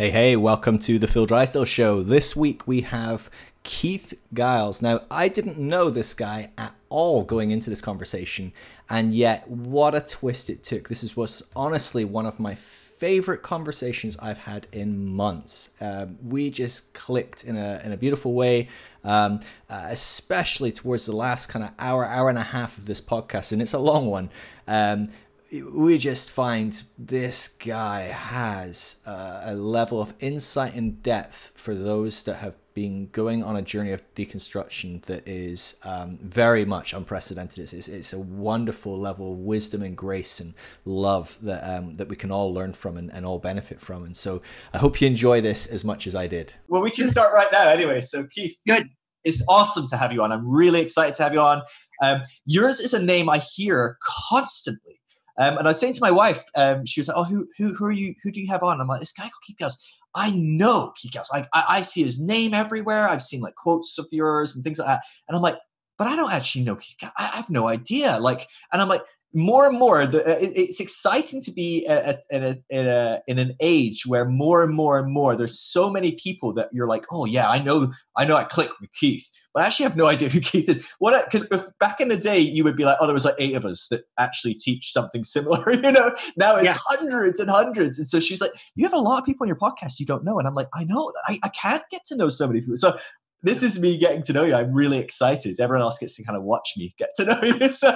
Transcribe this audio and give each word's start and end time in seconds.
Hey, 0.00 0.10
hey, 0.10 0.34
welcome 0.34 0.78
to 0.78 0.98
the 0.98 1.06
Phil 1.06 1.26
Drysdale 1.26 1.66
Show. 1.66 2.02
This 2.02 2.34
week 2.34 2.66
we 2.66 2.80
have 2.80 3.28
Keith 3.64 4.18
Giles. 4.32 4.80
Now, 4.80 5.02
I 5.10 5.28
didn't 5.28 5.58
know 5.58 5.90
this 5.90 6.14
guy 6.14 6.52
at 6.56 6.74
all 6.88 7.22
going 7.22 7.50
into 7.50 7.68
this 7.68 7.82
conversation, 7.82 8.54
and 8.88 9.12
yet 9.12 9.46
what 9.50 9.94
a 9.94 10.00
twist 10.00 10.48
it 10.48 10.62
took. 10.62 10.88
This 10.88 11.04
is 11.04 11.18
was 11.18 11.42
honestly 11.54 12.06
one 12.06 12.24
of 12.24 12.40
my 12.40 12.54
favorite 12.54 13.42
conversations 13.42 14.16
I've 14.22 14.38
had 14.38 14.68
in 14.72 15.06
months. 15.06 15.68
Um, 15.82 16.16
we 16.26 16.48
just 16.48 16.94
clicked 16.94 17.44
in 17.44 17.58
a 17.58 17.82
in 17.84 17.92
a 17.92 17.98
beautiful 17.98 18.32
way, 18.32 18.70
um, 19.04 19.40
uh, 19.68 19.88
especially 19.90 20.72
towards 20.72 21.04
the 21.04 21.14
last 21.14 21.48
kind 21.48 21.62
of 21.62 21.72
hour, 21.78 22.06
hour 22.06 22.30
and 22.30 22.38
a 22.38 22.42
half 22.42 22.78
of 22.78 22.86
this 22.86 23.02
podcast, 23.02 23.52
and 23.52 23.60
it's 23.60 23.74
a 23.74 23.78
long 23.78 24.06
one. 24.06 24.30
Um, 24.66 25.08
we 25.52 25.98
just 25.98 26.30
find 26.30 26.82
this 26.96 27.48
guy 27.48 28.02
has 28.02 28.96
uh, 29.04 29.42
a 29.44 29.54
level 29.54 30.00
of 30.00 30.14
insight 30.20 30.74
and 30.74 31.02
depth 31.02 31.52
for 31.54 31.74
those 31.74 32.22
that 32.24 32.36
have 32.36 32.56
been 32.72 33.08
going 33.08 33.42
on 33.42 33.56
a 33.56 33.62
journey 33.62 33.90
of 33.90 34.02
deconstruction 34.14 35.02
that 35.02 35.26
is 35.26 35.74
um, 35.82 36.18
very 36.22 36.64
much 36.64 36.92
unprecedented. 36.92 37.58
It's, 37.58 37.72
it's, 37.72 37.88
it's, 37.88 38.12
a 38.12 38.18
wonderful 38.18 38.96
level 38.96 39.32
of 39.32 39.38
wisdom 39.38 39.82
and 39.82 39.96
grace 39.96 40.38
and 40.38 40.54
love 40.84 41.36
that 41.42 41.64
um, 41.64 41.96
that 41.96 42.08
we 42.08 42.14
can 42.14 42.30
all 42.30 42.54
learn 42.54 42.72
from 42.72 42.96
and, 42.96 43.12
and 43.12 43.26
all 43.26 43.40
benefit 43.40 43.80
from. 43.80 44.04
And 44.04 44.16
so 44.16 44.42
I 44.72 44.78
hope 44.78 45.00
you 45.00 45.08
enjoy 45.08 45.40
this 45.40 45.66
as 45.66 45.84
much 45.84 46.06
as 46.06 46.14
I 46.14 46.28
did. 46.28 46.54
Well, 46.68 46.80
we 46.80 46.92
can 46.92 47.08
start 47.08 47.34
right 47.34 47.50
now 47.50 47.68
anyway. 47.68 48.02
So 48.02 48.26
Keith, 48.28 48.56
good. 48.66 48.88
It's 49.24 49.42
awesome 49.48 49.88
to 49.88 49.96
have 49.96 50.12
you 50.12 50.22
on. 50.22 50.30
I'm 50.30 50.48
really 50.48 50.80
excited 50.80 51.16
to 51.16 51.24
have 51.24 51.34
you 51.34 51.40
on. 51.40 51.62
Um, 52.02 52.22
yours 52.46 52.78
is 52.78 52.94
a 52.94 53.02
name 53.02 53.28
I 53.28 53.38
hear 53.38 53.98
constantly 54.28 54.99
um, 55.38 55.58
and 55.58 55.66
I 55.66 55.70
was 55.70 55.80
saying 55.80 55.94
to 55.94 56.00
my 56.00 56.10
wife, 56.10 56.42
um, 56.56 56.86
she 56.86 57.00
was 57.00 57.08
like, 57.08 57.16
"Oh, 57.16 57.24
who, 57.24 57.48
who, 57.56 57.74
who 57.74 57.84
are 57.84 57.92
you? 57.92 58.14
Who 58.22 58.30
do 58.32 58.40
you 58.40 58.48
have 58.48 58.62
on?" 58.62 58.80
I'm 58.80 58.88
like, 58.88 59.00
"This 59.00 59.12
guy 59.12 59.22
called 59.22 59.32
Keith 59.46 59.56
Giles. 59.58 59.78
I 60.14 60.32
know 60.32 60.92
Keith 60.96 61.12
Giles. 61.12 61.30
Like, 61.32 61.48
I, 61.54 61.64
I 61.68 61.82
see 61.82 62.02
his 62.02 62.18
name 62.20 62.54
everywhere. 62.54 63.08
I've 63.08 63.22
seen 63.22 63.40
like 63.40 63.54
quotes 63.54 63.98
of 63.98 64.08
yours 64.10 64.54
and 64.54 64.64
things 64.64 64.78
like 64.78 64.88
that. 64.88 65.02
And 65.28 65.36
I'm 65.36 65.42
like, 65.42 65.56
but 65.98 66.08
I 66.08 66.16
don't 66.16 66.32
actually 66.32 66.64
know 66.64 66.76
Keith 66.76 66.96
Giles. 66.98 67.12
I 67.16 67.26
have 67.26 67.50
no 67.50 67.68
idea. 67.68 68.18
Like, 68.18 68.48
and 68.72 68.82
I'm 68.82 68.88
like, 68.88 69.02
more 69.32 69.66
and 69.66 69.78
more, 69.78 70.06
the, 70.06 70.26
uh, 70.26 70.38
it, 70.38 70.52
it's 70.56 70.80
exciting 70.80 71.40
to 71.42 71.52
be 71.52 71.86
at, 71.86 72.22
in, 72.30 72.42
a, 72.42 72.56
in, 72.68 72.86
a, 72.86 73.20
in 73.28 73.38
an 73.38 73.54
age 73.60 74.04
where 74.06 74.24
more 74.24 74.64
and 74.64 74.74
more 74.74 74.98
and 74.98 75.12
more, 75.12 75.36
there's 75.36 75.58
so 75.58 75.90
many 75.90 76.12
people 76.12 76.52
that 76.54 76.68
you're 76.72 76.88
like, 76.88 77.04
oh 77.12 77.24
yeah, 77.24 77.48
I 77.48 77.62
know, 77.62 77.92
I 78.16 78.24
know, 78.24 78.36
I 78.36 78.44
click 78.44 78.70
with 78.80 78.92
Keith, 78.92 79.30
but 79.54 79.62
I 79.62 79.66
actually 79.66 79.84
have 79.84 79.96
no 79.96 80.06
idea 80.08 80.28
who 80.28 80.40
Keith 80.40 80.68
is. 80.68 80.84
What? 80.98 81.30
Because 81.30 81.46
back 81.78 82.00
in 82.00 82.08
the 82.08 82.16
day, 82.16 82.40
you 82.40 82.64
would 82.64 82.76
be 82.76 82.84
like, 82.84 82.96
oh, 83.00 83.06
there 83.06 83.14
was 83.14 83.24
like 83.24 83.36
eight 83.38 83.54
of 83.54 83.64
us 83.64 83.86
that 83.88 84.02
actually 84.18 84.54
teach 84.54 84.92
something 84.92 85.22
similar. 85.22 85.70
you 85.72 85.92
know, 85.92 86.14
now 86.36 86.56
it's 86.56 86.66
yeah. 86.66 86.78
hundreds 86.88 87.38
and 87.38 87.50
hundreds. 87.50 87.98
And 87.98 88.08
so 88.08 88.18
she's 88.18 88.40
like, 88.40 88.52
you 88.74 88.84
have 88.84 88.94
a 88.94 88.98
lot 88.98 89.18
of 89.18 89.24
people 89.24 89.44
on 89.44 89.48
your 89.48 89.56
podcast 89.56 90.00
you 90.00 90.06
don't 90.06 90.24
know, 90.24 90.38
and 90.38 90.48
I'm 90.48 90.54
like, 90.54 90.68
I 90.74 90.84
know, 90.84 91.12
I, 91.26 91.38
I 91.44 91.48
can't 91.50 91.82
get 91.90 92.04
to 92.06 92.16
know 92.16 92.28
so 92.28 92.46
many 92.46 92.60
people. 92.60 92.76
So 92.76 92.98
this 93.42 93.62
is 93.62 93.80
me 93.80 93.96
getting 93.96 94.22
to 94.24 94.32
know 94.32 94.44
you. 94.44 94.54
I'm 94.54 94.72
really 94.72 94.98
excited. 94.98 95.58
Everyone 95.58 95.82
else 95.82 95.98
gets 95.98 96.16
to 96.16 96.24
kind 96.24 96.36
of 96.36 96.42
watch 96.42 96.74
me 96.76 96.94
get 96.98 97.10
to 97.16 97.24
know 97.26 97.42
you. 97.42 97.70
So, 97.70 97.90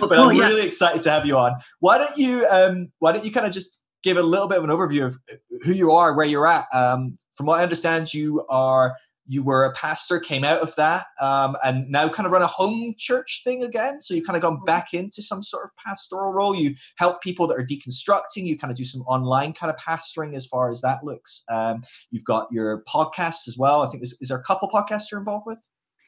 but 0.00 0.18
oh, 0.18 0.30
I'm 0.30 0.36
yeah. 0.36 0.48
really 0.48 0.66
excited 0.66 1.02
to 1.02 1.10
have 1.10 1.26
you 1.26 1.36
on. 1.36 1.54
Why 1.80 1.98
don't 1.98 2.16
you 2.16 2.46
um, 2.48 2.92
why 2.98 3.12
don't 3.12 3.24
you 3.24 3.32
kind 3.32 3.46
of 3.46 3.52
just 3.52 3.84
give 4.02 4.16
a 4.16 4.22
little 4.22 4.48
bit 4.48 4.58
of 4.58 4.64
an 4.64 4.70
overview 4.70 5.06
of 5.06 5.16
who 5.62 5.72
you 5.72 5.92
are, 5.92 6.14
where 6.14 6.26
you're 6.26 6.46
at? 6.46 6.66
Um, 6.72 7.18
from 7.34 7.46
what 7.46 7.60
I 7.60 7.62
understand, 7.62 8.14
you 8.14 8.44
are 8.48 8.94
you 9.26 9.42
were 9.42 9.64
a 9.64 9.72
pastor, 9.72 10.20
came 10.20 10.44
out 10.44 10.60
of 10.60 10.74
that, 10.76 11.06
um, 11.20 11.56
and 11.64 11.88
now 11.90 12.08
kind 12.08 12.26
of 12.26 12.32
run 12.32 12.42
a 12.42 12.46
home 12.46 12.94
church 12.98 13.40
thing 13.44 13.62
again. 13.62 14.00
So 14.00 14.14
you 14.14 14.22
kind 14.22 14.36
of 14.36 14.42
gone 14.42 14.56
mm-hmm. 14.56 14.64
back 14.64 14.92
into 14.92 15.22
some 15.22 15.42
sort 15.42 15.64
of 15.64 15.70
pastoral 15.84 16.32
role. 16.32 16.54
You 16.54 16.74
help 16.98 17.22
people 17.22 17.46
that 17.48 17.54
are 17.54 17.66
deconstructing. 17.66 18.46
You 18.46 18.58
kind 18.58 18.70
of 18.70 18.76
do 18.76 18.84
some 18.84 19.02
online 19.02 19.52
kind 19.52 19.72
of 19.72 19.76
pastoring 19.76 20.34
as 20.34 20.46
far 20.46 20.70
as 20.70 20.80
that 20.82 21.04
looks. 21.04 21.42
Um, 21.50 21.82
you've 22.10 22.24
got 22.24 22.48
your 22.52 22.82
podcasts 22.88 23.48
as 23.48 23.56
well. 23.58 23.82
I 23.82 23.88
think 23.88 24.02
is, 24.02 24.16
is 24.20 24.28
there 24.28 24.38
a 24.38 24.42
couple 24.42 24.68
podcasts 24.68 25.04
you're 25.10 25.20
involved 25.20 25.46
with? 25.46 25.58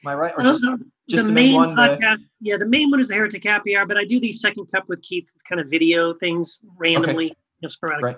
Am 0.05 0.09
I 0.09 0.15
right? 0.15 0.33
Or 0.37 0.43
just, 0.43 0.63
just 1.09 1.23
the, 1.23 1.23
the, 1.23 1.23
main, 1.33 1.33
main 1.33 1.55
one? 1.55 1.75
Podcast, 1.75 2.17
the... 2.17 2.25
Yeah, 2.41 2.57
the 2.57 2.67
main 2.67 2.91
one 2.91 2.99
is 2.99 3.07
the 3.07 3.15
Heretic 3.15 3.43
Happy 3.43 3.75
Hour, 3.75 3.87
but 3.87 3.97
I 3.97 4.05
do 4.05 4.19
these 4.19 4.39
second 4.41 4.67
cup 4.71 4.83
with 4.87 5.01
Keith 5.01 5.27
kind 5.49 5.59
of 5.59 5.69
video 5.69 6.13
things 6.13 6.59
randomly, 6.77 7.25
okay. 7.25 7.35
you 7.61 7.65
know, 7.65 7.69
sporadic. 7.69 8.05
Right. 8.05 8.17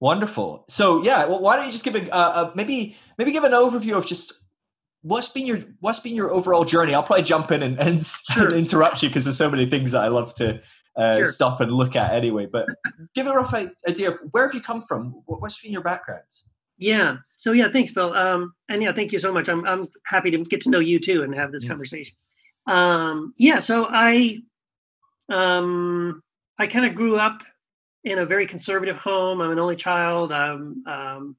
Wonderful. 0.00 0.64
So 0.68 1.02
yeah, 1.02 1.24
well, 1.24 1.40
why 1.40 1.56
don't 1.56 1.66
you 1.66 1.72
just 1.72 1.84
give 1.84 1.94
a 1.94 2.10
uh, 2.14 2.16
uh, 2.16 2.50
maybe 2.54 2.96
maybe 3.18 3.32
give 3.32 3.44
an 3.44 3.52
overview 3.52 3.96
of 3.96 4.06
just 4.06 4.32
what's 5.02 5.28
been 5.28 5.46
your 5.46 5.60
what's 5.80 6.00
been 6.00 6.14
your 6.14 6.30
overall 6.30 6.64
journey? 6.64 6.94
I'll 6.94 7.02
probably 7.02 7.24
jump 7.24 7.50
in 7.50 7.62
and, 7.62 7.78
and, 7.78 8.02
sure. 8.02 8.48
and 8.48 8.56
interrupt 8.56 9.02
you 9.02 9.08
because 9.08 9.24
there's 9.24 9.38
so 9.38 9.50
many 9.50 9.66
things 9.66 9.92
that 9.92 10.02
I 10.02 10.08
love 10.08 10.34
to 10.34 10.60
uh, 10.96 11.16
sure. 11.18 11.26
stop 11.26 11.60
and 11.60 11.72
look 11.72 11.96
at 11.96 12.12
anyway. 12.12 12.46
But 12.46 12.66
give 13.14 13.26
a 13.26 13.32
rough 13.32 13.54
idea 13.54 14.10
of 14.10 14.18
where 14.32 14.46
have 14.46 14.54
you 14.54 14.60
come 14.60 14.82
from? 14.82 15.22
What's 15.26 15.62
been 15.62 15.72
your 15.72 15.82
background? 15.82 16.24
Yeah. 16.78 17.18
So 17.38 17.52
yeah, 17.52 17.68
thanks, 17.70 17.92
Phil. 17.92 18.12
Um, 18.14 18.52
and 18.68 18.82
yeah, 18.82 18.92
thank 18.92 19.12
you 19.12 19.18
so 19.18 19.32
much. 19.32 19.48
I'm 19.48 19.66
I'm 19.66 19.88
happy 20.04 20.30
to 20.30 20.38
get 20.44 20.60
to 20.62 20.70
know 20.70 20.80
you 20.80 21.00
too 21.00 21.22
and 21.22 21.34
have 21.34 21.52
this 21.52 21.64
yeah. 21.64 21.68
conversation. 21.70 22.16
Um, 22.66 23.34
yeah. 23.38 23.60
So 23.60 23.86
I 23.88 24.42
um 25.30 26.22
I 26.58 26.66
kind 26.66 26.86
of 26.86 26.94
grew 26.94 27.16
up 27.16 27.42
in 28.06 28.20
a 28.20 28.24
very 28.24 28.46
conservative 28.46 28.96
home. 28.96 29.40
I'm 29.40 29.50
an 29.50 29.58
only 29.58 29.74
child, 29.74 30.32
um, 30.32 30.84
um, 30.86 31.36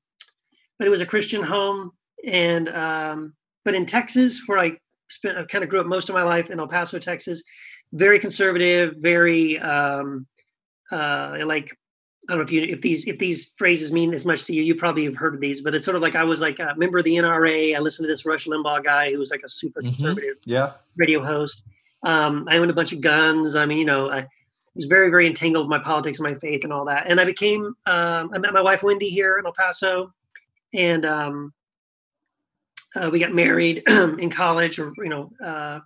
but 0.78 0.86
it 0.86 0.92
was 0.92 1.00
a 1.00 1.06
Christian 1.06 1.42
home. 1.42 1.92
And 2.26 2.68
um, 2.70 3.34
but 3.64 3.74
in 3.74 3.86
Texas, 3.86 4.44
where 4.46 4.60
I 4.60 4.78
spent, 5.10 5.38
I 5.38 5.46
kind 5.46 5.64
of 5.64 5.70
grew 5.70 5.80
up 5.80 5.88
most 5.88 6.10
of 6.10 6.16
my 6.16 6.24
life 6.24 6.50
in 6.50 6.60
El 6.60 6.68
Paso, 6.68 7.00
Texas, 7.00 7.42
very 7.94 8.20
conservative, 8.20 8.96
very 8.98 9.58
um, 9.60 10.28
uh, 10.92 11.38
like 11.46 11.72
I 12.30 12.34
don't 12.34 12.40
know 12.40 12.44
if 12.44 12.52
you 12.52 12.64
if 12.64 12.82
these 12.82 13.08
if 13.08 13.18
these 13.18 13.54
phrases 13.58 13.94
mean 13.94 14.14
as 14.14 14.26
much 14.26 14.44
to 14.46 14.54
you. 14.54 14.62
You 14.62 14.76
probably 14.76 15.06
have 15.06 15.16
heard 15.16 15.36
of 15.36 15.40
these, 15.40 15.62
but 15.62 15.74
it's 15.74 15.86
sort 15.86 15.96
of 15.96 16.02
like 16.02 16.16
I 16.16 16.26
was 16.26 16.42
like 16.42 16.60
a 16.60 16.74
member 16.76 16.98
of 16.98 17.06
the 17.06 17.16
NRA. 17.16 17.78
I 17.78 17.80
listened 17.80 18.04
to 18.04 18.12
this 18.12 18.26
Rush 18.26 18.46
Limbaugh 18.46 18.84
guy 18.84 19.14
who 19.14 19.20
was 19.20 19.32
like 19.32 19.44
a 19.46 19.50
super 19.50 19.80
mm-hmm. 19.80 19.92
conservative 19.92 20.36
yeah. 20.44 20.74
radio 20.98 21.24
host. 21.24 21.64
Um, 22.04 22.46
I 22.50 22.58
owned 22.58 22.72
a 22.72 22.74
bunch 22.74 22.92
of 22.92 23.00
guns. 23.00 23.56
I 23.56 23.66
mean, 23.66 23.78
you 23.78 23.86
know, 23.86 24.12
I, 24.12 24.28
was 24.78 24.86
very, 24.86 25.10
very 25.10 25.28
entangled 25.28 25.68
with 25.68 25.70
my 25.70 25.84
politics 25.84 26.20
and 26.20 26.32
my 26.32 26.40
faith 26.40 26.64
and 26.64 26.72
all 26.72 26.86
that. 26.86 27.08
And 27.10 27.20
I 27.20 27.26
became, 27.26 27.66
um, 27.86 28.32
I 28.34 28.38
met 28.38 28.54
my 28.54 28.62
wife 28.62 28.84
Wendy 28.84 29.10
here 29.10 29.38
in 29.38 29.46
El 29.46 29.54
Paso, 29.54 30.14
and 30.74 31.06
um, 31.06 31.54
uh, 32.96 33.10
we 33.12 33.20
got 33.20 33.34
married 33.34 33.84
in 33.88 34.30
college. 34.30 34.80
Or 34.80 34.94
you 34.98 35.10
know, 35.10 35.32
uh, 35.44 35.80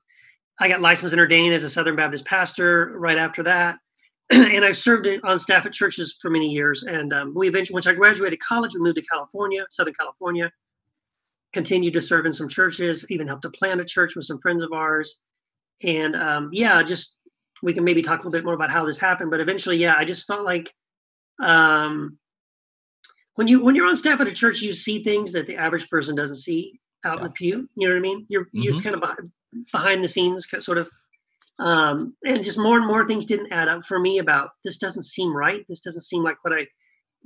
I 0.59 0.67
got 0.67 0.81
licensed 0.81 1.13
and 1.13 1.19
ordained 1.19 1.53
as 1.53 1.63
a 1.63 1.69
Southern 1.69 1.95
Baptist 1.95 2.25
pastor 2.25 2.93
right 2.97 3.17
after 3.17 3.43
that. 3.43 3.79
and 4.31 4.63
I 4.63 4.71
served 4.71 5.07
on 5.23 5.39
staff 5.39 5.65
at 5.65 5.73
churches 5.73 6.17
for 6.21 6.29
many 6.29 6.49
years. 6.49 6.83
And 6.83 7.11
um, 7.11 7.33
we 7.35 7.47
eventually, 7.47 7.73
once 7.73 7.87
I 7.87 7.93
graduated 7.93 8.39
college, 8.39 8.73
we 8.73 8.79
moved 8.79 8.97
to 8.97 9.01
California, 9.01 9.65
Southern 9.69 9.93
California. 9.93 10.51
Continued 11.51 11.93
to 11.93 12.01
serve 12.01 12.25
in 12.25 12.31
some 12.31 12.47
churches, 12.47 13.05
even 13.09 13.27
helped 13.27 13.41
to 13.41 13.49
plant 13.49 13.81
a 13.81 13.85
church 13.85 14.15
with 14.15 14.23
some 14.23 14.39
friends 14.39 14.63
of 14.63 14.71
ours. 14.71 15.19
And 15.83 16.15
um, 16.15 16.49
yeah, 16.53 16.81
just 16.81 17.15
we 17.61 17.73
can 17.73 17.83
maybe 17.83 18.01
talk 18.01 18.19
a 18.19 18.23
little 18.23 18.31
bit 18.31 18.45
more 18.45 18.53
about 18.53 18.71
how 18.71 18.85
this 18.85 18.97
happened. 18.97 19.31
But 19.31 19.39
eventually, 19.39 19.77
yeah, 19.77 19.95
I 19.97 20.05
just 20.05 20.25
felt 20.25 20.43
like 20.43 20.73
um, 21.39 22.17
when 23.35 23.47
you 23.47 23.63
when 23.63 23.75
you're 23.75 23.87
on 23.87 23.95
staff 23.95 24.19
at 24.21 24.27
a 24.27 24.33
church, 24.33 24.61
you 24.61 24.73
see 24.73 25.03
things 25.03 25.33
that 25.33 25.47
the 25.47 25.57
average 25.57 25.89
person 25.89 26.15
doesn't 26.15 26.37
see 26.37 26.79
out 27.03 27.17
yeah. 27.17 27.17
in 27.17 27.23
the 27.23 27.33
pew. 27.33 27.69
You 27.75 27.87
know 27.87 27.95
what 27.95 27.99
I 27.99 28.01
mean? 28.01 28.25
You're 28.29 28.45
mm-hmm. 28.45 28.61
you're 28.61 28.71
just 28.73 28.83
kind 28.83 28.95
of 28.95 29.01
behind, 29.01 29.31
behind 29.71 30.03
the 30.03 30.09
scenes, 30.09 30.47
sort 30.59 30.77
of. 30.77 30.89
Um, 31.59 32.15
and 32.23 32.43
just 32.43 32.57
more 32.57 32.77
and 32.77 32.87
more 32.87 33.05
things 33.05 33.27
didn't 33.27 33.51
add 33.51 33.67
up 33.67 33.85
for 33.85 33.99
me 33.99 34.17
about 34.17 34.49
this 34.63 34.77
doesn't 34.77 35.03
seem 35.03 35.35
right. 35.35 35.63
This 35.69 35.81
doesn't 35.81 36.01
seem 36.01 36.23
like 36.23 36.37
what 36.41 36.59
I, 36.59 36.65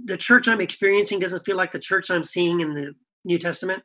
the 0.04 0.18
church 0.18 0.50
I'm 0.50 0.60
experiencing 0.60 1.20
doesn't 1.20 1.46
feel 1.46 1.56
like 1.56 1.72
the 1.72 1.80
church 1.80 2.12
I'm 2.12 2.24
seeing 2.26 2.60
in 2.60 2.74
the 2.74 2.94
New 3.24 3.38
Testament. 3.38 3.82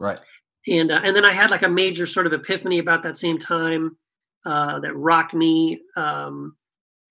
Right. 0.00 0.18
And 0.66 0.90
uh, 0.90 1.00
and 1.04 1.14
then 1.14 1.24
I 1.24 1.32
had 1.32 1.50
like 1.50 1.62
a 1.62 1.68
major 1.68 2.06
sort 2.06 2.26
of 2.26 2.32
epiphany 2.32 2.78
about 2.78 3.04
that 3.04 3.18
same 3.18 3.38
time 3.38 3.96
uh, 4.46 4.78
that 4.78 4.94
rocked 4.94 5.34
me 5.34 5.80
um, 5.96 6.56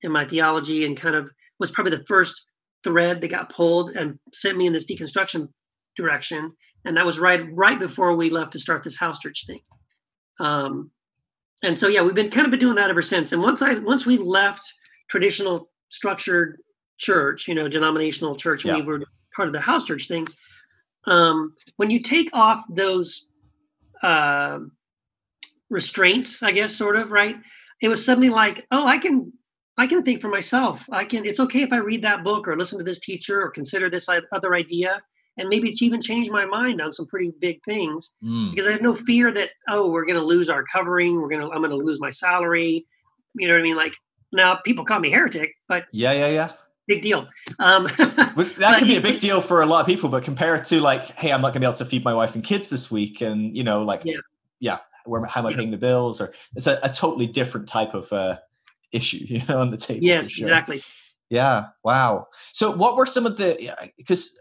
in 0.02 0.12
my 0.12 0.26
theology 0.26 0.86
and 0.86 0.96
kind 0.96 1.16
of 1.16 1.30
was 1.60 1.70
probably 1.70 1.96
the 1.96 2.04
first 2.04 2.42
thread 2.84 3.20
that 3.20 3.28
got 3.28 3.52
pulled 3.52 3.92
and 3.92 4.18
sent 4.34 4.58
me 4.58 4.68
in 4.68 4.74
this 4.74 4.86
deconstruction 4.86 5.50
direction. 5.98 6.54
And 6.86 6.96
that 6.96 7.06
was 7.06 7.20
right 7.20 7.46
right 7.52 7.78
before 7.78 8.16
we 8.16 8.30
left 8.30 8.54
to 8.54 8.60
start 8.60 8.84
this 8.84 8.98
house 8.98 9.20
church 9.20 9.46
thing. 9.46 9.60
Um, 10.40 10.92
and 11.62 11.78
so 11.78 11.88
yeah, 11.88 12.02
we've 12.02 12.16
been 12.16 12.30
kind 12.30 12.46
of 12.46 12.52
been 12.52 12.60
doing 12.60 12.76
that 12.76 12.90
ever 12.90 13.02
since. 13.02 13.34
And 13.34 13.42
once 13.42 13.62
I 13.62 13.74
once 13.76 14.06
we 14.06 14.18
left 14.18 14.72
traditional 15.10 15.70
structured 15.90 16.58
church, 16.98 17.48
you 17.48 17.56
know, 17.56 17.68
denominational 17.68 18.36
church, 18.36 18.64
yeah. 18.64 18.76
we 18.76 18.82
were 18.84 19.04
part 19.36 19.48
of 19.48 19.54
the 19.54 19.60
house 19.60 19.84
church 19.84 20.08
thing. 20.08 20.28
Um, 21.06 21.54
when 21.76 21.90
you 21.90 22.02
take 22.02 22.30
off 22.34 22.64
those 22.70 23.28
uh, 24.04 24.60
restraints, 25.70 26.42
I 26.44 26.52
guess, 26.52 26.76
sort 26.76 26.96
of, 26.96 27.12
right? 27.12 27.38
It 27.82 27.90
was 27.90 28.04
suddenly 28.06 28.30
like, 28.30 28.66
oh, 28.72 28.86
I 28.86 28.98
can 28.98 29.34
I 29.78 29.88
can 29.88 30.04
think 30.04 30.22
for 30.22 30.30
myself. 30.30 30.86
I 30.92 31.06
can 31.06 31.26
it's 31.26 31.40
okay 31.40 31.62
if 31.62 31.74
I 31.74 31.78
read 31.78 32.04
that 32.04 32.24
book 32.24 32.48
or 32.48 32.58
listen 32.58 32.78
to 32.78 32.84
this 32.84 33.00
teacher 33.00 33.42
or 33.42 33.50
consider 33.50 33.90
this 33.90 34.08
other 34.32 34.56
idea 34.56 35.02
and 35.38 35.50
maybe 35.50 35.70
it's 35.70 35.82
even 35.82 36.02
changed 36.02 36.32
my 36.32 36.46
mind 36.46 36.82
on 36.82 36.92
some 36.92 37.06
pretty 37.08 37.34
big 37.40 37.62
things 37.66 38.14
mm. 38.24 38.52
because 38.52 38.68
I 38.68 38.72
have 38.72 38.82
no 38.82 38.94
fear 38.94 39.32
that 39.34 39.50
oh, 39.70 39.90
we're 39.90 40.06
going 40.06 40.20
to 40.20 40.26
lose 40.26 40.50
our 40.50 40.64
covering, 40.64 41.22
we're 41.22 41.30
going 41.30 41.42
to 41.42 41.48
I'm 41.48 41.60
going 41.60 41.72
to 41.72 41.76
lose 41.76 42.00
my 42.00 42.12
salary. 42.12 42.86
You 43.34 43.48
know 43.48 43.54
what 43.54 43.60
I 43.60 43.64
mean? 43.64 43.76
Like 43.76 43.94
now 44.32 44.56
people 44.56 44.86
call 44.86 45.00
me 45.00 45.10
heretic, 45.10 45.54
but 45.68 45.86
Yeah, 45.92 46.14
yeah, 46.14 46.30
yeah. 46.30 46.52
big 46.88 47.02
deal. 47.02 47.28
Um, 47.60 47.84
that 47.98 48.76
could 48.80 48.88
be 48.88 48.96
a 48.96 49.02
big 49.02 49.20
deal 49.20 49.42
for 49.42 49.62
a 49.62 49.66
lot 49.66 49.82
of 49.82 49.88
people, 49.88 50.08
but 50.08 50.24
compared 50.24 50.64
to 50.66 50.80
like, 50.80 51.06
hey, 51.18 51.32
I'm 51.34 51.42
not 51.42 51.50
gonna 51.50 51.60
be 51.62 51.66
able 51.66 51.78
to 51.78 51.86
feed 51.86 52.06
my 52.06 52.14
wife 52.14 52.36
and 52.36 52.44
kids 52.44 52.70
this 52.70 52.90
week, 52.90 53.20
and 53.20 53.56
you 53.56 53.64
know, 53.64 53.84
like, 53.84 54.04
yeah, 54.06 54.16
yeah 54.60 54.78
where 55.06 55.24
how 55.26 55.42
am 55.42 55.48
I 55.48 55.50
yeah. 55.52 55.58
paying 55.58 55.72
the 55.72 55.78
bills? 55.78 56.22
Or 56.22 56.34
it's 56.56 56.68
a, 56.68 56.80
a 56.84 56.90
totally 56.90 57.28
different 57.28 57.68
type 57.68 57.94
of 57.94 58.12
uh, 58.12 58.38
issue, 58.92 59.20
you 59.28 59.42
know, 59.48 59.60
on 59.60 59.72
the 59.72 59.78
table. 59.78 60.06
Yeah, 60.06 60.28
sure. 60.28 60.48
exactly. 60.48 60.84
Yeah. 61.30 61.68
Wow. 61.84 62.28
So, 62.54 62.72
what 62.72 62.96
were 62.96 63.06
some 63.06 63.26
of 63.26 63.38
the 63.38 63.92
because 63.98 64.38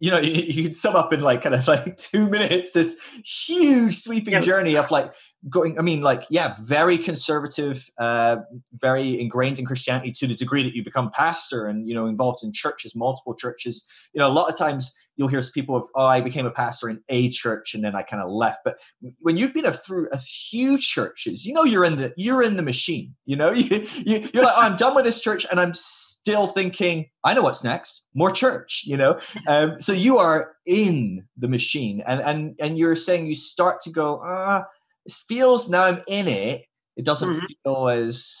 you 0.00 0.10
know 0.10 0.18
you, 0.18 0.32
you 0.46 0.62
could 0.64 0.76
sum 0.76 0.96
up 0.96 1.12
in 1.12 1.20
like 1.20 1.42
kind 1.42 1.54
of 1.54 1.66
like 1.68 1.96
two 1.96 2.28
minutes 2.28 2.72
this 2.72 2.98
huge 3.24 3.96
sweeping 4.00 4.34
yeah. 4.34 4.40
journey 4.40 4.76
of 4.76 4.90
like 4.90 5.12
going 5.48 5.78
i 5.78 5.82
mean 5.82 6.02
like 6.02 6.24
yeah 6.30 6.56
very 6.60 6.98
conservative 6.98 7.88
uh 7.98 8.38
very 8.72 9.20
ingrained 9.20 9.58
in 9.58 9.64
christianity 9.64 10.10
to 10.10 10.26
the 10.26 10.34
degree 10.34 10.64
that 10.64 10.74
you 10.74 10.82
become 10.82 11.10
pastor 11.12 11.66
and 11.66 11.88
you 11.88 11.94
know 11.94 12.06
involved 12.06 12.42
in 12.42 12.52
churches 12.52 12.96
multiple 12.96 13.34
churches 13.34 13.86
you 14.12 14.18
know 14.18 14.26
a 14.26 14.32
lot 14.32 14.50
of 14.50 14.58
times 14.58 14.94
you'll 15.18 15.28
hear 15.28 15.42
people 15.52 15.76
of 15.76 15.86
oh 15.94 16.06
i 16.06 16.20
became 16.20 16.46
a 16.46 16.50
pastor 16.50 16.88
in 16.88 17.00
a 17.10 17.28
church 17.28 17.74
and 17.74 17.84
then 17.84 17.94
i 17.94 18.02
kind 18.02 18.22
of 18.22 18.30
left. 18.30 18.60
But 18.64 18.78
when 19.20 19.36
you've 19.36 19.52
been 19.52 19.66
a, 19.66 19.72
through 19.72 20.08
a 20.12 20.18
few 20.18 20.78
churches 20.78 21.44
you 21.44 21.52
know 21.52 21.64
you're 21.64 21.84
in 21.84 21.96
the 21.96 22.14
you're 22.16 22.42
in 22.42 22.56
the 22.56 22.62
machine 22.62 23.14
you 23.26 23.36
know? 23.36 23.52
You, 23.58 23.86
you 23.96 24.30
you're 24.32 24.44
like 24.44 24.54
oh, 24.56 24.62
i'm 24.62 24.76
done 24.76 24.94
with 24.94 25.04
this 25.04 25.20
church 25.20 25.44
and 25.50 25.60
i'm 25.60 25.74
still 25.74 26.46
thinking 26.46 27.10
i 27.24 27.34
know 27.34 27.42
what's 27.42 27.62
next 27.62 28.06
more 28.14 28.30
church 28.30 28.82
you 28.86 28.96
know? 28.96 29.20
Um, 29.46 29.80
so 29.80 29.92
you 29.92 30.18
are 30.18 30.56
in 30.66 31.26
the 31.36 31.48
machine 31.48 32.02
and 32.06 32.20
and 32.20 32.54
and 32.60 32.78
you're 32.78 32.96
saying 32.96 33.26
you 33.26 33.34
start 33.34 33.80
to 33.82 33.90
go 33.90 34.20
ah 34.22 34.64
it 35.08 35.12
feels 35.26 35.70
now 35.70 35.84
I'm 35.84 36.00
in 36.06 36.28
it, 36.28 36.66
it 36.96 37.04
doesn't 37.04 37.30
mm-hmm. 37.30 37.46
feel 37.64 37.88
as 37.88 38.36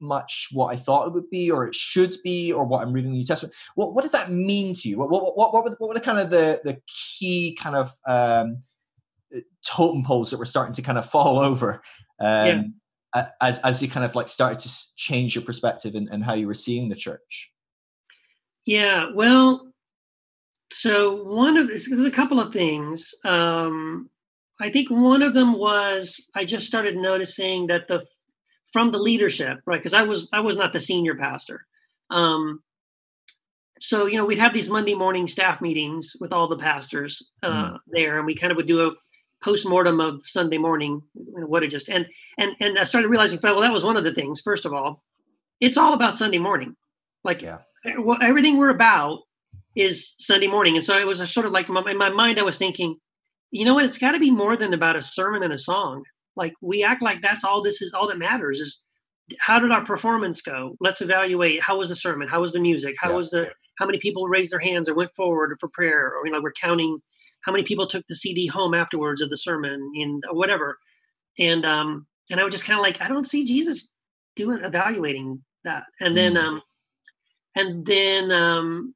much 0.00 0.48
what 0.52 0.72
I 0.72 0.76
thought 0.76 1.06
it 1.06 1.12
would 1.12 1.30
be, 1.30 1.50
or 1.50 1.66
it 1.66 1.74
should 1.74 2.16
be, 2.22 2.52
or 2.52 2.64
what 2.64 2.82
I'm 2.82 2.92
reading 2.92 3.12
the 3.12 3.18
New 3.18 3.24
Testament. 3.24 3.54
What 3.74 3.94
what 3.94 4.02
does 4.02 4.12
that 4.12 4.30
mean 4.30 4.74
to 4.74 4.88
you? 4.88 4.98
What 4.98 5.10
what 5.10 5.36
what 5.36 5.52
what 5.52 5.64
were, 5.64 5.70
the, 5.70 5.76
what 5.76 5.88
were 5.88 5.94
the 5.94 6.00
kind 6.00 6.18
of 6.18 6.30
the 6.30 6.60
the 6.64 6.80
key 6.86 7.56
kind 7.60 7.76
of 7.76 7.92
um, 8.06 8.62
totem 9.66 10.04
poles 10.04 10.30
that 10.30 10.38
were 10.38 10.46
starting 10.46 10.74
to 10.74 10.82
kind 10.82 10.98
of 10.98 11.08
fall 11.08 11.38
over 11.44 11.82
um, 12.20 12.74
yeah. 13.14 13.28
as 13.40 13.58
as 13.60 13.82
you 13.82 13.88
kind 13.88 14.04
of 14.04 14.14
like 14.14 14.28
started 14.28 14.58
to 14.60 14.70
change 14.96 15.34
your 15.34 15.44
perspective 15.44 15.94
and, 15.94 16.08
and 16.08 16.24
how 16.24 16.34
you 16.34 16.46
were 16.46 16.54
seeing 16.54 16.88
the 16.88 16.96
church? 16.96 17.50
Yeah, 18.66 19.10
well, 19.14 19.72
so 20.72 21.24
one 21.24 21.56
of 21.56 21.68
there's 21.68 21.88
a 21.88 22.10
couple 22.10 22.40
of 22.40 22.52
things. 22.52 23.12
Um, 23.24 24.10
I 24.60 24.70
think 24.70 24.90
one 24.90 25.22
of 25.22 25.34
them 25.34 25.54
was 25.54 26.20
I 26.34 26.44
just 26.44 26.66
started 26.66 26.96
noticing 26.96 27.66
that 27.68 27.88
the 27.88 28.04
from 28.72 28.92
the 28.92 28.98
leadership, 28.98 29.60
right? 29.66 29.78
Because 29.78 29.94
I 29.94 30.02
was 30.02 30.28
I 30.32 30.40
was 30.40 30.56
not 30.56 30.72
the 30.72 30.80
senior 30.80 31.14
pastor. 31.14 31.66
Um, 32.10 32.62
so 33.80 34.06
you 34.06 34.16
know 34.16 34.24
we'd 34.24 34.38
have 34.38 34.52
these 34.52 34.68
Monday 34.68 34.94
morning 34.94 35.26
staff 35.26 35.60
meetings 35.60 36.16
with 36.20 36.32
all 36.32 36.48
the 36.48 36.58
pastors 36.58 37.30
uh, 37.42 37.72
mm. 37.72 37.78
there, 37.88 38.18
and 38.18 38.26
we 38.26 38.34
kind 38.34 38.50
of 38.50 38.56
would 38.56 38.66
do 38.66 38.88
a 38.88 38.92
post 39.42 39.66
mortem 39.66 40.00
of 40.00 40.22
Sunday 40.26 40.58
morning. 40.58 41.02
what 41.14 41.62
it 41.62 41.68
just 41.68 41.88
and 41.88 42.06
and 42.38 42.52
and 42.60 42.78
I 42.78 42.84
started 42.84 43.08
realizing, 43.08 43.38
well, 43.42 43.60
that 43.60 43.72
was 43.72 43.84
one 43.84 43.96
of 43.96 44.04
the 44.04 44.14
things. 44.14 44.40
First 44.40 44.66
of 44.66 44.72
all, 44.72 45.02
it's 45.60 45.78
all 45.78 45.94
about 45.94 46.16
Sunday 46.16 46.38
morning. 46.38 46.76
Like 47.24 47.42
yeah. 47.42 47.58
well, 47.98 48.18
everything 48.20 48.56
we're 48.56 48.70
about 48.70 49.20
is 49.74 50.14
Sunday 50.18 50.48
morning, 50.48 50.76
and 50.76 50.84
so 50.84 50.98
it 50.98 51.06
was 51.06 51.20
a 51.20 51.26
sort 51.26 51.46
of 51.46 51.52
like 51.52 51.68
in 51.68 51.98
my 51.98 52.10
mind, 52.10 52.38
I 52.38 52.42
was 52.42 52.58
thinking 52.58 52.96
you 53.50 53.64
know 53.64 53.74
what? 53.74 53.84
It's 53.84 53.98
got 53.98 54.12
to 54.12 54.20
be 54.20 54.30
more 54.30 54.56
than 54.56 54.74
about 54.74 54.96
a 54.96 55.02
sermon 55.02 55.42
and 55.42 55.52
a 55.52 55.58
song. 55.58 56.04
Like 56.40 56.54
we 56.62 56.82
act 56.82 57.02
like 57.02 57.20
that's 57.20 57.44
all 57.44 57.62
this 57.62 57.82
is, 57.82 57.92
all 57.92 58.08
that 58.08 58.18
matters 58.18 58.60
is 58.60 58.82
how 59.38 59.58
did 59.58 59.70
our 59.70 59.84
performance 59.84 60.40
go? 60.40 60.74
Let's 60.80 61.02
evaluate 61.02 61.62
how 61.62 61.78
was 61.78 61.90
the 61.90 61.94
sermon? 61.94 62.26
How 62.28 62.40
was 62.40 62.52
the 62.52 62.60
music? 62.60 62.96
How 62.98 63.10
yeah. 63.10 63.16
was 63.16 63.30
the, 63.30 63.50
how 63.78 63.84
many 63.84 63.98
people 63.98 64.26
raised 64.26 64.50
their 64.50 64.58
hands 64.58 64.88
or 64.88 64.94
went 64.94 65.14
forward 65.14 65.56
for 65.60 65.68
prayer? 65.68 66.14
Or, 66.14 66.26
you 66.26 66.32
know, 66.32 66.40
we're 66.40 66.52
counting 66.52 66.98
how 67.42 67.52
many 67.52 67.64
people 67.64 67.86
took 67.86 68.06
the 68.08 68.16
CD 68.16 68.46
home 68.46 68.72
afterwards 68.72 69.20
of 69.20 69.28
the 69.28 69.36
sermon 69.36 69.92
and 69.94 70.24
whatever. 70.30 70.78
And, 71.38 71.66
um, 71.66 72.06
and 72.30 72.40
I 72.40 72.44
was 72.44 72.52
just 72.52 72.64
kind 72.64 72.78
of 72.78 72.82
like, 72.82 73.02
I 73.02 73.08
don't 73.08 73.28
see 73.28 73.44
Jesus 73.44 73.92
doing, 74.34 74.64
evaluating 74.64 75.44
that. 75.64 75.84
And 76.00 76.16
then, 76.16 76.34
mm. 76.34 76.42
um, 76.42 76.62
and 77.54 77.84
then, 77.84 78.32
um, 78.32 78.94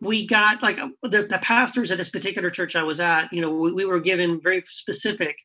we 0.00 0.26
got 0.26 0.62
like 0.62 0.76
the, 1.02 1.26
the 1.26 1.38
pastors 1.42 1.90
at 1.90 1.98
this 1.98 2.10
particular 2.10 2.50
church 2.50 2.76
I 2.76 2.82
was 2.82 3.00
at, 3.00 3.32
you 3.32 3.40
know, 3.40 3.50
we, 3.50 3.72
we 3.72 3.84
were 3.86 3.98
given 3.98 4.40
very 4.40 4.62
specific 4.66 5.36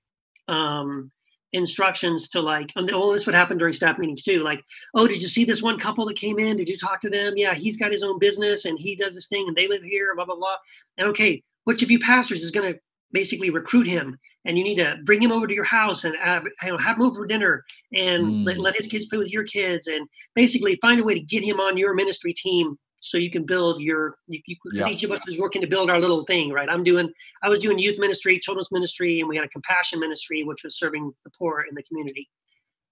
um, 0.48 1.12
instructions 1.54 2.30
to 2.30 2.42
like, 2.42 2.72
well, 2.76 3.12
this 3.12 3.26
would 3.26 3.36
happen 3.36 3.58
during 3.58 3.74
staff 3.74 3.98
meetings 3.98 4.24
too. 4.24 4.44
Like, 4.44 4.64
oh, 4.94 5.08
did 5.08 5.22
you 5.22 5.30
see 5.30 5.46
this 5.46 5.62
one 5.62 5.80
couple 5.80 6.06
that 6.06 6.18
came 6.18 6.40
in? 6.40 6.58
Did 6.58 6.70
you 6.70 6.78
talk 6.78 7.02
to 7.02 7.10
them? 7.10 7.34
Yeah, 7.36 7.54
he's 7.54 7.78
got 7.78 7.92
his 7.92 8.04
own 8.04 8.20
business 8.20 8.66
and 8.66 8.80
he 8.80 8.96
does 8.96 9.16
this 9.16 9.28
thing 9.28 9.46
and 9.48 9.56
they 9.56 9.68
live 9.68 9.84
here, 9.84 10.16
blah, 10.16 10.26
blah, 10.26 10.36
blah. 10.36 10.56
And 10.98 11.08
okay, 11.10 11.44
which 11.66 11.84
of 11.84 11.92
you 11.92 12.00
pastors 12.00 12.44
is 12.44 12.52
going 12.52 12.74
to 12.74 12.80
basically 13.12 13.50
recruit 13.50 13.88
him 13.88 14.18
and 14.46 14.58
you 14.58 14.64
need 14.64 14.78
to 14.78 14.98
bring 15.04 15.22
him 15.22 15.32
over 15.32 15.46
to 15.46 15.54
your 15.54 15.66
house 15.66 16.06
and 16.06 16.16
have, 16.16 16.46
you 16.64 16.70
know, 16.70 16.78
have 16.78 16.98
him 16.98 17.04
over 17.04 17.16
for 17.16 17.28
dinner 17.28 17.64
and 17.94 18.24
mm. 18.24 18.46
let, 18.46 18.58
let 18.58 18.76
his 18.76 18.88
kids 18.88 19.06
play 19.06 19.18
with 19.18 19.32
your 19.32 19.44
kids 19.44 19.88
and 19.88 20.08
basically 20.34 20.78
find 20.82 21.00
a 21.00 21.04
way 21.04 21.14
to 21.14 21.20
get 21.20 21.44
him 21.44 21.60
on 21.60 21.78
your 21.78 21.94
ministry 21.94 22.34
team 22.34 22.78
so 23.02 23.18
you 23.18 23.30
can 23.32 23.46
build 23.46 23.82
your 23.82 24.18
you, 24.28 24.40
you 24.46 24.56
yeah. 24.74 24.88
each 24.88 25.04
of 25.04 25.12
us 25.12 25.22
is 25.28 25.40
working 25.40 25.62
to 25.62 25.68
build 25.68 25.90
our 25.90 26.00
little 26.00 26.24
thing 26.24 26.52
right? 26.52 26.70
I'm 26.70 26.84
doing 26.84 27.12
i 27.44 27.50
was 27.50 27.60
doing 27.60 27.78
youth 27.80 28.00
ministry 28.00 28.40
children's 28.40 28.72
ministry 28.72 29.20
and 29.20 29.28
we 29.28 29.36
had 29.36 29.46
a 29.46 29.50
compassion 29.50 30.00
ministry 30.00 30.44
which 30.44 30.64
was 30.64 30.78
serving 30.78 31.12
the 31.26 31.32
poor 31.38 31.66
in 31.68 31.76
the 31.76 31.84
community 31.84 32.30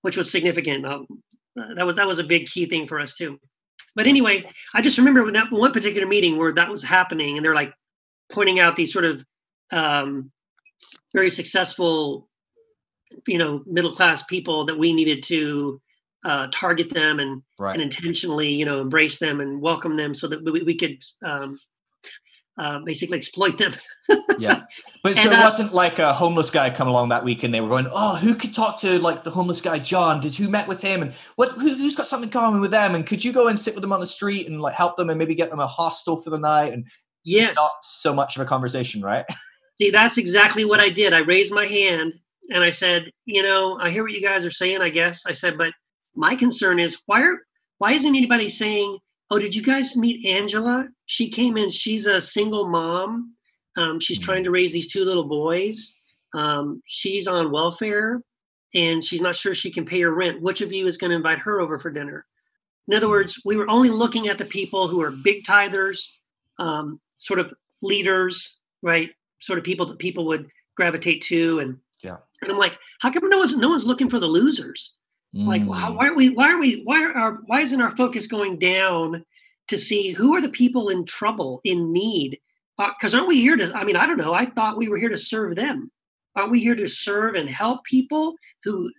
which 0.01 0.15
was 0.15 0.31
significant. 0.31 0.85
Um, 0.85 1.05
that 1.75 1.85
was 1.85 1.95
that 1.97 2.07
was 2.07 2.19
a 2.19 2.23
big 2.23 2.47
key 2.47 2.65
thing 2.65 2.87
for 2.87 2.99
us 2.99 3.15
too. 3.15 3.39
But 3.95 4.07
anyway 4.07 4.49
i 4.73 4.81
just 4.81 4.97
remember 4.97 5.31
that 5.31 5.51
one 5.51 5.71
particular 5.71 6.07
meeting 6.07 6.37
where 6.37 6.53
that 6.53 6.69
was 6.69 6.83
happening 6.83 7.37
and 7.37 7.45
they're 7.45 7.55
like 7.55 7.73
pointing 8.31 8.59
out 8.59 8.75
these 8.75 8.93
sort 8.93 9.05
of 9.05 9.23
um, 9.71 10.31
very 11.13 11.29
successful 11.29 12.27
you 13.27 13.37
know 13.37 13.63
middle 13.65 13.95
class 13.95 14.23
people 14.23 14.65
that 14.65 14.77
we 14.77 14.93
needed 14.93 15.23
to 15.23 15.81
uh, 16.25 16.47
target 16.51 16.93
them 16.93 17.19
and 17.19 17.41
right. 17.57 17.73
and 17.73 17.81
intentionally 17.81 18.49
you 18.49 18.65
know 18.65 18.81
embrace 18.81 19.19
them 19.19 19.39
and 19.39 19.61
welcome 19.61 19.95
them 19.95 20.13
so 20.13 20.27
that 20.27 20.43
we, 20.43 20.63
we 20.63 20.77
could 20.77 21.01
um, 21.23 21.57
uh, 22.59 22.79
basically 22.79 23.17
exploit 23.17 23.57
them. 23.57 23.73
yeah, 24.37 24.63
but 25.01 25.15
so 25.15 25.23
and, 25.23 25.31
it 25.31 25.39
uh, 25.39 25.43
wasn't 25.43 25.73
like 25.73 25.97
a 25.97 26.13
homeless 26.13 26.51
guy 26.51 26.69
come 26.69 26.89
along 26.89 27.09
that 27.09 27.23
week 27.23 27.43
and 27.43 27.53
they 27.53 27.61
were 27.61 27.69
going, 27.69 27.87
"Oh, 27.89 28.17
who 28.17 28.35
could 28.35 28.53
talk 28.53 28.79
to 28.81 28.99
like 28.99 29.23
the 29.23 29.31
homeless 29.31 29.61
guy 29.61 29.79
John? 29.79 30.19
Did 30.19 30.35
who 30.35 30.49
met 30.49 30.67
with 30.67 30.81
him 30.81 31.01
and 31.01 31.13
what? 31.37 31.51
Who, 31.53 31.67
has 31.67 31.95
got 31.95 32.07
something 32.07 32.29
common 32.29 32.59
with 32.59 32.71
them? 32.71 32.95
And 32.95 33.05
could 33.05 33.23
you 33.23 33.31
go 33.31 33.47
and 33.47 33.57
sit 33.57 33.75
with 33.75 33.81
them 33.81 33.93
on 33.93 34.01
the 34.01 34.07
street 34.07 34.47
and 34.47 34.61
like 34.61 34.75
help 34.75 34.97
them 34.97 35.09
and 35.09 35.17
maybe 35.17 35.35
get 35.35 35.49
them 35.49 35.59
a 35.59 35.67
hostel 35.67 36.17
for 36.17 36.31
the 36.31 36.37
night? 36.37 36.73
And 36.73 36.85
yes, 37.23 37.55
not 37.55 37.71
so 37.81 38.13
much 38.13 38.35
of 38.35 38.41
a 38.41 38.45
conversation, 38.45 39.01
right? 39.01 39.25
See, 39.77 39.91
that's 39.91 40.17
exactly 40.17 40.65
what 40.65 40.81
I 40.81 40.89
did. 40.89 41.13
I 41.13 41.19
raised 41.19 41.53
my 41.53 41.65
hand 41.65 42.13
and 42.49 42.61
I 42.61 42.69
said, 42.69 43.11
you 43.25 43.41
know, 43.41 43.79
I 43.79 43.89
hear 43.89 44.03
what 44.03 44.11
you 44.11 44.21
guys 44.21 44.43
are 44.43 44.51
saying. 44.51 44.81
I 44.81 44.89
guess 44.89 45.25
I 45.25 45.31
said, 45.31 45.57
but 45.57 45.71
my 46.15 46.35
concern 46.35 46.79
is 46.79 47.01
why 47.05 47.21
are 47.21 47.37
why 47.77 47.93
isn't 47.93 48.15
anybody 48.15 48.49
saying, 48.49 48.97
"Oh, 49.29 49.39
did 49.39 49.55
you 49.55 49.63
guys 49.63 49.95
meet 49.95 50.25
Angela? 50.25 50.87
She 51.05 51.29
came 51.29 51.57
in. 51.57 51.69
She's 51.69 52.05
a 52.05 52.21
single 52.21 52.67
mom. 52.67 53.35
Um, 53.77 53.99
she's 53.99 54.17
mm-hmm. 54.17 54.25
trying 54.25 54.43
to 54.43 54.51
raise 54.51 54.73
these 54.73 54.91
two 54.91 55.05
little 55.05 55.23
boys. 55.23 55.95
Um, 56.33 56.81
she's 56.85 57.27
on 57.27 57.51
welfare, 57.51 58.21
and 58.73 59.03
she's 59.03 59.21
not 59.21 59.35
sure 59.35 59.53
she 59.53 59.71
can 59.71 59.85
pay 59.85 60.01
her 60.01 60.13
rent. 60.13 60.41
Which 60.41 60.61
of 60.61 60.71
you 60.71 60.87
is 60.87 60.97
going 60.97 61.11
to 61.11 61.17
invite 61.17 61.39
her 61.39 61.59
over 61.61 61.79
for 61.79 61.91
dinner?" 61.91 62.25
In 62.87 62.95
other 62.95 63.09
words, 63.09 63.39
we 63.45 63.55
were 63.55 63.69
only 63.69 63.89
looking 63.89 64.29
at 64.29 64.39
the 64.39 64.45
people 64.45 64.87
who 64.87 65.01
are 65.01 65.11
big 65.11 65.43
tithers, 65.43 66.11
um, 66.57 66.99
sort 67.19 67.39
of 67.39 67.53
leaders, 67.83 68.57
right? 68.81 69.11
Sort 69.41 69.59
of 69.59 69.65
people 69.65 69.85
that 69.85 69.99
people 69.99 70.25
would 70.25 70.49
gravitate 70.75 71.21
to, 71.23 71.59
and 71.59 71.77
yeah. 72.03 72.17
And 72.41 72.51
I'm 72.51 72.57
like, 72.57 72.77
how 72.99 73.11
come 73.11 73.29
no 73.29 73.37
one's 73.37 73.55
no 73.55 73.69
one's 73.69 73.85
looking 73.85 74.09
for 74.09 74.19
the 74.19 74.27
losers? 74.27 74.93
Like, 75.33 75.63
why, 75.63 75.89
why 75.89 76.07
are 76.07 76.15
we? 76.15 76.29
Why 76.29 76.51
are 76.51 76.57
we? 76.57 76.81
Why 76.83 77.03
are 77.03 77.11
our? 77.13 77.31
Why 77.45 77.61
isn't 77.61 77.81
our 77.81 77.95
focus 77.95 78.25
going 78.25 78.57
down 78.57 79.23
to 79.67 79.77
see 79.77 80.11
who 80.11 80.35
are 80.35 80.41
the 80.41 80.49
people 80.49 80.89
in 80.89 81.05
trouble, 81.05 81.61
in 81.63 81.93
need? 81.93 82.39
Because 82.77 83.13
uh, 83.13 83.17
aren't 83.17 83.29
we 83.29 83.39
here 83.39 83.55
to? 83.55 83.71
I 83.75 83.83
mean, 83.83 83.95
I 83.95 84.07
don't 84.07 84.17
know. 84.17 84.33
I 84.33 84.45
thought 84.45 84.77
we 84.77 84.89
were 84.89 84.97
here 84.97 85.09
to 85.09 85.17
serve 85.17 85.55
them. 85.55 85.91
Aren't 86.35 86.51
we 86.51 86.59
here 86.59 86.75
to 86.75 86.87
serve 86.87 87.35
and 87.35 87.49
help 87.49 87.83
people 87.83 88.35
who 88.63 88.89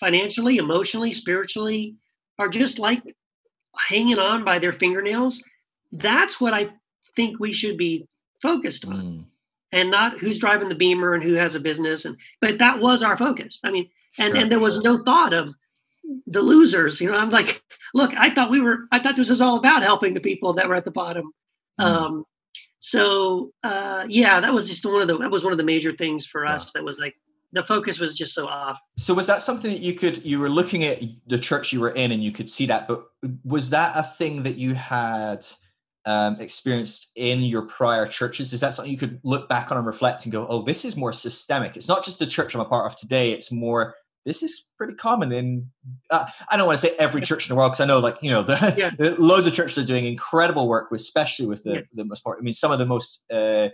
financially, 0.00 0.56
emotionally, 0.56 1.12
spiritually 1.12 1.94
are 2.38 2.48
just 2.48 2.78
like 2.78 3.02
hanging 3.88 4.18
on 4.18 4.44
by 4.44 4.58
their 4.58 4.72
fingernails? 4.72 5.44
That's 5.92 6.40
what 6.40 6.54
I 6.54 6.70
think 7.14 7.38
we 7.38 7.52
should 7.52 7.76
be 7.76 8.08
focused 8.42 8.84
on. 8.84 8.94
Mm. 8.94 9.24
And 9.70 9.90
not 9.90 10.18
who's 10.18 10.38
driving 10.38 10.70
the 10.70 10.74
beamer 10.74 11.14
and 11.14 11.22
who 11.22 11.34
has 11.34 11.54
a 11.54 11.60
business 11.60 12.06
and 12.06 12.16
but 12.40 12.58
that 12.58 12.80
was 12.80 13.02
our 13.02 13.18
focus. 13.18 13.60
I 13.62 13.70
mean, 13.70 13.90
and 14.18 14.32
sure. 14.32 14.36
and 14.40 14.50
there 14.50 14.58
was 14.58 14.78
no 14.78 15.04
thought 15.04 15.34
of 15.34 15.54
the 16.26 16.42
losers. 16.42 17.00
You 17.00 17.10
know, 17.10 17.18
I'm 17.18 17.30
like, 17.30 17.62
look, 17.94 18.12
I 18.16 18.30
thought 18.30 18.50
we 18.50 18.60
were, 18.60 18.86
I 18.92 18.98
thought 18.98 19.16
this 19.16 19.28
was 19.28 19.40
all 19.40 19.56
about 19.56 19.82
helping 19.82 20.14
the 20.14 20.20
people 20.20 20.52
that 20.54 20.68
were 20.68 20.74
at 20.74 20.84
the 20.84 20.90
bottom. 20.90 21.32
Mm. 21.80 21.84
Um, 21.84 22.24
so 22.80 23.52
uh, 23.64 24.06
yeah, 24.08 24.40
that 24.40 24.52
was 24.52 24.68
just 24.68 24.84
one 24.84 25.02
of 25.02 25.08
the 25.08 25.18
that 25.18 25.30
was 25.30 25.44
one 25.44 25.52
of 25.52 25.58
the 25.58 25.64
major 25.64 25.92
things 25.92 26.26
for 26.26 26.46
us. 26.46 26.72
That 26.72 26.84
was 26.84 26.98
like 26.98 27.14
the 27.52 27.64
focus 27.64 27.98
was 27.98 28.16
just 28.16 28.34
so 28.34 28.46
off. 28.46 28.78
So 28.96 29.14
was 29.14 29.26
that 29.26 29.42
something 29.42 29.70
that 29.70 29.80
you 29.80 29.94
could 29.94 30.24
you 30.24 30.38
were 30.38 30.50
looking 30.50 30.84
at 30.84 31.02
the 31.26 31.38
church 31.38 31.72
you 31.72 31.80
were 31.80 31.90
in 31.90 32.12
and 32.12 32.22
you 32.22 32.32
could 32.32 32.48
see 32.48 32.66
that, 32.66 32.86
but 32.86 33.04
was 33.44 33.70
that 33.70 33.96
a 33.96 34.02
thing 34.02 34.44
that 34.44 34.56
you 34.56 34.74
had 34.74 35.44
um, 36.04 36.40
experienced 36.40 37.10
in 37.16 37.40
your 37.40 37.62
prior 37.62 38.06
churches? 38.06 38.52
Is 38.52 38.60
that 38.60 38.74
something 38.74 38.92
you 38.92 38.98
could 38.98 39.20
look 39.24 39.48
back 39.48 39.70
on 39.70 39.76
and 39.78 39.86
reflect 39.86 40.24
and 40.24 40.32
go, 40.32 40.46
"Oh, 40.46 40.62
this 40.62 40.84
is 40.84 40.96
more 40.96 41.12
systemic. 41.12 41.76
It's 41.76 41.88
not 41.88 42.04
just 42.04 42.18
the 42.18 42.26
church 42.26 42.54
I'm 42.54 42.60
a 42.60 42.64
part 42.64 42.90
of 42.90 42.96
today. 42.96 43.32
It's 43.32 43.50
more 43.50 43.94
this 44.28 44.42
is 44.42 44.68
pretty 44.76 44.94
common 44.94 45.32
in 45.32 45.46
uh, 46.10 46.26
i 46.50 46.56
don't 46.56 46.66
want 46.66 46.78
to 46.78 46.86
say 46.86 46.94
every 46.98 47.20
church 47.22 47.42
in 47.48 47.54
the 47.54 47.56
world 47.58 47.70
because 47.72 47.80
i 47.80 47.86
know 47.86 47.98
like 47.98 48.18
you 48.22 48.30
know 48.30 48.42
the, 48.42 48.56
Yeah. 48.76 48.90
the- 48.98 49.16
loads 49.20 49.46
of 49.46 49.52
churches 49.54 49.78
are 49.78 49.86
doing 49.86 50.04
incredible 50.04 50.68
work 50.68 50.90
with 50.90 51.00
especially 51.00 51.46
with 51.46 51.62
the, 51.64 51.74
Yes. 51.76 51.88
the 51.94 52.04
most 52.04 52.22
part 52.24 52.38
i 52.38 52.42
mean 52.42 52.52
some 52.54 52.70
of 52.72 52.78
the 52.78 52.86
most 52.86 53.24
uh, 53.32 53.68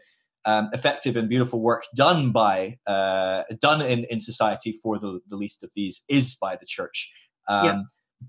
um, 0.46 0.68
effective 0.72 1.16
and 1.16 1.28
beautiful 1.28 1.60
work 1.60 1.84
done 1.96 2.30
by 2.30 2.78
uh, 2.86 3.42
done 3.60 3.80
in, 3.82 4.04
in 4.12 4.20
society 4.20 4.72
for 4.82 4.98
the, 4.98 5.20
the 5.28 5.36
least 5.36 5.64
of 5.64 5.70
these 5.74 6.04
is 6.08 6.34
by 6.36 6.54
the 6.56 6.66
church 6.66 7.10
um, 7.48 7.64
Yeah. 7.66 7.82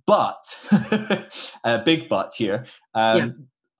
but 0.07 0.43
a 1.63 1.79
big 1.85 2.09
but 2.09 2.33
here 2.35 2.65
um, 2.93 3.17
Yeah. 3.17 3.27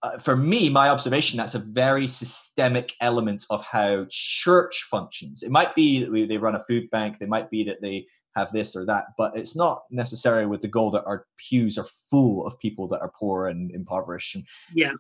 uh, 0.04 0.18
for 0.20 0.36
me, 0.36 0.70
my 0.70 0.90
observation, 0.90 1.38
that's 1.38 1.56
a 1.56 1.60
very 1.84 2.06
systemic 2.08 2.94
element 3.02 3.44
of 3.50 3.64
how 3.66 4.06
church 4.10 4.84
functions. 4.92 5.42
It 5.42 5.50
might 5.50 5.74
be 5.74 6.02
that 6.02 6.12
we, 6.12 6.26
they 6.28 6.38
run 6.38 6.54
a 6.56 6.60
food 6.60 6.90
bank, 6.92 7.18
it 7.22 7.30
might 7.30 7.50
be 7.50 7.64
that 7.64 7.82
they 7.82 8.06
have 8.36 8.52
this 8.52 8.76
or 8.76 8.86
that, 8.86 9.06
but 9.18 9.36
it's 9.38 9.56
not 9.56 9.84
necessarily 9.90 10.46
with 10.46 10.62
the 10.62 10.68
goal 10.68 10.92
that 10.92 11.06
our 11.06 11.26
pews 11.38 11.78
are 11.78 11.88
full 12.10 12.46
of 12.46 12.60
people 12.60 12.88
that 12.90 13.00
are 13.02 13.12
poor 13.18 13.48
and 13.48 13.72
impoverished. 13.72 14.36
And 14.36 14.46
Yeah. 14.74 14.92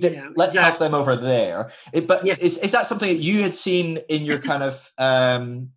th- 0.00 0.12
Yeah, 0.12 0.28
let's 0.34 0.56
help 0.56 0.78
them 0.78 0.94
over 0.94 1.16
there. 1.16 1.72
It, 1.92 2.06
but 2.06 2.26
Yes. 2.26 2.38
is, 2.40 2.58
is 2.58 2.72
that 2.72 2.86
something 2.86 3.08
that 3.08 3.22
you 3.22 3.42
had 3.42 3.54
seen 3.54 3.98
in 4.08 4.24
your 4.24 4.38
kind 4.38 4.62
of? 4.62 4.90
Um, 4.98 5.70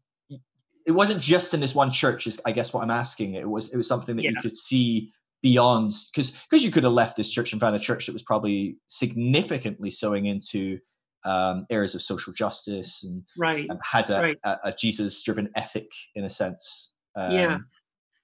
it 0.86 0.92
wasn't 0.94 1.22
just 1.22 1.54
in 1.54 1.60
this 1.60 1.76
one 1.76 1.92
church. 1.92 2.26
Is 2.26 2.42
I 2.44 2.52
guess 2.52 2.74
what 2.74 2.82
I'm 2.84 2.90
asking. 2.90 3.36
It 3.36 3.48
was 3.48 3.70
it 3.70 3.78
was 3.78 3.88
something 3.88 4.16
that 4.16 4.24
you 4.24 4.36
could 4.42 4.58
see 4.58 5.14
beyond 5.44 5.94
because 6.12 6.32
because 6.32 6.64
you 6.64 6.72
could 6.72 6.84
have 6.84 6.94
left 6.94 7.16
this 7.18 7.32
church 7.32 7.52
and 7.52 7.62
found 7.62 7.76
a 7.76 7.80
church 7.80 8.08
that 8.08 8.14
was 8.14 8.24
probably 8.24 8.78
significantly 8.88 9.92
sowing 9.92 10.26
into 10.26 10.80
um, 11.24 11.66
areas 11.70 11.96
of 11.96 12.02
social 12.02 12.34
justice 12.34 13.04
and 13.04 13.24
Right. 13.38 13.70
um, 13.70 13.80
had 13.84 14.10
a, 14.10 14.22
Right. 14.22 14.38
a, 14.44 14.58
a 14.66 14.72
Jesus 14.74 15.22
driven 15.22 15.50
ethic 15.56 15.90
in 16.16 16.24
a 16.26 16.30
sense. 16.30 16.94
Um, 17.16 17.32
Yeah. 17.32 17.58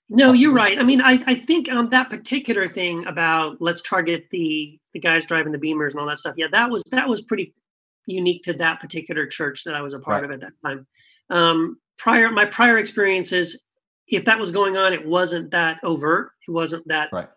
No, 0.10 0.32
you're 0.32 0.54
right. 0.54 0.80
I 0.80 0.84
mean, 0.84 1.02
I, 1.02 1.22
I 1.28 1.36
think 1.36 1.68
on 1.70 1.90
that 1.90 2.10
particular 2.10 2.66
thing 2.68 3.06
about 3.08 3.58
let's 3.62 3.82
target 3.82 4.28
the 4.32 4.80
the 4.94 5.00
guys 5.00 5.26
driving 5.26 5.52
the 5.52 5.58
beamers 5.58 5.92
and 5.92 6.00
all 6.00 6.08
that 6.08 6.18
stuff. 6.18 6.36
Yeah, 6.38 6.48
that 6.54 6.72
was 6.72 6.82
that 6.92 7.10
was 7.10 7.22
pretty 7.24 7.54
unique 8.06 8.42
to 8.44 8.54
that 8.54 8.80
particular 8.80 9.26
church 9.28 9.66
that 9.66 9.76
I 9.76 9.82
was 9.82 9.94
a 9.94 10.00
part 10.00 10.22
Right. 10.22 10.32
of 10.32 10.32
at 10.32 10.40
that 10.40 10.54
time. 10.66 10.88
Um, 11.30 11.78
prior 11.98 12.32
my 12.32 12.46
prior 12.46 12.78
experiences, 12.78 13.62
if 14.08 14.24
that 14.26 14.40
was 14.40 14.50
going 14.50 14.78
on, 14.78 14.94
it 14.94 15.06
wasn't 15.06 15.52
that 15.52 15.84
overt. 15.84 16.32
It 16.48 16.52
wasn't 16.52 16.88
that 16.88 17.10
Right. 17.12 17.28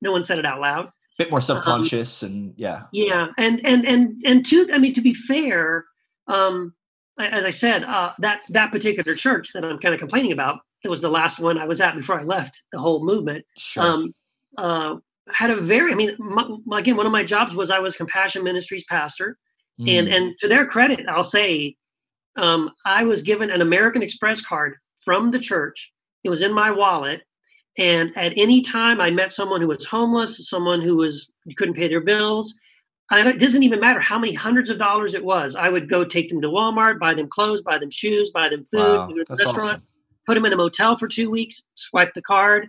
no 0.00 0.12
one 0.12 0.22
said 0.22 0.38
it 0.38 0.46
out 0.46 0.60
loud. 0.60 0.92
Bit 1.18 1.30
more 1.30 1.40
subconscious 1.40 2.22
and 2.22 2.52
yeah. 2.56 2.84
Yeah, 2.92 3.28
and 3.38 3.64
and 3.64 3.86
and 3.86 4.22
and 4.24 4.46
to 4.46 4.68
I 4.72 4.78
mean 4.78 4.94
to 4.94 5.00
be 5.00 5.14
fair, 5.14 5.84
um, 6.28 6.74
as 7.18 7.44
I 7.44 7.50
said, 7.50 7.84
uh, 7.84 8.12
that 8.18 8.42
that 8.50 8.70
particular 8.72 9.14
church 9.14 9.52
that 9.54 9.64
I'm 9.64 9.78
kind 9.78 9.94
of 9.94 10.00
complaining 10.00 10.32
about, 10.32 10.60
that 10.82 10.90
was 10.90 11.00
the 11.00 11.08
last 11.10 11.38
one 11.38 11.58
I 11.58 11.66
was 11.66 11.80
at 11.80 11.94
before 11.96 12.20
I 12.20 12.24
left 12.24 12.62
the 12.72 12.78
whole 12.78 13.04
movement. 13.04 13.44
Sure. 13.56 13.82
Um, 13.82 14.14
uh, 14.58 14.96
had 15.32 15.50
a 15.50 15.60
very, 15.60 15.90
I 15.90 15.94
mean, 15.94 16.14
my, 16.18 16.46
my- 16.64 16.78
again, 16.78 16.96
one 16.96 17.06
of 17.06 17.12
my 17.12 17.24
jobs 17.24 17.54
was 17.54 17.70
I 17.70 17.78
was 17.80 17.96
Compassion 17.96 18.44
Ministries 18.44 18.84
pastor, 18.84 19.38
and 19.78 20.08
Mm. 20.08 20.16
and 20.16 20.38
to 20.40 20.48
their 20.48 20.66
credit, 20.66 21.06
I'll 21.08 21.24
say, 21.24 21.76
um, 22.36 22.70
I 22.84 23.04
was 23.04 23.22
given 23.22 23.50
an 23.50 23.60
American 23.60 24.02
Express 24.02 24.40
card 24.40 24.76
from 25.04 25.30
the 25.30 25.38
church. 25.38 25.92
It 26.24 26.30
was 26.30 26.42
in 26.42 26.52
my 26.52 26.70
wallet, 26.70 27.22
and 27.78 28.16
at 28.16 28.32
any 28.36 28.62
time 28.62 29.00
I 29.00 29.10
met 29.10 29.32
someone 29.32 29.60
who 29.60 29.68
was 29.68 29.84
homeless, 29.84 30.48
someone 30.48 30.80
who 30.80 30.96
was 30.96 31.30
couldn't 31.56 31.74
pay 31.74 31.88
their 31.88 32.00
bills. 32.00 32.54
I, 33.10 33.26
it 33.28 33.38
doesn't 33.38 33.62
even 33.62 33.78
matter 33.78 34.00
how 34.00 34.18
many 34.18 34.32
hundreds 34.32 34.68
of 34.68 34.78
dollars 34.78 35.14
it 35.14 35.24
was. 35.24 35.54
I 35.54 35.68
would 35.68 35.88
go 35.88 36.04
take 36.04 36.28
them 36.28 36.40
to 36.42 36.48
Walmart, 36.48 36.98
buy 36.98 37.14
them 37.14 37.28
clothes, 37.28 37.62
buy 37.62 37.78
them 37.78 37.90
shoes, 37.90 38.30
buy 38.30 38.48
them 38.48 38.64
food, 38.72 38.80
wow, 38.98 39.06
the 39.06 39.24
restaurant, 39.30 39.58
awesome. 39.58 39.82
put 40.26 40.34
them 40.34 40.44
in 40.44 40.52
a 40.52 40.56
motel 40.56 40.96
for 40.96 41.06
two 41.06 41.30
weeks, 41.30 41.62
swipe 41.74 42.14
the 42.14 42.22
card, 42.22 42.66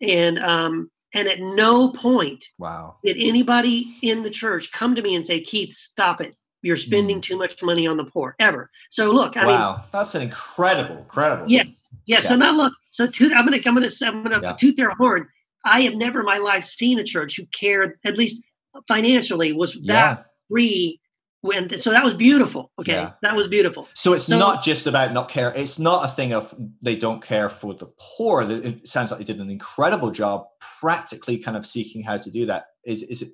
and 0.00 0.38
um, 0.40 0.90
and 1.14 1.28
at 1.28 1.38
no 1.40 1.90
point 1.92 2.44
Wow. 2.58 2.96
did 3.04 3.16
anybody 3.20 3.94
in 4.02 4.22
the 4.22 4.30
church 4.30 4.72
come 4.72 4.94
to 4.96 5.02
me 5.02 5.14
and 5.14 5.24
say, 5.24 5.40
Keith, 5.40 5.74
stop 5.74 6.20
it. 6.20 6.34
You're 6.62 6.76
spending 6.76 7.20
too 7.20 7.36
much 7.38 7.62
money 7.62 7.86
on 7.86 7.96
the 7.96 8.04
poor 8.04 8.34
ever. 8.40 8.68
So 8.90 9.12
look, 9.12 9.36
I 9.36 9.40
mean, 9.42 9.50
Mm. 9.50 9.58
wow, 9.60 9.84
that's 9.92 10.16
an 10.16 10.22
incredible, 10.22 10.98
incredible. 10.98 11.48
yeah, 11.48 11.62
yeah. 12.06 12.18
So 12.18 12.34
now 12.34 12.50
look, 12.52 12.72
so 12.90 13.06
to, 13.06 13.32
I'm 13.34 13.44
gonna 13.44 13.58
I'm 13.64 13.74
gonna 13.74 13.88
I'm 14.02 14.22
gonna 14.22 14.40
Yeah. 14.42 14.52
toot 14.54 14.76
their 14.76 14.90
horn. 14.90 15.28
I 15.64 15.82
have 15.82 15.94
never 15.94 16.20
in 16.20 16.26
my 16.26 16.38
life 16.38 16.64
seen 16.64 16.98
a 16.98 17.04
church 17.04 17.36
who 17.36 17.44
cared, 17.46 17.98
at 18.04 18.16
least 18.16 18.42
financially, 18.86 19.52
was 19.52 19.74
Yeah. 19.76 19.92
that 19.94 20.26
free. 20.50 21.00
When 21.40 21.78
so 21.78 21.90
that 21.90 22.04
was 22.04 22.14
beautiful. 22.14 22.72
Okay, 22.80 22.92
Yeah. 22.92 23.12
that 23.22 23.36
was 23.36 23.46
beautiful. 23.46 23.86
So 23.94 24.12
it's 24.12 24.24
So- 24.24 24.36
not 24.38 24.62
just 24.64 24.88
about 24.88 25.12
not 25.12 25.28
care. 25.28 25.52
It's 25.54 25.78
not 25.78 26.04
a 26.04 26.08
thing 26.08 26.32
of 26.32 26.52
they 26.82 26.96
don't 26.96 27.22
care 27.22 27.48
for 27.48 27.74
the 27.74 27.86
poor. 28.16 28.42
It 28.42 28.88
sounds 28.88 29.12
like 29.12 29.18
they 29.18 29.24
did 29.24 29.40
an 29.40 29.48
incredible 29.48 30.10
job 30.10 30.46
practically 30.80 31.38
kind 31.38 31.56
of 31.56 31.64
seeking 31.64 32.02
how 32.02 32.16
to 32.16 32.30
do 32.30 32.46
that. 32.46 32.66
Is 32.84 33.04
is 33.04 33.22
it 33.22 33.28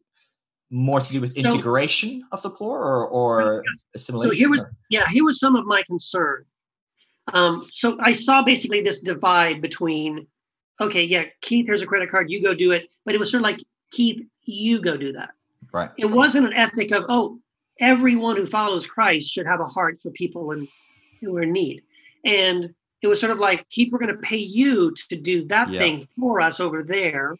more 0.71 1.01
to 1.01 1.13
do 1.13 1.21
with 1.21 1.33
So- 1.35 1.41
integration 1.41 2.25
of 2.31 2.43
the 2.43 2.51
poor 2.51 2.79
or, 2.79 3.07
or 3.09 3.65
assimilation? 3.95 4.33
So 4.33 4.37
here 4.37 4.51
was- 4.51 4.67
yeah, 4.91 5.09
here 5.09 5.25
was 5.25 5.39
some 5.41 5.57
of 5.57 5.65
my 5.65 5.83
concern. 5.85 6.45
Um, 7.33 7.66
so 7.73 7.97
I 8.00 8.12
saw 8.12 8.43
basically 8.43 8.83
this 8.83 9.00
divide 9.00 9.62
between, 9.62 10.26
okay, 10.81 11.04
yeah, 11.04 11.25
Keith, 11.40 11.66
here's 11.66 11.83
a 11.83 11.87
credit 11.87 12.11
card, 12.11 12.31
you 12.31 12.43
go 12.43 12.54
do 12.54 12.73
it. 12.73 12.90
But 13.04 13.14
it 13.14 13.19
was 13.19 13.31
sort 13.31 13.40
of 13.40 13.45
like, 13.45 13.62
Keith, 13.90 14.26
you 14.45 14.81
go 14.81 14.97
do 14.97 15.12
that. 15.12 15.31
right. 15.73 15.90
It 15.97 16.07
wasn't 16.07 16.47
an 16.47 16.52
ethic 16.52 16.93
of, 16.93 17.04
oh, 17.09 17.38
everyone 17.81 18.37
who 18.37 18.47
follows 18.47 18.87
Christ 18.87 19.31
should 19.31 19.47
have 19.47 19.61
a 19.61 19.66
heart 19.66 19.99
for 20.02 20.11
people 20.11 20.52
in, 20.52 20.69
who 21.21 21.37
are 21.37 21.43
in 21.43 21.52
need. 21.52 21.83
And 22.25 22.75
it 23.02 23.07
was 23.07 23.21
sort 23.21 23.33
of 23.33 23.38
like, 23.38 23.69
Keith, 23.69 23.90
we're 23.93 23.99
going 23.99 24.14
to 24.14 24.21
pay 24.23 24.37
you 24.37 24.95
to 25.09 25.16
do 25.16 25.47
that 25.49 25.71
Yeah. 25.71 25.78
thing 25.81 26.09
for 26.19 26.40
us 26.40 26.61
over 26.61 26.83
there, 26.83 27.37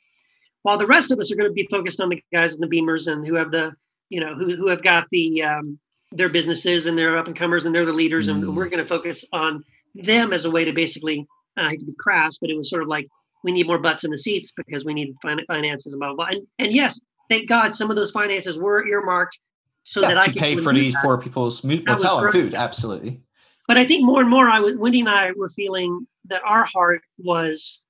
while 0.63 0.79
the 0.79 0.87
rest 0.87 1.11
of 1.11 1.19
us 1.21 1.31
are 1.31 1.37
going 1.37 1.49
to 1.49 1.55
be 1.55 1.67
focused 1.71 2.01
on 2.01 2.09
the 2.09 2.23
guys 2.33 2.55
in 2.55 2.61
the 2.61 2.67
beamers 2.67 3.11
and 3.11 3.27
who 3.27 3.35
have 3.35 3.51
the, 3.51 3.75
you 4.09 4.21
know, 4.21 4.35
who, 4.35 4.57
who 4.57 4.69
have 4.69 4.83
got 4.83 5.07
the, 5.11 5.43
um, 5.43 5.79
their 6.13 6.29
businesses 6.29 6.87
and 6.87 6.97
they're 6.99 7.19
up 7.19 7.27
and 7.27 7.37
comers 7.37 7.65
and 7.67 7.75
they're 7.75 7.85
the 7.87 7.93
leaders. 7.93 8.29
Mm. 8.29 8.31
And 8.31 8.57
we're 8.57 8.69
going 8.69 8.83
to 8.83 8.89
focus 8.89 9.25
on 9.33 9.65
them 9.95 10.33
as 10.33 10.45
a 10.45 10.51
way 10.51 10.65
to 10.65 10.73
basically, 10.73 11.27
I 11.57 11.71
hate 11.71 11.81
to 11.81 11.87
be 11.87 11.95
crass, 11.99 12.39
but 12.39 12.51
it 12.51 12.57
was 12.57 12.69
sort 12.71 12.83
of 12.83 12.89
like, 12.89 13.07
we 13.43 13.53
need 13.53 13.67
more 13.67 13.79
butts 13.79 14.05
in 14.05 14.11
the 14.11 14.19
seats 14.19 14.53
because 14.57 14.85
we 14.85 14.95
need 14.95 15.15
fin- 15.23 15.45
finances 15.47 15.93
and 15.93 16.01
blah, 16.01 16.15
blah, 16.15 16.27
blah. 16.27 16.37
And, 16.37 16.47
and 16.59 16.73
yes, 16.73 17.01
thank 17.31 17.49
God 17.49 17.75
some 17.75 17.91
of 17.91 17.97
those 17.97 18.11
finances 18.11 18.59
were 18.59 18.87
earmarked 18.87 19.39
so 19.85 20.01
Yeah, 20.01 20.09
that 20.09 20.19
I 20.19 20.25
could 20.27 20.37
pay 20.37 20.57
for 20.57 20.73
these 20.73 20.95
that. 20.95 21.03
poor 21.03 21.19
people's 21.19 21.63
mo- 21.63 21.75
That 21.77 21.95
was 21.95 22.03
motel 22.03 22.19
and 22.21 22.33
food. 22.33 22.55
Absolutely. 22.55 23.21
But 23.69 23.79
I 23.79 23.85
think 23.85 24.05
more 24.05 24.21
and 24.21 24.31
more, 24.31 24.49
I 24.49 24.61
was 24.61 24.77
Wendy 24.77 25.01
and 25.01 25.09
I 25.09 25.33
were 25.33 25.49
feeling 25.51 26.07
that 26.27 26.43
our 26.45 26.65
heart 26.65 27.03
was 27.19 27.83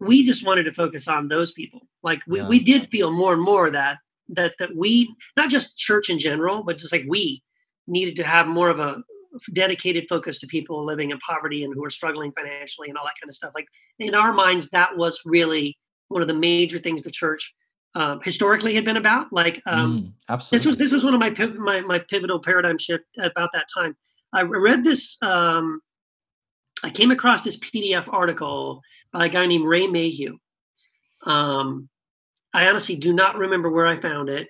we 0.00 0.22
just 0.24 0.46
wanted 0.46 0.64
to 0.64 0.72
focus 0.72 1.08
on 1.08 1.28
those 1.28 1.52
people. 1.52 1.80
Like 2.02 2.20
we, 2.28 2.38
Yeah. 2.40 2.48
we 2.48 2.58
did 2.60 2.88
feel 2.90 3.10
more 3.12 3.32
and 3.32 3.42
more 3.42 3.70
that 3.70 3.98
that 4.30 4.54
that 4.58 4.74
we 4.74 5.14
not 5.36 5.50
just 5.50 5.76
church 5.76 6.08
in 6.08 6.18
general, 6.18 6.62
but 6.62 6.78
just 6.78 6.92
like 6.92 7.04
we 7.08 7.42
needed 7.86 8.16
to 8.16 8.22
have 8.24 8.46
more 8.46 8.68
of 8.70 8.78
a 8.80 9.02
dedicated 9.52 10.06
focus 10.08 10.40
to 10.40 10.46
people 10.46 10.84
living 10.84 11.10
in 11.10 11.18
poverty 11.18 11.64
and 11.64 11.74
who 11.74 11.84
are 11.84 11.90
struggling 11.90 12.32
financially 12.32 12.88
and 12.88 12.98
all 12.98 13.04
that 13.04 13.14
kind 13.20 13.28
of 13.28 13.36
stuff. 13.36 13.52
Like 13.54 13.68
in 13.98 14.14
our 14.14 14.32
minds, 14.32 14.70
that 14.70 14.96
was 14.96 15.20
really 15.24 15.76
one 16.08 16.22
of 16.22 16.28
the 16.28 16.34
major 16.34 16.78
things 16.78 17.02
the 17.02 17.10
church 17.10 17.54
um, 17.94 18.20
historically 18.22 18.74
had 18.74 18.84
been 18.84 18.96
about. 18.96 19.32
Like 19.32 19.62
um, 19.66 19.98
Mm, 19.98 20.12
absolutely. 20.28 20.58
this 20.58 20.66
was 20.66 20.76
this 20.76 20.92
was 20.92 21.04
one 21.04 21.14
of 21.14 21.20
my 21.20 21.30
my 21.56 21.80
my 21.80 21.98
pivotal 21.98 22.40
paradigm 22.40 22.78
shift 22.78 23.04
about 23.18 23.50
that 23.54 23.66
time. 23.76 23.96
I 24.32 24.42
read 24.42 24.84
this. 24.84 25.16
Um, 25.22 25.80
I 26.82 26.90
came 26.90 27.10
across 27.12 27.42
this 27.42 27.56
PDF 27.56 28.12
article 28.12 28.82
by 29.12 29.26
a 29.26 29.28
guy 29.28 29.46
named 29.46 29.64
Ray 29.64 29.86
Mayhew. 29.86 30.38
Um, 31.24 31.88
I 32.52 32.68
honestly 32.68 32.96
do 32.96 33.12
not 33.12 33.38
remember 33.38 33.70
where 33.70 33.86
I 33.86 34.00
found 34.00 34.28
it. 34.28 34.48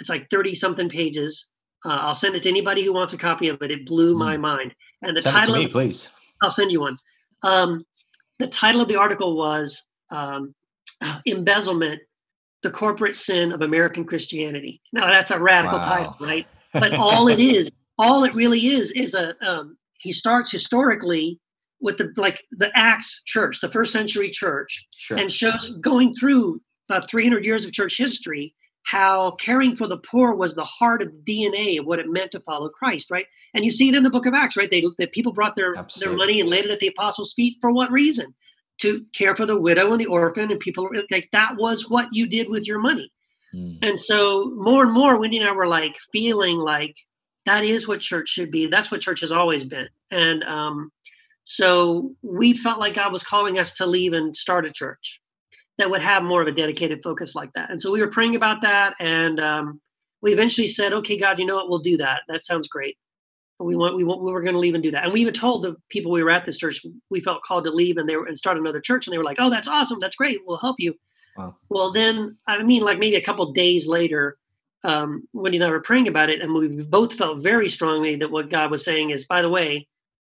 It's 0.00 0.10
like 0.10 0.28
thirty 0.30 0.54
something 0.54 0.88
pages. 0.88 1.46
Uh, 1.84 1.88
I'll 2.00 2.14
send 2.14 2.34
it 2.34 2.42
to 2.42 2.48
anybody 2.48 2.84
who 2.84 2.92
wants 2.92 3.12
a 3.12 3.18
copy 3.18 3.48
of 3.48 3.60
it. 3.62 3.70
It 3.70 3.86
blew 3.86 4.16
my 4.16 4.36
mind. 4.36 4.74
And 5.02 5.16
the 5.16 5.20
Send 5.22 5.36
it 5.36 5.40
to 5.40 5.46
title 5.46 5.58
me, 5.60 5.64
of 5.66 5.70
please. 5.72 6.10
I'll 6.42 6.50
send 6.50 6.70
you 6.70 6.80
one. 6.80 6.96
Um, 7.42 7.84
the 8.38 8.46
title 8.46 8.80
of 8.80 8.88
the 8.88 8.96
article 8.96 9.36
was 9.36 9.82
um, 10.10 10.54
Embezzlement, 11.26 12.00
the 12.62 12.70
Corporate 12.70 13.14
Sin 13.14 13.52
of 13.52 13.62
American 13.62 14.04
Christianity. 14.04 14.80
Now, 14.92 15.10
that's 15.10 15.30
a 15.30 15.38
radical 15.38 15.78
Wow. 15.78 15.84
title, 15.84 16.16
right? 16.20 16.46
But 16.74 16.92
all 16.94 17.28
it 17.28 17.38
is, 17.40 17.70
all 17.98 18.24
it 18.24 18.34
really 18.34 18.66
is, 18.66 18.90
is 18.92 19.14
a, 19.14 19.34
um, 19.46 19.76
he 19.98 20.12
starts 20.12 20.50
historically 20.50 21.38
with 21.80 21.96
the, 21.96 22.12
like 22.16 22.42
the 22.52 22.70
Acts 22.76 23.22
church, 23.24 23.60
the 23.62 23.70
first 23.70 23.92
century 23.92 24.30
church, 24.30 24.86
Sure. 24.96 25.16
and 25.18 25.32
shows 25.32 25.76
going 25.78 26.12
through 26.14 26.60
about 26.90 27.08
300 27.08 27.44
years 27.44 27.64
of 27.64 27.72
church 27.72 27.96
history 27.96 28.54
how 28.82 29.32
caring 29.32 29.76
for 29.76 29.86
the 29.86 29.98
poor 29.98 30.34
was 30.34 30.54
the 30.54 30.64
heart 30.64 31.02
of 31.02 31.12
the 31.12 31.32
DNA 31.32 31.78
of 31.78 31.86
what 31.86 31.98
it 31.98 32.08
meant 32.08 32.32
to 32.32 32.40
follow 32.40 32.68
Christ, 32.68 33.10
right? 33.10 33.26
And 33.54 33.64
you 33.64 33.70
see 33.70 33.88
it 33.88 33.94
in 33.94 34.02
the 34.02 34.10
book 34.10 34.26
of 34.26 34.34
Acts, 34.34 34.56
right? 34.56 34.70
They 34.70 34.84
that 34.98 35.12
people 35.12 35.32
brought 35.32 35.56
their 35.56 35.76
Absolutely. 35.76 36.10
their 36.10 36.18
money 36.18 36.40
and 36.40 36.48
laid 36.48 36.64
it 36.64 36.70
at 36.70 36.80
the 36.80 36.88
apostles' 36.88 37.34
feet 37.34 37.58
for 37.60 37.72
what 37.72 37.90
reason? 37.90 38.34
To 38.82 39.04
care 39.14 39.36
for 39.36 39.44
the 39.44 39.60
widow 39.60 39.92
and 39.92 40.00
the 40.00 40.06
orphan 40.06 40.50
and 40.50 40.58
people 40.58 40.88
like 41.10 41.28
that 41.32 41.56
was 41.56 41.90
what 41.90 42.08
you 42.12 42.26
did 42.26 42.48
with 42.48 42.66
your 42.66 42.78
money. 42.78 43.12
Mm. 43.54 43.78
And 43.82 44.00
so 44.00 44.52
more 44.56 44.82
and 44.82 44.92
more, 44.92 45.18
Wendy 45.18 45.38
and 45.38 45.48
I 45.48 45.52
were 45.52 45.66
like 45.66 45.96
feeling 46.12 46.56
like 46.56 46.96
that 47.46 47.64
is 47.64 47.86
what 47.86 48.00
church 48.00 48.30
should 48.30 48.50
be. 48.50 48.68
That's 48.68 48.90
what 48.90 49.02
church 49.02 49.20
has 49.20 49.32
always 49.32 49.64
been. 49.64 49.88
And 50.10 50.42
um, 50.44 50.90
so 51.44 52.14
we 52.22 52.56
felt 52.56 52.78
like 52.78 52.94
God 52.94 53.12
was 53.12 53.22
calling 53.22 53.58
us 53.58 53.74
to 53.74 53.86
leave 53.86 54.12
and 54.12 54.36
start 54.36 54.66
a 54.66 54.72
church 54.72 55.19
that 55.80 55.90
would 55.90 56.02
have 56.02 56.22
more 56.22 56.42
of 56.42 56.48
a 56.48 56.52
dedicated 56.52 57.02
focus 57.02 57.34
like 57.34 57.52
that. 57.54 57.70
And 57.70 57.80
so 57.80 57.90
we 57.90 58.00
were 58.00 58.10
praying 58.10 58.36
about 58.36 58.62
that, 58.62 58.94
and 59.00 59.40
um, 59.40 59.80
we 60.22 60.32
eventually 60.32 60.68
said, 60.68 60.92
"Okay, 60.92 61.18
God, 61.18 61.38
you 61.38 61.46
know 61.46 61.56
what? 61.56 61.68
We'll 61.68 61.80
do 61.80 61.96
that. 61.98 62.22
That 62.28 62.44
sounds 62.44 62.68
great." 62.68 62.96
We 63.58 63.76
want 63.76 63.96
we 63.96 64.04
want 64.04 64.22
we 64.22 64.32
were 64.32 64.40
going 64.40 64.54
to 64.54 64.60
leave 64.60 64.74
and 64.74 64.82
do 64.82 64.90
that. 64.92 65.04
And 65.04 65.12
we 65.12 65.20
even 65.20 65.34
told 65.34 65.62
the 65.62 65.76
people 65.90 66.10
we 66.10 66.22
were 66.22 66.30
at 66.30 66.46
this 66.46 66.56
church 66.56 66.84
we 67.10 67.20
felt 67.20 67.42
called 67.42 67.64
to 67.64 67.70
leave 67.70 67.98
and 67.98 68.08
they 68.08 68.16
were 68.16 68.26
and 68.26 68.38
start 68.38 68.56
another 68.56 68.80
church, 68.80 69.06
and 69.06 69.12
they 69.12 69.18
were 69.18 69.24
like, 69.24 69.38
"Oh, 69.40 69.50
that's 69.50 69.68
awesome. 69.68 69.98
That's 70.00 70.16
great. 70.16 70.38
We'll 70.46 70.56
help 70.56 70.76
you." 70.78 70.94
Wow. 71.36 71.56
Well, 71.68 71.92
then 71.92 72.36
I 72.46 72.62
mean, 72.62 72.82
like 72.82 72.98
maybe 72.98 73.16
a 73.16 73.22
couple 73.22 73.52
days 73.52 73.86
later, 73.86 74.38
um, 74.84 75.28
Wendy 75.32 75.58
and 75.58 75.64
I 75.64 75.70
were 75.70 75.80
praying 75.80 76.08
about 76.08 76.30
it, 76.30 76.40
and 76.40 76.54
we 76.54 76.68
both 76.68 77.14
felt 77.14 77.42
very 77.42 77.68
strongly 77.68 78.16
that 78.16 78.30
what 78.30 78.50
God 78.50 78.70
was 78.70 78.84
saying 78.84 79.10
is, 79.10 79.26
by 79.26 79.42
the 79.42 79.48
way, 79.48 79.88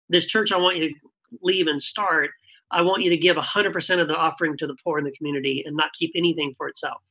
this 0.10 0.26
church 0.26 0.52
I 0.52 0.58
want 0.58 0.78
you 0.78 0.90
to 0.90 0.96
leave 1.42 1.68
and 1.68 1.82
start. 1.82 2.32
I 2.72 2.82
want 2.82 3.04
you 3.04 3.10
to 3.10 3.18
give 3.18 3.38
100% 3.38 4.02
of 4.02 4.08
the 4.08 4.16
offering 4.16 4.58
to 4.58 4.68
the 4.68 4.76
poor 4.84 4.98
in 4.98 5.06
the 5.06 5.12
community 5.12 5.64
and 5.66 5.76
not 5.76 5.94
keep 5.94 6.12
anything 6.16 6.54
for 6.58 6.68
itself. 6.68 7.02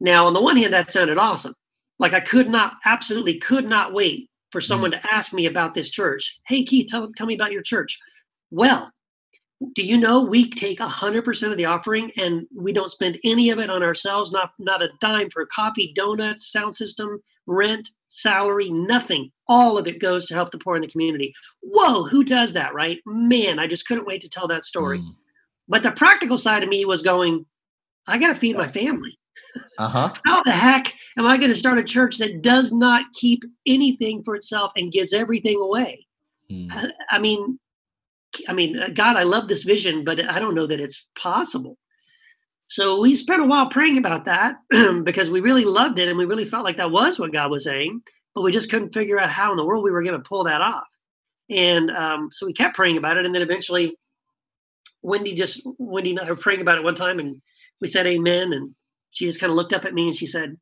Now, 0.00 0.26
on 0.26 0.34
the 0.34 0.40
one 0.40 0.56
hand, 0.56 0.74
that 0.74 0.90
sounded 0.90 1.18
awesome. 1.18 1.54
Like 1.98 2.12
I 2.12 2.20
could 2.20 2.48
not, 2.48 2.74
absolutely 2.84 3.38
could 3.38 3.66
not 3.68 3.92
wait 3.92 4.28
for 4.50 4.60
mm-hmm. 4.60 4.66
someone 4.66 4.90
to 4.90 5.12
ask 5.12 5.32
me 5.32 5.46
about 5.46 5.74
this 5.74 5.90
church. 5.90 6.38
Hey, 6.46 6.64
Keith, 6.64 6.88
tell, 6.90 7.10
tell 7.16 7.26
me 7.26 7.34
about 7.34 7.52
your 7.52 7.62
church. 7.62 7.98
Well, 8.50 8.90
do 9.74 9.82
you 9.82 9.96
know 9.96 10.22
we 10.22 10.50
take 10.50 10.78
100% 10.78 11.50
of 11.50 11.56
the 11.56 11.64
offering 11.64 12.10
and 12.16 12.46
we 12.54 12.72
don't 12.72 12.90
spend 12.90 13.18
any 13.24 13.50
of 13.50 13.58
it 13.58 13.70
on 13.70 13.82
ourselves, 13.82 14.32
not, 14.32 14.50
not 14.58 14.82
a 14.82 14.90
dime 15.00 15.30
for 15.30 15.46
coffee, 15.46 15.92
donuts, 15.94 16.50
sound 16.50 16.76
system, 16.76 17.20
rent, 17.46 17.88
salary, 18.08 18.70
nothing. 18.70 19.30
All 19.48 19.76
of 19.78 19.86
it 19.86 20.00
goes 20.00 20.26
to 20.26 20.34
help 20.34 20.50
the 20.50 20.58
poor 20.58 20.76
in 20.76 20.82
the 20.82 20.88
community. 20.88 21.34
Whoa, 21.62 22.04
who 22.04 22.24
does 22.24 22.52
that, 22.54 22.74
right? 22.74 23.00
Man, 23.06 23.58
I 23.58 23.66
just 23.66 23.86
couldn't 23.86 24.06
wait 24.06 24.22
to 24.22 24.28
tell 24.28 24.48
that 24.48 24.64
story. 24.64 25.00
Mm. 25.00 25.14
But 25.68 25.82
the 25.82 25.92
practical 25.92 26.38
side 26.38 26.62
of 26.62 26.68
me 26.68 26.84
was 26.84 27.02
going, 27.02 27.46
I 28.06 28.18
got 28.18 28.28
to 28.28 28.34
feed 28.34 28.56
my 28.56 28.70
family. 28.70 29.18
Uh 29.78 29.88
huh. 29.88 30.14
How 30.24 30.42
the 30.44 30.52
heck 30.52 30.92
am 31.18 31.26
I 31.26 31.36
going 31.36 31.50
to 31.50 31.58
start 31.58 31.78
a 31.78 31.84
church 31.84 32.18
that 32.18 32.42
does 32.42 32.70
not 32.70 33.04
keep 33.14 33.42
anything 33.66 34.22
for 34.22 34.36
itself 34.36 34.70
and 34.76 34.92
gives 34.92 35.12
everything 35.12 35.60
away? 35.60 36.06
Mm. 36.50 36.68
I, 36.70 36.90
I 37.16 37.18
mean, 37.18 37.58
I 38.48 38.52
mean, 38.52 38.78
uh, 38.78 38.88
God, 38.94 39.16
I 39.16 39.24
love 39.24 39.48
this 39.48 39.64
vision, 39.64 40.04
but 40.04 40.24
I 40.24 40.38
don't 40.38 40.54
know 40.54 40.66
that 40.66 40.80
it's 40.80 41.06
possible. 41.16 41.76
So 42.68 43.00
we 43.00 43.14
spent 43.14 43.42
a 43.42 43.46
while 43.46 43.68
praying 43.68 43.98
about 43.98 44.24
that 44.24 44.56
because 45.04 45.30
we 45.30 45.40
really 45.40 45.64
loved 45.64 45.98
it 45.98 46.08
and 46.08 46.18
we 46.18 46.24
really 46.24 46.46
felt 46.46 46.64
like 46.64 46.78
that 46.78 46.90
was 46.90 47.18
what 47.18 47.32
God 47.32 47.50
was 47.50 47.64
saying, 47.64 48.02
but 48.34 48.42
we 48.42 48.52
just 48.52 48.70
couldn't 48.70 48.94
figure 48.94 49.18
out 49.18 49.30
how 49.30 49.50
in 49.50 49.56
the 49.56 49.64
world 49.64 49.84
we 49.84 49.90
were 49.90 50.02
going 50.02 50.20
to 50.20 50.28
pull 50.28 50.44
that 50.44 50.60
off. 50.60 50.84
And 51.50 51.90
um, 51.90 52.30
so 52.32 52.46
we 52.46 52.52
kept 52.52 52.76
praying 52.76 52.96
about 52.96 53.16
it, 53.16 53.26
and 53.26 53.34
then 53.34 53.42
eventually, 53.42 53.96
Wendy 55.02 55.34
just 55.34 55.60
Wendy 55.78 56.10
and 56.10 56.20
I 56.20 56.28
were 56.28 56.36
praying 56.36 56.62
about 56.62 56.78
it 56.78 56.84
one 56.84 56.94
time, 56.94 57.18
and 57.18 57.42
we 57.80 57.88
said 57.88 58.06
Amen, 58.06 58.52
and 58.52 58.74
she 59.10 59.26
just 59.26 59.40
kind 59.40 59.50
of 59.50 59.56
looked 59.56 59.74
up 59.74 59.84
at 59.84 59.92
me 59.92 60.08
and 60.08 60.16
she 60.16 60.26
said, 60.26 60.56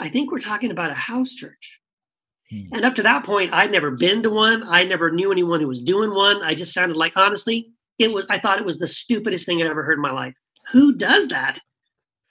"I 0.00 0.08
think 0.08 0.32
we're 0.32 0.38
talking 0.38 0.70
about 0.70 0.90
a 0.90 0.94
house 0.94 1.34
church." 1.34 1.78
Hmm. 2.50 2.72
And 2.72 2.84
up 2.86 2.94
to 2.94 3.02
that 3.02 3.24
point, 3.24 3.52
I'd 3.52 3.70
never 3.70 3.90
been 3.90 4.22
to 4.22 4.30
one. 4.30 4.64
I 4.66 4.84
never 4.84 5.10
knew 5.10 5.30
anyone 5.30 5.60
who 5.60 5.68
was 5.68 5.82
doing 5.82 6.14
one. 6.14 6.42
I 6.42 6.54
just 6.54 6.72
sounded 6.72 6.96
like, 6.96 7.12
honestly, 7.16 7.70
it 7.98 8.10
was. 8.10 8.24
I 8.30 8.38
thought 8.38 8.58
it 8.58 8.66
was 8.66 8.78
the 8.78 8.88
stupidest 8.88 9.44
thing 9.44 9.60
I'd 9.60 9.68
ever 9.68 9.82
heard 9.82 9.98
in 9.98 10.02
my 10.02 10.12
life. 10.12 10.34
Who 10.74 10.96
does 10.96 11.28
that? 11.28 11.60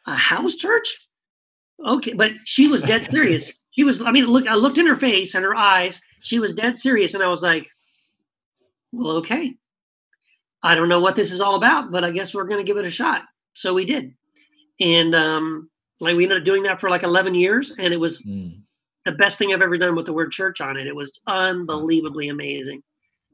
A 0.05 0.15
house 0.15 0.55
church? 0.55 0.99
Okay, 1.83 2.11
but 2.13 2.31
she 2.45 2.67
was 2.67 2.83
dead 2.83 3.09
serious. 3.09 3.51
She 3.75 3.83
was. 3.83 4.03
I 4.03 4.11
mean, 4.11 4.27
look. 4.27 4.47
I 4.47 4.53
looked 4.53 4.77
in 4.77 4.85
her 4.85 4.95
face 4.95 5.33
and 5.33 5.43
her 5.43 5.55
eyes. 5.55 5.99
She 6.21 6.37
was 6.37 6.53
dead 6.53 6.77
serious, 6.77 7.15
and 7.15 7.23
I 7.23 7.27
was 7.27 7.41
like, 7.41 7.65
"Well, 8.91 9.17
okay. 9.17 9.55
I 10.61 10.75
don't 10.75 10.89
know 10.89 10.99
what 10.99 11.15
this 11.15 11.31
is 11.31 11.41
all 11.41 11.55
about, 11.55 11.89
but 11.89 12.03
I 12.03 12.11
guess 12.11 12.35
we're 12.35 12.43
going 12.43 12.63
to 12.63 12.69
give 12.71 12.77
it 12.77 12.85
a 12.85 12.91
shot." 12.91 13.23
So 13.55 13.73
we 13.73 13.85
did, 13.85 14.13
and 14.79 15.15
um, 15.15 15.71
like 15.99 16.15
we 16.15 16.21
ended 16.21 16.37
up 16.37 16.45
doing 16.45 16.61
that 16.63 16.79
for 16.81 16.91
like 16.91 17.01
11 17.01 17.33
years, 17.33 17.71
and 17.75 17.91
it 17.91 17.99
was 17.99 18.21
Mm. 18.21 18.61
the 19.05 19.13
best 19.13 19.39
thing 19.39 19.51
I've 19.51 19.63
ever 19.63 19.79
done 19.79 19.95
with 19.95 20.05
the 20.05 20.13
word 20.13 20.31
church 20.31 20.61
on 20.61 20.77
it. 20.77 20.85
It 20.85 20.95
was 20.95 21.19
unbelievably 21.25 22.27
amazing. 22.29 22.83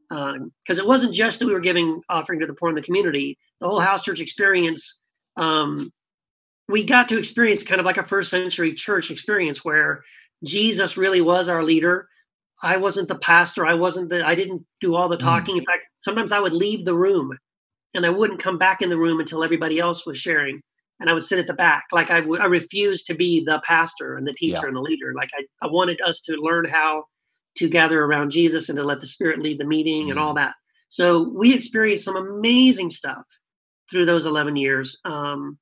Because 0.08 0.80
it 0.80 0.88
wasn't 0.88 1.13
just 1.13 1.39
that 1.39 1.48
we 1.48 1.54
were 1.54 1.60
giving 1.60 2.02
offering 2.08 2.39
to 2.39 2.45
the 2.48 2.54
poor 2.54 2.69
in 2.69 2.76
the 2.76 2.82
community, 2.82 3.38
the 3.60 3.67
whole 3.67 3.82
house 3.82 4.04
church 4.04 4.22
experience, 4.22 4.98
um, 5.39 5.91
we 6.69 6.86
got 6.86 7.10
to 7.12 7.19
experience 7.19 7.63
kind 7.63 7.82
of 7.82 7.86
like 7.88 7.97
a 7.99 8.08
first 8.08 8.32
century 8.32 8.75
church 8.75 9.12
experience 9.12 9.65
where 9.65 10.04
Jesus 10.45 10.97
really 10.97 11.21
was 11.21 11.49
our 11.49 11.63
leader. 11.63 12.10
I 12.63 12.78
wasn't 12.78 13.10
the 13.10 13.15
pastor. 13.17 13.67
I 13.67 13.75
wasn't 13.75 14.10
the, 14.10 14.25
I 14.25 14.36
didn't 14.36 14.65
do 14.82 14.95
all 14.95 15.10
the 15.10 15.17
Mm. 15.17 15.21
talking. 15.23 15.58
In 15.58 15.65
fact, 15.65 15.88
sometimes 15.99 16.34
I 16.34 16.39
would 16.41 16.54
leave 16.54 16.86
the 16.86 16.95
room 16.95 17.38
and 17.95 18.06
I 18.06 18.12
wouldn't 18.12 18.43
come 18.43 18.60
back 18.60 18.84
in 18.84 18.89
the 18.89 18.97
room 18.97 19.21
until 19.21 19.43
everybody 19.43 19.80
else 19.80 20.06
was 20.08 20.19
sharing 20.19 20.62
and 21.02 21.10
I 21.10 21.13
would 21.13 21.23
sit 21.23 21.39
at 21.39 21.47
the 21.47 21.56
back. 21.56 21.86
Like 21.93 22.12
I, 22.12 22.21
w- 22.21 22.41
I 22.41 22.47
refused 22.47 23.08
to 23.08 23.15
be 23.15 23.43
the 23.45 23.62
pastor 23.65 24.17
and 24.17 24.28
the 24.28 24.34
teacher 24.34 24.65
Yeah. 24.65 24.69
and 24.69 24.78
the 24.78 24.82
leader. 24.82 25.13
Like 25.15 25.32
I, 25.38 25.45
I 25.63 25.69
wanted 25.69 26.02
us 26.02 26.21
to 26.23 26.34
learn 26.38 26.65
how 26.69 27.06
to 27.58 27.69
gather 27.69 28.04
around 28.04 28.32
Jesus 28.32 28.69
and 28.69 28.78
to 28.78 28.86
let 28.86 29.02
the 29.02 29.08
Spirit 29.08 29.41
lead 29.41 29.60
the 29.60 29.65
meeting 29.65 30.12
and 30.12 30.19
all 30.19 30.36
that. 30.36 30.56
So 30.89 31.23
we 31.23 31.54
experienced 31.56 32.06
some 32.06 32.17
amazing 32.17 32.91
stuff 32.91 33.25
through 33.89 34.06
those 34.06 34.25
11 34.25 34.56
years. 34.56 34.97
Um, 35.06 35.58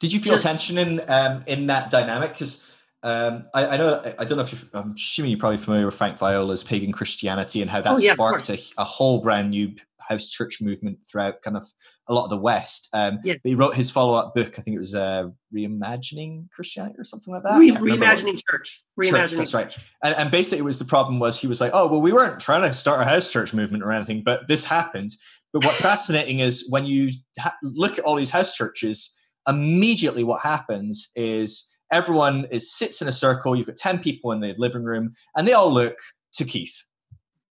Did 0.00 0.12
you 0.12 0.20
feel 0.20 0.34
Just- 0.34 0.44
tension 0.46 0.78
in 0.78 1.00
um, 1.08 1.42
in 1.46 1.66
that 1.68 1.90
dynamic? 1.90 2.32
Because 2.32 2.64
um, 3.02 3.44
I, 3.54 3.66
I 3.66 3.76
know 3.76 4.02
I 4.18 4.24
don't 4.24 4.36
know 4.38 4.44
if 4.44 4.52
you're, 4.52 4.70
I'm 4.82 4.92
assuming 4.92 5.30
you're 5.30 5.40
probably 5.40 5.58
familiar 5.58 5.86
with 5.86 5.94
Frank 5.94 6.18
Viola's 6.18 6.64
pagan 6.64 6.92
Christianity 6.92 7.62
and 7.62 7.70
how 7.70 7.80
that 7.80 7.92
Oh, 7.92 7.98
yeah, 7.98 8.14
sparked 8.14 8.50
a, 8.50 8.58
a 8.78 8.84
whole 8.84 9.20
brand 9.20 9.50
new 9.50 9.74
house 9.98 10.28
church 10.28 10.60
movement 10.60 10.98
throughout 11.10 11.42
kind 11.42 11.56
of 11.56 11.64
a 12.08 12.14
lot 12.14 12.22
of 12.24 12.30
the 12.30 12.36
West. 12.36 12.88
Um, 12.92 13.18
Yeah. 13.24 13.34
but 13.42 13.48
he 13.48 13.54
wrote 13.56 13.74
his 13.74 13.90
follow 13.90 14.14
up 14.14 14.34
book. 14.36 14.56
I 14.56 14.62
think 14.62 14.76
it 14.76 14.78
was 14.78 14.94
uh, 14.94 15.24
Reimagining 15.52 16.48
Christianity 16.50 16.94
or 16.98 17.02
something 17.04 17.34
like 17.34 17.42
that. 17.42 17.58
re- 17.58 17.70
I 17.70 17.72
can't 17.72 17.82
remember 17.82 18.06
reimagining 18.06 18.40
church. 18.48 18.82
Church, 19.02 19.12
Reimagining. 19.12 19.36
that's 19.38 19.54
right. 19.54 19.72
And, 20.04 20.14
and 20.14 20.30
basically, 20.30 20.58
it 20.58 20.64
was 20.64 20.78
the 20.78 20.84
problem 20.84 21.18
was 21.18 21.40
he 21.40 21.48
was 21.48 21.60
like, 21.60 21.72
oh, 21.74 21.88
well, 21.88 22.00
we 22.00 22.12
weren't 22.12 22.38
trying 22.40 22.62
to 22.62 22.72
start 22.72 23.00
a 23.00 23.04
house 23.04 23.30
church 23.32 23.52
movement 23.52 23.82
or 23.82 23.90
anything, 23.92 24.22
but 24.24 24.46
this 24.46 24.64
happened. 24.64 25.10
But 25.56 25.64
what's 25.64 25.80
fascinating 25.80 26.40
is 26.40 26.66
when 26.68 26.84
you 26.84 27.10
ha- 27.40 27.56
look 27.62 27.98
at 27.98 28.04
all 28.04 28.14
these 28.14 28.28
house 28.28 28.52
churches, 28.54 29.10
immediately 29.48 30.22
what 30.22 30.42
happens 30.42 31.08
is 31.16 31.66
everyone 31.90 32.44
is 32.50 32.70
sits 32.70 33.00
in 33.00 33.08
a 33.08 33.12
circle. 33.12 33.56
You've 33.56 33.66
got 33.68 33.78
ten 33.78 33.98
people 33.98 34.32
in 34.32 34.40
the 34.40 34.54
living 34.58 34.82
room, 34.84 35.14
and 35.34 35.48
they 35.48 35.54
all 35.54 35.72
look 35.72 35.96
to 36.34 36.44
Keith. 36.44 36.76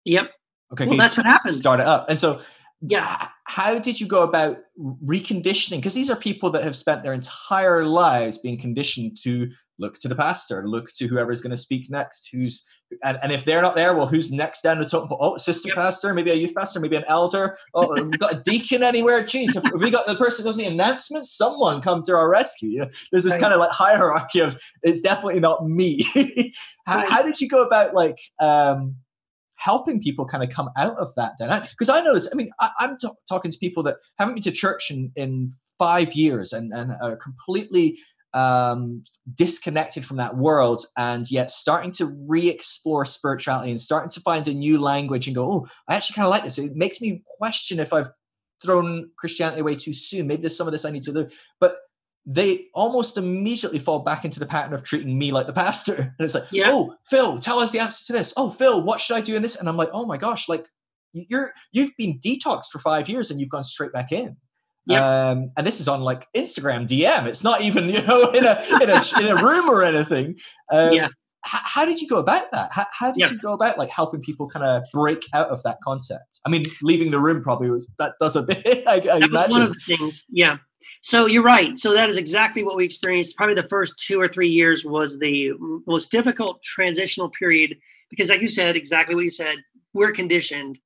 Yep. 0.06 0.32
Okay, 0.72 0.86
Well, 0.86 0.94
Keith, 0.94 1.00
that's 1.02 1.18
what 1.18 1.26
happened. 1.26 1.56
start 1.56 1.82
it 1.82 1.88
up. 1.88 2.10
And 2.10 2.18
so, 2.18 2.42
Yeah. 2.82 3.28
how 3.44 3.80
did 3.80 4.00
you 4.00 4.08
go 4.08 4.24
about 4.24 4.56
reconditioning? 5.04 5.78
Because 5.80 5.94
these 5.94 6.10
are 6.10 6.16
people 6.16 6.50
that 6.52 6.64
have 6.64 6.78
spent 6.78 7.04
their 7.04 7.12
entire 7.12 7.86
lives 7.86 8.38
being 8.38 8.58
conditioned 8.58 9.18
to 9.24 9.52
look 9.80 9.98
to 10.00 10.08
the 10.08 10.16
pastor, 10.16 10.68
look 10.68 10.92
to 10.94 11.08
whoever's 11.08 11.42
going 11.42 11.52
to 11.52 11.58
speak 11.58 11.90
next, 11.90 12.30
who's 12.32 12.64
and, 13.04 13.20
and 13.22 13.32
if 13.32 13.46
they're 13.46 13.62
not 13.62 13.76
there, 13.76 13.94
well, 13.94 14.08
who's 14.08 14.32
next 14.32 14.62
down 14.62 14.80
the 14.80 14.86
pole? 14.88 15.18
Oh, 15.22 15.36
assistant 15.36 15.76
Yep. 15.76 15.78
pastor, 15.78 16.14
maybe 16.14 16.32
a 16.32 16.36
youth 16.36 16.56
pastor, 16.56 16.80
maybe 16.80 16.96
an 16.96 17.04
elder. 17.08 17.56
Oh, 17.76 17.96
have 17.96 18.08
we 18.08 18.18
got 18.18 18.34
a 18.34 18.42
deacon 18.42 18.82
anywhere? 18.82 19.24
Jeez, 19.24 19.54
have 19.54 19.66
we 19.80 19.92
got 19.92 20.08
the 20.08 20.16
person 20.16 20.44
who 20.44 20.50
does 20.50 20.58
the 20.58 20.66
announcements? 20.66 21.32
Someone 21.32 21.82
come 21.82 22.02
to 22.04 22.16
our 22.16 22.28
rescue. 22.30 22.70
You 22.70 22.80
know, 22.80 22.90
there's 23.12 23.24
this 23.26 23.34
Right. 23.34 23.42
kind 23.42 23.54
of 23.54 23.60
like 23.60 23.70
hierarchy 23.70 24.40
of 24.40 24.60
it's 24.82 25.02
definitely 25.02 25.40
not 25.40 25.68
me. 25.68 26.04
how, 26.88 26.98
Right. 26.98 27.10
how 27.10 27.22
did 27.22 27.40
you 27.40 27.48
go 27.48 27.64
about 27.64 27.94
like 27.94 28.18
um 28.42 28.96
helping 29.56 30.02
people 30.02 30.26
kind 30.26 30.42
of 30.44 30.50
come 30.50 30.70
out 30.78 30.96
of 30.98 31.14
that 31.16 31.34
dynamic 31.38 31.70
because 31.72 31.90
i 31.90 32.00
notice 32.00 32.30
i 32.32 32.36
mean 32.36 32.50
I, 32.62 32.70
i'm 32.80 32.98
t- 32.98 33.10
talking 33.28 33.52
to 33.52 33.58
people 33.58 33.84
that 33.84 33.98
haven't 34.18 34.36
been 34.36 34.44
to 34.44 34.52
church 34.52 34.90
in, 34.90 35.12
in 35.18 35.52
five 35.78 36.14
years 36.14 36.54
and, 36.54 36.72
and 36.74 36.94
are 37.02 37.18
completely 37.18 37.98
um, 38.34 39.04
disconnected 39.36 40.06
from 40.06 40.18
that 40.18 40.38
world 40.38 40.86
and 40.98 41.30
yet 41.32 41.50
starting 41.52 41.92
to 41.94 42.06
re-explore 42.06 43.06
spirituality 43.06 43.72
and 43.72 43.82
starting 43.82 44.10
to 44.12 44.22
find 44.22 44.48
a 44.48 44.54
new 44.54 44.80
language 44.80 45.26
and 45.28 45.36
go 45.36 45.52
oh 45.52 45.68
i 45.88 45.96
actually 45.96 46.14
kind 46.14 46.26
of 46.26 46.30
like 46.30 46.44
this 46.44 46.60
it 46.60 46.76
makes 46.76 47.02
me 47.02 47.24
question 47.26 47.80
if 47.80 47.92
i've 47.92 48.10
thrown 48.64 49.10
christianity 49.18 49.62
away 49.62 49.76
too 49.76 49.94
soon 49.94 50.28
maybe 50.28 50.44
there's 50.44 50.56
some 50.56 50.68
of 50.68 50.72
this 50.72 50.86
i 50.86 50.92
need 50.92 51.02
to 51.02 51.12
do 51.12 51.28
but 51.60 51.78
they 52.26 52.66
almost 52.76 53.18
immediately 53.18 53.80
fall 53.80 54.00
back 54.00 54.24
into 54.24 54.40
the 54.40 54.46
pattern 54.46 54.74
of 54.74 54.84
treating 54.84 55.18
me 55.18 55.32
like 55.32 55.48
the 55.48 55.54
pastor. 55.54 55.96
And 56.20 56.26
it's 56.26 56.36
like, 56.36 56.44
Yeah. 56.52 56.68
oh, 56.70 56.94
Phil, 57.06 57.40
tell 57.40 57.58
us 57.58 57.72
the 57.72 57.80
answer 57.80 58.06
to 58.06 58.14
this. 58.14 58.34
Oh, 58.38 58.50
Phil, 58.50 58.84
what 58.84 59.00
should 59.00 59.16
I 59.16 59.22
do 59.22 59.36
in 59.36 59.42
this? 59.42 59.56
And 59.56 59.68
I'm 59.68 59.78
like, 59.78 59.90
oh 59.94 60.06
my 60.06 60.18
gosh, 60.18 60.48
like 60.48 60.68
you're 61.14 61.54
you've 61.72 61.96
been 61.98 62.20
detoxed 62.20 62.68
for 62.72 62.78
five 62.78 63.10
years 63.10 63.32
and 63.32 63.40
you've 63.40 63.50
gone 63.50 63.64
straight 63.64 63.94
back 63.94 64.12
in. 64.12 64.38
Yep. 64.90 65.02
Um, 65.02 65.52
and 65.56 65.66
this 65.66 65.80
is 65.80 65.88
on 65.88 66.02
like 66.02 66.28
Instagram 66.36 66.88
DM. 66.88 67.26
It's 67.28 67.44
not 67.44 67.62
even 67.62 67.90
you 67.90 68.02
know 68.06 68.32
in 68.32 68.44
a 68.46 68.62
in 68.82 68.90
a, 68.90 69.02
in 69.20 69.38
a 69.38 69.44
room 69.44 69.70
or 69.70 69.84
anything. 69.84 70.36
Um, 70.72 70.94
Yeah. 70.94 71.08
How, 71.42 71.60
how 71.64 71.86
did 71.86 72.02
you 72.02 72.08
go 72.10 72.18
about 72.18 72.52
that? 72.52 72.70
How, 72.74 72.86
how 72.92 73.12
did 73.12 73.22
Yeah. 73.22 73.30
you 73.32 73.40
go 73.40 73.54
about 73.54 73.78
like 73.78 73.90
helping 73.90 74.20
people 74.22 74.50
kind 74.50 74.66
of 74.66 74.84
break 74.92 75.26
out 75.34 75.48
of 75.50 75.64
that 75.64 75.78
concept? 75.82 76.42
I 76.46 76.50
mean, 76.50 76.66
leaving 76.82 77.12
the 77.12 77.20
room 77.20 77.42
probably 77.42 77.70
was, 77.70 77.88
that 77.98 78.16
does 78.20 78.36
a 78.36 78.44
bit. 78.50 78.84
I, 78.86 78.96
I 79.10 79.18
was 79.20 79.50
one 79.52 79.62
of 79.62 79.74
the 79.74 79.96
things. 79.96 80.26
Yeah. 80.30 80.58
So 81.02 81.28
you're 81.28 81.44
right. 81.44 81.80
So 81.80 81.94
that 81.94 82.10
is 82.10 82.18
exactly 82.18 82.64
what 82.64 82.76
we 82.76 82.84
experienced. 82.84 83.38
Probably 83.38 83.56
the 83.56 83.70
first 83.70 83.94
two 84.06 84.20
or 84.20 84.28
three 84.28 84.50
years 84.50 84.84
was 84.84 85.18
the 85.18 85.52
most 85.88 86.12
difficult 86.12 86.62
transitional 86.62 87.30
period 87.30 87.78
because, 88.10 88.28
like 88.28 88.42
you 88.42 88.50
said, 88.50 88.76
exactly 88.76 89.16
what 89.16 89.24
you 89.24 89.30
said, 89.30 89.58
we're 89.94 90.12
conditioned 90.12 90.78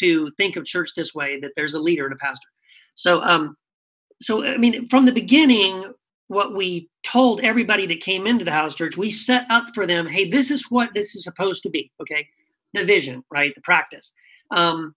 to 0.00 0.30
think 0.36 0.56
of 0.56 0.66
church 0.66 0.90
this 0.94 1.14
way: 1.14 1.40
that 1.40 1.52
there's 1.56 1.72
a 1.72 1.80
leader 1.80 2.04
and 2.04 2.12
a 2.12 2.18
pastor. 2.18 2.48
So, 2.94 3.22
um, 3.22 3.56
so 4.22 4.44
I 4.44 4.56
mean, 4.56 4.88
from 4.88 5.04
the 5.04 5.12
beginning, 5.12 5.92
what 6.28 6.54
we 6.54 6.88
told 7.04 7.40
everybody 7.40 7.86
that 7.86 8.00
came 8.00 8.26
into 8.26 8.44
the 8.44 8.52
house 8.52 8.74
church, 8.74 8.96
we 8.96 9.10
set 9.10 9.46
up 9.50 9.66
for 9.74 9.86
them. 9.86 10.06
Hey, 10.06 10.28
this 10.28 10.50
is 10.50 10.70
what 10.70 10.94
this 10.94 11.14
is 11.14 11.24
supposed 11.24 11.62
to 11.64 11.70
be. 11.70 11.90
Okay, 12.00 12.26
the 12.72 12.84
vision, 12.84 13.22
right? 13.30 13.54
The 13.54 13.60
practice. 13.60 14.12
Um, 14.50 14.94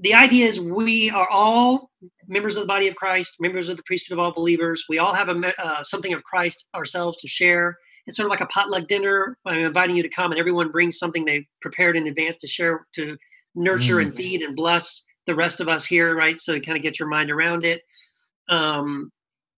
the 0.00 0.14
idea 0.14 0.46
is 0.46 0.58
we 0.60 1.10
are 1.10 1.28
all 1.28 1.90
members 2.26 2.56
of 2.56 2.62
the 2.62 2.66
body 2.66 2.88
of 2.88 2.96
Christ, 2.96 3.36
members 3.38 3.68
of 3.68 3.76
the 3.76 3.82
priesthood 3.84 4.18
of 4.18 4.24
all 4.24 4.32
believers. 4.32 4.84
We 4.88 4.98
all 4.98 5.14
have 5.14 5.28
a 5.28 5.52
uh, 5.64 5.84
something 5.84 6.14
of 6.14 6.22
Christ 6.24 6.64
ourselves 6.74 7.18
to 7.18 7.28
share. 7.28 7.76
It's 8.06 8.16
sort 8.16 8.26
of 8.26 8.30
like 8.30 8.40
a 8.40 8.46
potluck 8.46 8.86
dinner. 8.86 9.38
I'm 9.46 9.58
inviting 9.58 9.96
you 9.96 10.02
to 10.02 10.08
come, 10.08 10.30
and 10.30 10.38
everyone 10.40 10.70
brings 10.70 10.98
something 10.98 11.24
they've 11.24 11.46
prepared 11.62 11.96
in 11.96 12.06
advance 12.06 12.36
to 12.38 12.46
share, 12.46 12.86
to 12.94 13.16
nurture 13.54 14.00
and 14.00 14.14
feed 14.14 14.42
and 14.42 14.56
bless 14.56 15.03
the 15.26 15.34
rest 15.34 15.60
of 15.60 15.68
us 15.68 15.84
here, 15.84 16.14
right? 16.14 16.38
So 16.40 16.58
kind 16.60 16.76
of 16.76 16.82
get 16.82 16.98
your 16.98 17.08
mind 17.08 17.30
around 17.30 17.64
it. 17.64 17.82
Um, 18.48 19.10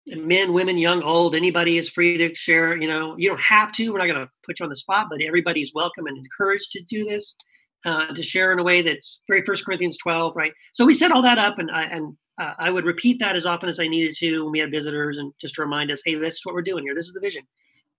men, 0.07 0.52
women, 0.52 0.79
young, 0.79 1.02
old, 1.02 1.35
anybody 1.35 1.79
is 1.79 1.88
free 1.88 2.16
to 2.18 2.35
share. 2.35 2.76
You 2.76 2.88
know, 2.88 3.16
you 3.18 3.29
don't 3.29 3.40
have 3.40 3.72
to. 3.72 3.92
We're 3.92 3.98
not 3.98 4.07
going 4.07 4.20
to 4.20 4.31
put 4.44 4.61
you 4.61 4.64
on 4.64 4.70
the 4.70 4.76
spot, 4.76 5.09
but 5.11 5.20
everybody's 5.20 5.72
welcome 5.74 6.07
and 6.07 6.16
encouraged 6.16 6.72
to 6.72 6.83
do 6.83 7.05
this, 7.05 7.35
uh, 7.85 8.14
to 8.14 8.22
share 8.22 8.52
in 8.52 8.59
a 8.59 8.62
way 8.62 8.83
that's 8.83 9.20
very 9.29 9.42
First 9.42 9.64
Corinthians 9.64 9.98
12, 9.98 10.35
right? 10.37 10.52
So 10.72 10.85
we 10.85 10.94
set 10.94 11.11
all 11.11 11.22
that 11.22 11.38
up, 11.38 11.59
and 11.59 11.70
I 11.70 11.83
and 11.85 12.16
uh, 12.38 12.52
I 12.59 12.70
would 12.70 12.85
repeat 12.85 13.18
that 13.20 13.35
as 13.35 13.46
often 13.46 13.68
as 13.68 13.81
I 13.81 13.88
needed 13.88 14.14
to 14.18 14.42
when 14.42 14.52
we 14.52 14.61
had 14.61 14.70
visitors, 14.70 15.18
and 15.18 15.33
just 15.40 15.55
to 15.57 15.62
remind 15.62 15.90
us, 15.90 16.02
hey, 16.05 16.14
this 16.14 16.35
is 16.35 16.40
what 16.44 16.55
we're 16.55 16.62
doing 16.62 16.85
here. 16.85 16.94
This 16.94 17.07
is 17.07 17.14
the 17.14 17.20
vision. 17.20 17.42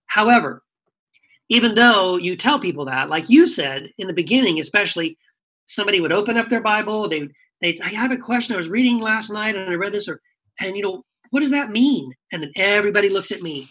However, 0.06 0.62
even 1.50 1.74
though 1.74 2.16
you 2.16 2.36
tell 2.36 2.58
people 2.58 2.86
that, 2.86 3.10
like 3.10 3.28
you 3.28 3.46
said 3.46 3.90
in 3.98 4.06
the 4.06 4.12
beginning, 4.12 4.60
especially, 4.60 5.18
somebody 5.66 6.00
would 6.00 6.12
open 6.12 6.38
up 6.38 6.48
their 6.48 6.60
Bible, 6.62 7.08
they 7.08 7.28
they 7.60 7.78
I 7.82 7.88
have 7.88 8.12
a 8.12 8.16
question. 8.16 8.54
I 8.54 8.58
was 8.58 8.68
reading 8.68 9.00
last 9.00 9.30
night 9.30 9.56
and 9.56 9.70
I 9.70 9.74
read 9.74 9.92
this, 9.92 10.08
or 10.08 10.20
and 10.60 10.76
you 10.76 10.82
know 10.82 11.04
what 11.30 11.40
does 11.40 11.50
that 11.50 11.70
mean? 11.70 12.12
And 12.32 12.42
then 12.42 12.52
everybody 12.56 13.10
looks 13.10 13.30
at 13.32 13.42
me. 13.42 13.68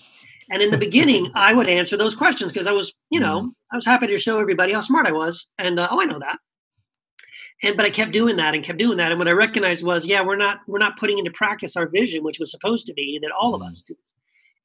And 0.51 0.61
in 0.61 0.69
the 0.71 0.77
beginning, 0.77 1.31
I 1.35 1.53
would 1.53 1.67
answer 1.69 1.97
those 1.97 2.15
questions 2.15 2.51
because 2.51 2.67
I 2.67 2.71
was, 2.71 2.93
you 3.09 3.19
know, 3.19 3.51
I 3.71 3.75
was 3.75 3.85
happy 3.85 4.07
to 4.07 4.17
show 4.19 4.39
everybody 4.39 4.73
how 4.73 4.81
smart 4.81 5.07
I 5.07 5.11
was. 5.11 5.47
And 5.57 5.79
uh, 5.79 5.87
oh, 5.91 6.01
I 6.01 6.05
know 6.05 6.19
that. 6.19 6.37
And 7.63 7.75
but 7.75 7.85
I 7.85 7.89
kept 7.89 8.11
doing 8.11 8.35
that 8.37 8.53
and 8.53 8.63
kept 8.63 8.77
doing 8.79 8.97
that. 8.97 9.11
And 9.11 9.19
what 9.19 9.27
I 9.27 9.31
recognized 9.31 9.83
was, 9.83 10.05
yeah, 10.05 10.21
we're 10.23 10.35
not 10.35 10.59
we're 10.67 10.79
not 10.79 10.97
putting 10.99 11.17
into 11.17 11.31
practice 11.31 11.75
our 11.75 11.87
vision, 11.87 12.23
which 12.23 12.39
was 12.39 12.51
supposed 12.51 12.85
to 12.87 12.93
be 12.93 13.19
that 13.21 13.31
all 13.31 13.55
of 13.55 13.61
us 13.63 13.81
do. 13.81 13.95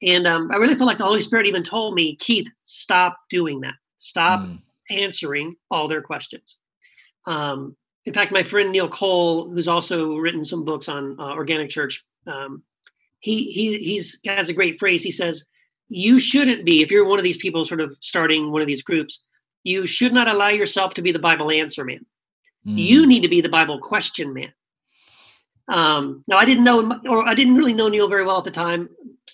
And 0.03 0.27
um, 0.27 0.51
I 0.51 0.57
really 0.57 0.75
felt 0.75 0.87
like 0.87 0.97
the 0.97 1.05
Holy 1.05 1.21
Spirit 1.21 1.47
even 1.47 1.63
told 1.63 1.95
me, 1.95 2.15
Keith, 2.17 2.47
stop 2.65 3.17
doing 3.29 3.61
that. 3.61 3.75
Stop 3.97 4.41
Mm. 4.41 4.61
answering 4.91 5.55
all 5.71 5.87
their 5.87 6.01
questions. 6.01 6.57
Um, 7.25 7.75
in 8.05 8.13
fact, 8.13 8.31
my 8.31 8.43
friend 8.43 8.71
Neil 8.71 8.89
Cole, 8.89 9.49
who's 9.49 9.67
also 9.67 10.17
written 10.17 10.43
some 10.43 10.65
books 10.65 10.89
on 10.89 11.17
uh, 11.19 11.33
organic 11.33 11.69
church, 11.69 12.03
um, 12.27 12.63
he 13.19 13.51
he 13.51 13.77
he's 13.77 14.19
has 14.25 14.49
a 14.49 14.53
great 14.53 14.79
phrase. 14.79 15.01
He 15.01 15.11
says, 15.11 15.45
"You 15.87 16.19
shouldn't 16.19 16.65
be 16.65 16.81
if 16.81 16.91
you're 16.91 17.05
one 17.05 17.19
of 17.19 17.23
these 17.23 17.37
people, 17.37 17.65
sort 17.65 17.79
of 17.79 17.95
starting 18.01 18.51
one 18.51 18.61
of 18.61 18.67
these 18.67 18.83
groups. 18.83 19.23
You 19.63 19.85
should 19.85 20.13
not 20.13 20.27
allow 20.27 20.49
yourself 20.49 20.95
to 20.95 21.01
be 21.01 21.13
the 21.13 21.19
Bible 21.19 21.49
answer 21.49 21.85
man. 21.85 22.05
Mm. 22.67 22.77
You 22.77 23.07
need 23.07 23.21
to 23.21 23.29
be 23.29 23.41
the 23.41 23.49
Bible 23.49 23.79
question 23.79 24.33
man." 24.33 24.53
Um, 25.69 26.25
now, 26.27 26.37
I 26.37 26.43
didn't 26.43 26.65
know, 26.65 26.99
or 27.07 27.25
I 27.25 27.33
didn't 27.33 27.55
really 27.55 27.73
know 27.73 27.87
Neil 27.87 28.09
very 28.09 28.25
well 28.25 28.37
at 28.37 28.43
the 28.43 28.51
time, 28.51 28.89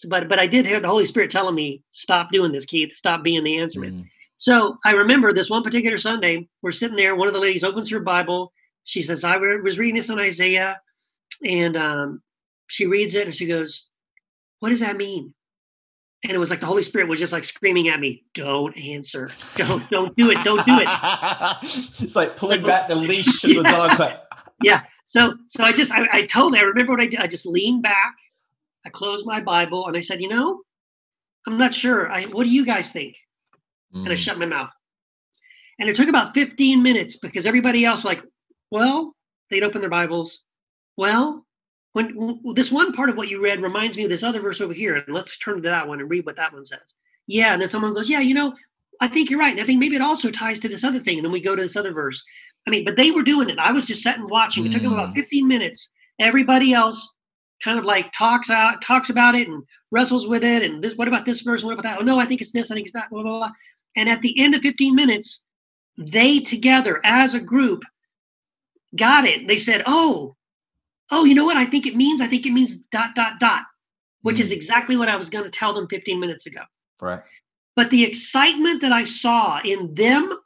but 0.07 0.27
but 0.29 0.39
I 0.39 0.45
did 0.45 0.67
hear 0.67 0.79
the 0.79 0.87
Holy 0.87 1.07
Spirit 1.07 1.31
telling 1.31 1.55
me, 1.55 1.81
"Stop 1.91 2.31
doing 2.31 2.51
this, 2.51 2.65
Keith. 2.65 2.95
Stop 2.95 3.23
being 3.23 3.43
the 3.43 3.57
answer 3.57 3.79
man." 3.79 3.93
Mm. 3.93 4.09
So 4.39 4.77
I 4.85 4.91
remember 4.91 5.33
this 5.33 5.49
one 5.49 5.63
particular 5.63 5.97
Sunday, 5.97 6.47
we're 6.61 6.71
sitting 6.71 6.95
there. 6.95 7.13
One 7.13 7.27
of 7.27 7.33
the 7.33 7.41
ladies 7.41 7.65
opens 7.65 7.89
her 7.89 7.99
Bible. 7.99 8.53
She 8.83 9.01
says, 9.01 9.23
I 9.23 9.37
was 9.37 9.77
reading 9.77 9.95
this 9.95 10.09
on 10.09 10.19
Isaiah. 10.19 10.79
And 11.43 11.77
um, 11.77 12.21
she 12.67 12.85
reads 12.85 13.15
it 13.15 13.25
and 13.25 13.35
she 13.35 13.45
goes, 13.45 13.85
What 14.59 14.69
does 14.69 14.79
that 14.81 14.97
mean? 14.97 15.33
And 16.23 16.33
it 16.33 16.37
was 16.37 16.49
like 16.49 16.59
the 16.59 16.65
Holy 16.65 16.81
Spirit 16.81 17.07
was 17.07 17.19
just 17.19 17.31
like 17.31 17.45
screaming 17.45 17.87
at 17.87 17.99
me, 17.99 18.25
Don't 18.33 18.75
answer. 18.77 19.29
Don't, 19.55 19.89
don't 19.89 20.15
do 20.17 20.31
it. 20.31 20.43
Don't 20.43 20.65
do 20.65 20.77
it. 20.79 20.87
it's 22.01 22.15
like 22.15 22.35
pulling 22.35 22.61
back 22.63 22.87
the 22.89 22.95
leash 22.95 23.43
of 23.45 23.55
the 23.55 23.63
dog. 23.71 23.97
Like, 23.99 24.19
yeah. 24.61 24.81
So, 25.05 25.35
so 25.47 25.63
I 25.63 25.71
just, 25.71 25.91
I, 25.91 26.07
I 26.11 26.21
totally, 26.23 26.59
I 26.59 26.63
remember 26.63 26.91
what 26.91 27.01
I 27.01 27.05
did. 27.05 27.19
I 27.21 27.27
just 27.27 27.45
leaned 27.45 27.83
back, 27.83 28.15
I 28.85 28.89
closed 28.89 29.25
my 29.25 29.39
Bible, 29.41 29.87
and 29.87 29.95
I 29.95 30.01
said, 30.01 30.19
You 30.21 30.27
know, 30.29 30.61
I'm 31.47 31.57
not 31.57 31.73
sure. 31.73 32.11
I, 32.11 32.23
what 32.25 32.43
do 32.43 32.49
you 32.49 32.65
guys 32.65 32.91
think? 32.91 33.15
and 33.93 34.07
I 34.09 34.15
Mm. 34.15 34.17
shut 34.17 34.37
my 34.37 34.45
mouth. 34.45 34.69
And 35.79 35.89
it 35.89 35.95
took 35.95 36.09
about 36.09 36.33
15 36.35 36.83
minutes 36.83 37.15
because 37.15 37.45
everybody 37.47 37.85
else 37.85 37.99
was 37.99 38.05
like, 38.05 38.23
well, 38.71 39.15
they'd 39.49 39.63
open 39.63 39.81
their 39.81 39.89
Bibles. 39.89 40.39
Well, 40.97 41.45
when 41.93 42.13
w- 42.13 42.53
this 42.53 42.71
one 42.71 42.93
part 42.93 43.09
of 43.09 43.17
what 43.17 43.29
you 43.29 43.41
read 43.41 43.61
reminds 43.61 43.97
me 43.97 44.03
of 44.03 44.09
this 44.09 44.23
other 44.23 44.41
verse 44.41 44.61
over 44.61 44.73
here, 44.73 44.95
and 44.95 45.15
let's 45.15 45.37
turn 45.37 45.55
to 45.57 45.61
that 45.69 45.87
one 45.87 45.99
and 45.99 46.09
read 46.09 46.25
what 46.25 46.35
that 46.35 46.53
one 46.53 46.65
says. 46.65 46.93
Yeah, 47.27 47.53
and 47.53 47.61
then 47.61 47.69
someone 47.69 47.93
goes, 47.93 48.09
yeah, 48.09 48.19
you 48.19 48.33
know, 48.33 48.55
I 49.01 49.07
think 49.07 49.29
you're 49.29 49.39
right, 49.39 49.51
and 49.51 49.61
I 49.61 49.65
think 49.65 49.79
maybe 49.79 49.95
it 49.95 50.01
also 50.01 50.29
ties 50.29 50.59
to 50.61 50.67
this 50.69 50.83
other 50.83 50.99
thing, 50.99 51.17
and 51.17 51.25
then 51.25 51.31
we 51.31 51.39
go 51.41 51.55
to 51.55 51.61
this 51.61 51.75
other 51.77 51.93
verse. 51.93 52.21
I 52.67 52.69
mean, 52.69 52.83
but 52.83 52.95
they 52.95 53.11
were 53.11 53.23
doing 53.23 53.49
it. 53.49 53.57
I 53.57 53.71
was 53.71 53.85
just 53.85 54.03
sitting 54.03 54.27
watching. 54.27 54.65
It 54.65 54.71
took 54.71 54.81
them 54.81 54.93
about 54.93 55.11
Mm. 55.11 55.15
15 55.15 55.47
minutes. 55.47 55.91
Everybody 56.19 56.73
else 56.73 57.13
kind 57.63 57.79
of 57.79 57.85
like 57.85 58.11
talks 58.11 58.49
out, 58.49 58.81
talks 58.81 59.09
about 59.09 59.35
it, 59.35 59.47
and 59.47 59.63
wrestles 59.91 60.27
with 60.27 60.43
it. 60.43 60.63
And 60.63 60.83
this, 60.83 60.95
what 60.95 61.07
about 61.07 61.25
this 61.25 61.41
verse? 61.41 61.63
What 61.63 61.73
about 61.73 61.83
that? 61.83 61.99
Oh 61.99 62.03
no, 62.03 62.19
I 62.19 62.25
think 62.25 62.41
it's 62.41 62.51
this. 62.51 62.71
I 62.71 62.75
think 62.75 62.87
it's 62.87 62.93
that. 62.93 63.09
Blah 63.09 63.23
blah 63.23 63.37
blah. 63.39 63.51
And 63.95 64.09
at 64.09 64.21
the 64.21 64.37
end 64.39 64.53
of 64.53 64.61
15 64.61 64.93
minutes, 64.93 65.43
they 65.97 66.39
together 66.39 66.99
as 67.03 67.33
a 67.33 67.39
group 67.39 67.83
got 68.95 69.25
it. 69.25 69.47
They 69.47 69.57
said, 69.57 69.83
"Oh, 69.85 70.35
oh, 71.11 71.25
you 71.25 71.35
know 71.35 71.45
what? 71.45 71.57
I 71.57 71.65
think 71.65 71.85
it 71.85 71.95
means. 71.95 72.21
I 72.21 72.27
think 72.27 72.45
it 72.45 72.51
means 72.51 72.77
dot 72.91 73.15
dot 73.15 73.39
dot," 73.39 73.63
which 74.21 74.39
is 74.39 74.51
Mm. 74.51 74.55
exactly 74.55 74.97
what 74.97 75.09
I 75.09 75.15
was 75.15 75.29
going 75.29 75.45
to 75.45 75.49
tell 75.51 75.73
them 75.73 75.87
15 75.87 76.19
minutes 76.19 76.45
ago. 76.45 76.61
right. 77.01 77.21
But 77.75 77.91
the 77.91 78.03
excitement 78.03 78.81
that 78.81 78.91
I 78.91 79.05
saw 79.05 79.61
in 79.63 79.93
them 79.95 80.37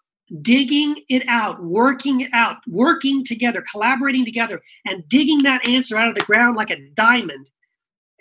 digging 0.42 0.96
it 1.10 1.24
out, 1.28 1.64
working 1.64 2.22
it 2.22 2.30
out, 2.34 2.58
working 2.68 3.26
together, 3.26 3.64
collaborating 3.72 4.24
together, 4.24 4.62
and 4.86 5.08
digging 5.10 5.42
that 5.44 5.68
answer 5.68 5.98
out 5.98 6.10
of 6.10 6.16
the 6.16 6.26
ground 6.26 6.56
like 6.56 6.70
a 6.70 6.80
diamond, 6.94 7.50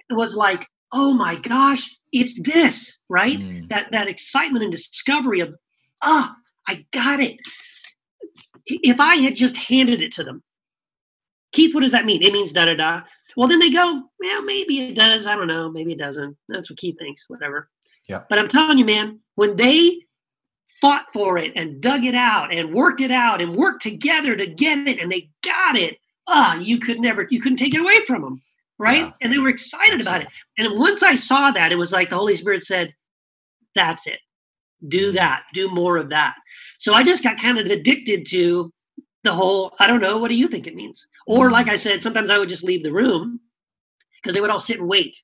it 0.08 0.14
was 0.14 0.34
like, 0.34 0.66
oh 0.92 1.12
my 1.12 1.36
gosh, 1.36 1.94
it's 2.12 2.40
this, 2.42 2.98
right? 3.08 3.38
Mm. 3.38 3.68
That 3.68 3.92
that 3.92 4.08
excitement 4.08 4.62
and 4.62 4.72
discovery 4.72 5.40
of, 5.40 5.54
ah, 6.02 6.34
I 6.66 6.86
got 6.92 7.20
it. 7.20 7.36
If 8.66 9.00
I 9.00 9.16
had 9.16 9.36
just 9.36 9.56
handed 9.56 10.02
it 10.02 10.12
to 10.14 10.24
them, 10.24 10.42
Keith, 11.52 11.74
what 11.74 11.82
does 11.82 11.92
that 11.92 12.06
mean? 12.06 12.22
It 12.22 12.32
means 12.32 12.52
da 12.52 12.64
da 12.66 12.74
da. 12.74 13.02
Well, 13.36 13.48
then 13.48 13.58
they 13.58 13.70
go, 13.70 14.02
well, 14.20 14.42
maybe 14.42 14.90
it 14.90 14.94
does. 14.94 15.26
I 15.26 15.34
don't 15.34 15.46
know. 15.46 15.70
Maybe 15.70 15.92
it 15.92 15.98
doesn't. 15.98 16.36
That's 16.48 16.70
what 16.70 16.78
Keith 16.78 16.98
thinks. 16.98 17.24
Whatever. 17.28 17.68
Yeah. 18.08 18.22
But 18.28 18.38
I'm 18.38 18.48
telling 18.48 18.78
you, 18.78 18.84
man, 18.84 19.20
when 19.36 19.56
they 19.56 20.02
fought 20.80 21.06
for 21.12 21.38
it 21.38 21.52
and 21.54 21.80
dug 21.80 22.04
it 22.04 22.14
out 22.14 22.52
and 22.52 22.74
worked 22.74 23.00
it 23.00 23.12
out 23.12 23.40
and 23.40 23.56
worked 23.56 23.82
together 23.82 24.36
to 24.36 24.46
get 24.46 24.86
it 24.86 24.98
and 24.98 25.10
they 25.10 25.30
got 25.44 25.78
it, 25.78 25.96
ah, 26.26 26.56
you 26.56 26.78
could 26.78 27.00
never, 27.00 27.26
you 27.30 27.40
couldn't 27.40 27.58
take 27.58 27.74
it 27.74 27.80
away 27.80 28.04
from 28.06 28.22
them, 28.22 28.42
right? 28.78 29.02
Yeah. 29.02 29.12
And 29.22 29.32
they 29.32 29.38
were 29.38 29.48
excited 29.48 30.00
about 30.00 30.22
it. 30.22 30.28
And 30.58 30.78
once 30.78 31.02
I 31.02 31.14
saw 31.14 31.50
that, 31.52 31.72
it 31.72 31.76
was 31.76 31.92
like 31.92 32.10
the 32.10 32.16
Holy 32.16 32.36
Spirit 32.36 32.64
said, 32.64 32.94
"That's 33.74 34.06
it. 34.06 34.18
Do 34.88 35.12
that. 35.12 35.44
Do 35.54 35.68
more 35.70 35.96
of 35.96 36.08
that." 36.10 36.34
So 36.78 36.92
I 36.92 37.02
just 37.02 37.22
got 37.22 37.38
kind 37.40 37.58
of 37.58 37.66
addicted 37.66 38.26
to 38.26 38.72
the 39.24 39.32
whole. 39.32 39.74
I 39.78 39.86
don't 39.86 40.00
know. 40.00 40.18
What 40.18 40.28
do 40.28 40.34
you 40.34 40.48
think 40.48 40.66
it 40.66 40.74
means? 40.74 41.06
Or 41.26 41.48
Mm. 41.48 41.52
like 41.52 41.68
I 41.68 41.76
said, 41.76 42.02
sometimes 42.02 42.30
I 42.30 42.38
would 42.38 42.48
just 42.48 42.64
leave 42.64 42.82
the 42.82 42.92
room 42.92 43.40
because 44.16 44.34
they 44.34 44.40
would 44.40 44.50
all 44.50 44.60
sit 44.60 44.78
and 44.78 44.88
wait 44.88 45.16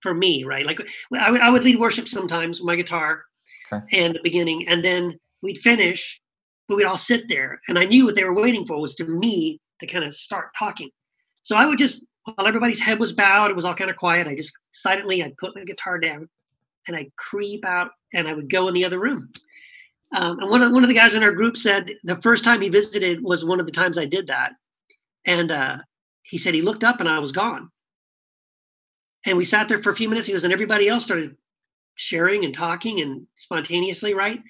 for 0.00 0.14
me, 0.14 0.44
right? 0.44 0.64
Like 0.66 0.80
I 1.18 1.30
would, 1.30 1.40
would 1.52 1.64
lead 1.64 1.78
worship 1.78 2.08
sometimes 2.08 2.60
with 2.60 2.66
my 2.66 2.76
guitar 2.76 3.24
Okay. 3.72 3.98
and 3.98 4.14
the 4.14 4.20
beginning, 4.22 4.68
and 4.68 4.84
then 4.84 5.18
we'd 5.42 5.58
finish, 5.58 6.20
but 6.68 6.76
we'd 6.76 6.84
all 6.84 6.96
sit 6.98 7.28
there, 7.28 7.60
and 7.68 7.78
I 7.78 7.84
knew 7.84 8.04
what 8.06 8.14
they 8.14 8.24
were 8.24 8.34
waiting 8.34 8.64
for 8.64 8.80
was 8.80 8.94
to 8.96 9.04
me 9.04 9.60
to 9.80 9.86
kind 9.86 10.04
of 10.04 10.14
start 10.14 10.50
talking. 10.58 10.90
So 11.42 11.56
I 11.56 11.66
would 11.66 11.78
just, 11.78 12.06
while 12.24 12.46
everybody's 12.46 12.80
head 12.80 12.98
was 12.98 13.12
bowed, 13.12 13.50
it 13.50 13.56
was 13.56 13.64
all 13.64 13.74
kind 13.74 13.90
of 13.90 13.96
quiet. 13.96 14.26
I 14.28 14.34
just 14.36 14.52
silently, 14.72 15.22
I'd 15.22 15.36
put 15.38 15.54
my 15.56 15.64
guitar 15.64 15.98
down, 15.98 16.28
and 16.86 16.96
I'd 16.96 17.14
creep 17.16 17.64
out, 17.64 17.90
and 18.16 18.26
I 18.26 18.32
would 18.34 18.50
go 18.50 18.68
in 18.68 18.74
the 18.74 18.86
other 18.86 18.98
room. 18.98 19.30
Um, 20.14 20.38
and 20.40 20.50
one 20.50 20.62
of 20.62 20.72
one 20.72 20.82
of 20.84 20.88
the 20.88 20.94
guys 20.94 21.14
in 21.14 21.22
our 21.22 21.32
group 21.32 21.56
said 21.56 21.90
the 22.04 22.16
first 22.22 22.44
time 22.44 22.60
he 22.60 22.68
visited 22.68 23.22
was 23.22 23.44
one 23.44 23.60
of 23.60 23.66
the 23.66 23.72
times 23.72 23.98
I 23.98 24.06
did 24.06 24.28
that, 24.28 24.52
and 25.26 25.50
uh, 25.52 25.76
he 26.22 26.38
said 26.38 26.54
he 26.54 26.62
looked 26.62 26.84
up 26.84 27.00
and 27.00 27.08
I 27.08 27.18
was 27.18 27.32
gone. 27.32 27.70
And 29.26 29.36
we 29.36 29.44
sat 29.44 29.68
there 29.68 29.82
for 29.82 29.90
a 29.90 29.96
few 29.96 30.08
minutes. 30.08 30.26
He 30.26 30.32
goes, 30.32 30.44
and 30.44 30.52
everybody 30.52 30.88
else 30.88 31.04
started 31.04 31.36
sharing 31.96 32.44
and 32.44 32.54
talking 32.54 33.00
and 33.00 33.26
spontaneously, 33.36 34.14
right? 34.14 34.40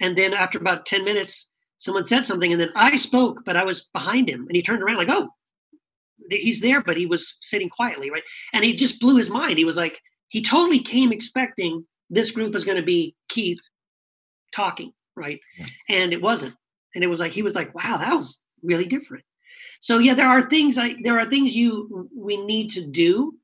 And 0.00 0.16
then 0.16 0.32
after 0.34 0.58
about 0.58 0.86
10 0.86 1.04
minutes, 1.04 1.50
someone 1.78 2.04
said 2.04 2.24
something, 2.24 2.50
and 2.50 2.60
then 2.60 2.72
I 2.74 2.96
spoke, 2.96 3.44
but 3.44 3.56
I 3.56 3.64
was 3.64 3.88
behind 3.92 4.28
him. 4.30 4.46
And 4.48 4.56
he 4.56 4.62
turned 4.62 4.82
around 4.82 4.96
like, 4.96 5.10
oh, 5.10 5.28
he's 6.30 6.60
there, 6.60 6.82
but 6.82 6.96
he 6.96 7.06
was 7.06 7.36
sitting 7.42 7.68
quietly, 7.68 8.10
right? 8.10 8.22
And 8.52 8.64
he 8.64 8.74
just 8.74 9.00
blew 9.00 9.16
his 9.16 9.30
mind. 9.30 9.58
He 9.58 9.64
was 9.64 9.76
like, 9.76 10.00
he 10.28 10.42
totally 10.42 10.80
came 10.80 11.12
expecting 11.12 11.84
this 12.10 12.30
group 12.30 12.52
was 12.52 12.64
going 12.64 12.76
to 12.76 12.84
be 12.84 13.14
Keith 13.28 13.60
talking, 14.54 14.92
right? 15.16 15.40
Yeah. 15.58 15.66
And 15.88 16.12
it 16.12 16.22
wasn't. 16.22 16.54
And 16.94 17.02
it 17.02 17.06
was 17.06 17.20
like 17.20 17.32
he 17.32 17.42
was 17.42 17.54
like, 17.54 17.74
wow, 17.74 17.96
that 17.98 18.14
was 18.14 18.40
really 18.62 18.86
different. 18.86 19.24
So 19.80 19.98
yeah, 19.98 20.14
there 20.14 20.28
are 20.28 20.48
things 20.48 20.76
like 20.76 20.96
there 21.02 21.18
are 21.18 21.28
things 21.28 21.54
you 21.54 22.08
we 22.16 22.36
need 22.36 22.70
to 22.70 22.86
do 22.86 23.34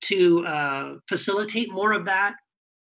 to 0.00 0.46
uh, 0.46 0.94
facilitate 1.08 1.72
more 1.72 1.92
of 1.92 2.06
that 2.06 2.34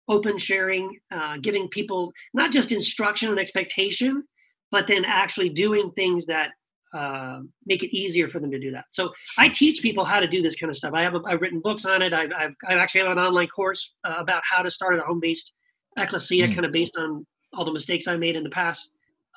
open 0.07 0.37
sharing, 0.37 0.97
uh, 1.11 1.37
giving 1.41 1.67
people 1.69 2.11
not 2.33 2.51
just 2.51 2.71
instruction 2.71 3.29
and 3.29 3.39
expectation, 3.39 4.23
but 4.71 4.87
then 4.87 5.03
actually 5.05 5.49
doing 5.49 5.91
things 5.91 6.27
that 6.27 6.51
uh, 6.95 7.41
make 7.65 7.83
it 7.83 7.95
easier 7.95 8.27
for 8.27 8.39
them 8.39 8.51
to 8.51 8.59
do 8.59 8.71
that. 8.71 8.85
So 8.91 9.11
I 9.37 9.49
teach 9.49 9.81
people 9.81 10.05
how 10.05 10.19
to 10.19 10.27
do 10.27 10.41
this 10.41 10.55
kind 10.55 10.69
of 10.69 10.77
stuff. 10.77 10.93
I 10.93 11.01
have 11.01 11.15
a, 11.15 11.21
I've 11.25 11.41
written 11.41 11.59
books 11.59 11.85
on 11.85 12.01
it. 12.01 12.13
I've, 12.13 12.31
I've, 12.35 12.55
I 12.67 12.75
actually 12.75 13.01
have 13.01 13.11
an 13.11 13.19
online 13.19 13.47
course 13.47 13.93
uh, 14.05 14.15
about 14.17 14.41
how 14.49 14.61
to 14.61 14.71
start 14.71 14.97
a 14.99 15.01
home-based 15.01 15.53
ecclesia, 15.97 16.47
mm. 16.47 16.53
kind 16.53 16.65
of 16.65 16.71
based 16.71 16.95
on 16.97 17.25
all 17.53 17.65
the 17.65 17.73
mistakes 17.73 18.07
I 18.07 18.15
made 18.15 18.35
in 18.35 18.43
the 18.43 18.49
past 18.49 18.89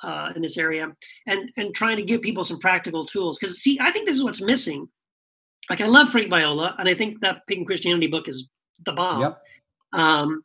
uh, 0.02 0.32
in 0.36 0.42
this 0.42 0.56
area, 0.56 0.92
and 1.26 1.50
and 1.56 1.74
trying 1.74 1.96
to 1.96 2.02
give 2.02 2.22
people 2.22 2.44
some 2.44 2.60
practical 2.60 3.04
tools. 3.04 3.38
Because 3.38 3.60
see, 3.60 3.78
I 3.80 3.90
think 3.90 4.06
this 4.06 4.16
is 4.16 4.22
what's 4.22 4.40
missing. 4.40 4.88
Like 5.68 5.80
I 5.80 5.86
love 5.86 6.10
Frank 6.10 6.30
Viola, 6.30 6.76
and 6.78 6.88
I 6.88 6.94
think 6.94 7.20
that 7.20 7.42
Pagan 7.48 7.64
Christianity 7.64 8.06
book 8.06 8.28
is 8.28 8.48
the 8.86 8.92
bomb. 8.92 9.22
Yep. 9.22 9.42
Um, 9.94 10.42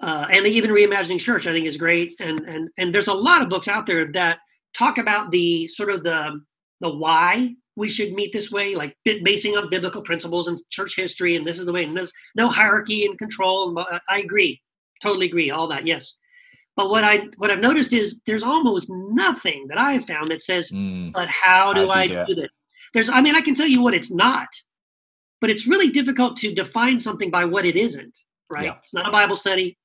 uh, 0.00 0.26
and 0.30 0.46
even 0.46 0.70
reimagining 0.70 1.20
church, 1.20 1.46
I 1.46 1.52
think 1.52 1.66
is 1.66 1.76
great. 1.76 2.16
And 2.20 2.40
and 2.40 2.70
and 2.78 2.94
there's 2.94 3.08
a 3.08 3.14
lot 3.14 3.42
of 3.42 3.50
books 3.50 3.68
out 3.68 3.84
there 3.84 4.10
that 4.12 4.38
talk 4.74 4.98
about 4.98 5.30
the 5.30 5.68
sort 5.68 5.90
of 5.90 6.04
the 6.04 6.40
the 6.80 6.90
why 6.90 7.54
we 7.76 7.88
should 7.88 8.12
meet 8.12 8.32
this 8.32 8.50
way, 8.50 8.74
like 8.74 8.96
basing 9.04 9.56
on 9.56 9.70
biblical 9.70 10.02
principles 10.02 10.48
and 10.48 10.58
church 10.70 10.96
history, 10.96 11.36
and 11.36 11.46
this 11.46 11.58
is 11.58 11.66
the 11.66 11.72
way. 11.72 11.84
And 11.84 11.96
there's 11.96 12.12
no 12.34 12.48
hierarchy 12.48 13.06
and 13.06 13.16
control. 13.18 13.78
I 14.08 14.18
agree, 14.18 14.60
totally 15.00 15.26
agree, 15.26 15.50
all 15.50 15.68
that. 15.68 15.86
Yes, 15.86 16.18
but 16.76 16.90
what 16.90 17.04
I 17.04 17.28
what 17.36 17.50
I've 17.50 17.60
noticed 17.60 17.92
is 17.92 18.20
there's 18.26 18.42
almost 18.42 18.88
nothing 18.90 19.66
that 19.68 19.78
I 19.78 19.92
have 19.92 20.06
found 20.06 20.30
that 20.30 20.42
says, 20.42 20.70
mm, 20.70 21.12
"But 21.12 21.28
how 21.28 21.72
do 21.72 21.88
I, 21.90 22.08
do, 22.08 22.18
I 22.18 22.24
do 22.24 22.34
this?" 22.34 22.50
There's, 22.94 23.08
I 23.08 23.20
mean, 23.20 23.36
I 23.36 23.40
can 23.40 23.54
tell 23.54 23.66
you 23.66 23.80
what 23.80 23.94
it's 23.94 24.10
not, 24.10 24.48
but 25.40 25.50
it's 25.50 25.66
really 25.66 25.90
difficult 25.90 26.36
to 26.38 26.52
define 26.52 26.98
something 26.98 27.30
by 27.30 27.44
what 27.44 27.64
it 27.64 27.76
isn't. 27.76 28.18
Right? 28.50 28.64
Yeah. 28.64 28.76
It's 28.82 28.94
not 28.94 29.08
a 29.08 29.12
Bible 29.12 29.36
study. 29.36 29.77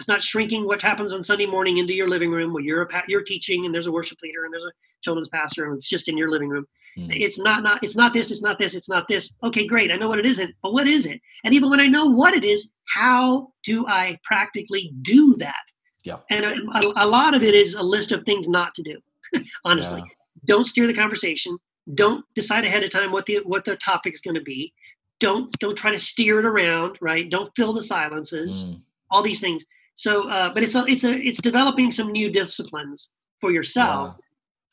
It's 0.00 0.08
not 0.08 0.22
shrinking 0.22 0.66
what 0.66 0.80
happens 0.80 1.12
on 1.12 1.22
Sunday 1.22 1.44
morning 1.44 1.76
into 1.76 1.92
your 1.92 2.08
living 2.08 2.30
room 2.30 2.54
where 2.54 2.62
you're 2.62 2.84
a, 2.84 3.02
you're 3.06 3.22
teaching 3.22 3.66
and 3.66 3.74
there's 3.74 3.86
a 3.86 3.92
worship 3.92 4.16
leader 4.22 4.46
and 4.46 4.52
there's 4.52 4.64
a 4.64 4.72
children's 5.02 5.28
pastor 5.28 5.66
and 5.66 5.76
it's 5.76 5.90
just 5.90 6.08
in 6.08 6.16
your 6.16 6.30
living 6.30 6.48
room. 6.48 6.66
Mm. 6.96 7.20
It's 7.20 7.38
not 7.38 7.62
not 7.62 7.84
it's 7.84 7.96
not 7.96 8.14
this. 8.14 8.30
It's 8.30 8.40
not 8.40 8.58
this. 8.58 8.74
It's 8.74 8.88
not 8.88 9.08
this. 9.08 9.30
Okay, 9.42 9.66
great. 9.66 9.92
I 9.92 9.96
know 9.96 10.08
what 10.08 10.18
it 10.18 10.24
isn't, 10.24 10.54
but 10.62 10.72
what 10.72 10.88
is 10.88 11.04
it? 11.04 11.20
And 11.44 11.52
even 11.52 11.68
when 11.68 11.80
I 11.80 11.86
know 11.86 12.06
what 12.06 12.32
it 12.32 12.44
is, 12.44 12.70
how 12.86 13.52
do 13.62 13.86
I 13.86 14.18
practically 14.24 14.90
do 15.02 15.36
that? 15.36 15.64
Yeah. 16.02 16.16
And 16.30 16.46
a, 16.46 17.04
a 17.04 17.06
lot 17.06 17.34
of 17.34 17.42
it 17.42 17.54
is 17.54 17.74
a 17.74 17.82
list 17.82 18.10
of 18.10 18.24
things 18.24 18.48
not 18.48 18.74
to 18.76 18.82
do. 18.82 18.98
honestly, 19.66 20.00
yeah. 20.00 20.12
don't 20.46 20.66
steer 20.66 20.86
the 20.86 20.94
conversation. 20.94 21.58
Don't 21.94 22.24
decide 22.34 22.64
ahead 22.64 22.84
of 22.84 22.90
time 22.90 23.12
what 23.12 23.26
the 23.26 23.40
what 23.44 23.66
the 23.66 23.76
topic 23.76 24.14
is 24.14 24.20
going 24.22 24.36
to 24.36 24.40
be. 24.40 24.72
Don't 25.18 25.52
don't 25.58 25.76
try 25.76 25.92
to 25.92 25.98
steer 25.98 26.38
it 26.38 26.46
around. 26.46 26.96
Right. 27.02 27.28
Don't 27.28 27.54
fill 27.54 27.74
the 27.74 27.82
silences. 27.82 28.64
Mm. 28.64 28.80
All 29.10 29.22
these 29.22 29.40
things. 29.40 29.62
So, 29.94 30.30
uh, 30.30 30.52
but 30.52 30.62
it's 30.62 30.74
a, 30.74 30.84
it's 30.86 31.04
a, 31.04 31.12
it's 31.12 31.40
developing 31.40 31.90
some 31.90 32.10
new 32.10 32.30
disciplines 32.30 33.10
for 33.40 33.50
yourself, 33.50 34.16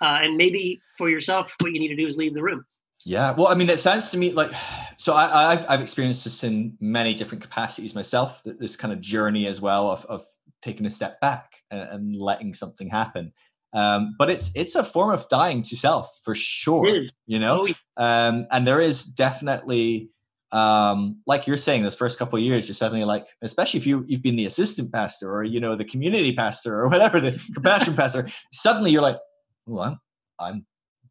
yeah. 0.02 0.08
uh, 0.08 0.20
and 0.22 0.38
maybe 0.38 0.82
for 0.98 1.10
yourself, 1.10 1.54
what 1.60 1.74
you 1.74 1.80
need 1.80 1.90
to 1.90 1.96
do 1.96 2.08
is 2.08 2.18
leave 2.18 2.34
the 2.34 2.44
room. 2.44 2.66
Yeah, 3.06 3.32
well, 3.32 3.48
I 3.48 3.56
mean, 3.56 3.70
it 3.70 3.80
sounds 3.80 4.12
to 4.12 4.18
me 4.18 4.34
like 4.34 4.52
so. 4.98 5.14
I, 5.14 5.56
have 5.56 5.66
I've 5.70 5.82
experienced 5.82 6.26
this 6.26 6.44
in 6.44 6.76
many 6.82 7.14
different 7.14 7.42
capacities 7.42 7.96
myself. 7.96 8.42
This 8.44 8.76
kind 8.76 8.92
of 8.94 9.00
journey 9.00 9.48
as 9.48 9.62
well 9.62 9.90
of 9.92 10.06
of 10.08 10.24
taking 10.62 10.86
a 10.86 10.90
step 10.90 11.22
back 11.22 11.64
and, 11.72 11.90
and 11.90 12.16
letting 12.18 12.54
something 12.54 12.90
happen. 12.90 13.32
Um, 13.74 14.16
but 14.18 14.30
it's 14.30 14.52
it's 14.56 14.76
a 14.76 14.84
form 14.84 15.12
of 15.12 15.30
dying 15.30 15.62
to 15.64 15.78
self 15.78 16.20
for 16.24 16.36
sure. 16.36 17.06
You 17.28 17.40
know, 17.40 17.70
oh, 17.98 18.04
um, 18.04 18.48
and 18.52 18.68
there 18.68 18.82
is 18.82 19.06
definitely 19.06 20.10
um, 20.52 21.22
like 21.28 21.46
you're 21.46 21.58
saying, 21.58 21.84
those 21.84 21.96
first 21.96 22.18
couple 22.18 22.38
of 22.38 22.44
years, 22.44 22.68
you're 22.68 22.76
suddenly 22.76 23.04
like, 23.04 23.26
especially 23.42 23.80
if 23.80 23.88
you 23.88 24.06
you've 24.08 24.24
been 24.24 24.36
the 24.36 24.46
assistant 24.46 24.94
pastor 24.94 25.32
or 25.32 25.44
you 25.44 25.60
know 25.60 25.76
the 25.76 25.86
community 25.86 26.34
pastor 26.34 26.80
or 26.80 26.88
whatever, 26.90 27.20
the 27.20 27.40
compassion 27.54 27.96
pastor. 27.96 28.30
Suddenly 28.54 28.92
you're 28.92 29.02
like, 29.02 29.18
well, 29.66 29.84
I'm 29.84 30.00
I'm 30.40 30.66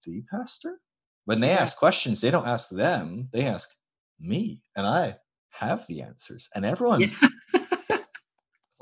the 0.04 0.22
pastor. 0.30 0.78
When 1.24 1.40
they 1.40 1.50
ask 1.50 1.76
questions, 1.76 2.20
they 2.20 2.30
don't 2.30 2.46
ask 2.46 2.70
them; 2.70 3.28
they 3.32 3.44
ask 3.44 3.70
me, 4.18 4.62
and 4.76 4.86
I 4.86 5.16
have 5.50 5.86
the 5.86 6.02
answers. 6.02 6.48
And 6.54 6.64
everyone 6.64 7.00
yeah. 7.00 7.08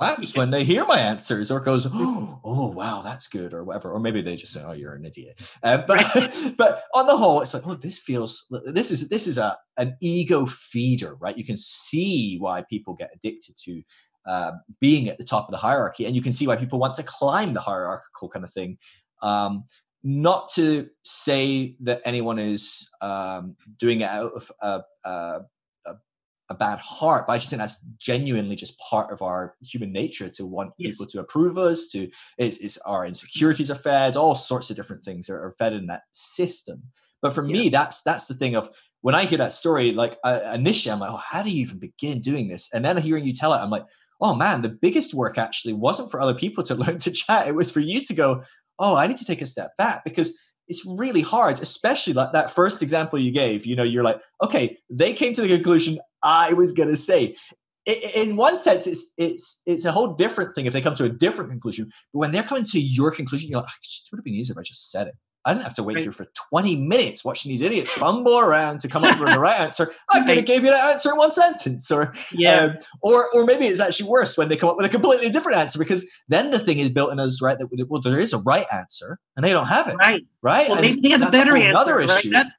claps 0.04 0.36
when 0.36 0.50
they 0.50 0.64
hear 0.64 0.84
my 0.84 0.98
answers 0.98 1.50
or 1.50 1.60
goes, 1.60 1.86
oh, 1.92 2.40
oh, 2.44 2.70
wow, 2.72 3.00
that's 3.02 3.28
good, 3.28 3.54
or 3.54 3.64
whatever. 3.64 3.92
Or 3.92 4.00
maybe 4.00 4.20
they 4.20 4.36
just 4.36 4.52
say, 4.52 4.62
oh, 4.64 4.72
you're 4.72 4.94
an 4.94 5.04
idiot. 5.04 5.40
Uh, 5.62 5.78
but 5.86 6.54
but 6.58 6.84
on 6.94 7.06
the 7.06 7.16
whole, 7.16 7.40
it's 7.40 7.54
like, 7.54 7.66
oh, 7.66 7.74
this 7.74 7.98
feels 7.98 8.46
this 8.66 8.90
is 8.90 9.08
this 9.08 9.26
is 9.26 9.38
a 9.38 9.56
an 9.76 9.96
ego 10.00 10.46
feeder, 10.46 11.14
right? 11.16 11.36
You 11.36 11.44
can 11.44 11.56
see 11.56 12.36
why 12.38 12.64
people 12.68 12.94
get 12.94 13.10
addicted 13.14 13.56
to 13.64 13.82
uh, 14.26 14.52
being 14.80 15.08
at 15.08 15.18
the 15.18 15.24
top 15.24 15.48
of 15.48 15.52
the 15.52 15.58
hierarchy, 15.58 16.06
and 16.06 16.14
you 16.14 16.22
can 16.22 16.32
see 16.32 16.46
why 16.46 16.56
people 16.56 16.78
want 16.78 16.94
to 16.96 17.02
climb 17.02 17.54
the 17.54 17.60
hierarchical 17.60 18.28
kind 18.28 18.44
of 18.44 18.52
thing. 18.52 18.78
Um, 19.22 19.64
not 20.06 20.50
to 20.50 20.88
say 21.02 21.76
that 21.80 22.02
anyone 22.04 22.38
is 22.38 22.90
um, 23.00 23.56
doing 23.78 24.02
it 24.02 24.10
out 24.10 24.32
of 24.60 24.82
a, 25.06 25.40
a, 26.48 26.54
bad 26.54 26.78
heart, 26.78 27.26
but 27.26 27.34
I 27.34 27.38
just 27.38 27.50
think 27.50 27.60
that's 27.60 27.80
genuinely 27.98 28.56
just 28.56 28.78
part 28.78 29.12
of 29.12 29.22
our 29.22 29.54
human 29.62 29.92
nature 29.92 30.28
to 30.30 30.46
want 30.46 30.72
yes. 30.78 30.90
people 30.90 31.06
to 31.06 31.20
approve 31.20 31.58
us. 31.58 31.88
To 31.88 32.08
is 32.38 32.58
is 32.58 32.78
our 32.86 33.06
insecurities 33.06 33.70
are 33.70 33.76
fed, 33.76 34.16
all 34.16 34.34
sorts 34.34 34.70
of 34.70 34.76
different 34.76 35.04
things 35.04 35.28
are, 35.28 35.42
are 35.42 35.52
fed 35.52 35.72
in 35.72 35.86
that 35.86 36.02
system. 36.12 36.82
But 37.22 37.32
for 37.32 37.46
yeah. 37.46 37.52
me, 37.52 37.68
that's 37.70 38.02
that's 38.02 38.26
the 38.26 38.34
thing 38.34 38.54
of 38.54 38.70
when 39.00 39.14
I 39.14 39.24
hear 39.24 39.38
that 39.38 39.52
story, 39.52 39.92
like 39.92 40.18
uh, 40.24 40.40
initially 40.54 40.92
I'm 40.92 41.00
like, 41.00 41.10
oh, 41.10 41.20
how 41.22 41.42
do 41.42 41.50
you 41.50 41.60
even 41.60 41.78
begin 41.78 42.20
doing 42.20 42.48
this? 42.48 42.70
And 42.72 42.84
then 42.84 42.96
hearing 42.96 43.24
you 43.24 43.34
tell 43.34 43.52
it, 43.52 43.58
I'm 43.58 43.70
like, 43.70 43.84
oh 44.20 44.34
man, 44.34 44.62
the 44.62 44.68
biggest 44.70 45.12
work 45.12 45.36
actually 45.36 45.74
wasn't 45.74 46.10
for 46.10 46.20
other 46.20 46.34
people 46.34 46.64
to 46.64 46.74
learn 46.82 46.98
to 46.98 47.10
chat. 47.10 47.46
It 47.46 47.54
was 47.54 47.70
for 47.70 47.80
you 47.80 48.00
to 48.00 48.14
go, 48.14 48.42
oh, 48.78 48.96
I 48.96 49.06
need 49.06 49.18
to 49.18 49.24
take 49.24 49.42
a 49.42 49.46
step 49.46 49.76
back 49.76 50.04
because 50.04 50.38
it's 50.68 50.84
really 50.86 51.20
hard, 51.20 51.60
especially 51.60 52.14
like 52.14 52.32
that 52.32 52.50
first 52.50 52.82
example 52.82 53.18
you 53.18 53.30
gave. 53.30 53.66
You 53.66 53.76
know, 53.76 53.82
you're 53.82 54.02
like, 54.02 54.20
okay, 54.42 54.78
they 54.88 55.12
came 55.12 55.34
to 55.34 55.42
the 55.42 55.48
conclusion 55.48 55.98
I 56.24 56.52
was 56.52 56.72
going 56.72 56.88
to 56.88 56.96
say. 56.96 57.36
In 57.86 58.36
one 58.36 58.56
sense, 58.56 58.86
it's 58.86 59.12
it's 59.18 59.60
it's 59.66 59.84
a 59.84 59.92
whole 59.92 60.14
different 60.14 60.54
thing 60.54 60.64
if 60.64 60.72
they 60.72 60.80
come 60.80 60.94
to 60.94 61.04
a 61.04 61.10
different 61.10 61.50
conclusion. 61.50 61.90
But 62.14 62.18
when 62.20 62.32
they're 62.32 62.42
coming 62.42 62.64
to 62.64 62.80
your 62.80 63.10
conclusion, 63.10 63.50
you're 63.50 63.60
like, 63.60 63.68
it 63.68 64.10
would 64.10 64.20
have 64.20 64.24
been 64.24 64.34
easier 64.34 64.54
if 64.54 64.58
I 64.58 64.62
just 64.62 64.90
said 64.90 65.08
it. 65.08 65.14
I 65.46 65.52
didn't 65.52 65.64
have 65.64 65.74
to 65.74 65.82
wait 65.82 65.96
right. 65.96 66.02
here 66.02 66.12
for 66.12 66.26
20 66.50 66.76
minutes 66.76 67.24
watching 67.24 67.50
these 67.50 67.60
idiots 67.60 67.92
fumble 67.92 68.38
around 68.38 68.80
to 68.80 68.88
come 68.88 69.04
up 69.04 69.20
with 69.20 69.30
the 69.30 69.38
right 69.38 69.60
answer. 69.60 69.92
I 70.10 70.24
could 70.24 70.38
have 70.38 70.46
gave 70.46 70.64
you 70.64 70.70
that 70.70 70.92
answer 70.92 71.10
in 71.10 71.18
one 71.18 71.30
sentence, 71.30 71.90
or 71.90 72.14
yeah, 72.32 72.62
um, 72.62 72.76
or 73.02 73.30
or 73.34 73.44
maybe 73.44 73.66
it's 73.66 73.80
actually 73.80 74.08
worse 74.08 74.38
when 74.38 74.48
they 74.48 74.56
come 74.56 74.70
up 74.70 74.78
with 74.78 74.86
a 74.86 74.88
completely 74.88 75.28
different 75.28 75.58
answer 75.58 75.78
because 75.78 76.06
then 76.28 76.50
the 76.50 76.58
thing 76.58 76.78
is 76.78 76.88
built 76.88 77.12
in 77.12 77.20
us 77.20 77.42
right 77.42 77.58
that 77.58 77.68
well 77.88 78.00
there 78.00 78.20
is 78.20 78.32
a 78.32 78.38
right 78.38 78.66
answer 78.72 79.18
and 79.36 79.44
they 79.44 79.50
don't 79.50 79.66
have 79.66 79.86
it, 79.88 79.96
right? 79.96 80.22
Right? 80.40 80.70
Well, 80.70 80.80
maybe 80.80 81.00
they 81.02 81.10
have 81.10 81.22
a 81.22 81.30
better 81.30 81.56
answer. 81.56 81.68
Another 81.68 81.96
right? 81.96 82.10
issue. 82.10 82.30
That's, 82.30 82.50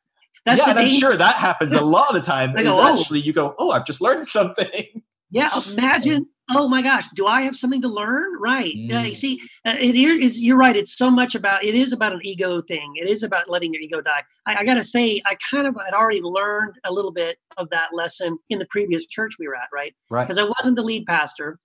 that's 0.46 0.60
yeah, 0.60 0.70
and 0.70 0.80
I'm 0.80 0.88
sure 0.88 1.18
that 1.18 1.36
happens 1.36 1.74
a 1.74 1.82
lot 1.82 2.10
of 2.10 2.16
the 2.16 2.22
time. 2.22 2.54
go, 2.56 2.60
is 2.60 2.68
oh. 2.68 2.94
actually 2.94 3.22
you 3.22 3.34
go, 3.34 3.56
oh, 3.58 3.72
I've 3.72 3.86
just 3.86 4.00
learned 4.00 4.28
something. 4.28 5.02
Yeah, 5.32 5.50
imagine. 5.72 6.28
Oh 6.52 6.68
my 6.68 6.84
gosh, 6.84 7.08
do 7.16 7.26
I 7.26 7.42
have 7.42 7.56
something 7.56 7.82
to 7.82 7.88
learn? 7.88 8.40
Right. 8.40 8.76
Mm. 8.76 8.96
Uh, 8.96 9.04
you 9.08 9.16
see, 9.16 9.42
uh, 9.66 9.76
it 9.80 9.96
is. 9.96 10.40
You're 10.40 10.58
right. 10.58 10.76
It's 10.76 10.96
so 10.96 11.10
much 11.10 11.34
about. 11.34 11.64
It 11.64 11.74
is 11.74 11.92
about 11.92 12.14
an 12.14 12.22
ego 12.24 12.62
thing. 12.62 12.94
It 12.96 13.10
is 13.10 13.24
about 13.24 13.50
letting 13.50 13.74
your 13.74 13.82
ego 13.82 14.02
die. 14.02 14.24
I, 14.46 14.58
I 14.58 14.64
got 14.64 14.76
to 14.76 14.84
say, 14.84 15.22
I 15.26 15.36
kind 15.52 15.66
of 15.66 15.76
had 15.84 15.96
already 15.96 16.22
learned 16.22 16.76
a 16.86 16.94
little 16.94 17.12
bit 17.12 17.40
of 17.58 17.70
that 17.72 17.90
lesson 17.94 18.38
in 18.50 18.60
the 18.60 18.68
previous 18.68 19.08
church 19.08 19.38
we 19.40 19.48
were 19.48 19.56
at. 19.56 19.70
Right. 19.74 19.96
Right. 20.12 20.24
Because 20.24 20.38
I 20.38 20.44
wasn't 20.44 20.76
the 20.76 20.84
lead 20.84 21.08
pastor. 21.08 21.60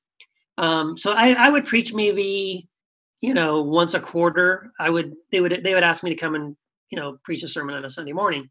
Um, 0.56 0.96
so 0.96 1.12
I, 1.12 1.34
I 1.34 1.50
would 1.50 1.66
preach 1.66 1.92
maybe, 1.92 2.66
you 3.20 3.34
know, 3.34 3.60
once 3.60 3.92
a 3.92 4.00
quarter. 4.00 4.72
I 4.80 4.88
would. 4.88 5.14
They 5.30 5.42
would. 5.42 5.60
They 5.62 5.74
would 5.74 5.84
ask 5.84 6.02
me 6.02 6.10
to 6.10 6.16
come 6.16 6.34
and 6.34 6.56
you 6.90 6.98
know 6.98 7.18
preach 7.22 7.42
a 7.42 7.48
sermon 7.48 7.76
on 7.76 7.84
a 7.84 7.90
Sunday 7.90 8.12
morning 8.12 8.48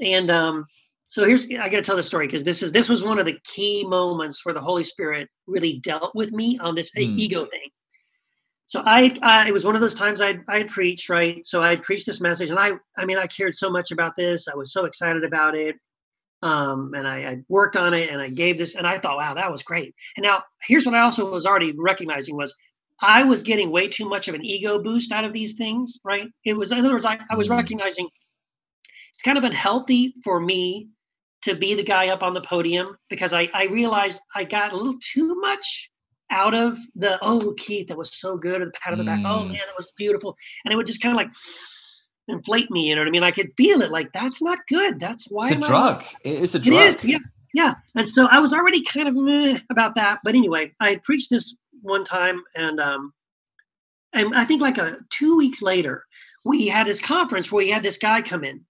and 0.00 0.30
um, 0.30 0.66
so 1.06 1.24
here's 1.24 1.46
I 1.46 1.68
got 1.68 1.76
to 1.76 1.82
tell 1.82 1.96
the 1.96 2.02
story 2.02 2.26
because 2.26 2.44
this 2.44 2.62
is 2.62 2.72
this 2.72 2.88
was 2.88 3.04
one 3.04 3.18
of 3.18 3.26
the 3.26 3.38
key 3.44 3.84
moments 3.84 4.44
where 4.44 4.54
the 4.54 4.60
Holy 4.60 4.84
Spirit 4.84 5.28
really 5.46 5.78
dealt 5.80 6.14
with 6.14 6.32
me 6.32 6.58
on 6.58 6.74
this 6.74 6.90
mm. 6.94 7.02
ego 7.18 7.46
thing. 7.46 7.68
So 8.66 8.82
I, 8.84 9.16
I, 9.22 9.48
it 9.48 9.52
was 9.52 9.64
one 9.64 9.74
of 9.74 9.80
those 9.80 9.94
times 9.94 10.20
I 10.20 10.38
I 10.48 10.64
preached 10.64 11.08
right. 11.08 11.44
So 11.46 11.62
I 11.62 11.76
preached 11.76 12.06
this 12.06 12.20
message, 12.20 12.50
and 12.50 12.58
I 12.58 12.72
I 12.96 13.04
mean 13.04 13.18
I 13.18 13.26
cared 13.26 13.54
so 13.54 13.70
much 13.70 13.90
about 13.90 14.16
this. 14.16 14.48
I 14.48 14.56
was 14.56 14.72
so 14.72 14.86
excited 14.86 15.24
about 15.24 15.54
it. 15.54 15.76
Um, 16.42 16.92
and 16.94 17.08
I, 17.08 17.16
I 17.20 17.38
worked 17.48 17.74
on 17.74 17.94
it 17.94 18.10
and 18.10 18.20
I 18.20 18.28
gave 18.28 18.58
this 18.58 18.74
and 18.74 18.86
I 18.86 18.98
thought, 18.98 19.16
wow, 19.16 19.32
that 19.32 19.50
was 19.50 19.62
great. 19.62 19.94
And 20.16 20.24
now 20.24 20.42
here's 20.60 20.84
what 20.84 20.94
I 20.94 21.00
also 21.00 21.30
was 21.30 21.46
already 21.46 21.72
recognizing 21.72 22.36
was 22.36 22.54
I 23.00 23.22
was 23.22 23.42
getting 23.42 23.70
way 23.70 23.88
too 23.88 24.06
much 24.06 24.28
of 24.28 24.34
an 24.34 24.44
ego 24.44 24.78
boost 24.78 25.10
out 25.10 25.24
of 25.24 25.32
these 25.32 25.54
things, 25.54 25.98
right? 26.04 26.28
It 26.44 26.52
was, 26.54 26.70
in 26.70 26.84
other 26.84 26.92
words, 26.92 27.06
I, 27.06 27.18
I 27.30 27.36
was 27.36 27.48
Mm. 27.48 27.56
recognizing 27.56 28.08
kind 29.24 29.38
of 29.38 29.44
unhealthy 29.44 30.14
for 30.22 30.38
me 30.40 30.88
to 31.42 31.54
be 31.54 31.74
the 31.74 31.82
guy 31.82 32.08
up 32.08 32.22
on 32.22 32.34
the 32.34 32.40
podium 32.40 32.96
because 33.10 33.32
I, 33.32 33.48
I 33.54 33.66
realized 33.66 34.20
I 34.34 34.44
got 34.44 34.72
a 34.72 34.76
little 34.76 34.98
too 35.12 35.34
much 35.40 35.90
out 36.30 36.54
of 36.54 36.78
the, 36.96 37.18
oh, 37.22 37.54
Keith, 37.58 37.88
that 37.88 37.98
was 37.98 38.18
so 38.18 38.36
good, 38.36 38.62
or 38.62 38.64
the 38.66 38.72
pat 38.72 38.92
on 38.92 38.98
the 38.98 39.04
back, 39.04 39.20
oh 39.24 39.40
Mm. 39.42 39.48
man, 39.48 39.60
that 39.66 39.76
was 39.76 39.92
beautiful. 39.96 40.36
And 40.64 40.72
it 40.72 40.76
would 40.76 40.86
just 40.86 41.02
kind 41.02 41.12
of 41.12 41.16
like 41.18 41.30
inflate 42.28 42.70
me, 42.70 42.88
you 42.88 42.94
know 42.94 43.02
what 43.02 43.08
I 43.08 43.10
mean? 43.10 43.22
I 43.22 43.30
could 43.30 43.50
feel 43.56 43.82
it 43.82 43.90
like, 43.90 44.12
that's 44.12 44.40
not 44.42 44.58
good. 44.68 44.98
That's 44.98 45.26
why 45.30 45.50
It's 45.50 45.56
a 45.60 45.64
I- 45.64 45.68
drug. 45.68 46.04
It 46.24 46.42
is 46.42 46.54
a 46.54 46.58
it 46.58 46.64
drug. 46.64 46.88
is, 46.88 47.04
yeah, 47.04 47.18
yeah. 47.52 47.74
And 47.94 48.08
so 48.08 48.26
I 48.30 48.38
was 48.38 48.54
already 48.54 48.82
kind 48.82 49.08
of 49.08 49.60
about 49.70 49.94
that. 49.96 50.20
But 50.24 50.34
anyway, 50.34 50.72
I 50.80 50.88
had 50.90 51.02
preached 51.02 51.28
this 51.30 51.54
one 51.82 52.04
time, 52.04 52.42
and 52.56 52.80
um, 52.80 53.12
and 54.14 54.34
I 54.34 54.44
think 54.46 54.62
like 54.62 54.78
a 54.78 54.96
two 55.10 55.36
weeks 55.36 55.60
later, 55.60 56.04
we 56.46 56.66
had 56.68 56.86
this 56.86 57.00
conference 57.00 57.52
where 57.52 57.64
we 57.66 57.70
had 57.70 57.82
this 57.82 57.98
guy 57.98 58.22
come 58.22 58.42
in 58.44 58.64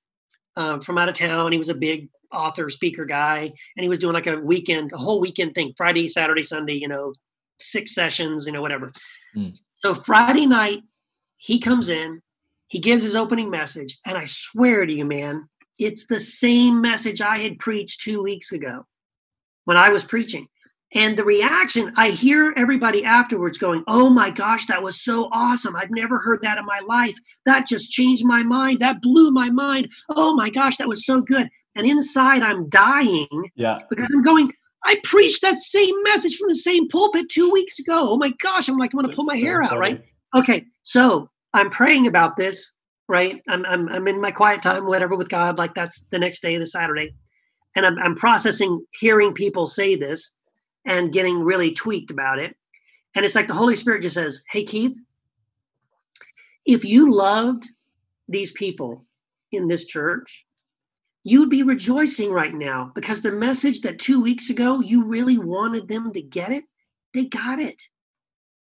um, 0.56 0.80
from 0.80 0.98
out 0.98 1.08
of 1.08 1.14
town. 1.14 1.52
He 1.52 1.58
was 1.58 1.68
a 1.68 1.74
big 1.74 2.08
author, 2.32 2.68
speaker 2.70 3.04
guy, 3.04 3.52
and 3.76 3.82
he 3.82 3.88
was 3.88 3.98
doing 3.98 4.14
like 4.14 4.26
a 4.26 4.36
weekend, 4.36 4.92
a 4.92 4.98
whole 4.98 5.20
weekend 5.20 5.54
thing, 5.54 5.72
Friday, 5.76 6.08
Saturday, 6.08 6.42
Sunday. 6.42 6.74
You 6.74 6.88
know, 6.88 7.14
six 7.60 7.94
sessions, 7.94 8.46
you 8.46 8.52
know, 8.52 8.62
whatever. 8.62 8.92
Mm. 9.36 9.54
So 9.78 9.94
Friday 9.94 10.46
night, 10.46 10.82
he 11.36 11.58
comes 11.58 11.88
in, 11.88 12.20
he 12.68 12.78
gives 12.78 13.04
his 13.04 13.14
opening 13.14 13.50
message, 13.50 13.98
and 14.06 14.16
I 14.16 14.24
swear 14.24 14.86
to 14.86 14.92
you, 14.92 15.04
man, 15.04 15.48
it's 15.78 16.06
the 16.06 16.20
same 16.20 16.80
message 16.80 17.20
I 17.20 17.38
had 17.38 17.58
preached 17.58 18.00
two 18.00 18.22
weeks 18.22 18.52
ago 18.52 18.86
when 19.64 19.76
I 19.76 19.90
was 19.90 20.04
preaching. 20.04 20.48
And 20.94 21.16
the 21.18 21.24
reaction, 21.24 21.92
I 21.96 22.11
hear 22.11 22.54
everybody 22.57 23.04
afterwards 23.04 23.59
going, 23.59 23.83
Oh 23.88 24.09
my 24.11 24.30
gosh, 24.30 24.66
that 24.66 24.83
was 24.83 25.02
so 25.02 25.28
awesome. 25.33 25.74
I've 25.74 25.90
never 25.90 26.18
heard 26.18 26.40
that 26.42 26.59
in 26.59 26.64
my 26.64 26.80
life. 26.87 27.16
That 27.46 27.66
just 27.66 27.90
changed 27.90 28.24
my 28.24 28.42
mind. 28.44 28.78
That 28.80 29.02
blew 29.02 29.30
my 29.30 29.50
mind. 29.50 29.88
Oh 30.11 30.35
my 30.35 30.50
gosh, 30.50 30.76
that 30.76 30.88
was 30.88 31.04
so 31.04 31.20
good. 31.20 31.48
And 31.74 31.87
inside, 31.87 32.42
I'm 32.42 32.68
dying 32.68 33.50
Yeah. 33.57 33.80
because 33.90 34.09
I'm 34.14 34.22
going, 34.22 34.48
I 34.85 34.96
preached 35.02 35.42
that 35.42 35.59
same 35.59 35.94
message 36.04 36.37
from 36.37 36.48
the 36.48 36.54
same 36.54 36.88
pulpit 36.88 37.28
two 37.28 37.50
weeks 37.50 37.80
ago. 37.80 38.11
Oh 38.12 38.16
my 38.16 38.33
gosh, 38.42 38.68
I'm 38.68 38.76
like, 38.78 38.92
I'm 38.94 39.00
going 39.00 39.11
to 39.11 39.16
pull 39.16 39.24
my 39.24 39.35
so 39.38 39.44
hair 39.44 39.62
out, 39.62 39.70
funny. 39.70 39.80
right? 39.80 40.04
Okay, 40.37 40.64
so 40.83 41.28
I'm 41.54 41.70
praying 41.70 42.07
about 42.07 42.37
this, 42.37 42.72
right? 43.09 43.40
I'm, 43.48 43.64
I'm, 43.66 43.88
I'm 43.88 44.07
in 44.07 44.20
my 44.20 44.30
quiet 44.30 44.62
time, 44.62 44.87
whatever, 44.87 45.16
with 45.16 45.28
God. 45.28 45.59
Like 45.59 45.74
that's 45.74 46.04
the 46.11 46.18
next 46.20 46.40
day, 46.42 46.57
the 46.59 46.66
Saturday. 46.66 47.14
And 47.74 47.85
I'm, 47.85 47.98
I'm 47.98 48.14
processing 48.14 48.85
hearing 49.00 49.33
people 49.33 49.66
say 49.66 49.96
this 49.96 50.33
and 50.84 51.12
getting 51.12 51.38
really 51.40 51.72
tweaked 51.72 52.10
about 52.10 52.38
it. 52.38 52.56
And 53.14 53.24
it's 53.24 53.34
like 53.34 53.48
the 53.48 53.54
Holy 53.54 53.76
Spirit 53.76 54.02
just 54.02 54.14
says, 54.14 54.44
Hey, 54.48 54.64
Keith, 54.64 54.98
if 56.66 56.84
you 56.84 57.12
loved 57.12 57.66
these 58.28 58.52
people 58.52 59.04
in 59.52 59.68
this 59.68 59.84
church, 59.84 60.46
you'd 61.22 61.50
be 61.50 61.62
rejoicing 61.62 62.30
right 62.30 62.54
now 62.54 62.92
because 62.94 63.22
the 63.22 63.30
message 63.30 63.80
that 63.82 63.98
two 63.98 64.20
weeks 64.20 64.50
ago 64.50 64.80
you 64.80 65.04
really 65.04 65.38
wanted 65.38 65.88
them 65.88 66.12
to 66.12 66.22
get 66.22 66.52
it, 66.52 66.64
they 67.12 67.24
got 67.24 67.58
it. 67.58 67.82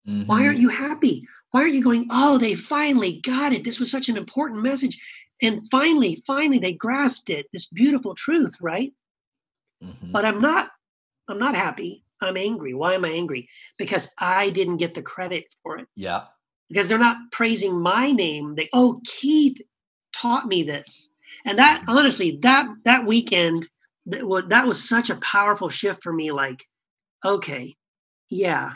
Why 0.04 0.42
Mhm. 0.42 0.46
aren't 0.46 0.60
you 0.60 0.68
happy? 0.68 1.26
Why 1.50 1.62
aren't 1.62 1.74
you 1.74 1.82
going, 1.82 2.06
oh, 2.10 2.38
they 2.38 2.54
finally 2.54 3.20
got 3.22 3.52
it? 3.52 3.64
This 3.64 3.80
was 3.80 3.90
such 3.90 4.08
an 4.08 4.16
important 4.16 4.62
message. 4.62 5.00
And 5.42 5.68
finally, 5.70 6.22
finally, 6.26 6.58
they 6.58 6.72
grasped 6.72 7.30
it, 7.30 7.46
this 7.52 7.66
beautiful 7.66 8.14
truth, 8.14 8.54
right? 8.60 8.94
Mhm. 9.82 10.12
But 10.12 10.24
I'm 10.24 10.40
not, 10.40 10.70
I'm 11.28 11.38
not 11.38 11.54
happy. 11.54 12.04
I'm 12.20 12.36
angry. 12.36 12.74
Why 12.74 12.94
am 12.94 13.04
I 13.04 13.10
angry? 13.10 13.48
Because 13.78 14.08
I 14.18 14.50
didn't 14.50 14.78
get 14.78 14.94
the 14.94 15.02
credit 15.02 15.44
for 15.62 15.78
it. 15.78 15.86
Yeah. 15.96 16.24
Because 16.68 16.88
they're 16.88 16.98
not 16.98 17.18
praising 17.30 17.78
my 17.78 18.10
name. 18.10 18.54
They, 18.54 18.68
oh, 18.72 19.00
Keith 19.04 19.60
taught 20.14 20.46
me 20.46 20.62
this. 20.62 21.08
And 21.44 21.58
that 21.58 21.84
honestly, 21.88 22.38
that 22.42 22.66
that 22.84 23.04
weekend, 23.04 23.68
that 24.06 24.24
was, 24.24 24.44
that 24.48 24.66
was 24.66 24.88
such 24.88 25.10
a 25.10 25.16
powerful 25.16 25.68
shift 25.68 26.02
for 26.02 26.12
me. 26.12 26.30
Like, 26.32 26.64
okay, 27.24 27.76
yeah, 28.30 28.72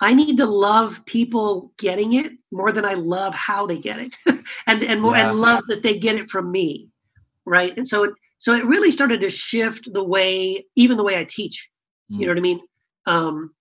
I 0.00 0.14
need 0.14 0.36
to 0.38 0.46
love 0.46 1.04
people 1.06 1.72
getting 1.78 2.14
it 2.14 2.32
more 2.52 2.72
than 2.72 2.84
I 2.84 2.94
love 2.94 3.34
how 3.34 3.66
they 3.66 3.78
get 3.78 3.98
it, 3.98 4.16
and 4.66 4.82
and 4.82 5.02
more 5.02 5.16
Yeah. 5.16 5.30
and 5.30 5.38
love 5.38 5.64
that 5.66 5.82
they 5.82 5.98
get 5.98 6.16
it 6.16 6.30
from 6.30 6.50
me, 6.50 6.88
right? 7.44 7.76
And 7.76 7.86
so 7.86 8.04
it 8.04 8.12
so 8.38 8.54
it 8.54 8.64
really 8.64 8.92
started 8.92 9.20
to 9.22 9.30
shift 9.30 9.92
the 9.92 10.04
way, 10.04 10.64
even 10.76 10.96
the 10.96 11.04
way 11.04 11.18
I 11.18 11.24
teach. 11.24 11.68
You 12.08 12.26
know 12.26 12.32
what 12.32 12.38
I 12.38 12.40
mean? 12.40 12.60
Um, 13.06 13.54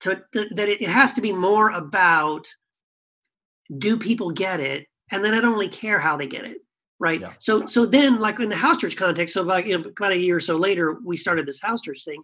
to 0.00 0.22
th- 0.32 0.48
that 0.54 0.68
it, 0.68 0.82
has 0.82 1.14
to 1.14 1.20
be 1.20 1.32
more 1.32 1.70
about 1.70 2.48
do 3.78 3.96
people 3.96 4.30
get 4.30 4.60
it, 4.60 4.86
and 5.10 5.24
then 5.24 5.34
I 5.34 5.40
don't 5.40 5.52
really 5.52 5.68
care 5.68 5.98
how 5.98 6.16
they 6.16 6.26
get 6.26 6.44
it, 6.44 6.58
right? 6.98 7.20
Yeah. 7.20 7.32
So 7.38 7.66
so 7.66 7.86
then 7.86 8.20
like 8.20 8.40
in 8.40 8.48
the 8.48 8.56
house 8.56 8.78
church 8.78 8.96
context, 8.96 9.34
so 9.34 9.42
about 9.42 9.66
you 9.66 9.78
know 9.78 9.84
about 9.88 10.12
a 10.12 10.18
year 10.18 10.36
or 10.36 10.40
so 10.40 10.56
later, 10.56 10.98
we 11.04 11.16
started 11.16 11.46
this 11.46 11.62
house 11.62 11.80
church 11.80 12.04
thing, 12.04 12.22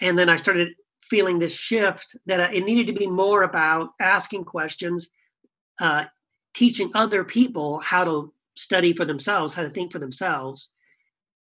and 0.00 0.18
then 0.18 0.28
I 0.28 0.36
started 0.36 0.74
feeling 1.00 1.38
this 1.38 1.54
shift 1.54 2.16
that 2.26 2.54
it 2.54 2.64
needed 2.64 2.86
to 2.86 2.98
be 2.98 3.06
more 3.06 3.42
about 3.42 3.90
asking 4.00 4.44
questions, 4.44 5.10
uh, 5.80 6.04
teaching 6.54 6.90
other 6.94 7.24
people 7.24 7.78
how 7.78 8.04
to 8.04 8.32
study 8.56 8.92
for 8.92 9.04
themselves, 9.04 9.54
how 9.54 9.62
to 9.62 9.70
think 9.70 9.92
for 9.92 9.98
themselves, 9.98 10.70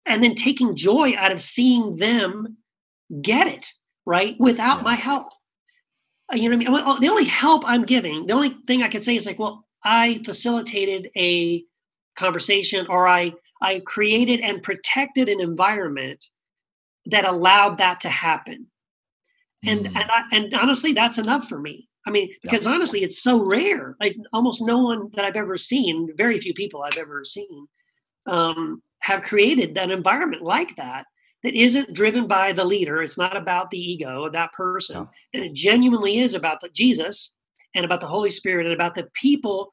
and 0.05 0.23
then 0.23 0.35
taking 0.35 0.75
joy 0.75 1.13
out 1.17 1.31
of 1.31 1.41
seeing 1.41 1.95
them 1.95 2.57
get 3.21 3.47
it 3.47 3.69
right 4.05 4.35
without 4.39 4.79
Yeah. 4.79 4.83
my 4.83 4.95
help. 4.95 5.27
Uh, 6.31 6.35
You 6.35 6.49
know 6.49 6.57
what 6.57 6.67
I 6.85 6.93
mean? 6.95 7.01
The 7.01 7.09
only 7.09 7.25
help 7.25 7.63
I'm 7.65 7.83
giving, 7.85 8.25
the 8.27 8.33
only 8.33 8.49
thing 8.67 8.83
I 8.83 8.87
can 8.89 9.01
say 9.01 9.15
is 9.15 9.25
like, 9.25 9.39
well, 9.39 9.65
I 9.83 10.21
facilitated 10.25 11.09
a 11.17 11.63
conversation 12.15 12.87
or 12.87 13.07
I 13.07 13.33
I 13.61 13.79
created 13.85 14.41
and 14.41 14.61
protected 14.63 15.29
an 15.29 15.39
environment 15.39 16.25
that 17.07 17.25
allowed 17.25 17.79
that 17.79 18.01
to 18.01 18.09
happen 18.09 18.67
and 19.65 19.85
Mm. 19.85 19.95
and 19.95 20.11
I, 20.11 20.23
and 20.31 20.53
honestly 20.53 20.93
that's 20.93 21.17
enough 21.17 21.47
for 21.47 21.59
me 21.59 21.87
i 22.05 22.11
mean 22.11 22.29
Yeah. 22.43 22.51
because 22.51 22.67
honestly 22.67 23.03
it's 23.03 23.21
so 23.21 23.43
rare 23.43 23.95
like 23.99 24.15
almost 24.33 24.61
no 24.61 24.79
one 24.83 25.09
that 25.15 25.25
i've 25.25 25.35
ever 25.35 25.57
seen 25.57 26.09
very 26.17 26.39
few 26.39 26.53
people 26.53 26.83
i've 26.83 26.97
ever 26.97 27.23
seen 27.25 27.67
um, 28.27 28.81
have 28.99 29.23
created 29.23 29.75
that 29.75 29.91
environment 29.91 30.43
like 30.43 30.75
that 30.77 31.05
that 31.43 31.55
isn't 31.55 31.93
driven 31.93 32.27
by 32.27 32.51
the 32.53 32.63
leader. 32.65 33.01
It's 33.01 33.17
not 33.17 33.35
about 33.37 33.69
the 33.69 33.77
ego 33.79 34.25
of 34.25 34.33
that 34.33 34.53
person. 34.53 34.95
Yeah. 34.97 35.05
and 35.33 35.43
it 35.45 35.53
genuinely 35.53 36.19
is 36.19 36.33
about 36.33 36.59
the 36.61 36.69
jesus 36.69 37.33
and 37.75 37.85
about 37.85 38.01
the 38.01 38.07
holy 38.07 38.29
spirit 38.29 38.65
and 38.65 38.73
about 38.73 38.95
the 38.95 39.07
people 39.13 39.71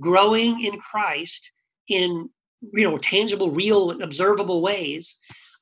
growing 0.00 0.64
in 0.64 0.78
christ 0.78 1.50
in 1.88 2.28
you 2.72 2.84
know 2.90 2.98
tangible 2.98 3.50
real 3.50 4.02
observable 4.02 4.62
ways. 4.62 5.16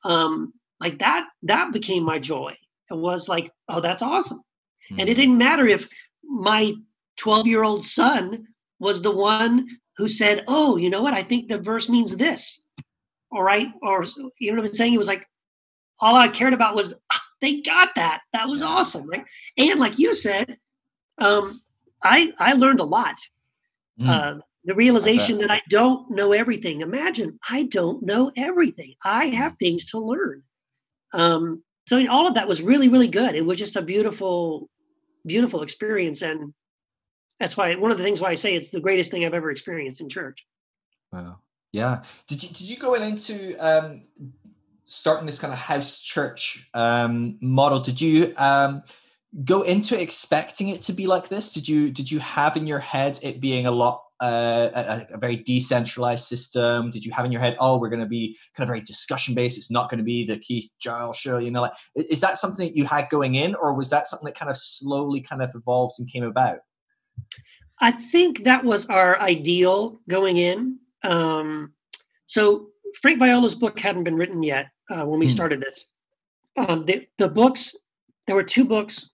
Um, 0.05 0.53
like 0.79 0.99
that 0.99 1.27
that 1.43 1.73
became 1.73 2.03
my 2.03 2.19
joy. 2.19 2.55
It 2.89 2.95
was 2.97 3.29
like 3.29 3.51
oh 3.69 3.81
that's 3.81 4.01
awesome. 4.01 4.41
And 4.97 5.07
it 5.09 5.13
Mhm. 5.13 5.15
didn't 5.15 5.37
matter 5.37 5.67
if 5.67 5.87
my 6.23 6.73
12 7.17 7.47
year 7.47 7.63
old 7.63 7.83
son 7.83 8.47
was 8.79 9.01
the 9.01 9.11
one 9.11 9.67
who 9.97 10.07
said 10.07 10.43
oh 10.47 10.77
you 10.77 10.89
know 10.89 11.01
what? 11.03 11.13
I 11.13 11.23
think 11.23 11.47
the 11.49 11.57
verse 11.59 11.87
means 11.89 12.15
this. 12.15 12.61
All 13.31 13.43
right? 13.43 13.67
Or 13.81 14.05
you 14.39 14.51
know 14.53 14.61
what 14.61 14.69
i'm 14.69 14.73
saying? 14.75 14.93
It 14.93 14.97
was 14.97 15.07
like 15.07 15.25
all 16.01 16.15
i 16.15 16.27
cared 16.27 16.53
about 16.53 16.75
was 16.75 16.93
"Ah, 17.13 17.21
they 17.41 17.61
got 17.61 17.89
that 17.95 18.21
that 18.33 18.47
was 18.47 18.61
awesome 18.61 19.07
right 19.07 19.25
and 19.57 19.79
like 19.79 19.97
you 19.99 20.13
said 20.13 20.57
um 21.19 21.61
i 22.03 22.33
i 22.39 22.53
learned 22.53 22.79
a 22.79 22.85
lot 22.85 23.15
Mm. 23.99 24.07
uh, 24.09 24.41
the 24.63 24.73
realization 24.75 25.37
that 25.39 25.51
I 25.51 25.61
don't 25.69 26.09
know 26.09 26.31
everything. 26.31 26.81
Imagine 26.81 27.37
I 27.49 27.63
don't 27.63 28.01
know 28.03 28.31
everything. 28.37 28.93
I 29.03 29.25
have 29.25 29.57
things 29.57 29.85
to 29.91 29.99
learn. 29.99 30.43
Um, 31.13 31.63
so 31.87 32.03
all 32.07 32.25
of 32.27 32.35
that 32.35 32.47
was 32.47 32.61
really, 32.61 32.87
really 32.87 33.07
good. 33.09 33.35
It 33.35 33.45
was 33.45 33.57
just 33.57 33.75
a 33.75 33.81
beautiful, 33.81 34.69
beautiful 35.25 35.61
experience, 35.61 36.21
and 36.21 36.53
that's 37.39 37.57
why 37.57 37.75
one 37.75 37.91
of 37.91 37.97
the 37.97 38.03
things 38.03 38.21
why 38.21 38.29
I 38.31 38.35
say 38.35 38.55
it's 38.55 38.69
the 38.69 38.79
greatest 38.79 39.11
thing 39.11 39.25
I've 39.25 39.33
ever 39.33 39.51
experienced 39.51 39.99
in 40.01 40.09
church. 40.09 40.45
Wow. 41.11 41.39
Yeah. 41.73 42.03
Did 42.27 42.43
you 42.43 42.49
did 42.49 42.61
you 42.61 42.77
go 42.77 42.93
in 42.93 43.03
into 43.03 43.55
um 43.57 44.03
starting 44.91 45.25
this 45.25 45.39
kind 45.39 45.53
of 45.53 45.59
house 45.59 45.99
church 46.01 46.67
um 46.73 47.37
model? 47.41 47.79
Did 47.79 48.01
you 48.01 48.33
um 48.37 48.83
go 49.45 49.61
into 49.61 49.99
expecting 49.99 50.69
it 50.69 50.81
to 50.83 50.93
be 50.93 51.07
like 51.07 51.29
this? 51.29 51.51
Did 51.51 51.67
you 51.67 51.91
did 51.91 52.11
you 52.11 52.19
have 52.19 52.57
in 52.57 52.67
your 52.67 52.79
head 52.79 53.19
it 53.23 53.39
being 53.39 53.65
a 53.65 53.71
lot 53.71 54.03
uh, 54.21 54.69
a, 54.75 55.15
a 55.15 55.17
very 55.17 55.37
decentralized 55.37 56.25
system? 56.25 56.91
Did 56.91 57.03
you 57.03 57.11
have 57.11 57.25
in 57.25 57.31
your 57.31 57.41
head, 57.41 57.57
oh, 57.59 57.79
we're 57.79 57.89
going 57.89 58.01
to 58.01 58.05
be 58.05 58.37
kind 58.55 58.63
of 58.63 58.67
very 58.67 58.81
discussion 58.81 59.33
based? 59.33 59.57
It's 59.57 59.71
not 59.71 59.89
going 59.89 59.97
to 59.97 60.03
be 60.03 60.25
the 60.25 60.37
Keith 60.37 60.71
Giles 60.79 61.17
show, 61.17 61.39
you 61.39 61.49
know? 61.49 61.61
Like, 61.61 61.73
is 61.95 62.21
that 62.21 62.37
something 62.37 62.67
that 62.67 62.75
you 62.75 62.85
had 62.85 63.09
going 63.09 63.33
in, 63.35 63.55
or 63.55 63.73
was 63.73 63.89
that 63.89 64.07
something 64.07 64.27
that 64.27 64.35
kind 64.35 64.51
of 64.51 64.57
slowly 64.57 65.21
kind 65.21 65.41
of 65.41 65.49
evolved 65.55 65.95
and 65.97 66.11
came 66.11 66.23
about? 66.23 66.59
I 67.79 67.91
think 67.91 68.43
that 68.43 68.63
was 68.63 68.85
our 68.87 69.19
ideal 69.19 69.97
going 70.07 70.37
in. 70.37 70.77
Um, 71.03 71.73
so 72.27 72.67
Frank 73.01 73.19
Viola's 73.19 73.55
book 73.55 73.79
hadn't 73.79 74.03
been 74.03 74.15
written 74.15 74.43
yet 74.43 74.67
uh, 74.89 75.05
when 75.05 75.19
we 75.19 75.27
Hmm. 75.27 75.31
started 75.31 75.61
this. 75.61 75.85
Um, 76.57 76.85
the, 76.85 77.07
the 77.17 77.29
books, 77.29 77.75
there 78.27 78.35
were 78.35 78.43
two 78.43 78.65
books 78.65 79.09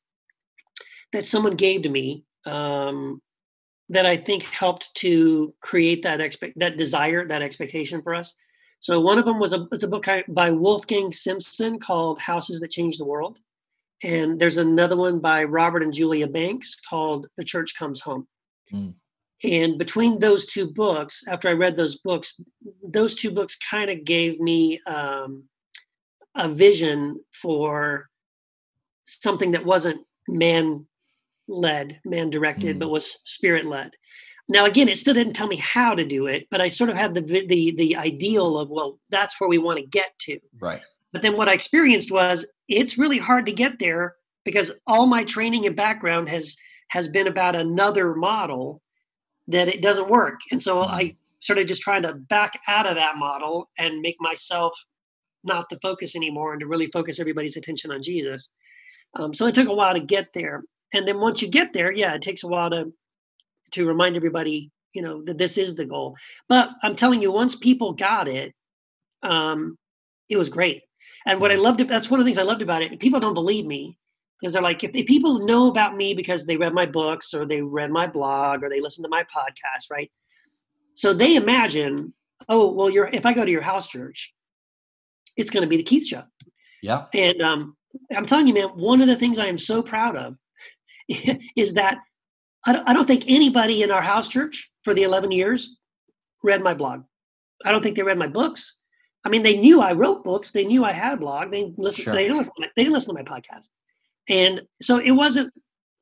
that 1.13 1.25
someone 1.25 1.55
gave 1.55 1.83
to 1.83 1.89
me 1.89 2.25
um, 2.45 3.21
that 3.89 4.05
I 4.05 4.17
think 4.17 4.43
helped 4.43 4.89
to 4.95 5.53
create 5.61 6.03
that 6.03 6.19
expect 6.19 6.59
that 6.59 6.77
desire, 6.77 7.27
that 7.27 7.41
expectation 7.41 8.01
for 8.01 8.15
us. 8.15 8.33
So 8.79 8.99
one 8.99 9.17
of 9.17 9.25
them 9.25 9.39
was 9.39 9.53
a 9.53 9.67
it's 9.71 9.83
a 9.83 9.87
book 9.87 10.05
by 10.27 10.51
Wolfgang 10.51 11.11
Simson 11.11 11.79
called 11.79 12.19
Houses 12.19 12.59
That 12.59 12.71
Change 12.71 12.97
the 12.97 13.05
World, 13.05 13.39
and 14.03 14.39
there's 14.39 14.57
another 14.57 14.95
one 14.95 15.19
by 15.19 15.43
Robert 15.45 15.83
and 15.83 15.93
Julia 15.93 16.27
Banks 16.27 16.75
called 16.89 17.27
The 17.37 17.43
Church 17.43 17.75
Comes 17.75 18.01
Home. 18.01 18.27
Mm. 18.71 18.93
And 19.43 19.77
between 19.77 20.19
those 20.19 20.45
two 20.47 20.67
books, 20.67 21.23
after 21.27 21.47
I 21.47 21.53
read 21.53 21.77
those 21.77 21.97
books, 21.97 22.33
those 22.83 23.15
two 23.15 23.31
books 23.31 23.55
kind 23.55 23.89
of 23.89 24.03
gave 24.03 24.39
me 24.39 24.81
um, 24.87 25.43
a 26.35 26.49
vision 26.49 27.23
for 27.31 28.09
something 29.05 29.51
that 29.51 29.65
wasn't 29.65 30.01
man 30.27 30.85
led, 31.47 31.99
man 32.03 32.29
directed, 32.29 32.75
Mm. 32.75 32.79
but 32.79 32.89
was 32.89 33.19
spirit 33.25 33.65
led. 33.65 33.91
Now, 34.49 34.65
again, 34.65 34.87
it 34.87 34.97
still 34.97 35.13
didn't 35.13 35.33
tell 35.33 35.47
me 35.47 35.57
how 35.57 35.93
to 35.93 36.05
do 36.05 36.27
it, 36.27 36.47
but 36.49 36.61
I 36.61 36.69
sort 36.69 36.89
of 36.89 36.97
had 36.97 37.13
the 37.13 37.21
the 37.21 37.71
the 37.71 37.95
ideal 37.97 38.57
of 38.57 38.69
well, 38.69 38.99
that's 39.09 39.39
where 39.39 39.49
we 39.49 39.57
want 39.57 39.79
to 39.79 39.85
get 39.85 40.17
to. 40.19 40.39
Right. 40.59 40.81
But 41.13 41.21
then 41.21 41.37
what 41.37 41.49
I 41.49 41.53
experienced 41.53 42.11
was 42.11 42.45
it's 42.67 42.97
really 42.97 43.17
hard 43.17 43.45
to 43.47 43.51
get 43.51 43.77
there 43.79 44.15
because 44.45 44.71
all 44.87 45.05
my 45.05 45.23
training 45.25 45.65
and 45.65 45.75
background 45.75 46.29
has 46.29 46.55
has 46.89 47.07
been 47.07 47.27
about 47.27 47.55
another 47.55 48.15
model 48.15 48.81
that 49.47 49.67
it 49.67 49.81
doesn't 49.81 50.09
work. 50.09 50.39
And 50.51 50.61
so 50.61 50.81
I 50.81 51.15
started 51.39 51.67
just 51.67 51.81
trying 51.81 52.03
to 52.03 52.13
back 52.13 52.59
out 52.67 52.87
of 52.87 52.95
that 52.95 53.17
model 53.17 53.69
and 53.77 54.01
make 54.01 54.17
myself 54.19 54.73
not 55.43 55.69
the 55.69 55.79
focus 55.79 56.15
anymore 56.15 56.53
and 56.53 56.61
to 56.61 56.67
really 56.67 56.87
focus 56.87 57.19
everybody's 57.19 57.57
attention 57.57 57.91
on 57.91 58.03
Jesus. 58.03 58.49
Um, 59.15 59.33
so 59.33 59.47
it 59.47 59.55
took 59.55 59.67
a 59.67 59.73
while 59.73 59.93
to 59.93 59.99
get 59.99 60.29
there. 60.33 60.63
And 60.93 61.07
then 61.07 61.19
once 61.19 61.41
you 61.41 61.49
get 61.49 61.73
there, 61.73 61.91
yeah, 61.91 62.13
it 62.15 62.21
takes 62.21 62.43
a 62.43 62.47
while 62.47 62.69
to 62.71 62.93
to 63.71 63.85
remind 63.85 64.15
everybody, 64.15 64.71
you 64.93 65.01
know, 65.01 65.23
that 65.25 65.37
this 65.37 65.57
is 65.57 65.75
the 65.75 65.85
goal. 65.85 66.15
But 66.47 66.69
I'm 66.83 66.95
telling 66.95 67.21
you, 67.21 67.31
once 67.31 67.55
people 67.55 67.93
got 67.93 68.27
it, 68.27 68.53
um, 69.23 69.77
it 70.29 70.37
was 70.37 70.49
great. 70.49 70.83
And 71.25 71.41
what 71.41 71.51
I 71.51 71.55
loved, 71.55 71.81
that's 71.81 72.09
one 72.09 72.19
of 72.19 72.25
the 72.25 72.29
things 72.29 72.37
I 72.37 72.43
loved 72.43 72.61
about 72.61 72.81
it. 72.81 72.99
People 72.99 73.19
don't 73.19 73.33
believe 73.33 73.65
me 73.65 73.97
because 74.39 74.53
they're 74.53 74.61
like, 74.61 74.83
if, 74.83 74.91
if 74.93 75.05
people 75.05 75.45
know 75.45 75.67
about 75.67 75.95
me 75.95 76.13
because 76.13 76.45
they 76.45 76.57
read 76.57 76.73
my 76.73 76.85
books 76.85 77.33
or 77.33 77.45
they 77.45 77.61
read 77.61 77.91
my 77.91 78.07
blog 78.07 78.63
or 78.63 78.69
they 78.69 78.81
listen 78.81 79.03
to 79.03 79.09
my 79.09 79.23
podcast, 79.23 79.89
right? 79.89 80.11
So 80.95 81.13
they 81.13 81.35
imagine, 81.35 82.13
oh, 82.49 82.71
well, 82.71 82.89
you're 82.89 83.07
if 83.07 83.25
I 83.25 83.33
go 83.33 83.45
to 83.45 83.51
your 83.51 83.61
house 83.61 83.87
church, 83.87 84.33
it's 85.35 85.51
going 85.51 85.61
to 85.61 85.69
be 85.69 85.77
the 85.77 85.83
Keith 85.83 86.05
show. 86.05 86.23
Yeah. 86.81 87.05
And 87.13 87.41
um, 87.41 87.77
I'm 88.15 88.25
telling 88.25 88.47
you, 88.47 88.53
man, 88.53 88.69
one 88.69 89.01
of 89.01 89.07
the 89.07 89.15
things 89.15 89.39
I 89.39 89.47
am 89.47 89.57
so 89.57 89.81
proud 89.81 90.15
of 90.15 90.35
is 91.55 91.73
that 91.75 91.99
I 92.65 92.73
don't, 92.73 92.89
I 92.89 92.93
don't 92.93 93.07
think 93.07 93.25
anybody 93.27 93.81
in 93.81 93.91
our 93.91 94.01
house 94.01 94.27
church 94.27 94.69
for 94.83 94.93
the 94.93 95.03
11 95.03 95.31
years 95.31 95.77
read 96.43 96.61
my 96.61 96.73
blog. 96.73 97.03
I 97.65 97.71
don't 97.71 97.81
think 97.81 97.95
they 97.95 98.03
read 98.03 98.17
my 98.17 98.27
books. 98.27 98.75
I 99.25 99.29
mean, 99.29 99.43
they 99.43 99.57
knew 99.57 99.81
I 99.81 99.93
wrote 99.93 100.23
books. 100.23 100.51
They 100.51 100.65
knew 100.65 100.83
I 100.83 100.91
had 100.91 101.13
a 101.13 101.17
blog. 101.17 101.51
They 101.51 101.73
listened. 101.77 102.05
Sure. 102.05 102.13
They 102.13 102.23
didn't 102.23 102.37
listen. 102.37 102.53
To 102.57 102.61
my, 102.61 102.67
they 102.75 102.83
didn't 102.83 102.93
listen 102.93 103.15
to 103.15 103.23
my 103.23 103.29
podcast, 103.29 103.67
and 104.29 104.61
so 104.81 104.99
it 104.99 105.11
wasn't 105.11 105.53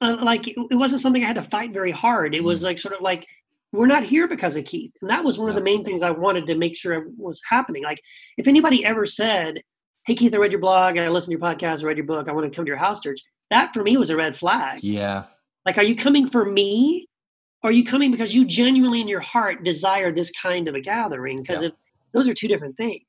uh, 0.01 0.17
like 0.21 0.47
it, 0.47 0.55
it 0.71 0.75
wasn't 0.75 1.01
something 1.01 1.23
I 1.23 1.27
had 1.27 1.35
to 1.35 1.41
fight 1.41 1.73
very 1.73 1.91
hard. 1.91 2.35
It 2.35 2.43
was 2.43 2.63
like 2.63 2.77
sort 2.77 2.95
of 2.95 3.01
like 3.01 3.25
we're 3.71 3.87
not 3.87 4.03
here 4.03 4.27
because 4.27 4.55
of 4.55 4.65
Keith, 4.65 4.93
and 5.01 5.09
that 5.09 5.23
was 5.23 5.37
one 5.37 5.49
of 5.49 5.55
the 5.55 5.61
main 5.61 5.83
things 5.83 6.01
I 6.03 6.11
wanted 6.11 6.45
to 6.47 6.55
make 6.55 6.77
sure 6.77 7.07
was 7.17 7.41
happening. 7.49 7.83
Like 7.83 8.01
if 8.37 8.47
anybody 8.47 8.85
ever 8.85 9.05
said, 9.05 9.61
"Hey 10.05 10.15
Keith, 10.15 10.33
I 10.33 10.37
read 10.37 10.51
your 10.51 10.61
blog. 10.61 10.97
I 10.97 11.07
listened 11.09 11.31
to 11.31 11.39
your 11.39 11.55
podcast. 11.55 11.83
I 11.83 11.87
read 11.87 11.97
your 11.97 12.05
book. 12.05 12.27
I 12.27 12.31
want 12.31 12.51
to 12.51 12.55
come 12.55 12.65
to 12.65 12.69
your 12.69 12.77
house 12.77 12.99
church," 12.99 13.19
that 13.49 13.73
for 13.73 13.83
me 13.83 13.97
was 13.97 14.09
a 14.09 14.15
red 14.15 14.35
flag. 14.35 14.83
Yeah. 14.83 15.25
Like, 15.65 15.77
are 15.77 15.83
you 15.83 15.95
coming 15.95 16.27
for 16.29 16.45
me? 16.45 17.07
Or 17.63 17.69
are 17.69 17.73
you 17.73 17.83
coming 17.83 18.11
because 18.11 18.33
you 18.35 18.45
genuinely 18.45 19.01
in 19.01 19.07
your 19.07 19.21
heart 19.21 19.63
desire 19.63 20.11
this 20.11 20.29
kind 20.31 20.67
of 20.67 20.75
a 20.75 20.79
gathering? 20.81 21.37
Because 21.37 21.63
Yeah. 21.63 21.69
if 21.69 21.73
those 22.13 22.27
are 22.27 22.33
two 22.35 22.47
different 22.47 22.77
things. 22.77 23.01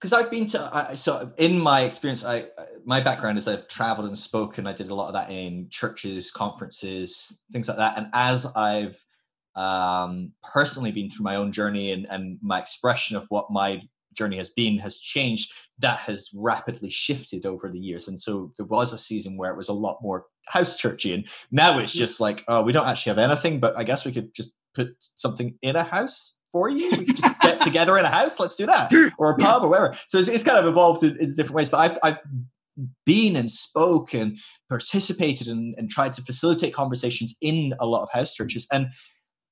Because 0.00 0.12
I've 0.14 0.30
been 0.30 0.46
to 0.48 0.70
I, 0.72 0.94
so 0.94 1.30
in 1.36 1.58
my 1.58 1.82
experience, 1.82 2.24
I 2.24 2.46
my 2.84 3.00
background 3.00 3.38
is 3.38 3.46
I've 3.46 3.68
traveled 3.68 4.08
and 4.08 4.18
spoken. 4.18 4.66
I 4.66 4.72
did 4.72 4.90
a 4.90 4.94
lot 4.94 5.08
of 5.08 5.12
that 5.14 5.30
in 5.30 5.68
churches, 5.68 6.30
conferences, 6.30 7.40
things 7.52 7.68
like 7.68 7.76
that. 7.76 7.98
And 7.98 8.06
as 8.14 8.46
I've 8.56 9.04
um, 9.56 10.32
personally 10.42 10.90
been 10.90 11.10
through 11.10 11.24
my 11.24 11.36
own 11.36 11.52
journey 11.52 11.92
and, 11.92 12.06
and 12.08 12.38
my 12.40 12.58
expression 12.58 13.16
of 13.16 13.26
what 13.28 13.50
my 13.50 13.82
journey 14.16 14.38
has 14.38 14.48
been 14.48 14.78
has 14.78 14.98
changed, 14.98 15.52
that 15.78 15.98
has 15.98 16.30
rapidly 16.34 16.88
shifted 16.88 17.44
over 17.44 17.68
the 17.68 17.78
years. 17.78 18.08
And 18.08 18.18
so 18.18 18.52
there 18.56 18.66
was 18.66 18.94
a 18.94 18.98
season 18.98 19.36
where 19.36 19.50
it 19.50 19.56
was 19.56 19.68
a 19.68 19.74
lot 19.74 19.98
more 20.00 20.24
house 20.46 20.76
churchy, 20.76 21.12
and 21.12 21.28
now 21.50 21.78
it's 21.78 21.92
just 21.92 22.20
like, 22.20 22.42
oh, 22.48 22.62
we 22.62 22.72
don't 22.72 22.86
actually 22.86 23.10
have 23.10 23.30
anything, 23.30 23.60
but 23.60 23.76
I 23.76 23.84
guess 23.84 24.06
we 24.06 24.12
could 24.12 24.34
just 24.34 24.54
put 24.74 24.96
something 24.98 25.58
in 25.60 25.76
a 25.76 25.82
house 25.82 26.38
for 26.52 26.68
you. 26.68 26.90
We 26.90 27.04
could 27.06 27.16
just 27.16 27.40
get 27.40 27.60
together 27.60 27.98
in 27.98 28.04
a 28.04 28.08
house. 28.08 28.40
Let's 28.40 28.56
do 28.56 28.66
that 28.66 28.92
or 29.18 29.30
a 29.30 29.36
pub 29.36 29.62
or 29.62 29.68
whatever. 29.68 29.96
So 30.08 30.18
it's, 30.18 30.28
it's 30.28 30.44
kind 30.44 30.58
of 30.58 30.66
evolved 30.66 31.02
in, 31.02 31.16
in 31.18 31.28
different 31.28 31.54
ways. 31.54 31.70
But 31.70 31.78
I've, 31.78 31.98
I've 32.02 32.18
been 33.04 33.36
and 33.36 33.50
spoke 33.50 34.14
and 34.14 34.38
participated 34.68 35.48
and, 35.48 35.74
and 35.76 35.90
tried 35.90 36.14
to 36.14 36.22
facilitate 36.22 36.74
conversations 36.74 37.34
in 37.40 37.74
a 37.80 37.86
lot 37.86 38.02
of 38.02 38.10
house 38.12 38.34
churches. 38.34 38.66
And 38.72 38.88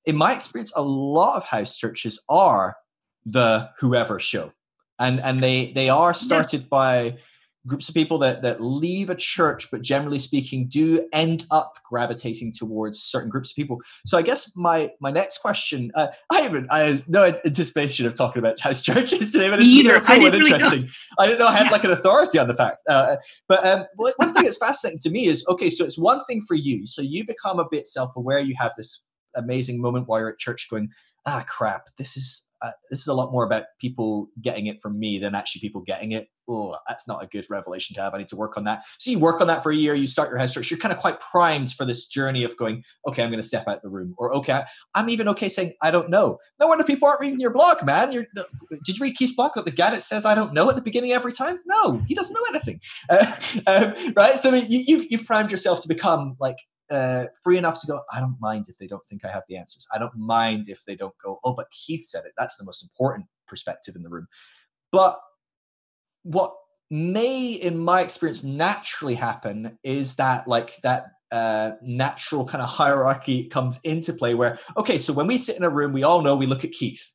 in 0.04 0.16
my 0.16 0.34
experience, 0.34 0.72
a 0.74 0.82
lot 0.82 1.36
of 1.36 1.44
house 1.44 1.76
churches 1.76 2.22
are 2.28 2.76
the 3.24 3.70
whoever 3.78 4.18
show. 4.18 4.52
And 4.98 5.20
and 5.20 5.40
they 5.40 5.72
they 5.72 5.90
are 5.90 6.12
started 6.12 6.68
by 6.68 7.18
groups 7.68 7.88
of 7.88 7.94
people 7.94 8.18
that 8.18 8.42
that 8.42 8.60
leave 8.60 9.10
a 9.10 9.14
church, 9.14 9.70
but 9.70 9.82
generally 9.82 10.18
speaking, 10.18 10.66
do 10.68 11.06
end 11.12 11.44
up 11.50 11.74
gravitating 11.88 12.52
towards 12.52 13.00
certain 13.00 13.30
groups 13.30 13.52
of 13.52 13.56
people. 13.56 13.78
So 14.06 14.18
I 14.18 14.22
guess 14.22 14.56
my 14.56 14.90
my 15.00 15.10
next 15.10 15.38
question, 15.38 15.92
uh, 15.94 16.08
I 16.32 16.40
haven't 16.40 16.66
I 16.70 16.80
have 16.80 17.08
no 17.08 17.24
anticipation 17.24 18.06
of 18.06 18.14
talking 18.14 18.40
about 18.40 18.58
house 18.58 18.82
churches 18.88 19.32
today, 19.32 19.50
but 19.50 19.60
it's 19.60 19.68
so 19.68 19.78
either. 19.78 19.96
I 19.96 20.00
cool 20.00 20.14
and 20.14 20.22
didn't 20.24 20.40
really 20.40 20.52
interesting. 20.54 20.90
I 21.18 21.26
didn't 21.26 21.38
know 21.38 21.46
I 21.46 21.52
had 21.56 21.66
Yeah. 21.66 21.72
like 21.72 21.84
an 21.84 21.90
authority 21.92 22.38
on 22.38 22.48
the 22.48 22.54
fact. 22.54 22.78
Uh, 22.88 23.16
but 23.48 23.64
um, 23.66 23.84
one 23.96 24.12
thing 24.34 24.44
that's 24.44 24.56
fascinating 24.58 24.98
to 25.00 25.10
me 25.10 25.26
is 25.26 25.44
okay, 25.48 25.70
so 25.70 25.84
it's 25.84 25.98
one 25.98 26.24
thing 26.24 26.40
for 26.42 26.54
you. 26.54 26.86
So 26.86 27.02
you 27.02 27.26
become 27.26 27.58
a 27.60 27.66
bit 27.70 27.86
self 27.86 28.16
aware. 28.16 28.40
You 28.40 28.54
have 28.58 28.72
this 28.76 29.04
amazing 29.36 29.80
moment 29.80 30.08
while 30.08 30.20
you're 30.20 30.30
at 30.30 30.38
church 30.38 30.68
going, 30.70 30.88
ah, 31.26 31.44
crap, 31.46 31.82
this 31.98 32.16
is. 32.16 32.44
Uh, 32.60 32.72
this 32.90 32.98
is 33.00 33.06
a 33.06 33.14
lot 33.14 33.30
more 33.30 33.44
about 33.44 33.62
people 33.80 34.26
getting 34.42 34.66
it 34.66 34.80
from 34.80 34.98
me 34.98 35.16
than 35.20 35.32
actually 35.32 35.60
people 35.60 35.80
getting 35.80 36.10
it. 36.10 36.26
Oh, 36.48 36.76
that's 36.88 37.06
not 37.06 37.22
a 37.22 37.26
good 37.26 37.44
revelation 37.50 37.94
to 37.94 38.00
have. 38.00 38.14
I 38.14 38.18
need 38.18 38.28
to 38.28 38.36
work 38.36 38.56
on 38.56 38.64
that. 38.64 38.84
So 38.98 39.10
you 39.10 39.18
work 39.18 39.40
on 39.40 39.46
that 39.48 39.62
for 39.62 39.70
a 39.70 39.76
year. 39.76 39.94
You 39.94 40.06
start 40.06 40.30
your 40.30 40.38
head 40.38 40.50
church. 40.50 40.70
You're 40.70 40.78
kind 40.78 40.94
of 40.94 40.98
quite 40.98 41.20
primed 41.20 41.72
for 41.72 41.84
this 41.84 42.06
journey 42.06 42.44
of 42.44 42.56
going, 42.56 42.84
okay, 43.06 43.22
I'm 43.22 43.30
going 43.30 43.42
to 43.42 43.46
step 43.46 43.68
out 43.68 43.82
the 43.82 43.88
room, 43.88 44.14
or 44.16 44.32
okay, 44.36 44.62
I'm 44.94 45.10
even 45.10 45.28
okay 45.28 45.48
saying 45.48 45.74
I 45.82 45.90
don't 45.90 46.10
know. 46.10 46.38
No 46.58 46.66
wonder 46.66 46.84
people 46.84 47.06
aren't 47.06 47.20
reading 47.20 47.40
your 47.40 47.52
blog, 47.52 47.84
man. 47.84 48.12
You're, 48.12 48.26
did 48.84 48.98
you 48.98 49.02
read 49.02 49.16
Keith's 49.16 49.34
blog? 49.34 49.52
The 49.54 49.70
guy 49.70 49.90
that 49.90 50.02
says 50.02 50.24
I 50.24 50.34
don't 50.34 50.52
know 50.52 50.68
at 50.70 50.76
the 50.76 50.82
beginning 50.82 51.12
every 51.12 51.32
time? 51.32 51.58
No, 51.66 52.02
he 52.06 52.14
doesn't 52.14 52.34
know 52.34 52.44
anything, 52.48 52.80
uh, 53.10 53.34
um, 53.66 54.14
right? 54.14 54.38
So 54.38 54.54
you, 54.54 54.84
you've 54.86 55.06
you've 55.10 55.26
primed 55.26 55.50
yourself 55.50 55.82
to 55.82 55.88
become 55.88 56.36
like 56.40 56.56
uh, 56.90 57.26
free 57.42 57.58
enough 57.58 57.80
to 57.80 57.86
go. 57.86 58.00
I 58.12 58.20
don't 58.20 58.36
mind 58.40 58.66
if 58.68 58.78
they 58.78 58.86
don't 58.86 59.04
think 59.06 59.24
I 59.24 59.30
have 59.30 59.42
the 59.48 59.56
answers. 59.56 59.86
I 59.94 59.98
don't 59.98 60.16
mind 60.16 60.68
if 60.68 60.84
they 60.86 60.96
don't 60.96 61.14
go. 61.22 61.40
Oh, 61.44 61.52
but 61.52 61.70
Keith 61.70 62.06
said 62.06 62.24
it. 62.24 62.32
That's 62.38 62.56
the 62.56 62.64
most 62.64 62.82
important 62.82 63.26
perspective 63.46 63.96
in 63.96 64.02
the 64.02 64.08
room. 64.08 64.26
But 64.90 65.18
what 66.22 66.54
may, 66.90 67.50
in 67.52 67.78
my 67.78 68.00
experience, 68.02 68.44
naturally 68.44 69.14
happen 69.14 69.78
is 69.82 70.16
that 70.16 70.48
like 70.48 70.76
that 70.82 71.06
uh, 71.30 71.72
natural 71.82 72.46
kind 72.46 72.62
of 72.62 72.68
hierarchy 72.68 73.46
comes 73.46 73.80
into 73.84 74.12
play. 74.12 74.34
Where 74.34 74.58
okay, 74.76 74.98
so 74.98 75.12
when 75.12 75.26
we 75.26 75.38
sit 75.38 75.56
in 75.56 75.64
a 75.64 75.70
room, 75.70 75.92
we 75.92 76.02
all 76.02 76.22
know 76.22 76.36
we 76.36 76.46
look 76.46 76.64
at 76.64 76.72
Keith. 76.72 77.12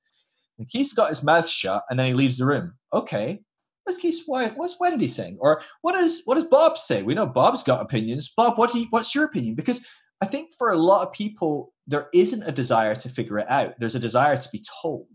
And 0.59 0.69
Keith's 0.69 0.93
got 0.93 1.09
his 1.09 1.23
mouth 1.23 1.49
shut, 1.49 1.83
and 1.89 1.99
then 1.99 2.05
he 2.07 2.13
leaves 2.13 2.37
the 2.37 2.45
room. 2.45 2.73
Okay, 2.93 3.41
what's 3.83 3.97
Keith's 3.97 4.27
wife? 4.27 4.53
What's 4.55 4.79
Wendy 4.79 5.07
saying? 5.07 5.37
Or 5.39 5.61
what, 5.81 5.95
is, 5.95 6.21
what 6.25 6.35
does 6.35 6.45
Bob 6.45 6.77
say? 6.77 7.03
We 7.03 7.15
know 7.15 7.25
Bob's 7.25 7.63
got 7.63 7.81
opinions. 7.81 8.31
Bob, 8.35 8.57
what 8.57 8.71
do 8.71 8.79
you, 8.79 8.87
what's 8.89 9.13
your 9.13 9.25
opinion? 9.25 9.55
Because 9.55 9.85
I 10.21 10.25
think 10.25 10.53
for 10.57 10.71
a 10.71 10.77
lot 10.77 11.05
of 11.05 11.13
people, 11.13 11.73
there 11.87 12.07
isn't 12.13 12.43
a 12.43 12.51
desire 12.51 12.95
to 12.95 13.09
figure 13.09 13.39
it 13.39 13.49
out. 13.49 13.75
There's 13.79 13.95
a 13.95 13.99
desire 13.99 14.37
to 14.37 14.49
be 14.51 14.63
told. 14.81 15.07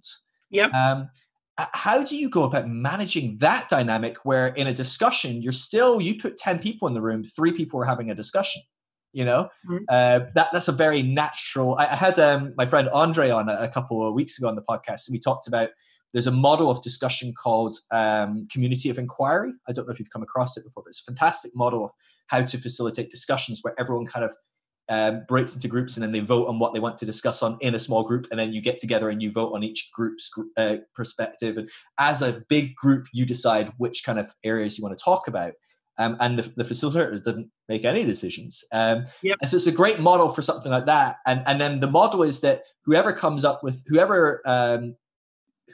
Yep. 0.50 0.74
Um, 0.74 1.10
how 1.72 2.04
do 2.04 2.16
you 2.16 2.28
go 2.28 2.44
about 2.44 2.68
managing 2.68 3.36
that 3.38 3.68
dynamic 3.68 4.16
where 4.24 4.48
in 4.48 4.66
a 4.66 4.72
discussion 4.72 5.42
you're 5.42 5.52
still 5.52 6.00
you 6.00 6.14
put 6.20 6.36
10 6.36 6.58
people 6.60 6.86
in 6.88 6.94
the 6.94 7.02
room 7.02 7.24
three 7.24 7.52
people 7.52 7.80
are 7.80 7.84
having 7.84 8.10
a 8.10 8.14
discussion 8.14 8.62
you 9.12 9.24
know 9.24 9.48
Mhm. 9.68 9.80
uh, 9.88 10.20
that 10.34 10.48
that's 10.52 10.68
a 10.68 10.72
very 10.72 11.02
natural 11.02 11.74
i, 11.76 11.84
I 11.84 11.94
had 11.96 12.18
um, 12.18 12.52
my 12.56 12.66
friend 12.66 12.88
andre 12.90 13.30
on 13.30 13.48
a, 13.48 13.54
a 13.60 13.68
couple 13.68 14.06
of 14.06 14.14
weeks 14.14 14.38
ago 14.38 14.48
on 14.48 14.54
the 14.54 14.62
podcast 14.62 15.08
and 15.08 15.12
we 15.12 15.18
talked 15.18 15.48
about 15.48 15.70
there's 16.14 16.26
a 16.26 16.30
model 16.32 16.70
of 16.70 16.82
discussion 16.82 17.34
called 17.34 17.76
um, 17.90 18.46
community 18.52 18.88
of 18.90 18.98
inquiry 18.98 19.52
i 19.68 19.72
don't 19.72 19.86
know 19.86 19.92
if 19.92 19.98
you've 19.98 20.10
come 20.10 20.22
across 20.22 20.56
it 20.56 20.64
before 20.64 20.82
but 20.84 20.90
it's 20.90 21.00
a 21.00 21.04
fantastic 21.04 21.52
model 21.56 21.84
of 21.84 21.90
how 22.28 22.42
to 22.42 22.58
facilitate 22.58 23.10
discussions 23.10 23.60
where 23.62 23.74
everyone 23.78 24.06
kind 24.06 24.24
of 24.24 24.32
um, 24.88 25.24
breaks 25.28 25.54
into 25.54 25.68
groups 25.68 25.96
and 25.96 26.02
then 26.02 26.12
they 26.12 26.20
vote 26.20 26.48
on 26.48 26.58
what 26.58 26.72
they 26.72 26.80
want 26.80 26.98
to 26.98 27.04
discuss 27.04 27.42
on 27.42 27.58
in 27.60 27.74
a 27.74 27.78
small 27.78 28.02
group. 28.02 28.26
And 28.30 28.40
then 28.40 28.52
you 28.52 28.60
get 28.60 28.78
together 28.78 29.10
and 29.10 29.22
you 29.22 29.30
vote 29.30 29.52
on 29.54 29.62
each 29.62 29.90
group's 29.92 30.30
uh, 30.56 30.76
perspective. 30.94 31.58
And 31.58 31.68
as 31.98 32.22
a 32.22 32.42
big 32.48 32.74
group 32.74 33.06
you 33.12 33.26
decide 33.26 33.72
which 33.76 34.04
kind 34.04 34.18
of 34.18 34.32
areas 34.44 34.78
you 34.78 34.84
want 34.84 34.96
to 34.98 35.02
talk 35.02 35.28
about. 35.28 35.52
Um, 36.00 36.16
and 36.20 36.38
the, 36.38 36.52
the 36.56 36.64
facilitator 36.64 37.22
didn't 37.22 37.50
make 37.68 37.84
any 37.84 38.04
decisions. 38.04 38.64
Um, 38.72 39.06
Yep. 39.22 39.38
and 39.42 39.50
so 39.50 39.56
it's 39.56 39.66
a 39.66 39.72
great 39.72 39.98
model 39.98 40.28
for 40.28 40.42
something 40.42 40.70
like 40.70 40.86
that. 40.86 41.16
And 41.26 41.42
and 41.46 41.60
then 41.60 41.80
the 41.80 41.90
model 41.90 42.22
is 42.22 42.40
that 42.42 42.62
whoever 42.84 43.12
comes 43.12 43.44
up 43.44 43.62
with 43.64 43.82
whoever 43.88 44.40
um, 44.46 44.94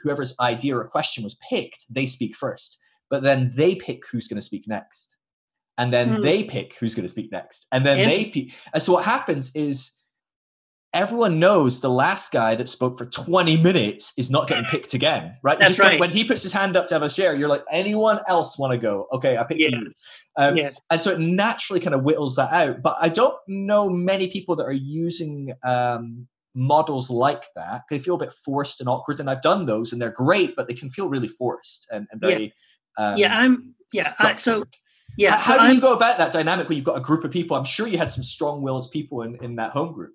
whoever's 0.01 0.35
idea 0.39 0.77
or 0.77 0.83
question 0.85 1.23
was 1.23 1.37
picked 1.49 1.85
they 1.93 2.05
speak 2.05 2.35
first. 2.35 2.79
But 3.09 3.21
then 3.21 3.51
they 3.55 3.75
pick 3.75 4.03
who's 4.11 4.27
going 4.27 4.39
to 4.39 4.45
speak 4.45 4.67
next 4.67 5.15
and 5.77 5.91
then 5.93 6.15
Hmm. 6.15 6.21
they 6.21 6.43
pick 6.43 6.75
who's 6.79 6.95
going 6.95 7.05
to 7.05 7.09
speak 7.09 7.31
next 7.31 7.67
and 7.71 7.85
then 7.85 7.99
Yeah. 7.99 8.05
they 8.05 8.25
pick 8.25 8.53
and 8.73 8.81
so 8.81 8.93
what 8.93 9.05
happens 9.05 9.51
is 9.55 9.91
everyone 10.93 11.39
knows 11.39 11.81
the 11.81 11.89
last 11.89 12.31
guy 12.31 12.55
that 12.55 12.69
spoke 12.69 12.97
for 12.97 13.05
20 13.05 13.57
minutes 13.57 14.13
is 14.17 14.31
not 14.31 14.47
getting 14.47 14.63
picked 14.65 14.93
again 14.93 15.35
right 15.43 15.59
That's 15.59 15.71
just 15.71 15.79
right. 15.79 15.99
when 15.99 16.09
he 16.11 16.23
puts 16.23 16.41
his 16.43 16.53
hand 16.53 16.77
up 16.77 16.87
to 16.87 16.95
have 16.95 17.03
a 17.03 17.09
share 17.09 17.35
you're 17.35 17.49
like 17.49 17.63
anyone 17.69 18.19
else 18.29 18.57
want 18.57 18.71
to 18.71 18.77
go 18.77 19.07
okay 19.11 19.37
i 19.37 19.43
picked 19.43 19.59
Yes. 19.59 19.71
you 19.73 19.91
um, 20.37 20.55
yes. 20.55 20.79
and 20.89 21.01
so 21.01 21.11
it 21.11 21.19
naturally 21.19 21.81
kind 21.81 21.93
of 21.95 22.01
whittles 22.03 22.37
that 22.37 22.51
out 22.53 22.81
but 22.81 22.95
i 23.01 23.09
don't 23.09 23.35
know 23.47 23.89
many 23.89 24.27
people 24.29 24.55
that 24.55 24.63
are 24.63 24.71
using 24.71 25.51
um, 25.65 26.27
models 26.53 27.09
like 27.09 27.43
that 27.57 27.81
they 27.89 27.99
feel 27.99 28.15
a 28.15 28.19
bit 28.19 28.31
forced 28.31 28.79
and 28.79 28.87
awkward 28.87 29.19
and 29.19 29.29
i've 29.29 29.41
done 29.41 29.65
those 29.65 29.91
and 29.91 30.01
they're 30.01 30.09
great 30.11 30.55
but 30.55 30.69
they 30.69 30.73
can 30.73 30.89
feel 30.89 31.09
really 31.09 31.27
forced 31.27 31.85
and, 31.91 32.07
and 32.11 32.21
Yeah. 32.23 32.47
um, 32.97 33.17
yeah. 33.17 33.37
I'm. 33.37 33.75
Yeah. 33.91 34.13
I, 34.19 34.35
so. 34.37 34.63
Yeah. 35.17 35.37
H- 35.37 35.43
so 35.43 35.51
how, 35.51 35.57
do 35.57 35.63
I'm- 35.65 35.75
you 35.75 35.81
go 35.81 35.93
about 35.93 36.17
that 36.17 36.31
dynamic 36.33 36.67
when 36.69 36.75
you've 36.77 36.85
got 36.85 36.97
a 36.97 37.01
group 37.01 37.23
of 37.23 37.31
people 37.31 37.55
i'm 37.57 37.63
sure 37.65 37.87
you 37.87 37.97
had 37.97 38.11
some 38.11 38.23
strong-willed 38.23 38.91
people 38.91 39.21
in, 39.23 39.35
in 39.43 39.55
that 39.57 39.71
home 39.71 39.93
group 39.93 40.13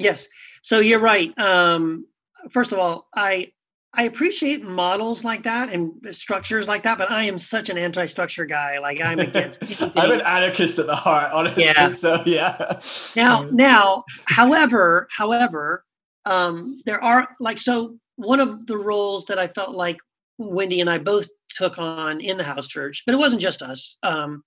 Yes. 0.00 0.28
So 0.62 0.78
you're 0.78 1.00
right. 1.00 1.36
Um, 1.40 2.06
first 2.50 2.70
of 2.70 2.78
all, 2.78 3.08
I 3.16 3.50
I 3.92 4.04
appreciate 4.04 4.62
models 4.62 5.24
like 5.24 5.42
that 5.42 5.72
and 5.72 5.90
structures 6.12 6.68
like 6.68 6.84
that, 6.84 6.98
but 6.98 7.10
I 7.10 7.24
am 7.24 7.36
such 7.36 7.68
an 7.68 7.76
anti-structure 7.78 8.46
guy. 8.46 8.78
Like 8.78 9.00
I'm 9.00 9.18
against. 9.18 9.60
i'm 9.96 10.12
an 10.12 10.20
anarchist 10.20 10.78
at 10.78 10.86
the 10.86 10.94
heart 10.94 11.32
honestly 11.32 11.64
Yeah. 11.64 11.88
so 11.88 12.22
yeah 12.26 12.78
now 13.16 13.42
now 13.50 14.04
however 14.26 15.08
however 15.10 15.84
um 16.26 16.80
there 16.86 17.02
are 17.02 17.26
like 17.40 17.58
so 17.58 17.96
one 18.14 18.38
of 18.38 18.66
the 18.68 18.76
roles 18.76 19.24
that 19.24 19.38
i 19.40 19.48
felt 19.48 19.74
like 19.74 19.96
wendy 20.38 20.80
and 20.80 20.88
i 20.88 20.98
both 20.98 21.26
took 21.50 21.78
on 21.78 22.20
in 22.20 22.36
the 22.36 22.44
house 22.44 22.66
church 22.66 23.02
but 23.06 23.14
it 23.14 23.18
wasn't 23.18 23.42
just 23.42 23.62
us. 23.62 23.96
Um 24.02 24.42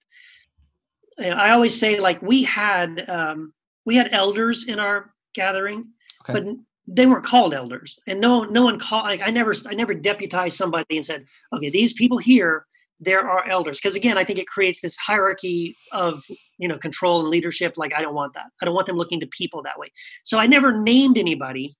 i 1.20 1.52
always 1.52 1.78
say 1.78 2.00
like 2.00 2.22
we 2.22 2.44
had 2.44 3.08
um 3.10 3.54
we 3.86 3.96
had 3.96 4.10
elders 4.12 4.66
in 4.68 4.80
our 4.80 5.14
gathering 5.36 5.86
Okay. 6.30 6.34
but 6.34 6.56
they 6.88 7.06
weren't 7.06 7.24
called 7.26 7.54
elders. 7.54 8.00
And 8.08 8.20
no 8.20 8.44
no 8.44 8.64
one 8.64 8.80
called 8.80 9.06
like 9.06 9.22
i 9.22 9.30
never 9.30 9.54
i 9.68 9.74
never 9.74 9.94
deputized 9.94 10.58
somebody 10.58 10.98
and 10.98 11.06
said 11.06 11.26
okay 11.54 11.70
these 11.70 11.94
people 11.94 12.18
here 12.18 12.66
there 13.04 13.28
are 13.28 13.48
elders. 13.48 13.80
Because 13.80 13.96
again 13.96 14.18
i 14.18 14.24
think 14.24 14.40
it 14.40 14.48
creates 14.48 14.82
this 14.82 14.98
hierarchy 14.98 15.76
of 15.92 16.24
you 16.58 16.68
know 16.68 16.78
control 16.78 17.20
and 17.22 17.30
leadership 17.30 17.74
like 17.78 17.94
i 17.94 18.02
don't 18.02 18.16
want 18.16 18.34
that. 18.34 18.48
I 18.62 18.66
don't 18.66 18.76
want 18.76 18.88
them 18.88 18.98
looking 18.98 19.20
to 19.22 19.28
people 19.28 19.64
that 19.64 19.80
way. 19.80 19.92
So 20.24 20.38
i 20.40 20.46
never 20.48 20.80
named 20.82 21.18
anybody 21.18 21.72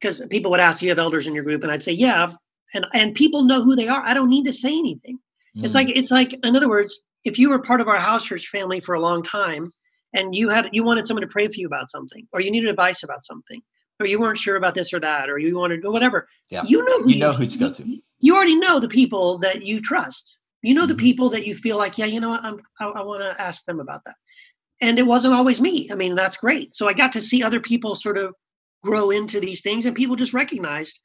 because 0.00 0.20
people 0.28 0.50
would 0.50 0.60
ask 0.60 0.80
do 0.80 0.86
you 0.86 0.90
have 0.90 0.98
elders 0.98 1.26
in 1.26 1.34
your 1.34 1.44
group? 1.44 1.62
And 1.62 1.72
i'd 1.72 1.82
say 1.82 1.92
yeah 1.92 2.32
and 2.74 2.86
and 2.92 3.14
people 3.14 3.42
know 3.44 3.62
who 3.62 3.76
they 3.76 3.88
are 3.88 4.02
i 4.04 4.14
don't 4.14 4.30
need 4.30 4.44
to 4.44 4.52
say 4.52 4.70
anything 4.78 5.18
it's 5.56 5.72
Mm. 5.72 5.76
like 5.76 5.88
it's 5.90 6.10
like 6.10 6.32
in 6.44 6.54
other 6.56 6.68
words 6.68 6.98
if 7.24 7.38
you 7.38 7.48
were 7.50 7.58
part 7.60 7.80
of 7.80 7.88
our 7.88 7.98
house 7.98 8.24
church 8.24 8.48
family 8.48 8.80
for 8.80 8.94
a 8.94 9.00
long 9.00 9.22
time 9.22 9.70
and 10.12 10.34
you 10.34 10.48
had 10.48 10.68
you 10.72 10.84
wanted 10.84 11.06
someone 11.06 11.22
to 11.22 11.28
pray 11.36 11.46
for 11.48 11.54
you 11.56 11.66
about 11.66 11.90
something 11.90 12.26
or 12.32 12.40
you 12.40 12.50
needed 12.50 12.68
advice 12.70 13.02
about 13.02 13.24
something 13.24 13.60
or 14.00 14.06
you 14.06 14.18
weren't 14.20 14.38
sure 14.38 14.56
about 14.56 14.74
this 14.74 14.92
or 14.92 15.00
that 15.00 15.30
or 15.30 15.38
you 15.38 15.56
wanted 15.56 15.84
or 15.84 15.92
whatever 15.92 16.28
Yeah. 16.50 16.64
you 16.66 16.84
know 16.84 17.02
who 17.02 17.10
You 17.12 17.18
know 17.20 17.32
who 17.32 17.46
to 17.46 17.58
go 17.58 17.70
to. 17.72 17.82
you 18.20 18.34
already 18.36 18.56
know 18.56 18.78
the 18.80 18.88
people 19.00 19.38
that 19.38 19.62
you 19.62 19.80
trust 19.80 20.38
you 20.62 20.74
know 20.74 20.86
the 20.86 20.94
Mhm. 20.94 20.98
people 21.08 21.28
that 21.30 21.46
you 21.46 21.54
feel 21.54 21.78
like 21.78 21.96
yeah 21.98 22.06
you 22.14 22.20
know 22.20 22.30
what 22.30 22.44
i'm 22.44 22.60
i, 22.80 22.84
I 22.86 23.02
want 23.02 23.22
to 23.22 23.32
ask 23.48 23.64
them 23.64 23.80
about 23.80 24.02
that 24.06 24.16
and 24.82 24.98
it 24.98 25.06
wasn't 25.14 25.34
always 25.34 25.58
me 25.60 25.74
i 25.92 25.94
mean 25.94 26.14
that's 26.14 26.36
great 26.46 26.68
so 26.76 26.86
i 26.88 26.92
got 27.02 27.12
to 27.12 27.20
see 27.20 27.42
other 27.42 27.60
people 27.60 27.94
sort 27.94 28.18
of 28.18 28.34
grow 28.82 29.10
into 29.10 29.40
these 29.40 29.62
things 29.62 29.86
and 29.86 29.96
people 29.96 30.16
just 30.16 30.34
recognized 30.34 30.94
"Uh, 30.98 31.00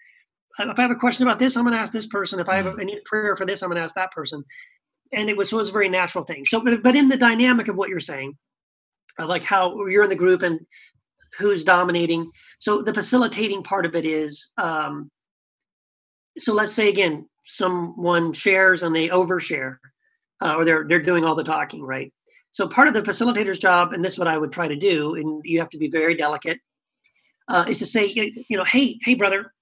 if 0.60 0.80
i 0.80 0.82
have 0.82 0.92
a 0.92 0.96
question 0.96 1.26
about 1.28 1.40
this 1.40 1.56
i'm 1.56 1.64
going 1.64 1.74
to 1.74 1.80
ask 1.80 1.94
this 1.94 2.08
person. 2.08 2.40
If 2.40 2.50
i 2.50 2.56
have 2.56 2.68
a, 2.68 2.76
I 2.80 2.84
need 2.84 3.04
prayer 3.06 3.36
for 3.36 3.46
this 3.46 3.62
i'm 3.62 3.70
going 3.70 3.78
to 3.78 3.84
ask 3.84 3.96
that 3.96 4.12
person. 4.12 4.44
And 5.14 5.30
it 5.30 5.36
was 5.36 5.50
so 5.50 5.58
it 5.58 5.60
was 5.60 5.70
a 5.70 5.74
very 5.74 5.90
natural 5.90 6.24
thing. 6.24 6.46
So 6.46 6.62
but, 6.62 6.82
but 6.84 6.96
in 6.96 7.10
the 7.10 7.18
dynamic 7.18 7.68
of 7.68 7.76
what 7.76 7.90
you're 7.90 8.00
saying 8.00 8.38
of 9.18 9.28
like 9.28 9.44
how 9.44 9.86
you're 9.88 10.04
in 10.04 10.10
the 10.10 10.16
group 10.16 10.42
and 10.42 10.60
who's 11.38 11.64
dominating. 11.64 12.32
So 12.60 12.82
the 12.82 12.94
facilitating 12.94 13.64
part 13.64 13.86
of 13.86 13.96
it 13.96 14.06
is 14.06 14.52
um 14.58 15.10
so 16.38 16.54
let's 16.54 16.74
say 16.74 16.90
again 16.90 17.28
someone 17.46 18.34
shares 18.34 18.84
and 18.84 18.96
they 18.96 19.10
overshare 19.10 19.78
uh, 20.42 20.56
or 20.56 20.66
they're 20.66 20.86
they're 20.88 21.02
doing 21.02 21.26
all 21.26 21.36
the 21.36 21.44
talking 21.44 21.84
right? 21.84 22.14
So 22.52 22.68
part 22.68 22.90
of 22.90 22.94
the 22.94 23.04
facilitator's 23.04 23.60
job 23.60 23.94
and 23.94 24.04
this 24.04 24.14
is 24.14 24.20
what 24.20 24.28
i 24.28 24.38
would 24.38 24.52
try 24.52 24.68
to 24.68 24.76
do 24.76 25.16
and 25.16 25.42
you 25.46 25.60
have 25.60 25.70
to 25.70 25.78
be 25.78 25.90
very 25.90 26.16
delicate 26.16 26.60
uh, 27.48 27.66
is 27.68 27.80
to 27.80 27.86
say 27.86 28.06
you 28.08 28.58
know 28.58 28.64
hey 28.64 28.98
hey 29.02 29.16
brother 29.16 29.54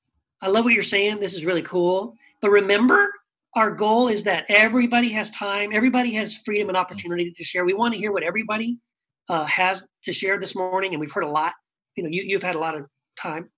i 0.42 0.48
love 0.48 0.64
what 0.64 0.74
you're 0.74 0.84
saying. 0.84 1.20
This 1.20 1.36
is 1.36 1.46
really 1.46 1.62
cool. 1.62 2.16
But 2.42 2.52
remember 2.52 3.14
our 3.56 3.72
goal 3.72 4.08
is 4.08 4.24
that 4.24 4.46
everybody 4.50 5.10
has 5.10 5.32
time 5.32 5.72
everybody 5.74 6.12
has 6.14 6.36
freedom 6.36 6.70
and 6.70 6.78
opportunity 6.78 7.32
to 7.32 7.44
share. 7.44 7.66
We 7.66 7.74
want 7.74 7.94
to 7.94 8.00
hear 8.00 8.12
what 8.12 8.24
everybody 8.24 8.80
uh, 9.28 9.46
has 9.46 9.88
to 10.04 10.14
share 10.14 10.40
this 10.40 10.56
morning 10.56 10.94
and 10.94 11.00
we've 11.00 11.12
heard 11.12 11.24
a 11.24 11.30
lot. 11.30 11.54
You 11.96 12.04
know 12.04 12.10
you, 12.10 12.24
you've 12.26 12.44
had 12.44 12.56
a 12.56 12.60
lot 12.60 12.76
of 12.76 12.86
time. 13.20 13.50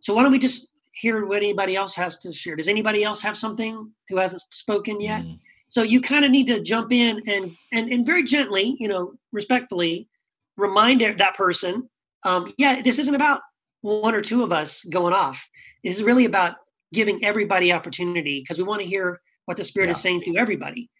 So 0.00 0.14
why 0.14 0.22
don't 0.22 0.32
we 0.32 0.38
just 0.38 0.68
hear 0.92 1.24
what 1.26 1.38
anybody 1.38 1.76
else 1.76 1.94
has 1.94 2.18
to 2.18 2.32
share? 2.32 2.56
Does 2.56 2.68
anybody 2.68 3.04
else 3.04 3.22
have 3.22 3.36
something 3.36 3.92
who 4.08 4.16
hasn't 4.16 4.42
spoken 4.50 5.00
yet? 5.00 5.22
Mm. 5.22 5.38
so 5.68 5.82
you 5.82 6.00
kind 6.00 6.24
of 6.24 6.30
need 6.30 6.46
to 6.46 6.60
jump 6.60 6.92
in 6.92 7.22
and 7.26 7.56
and 7.72 7.90
and 7.90 8.06
very 8.06 8.22
gently 8.22 8.76
you 8.78 8.88
know 8.88 9.12
respectfully 9.32 10.08
remind 10.56 11.00
that 11.00 11.34
person 11.36 11.88
um 12.24 12.52
yeah 12.58 12.82
this 12.82 12.98
isn't 12.98 13.14
about 13.14 13.40
one 13.80 14.14
or 14.14 14.20
two 14.20 14.42
of 14.42 14.52
us 14.52 14.84
going 14.84 15.12
off 15.12 15.48
is 15.86 16.02
really 16.02 16.24
about 16.26 16.56
giving 16.92 17.24
everybody 17.24 17.72
opportunity 17.72 18.40
because 18.40 18.58
we 18.58 18.64
want 18.64 18.80
to 18.82 18.86
hear 18.86 19.20
what 19.46 19.56
the 19.56 19.64
spirit 19.64 19.90
is 19.90 20.00
saying 20.00 20.20
to 20.22 20.36
everybody 20.36 20.90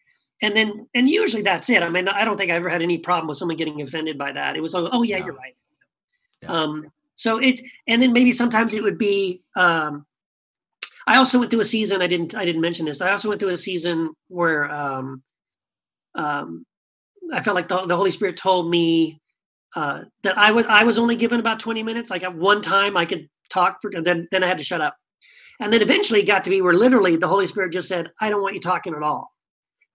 and 0.42 0.54
then 0.56 0.86
and 0.94 1.08
usually 1.08 1.42
that's 1.42 1.68
it 1.70 1.82
i 1.82 1.88
mean 1.88 2.08
i 2.08 2.24
don't 2.24 2.36
think 2.38 2.50
i 2.50 2.54
ever 2.54 2.68
had 2.68 2.82
any 2.82 2.98
problem 2.98 3.28
with 3.28 3.36
someone 3.38 3.56
getting 3.56 3.82
offended 3.82 4.16
by 4.18 4.32
that 4.32 4.56
it 4.56 4.60
was 4.60 4.74
like 4.74 4.88
oh 4.92 5.02
yeah 5.02 5.18
No. 5.18 5.26
you're 5.26 5.34
right 5.34 5.56
Yeah. 6.42 6.52
um 6.52 6.86
so 7.14 7.38
it's 7.38 7.62
and 7.86 8.00
then 8.00 8.12
maybe 8.12 8.32
sometimes 8.32 8.74
it 8.74 8.82
would 8.82 8.98
be 8.98 9.42
um 9.56 10.06
I 11.08 11.18
also 11.18 11.38
went 11.38 11.50
through 11.50 11.60
a 11.60 11.64
season. 11.64 12.02
I 12.02 12.08
didn't. 12.08 12.34
I 12.34 12.44
didn't 12.44 12.60
mention 12.60 12.84
this. 12.84 13.00
I 13.00 13.12
also 13.12 13.28
went 13.28 13.40
through 13.40 13.50
a 13.50 13.56
season 13.56 14.10
where 14.26 14.68
um, 14.70 15.22
um, 16.16 16.66
I 17.32 17.42
felt 17.42 17.54
like 17.54 17.68
the, 17.68 17.86
the 17.86 17.96
Holy 17.96 18.10
Spirit 18.10 18.36
told 18.36 18.68
me 18.68 19.20
uh, 19.76 20.02
that 20.24 20.36
I 20.36 20.50
was 20.50 20.66
I 20.66 20.82
was 20.82 20.98
only 20.98 21.14
given 21.14 21.38
about 21.38 21.60
twenty 21.60 21.84
minutes. 21.84 22.10
Like 22.10 22.24
at 22.24 22.34
one 22.34 22.60
time, 22.60 22.96
I 22.96 23.04
could 23.04 23.28
talk 23.50 23.78
for, 23.80 23.90
and 23.94 24.04
then 24.04 24.28
then 24.30 24.44
I 24.44 24.46
had 24.46 24.58
to 24.58 24.64
shut 24.64 24.80
up. 24.80 24.96
And 25.60 25.72
then 25.72 25.82
eventually, 25.82 26.20
it 26.20 26.26
got 26.26 26.44
to 26.44 26.50
be 26.50 26.60
where 26.60 26.74
literally 26.74 27.16
the 27.16 27.28
Holy 27.28 27.46
Spirit 27.46 27.72
just 27.72 27.88
said, 27.88 28.10
"I 28.20 28.30
don't 28.30 28.42
want 28.42 28.54
you 28.54 28.60
talking 28.60 28.94
at 28.94 29.02
all." 29.02 29.32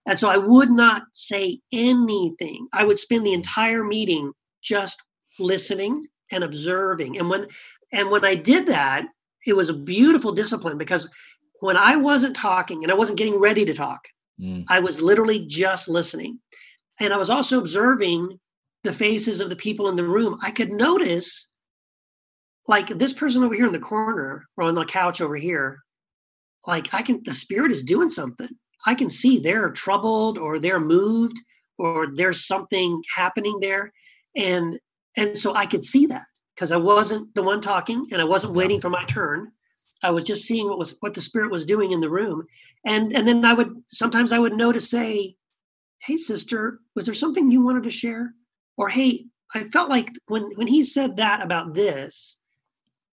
And 0.06 0.18
so 0.18 0.28
I 0.28 0.36
would 0.36 0.70
not 0.70 1.02
say 1.12 1.60
anything. 1.72 2.66
I 2.72 2.84
would 2.84 2.98
spend 2.98 3.24
the 3.24 3.32
entire 3.32 3.84
meeting 3.84 4.32
just 4.62 5.00
listening 5.38 6.06
and 6.32 6.42
observing. 6.44 7.18
And 7.18 7.30
when 7.30 7.46
and 7.92 8.10
when 8.10 8.24
I 8.24 8.34
did 8.34 8.66
that, 8.68 9.06
it 9.46 9.54
was 9.54 9.68
a 9.68 9.74
beautiful 9.74 10.32
discipline 10.32 10.78
because 10.78 11.08
when 11.60 11.76
I 11.76 11.96
wasn't 11.96 12.34
talking 12.34 12.82
and 12.82 12.90
I 12.90 12.96
wasn't 12.96 13.18
getting 13.18 13.38
ready 13.38 13.64
to 13.64 13.74
talk, 13.74 14.00
Mm. 14.40 14.64
I 14.68 14.80
was 14.80 15.00
literally 15.00 15.46
just 15.46 15.88
listening. 15.88 16.38
And 17.00 17.12
I 17.12 17.16
was 17.16 17.30
also 17.30 17.58
observing 17.58 18.38
the 18.82 18.92
faces 18.92 19.40
of 19.40 19.48
the 19.48 19.56
people 19.56 19.88
in 19.88 19.96
the 19.96 20.04
room. 20.04 20.38
I 20.42 20.50
could 20.50 20.70
notice, 20.70 21.48
like 22.68 22.88
this 22.88 23.12
person 23.12 23.42
over 23.42 23.54
here 23.54 23.66
in 23.66 23.72
the 23.72 23.78
corner 23.78 24.46
or 24.56 24.64
on 24.64 24.74
the 24.74 24.84
couch 24.84 25.20
over 25.20 25.36
here, 25.36 25.80
like 26.66 26.94
I 26.94 27.02
can, 27.02 27.22
the 27.24 27.34
spirit 27.34 27.72
is 27.72 27.82
doing 27.82 28.08
something. 28.08 28.48
I 28.86 28.94
can 28.94 29.10
see 29.10 29.38
they're 29.38 29.70
troubled 29.70 30.38
or 30.38 30.58
they're 30.58 30.80
moved 30.80 31.40
or 31.78 32.08
there's 32.14 32.46
something 32.46 33.02
happening 33.14 33.58
there. 33.60 33.92
And 34.36 34.78
and 35.16 35.36
so 35.36 35.54
I 35.54 35.66
could 35.66 35.84
see 35.84 36.06
that 36.06 36.24
because 36.54 36.72
I 36.72 36.76
wasn't 36.76 37.34
the 37.34 37.42
one 37.42 37.60
talking 37.60 38.06
and 38.12 38.20
I 38.20 38.24
wasn't 38.24 38.54
waiting 38.54 38.80
for 38.80 38.88
my 38.88 39.04
turn. 39.04 39.52
I 40.02 40.10
was 40.10 40.24
just 40.24 40.44
seeing 40.44 40.68
what 40.68 40.78
was 40.78 40.96
what 41.00 41.14
the 41.14 41.20
spirit 41.20 41.50
was 41.50 41.64
doing 41.64 41.92
in 41.92 42.00
the 42.00 42.10
room. 42.10 42.46
And 42.86 43.12
and 43.12 43.26
then 43.26 43.44
I 43.44 43.52
would 43.52 43.82
sometimes 43.88 44.32
I 44.32 44.38
would 44.38 44.54
know 44.54 44.72
to 44.72 44.80
say, 44.80 45.36
Hey 46.00 46.16
sister, 46.16 46.80
was 46.94 47.06
there 47.06 47.14
something 47.14 47.50
you 47.50 47.64
wanted 47.64 47.84
to 47.84 47.90
share? 47.90 48.34
Or 48.76 48.88
hey, 48.88 49.26
I 49.54 49.64
felt 49.64 49.90
like 49.90 50.10
when 50.26 50.50
when 50.54 50.66
he 50.66 50.82
said 50.82 51.16
that 51.16 51.42
about 51.42 51.74
this, 51.74 52.38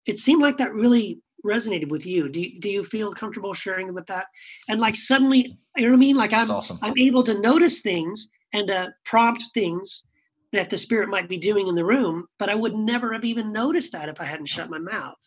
it 0.07 0.19
seemed 0.19 0.43
like 0.43 0.57
that 0.59 0.73
really 0.75 1.21
resonated 1.45 1.89
with 1.89 2.07
you. 2.07 2.29
Do 2.29 2.41
you, 2.41 2.61
do 2.61 2.69
you 2.69 2.85
feel 2.85 3.13
comfortable 3.13 3.55
sharing 3.55 3.93
with 3.95 4.07
that? 4.07 4.27
And 4.69 4.81
like 4.81 4.97
suddenly, 4.97 5.57
you 5.77 5.83
know 5.83 5.89
what 5.91 5.97
I 5.97 5.99
mean? 5.99 6.17
Like 6.17 6.33
I'm 6.33 6.51
awesome. 6.51 6.79
I'm 6.83 6.99
able 6.99 7.23
to 7.25 7.39
notice 7.39 7.81
things 7.81 8.29
and 8.53 8.71
uh, 8.71 8.89
prompt 9.05 9.45
things 9.55 10.05
that 10.53 10.71
the 10.71 10.79
spirit 10.79 11.09
might 11.09 11.29
be 11.29 11.37
doing 11.39 11.67
in 11.69 11.75
the 11.75 11.85
room, 11.85 12.27
but 12.39 12.49
I 12.49 12.55
would 12.55 12.75
never 12.75 13.13
have 13.13 13.25
even 13.25 13.53
noticed 13.53 13.93
that 13.93 14.09
if 14.09 14.21
I 14.21 14.25
hadn't 14.25 14.47
shut 14.47 14.71
my 14.71 14.79
mouth. 14.79 15.19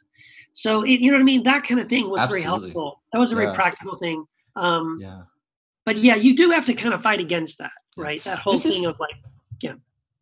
So 0.54 0.84
it, 0.84 1.00
you 1.00 1.12
know 1.12 1.18
what 1.18 1.22
I 1.22 1.26
mean? 1.26 1.44
That 1.44 1.64
kind 1.64 1.80
of 1.80 1.88
thing 1.88 2.10
was 2.10 2.22
Absolutely. 2.22 2.42
very 2.44 2.62
helpful. 2.62 3.02
That 3.14 3.20
was 3.20 3.32
a 3.32 3.36
Yeah. 3.36 3.42
very 3.44 3.56
practical 3.56 3.98
thing. 3.98 4.26
Um, 4.56 4.98
Yeah. 5.02 5.22
But 5.86 5.98
yeah, 5.98 6.16
you 6.16 6.36
do 6.36 6.50
have 6.52 6.66
to 6.66 6.74
kind 6.74 6.94
of 6.94 7.02
fight 7.02 7.20
against 7.20 7.58
that, 7.60 7.72
Yeah. 7.98 8.04
right? 8.04 8.24
That 8.24 8.40
whole 8.40 8.54
This 8.54 8.66
is- 8.66 8.76
thing 8.76 8.86
of 8.86 9.00
like, 9.00 9.16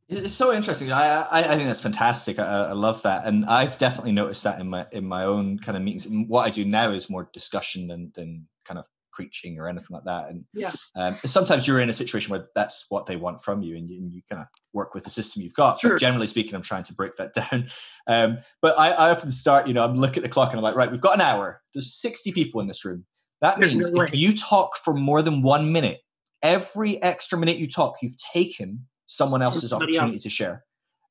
It's 0.10 0.36
so 0.36 0.54
interesting. 0.54 0.92
I, 0.92 1.24
I 1.24 1.40
I 1.40 1.56
think 1.56 1.68
that's 1.68 1.82
fantastic. 1.82 2.40
I, 2.40 2.70
I 2.70 2.72
love 2.72 3.02
that, 3.02 3.26
and 3.26 3.46
I've 3.46 3.78
definitely 3.78 4.14
noticed 4.14 4.44
that 4.44 4.60
in 4.62 4.70
my 4.70 4.86
in 4.92 5.06
my 5.06 5.26
own 5.26 5.60
kind 5.60 5.76
of 5.78 5.84
meetings. 5.84 6.06
And 6.06 6.30
what 6.30 6.46
I 6.46 6.50
do 6.50 6.64
now 6.64 6.92
is 6.92 7.10
more 7.10 7.30
discussion 7.34 7.88
than 7.88 8.14
than 8.16 8.48
kind 8.64 8.80
of 8.80 8.88
preaching 9.12 9.60
or 9.60 9.68
anything 9.68 9.90
like 9.96 10.06
that. 10.06 10.30
And 10.30 10.46
Yeah. 10.54 10.72
um, 10.96 11.14
sometimes 11.26 11.68
you're 11.68 11.82
in 11.82 11.90
a 11.90 11.94
situation 11.94 12.32
where 12.32 12.48
that's 12.56 12.86
what 12.88 13.06
they 13.06 13.18
want 13.18 13.42
from 13.42 13.62
you, 13.62 13.76
and 13.76 13.90
you, 13.90 14.08
you 14.10 14.22
kind 14.30 14.42
of 14.42 14.48
work 14.72 14.94
with 14.94 15.04
the 15.04 15.10
system 15.10 15.42
you've 15.42 15.54
got. 15.54 15.82
Sure. 15.82 15.92
But 15.92 16.00
generally 16.00 16.28
speaking, 16.28 16.56
I'm 16.56 16.62
trying 16.62 16.84
to 16.86 16.94
break 16.94 17.18
that 17.18 17.34
down. 17.52 17.70
Um, 18.08 18.38
but 18.62 18.80
I, 18.80 18.92
I 18.92 19.10
often 19.10 19.30
start, 19.32 19.68
you 19.68 19.74
know, 19.74 19.84
I'm 19.84 19.98
looking 19.98 20.18
at 20.18 20.24
the 20.24 20.30
clock 20.30 20.52
and 20.52 20.58
I'm 20.60 20.64
like, 20.64 20.76
right, 20.76 20.90
we've 20.90 21.02
got 21.02 21.16
an 21.16 21.22
hour. 21.22 21.62
There's 21.74 21.94
60 21.94 22.32
people 22.32 22.62
in 22.62 22.68
this 22.68 22.86
room. 22.86 23.06
That 23.42 23.60
There's 23.60 23.74
means 23.74 23.92
no 23.92 24.04
if 24.06 24.14
you 24.16 24.36
talk 24.38 24.78
for 24.78 24.94
more 24.94 25.22
than 25.22 25.42
one 25.42 25.74
minute, 25.74 26.00
every 26.42 27.02
extra 27.04 27.38
minute 27.38 27.58
you 27.58 27.68
talk, 27.68 27.96
you've 28.02 28.18
taken 28.18 28.88
someone 29.08 29.42
else's 29.42 29.74
opportunity 29.74 30.16
else. 30.16 30.24
to 30.24 30.30
share. 30.30 30.64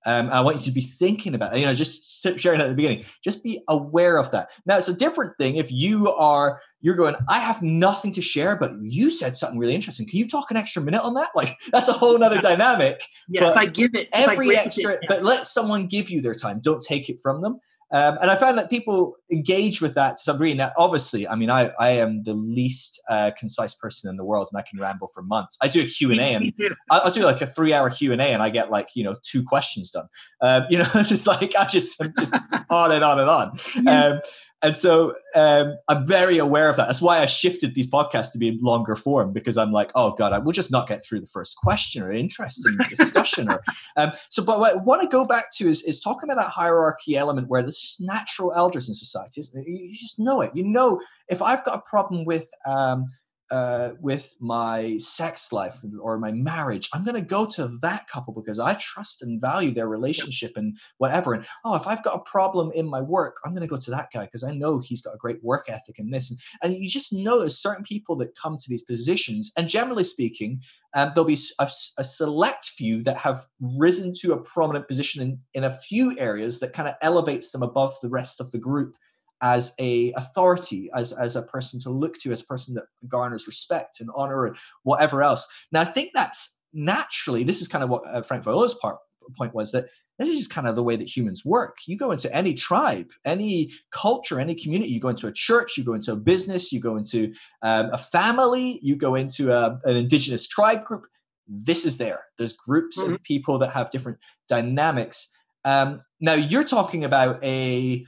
Um, 0.05 0.31
I 0.31 0.41
want 0.41 0.59
you 0.59 0.63
to 0.63 0.71
be 0.71 0.83
thinking 0.83 1.35
about, 1.35 1.53
it, 1.53 1.61
you 1.61 1.67
know, 1.67 1.75
just 1.75 2.39
sharing 2.39 2.61
at 2.61 2.69
the 2.69 2.75
beginning. 2.75 3.05
Just 3.25 3.43
be 3.43 3.61
aware 3.67 4.19
of 4.19 4.31
that. 4.31 4.51
Now, 4.65 4.79
it's 4.79 4.87
a 4.87 4.95
different 4.95 5.37
thing 5.37 5.57
if 5.57 5.73
you 5.73 6.09
are, 6.13 6.61
you're 6.81 6.95
going, 6.95 7.17
I 7.29 7.41
have 7.41 7.61
nothing 7.61 8.13
to 8.13 8.23
share, 8.23 8.57
but 8.57 8.71
you 8.79 9.11
said 9.11 9.37
something 9.37 9.59
really 9.59 9.75
interesting. 9.75 10.07
Can 10.07 10.21
you 10.21 10.29
talk 10.29 10.53
an 10.53 10.57
extra 10.57 10.81
minute 10.81 11.03
on 11.03 11.15
that? 11.15 11.31
Like, 11.35 11.59
that's 11.73 11.89
a 11.89 11.93
whole 11.93 12.17
nother 12.17 12.39
dynamic. 12.39 13.03
yeah, 13.29 13.51
if 13.51 13.57
I 13.57 13.67
give 13.67 13.97
it 13.97 14.09
Every 14.13 14.47
break 14.47 14.59
it 14.59 14.67
extra, 14.67 14.99
but 15.09 15.25
let 15.25 15.49
someone 15.49 15.89
give 15.89 16.09
you 16.09 16.23
their 16.23 16.35
time. 16.35 16.61
Don't 16.61 16.81
take 16.81 17.09
it 17.09 17.21
from 17.21 17.43
them. 17.43 17.59
Um, 17.93 18.19
and 18.21 18.31
I 18.31 18.37
found 18.37 18.59
that 18.59 18.69
people 18.69 19.15
engage 19.31 19.81
with 19.81 19.95
that 19.95 20.19
to 20.19 20.23
some 20.23 20.37
degree. 20.37 20.55
Now, 20.55 20.73
obviously, 20.77 21.29
I 21.29 21.37
mean, 21.37 21.51
I, 21.51 21.71
I 21.79 21.91
am 21.91 22.25
the 22.25 22.35
least 22.35 23.01
uh, 23.09 23.31
concise 23.39 23.75
person 23.75 24.11
in 24.11 24.17
the 24.17 24.25
world, 24.25 24.49
and 24.53 24.59
I 24.59 24.63
can 24.69 24.81
ramble 24.81 25.09
for 25.15 25.23
months. 25.23 25.57
I 25.63 25.69
do 25.69 25.83
a 25.83 25.87
Q 25.87 26.11
and 26.11 26.21
A, 26.21 26.35
and 26.35 26.53
I'll, 26.91 27.13
do 27.13 27.23
like 27.23 27.41
a 27.41 27.47
three 27.47 27.73
hour 27.73 27.89
Q 27.91 28.13
and 28.13 28.21
A 28.21 28.25
and 28.25 28.43
I 28.43 28.51
get 28.51 28.71
like, 28.71 28.89
you 28.95 29.05
know, 29.05 29.17
two 29.23 29.45
questions 29.45 29.91
done. 29.91 30.09
Um, 30.41 30.65
you 30.69 30.79
know, 30.79 30.89
just 30.95 31.27
like, 31.27 31.55
I 31.57 31.67
just, 31.67 32.01
I'm 32.03 32.13
just 32.19 32.35
on 32.71 32.93
and 32.93 33.05
on 33.05 33.21
and 33.21 33.31
on. 33.31 33.59
Um, 33.87 34.21
and 34.67 34.77
so 34.77 35.15
um, 35.37 35.77
I'm 35.87 36.05
very 36.05 36.39
aware 36.39 36.69
of 36.69 36.77
that. 36.77 36.89
That's 36.89 37.01
why 37.01 37.21
I 37.21 37.27
shifted 37.27 37.77
these 37.77 37.89
podcasts 37.89 38.33
to 38.33 38.39
be 38.39 38.49
in 38.49 38.59
longer 38.61 38.97
form 38.97 39.33
because 39.33 39.57
I'm 39.57 39.71
like, 39.71 39.93
oh 39.95 40.11
God, 40.11 40.33
I 40.33 40.39
will 40.39 40.51
just 40.51 40.73
not 40.73 40.89
get 40.89 41.05
through 41.05 41.21
the 41.21 41.29
first 41.29 41.57
question 41.57 42.03
or 42.03 42.11
interesting 42.11 42.77
discussion. 42.89 43.49
Or 43.49 43.63
um, 43.97 44.11
so, 44.29 44.43
but 44.43 44.59
what 44.59 44.73
I 44.73 44.77
want 44.79 45.03
to 45.03 45.09
go 45.09 45.25
back 45.25 45.53
to 45.59 45.69
is, 45.69 45.85
is 45.85 46.01
talking 46.01 46.29
about 46.29 46.43
that 46.43 46.51
hierarchy 46.51 47.17
element 47.17 47.47
where 47.47 47.63
there's 47.63 47.81
just 47.81 48.01
natural 48.01 48.53
elders 48.55 48.89
in 48.89 48.97
society. 48.97 49.41
You 49.55 49.63
you 49.65 49.95
just 49.95 50.19
know 50.19 50.41
it. 50.41 50.51
You 50.53 50.65
know, 50.65 51.01
if 51.29 51.41
I've 51.41 51.65
got 51.65 51.79
a 51.79 51.83
problem 51.89 52.25
with 52.25 52.51
um, 52.67 53.07
uh, 53.51 53.91
with 54.01 54.35
my 54.41 54.97
sex 54.99 55.53
life 55.53 55.79
or 56.01 56.19
my 56.19 56.33
marriage, 56.33 56.89
I'm 56.93 57.05
going 57.05 57.15
to 57.15 57.23
go 57.23 57.47
to 57.47 57.69
that 57.83 58.09
couple 58.09 58.35
because 58.35 58.59
I 58.59 58.75
trust 58.75 59.23
and 59.23 59.41
value 59.41 59.73
their 59.73 59.89
relationship 59.89 60.53
and 60.57 60.77
whatever. 60.99 61.35
And 61.35 61.47
oh, 61.65 61.75
if 61.75 61.87
I've 61.87 62.03
got 62.03 62.17
a 62.17 62.31
problem 62.31 62.73
in 62.75 62.87
my 62.87 63.01
work, 63.01 63.37
I'm 63.45 63.53
going 63.53 63.63
to 63.63 63.67
go 63.67 63.77
to 63.77 63.91
that 63.93 64.09
guy 64.13 64.25
because 64.25 64.45
I 64.45 64.53
know 64.53 64.79
he's 64.79 65.03
got 65.03 65.15
a 65.15 65.19
great 65.19 65.43
work 65.45 65.67
ethic 65.69 65.99
and 65.99 66.13
this. 66.13 66.31
And, 66.31 66.41
and 66.63 66.75
you 66.75 66.89
just 66.89 67.13
know 67.13 67.39
there's 67.39 67.59
certain 67.59 67.85
people 67.85 68.17
that 68.17 68.37
come 68.37 68.59
to 68.59 68.69
these 68.69 68.83
positions. 68.83 69.53
And 69.57 69.69
generally 69.69 70.05
speaking, 70.05 70.61
um, 70.95 71.13
there'll 71.15 71.27
be 71.27 71.39
a 71.59 72.05
select 72.05 72.67
few 72.67 73.03
that 73.03 73.19
have 73.19 73.45
risen 73.61 74.15
to 74.21 74.33
a 74.33 74.39
prominent 74.39 74.89
position 74.89 75.23
in, 75.23 75.39
in 75.53 75.65
a 75.65 75.71
few 75.71 76.19
areas 76.19 76.59
that 76.61 76.73
kind 76.73 76.89
of 76.89 76.95
elevates 77.03 77.51
them 77.51 77.63
above 77.63 77.95
the 78.03 78.09
rest 78.09 78.41
of 78.41 78.51
the 78.51 78.59
group 78.59 78.97
as 79.43 79.75
a 79.79 80.13
authority, 80.13 80.91
as 80.95 81.13
as 81.13 81.37
a 81.37 81.43
person 81.43 81.81
to 81.81 81.91
look 81.91 82.19
to, 82.21 82.33
as 82.33 82.43
a 82.43 82.47
person 82.47 82.75
that 82.75 82.85
garners 83.09 83.47
respect 83.47 84.01
and 84.01 84.11
honor 84.15 84.47
and 84.47 84.57
whatever 84.83 85.23
else. 85.23 85.47
Now, 85.73 85.83
I 85.83 85.85
think 85.85 86.11
that's 86.15 86.59
naturally. 86.73 87.45
This 87.45 87.61
is 87.61 87.69
kind 87.69 87.85
of 87.85 87.91
what 87.91 88.07
uh, 88.07 88.23
Frank 88.23 88.45
Viola's 88.45 88.75
part 88.75 88.99
point 89.37 89.55
was 89.55 89.73
that 89.73 89.87
this 90.19 90.29
is 90.29 90.39
just 90.39 90.51
kind 90.51 90.67
of 90.67 90.77
the 90.77 90.83
way 90.83 90.97
that 90.97 91.15
humans 91.15 91.45
work. 91.45 91.79
You 91.87 91.97
go 91.97 92.11
into 92.11 92.35
any 92.35 92.55
tribe, 92.55 93.11
any 93.25 93.73
culture, 93.91 94.41
any 94.41 94.55
community. 94.55 94.93
You 94.93 95.01
go 95.01 95.09
into 95.09 95.27
a 95.27 95.33
church, 95.33 95.77
you 95.77 95.85
go 95.85 95.95
into 95.95 96.13
a 96.13 96.17
business, 96.17 96.73
you 96.73 96.81
go 96.81 96.97
into 96.97 97.35
um, 97.63 97.91
a 97.93 97.99
family, 97.99 98.79
you 98.83 98.97
go 98.97 99.15
into 99.15 99.53
a, 99.53 99.79
an 99.85 99.97
indigenous 99.97 100.47
tribe 100.49 100.85
group. 100.85 101.07
This 101.47 101.85
is 101.85 101.99
there. 101.99 102.25
There's 102.39 102.55
groups 102.55 103.01
of 103.01 103.23
people 103.23 103.59
that 103.59 103.73
have 103.73 103.91
different 103.91 104.19
dynamics. 104.49 105.33
Um, 105.65 106.03
now 106.21 106.35
you're 106.35 106.65
talking 106.65 107.05
about 107.05 107.43
a 107.45 108.07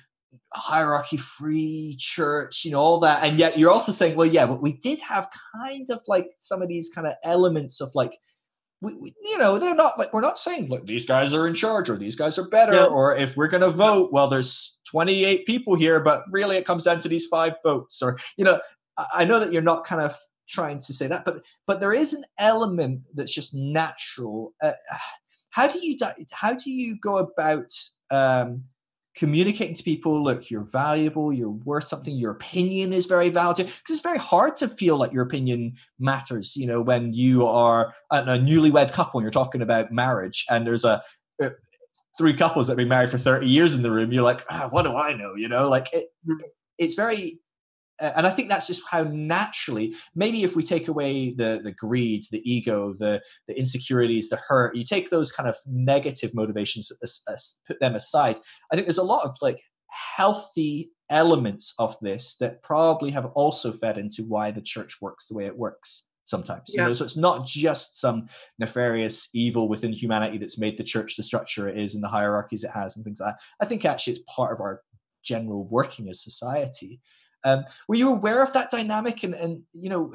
hierarchy 0.55 1.17
free 1.19 1.95
church 1.99 2.65
you 2.65 2.71
know 2.71 2.81
all 2.81 2.99
that 3.01 3.23
and 3.23 3.39
yet 3.39 3.59
you're 3.59 3.71
also 3.71 3.93
saying 3.93 4.17
well 4.17 4.27
yeah 4.27 4.47
but 4.47 4.63
we 4.63 4.73
did 4.73 4.99
have 5.01 5.29
kind 5.61 5.89
of 5.91 6.01
like 6.09 6.27
some 6.39 6.63
of 6.63 6.69
these 6.69 6.91
kind 6.95 7.07
of 7.07 7.13
elements 7.23 7.81
of 7.83 7.91
like 7.95 8.17
we, 8.81 8.95
we, 9.01 9.13
you 9.23 9.37
know 9.37 9.59
they're 9.59 9.75
not 9.75 9.99
like 9.99 10.13
we're 10.15 10.21
not 10.23 10.39
saying 10.39 10.69
look 10.71 10.87
these 10.87 11.05
guys 11.05 11.35
are 11.35 11.47
in 11.47 11.55
charge 11.55 11.91
or 11.91 11.97
these 11.99 12.17
guys 12.17 12.39
are 12.39 12.49
better 12.49 12.75
Yeah. 12.75 12.85
or 12.87 13.15
if 13.17 13.37
we're 13.37 13.49
going 13.49 13.61
to 13.63 13.69
vote 13.71 14.11
well 14.13 14.29
there's 14.29 14.81
28 14.91 15.47
people 15.47 15.75
here 15.75 16.01
but 16.01 16.23
really 16.31 16.57
it 16.57 16.65
comes 16.65 16.85
down 16.85 17.01
to 17.01 17.09
these 17.09 17.27
five 17.27 17.55
votes 17.63 18.01
or 18.01 18.19
you 18.39 18.45
know 18.45 18.59
I, 18.97 19.07
I 19.17 19.25
know 19.27 19.41
that 19.41 19.53
you're 19.53 19.63
not 19.63 19.85
kind 19.85 20.01
of 20.01 20.17
trying 20.49 20.79
to 20.79 20.95
say 20.95 21.07
that 21.09 21.27
but 21.27 21.43
but 21.67 21.81
there 21.81 21.93
is 21.93 22.15
an 22.15 22.25
element 22.39 23.03
that's 23.15 23.35
just 23.35 23.53
natural 23.55 24.55
uh, 24.63 24.73
how 25.51 25.69
do 25.69 25.85
you 25.85 25.97
how 26.33 26.55
do 26.55 26.71
you 26.71 26.97
go 27.03 27.19
about 27.19 27.71
um 28.11 28.65
communicating 29.17 29.75
to 29.75 29.83
people 29.83 30.23
look 30.23 30.51
you're 30.51 30.65
valuable 30.71 31.33
you're 31.33 31.51
worth 31.51 31.85
something 31.85 32.17
your 32.17 32.31
opinion 32.31 32.93
is 32.93 33.07
very 33.07 33.31
valuable 33.31 33.65
because 33.65 33.75
it's 33.89 34.01
very 34.01 34.19
hard 34.19 34.55
to 34.55 34.69
feel 34.69 34.97
like 34.97 35.13
your 35.13 35.23
opinion 35.23 35.75
matters 35.99 36.57
you 36.57 36.67
know 36.67 36.81
when 36.81 37.13
you 37.13 37.47
are 37.47 37.93
a 38.13 38.23
newlywed 38.23 38.93
couple 38.93 39.19
and 39.19 39.25
you're 39.25 39.31
talking 39.31 39.63
about 39.63 39.91
marriage 39.91 40.45
and 40.51 40.67
there's 40.67 40.85
a 40.85 41.03
uh, 41.43 41.51
three 42.17 42.35
couples 42.35 42.67
that 42.67 42.73
have 42.73 42.77
been 42.77 42.89
married 42.89 43.11
for 43.11 43.19
30 43.19 43.47
years 43.47 43.75
in 43.75 43.83
the 43.83 43.91
room 43.91 44.13
you're 44.13 44.23
like 44.23 44.45
ah, 44.51 44.69
what 44.71 44.83
do 44.83 44.95
i 44.95 45.13
know? 45.15 45.35
You 45.35 45.49
know 45.49 45.69
like 45.69 45.89
it, 45.93 46.09
it's 46.79 46.95
very 46.95 47.41
and 48.01 48.27
i 48.27 48.31
think 48.31 48.49
that's 48.49 48.67
just 48.67 48.83
how 48.91 49.03
naturally 49.05 49.95
maybe 50.15 50.43
if 50.43 50.57
we 50.57 50.63
take 50.63 50.89
away 50.89 51.33
the 51.35 51.61
the 51.63 51.73
greed 51.73 52.25
the 52.31 52.43
ego 52.51 52.95
the 52.99 53.21
the 53.47 53.59
insecurities 53.59 54.29
the 54.29 54.39
hurt 54.49 54.77
you 54.77 54.85
take 54.85 55.11
those 55.11 55.33
kind 55.33 55.49
of 55.49 55.57
negative 55.67 56.35
motivations 56.35 56.91
as, 57.03 57.59
put 57.67 57.81
them 57.81 57.95
aside 57.95 58.39
I 58.71 58.77
think 58.77 58.87
there's 58.87 58.99
a 58.99 59.03
lot 59.03 59.25
of 59.25 59.37
like 59.41 59.63
healthy 59.89 60.91
elements 61.11 61.75
of 61.79 61.97
this 62.01 62.37
that 62.37 62.63
probably 62.63 63.11
have 63.11 63.27
also 63.27 63.73
fed 63.73 63.99
into 63.99 64.25
why 64.25 64.51
the 64.51 64.61
church 64.61 64.99
works 65.01 65.27
the 65.27 65.35
way 65.35 65.45
it 65.45 65.57
works 65.57 66.05
sometimes. 66.25 66.65
You 66.69 66.83
know, 66.83 66.93
so 66.93 67.05
it's 67.05 67.17
not 67.17 67.47
just 67.47 67.99
some 67.99 68.29
nefarious 68.59 69.31
evil 69.35 69.69
within 69.69 69.93
humanity 69.93 70.37
that's 70.37 70.59
made 70.59 70.77
the 70.77 70.85
church 70.85 71.17
the 71.17 71.23
structure 71.23 71.69
it 71.69 71.79
is 71.79 71.95
and 71.95 72.05
the 72.05 72.09
hierarchies 72.09 72.65
it 72.65 72.71
has 72.73 72.97
and 72.97 73.05
things 73.05 73.21
like 73.21 73.35
that. 73.35 73.41
I 73.61 73.67
think 73.67 73.85
actually 73.85 74.15
it's 74.15 74.23
part 74.29 74.53
of 74.53 74.61
our 74.61 74.83
general 75.23 75.67
working 75.67 76.09
as 76.09 76.23
society. 76.23 77.01
Um, 77.45 77.65
were 77.87 77.95
you 77.95 78.11
aware 78.11 78.43
of 78.43 78.53
that 78.53 78.71
dynamic 78.71 79.23
and, 79.23 79.35
and 79.35 79.63
you 79.73 79.89
know, 79.89 80.13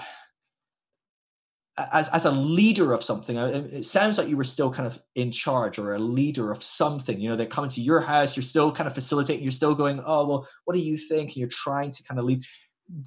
as, 1.77 2.07
as 2.09 2.25
a 2.25 2.31
leader 2.31 2.93
of 2.93 3.03
something, 3.03 3.37
uh, 3.37 3.47
it 3.71 3.85
sounds 3.85 4.17
like 4.17 4.27
you 4.27 4.37
were 4.37 4.43
still 4.43 4.71
kind 4.71 4.85
of 4.85 5.01
in 5.15 5.31
charge 5.31 5.79
or 5.79 5.93
a 5.93 5.99
leader 5.99 6.51
of 6.51 6.61
something. 6.61 7.19
You 7.19 7.29
know, 7.29 7.35
they're 7.35 7.47
coming 7.47 7.71
to 7.71 7.81
your 7.81 8.01
house, 8.01 8.35
you're 8.37 8.43
still 8.43 8.71
kind 8.71 8.87
of 8.87 8.93
facilitating, 8.93 9.41
you're 9.43 9.51
still 9.51 9.73
going, 9.73 9.99
oh, 10.05 10.27
well, 10.27 10.47
what 10.65 10.75
do 10.75 10.81
you 10.81 10.97
think? 10.97 11.29
And 11.29 11.37
you're 11.37 11.47
trying 11.49 11.91
to 11.91 12.03
kind 12.03 12.19
of 12.19 12.25
lead. 12.25 12.43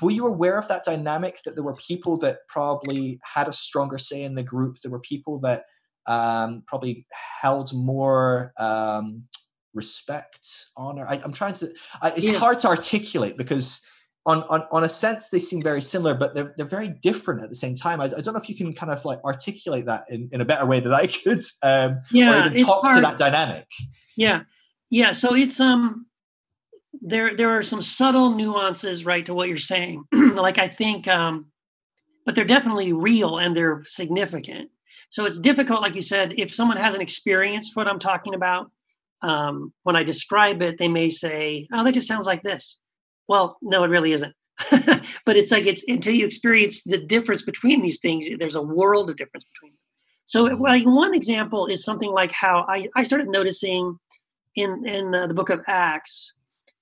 Were 0.01 0.11
you 0.11 0.27
aware 0.27 0.59
of 0.59 0.67
that 0.69 0.85
dynamic 0.85 1.39
that 1.45 1.55
there 1.55 1.63
were 1.63 1.77
people 1.77 2.17
that 2.19 2.39
probably 2.49 3.21
had 3.23 3.47
a 3.47 3.53
stronger 3.53 3.99
say 3.99 4.23
in 4.25 4.35
the 4.35 4.43
group? 4.43 4.79
There 4.83 4.91
were 4.91 5.01
people 5.01 5.39
that 5.41 5.67
um, 6.07 6.65
probably 6.67 7.07
held 7.41 7.73
more 7.73 8.53
um, 8.59 9.25
respect, 9.75 10.49
honor. 10.77 11.07
I, 11.09 11.21
I'm 11.23 11.33
trying 11.33 11.55
to, 11.55 11.73
I, 12.03 12.11
it's 12.13 12.27
Yeah. 12.27 12.39
hard 12.39 12.59
to 12.61 12.69
articulate 12.69 13.37
because 13.37 13.83
on, 14.27 14.43
on 14.45 14.67
on 14.71 14.85
a 14.85 14.89
sense 14.89 15.31
they 15.31 15.39
seem 15.39 15.63
very 15.63 15.81
similar 15.81 16.15
but 16.15 16.35
they're, 16.35 16.53
they're 16.57 16.67
very 16.67 16.89
different 16.89 17.43
at 17.43 17.49
the 17.49 17.55
same 17.55 17.75
time 17.77 18.01
I, 18.01 18.05
I 18.05 18.21
don't 18.21 18.35
know 18.35 18.41
if 18.41 18.49
you 18.49 18.57
can 18.57 18.75
kind 18.75 18.93
of 18.93 19.05
like 19.05 19.23
articulate 19.25 19.87
that 19.87 20.05
in, 20.11 20.29
in 20.33 20.41
a 20.41 20.45
better 20.45 20.67
way 20.67 20.81
than 20.81 20.93
i 20.93 21.07
could 21.25 21.41
um 21.63 21.93
or 21.93 22.01
Yeah, 22.11 22.41
even 22.41 22.53
it's 22.53 22.63
talk 22.63 22.95
to 22.95 23.01
that 23.01 23.19
dynamic 23.19 23.67
Yeah, 24.17 24.43
yeah. 24.91 25.13
So 25.13 25.35
it's 25.35 25.61
um, 25.61 26.07
there 27.01 27.37
there 27.37 27.51
are 27.51 27.63
some 27.63 27.83
subtle 27.83 28.35
nuances, 28.35 29.05
right, 29.05 29.25
to 29.27 29.35
what 29.35 29.49
you're 29.49 29.57
saying. 29.59 30.05
like 30.13 30.59
I 30.59 30.69
think, 30.69 31.07
um, 31.07 31.47
but 32.25 32.35
they're 32.35 32.45
definitely 32.45 32.93
real 32.93 33.39
and 33.39 33.57
they're 33.57 33.83
significant. 33.85 34.71
So 35.11 35.25
it's 35.25 35.39
difficult, 35.39 35.83
like 35.83 35.95
you 35.95 36.03
said, 36.03 36.35
if 36.37 36.53
someone 36.53 36.77
hasn't 36.77 37.03
experienced 37.03 37.77
what 37.77 37.87
I'm 37.87 37.99
talking 37.99 38.35
about. 38.35 38.71
Um, 39.23 39.73
when 39.83 39.97
I 39.97 40.03
describe 40.03 40.61
it, 40.61 40.77
they 40.79 40.89
may 40.89 41.09
say, 41.09 41.67
"Oh, 41.73 41.83
that 41.85 41.93
just 41.93 42.09
sounds 42.09 42.27
like 42.27 42.43
this." 42.43 42.79
Well, 43.29 43.59
no, 43.63 43.85
it 43.85 43.89
really 43.89 44.13
isn't. 44.13 44.35
but 45.25 45.37
it's 45.37 45.51
like 45.51 45.67
it's 45.67 45.85
until 45.87 46.15
you 46.15 46.25
experience 46.25 46.83
the 46.83 46.99
difference 46.99 47.43
between 47.43 47.83
these 47.83 48.01
things. 48.01 48.27
There's 48.39 48.55
a 48.55 48.63
world 48.63 49.11
of 49.11 49.17
difference 49.17 49.45
between 49.45 49.73
them. 49.73 49.79
So, 50.25 50.45
like 50.45 50.85
one 50.85 51.15
example 51.15 51.67
is 51.67 51.85
something 51.85 52.11
like 52.11 52.33
how 52.33 52.65
I, 52.67 52.89
I 52.97 53.03
started 53.03 53.29
noticing 53.29 53.99
in 54.55 54.87
in 54.87 55.15
uh, 55.15 55.27
the 55.27 55.35
book 55.35 55.51
of 55.51 55.61
Acts, 55.67 56.33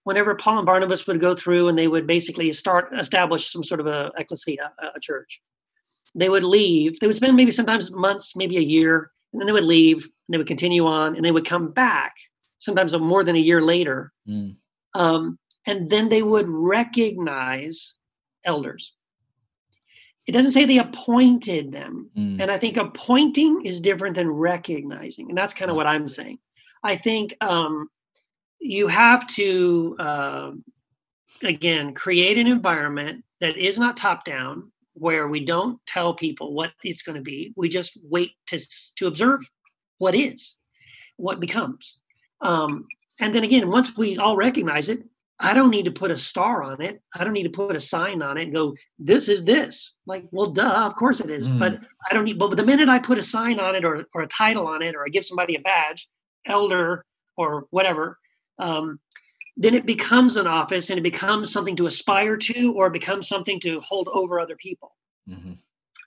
whenever 0.05 0.35
Paul 0.37 0.59
and 0.59 0.67
Barnabas 0.67 1.07
would 1.07 1.21
go 1.21 1.35
through 1.35 1.69
and 1.69 1.77
they 1.77 1.89
would 1.89 2.07
basically 2.07 2.53
start 2.53 2.91
establish 2.97 3.51
some 3.51 3.65
sort 3.65 3.81
of 3.81 3.87
a 3.87 4.13
ecclesia, 4.17 4.73
a, 4.81 4.87
a 4.97 5.01
church, 5.01 5.43
they 6.15 6.29
would 6.29 6.45
leave. 6.45 7.01
They 7.01 7.07
would 7.09 7.17
spend 7.17 7.37
maybe 7.37 7.51
sometimes 7.51 7.91
months, 7.91 8.37
maybe 8.37 8.57
a 8.57 8.61
year, 8.61 9.11
and 9.33 9.41
then 9.41 9.47
they 9.47 9.53
would 9.53 9.65
leave. 9.65 10.05
And 10.05 10.33
they 10.33 10.39
would 10.39 10.47
continue 10.47 10.87
on, 10.87 11.17
and 11.17 11.25
they 11.25 11.33
would 11.33 11.45
come 11.47 11.73
back 11.73 12.15
sometimes 12.61 12.97
more 12.97 13.25
than 13.25 13.37
a 13.37 13.41
year 13.41 13.61
later, 13.61 14.11
Mm. 14.27 14.57
um, 14.95 15.39
and 15.67 15.91
then 15.91 16.09
they 16.09 16.23
would 16.23 16.49
recognize 16.49 17.95
elders. 18.45 18.95
It 20.27 20.33
doesn't 20.33 20.53
say 20.53 20.65
they 20.65 20.79
appointed 20.79 21.73
them. 21.73 22.11
Mm. 22.17 22.41
And 22.41 22.51
I 22.51 22.59
think 22.59 22.77
appointing 22.77 23.63
is 23.65 23.81
different 23.81 24.17
than 24.17 24.31
recognizing. 24.31 25.29
And 25.29 25.37
that's 25.37 25.55
kind 25.55 25.71
of 25.71 25.77
what 25.77 25.87
I'm 25.87 26.09
saying. 26.09 26.39
I 26.83 26.97
think 26.97 27.35
um, 27.43 27.89
you 28.59 28.87
have 28.89 29.27
to, 29.35 29.97
uh, 29.99 30.51
again, 31.43 31.95
create 31.95 32.39
an 32.39 32.47
environment 32.47 33.25
that 33.41 33.57
is 33.59 33.79
not 33.79 33.97
top 33.97 34.25
down, 34.25 34.71
where 34.95 35.29
we 35.29 35.45
don't 35.45 35.79
tell 35.87 36.15
people 36.15 36.55
what 36.55 36.73
it's 36.83 37.03
going 37.03 37.17
to 37.17 37.23
be. 37.23 37.53
We 37.57 37.69
just 37.69 37.99
wait 38.03 38.33
to, 38.47 38.59
to 38.97 39.07
observe 39.07 39.41
what 39.99 40.15
is, 40.15 40.57
what 41.17 41.41
becomes. 41.41 42.01
Um, 42.41 42.87
and 43.21 43.35
then 43.35 43.45
again, 43.45 43.71
once 43.71 43.97
we 43.97 44.17
all 44.19 44.37
recognize 44.37 44.89
it, 44.89 45.05
I 45.45 45.53
don't 45.53 45.71
need 45.71 45.85
to 45.85 45.91
put 45.91 46.11
a 46.11 46.17
star 46.17 46.63
on 46.63 46.81
it. 46.81 47.03
I 47.15 47.23
don't 47.23 47.35
need 47.35 47.43
to 47.43 47.51
put 47.51 47.77
a 47.77 47.81
sign 47.81 48.23
on 48.23 48.39
it 48.39 48.45
and 48.45 48.53
go, 48.53 48.75
this 48.99 49.29
is 49.29 49.45
this. 49.45 49.97
Like, 50.07 50.25
well, 50.31 50.47
duh, 50.47 50.87
of 50.87 50.95
course 50.97 51.21
it 51.21 51.31
is. 51.31 51.49
Mm. 51.49 51.59
But 51.59 51.81
I 52.11 52.15
don't 52.15 52.25
need, 52.25 52.39
but 52.39 52.57
the 52.57 52.65
minute 52.65 52.89
I 52.89 52.99
put 52.99 53.19
a 53.19 53.23
sign 53.23 53.61
on 53.61 53.77
it 53.77 53.85
or, 53.85 54.07
or 54.15 54.23
a 54.23 54.27
title 54.27 54.67
on 54.67 54.81
it, 54.81 54.95
or 54.95 55.05
I 55.05 55.09
give 55.09 55.27
somebody 55.27 55.55
a 55.57 55.61
badge, 55.61 56.09
elder 56.47 57.05
or 57.37 57.67
whatever, 57.71 58.19
um, 58.59 58.99
then 59.59 59.75
it 59.75 59.85
becomes 59.85 60.37
an 60.37 60.47
office 60.47 60.89
and 60.89 60.99
it 60.99 61.03
becomes 61.03 61.53
something 61.53 61.77
to 61.77 61.87
aspire 61.87 62.39
to 62.39 62.73
or 62.73 62.87
it 62.87 62.95
becomes 62.95 63.29
something 63.29 63.61
to 63.61 63.81
hold 63.81 64.09
over 64.13 64.41
other 64.41 64.57
people 64.57 64.97
Mhm. 65.31 65.59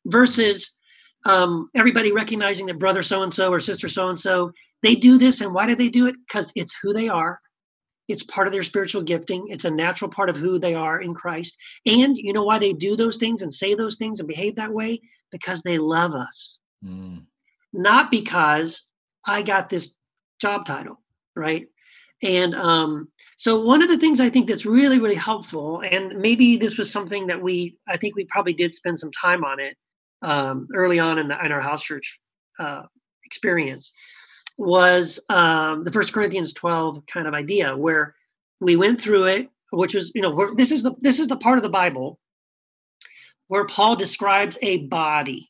versus 0.05 0.75
um, 1.25 1.69
everybody 1.75 2.11
recognizing 2.11 2.65
that 2.67 2.79
brother 2.79 3.01
so 3.03 3.23
and 3.23 3.33
so 3.33 3.51
or 3.51 3.59
sister 3.59 3.88
so 3.88 4.09
and 4.09 4.19
so 4.19 4.51
they 4.83 4.95
do 4.95 5.17
this 5.17 5.41
and 5.41 5.53
why 5.53 5.65
do 5.65 5.75
they 5.75 5.89
do 5.89 6.07
it 6.07 6.15
because 6.27 6.51
it's 6.55 6.77
who 6.81 6.93
they 6.93 7.07
are 7.09 7.39
it's 8.08 8.24
part 8.24 8.47
of 8.47 8.53
their 8.53 8.64
spiritual 8.64 9.01
gifting. 9.01 9.47
It's 9.49 9.66
a 9.66 9.72
natural 9.72 10.10
part 10.10 10.30
of 10.30 10.38
who 10.38 10.60
they 10.60 10.76
are 10.76 11.01
in 11.01 11.14
christ. 11.14 11.58
And 11.86 12.18
you 12.18 12.34
know 12.34 12.43
why 12.43 12.60
they 12.60 12.74
do 12.74 12.95
those 12.95 13.18
things 13.18 13.41
and 13.41 13.53
say 13.53 13.76
those 13.76 13.97
things 13.97 14.20
and 14.20 14.30
behave 14.30 14.55
that 14.55 14.74
way? 14.74 15.01
Because 15.32 15.62
they 15.62 15.78
love 15.78 16.16
us. 16.16 16.60
Mm. 16.86 17.26
not 17.74 18.12
because 18.12 18.84
i 19.26 19.41
got 19.41 19.68
this 19.68 19.95
job 20.39 20.64
title 20.64 21.01
right? 21.36 21.68
And 22.24 22.55
um, 22.55 23.10
so 23.38 23.62
one 23.62 23.84
of 23.84 23.89
the 23.89 23.97
things 23.97 24.20
i 24.20 24.30
think 24.30 24.47
that's 24.47 24.66
really 24.66 24.99
really 24.99 25.16
helpful 25.16 25.82
and 25.82 26.20
maybe 26.20 26.58
this 26.58 26.78
was 26.78 26.91
something 26.91 27.28
that 27.28 27.41
we 27.41 27.78
i 27.88 27.97
think 27.97 28.16
we 28.16 28.26
probably 28.26 28.53
did 28.53 28.74
spend 28.74 28.99
some 28.99 29.12
time 29.12 29.43
on 29.43 29.60
it 29.60 29.76
um, 30.22 30.68
early 30.74 30.99
on 30.99 31.20
in, 31.20 31.28
the, 31.28 31.45
in 31.45 31.51
our 31.51 31.62
house 31.62 31.84
church 31.84 32.20
uh, 32.60 32.84
experience 33.26 33.91
was 34.58 35.20
um, 35.30 35.84
the 35.84 35.91
first 35.91 36.14
corinthians 36.14 36.53
12 36.53 37.05
kind 37.05 37.28
of 37.28 37.34
idea 37.34 37.76
where 37.78 38.16
we 38.60 38.76
went 38.76 38.99
through 38.99 39.26
it 39.26 39.49
which 39.72 39.93
was 39.93 40.12
you 40.16 40.22
know 40.22 40.53
this 40.55 40.72
is 40.72 40.84
the 40.84 40.93
this 41.01 41.20
is 41.20 41.28
the 41.28 41.38
part 41.38 41.58
of 41.58 41.64
the 41.64 41.70
bible 41.70 42.20
where 43.47 43.66
paul 43.66 43.95
describes 43.95 44.58
a 44.62 44.78
body. 44.88 45.49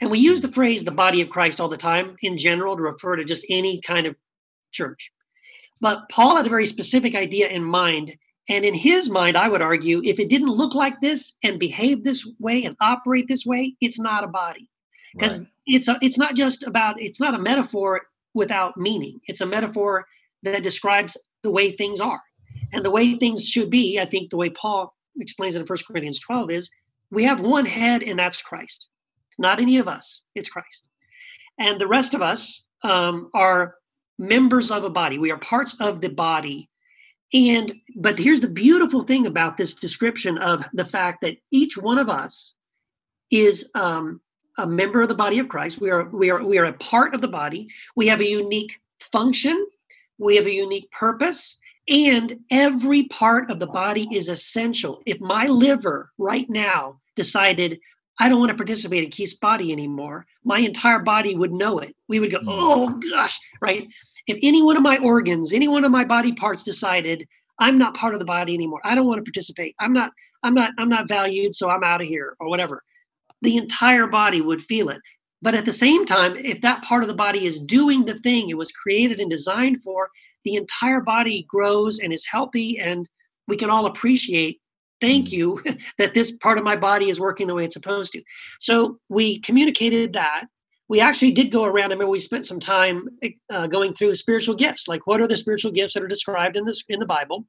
And 0.00 0.10
we 0.10 0.18
use 0.18 0.40
the 0.40 0.48
phrase 0.48 0.84
the 0.84 0.90
body 0.90 1.20
of 1.20 1.30
christ 1.30 1.60
all 1.60 1.68
the 1.68 1.76
time 1.76 2.16
in 2.22 2.36
general 2.36 2.76
to 2.76 2.82
refer 2.82 3.16
to 3.16 3.24
just 3.24 3.46
any 3.48 3.80
kind 3.80 4.06
of 4.06 4.16
church. 4.72 5.12
But 5.80 6.08
paul 6.10 6.36
had 6.36 6.46
a 6.46 6.50
very 6.50 6.66
specific 6.66 7.14
idea 7.14 7.48
in 7.48 7.64
mind. 7.64 8.12
And 8.48 8.64
in 8.64 8.74
his 8.74 9.08
mind 9.08 9.36
i 9.36 9.48
would 9.48 9.62
argue 9.62 10.02
if 10.04 10.18
it 10.18 10.28
didn't 10.28 10.50
look 10.50 10.74
like 10.74 11.00
this 11.00 11.34
and 11.42 11.58
behave 11.58 12.02
this 12.04 12.28
way 12.38 12.64
and 12.64 12.76
operate 12.80 13.28
this 13.28 13.46
way 13.46 13.76
it's 13.80 13.98
not 13.98 14.24
a 14.24 14.28
body. 14.28 14.68
Because 15.14 15.40
Right. 15.40 15.48
it's 15.66 15.88
a, 15.88 15.98
it's 16.02 16.18
not 16.18 16.34
just 16.34 16.64
about 16.64 17.00
it's 17.00 17.20
not 17.20 17.34
a 17.34 17.38
metaphor 17.38 18.02
without 18.34 18.76
meaning. 18.76 19.20
It's 19.26 19.40
a 19.40 19.46
metaphor 19.46 20.06
that 20.42 20.62
describes 20.62 21.16
the 21.42 21.50
way 21.50 21.72
things 21.72 22.00
are. 22.00 22.20
And 22.72 22.84
the 22.84 22.90
way 22.90 23.14
things 23.14 23.46
should 23.46 23.70
be 23.70 24.00
i 24.00 24.04
think 24.04 24.30
the 24.30 24.36
way 24.36 24.50
paul 24.50 24.94
explains 25.18 25.54
it 25.54 25.60
in 25.60 25.66
1 25.66 25.78
corinthians 25.86 26.20
12 26.20 26.50
is 26.50 26.70
we 27.10 27.24
have 27.24 27.40
one 27.40 27.66
head 27.66 28.02
and 28.02 28.18
that's 28.18 28.40
christ. 28.40 28.86
It's 29.28 29.38
not 29.38 29.60
any 29.60 29.78
of 29.78 29.88
us 29.88 30.22
it's 30.34 30.48
christ. 30.48 30.88
And 31.58 31.80
the 31.80 31.86
rest 31.86 32.14
of 32.14 32.22
us 32.22 32.64
um, 32.82 33.30
are 33.34 33.76
members 34.18 34.70
of 34.70 34.84
a 34.84 34.90
body. 34.90 35.18
We 35.18 35.30
are 35.30 35.38
parts 35.38 35.76
of 35.80 36.00
the 36.00 36.08
body. 36.08 36.68
And 37.34 37.74
but 37.96 38.18
here's 38.18 38.40
the 38.40 38.48
beautiful 38.48 39.02
thing 39.02 39.26
about 39.26 39.56
this 39.56 39.74
description 39.74 40.38
of 40.38 40.64
the 40.72 40.84
fact 40.84 41.22
that 41.22 41.36
each 41.50 41.76
one 41.76 41.98
of 41.98 42.08
us 42.08 42.54
is 43.30 43.70
um, 43.74 44.20
a 44.58 44.66
member 44.66 45.02
of 45.02 45.08
the 45.08 45.14
body 45.14 45.38
of 45.38 45.48
Christ. 45.48 45.80
We 45.80 45.90
are 45.90 46.04
we 46.04 46.30
are 46.30 46.42
we 46.42 46.58
are 46.58 46.64
a 46.66 46.72
part 46.74 47.14
of 47.14 47.20
the 47.20 47.28
body. 47.28 47.68
We 47.96 48.08
have 48.08 48.20
a 48.20 48.28
unique 48.28 48.80
function. 49.00 49.66
We 50.18 50.36
have 50.36 50.46
a 50.46 50.52
unique 50.52 50.90
purpose, 50.90 51.58
and 51.88 52.38
every 52.50 53.04
part 53.04 53.50
of 53.50 53.58
the 53.58 53.66
body 53.66 54.08
is 54.12 54.28
essential. 54.28 55.02
If 55.06 55.20
my 55.20 55.46
liver 55.46 56.12
right 56.18 56.48
now 56.48 57.00
decided 57.16 57.80
I 58.20 58.28
don't 58.28 58.38
want 58.38 58.50
to 58.50 58.56
participate 58.56 59.04
in 59.04 59.10
Keith's 59.10 59.34
body 59.34 59.72
anymore, 59.72 60.26
my 60.44 60.58
entire 60.58 60.98
body 61.00 61.34
would 61.34 61.52
know 61.52 61.78
it. 61.78 61.96
We 62.08 62.20
would 62.20 62.30
go, 62.30 62.38
Mm. 62.38 62.44
oh 62.46 63.00
gosh, 63.10 63.38
right? 63.60 63.88
If 64.26 64.38
any 64.42 64.62
one 64.62 64.76
of 64.76 64.82
my 64.82 64.98
organs, 64.98 65.52
any 65.52 65.66
one 65.66 65.84
of 65.84 65.90
my 65.90 66.04
body 66.04 66.32
parts 66.32 66.62
decided 66.62 67.26
I'm 67.58 67.78
not 67.78 67.94
part 67.94 68.14
of 68.14 68.20
the 68.20 68.26
body 68.26 68.54
anymore, 68.54 68.80
I 68.84 68.94
don't 68.94 69.06
want 69.06 69.18
to 69.18 69.28
participate. 69.28 69.74
I'm 69.80 69.92
not, 69.92 70.12
I'm 70.42 70.54
not, 70.54 70.72
I'm 70.78 70.88
not 70.88 71.08
valued, 71.08 71.54
so 71.54 71.70
I'm 71.70 71.82
out 71.82 72.00
of 72.02 72.06
here 72.06 72.36
or 72.38 72.48
whatever. 72.48 72.84
The 73.42 73.56
entire 73.56 74.06
body 74.06 74.40
would 74.40 74.62
feel 74.62 74.88
it. 74.88 75.00
But 75.42 75.54
at 75.56 75.64
the 75.64 75.72
same 75.72 76.06
time, 76.06 76.36
if 76.36 76.60
that 76.60 76.82
part 76.84 77.02
of 77.02 77.08
the 77.08 77.14
body 77.14 77.46
is 77.46 77.58
doing 77.58 78.04
the 78.04 78.18
thing 78.20 78.48
it 78.48 78.56
was 78.56 78.70
created 78.70 79.18
and 79.18 79.28
designed 79.28 79.82
for, 79.82 80.08
the 80.44 80.54
entire 80.54 81.00
body 81.00 81.44
grows 81.48 81.98
and 81.98 82.12
is 82.12 82.24
healthy, 82.24 82.78
and 82.78 83.08
we 83.48 83.56
can 83.56 83.70
all 83.70 83.86
appreciate. 83.86 84.60
Thank 85.00 85.28
Mm. 85.28 85.32
you 85.32 85.62
that 85.98 86.14
this 86.14 86.30
part 86.30 86.58
of 86.58 86.64
my 86.64 86.76
body 86.76 87.10
is 87.10 87.18
working 87.18 87.48
the 87.48 87.54
way 87.54 87.64
it's 87.64 87.74
supposed 87.74 88.12
to. 88.12 88.22
So 88.60 88.98
we 89.08 89.40
communicated 89.40 90.12
that. 90.12 90.44
We 90.88 91.00
actually 91.00 91.32
did 91.32 91.50
go 91.50 91.64
around. 91.64 91.90
I 91.90 91.94
remember 91.94 92.08
we 92.08 92.20
spent 92.20 92.46
some 92.46 92.60
time 92.60 93.08
uh, 93.50 93.66
going 93.66 93.94
through 93.94 94.14
spiritual 94.14 94.54
gifts, 94.54 94.86
like 94.86 95.06
what 95.06 95.20
are 95.20 95.26
the 95.26 95.36
spiritual 95.36 95.72
gifts 95.72 95.94
that 95.94 96.04
are 96.04 96.08
described 96.08 96.56
in 96.56 96.64
this 96.64 96.84
in 96.88 97.00
the 97.00 97.06
Bible. 97.06 97.46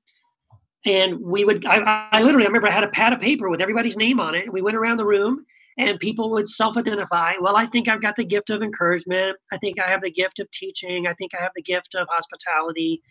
And 0.85 1.19
we 1.21 1.45
would, 1.45 1.65
I, 1.65 2.09
I 2.11 2.21
literally, 2.23 2.45
I 2.45 2.47
remember 2.47 2.67
I 2.67 2.71
had 2.71 2.83
a 2.83 2.89
pad 2.89 3.13
of 3.13 3.19
paper 3.19 3.49
with 3.49 3.61
everybody's 3.61 3.97
name 3.97 4.19
on 4.19 4.33
it. 4.33 4.45
And 4.45 4.53
we 4.53 4.61
went 4.61 4.75
around 4.77 4.97
the 4.97 5.05
room 5.05 5.45
and 5.77 5.99
people 5.99 6.29
would 6.31 6.47
self-identify 6.47 7.33
well 7.41 7.55
i 7.55 7.65
think 7.65 7.87
i've 7.87 8.01
got 8.01 8.15
the 8.15 8.23
gift 8.23 8.49
of 8.49 8.61
encouragement. 8.61 9.37
I 9.51 9.57
think 9.57 9.79
i 9.79 9.87
have 9.87 10.01
the 10.01 10.11
gift 10.11 10.39
of 10.39 10.49
teaching. 10.51 11.07
I 11.07 11.13
think 11.13 11.31
i 11.37 11.41
have 11.41 11.51
the 11.55 11.61
gift 11.61 11.95
of 11.95 12.07
hospitality. 12.11 13.01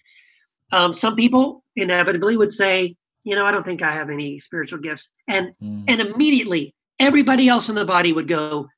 Um, 0.72 0.92
some 0.92 1.16
people 1.16 1.64
inevitably 1.76 2.36
would 2.36 2.50
say 2.50 2.94
you 3.24 3.34
know 3.36 3.44
i 3.46 3.50
don't 3.52 3.64
think 3.64 3.82
i 3.82 3.92
have 3.92 4.10
any 4.10 4.38
spiritual 4.38 4.78
gifts. 4.78 5.10
And 5.28 5.52
Mm. 5.62 5.84
and 5.88 6.00
immediately 6.00 6.74
everybody 6.98 7.48
else 7.48 7.68
in 7.68 7.74
the 7.74 7.84
body 7.84 8.12
would 8.12 8.28
go 8.28 8.68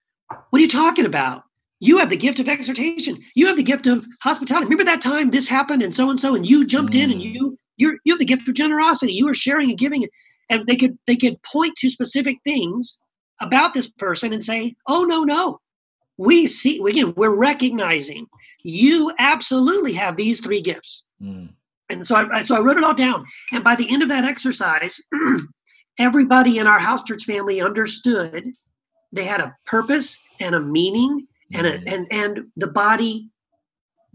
what 0.51 0.59
are 0.59 0.63
you 0.63 0.69
talking 0.69 1.05
about? 1.07 1.45
You 1.81 1.99
have 1.99 2.09
the 2.09 2.17
gift 2.17 2.41
of 2.41 2.49
exhortation. 2.49 3.19
You 3.35 3.47
have 3.49 3.57
the 3.59 3.63
gift 3.63 3.87
of 3.87 4.07
hospitality. 4.23 4.65
Remember 4.65 4.85
that 4.85 5.03
time 5.03 5.31
this 5.31 5.47
happened 5.49 5.83
and 5.83 5.95
so 5.95 6.09
and 6.11 6.19
so 6.19 6.35
and 6.35 6.49
you 6.49 6.65
jumped 6.65 6.95
in 6.95 7.11
and 7.13 7.21
Mm. 7.21 7.35
you 7.35 7.59
you're 7.77 7.97
you 8.05 8.15
have 8.15 8.19
the 8.21 8.25
gift 8.25 8.49
of 8.49 8.55
generosity. 8.55 9.13
You 9.13 9.27
were 9.27 9.35
sharing 9.35 9.69
and 9.71 9.79
giving. 9.79 10.07
And 10.51 10.67
they 10.67 10.77
could 10.77 10.99
they 11.07 11.17
could 11.17 11.37
point 11.43 11.77
to 11.77 11.91
specific 11.91 12.39
things 12.45 13.01
about 13.41 13.75
this 13.75 13.91
person 13.91 14.33
and 14.33 14.43
say, 14.43 14.77
"Oh 14.87 15.05
no, 15.05 15.25
no, 15.25 15.61
we 16.17 16.47
see 16.47 16.81
again. 16.87 17.15
We're 17.17 17.31
recognizing 17.31 18.27
you 18.63 19.13
absolutely 19.19 19.93
have 19.95 20.17
these 20.17 20.41
three 20.41 20.61
gifts." 20.61 21.05
Mm. 21.23 21.51
And 21.91 22.07
so 22.07 22.17
I 22.17 22.43
so 22.43 22.57
I 22.57 22.61
wrote 22.61 22.79
it 22.79 22.85
all 22.85 22.95
down. 22.95 23.25
And 23.53 23.63
by 23.65 23.75
the 23.77 23.91
end 23.93 24.03
of 24.03 24.09
that 24.09 24.25
exercise, 24.25 25.01
everybody 25.99 26.59
in 26.59 26.67
our 26.67 26.79
house 26.79 27.03
church 27.05 27.25
family 27.25 27.61
understood 27.61 28.51
they 29.13 29.25
had 29.25 29.41
a 29.41 29.55
purpose 29.67 30.19
and 30.41 30.55
a 30.55 30.61
meaning 30.61 31.27
and 31.53 31.67
a, 31.67 31.79
Mm. 31.79 31.93
and 31.93 32.07
and 32.11 32.41
the 32.57 32.67
body 32.69 33.29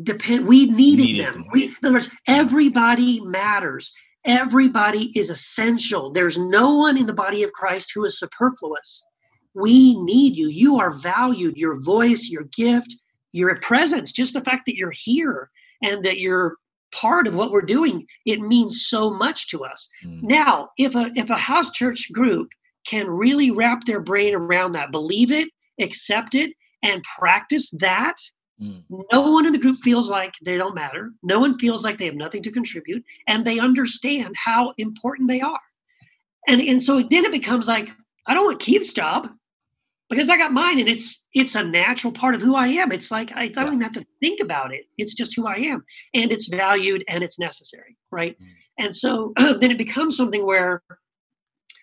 depend 0.04 0.48
we 0.48 0.66
needed, 0.66 1.04
Needed 1.06 1.26
them. 1.26 1.34
them. 1.34 1.46
We, 1.54 1.64
in 1.66 1.76
other 1.84 1.94
words, 1.94 2.10
everybody 2.28 3.20
matters. 3.22 3.92
Everybody 4.26 5.18
is 5.18 5.30
essential. 5.30 6.12
There's 6.12 6.38
no 6.38 6.76
one 6.76 6.98
in 6.98 7.06
the 7.06 7.14
body 7.14 7.44
of 7.44 7.54
Christ 7.54 7.92
who 7.94 8.06
is 8.06 8.20
superfluous. 8.20 9.06
We 9.54 10.00
need 10.04 10.36
you. 10.36 10.50
You 10.50 10.80
are 10.80 10.92
valued. 10.92 11.58
Your 11.58 11.80
voice, 11.82 12.30
your 12.30 12.44
gift, 12.56 12.96
your 13.32 13.56
presence, 13.60 14.12
just 14.12 14.34
the 14.34 14.42
fact 14.42 14.66
that 14.66 14.76
you're 14.76 14.94
here 14.94 15.50
and 15.82 16.04
that 16.06 16.20
you're 16.20 16.58
part 16.92 17.28
of 17.28 17.36
what 17.36 17.52
we're 17.52 17.62
doing, 17.62 18.06
it 18.26 18.42
means 18.42 18.88
so 18.88 19.10
much 19.10 19.50
to 19.50 19.64
us. 19.64 19.88
Mm. 20.04 20.24
Now, 20.24 20.70
if 20.78 20.96
a 20.96 21.12
if 21.16 21.30
a 21.30 21.38
house 21.38 21.72
church 21.72 22.12
group 22.12 22.50
can 22.86 23.08
really 23.08 23.52
wrap 23.52 23.86
their 23.86 24.00
brain 24.00 24.34
around 24.34 24.74
that, 24.74 24.92
believe 24.92 25.32
it, 25.32 25.50
accept 25.80 26.36
it, 26.36 26.52
and 26.84 27.04
practice 27.18 27.70
that, 27.72 28.16
Mm. 28.62 28.84
no 29.14 29.32
one 29.32 29.46
in 29.46 29.54
the 29.54 29.58
group 29.60 29.78
feels 29.78 30.10
like 30.10 30.34
they 30.44 30.58
don't 30.58 30.76
matter. 30.76 31.14
No 31.24 31.40
one 31.40 31.58
feels 31.58 31.84
like 31.86 31.98
they 31.98 32.06
have 32.06 32.16
nothing 32.16 32.44
to 32.44 32.52
contribute, 32.52 33.04
and 33.28 33.46
they 33.46 33.60
understand 33.60 34.36
how 34.36 34.74
important 34.78 35.30
they 35.30 35.42
are. 35.42 35.62
And 36.48 36.60
and 36.62 36.82
so 36.84 37.02
then 37.02 37.26
it 37.26 37.32
becomes 37.32 37.68
like 37.68 37.90
I 38.28 38.34
don't 38.34 38.46
want 38.46 38.60
Keith's 38.60 38.92
job 38.94 39.30
because 40.10 40.30
I 40.30 40.38
got 40.38 40.52
mine, 40.52 40.80
and 40.80 40.90
it's 40.90 41.26
it's 41.34 41.56
a 41.56 41.64
natural 41.64 42.12
part 42.12 42.36
of 42.36 42.42
who 42.42 42.56
I 42.56 42.68
am. 42.68 42.92
It's 42.92 43.12
like 43.12 43.32
I 43.36 43.48
don't 43.48 43.66
Yeah. 43.66 43.72
even 43.74 43.82
have 43.82 43.94
to 43.94 44.06
think 44.20 44.42
about 44.42 44.74
it. 44.74 44.86
It's 44.98 45.14
just 45.14 45.36
who 45.36 45.48
I 45.48 45.56
am, 45.56 45.86
and 46.14 46.32
it's 46.32 46.48
valued 46.50 47.04
and 47.08 47.24
it's 47.24 47.40
necessary, 47.40 47.96
right? 48.12 48.38
Mm. 48.42 48.48
And 48.80 48.96
so 48.96 49.34
then 49.38 49.72
it 49.72 49.78
becomes 49.78 50.18
something 50.18 50.46
where 50.46 50.82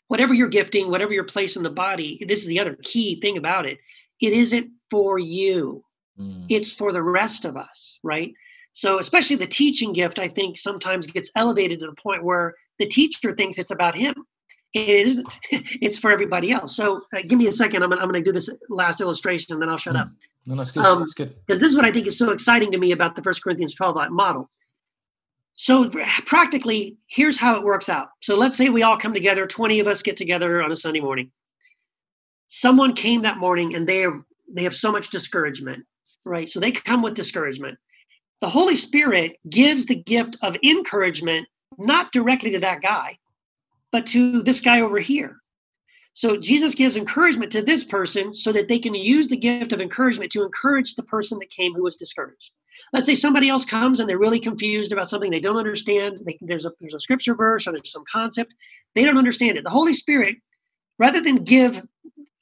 whatever 0.09 0.35
you're 0.35 0.49
gifting, 0.49 0.91
whatever 0.91 1.15
your 1.15 1.25
place 1.25 1.57
in 1.57 1.63
the 1.63 1.71
body, 1.71 2.23
this 2.29 2.43
is 2.43 2.47
the 2.49 2.61
other 2.61 2.77
key 2.83 3.21
thing 3.21 3.39
about 3.39 3.65
it. 3.67 3.79
It 4.21 4.35
isn't 4.35 4.71
for 4.91 5.19
you 5.19 5.83
Mm. 6.19 6.47
it's 6.49 6.73
for 6.73 6.93
the 6.93 7.03
rest 7.03 7.45
of 7.45 7.57
us, 7.57 7.99
right? 8.03 8.33
So, 8.73 8.99
especially 8.99 9.37
the 9.37 9.47
teaching 9.47 9.93
gift, 9.93 10.19
I 10.19 10.29
think 10.29 10.59
sometimes 10.59 11.07
gets 11.07 11.31
elevated 11.35 11.81
to 11.81 11.87
the 11.87 11.95
point 11.95 12.23
where 12.23 12.55
the 12.79 12.87
teacher 12.87 13.33
thinks 13.33 13.59
it's 13.59 13.71
about 13.71 13.95
him. 13.95 14.15
It 14.75 14.89
isn't, 14.89 15.39
it's 15.51 15.99
for 15.99 16.11
everybody 16.11 16.53
else. 16.53 16.77
So, 16.77 17.03
uh, 17.15 17.21
give 17.27 17.39
me 17.39 17.47
a 17.47 17.53
second. 17.53 17.83
I'm, 17.83 17.93
I'm 17.93 18.01
going 18.01 18.15
to 18.15 18.21
do 18.23 18.33
this 18.33 18.51
last 18.69 19.01
illustration 19.01 19.55
and 19.55 19.63
then 19.63 19.71
I'll 19.71 19.79
shut 19.79 19.97
up. 19.97 20.09
No, 20.47 20.55
no, 20.55 20.63
it's 20.63 20.73
good. 20.73 20.85
Um, 20.85 21.03
it's 21.03 21.15
good. 21.15 21.35
Because 21.47 21.59
this 21.59 21.71
is 21.71 21.77
what 21.77 21.87
I 21.87 21.91
think 21.91 22.07
is 22.07 22.19
so 22.19 22.31
exciting 22.31 22.73
to 22.73 22.79
me 22.79 22.93
about 22.93 23.17
the 23.17 23.23
First 23.23 23.43
Corinthians 23.43 23.75
12 23.75 24.11
model. 24.11 24.51
So, 25.55 25.89
practically, 26.27 26.99
here's 27.07 27.39
how 27.39 27.57
it 27.57 27.63
works 27.63 27.89
out. 27.89 28.09
So, 28.21 28.37
let's 28.37 28.59
say 28.59 28.69
we 28.69 28.83
all 28.83 28.99
come 28.99 29.15
together, 29.15 29.47
20 29.47 29.81
of 29.81 29.87
us 29.87 30.03
get 30.03 30.19
together 30.19 30.63
on 30.63 30.71
a 30.71 30.77
Sunday 30.77 31.01
morning. 31.01 31.31
Someone 32.49 32.93
came 32.93 33.23
that 33.23 33.39
morning 33.39 33.75
and 33.75 33.87
they 33.87 34.05
are, 34.05 34.23
they 34.53 34.65
have 34.65 34.75
so 34.75 34.93
much 34.93 35.09
discouragement, 35.09 35.87
right? 36.27 36.49
So, 36.49 36.61
they 36.61 36.73
come 36.73 37.03
with 37.03 37.15
discouragement. 37.15 37.79
The 38.41 38.49
Holy 38.49 38.77
Spirit 38.77 39.37
gives 39.49 39.87
the 39.87 39.95
gift 39.95 40.37
of 40.43 40.57
encouragement 40.63 41.49
not 41.79 42.13
directly 42.13 42.51
to 42.53 42.61
that 42.61 42.83
guy, 42.83 43.19
but 43.93 44.07
to 44.09 44.43
this 44.43 44.61
guy 44.61 44.83
over 44.83 44.99
here. 44.99 45.41
So 46.17 46.39
Jesus 46.39 46.75
gives 46.75 46.97
encouragement 46.97 47.53
to 47.53 47.61
this 47.61 47.85
person 47.85 48.33
so 48.33 48.51
that 48.53 48.69
they 48.69 48.79
can 48.79 48.95
use 48.95 49.29
the 49.29 49.37
gift 49.37 49.73
of 49.73 49.83
encouragement 49.83 50.33
to 50.33 50.45
encourage 50.45 50.95
the 50.95 51.03
person 51.03 51.39
that 51.41 51.51
came 51.51 51.75
who 51.75 51.83
was 51.83 51.97
discouraged. 51.97 52.53
Let's 52.95 53.05
say 53.05 53.15
somebody 53.15 53.51
else 53.51 53.67
comes 53.67 54.01
and 54.01 54.09
they're 54.09 54.17
really 54.17 54.41
confused 54.41 54.93
about 54.93 55.11
something 55.11 55.31
they 55.31 55.41
don't 55.41 55.59
understand. 55.59 56.21
They, 56.25 56.39
there's 56.41 56.65
a 56.65 56.73
there's 56.81 56.95
a 56.95 57.01
scripture 57.01 57.35
verse 57.35 57.67
or 57.67 57.73
there's 57.73 57.93
some 57.93 58.05
concept 58.11 58.55
they 58.95 59.05
don't 59.05 59.19
understand 59.19 59.59
it. 59.59 59.65
The 59.65 59.69
Holy 59.69 59.93
Spirit, 59.93 60.37
rather 60.99 61.21
than 61.21 61.45
give 61.45 61.87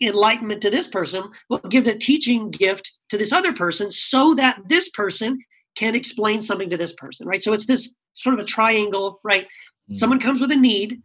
enlightenment 0.06 0.62
to 0.62 0.70
this 0.70 0.86
person, 0.86 1.30
will 1.48 1.58
give 1.58 1.84
the 1.84 1.94
teaching 1.94 2.50
gift 2.50 2.92
to 3.10 3.18
this 3.18 3.32
other 3.32 3.52
person 3.52 3.90
so 3.90 4.34
that 4.34 4.60
this 4.66 4.88
person 4.90 5.38
can 5.76 5.94
explain 5.94 6.40
something 6.40 6.70
to 6.70 6.76
this 6.76 6.94
person. 6.94 7.26
Right. 7.26 7.42
So 7.42 7.52
it's 7.52 7.66
this 7.66 7.94
sort 8.12 8.34
of 8.34 8.40
a 8.40 8.44
triangle. 8.44 9.20
Right. 9.24 9.46
Mm. 9.90 9.96
Someone 9.96 10.20
comes 10.20 10.40
with 10.40 10.52
a 10.52 10.56
need 10.56 11.02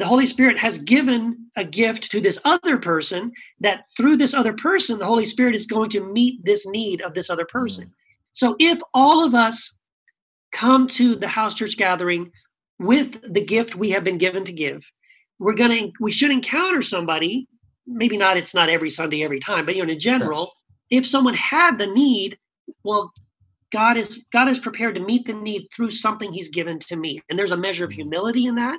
the 0.00 0.06
Holy 0.06 0.24
Spirit 0.24 0.58
has 0.58 0.78
given 0.78 1.50
a 1.56 1.64
gift 1.64 2.10
to 2.10 2.22
this 2.22 2.38
other 2.46 2.78
person 2.78 3.32
that 3.60 3.84
through 3.98 4.16
this 4.16 4.32
other 4.32 4.54
person, 4.54 4.98
the 4.98 5.04
Holy 5.04 5.26
Spirit 5.26 5.54
is 5.54 5.66
going 5.66 5.90
to 5.90 6.00
meet 6.00 6.42
this 6.42 6.66
need 6.66 7.02
of 7.02 7.12
this 7.12 7.28
other 7.28 7.44
person. 7.44 7.84
Mm. 7.84 7.90
So 8.32 8.56
if 8.58 8.80
all 8.94 9.24
of 9.24 9.34
us 9.34 9.76
come 10.52 10.86
to 10.86 11.16
the 11.16 11.28
house 11.28 11.52
church 11.52 11.76
gathering 11.76 12.32
with 12.78 13.20
the 13.30 13.44
gift 13.44 13.76
we 13.76 13.90
have 13.90 14.02
been 14.02 14.16
given 14.16 14.44
to 14.44 14.52
give, 14.52 14.82
we're 15.38 15.54
gonna 15.54 15.88
we 16.00 16.12
should 16.12 16.30
encounter 16.30 16.80
somebody, 16.80 17.46
maybe 17.86 18.16
not 18.16 18.36
it's 18.36 18.54
not 18.54 18.68
every 18.68 18.90
Sunday, 18.90 19.22
every 19.22 19.40
time, 19.40 19.66
but 19.66 19.76
you 19.76 19.84
know, 19.84 19.92
in 19.92 19.98
general, 20.00 20.52
if 20.90 21.06
someone 21.06 21.34
had 21.34 21.78
the 21.78 21.86
need, 21.86 22.38
well, 22.84 23.12
God 23.72 23.96
is 23.96 24.24
God 24.32 24.48
is 24.48 24.58
prepared 24.58 24.96
to 24.96 25.00
meet 25.00 25.26
the 25.26 25.32
need 25.32 25.68
through 25.74 25.90
something 25.90 26.32
He's 26.32 26.48
given 26.48 26.78
to 26.80 26.96
me. 26.96 27.22
And 27.28 27.38
there's 27.38 27.52
a 27.52 27.56
measure 27.56 27.84
of 27.84 27.90
Mhm. 27.90 27.94
humility 27.94 28.46
in 28.46 28.56
that 28.56 28.78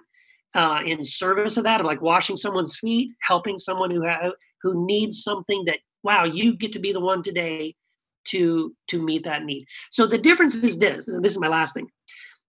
uh, 0.54 0.82
in 0.86 1.04
service 1.04 1.58
of 1.58 1.64
that, 1.64 1.80
of 1.80 1.86
like 1.86 2.02
washing 2.02 2.36
someone's 2.38 2.78
feet, 2.78 3.12
helping 3.22 3.58
someone 3.58 3.92
who 3.92 4.06
ha- 4.06 4.32
who 4.62 4.86
needs 4.86 5.24
something 5.24 5.64
that 5.66 5.80
wow, 6.04 6.24
you 6.26 6.58
get 6.58 6.74
to 6.74 6.80
be 6.80 6.92
the 6.92 7.00
one 7.00 7.22
today 7.22 7.76
to 8.26 8.76
to 8.88 9.02
meet 9.02 9.24
that 9.24 9.44
need. 9.44 9.66
So 9.92 10.06
the 10.06 10.18
difference 10.18 10.56
is 10.56 10.78
this. 10.78 11.06
This 11.06 11.32
is 11.32 11.40
my 11.40 11.48
last 11.48 11.74
thing. 11.74 11.90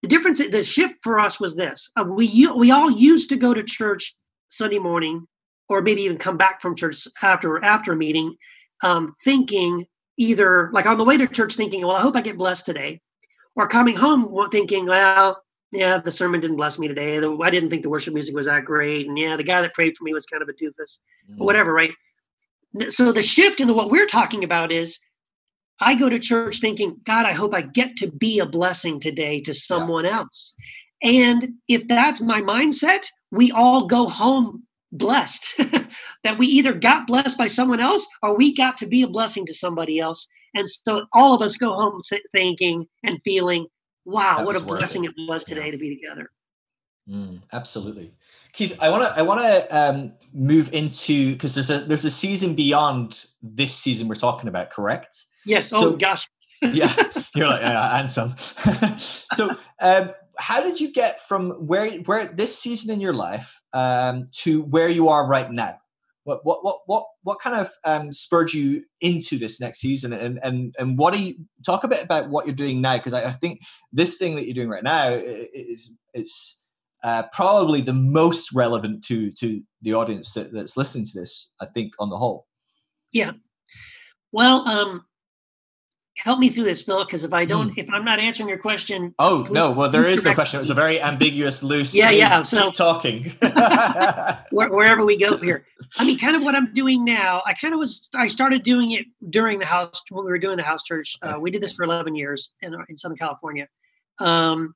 The 0.03 0.09
difference, 0.09 0.39
the 0.39 0.63
shift 0.65 0.95
for 1.03 1.21
us 1.21 1.39
was 1.39 1.55
this: 1.55 1.91
uh, 1.97 2.05
we 2.05 2.49
we 2.57 2.71
all 2.73 2.91
used 2.91 3.29
to 3.29 3.37
go 3.37 3.55
to 3.55 3.63
church 3.63 4.15
Sunday 4.49 4.79
morning, 4.81 5.27
or 5.73 5.83
maybe 5.83 6.03
even 6.03 6.19
come 6.19 6.37
back 6.37 6.61
from 6.61 6.77
church 6.77 7.09
after 7.23 7.65
after 7.65 7.93
a 7.93 7.97
meeting, 7.97 8.37
um, 8.83 9.15
thinking 9.25 9.87
either 10.19 10.71
like 10.73 10.87
on 10.87 10.99
the 10.99 11.05
way 11.05 11.17
to 11.17 11.27
church, 11.27 11.55
thinking, 11.55 11.81
well, 11.83 11.97
I 11.97 12.01
hope 12.01 12.17
I 12.17 12.21
get 12.21 12.37
blessed 12.37 12.67
today, 12.67 13.01
or 13.57 13.67
coming 13.67 13.97
home 13.97 14.49
thinking, 14.51 14.87
well, 14.87 15.43
yeah, 15.73 15.97
the 15.97 16.11
sermon 16.11 16.41
didn't 16.41 16.59
bless 16.59 16.79
me 16.79 16.87
today. 16.87 17.17
I 17.17 17.51
didn't 17.51 17.71
think 17.71 17.83
the 17.83 17.89
worship 17.89 18.13
music 18.13 18.35
was 18.35 18.47
that 18.47 18.67
great. 18.67 19.09
And 19.09 19.19
yeah, 19.19 19.37
the 19.37 19.43
guy 19.43 19.63
that 19.63 19.73
prayed 19.73 19.97
for 19.97 20.05
me 20.05 20.13
was 20.13 20.27
kind 20.27 20.43
of 20.43 20.49
a 20.51 20.53
doofus, 20.53 20.99
Mm. 21.31 21.41
or 21.41 21.47
whatever, 21.47 21.73
right? 21.73 21.93
So 22.89 23.13
the 23.13 23.23
shift 23.23 23.61
into 23.61 23.73
what 23.73 23.91
we're 23.91 24.07
talking 24.07 24.45
about 24.45 24.71
is 24.73 24.99
I 25.81 25.95
go 25.95 26.09
to 26.11 26.19
church 26.19 26.61
thinking, 26.61 27.01
God, 27.05 27.25
I 27.27 27.33
hope 27.33 27.55
I 27.55 27.63
get 27.63 27.97
to 27.99 28.11
be 28.11 28.39
a 28.41 28.47
blessing 28.47 29.01
today 29.01 29.41
to 29.43 29.55
someone 29.55 30.05
else. 30.07 30.55
And 31.03 31.55
if 31.69 31.89
that's 31.89 32.21
my 32.21 32.41
mindset, 32.41 33.07
we 33.31 33.51
all 33.51 33.87
go 33.87 34.09
home 34.09 34.67
blessed 34.93 35.55
that 36.25 36.39
we 36.39 36.47
either 36.47 36.73
got 36.73 37.07
blessed 37.07 37.39
by 37.39 37.47
someone 37.47 37.81
else 37.81 38.07
or 38.23 38.37
we 38.37 38.55
got 38.55 38.77
to 38.77 38.87
be 38.87 39.03
a 39.03 39.09
blessing 39.09 39.47
to 39.47 39.55
somebody 39.55 39.99
else. 39.99 40.29
And 40.55 40.69
so 40.69 41.07
all 41.13 41.35
of 41.35 41.43
us 41.43 41.57
go 41.57 41.73
home 41.73 42.01
thinking 42.33 42.87
and 43.03 43.21
feeling, 43.25 43.67
wow, 44.05 44.39
That 44.39 44.47
what 44.47 44.57
a 44.57 44.61
blessing 44.61 45.05
it. 45.05 45.13
it 45.17 45.29
was 45.29 45.45
today 45.45 45.71
to 45.71 45.79
be 45.79 45.97
together. 45.97 46.31
Mm, 47.09 47.43
absolutely, 47.53 48.13
Keith. 48.53 48.77
I 48.81 48.89
want 48.89 49.03
to 49.03 49.19
I 49.19 49.23
want 49.23 49.41
to 49.41 49.77
um, 49.77 50.13
move 50.33 50.73
into 50.73 51.33
because 51.33 51.53
there's 51.55 51.69
a 51.71 51.81
there's 51.81 52.05
a 52.05 52.13
season 52.13 52.55
beyond 52.55 53.25
this 53.43 53.75
season 53.75 54.07
we're 54.07 54.15
talking 54.15 54.49
about, 54.49 54.71
correct? 54.71 55.25
Yes. 55.45 55.71
So- 55.71 55.95
oh 55.95 55.97
gosh. 55.97 56.29
yeah, 56.63 56.95
you're 57.35 57.49
like 57.49 57.61
yeah, 57.61 57.99
and 57.99 58.09
some. 58.09 58.37
so, 58.99 59.57
um, 59.81 60.13
how 60.43 60.61
did 60.61 60.81
you 60.81 60.93
get 60.93 61.21
from 61.21 61.51
where 61.53 61.89
where 62.01 62.27
this 62.27 62.59
season 62.59 62.93
in 62.93 63.01
your 63.01 63.13
life 63.13 63.61
um, 63.73 64.29
to 64.33 64.63
where 64.63 64.89
you 64.89 65.09
are 65.09 65.27
right 65.27 65.51
now? 65.51 65.79
What 66.25 66.45
what 66.45 66.65
what 66.65 66.81
what 66.87 67.05
what 67.23 67.41
kind 67.41 67.57
of 67.57 67.71
um, 67.85 68.13
spurred 68.13 68.53
you 68.53 68.83
into 69.01 69.39
this 69.39 69.61
next 69.61 69.79
season, 69.79 70.13
and 70.13 70.41
and 70.43 70.75
and 70.79 70.99
what 70.99 71.15
do 71.15 71.23
you 71.23 71.35
talk 71.65 71.85
a 71.85 71.89
bit 71.89 72.05
about 72.05 72.29
what 72.29 72.45
you're 72.45 72.57
doing 72.57 72.81
now? 72.81 72.97
Because 72.97 73.13
I, 73.13 73.29
I 73.29 73.33
think 73.33 73.61
this 73.93 74.17
thing 74.17 74.35
that 74.35 74.45
you're 74.45 74.55
doing 74.55 74.69
right 74.69 74.83
now 74.83 75.11
is 75.11 75.93
it's 76.13 76.61
uh, 77.05 77.23
probably 77.33 77.81
the 77.81 77.95
most 77.95 78.53
relevant 78.53 79.05
to 79.05 79.31
to 79.33 79.63
the 79.81 79.95
audience 79.95 80.35
that, 80.35 80.53
that's 80.53 80.77
listening 80.77 81.07
to 81.07 81.21
this. 81.21 81.53
I 81.61 81.67
think 81.67 81.93
on 82.01 82.11
the 82.11 82.17
whole. 82.17 82.47
Yeah. 83.13 83.33
Well, 84.33 84.67
um, 84.67 85.05
help 86.17 86.39
me 86.39 86.49
through 86.49 86.65
this, 86.65 86.83
Phil, 86.83 87.05
because 87.05 87.25
if 87.25 87.33
I 87.33 87.45
don't, 87.45 87.77
if 87.77 87.89
I'm 87.91 88.05
not 88.05 88.19
answering 88.19 88.49
your 88.49 88.59
question, 88.59 89.15
Oh 89.19 89.47
no! 89.51 89.71
Well, 89.71 89.91
there 89.91 90.07
is 90.07 90.25
no 90.25 90.35
question. 90.35 90.59
It 90.59 90.63
was 90.63 90.71
a 90.71 90.75
very 90.75 91.01
ambiguous, 91.01 91.63
loose. 91.63 91.95
Yeah, 91.95 92.11
yeah, 92.11 92.43
so- 92.43 92.71
talking. 92.71 93.35
wherever 94.51 95.05
we 95.05 95.17
go 95.17 95.37
here. 95.37 95.67
I 95.99 96.05
mean, 96.05 96.19
kind 96.19 96.37
of 96.37 96.43
what 96.43 96.55
I'm 96.55 96.73
doing 96.73 97.05
now. 97.05 97.43
I 97.47 97.55
kind 97.55 97.75
of 97.75 97.79
was. 97.79 98.09
I 98.15 98.29
started 98.29 98.63
doing 98.63 98.93
it 98.93 99.07
during 99.31 99.59
the 99.59 99.67
house 99.67 100.03
when 100.11 100.25
we 100.25 100.31
were 100.31 100.39
doing 100.39 100.57
the 100.57 100.63
house 100.63 100.83
church. 100.83 101.17
Uh, 101.23 101.39
we 101.39 101.51
did 101.51 101.63
this 101.63 101.73
for 101.73 101.85
11 101.85 102.15
years 102.15 102.55
in 102.61 102.75
in 102.89 102.97
Southern 102.97 103.19
California, 103.19 103.69
um, 104.19 104.75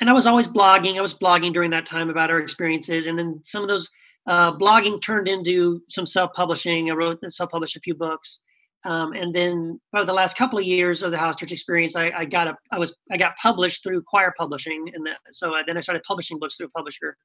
and 0.00 0.10
I 0.10 0.12
was 0.12 0.26
always 0.26 0.48
blogging. 0.48 0.98
I 0.98 1.02
was 1.02 1.14
blogging 1.14 1.52
during 1.52 1.70
that 1.70 1.86
time 1.86 2.10
about 2.10 2.30
our 2.30 2.38
experiences, 2.38 3.06
and 3.06 3.18
then 3.18 3.40
some 3.42 3.62
of 3.62 3.68
those 3.68 3.88
uh, 4.26 4.56
blogging 4.56 5.00
turned 5.02 5.28
into 5.28 5.82
some 5.88 6.06
self-publishing. 6.06 6.90
I 6.90 6.94
wrote 6.94 7.20
self-published 7.26 7.76
a 7.76 7.80
few 7.80 7.94
books. 7.94 8.40
Um, 8.84 9.12
and 9.14 9.34
then 9.34 9.80
for 9.90 10.04
the 10.04 10.12
last 10.12 10.36
couple 10.36 10.58
of 10.58 10.64
years 10.64 11.02
of 11.02 11.10
the 11.10 11.18
house 11.18 11.36
church 11.36 11.52
experience, 11.52 11.96
I, 11.96 12.10
I 12.10 12.24
got 12.26 12.48
a, 12.48 12.56
I 12.70 12.78
was, 12.78 12.94
I 13.10 13.16
got 13.16 13.36
published 13.38 13.82
through 13.82 14.02
Quoir 14.02 14.34
Publishing, 14.36 14.90
and 14.94 15.06
that, 15.06 15.18
so 15.30 15.54
I, 15.54 15.62
then 15.66 15.78
I 15.78 15.80
started 15.80 16.02
publishing 16.02 16.38
books 16.38 16.56
through 16.56 16.66
a 16.66 16.70
publisher, 16.70 17.16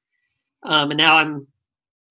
um, 0.62 0.90
and 0.90 0.98
now 0.98 1.16
I'm 1.16 1.46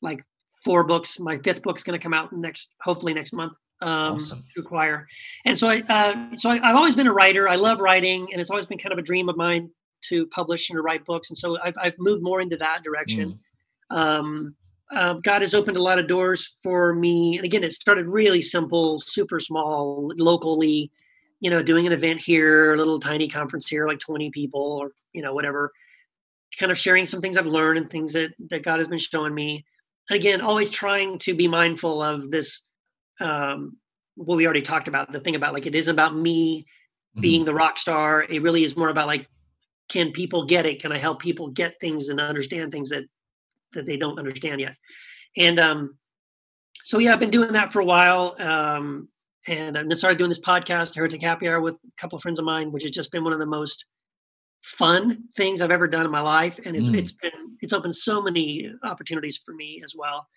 like 0.01 0.23
four 0.63 0.83
books. 0.83 1.19
My 1.19 1.39
fifth 1.39 1.63
book's 1.63 1.83
going 1.83 1.99
to 1.99 2.03
come 2.03 2.13
out 2.13 2.31
next, 2.31 2.75
hopefully 2.81 3.13
next 3.13 3.33
month, 3.33 3.53
um, 3.81 4.15
Awesome. 4.15 4.43
through 4.53 4.63
Quoir. 4.63 5.07
And 5.45 5.57
so 5.57 5.67
I, 5.69 5.81
uh, 5.89 6.35
so 6.35 6.51
I, 6.51 6.59
I've 6.61 6.75
always 6.75 6.95
been 6.95 7.07
a 7.07 7.13
writer. 7.13 7.49
I 7.49 7.55
love 7.55 7.79
writing, 7.79 8.27
and 8.31 8.39
it's 8.39 8.51
always 8.51 8.67
been 8.67 8.77
kind 8.77 8.93
of 8.93 8.99
a 8.99 9.03
dream 9.03 9.29
of 9.29 9.37
mine 9.37 9.71
to 10.09 10.27
publish 10.27 10.69
and 10.69 10.77
to 10.77 10.81
write 10.81 11.05
books. 11.05 11.29
And 11.29 11.37
so 11.37 11.57
I've, 11.61 11.75
I've 11.81 11.97
moved 11.97 12.23
more 12.23 12.39
into 12.39 12.57
that 12.57 12.83
direction. 12.83 13.39
Um, 13.89 14.55
uh, 14.91 15.13
God 15.13 15.41
has 15.41 15.53
opened 15.53 15.77
a 15.77 15.81
lot 15.81 15.99
of 15.99 16.07
doors 16.07 16.57
for 16.63 16.93
me. 16.93 17.37
And 17.37 17.45
again, 17.45 17.63
it 17.63 17.71
started 17.71 18.07
really 18.07 18.41
simple, 18.41 18.99
super 18.99 19.39
small, 19.39 20.11
locally, 20.17 20.91
you 21.39 21.49
know, 21.49 21.61
doing 21.61 21.85
an 21.85 21.93
event 21.93 22.21
here, 22.21 22.73
a 22.73 22.77
little 22.77 22.99
tiny 22.99 23.27
conference 23.27 23.67
here, 23.67 23.87
like 23.87 23.99
20 23.99 24.31
people 24.31 24.79
or, 24.81 24.91
you 25.13 25.21
know, 25.21 25.33
whatever, 25.33 25.71
kind 26.57 26.71
of 26.71 26.77
sharing 26.77 27.05
some 27.05 27.21
things 27.21 27.37
I've 27.37 27.45
learned 27.45 27.77
and 27.77 27.89
things 27.89 28.13
that, 28.13 28.33
that 28.49 28.63
God 28.63 28.79
has 28.79 28.87
been 28.87 28.99
showing 28.99 29.33
me. 29.33 29.65
And 30.09 30.19
again, 30.19 30.41
always 30.41 30.69
trying 30.69 31.19
to 31.19 31.35
be 31.35 31.47
mindful 31.47 32.01
of 32.01 32.31
this, 32.31 32.61
um, 33.19 33.77
what 34.15 34.35
we 34.35 34.45
already 34.45 34.61
talked 34.61 34.87
about 34.89 35.11
the 35.11 35.19
thing 35.19 35.35
about 35.35 35.53
like 35.53 35.65
it 35.65 35.75
isn't 35.75 35.93
about 35.93 36.15
me 36.15 36.65
Mhm. 37.15 37.21
being 37.21 37.45
the 37.45 37.53
rock 37.53 37.77
star 37.77 38.21
it 38.21 38.41
really 38.41 38.63
is 38.63 38.75
more 38.75 38.89
about 38.89 39.07
like 39.07 39.27
can 39.87 40.11
people 40.11 40.45
get 40.45 40.65
it 40.65 40.81
can 40.81 40.91
i 40.91 40.97
help 40.97 41.19
people 41.21 41.47
get 41.47 41.79
things 41.79 42.09
and 42.09 42.19
understand 42.19 42.71
things 42.71 42.89
that 42.89 43.05
that 43.73 43.85
they 43.85 43.97
don't 43.97 44.19
understand 44.19 44.59
yet 44.61 44.75
and 45.37 45.59
um 45.59 45.97
so 46.83 46.97
yeah 46.99 47.11
i've 47.13 47.19
been 47.19 47.29
doing 47.29 47.51
that 47.53 47.71
for 47.71 47.79
a 47.81 47.85
while 47.85 48.35
um 48.39 49.07
and 49.47 49.77
i 49.77 49.83
started 49.93 50.17
doing 50.17 50.29
this 50.29 50.39
podcast 50.41 50.95
heretic 50.95 51.21
happy 51.21 51.47
hour 51.47 51.61
with 51.61 51.75
a 51.75 52.01
couple 52.01 52.15
of 52.15 52.21
friends 52.21 52.39
of 52.39 52.45
mine 52.45 52.71
which 52.71 52.83
has 52.83 52.91
just 52.91 53.11
been 53.11 53.23
one 53.23 53.33
of 53.33 53.39
the 53.39 53.45
most 53.45 53.85
fun 54.63 55.23
things 55.37 55.61
i've 55.61 55.71
ever 55.71 55.87
done 55.87 56.05
in 56.05 56.11
my 56.11 56.19
life 56.21 56.59
and 56.65 56.75
it's 56.75 56.89
Mm. 56.89 56.97
it's 56.97 57.11
been 57.13 57.31
it's 57.61 57.73
opened 57.73 57.95
so 57.95 58.21
many 58.21 58.71
opportunities 58.83 59.37
for 59.37 59.53
me 59.53 59.81
as 59.83 59.95
well 59.95 60.27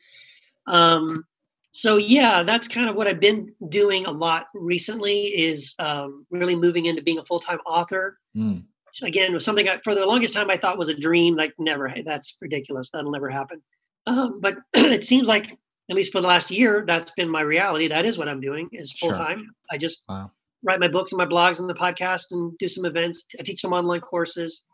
um 0.66 1.24
so 1.72 1.96
yeah 1.96 2.42
that's 2.42 2.68
kind 2.68 2.88
of 2.88 2.94
what 2.94 3.08
i've 3.08 3.18
been 3.18 3.52
doing 3.68 4.04
a 4.04 4.10
lot 4.12 4.46
recently 4.54 5.24
is 5.26 5.74
um, 5.78 6.26
really 6.30 6.54
moving 6.54 6.86
into 6.86 7.02
being 7.02 7.18
a 7.18 7.24
full-time 7.24 7.58
author 7.66 8.18
Mm. 8.36 8.64
Again 9.02 9.32
was 9.32 9.44
something 9.44 9.68
I, 9.68 9.78
for 9.82 9.94
the 9.94 10.04
longest 10.04 10.34
time 10.34 10.50
I 10.50 10.56
thought 10.56 10.78
was 10.78 10.88
a 10.88 10.94
dream. 10.94 11.36
Like 11.36 11.54
never, 11.58 11.94
that's 12.04 12.36
ridiculous. 12.40 12.90
That'll 12.90 13.12
never 13.12 13.30
happen. 13.30 13.62
Um, 14.06 14.40
but 14.40 14.56
it 14.74 15.04
seems 15.04 15.28
like 15.28 15.56
at 15.90 15.96
least 15.96 16.12
for 16.12 16.20
the 16.20 16.26
last 16.28 16.50
year, 16.50 16.84
that's 16.86 17.10
been 17.12 17.28
my 17.28 17.40
reality. 17.40 17.88
That 17.88 18.04
is 18.04 18.18
what 18.18 18.28
I'm 18.28 18.40
doing 18.40 18.68
is 18.72 18.92
full 18.92 19.12
time. 19.12 19.54
I 19.70 19.78
just 19.78 20.02
Wow. 20.08 20.30
write 20.62 20.80
my 20.80 20.88
books 20.88 21.12
and 21.12 21.18
my 21.18 21.26
blogs 21.26 21.60
and 21.60 21.68
the 21.68 21.74
podcast 21.74 22.32
and 22.32 22.56
do 22.58 22.68
some 22.68 22.84
events. 22.84 23.24
I 23.38 23.42
teach 23.42 23.60
some 23.60 23.72
online 23.72 24.00
courses. 24.00 24.64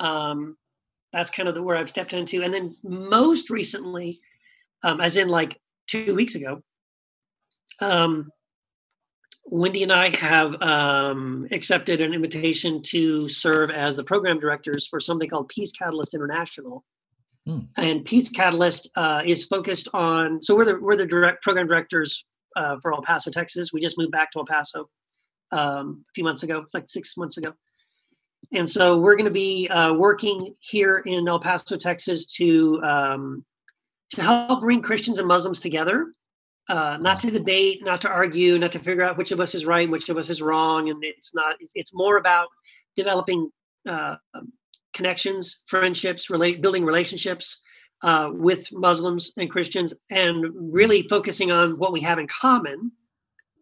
Um, 0.00 0.56
that's 1.12 1.30
kind 1.30 1.48
of 1.48 1.54
the, 1.54 1.62
where 1.62 1.76
I've 1.76 1.88
stepped 1.88 2.12
into. 2.12 2.42
And 2.42 2.52
then 2.52 2.76
most 2.82 3.50
recently, 3.50 4.20
um, 4.82 5.00
as 5.00 5.16
in 5.16 5.28
like 5.28 5.58
two 5.86 6.14
weeks 6.14 6.34
ago, 6.34 6.62
um, 7.80 8.30
Wendy 9.50 9.82
and 9.82 9.92
I 9.92 10.14
have 10.16 10.60
um, 10.62 11.46
accepted 11.50 12.00
an 12.00 12.12
invitation 12.12 12.82
to 12.82 13.28
serve 13.28 13.70
as 13.70 13.96
the 13.96 14.04
program 14.04 14.38
directors 14.38 14.86
for 14.86 15.00
something 15.00 15.28
called 15.28 15.48
Peace 15.48 15.72
Catalyst 15.72 16.14
International. 16.14 16.84
Hmm. 17.46 17.60
And 17.76 18.04
Peace 18.04 18.28
Catalyst 18.28 18.90
uh, 18.94 19.22
is 19.24 19.46
focused 19.46 19.88
on. 19.94 20.42
So 20.42 20.54
we're 20.54 20.66
the 20.66 20.78
we're 20.78 20.96
the 20.96 21.06
direct 21.06 21.42
program 21.42 21.66
directors 21.66 22.24
uh, 22.56 22.76
for 22.82 22.92
El 22.92 23.00
Paso, 23.00 23.30
Texas. 23.30 23.72
We 23.72 23.80
just 23.80 23.96
moved 23.96 24.12
back 24.12 24.30
to 24.32 24.40
El 24.40 24.44
Paso 24.44 24.90
um, 25.50 26.04
a 26.06 26.12
few 26.14 26.24
months 26.24 26.42
ago, 26.42 26.66
like 26.74 26.88
six 26.88 27.16
months 27.16 27.38
ago. 27.38 27.54
And 28.52 28.68
so 28.68 28.98
we're 28.98 29.16
going 29.16 29.26
to 29.26 29.30
be 29.30 29.68
uh, 29.68 29.94
working 29.94 30.54
here 30.60 30.98
in 30.98 31.26
El 31.26 31.40
Paso, 31.40 31.76
Texas, 31.76 32.26
to 32.36 32.82
um, 32.82 33.44
to 34.10 34.22
help 34.22 34.60
bring 34.60 34.82
Christians 34.82 35.18
and 35.18 35.26
Muslims 35.26 35.60
together 35.60 36.12
uh, 36.68 36.98
not 37.00 37.18
to 37.20 37.30
debate, 37.30 37.84
not 37.84 38.00
to 38.02 38.08
argue, 38.08 38.58
not 38.58 38.72
to 38.72 38.78
figure 38.78 39.02
out 39.02 39.16
which 39.16 39.30
of 39.32 39.40
us 39.40 39.54
is 39.54 39.64
right, 39.66 39.88
which 39.88 40.08
of 40.08 40.16
us 40.18 40.28
is 40.30 40.42
wrong, 40.42 40.90
and 40.90 41.02
it's 41.02 41.34
not. 41.34 41.54
it's- 41.60 41.92
more 41.94 42.16
about 42.18 42.48
developing 42.96 43.50
uh, 43.88 44.16
um, 44.34 44.52
connections, 44.92 45.62
friendships, 45.66 46.28
relate, 46.30 46.60
building 46.60 46.84
relationships 46.84 47.60
uh, 48.02 48.28
with 48.32 48.70
Muslims 48.72 49.32
and 49.38 49.50
Christians, 49.50 49.94
and 50.10 50.44
really 50.72 51.06
focusing 51.08 51.50
on 51.50 51.78
what 51.78 51.92
we 51.92 52.00
have 52.02 52.18
in 52.18 52.26
common 52.28 52.92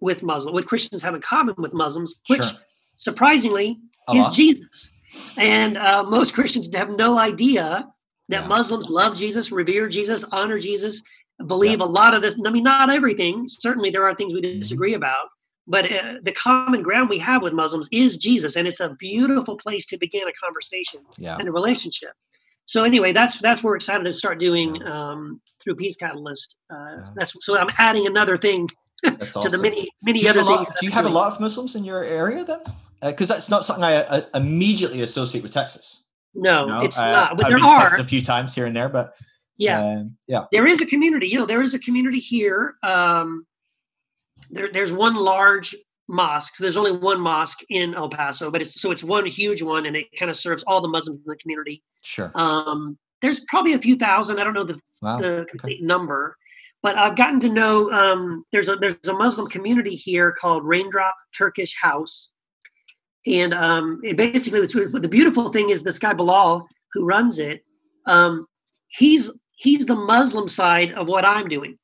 with 0.00 0.22
Muslim, 0.22 0.52
what 0.54 0.66
Christians 0.66 1.02
have 1.02 1.14
in 1.14 1.20
common 1.20 1.54
with 1.58 1.72
Muslims, 1.72 2.20
which 2.28 2.42
Sure. 2.42 2.58
surprisingly 2.96 3.76
Allah. 4.08 4.28
is 4.28 4.36
Jesus. 4.36 4.92
And 5.38 5.76
uh, 5.78 6.02
most 6.04 6.34
Christians 6.34 6.74
have 6.74 6.90
no 6.90 7.18
idea 7.18 7.88
that 8.28 8.42
Yeah. 8.42 8.48
Muslims 8.48 8.88
love 8.88 9.16
Jesus, 9.16 9.52
revere 9.52 9.88
Jesus, 9.88 10.24
honor 10.32 10.58
Jesus, 10.58 11.02
believe 11.46 11.80
a 11.80 11.84
lot 11.84 12.14
of 12.14 12.22
this. 12.22 12.38
I 12.44 12.50
mean, 12.50 12.64
not 12.64 12.90
everything. 12.90 13.46
Certainly, 13.48 13.90
there 13.90 14.04
are 14.06 14.14
things 14.14 14.32
we 14.34 14.40
disagree 14.40 14.94
about. 14.94 15.26
But 15.68 15.90
uh, 15.90 16.14
the 16.22 16.30
common 16.32 16.82
ground 16.82 17.08
we 17.10 17.18
have 17.18 17.42
with 17.42 17.52
Muslims 17.52 17.88
is 17.90 18.16
Jesus, 18.16 18.54
and 18.56 18.68
it's 18.68 18.78
a 18.80 18.90
beautiful 19.00 19.56
place 19.56 19.84
to 19.86 19.98
begin 19.98 20.22
a 20.28 20.32
conversation 20.44 21.00
Yeah. 21.18 21.36
and 21.38 21.48
a 21.48 21.52
relationship. 21.52 22.10
So 22.66 22.84
anyway, 22.84 23.12
that's 23.12 23.38
that's 23.40 23.62
what 23.62 23.70
we're 23.70 23.76
excited 23.76 24.04
to 24.04 24.12
start 24.12 24.38
doing 24.38 24.80
um, 24.86 25.40
through 25.60 25.74
Peace 25.76 25.96
Catalyst. 25.96 26.56
Uh, 26.72 26.76
Yeah. 26.98 27.04
That's 27.16 27.34
so 27.44 27.58
I'm 27.58 27.68
adding 27.78 28.06
another 28.06 28.36
thing 28.36 28.68
That's 29.02 29.32
to 29.32 29.40
awesome. 29.40 29.52
the 29.52 29.58
many 29.58 29.88
many 30.02 30.20
do 30.20 30.22
you 30.24 30.28
have 30.28 30.36
a 30.36 30.40
other 30.40 30.48
things. 30.50 30.58
lot? 30.60 30.68
that 30.68 30.76
Do 30.80 30.86
you 30.86 30.92
have 30.92 31.04
a 31.04 31.08
lot 31.10 31.32
of 31.32 31.40
Muslims 31.40 31.74
in 31.76 31.84
your 31.84 32.02
area 32.04 32.44
then? 32.44 32.60
Because 33.02 33.28
that's 33.28 33.48
not 33.50 33.64
something 33.64 33.84
I, 33.84 33.96
uh 33.96 34.22
immediately 34.34 35.02
associate 35.02 35.42
with 35.42 35.52
Texas. 35.52 36.04
No, 36.34 36.66
know? 36.66 36.80
it's 36.82 36.98
Uh, 36.98 37.10
not. 37.10 37.36
But 37.36 37.46
I've 37.46 37.50
there 37.50 37.58
been 37.58 37.66
are. 37.66 37.80
Texas 37.82 37.98
a 38.00 38.04
few 38.04 38.22
times 38.22 38.54
here 38.54 38.66
and 38.66 38.74
there, 38.76 38.88
but 38.88 39.14
Yeah. 39.58 39.80
um, 39.80 40.16
yeah, 40.28 40.44
there 40.52 40.66
is 40.66 40.80
a 40.80 40.86
community 40.86 41.28
you 41.28 41.38
know 41.38 41.46
there 41.46 41.62
is 41.62 41.74
a 41.74 41.78
community 41.78 42.18
here 42.18 42.74
um 42.82 43.46
there, 44.50 44.70
there's 44.72 44.92
one 44.92 45.14
large 45.16 45.74
mosque 46.08 46.54
there's 46.58 46.76
only 46.76 46.92
one 46.92 47.20
mosque 47.20 47.60
in 47.70 47.94
el 47.94 48.08
paso 48.08 48.50
but 48.50 48.60
it's 48.60 48.80
so 48.80 48.90
it's 48.90 49.02
one 49.02 49.26
huge 49.26 49.62
one 49.62 49.86
and 49.86 49.96
it 49.96 50.06
kind 50.18 50.30
of 50.30 50.36
serves 50.36 50.62
all 50.66 50.80
the 50.80 50.88
muslims 50.88 51.18
in 51.20 51.24
the 51.30 51.36
community 51.36 51.82
Sure. 52.02 52.30
um 52.34 52.96
there's 53.22 53.40
probably 53.48 53.72
a 53.72 53.78
few 53.78 53.96
thousand 53.96 54.38
i 54.38 54.44
don't 54.44 54.54
know 54.54 54.62
the, 54.64 54.78
Wow. 55.02 55.18
the 55.18 55.46
complete 55.48 55.82
number 55.82 56.36
but 56.82 56.96
i've 56.96 57.16
gotten 57.16 57.40
to 57.40 57.48
know 57.48 57.90
um 57.92 58.44
there's 58.52 58.68
a 58.68 58.76
there's 58.76 58.96
a 59.08 59.12
muslim 59.14 59.48
community 59.48 59.94
here 59.96 60.32
called 60.32 60.64
raindrop 60.64 61.14
turkish 61.36 61.74
house 61.80 62.30
and 63.26 63.52
um 63.54 64.00
it 64.04 64.16
basically 64.16 64.60
it's, 64.60 64.74
the 64.74 65.08
beautiful 65.08 65.48
thing 65.48 65.70
is 65.70 65.82
this 65.82 65.98
guy 65.98 66.12
bilal 66.12 66.66
who 66.92 67.04
runs 67.04 67.38
it 67.40 67.64
um 68.06 68.46
he's 68.88 69.30
he's 69.56 69.84
the 69.84 69.94
muslim 69.94 70.48
side 70.48 70.92
of 70.92 71.06
what 71.06 71.24
i'm 71.24 71.48
doing 71.48 71.76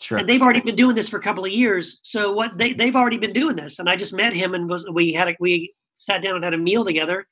sure. 0.00 0.18
and 0.18 0.28
they've 0.28 0.42
already 0.42 0.60
been 0.60 0.76
doing 0.76 0.94
this 0.94 1.08
for 1.08 1.18
a 1.18 1.22
couple 1.22 1.44
of 1.44 1.52
years. 1.52 2.00
So 2.02 2.32
what 2.32 2.56
they 2.56 2.72
they've 2.72 2.96
already 2.96 3.18
been 3.18 3.32
doing 3.32 3.56
this, 3.56 3.78
and 3.78 3.88
I 3.88 3.96
just 3.96 4.14
met 4.14 4.32
him 4.32 4.54
and 4.54 4.68
was 4.68 4.88
we 4.92 5.12
had 5.12 5.28
a, 5.28 5.36
we 5.38 5.74
sat 5.96 6.22
down 6.22 6.36
and 6.36 6.44
had 6.44 6.54
a 6.54 6.58
meal 6.58 6.84
together, 6.84 7.26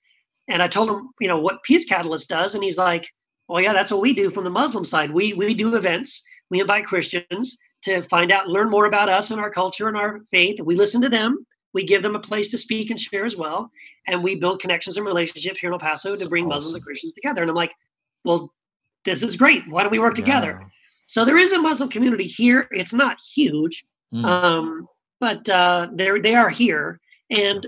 and 0.49 0.63
I 0.63 0.69
told 0.69 0.91
him 0.91 1.11
you 1.21 1.29
know 1.29 1.41
what 1.41 1.63
Peace 1.63 1.85
Catalyst 1.85 2.29
does, 2.29 2.55
and 2.55 2.63
he's 2.63 2.79
like, 2.79 3.09
well 3.49 3.61
yeah, 3.61 3.73
that's 3.73 3.91
what 3.91 4.01
we 4.01 4.13
do 4.13 4.31
from 4.31 4.45
the 4.45 4.51
Muslim 4.51 4.85
side. 4.85 5.11
We 5.11 5.33
we 5.35 5.55
do 5.55 5.75
events. 5.75 6.23
We 6.51 6.61
invite 6.61 6.87
Christians 6.87 7.59
to 7.83 8.03
find 8.03 8.33
out, 8.33 8.49
learn 8.49 8.71
more 8.71 8.87
about 8.87 9.09
us 9.09 9.31
and 9.31 9.41
our 9.41 9.51
culture 9.51 9.89
and 9.89 9.97
our 9.97 10.21
faith. 10.31 10.61
We 10.61 10.75
listen 10.75 11.01
to 11.03 11.09
them. 11.09 11.47
We 11.75 11.85
give 11.85 12.03
them 12.03 12.17
a 12.17 12.21
place 12.21 12.49
to 12.49 12.59
speak 12.59 12.91
and 12.91 12.99
share 12.99 13.25
as 13.25 13.37
well, 13.37 13.71
and 14.07 14.23
we 14.23 14.35
build 14.35 14.61
connections 14.61 14.97
and 14.97 15.07
relationships 15.07 15.59
here 15.59 15.69
in 15.69 15.75
El 15.75 15.79
Paso 15.79 16.13
to 16.13 16.17
That's 16.17 16.29
bring 16.29 16.49
Muslims 16.49 16.75
and 16.75 16.85
Christians 16.85 17.13
together. 17.13 17.43
And 17.43 17.51
I'm 17.51 17.57
like, 17.57 17.73
well, 18.25 18.53
this 19.15 19.31
is 19.31 19.37
great. 19.37 19.65
Why 19.69 19.83
don't 19.83 19.93
we 19.93 19.99
work 19.99 20.15
together? 20.15 20.59
Yeah. 20.61 20.69
So 21.07 21.25
there 21.25 21.39
is 21.39 21.53
a 21.53 21.59
Muslim 21.59 21.89
community 21.89 22.25
here. 22.25 22.69
It's 22.71 22.93
not 22.93 23.19
huge, 23.21 23.85
Mm. 24.15 24.25
um, 24.25 24.89
but 25.21 25.47
uh, 25.49 25.89
they 25.93 26.19
they 26.21 26.35
are 26.35 26.49
here, 26.49 26.99
and 27.31 27.67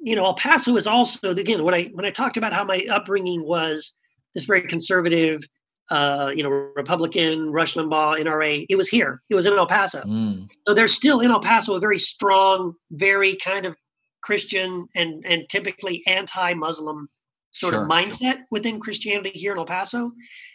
you 0.00 0.14
know 0.14 0.24
El 0.24 0.34
Paso 0.34 0.76
is 0.76 0.86
also 0.86 1.30
again 1.30 1.64
when 1.64 1.74
I 1.74 1.84
when 1.94 2.04
I 2.04 2.10
talked 2.10 2.36
about 2.36 2.52
how 2.52 2.62
my 2.64 2.86
upbringing 2.90 3.44
was 3.44 3.92
this 4.34 4.44
very 4.44 4.62
conservative, 4.62 5.42
uh, 5.90 6.30
you 6.34 6.42
know 6.44 6.50
Republican 6.76 7.50
Rush 7.50 7.74
Limbaugh 7.74 8.20
NRA. 8.20 8.66
It 8.68 8.76
was 8.76 8.88
here. 8.88 9.20
It 9.30 9.34
was 9.34 9.46
in 9.46 9.54
El 9.54 9.66
Paso. 9.66 10.02
Mm. 10.02 10.48
So 10.66 10.74
there's 10.74 10.94
still 10.94 11.20
in 11.20 11.30
El 11.32 11.40
Paso 11.40 11.74
a 11.74 11.80
very 11.80 11.98
strong, 11.98 12.74
very 12.92 13.34
kind 13.36 13.66
of 13.66 13.74
Christian 14.22 14.86
and 14.94 15.24
and 15.26 15.48
typically 15.48 16.02
anti-Muslim 16.06 17.08
sort 17.52 17.74
Sure. 17.74 17.82
of 17.82 17.88
mindset 17.88 18.42
within 18.50 18.80
Christianity 18.80 19.30
here 19.30 19.52
in 19.52 19.58
El 19.58 19.64
Paso 19.64 20.12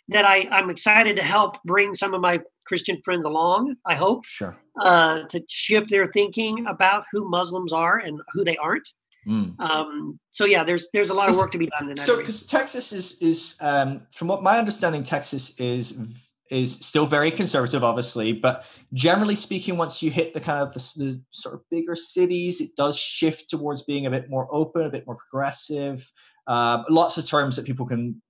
that 0.10 0.26
I, 0.26 0.48
I'm 0.52 0.70
excited 0.70 1.16
to 1.18 1.24
help 1.24 1.62
bring 1.64 1.94
some 1.94 2.14
of 2.14 2.22
my 2.22 2.42
Christian 2.66 3.02
friends 3.04 3.26
along, 3.26 3.76
I 3.86 3.96
hope, 3.96 4.26
Sure. 4.26 4.58
uh, 4.82 5.24
to 5.30 5.44
shift 5.50 5.90
their 5.90 6.08
thinking 6.08 6.66
about 6.68 7.06
who 7.12 7.30
Muslims 7.30 7.74
are 7.74 7.98
and 7.98 8.20
who 8.34 8.44
they 8.44 8.58
aren't. 8.58 8.88
Mm. 9.28 9.60
Um, 9.60 10.20
so 10.30 10.46
yeah, 10.46 10.64
there's 10.64 10.88
there's 10.94 11.10
a 11.10 11.14
lot 11.14 11.30
of 11.30 11.36
work 11.36 11.52
to 11.54 11.58
be 11.58 11.66
done 11.66 11.90
in 11.90 11.96
that 11.96 12.06
So, 12.06 12.18
because 12.18 12.46
Texas 12.46 12.94
is 12.94 13.20
is 13.22 13.56
um, 13.60 14.02
from 14.12 14.28
what 14.28 14.44
my 14.44 14.60
understanding, 14.60 15.02
Texas 15.02 15.60
is 15.60 16.32
is 16.52 16.76
still 16.76 17.08
very 17.08 17.32
conservative, 17.32 17.84
obviously, 17.84 18.32
but 18.32 18.66
generally 18.94 19.36
speaking, 19.36 19.78
once 19.78 20.04
you 20.04 20.12
hit 20.12 20.36
the 20.36 20.40
kind 20.40 20.62
of 20.62 20.74
the, 20.76 20.80
the 20.98 21.22
sort 21.32 21.56
of 21.56 21.62
bigger 21.72 21.96
cities, 21.96 22.62
it 22.62 22.76
does 22.76 23.00
shift 23.00 23.50
towards 23.50 23.82
being 23.82 24.06
a 24.06 24.12
bit 24.12 24.30
more 24.30 24.48
open, 24.52 24.84
a 24.84 24.92
bit 24.92 25.08
more 25.08 25.16
progressive. 25.16 26.12
Um, 26.48 26.86
lots 26.90 27.18
of 27.18 27.28
terms 27.28 27.56
that 27.56 27.66
people 27.66 27.86
can 27.86 28.22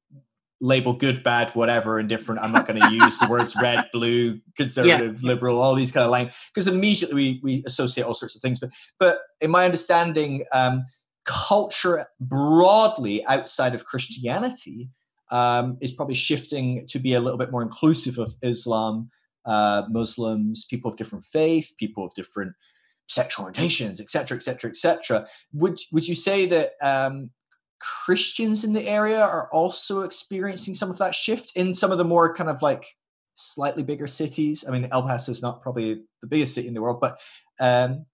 label 0.62 0.94
good, 0.94 1.24
bad, 1.24 1.52
whatever, 1.52 2.00
and 2.00 2.08
different. 2.08 2.42
I'm 2.42 2.52
not 2.52 2.68
going 2.68 2.80
to 2.80 2.92
use 2.92 3.20
the 3.20 3.28
words 3.30 3.56
red, 3.62 3.86
blue, 3.94 4.40
conservative, 4.56 5.22
liberal, 5.24 5.62
all 5.62 5.76
these 5.76 5.92
kind 5.92 6.06
of 6.06 6.12
lines 6.12 6.34
because 6.54 6.68
immediately 6.68 7.16
we 7.16 7.40
we 7.44 7.64
associate 7.66 8.06
all 8.06 8.14
sorts 8.14 8.36
of 8.36 8.42
things. 8.42 8.60
But 8.60 8.70
but 9.00 9.20
in 9.42 9.52
my 9.52 9.66
understanding, 9.66 10.46
um, 10.54 10.86
culture 11.26 12.06
broadly 12.20 13.26
outside 13.26 13.76
of 13.76 13.86
Christianity 13.86 14.90
um, 15.32 15.78
is 15.82 15.92
probably 15.92 16.16
shifting 16.16 16.88
to 16.88 17.00
be 17.00 17.14
a 17.14 17.20
little 17.20 17.40
bit 17.40 17.52
more 17.52 17.64
inclusive 17.64 18.18
of 18.18 18.36
Islam, 18.42 19.10
uh, 19.46 19.84
Muslims, 19.90 20.66
people 20.66 20.90
of 20.90 20.98
different 20.98 21.26
faith, 21.26 21.74
people 21.78 22.06
of 22.06 22.14
different 22.14 22.54
sexual 23.08 23.46
orientations, 23.46 24.00
etc., 24.00 24.38
etc., 24.38 24.70
etc. 24.70 25.28
Would 25.54 25.80
would 25.92 26.08
you 26.08 26.16
say 26.16 26.46
that 26.46 26.72
um, 26.82 27.32
Christians 28.06 28.64
in 28.64 28.74
the 28.74 28.88
area 28.88 29.22
are 29.22 29.50
also 29.52 30.02
experiencing 30.02 30.74
some 30.74 30.90
of 30.90 30.98
that 30.98 31.14
shift 31.14 31.52
in 31.56 31.74
some 31.74 31.92
of 31.92 31.98
the 31.98 32.04
more 32.04 32.34
kind 32.34 32.50
of 32.50 32.62
like 32.62 32.86
slightly 33.36 33.84
bigger 33.84 34.08
cities? 34.08 34.66
I 34.68 34.72
mean, 34.72 34.88
El 34.92 35.04
Paso 35.04 35.32
is 35.32 35.42
not 35.42 35.62
probably 35.62 36.02
the 36.22 36.28
biggest 36.28 36.56
city 36.56 36.68
in 36.68 36.74
the 36.74 36.82
world, 36.82 37.00
but 37.00 37.20
um, 37.60 38.06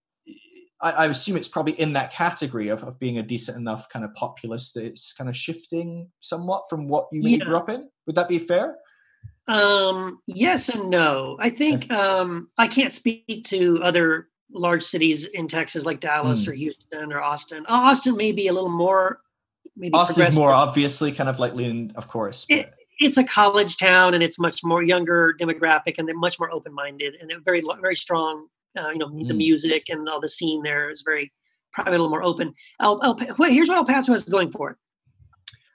I, 0.82 0.92
I, 0.92 1.06
assume 1.08 1.38
it's 1.38 1.48
probably 1.48 1.74
in 1.74 1.94
that 1.94 2.12
category 2.12 2.68
of, 2.68 2.84
of 2.84 3.00
being 3.00 3.18
a 3.18 3.24
decent 3.24 3.58
enough 3.58 3.90
kind 3.90 4.04
of 4.04 4.14
populace 4.14 4.74
that 4.74 4.84
it's 4.84 5.14
kind 5.14 5.30
of 5.30 5.36
shifting 5.36 6.10
somewhat 6.20 6.64
from 6.70 6.88
what 6.88 7.08
you 7.12 7.22
yeah. 7.22 7.44
grew 7.44 7.58
up 7.58 7.70
in. 7.70 7.90
Would 8.08 8.16
that 8.16 8.28
be 8.28 8.40
fair? 8.40 8.78
Um, 9.48 10.20
yes 10.28 10.70
and 10.70 10.90
no. 10.90 11.38
I 11.40 11.50
think 11.50 11.92
um, 11.92 12.50
I 12.58 12.68
can't 12.68 12.94
speak 12.94 13.46
to 13.46 13.82
other 13.84 14.28
large 14.54 14.84
cities 14.84 15.26
in 15.26 15.48
Texas 15.48 15.86
like 15.86 16.00
Dallas 16.00 16.46
mm. 16.46 16.50
or 16.50 16.54
Houston 16.54 17.14
or 17.14 17.22
Austin. 17.22 17.66
Austin 17.68 18.18
may 18.18 18.32
be 18.32 18.48
a 18.48 18.54
little 18.54 18.70
more. 18.70 19.22
Maybe 19.76 19.94
Austin's 19.94 20.36
more 20.36 20.52
obviously 20.52 21.12
kind 21.12 21.30
of 21.30 21.40
like 21.40 21.56
lean, 21.56 21.94
of 21.96 22.08
course. 22.08 22.46
It, 22.50 22.74
it's 23.02 23.18
a 23.18 23.24
college 23.24 23.78
town 23.78 24.14
and 24.14 24.24
it's 24.24 24.40
much 24.40 24.64
more 24.64 24.84
younger 24.84 25.34
demographic 25.40 25.96
and 25.98 26.08
they're 26.08 26.16
much 26.16 26.40
more 26.40 26.52
open-minded 26.52 27.16
and 27.20 27.30
they're 27.30 27.42
very 27.42 27.62
very 27.82 27.96
strong 27.96 28.48
uh, 28.80 28.90
you 28.90 29.00
know 29.00 29.10
mm. 29.10 29.28
the 29.28 29.34
music 29.34 29.86
and 29.90 30.08
all 30.08 30.22
the 30.22 30.30
scene 30.30 30.62
there 30.62 30.90
is 30.90 31.02
very 31.02 31.32
probably 31.74 31.92
a 31.92 31.98
little 31.98 32.10
more 32.10 32.24
open 32.24 32.54
El, 32.80 33.02
El, 33.04 33.16
here's 33.50 33.68
what 33.68 33.78
el 33.78 33.86
paso 33.86 34.14
is 34.14 34.24
going 34.24 34.52
for 34.52 34.78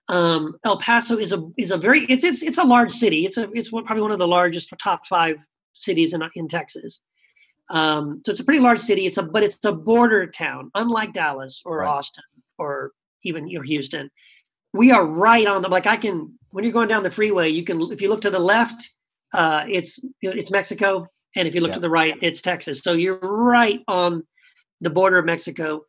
um, 0.09 0.55
el 0.64 0.78
paso 0.78 1.18
is 1.18 1.32
a 1.32 1.42
is 1.57 1.72
a 1.72 1.76
very 1.76 2.03
it's 2.05 2.24
it's 2.24 2.42
it's 2.42 2.59
a 2.59 2.64
large 2.64 2.92
city 2.92 3.26
it's 3.26 3.36
a 3.36 3.51
it's 3.53 3.70
probably 3.70 4.03
one 4.03 4.12
of 4.12 4.18
the 4.18 4.28
largest 4.28 4.72
top 4.80 5.05
five 5.07 5.36
cities 5.72 6.14
in 6.14 6.22
in 6.36 6.49
texas 6.49 7.01
um, 7.70 8.22
so 8.24 8.30
it's 8.30 8.40
a 8.40 8.44
pretty 8.44 8.61
large 8.61 8.78
city 8.78 9.07
it's 9.07 9.18
a 9.18 9.22
but 9.22 9.42
it's 9.42 9.62
a 9.64 9.72
border 9.72 10.26
town 10.26 10.70
unlike 10.76 11.12
dallas 11.12 11.62
or 11.64 11.78
right. 11.78 11.88
austin 11.88 12.24
or 12.59 12.92
even 13.27 13.47
you 13.49 13.59
know, 13.59 13.62
houston 13.62 14.11
we 14.72 14.93
are 14.93 15.05
right 15.05 15.47
on 15.47 15.62
the 15.62 15.68
like 15.68 15.87
i 15.87 15.97
can 15.97 16.39
when 16.51 16.64
you're 16.64 16.72
going 16.72 16.89
down 16.89 17.03
the 17.03 17.11
freeway 17.11 17.49
you 17.49 17.64
can 17.64 17.81
if 17.93 18.01
you 18.01 18.09
look 18.09 18.22
to 18.22 18.31
the 18.31 18.39
left 18.39 18.91
uh, 19.35 19.64
it's 19.68 19.99
it's 20.22 20.51
mexico 20.51 21.07
and 21.37 21.47
if 21.47 21.55
you 21.55 21.61
look 21.61 21.70
yeah. 21.70 21.74
to 21.74 21.81
the 21.81 21.91
right, 21.91 22.16
it's 22.22 22.41
Texas. 22.41 22.81
So 22.81 22.95
you're 22.95 23.18
right 23.18 23.83
on 23.87 24.27
the 24.81 24.91
border 24.91 25.18
of 25.18 25.27
Mexico. 25.27 25.85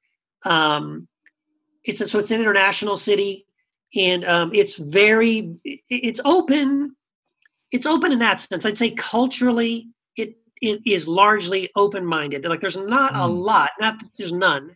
Um, 0.45 1.07
it's 1.83 2.01
a, 2.01 2.07
so 2.07 2.19
it's 2.19 2.31
an 2.31 2.41
international 2.41 2.97
city, 2.97 3.45
and 3.95 4.25
um, 4.25 4.51
it's 4.53 4.75
very 4.75 5.57
it's 5.63 6.19
open. 6.25 6.95
It's 7.71 7.85
open 7.85 8.11
in 8.11 8.19
that 8.19 8.41
sense. 8.41 8.65
I'd 8.65 8.77
say 8.77 8.91
culturally, 8.91 9.87
it 10.17 10.37
it 10.61 10.81
is 10.85 11.07
largely 11.07 11.69
open 11.75 12.05
minded. 12.05 12.43
Like 12.43 12.59
there's 12.59 12.77
not 12.77 13.13
mm. 13.13 13.23
a 13.23 13.27
lot, 13.27 13.71
not 13.79 13.95
there's 14.17 14.33
none, 14.33 14.75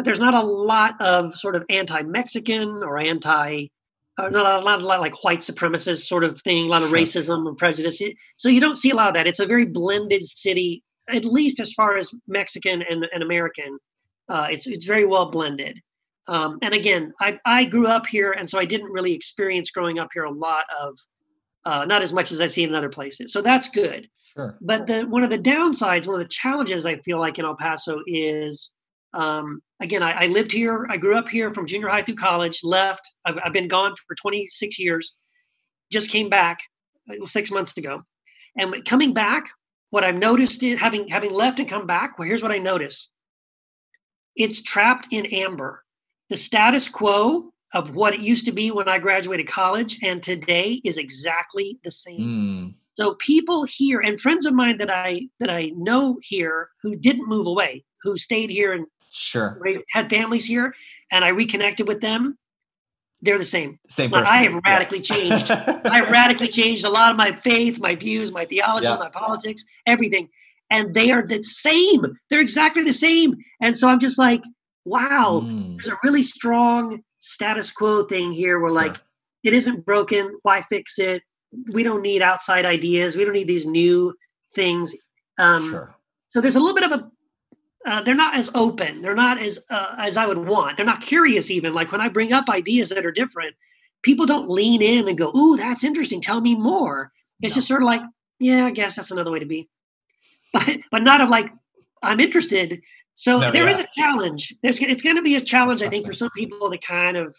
but 0.00 0.06
there's 0.06 0.18
not 0.18 0.32
a 0.32 0.40
lot 0.40 0.98
of 0.98 1.36
sort 1.36 1.54
of 1.54 1.62
anti 1.68 2.00
Mexican 2.00 2.82
or 2.82 2.98
anti 2.98 3.66
uh, 4.16 4.30
not 4.30 4.62
a 4.62 4.64
lot, 4.64 4.80
a 4.80 4.86
lot 4.86 4.98
like 4.98 5.22
white 5.22 5.40
supremacist 5.40 6.06
sort 6.06 6.24
of 6.24 6.40
thing, 6.40 6.64
a 6.64 6.68
lot 6.68 6.82
of 6.82 6.88
racism 6.88 7.46
and 7.46 7.58
prejudice. 7.58 8.00
So 8.38 8.48
you 8.48 8.62
don't 8.62 8.76
see 8.76 8.92
a 8.92 8.94
lot 8.94 9.08
of 9.08 9.14
that. 9.14 9.26
It's 9.26 9.40
a 9.40 9.46
very 9.46 9.66
blended 9.66 10.24
city, 10.24 10.82
at 11.10 11.26
least 11.26 11.60
as 11.60 11.74
far 11.74 11.98
as 11.98 12.10
Mexican 12.26 12.80
and, 12.80 13.06
and 13.12 13.22
American. 13.22 13.78
Uh, 14.26 14.46
it's 14.50 14.66
it's 14.66 14.86
very 14.86 15.04
well 15.04 15.30
blended. 15.30 15.78
Um, 16.28 16.56
and 16.62 16.72
again, 16.72 17.12
I, 17.20 17.38
I 17.44 17.64
grew 17.66 17.86
up 17.86 18.06
here, 18.06 18.32
and 18.32 18.48
so 18.48 18.58
I 18.58 18.64
didn't 18.64 18.90
really 18.90 19.12
experience 19.12 19.70
growing 19.70 19.98
up 19.98 20.08
here 20.14 20.24
a 20.24 20.32
lot 20.32 20.64
of, 20.80 20.98
uh, 21.66 21.84
not 21.84 22.00
as 22.00 22.10
much 22.10 22.32
as 22.32 22.40
I've 22.40 22.54
seen 22.54 22.70
in 22.70 22.74
other 22.74 22.88
places. 22.88 23.34
So 23.34 23.42
that's 23.42 23.68
good. 23.68 24.08
Sure. 24.34 24.56
But 24.62 24.86
the 24.86 25.02
one 25.02 25.24
of 25.24 25.28
the 25.28 25.38
downsides, 25.38 26.06
one 26.06 26.16
of 26.16 26.22
the 26.22 26.34
challenges 26.42 26.86
I 26.86 26.96
feel 27.00 27.18
like 27.18 27.38
in 27.38 27.44
El 27.44 27.56
Paso 27.56 28.00
is 28.06 28.72
um, 29.12 29.60
again, 29.80 30.02
I, 30.02 30.12
I, 30.12 30.26
lived 30.26 30.52
here. 30.52 30.86
I 30.88 30.96
grew 30.96 31.16
up 31.16 31.28
here 31.28 31.52
from 31.52 31.66
junior 31.66 31.88
high 31.88 32.02
through 32.02 32.16
college. 32.16 32.60
Left. 32.62 33.02
I've, 33.24 33.38
I've 33.44 33.52
been 33.52 33.68
gone 33.68 33.94
for 34.06 34.14
26 34.14 34.78
years. 34.78 35.14
Just 35.90 36.10
came 36.10 36.28
back 36.28 36.60
uh, 37.10 37.26
six 37.26 37.50
months 37.50 37.76
ago, 37.76 38.02
and 38.56 38.84
coming 38.84 39.12
back, 39.12 39.48
what 39.90 40.04
I've 40.04 40.16
noticed 40.16 40.62
is 40.62 40.78
having 40.78 41.08
having 41.08 41.32
left 41.32 41.58
and 41.58 41.68
come 41.68 41.86
back. 41.86 42.18
Well, 42.18 42.28
here's 42.28 42.42
what 42.42 42.52
I 42.52 42.58
notice. 42.58 43.10
It's 44.36 44.62
trapped 44.62 45.08
in 45.10 45.26
amber. 45.26 45.84
The 46.28 46.36
status 46.36 46.88
quo 46.88 47.52
of 47.74 47.94
what 47.94 48.14
it 48.14 48.20
used 48.20 48.44
to 48.44 48.52
be 48.52 48.70
when 48.70 48.88
I 48.88 48.98
graduated 48.98 49.48
college 49.48 49.98
and 50.02 50.22
today 50.22 50.80
is 50.84 50.98
exactly 50.98 51.78
the 51.84 51.90
same. 51.90 52.20
Mm. 52.20 52.74
So 52.96 53.14
people 53.14 53.64
here 53.64 54.00
and 54.00 54.20
friends 54.20 54.46
of 54.46 54.54
mine 54.54 54.78
that 54.78 54.90
I 54.90 55.28
that 55.40 55.50
I 55.50 55.72
know 55.74 56.18
here 56.22 56.68
who 56.82 56.96
didn't 56.96 57.28
move 57.28 57.46
away, 57.46 57.84
who 58.02 58.16
stayed 58.16 58.50
here 58.50 58.72
and 58.72 58.86
Sure. 59.10 59.58
Raised, 59.60 59.84
had 59.90 60.08
families 60.08 60.46
here, 60.46 60.74
and 61.10 61.24
I 61.24 61.28
reconnected 61.28 61.86
with 61.86 62.00
them. 62.00 62.38
They're 63.22 63.38
the 63.38 63.44
same. 63.44 63.78
Same 63.88 64.10
person. 64.10 64.26
I 64.28 64.44
have 64.44 64.62
radically 64.64 64.98
yeah. 64.98 65.02
changed. 65.02 65.50
I 65.50 66.08
radically 66.08 66.48
changed 66.48 66.84
a 66.84 66.90
lot 66.90 67.10
of 67.10 67.16
my 67.16 67.32
faith, 67.32 67.78
my 67.78 67.94
views, 67.94 68.32
my 68.32 68.44
theology, 68.44 68.86
yeah. 68.86 68.96
my 68.96 69.10
politics, 69.10 69.64
everything. 69.86 70.28
And 70.70 70.94
they 70.94 71.10
are 71.10 71.26
the 71.26 71.42
same. 71.42 72.16
They're 72.30 72.40
exactly 72.40 72.84
the 72.84 72.92
same. 72.92 73.36
And 73.60 73.76
so 73.76 73.88
I'm 73.88 73.98
just 73.98 74.18
like, 74.18 74.42
wow, 74.84 75.42
mm. 75.44 75.76
there's 75.76 75.88
a 75.88 75.98
really 76.04 76.22
strong 76.22 77.02
status 77.18 77.70
quo 77.72 78.04
thing 78.04 78.32
here 78.32 78.58
where 78.60 78.70
like 78.70 78.96
it 79.42 79.52
isn't 79.52 79.84
broken. 79.84 80.38
Why 80.42 80.62
fix 80.62 80.98
it? 80.98 81.22
We 81.72 81.82
don't 81.82 82.02
need 82.02 82.22
outside 82.22 82.64
ideas. 82.64 83.16
We 83.16 83.24
don't 83.24 83.34
need 83.34 83.48
these 83.48 83.66
new 83.66 84.14
things. 84.54 84.94
Um, 85.38 85.70
sure. 85.70 85.96
So 86.28 86.40
there's 86.40 86.56
a 86.56 86.60
little 86.60 86.76
bit 86.76 86.90
of 86.90 86.92
a 86.92 87.10
uh, 87.86 88.02
they're 88.02 88.14
not 88.14 88.34
as 88.34 88.50
open. 88.54 89.02
They're 89.02 89.14
not 89.14 89.38
as 89.38 89.58
uh, 89.70 89.94
as 89.98 90.16
I 90.16 90.26
would 90.26 90.38
want. 90.38 90.76
They're 90.76 90.86
not 90.86 91.00
curious 91.00 91.50
even. 91.50 91.74
Like 91.74 91.92
when 91.92 92.00
I 92.00 92.08
bring 92.08 92.32
up 92.32 92.48
ideas 92.48 92.90
that 92.90 93.06
are 93.06 93.12
different, 93.12 93.54
people 94.02 94.26
don't 94.26 94.50
lean 94.50 94.82
in 94.82 95.08
and 95.08 95.16
go, 95.16 95.34
"Ooh, 95.36 95.56
that's 95.56 95.84
interesting. 95.84 96.20
Tell 96.20 96.40
me 96.40 96.54
more." 96.54 97.12
It's 97.40 97.54
no. 97.54 97.58
just 97.58 97.68
sort 97.68 97.82
of 97.82 97.86
like, 97.86 98.02
"Yeah, 98.38 98.66
I 98.66 98.70
guess 98.70 98.96
that's 98.96 99.10
another 99.10 99.30
way 99.30 99.38
to 99.38 99.46
be," 99.46 99.68
but 100.52 100.76
but 100.90 101.02
not 101.02 101.20
of 101.20 101.30
like, 101.30 101.50
"I'm 102.02 102.20
interested." 102.20 102.82
So 103.14 103.38
no, 103.38 103.50
there 103.50 103.64
yeah. 103.64 103.70
is 103.70 103.80
a 103.80 103.88
challenge. 103.94 104.54
There's 104.62 104.78
it's 104.78 105.02
going 105.02 105.16
to 105.16 105.22
be 105.22 105.36
a 105.36 105.40
challenge, 105.40 105.82
I 105.82 105.88
think, 105.88 106.06
for 106.06 106.14
some 106.14 106.30
people 106.36 106.70
to 106.70 106.78
kind 106.78 107.16
of, 107.16 107.36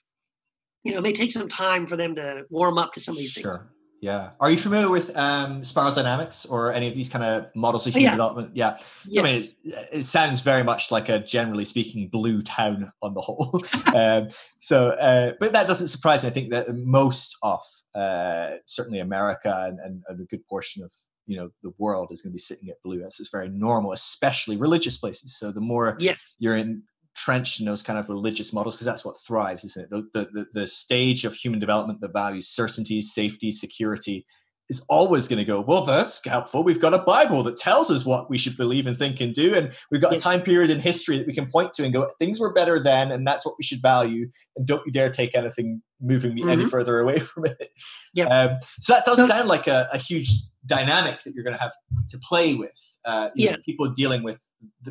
you 0.84 0.92
know, 0.92 1.00
it 1.00 1.02
may 1.02 1.14
take 1.14 1.32
some 1.32 1.48
time 1.48 1.88
for 1.88 1.96
them 1.96 2.16
to 2.16 2.46
warm 2.50 2.78
up 2.78 2.94
to 2.94 3.00
some 3.00 3.14
of 3.14 3.20
these 3.20 3.32
sure. 3.32 3.52
things. 3.52 3.64
Yeah. 4.02 4.32
Are 4.40 4.50
you 4.50 4.58
familiar 4.58 4.90
with 4.90 5.16
um, 5.16 5.64
spiral 5.64 5.94
dynamics 5.94 6.48
or 6.48 6.74
any 6.74 6.88
of 6.88 6.96
these 6.96 7.08
kind 7.08 7.24
of 7.24 7.56
models 7.56 7.86
of 7.86 7.94
human 7.94 8.06
yeah. 8.06 8.12
development? 8.12 8.52
Yeah. 8.56 8.78
Yes. 9.08 9.24
I 9.24 9.24
mean, 9.24 9.44
it, 9.64 9.90
it, 9.92 10.04
sounds 10.04 10.42
very 10.42 10.64
much 10.64 10.90
like 10.90 11.08
a 11.08 11.20
generally 11.20 11.66
speaking 11.66 12.10
blue 12.10 12.42
town 12.42 12.92
on 13.04 13.14
the 13.14 13.22
whole. 13.22 13.64
um, 13.96 14.30
so, 14.60 14.90
uh, 14.90 15.34
but 15.40 15.54
that 15.54 15.68
doesn't 15.68 15.90
surprise 15.90 16.24
me. 16.24 16.30
I 16.30 16.32
think 16.32 16.50
that 16.50 16.76
most 16.76 17.38
of 17.44 17.62
uh, 17.94 18.54
certainly 18.66 19.00
America 19.00 19.66
and, 19.68 19.80
and, 19.80 20.04
and, 20.08 20.20
a 20.20 20.26
good 20.26 20.48
portion 20.48 20.84
of 20.84 20.92
you 21.28 21.38
know 21.38 21.52
the 21.62 21.74
world 21.78 22.08
is 22.12 22.24
going 22.24 22.32
to 22.32 22.36
be 22.36 22.40
sitting 22.40 22.70
at 22.70 22.82
blue. 22.84 23.02
That's 23.02 23.20
it's 23.20 23.30
very 23.30 23.50
normal, 23.50 23.92
especially 23.92 24.58
religious 24.58 24.98
places. 24.98 25.38
So 25.38 25.52
the 25.52 25.62
more 25.62 25.96
yeah. 26.00 26.16
you're 26.40 26.56
in 26.56 26.82
entrenched 27.16 27.60
in 27.60 27.66
those 27.66 27.84
kind 27.84 28.00
of 28.00 28.10
religious 28.10 28.54
models 28.54 28.76
because 28.76 28.86
that's 28.86 29.06
what 29.06 29.16
thrives, 29.26 29.64
isn't 29.64 29.86
it? 29.86 29.90
The, 30.14 30.28
the, 30.34 30.46
the 30.54 30.68
stage 30.68 31.26
of 31.26 31.34
human 31.34 31.60
development 31.60 32.02
that 32.02 32.14
values 32.14 32.48
certainty, 32.48 33.02
safety, 33.02 33.52
security 33.52 34.26
is 34.70 34.80
always 34.88 35.28
going 35.28 35.38
to 35.38 35.44
go, 35.44 35.60
well, 35.60 35.84
that's 35.84 36.26
helpful. 36.26 36.64
We've 36.64 36.80
got 36.80 36.94
a 36.94 37.00
Bible 37.00 37.44
that 37.44 37.58
tells 37.58 37.92
us 37.92 38.06
what 38.06 38.30
we 38.30 38.38
should 38.38 38.56
believe 38.56 38.88
and 38.88 38.98
think 38.98 39.20
and 39.20 39.34
do. 39.34 39.54
And 39.54 39.74
we've 39.92 40.02
got 40.02 40.14
a 40.14 40.18
time 40.18 40.42
period 40.42 40.70
in 40.70 40.80
history 40.80 41.18
that 41.18 41.28
we 41.28 41.34
can 41.34 41.52
point 41.52 41.74
to 41.74 41.84
and 41.84 41.92
go, 41.92 42.08
things 42.20 42.40
were 42.40 42.54
better 42.54 42.80
then, 42.80 43.12
and 43.12 43.28
that's 43.28 43.46
what 43.46 43.56
we 43.58 43.66
should 43.66 43.82
value. 43.82 44.30
And 44.56 44.66
don't 44.66 44.82
you 44.86 44.94
dare 44.94 45.10
take 45.10 45.36
anything 45.36 45.82
moving 46.00 46.34
me 46.34 46.42
mm-hmm. 46.42 46.52
any 46.52 46.70
further 46.70 47.00
away 47.00 47.20
from 47.20 47.48
it. 47.48 47.72
Yeah. 48.14 48.28
Um, 48.28 48.60
so 48.80 48.94
that 48.94 49.04
does 49.04 49.18
so, 49.18 49.28
sound 49.28 49.50
like 49.50 49.68
a, 49.68 49.90
a, 49.92 49.98
huge 49.98 50.32
dynamic 50.66 51.22
that 51.24 51.36
you're 51.36 51.44
going 51.44 51.56
to 51.56 51.62
have 51.62 51.74
to 52.08 52.18
play 52.20 52.56
with. 52.56 52.98
Uh, 53.04 53.30
yeah. 53.36 53.52
Know, 53.52 53.58
people 53.66 53.90
dealing 53.90 54.24
with, 54.24 54.42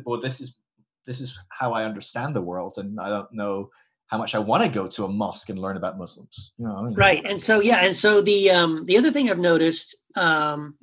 well, 0.05 0.19
this 0.19 0.39
is 0.39 0.57
this 1.05 1.21
is 1.21 1.37
how 1.49 1.73
I 1.73 1.85
understand 1.85 2.35
the 2.35 2.41
world, 2.41 2.75
and 2.77 2.99
I 2.99 3.09
don't 3.09 3.31
know 3.33 3.69
how 4.07 4.17
much 4.17 4.35
I 4.35 4.39
want 4.39 4.63
to 4.63 4.69
go 4.69 4.87
to 4.89 5.05
a 5.05 5.07
mosque 5.07 5.49
and 5.49 5.57
learn 5.57 5.77
about 5.77 5.97
Muslims. 5.97 6.51
You 6.57 6.65
know, 6.65 6.93
right. 6.95 7.25
And 7.25 7.41
so 7.41 7.61
yeah, 7.61 7.77
and 7.77 7.95
so 7.95 8.21
the 8.21 8.51
um, 8.51 8.85
the 8.85 8.97
other 8.97 9.11
thing 9.11 9.29
I've 9.29 9.39
noticed, 9.39 9.95
um, 10.15 10.75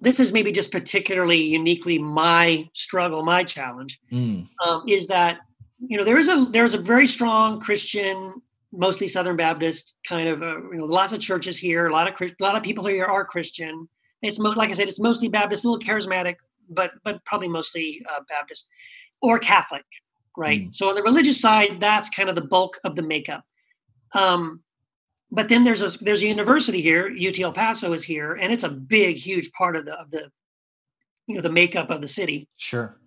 this 0.00 0.18
is 0.18 0.32
maybe 0.32 0.50
just 0.50 0.72
particularly 0.72 1.42
uniquely 1.42 1.98
my 1.98 2.68
struggle, 2.72 3.22
my 3.22 3.44
challenge, 3.44 4.00
mm. 4.10 4.48
um, 4.64 4.84
is 4.88 5.06
that 5.08 5.40
you 5.78 5.98
know 5.98 6.04
there 6.04 6.18
is 6.18 6.28
a 6.28 6.46
there 6.50 6.64
is 6.64 6.74
a 6.74 6.78
very 6.78 7.06
strong 7.06 7.60
Christian, 7.60 8.34
mostly 8.72 9.08
Southern 9.08 9.36
Baptist 9.36 9.94
kind 10.06 10.28
of 10.28 10.42
uh, 10.42 10.70
you 10.72 10.78
know 10.78 10.86
lots 10.86 11.12
of 11.12 11.20
churches 11.20 11.58
here, 11.58 11.86
a 11.86 11.92
lot 11.92 12.08
of 12.08 12.14
a 12.20 12.42
lot 12.42 12.56
of 12.56 12.62
people 12.62 12.86
here 12.86 13.04
are 13.04 13.24
Christian. 13.24 13.88
It's 14.22 14.38
mo- 14.38 14.50
like 14.50 14.70
I 14.70 14.72
said, 14.72 14.88
it's 14.88 14.98
mostly 14.98 15.28
Baptist, 15.28 15.64
a 15.64 15.70
little 15.70 15.86
charismatic, 15.86 16.36
but 16.70 16.92
but 17.04 17.22
probably 17.26 17.48
mostly 17.48 18.02
uh, 18.10 18.20
Baptist 18.28 18.68
or 19.22 19.38
Catholic, 19.38 19.84
right? 20.36 20.68
Mm. 20.68 20.74
So 20.74 20.88
on 20.88 20.94
the 20.94 21.02
religious 21.02 21.40
side, 21.40 21.78
that's 21.80 22.10
kind 22.10 22.28
of 22.28 22.34
the 22.34 22.42
bulk 22.42 22.78
of 22.84 22.96
the 22.96 23.02
makeup. 23.02 23.44
Um, 24.14 24.60
but 25.30 25.48
then 25.48 25.64
there's 25.64 25.82
a 25.82 26.02
there's 26.02 26.22
a 26.22 26.26
university 26.26 26.80
here, 26.80 27.06
UT 27.08 27.38
El 27.38 27.52
Paso 27.52 27.92
is 27.92 28.04
here, 28.04 28.34
and 28.34 28.52
it's 28.52 28.64
a 28.64 28.70
big, 28.70 29.16
huge 29.16 29.52
part 29.52 29.76
of 29.76 29.84
the 29.84 29.94
of 29.94 30.10
the 30.10 30.30
you 31.26 31.34
know 31.34 31.42
the 31.42 31.50
makeup 31.50 31.90
of 31.90 32.00
the 32.00 32.08
city. 32.08 32.48
Sure. 32.56 32.98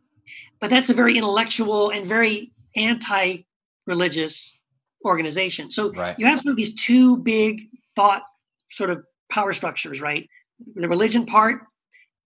But 0.60 0.70
that's 0.70 0.90
a 0.90 0.94
very 0.94 1.18
intellectual 1.18 1.90
and 1.90 2.08
very 2.08 2.52
anti-religious 2.76 4.58
organization. 5.04 5.72
So 5.72 5.92
right. 5.94 6.18
you 6.18 6.28
have 6.28 6.40
sort 6.40 6.52
of 6.52 6.56
these 6.56 6.76
two 6.76 7.18
big 7.18 7.68
thought 7.96 8.24
sort 8.70 8.92
of 8.92 9.04
power 9.30 9.52
structures, 9.52 10.00
right? 10.00 10.30
The 10.76 10.88
religion 10.88 11.26
part, 11.26 11.64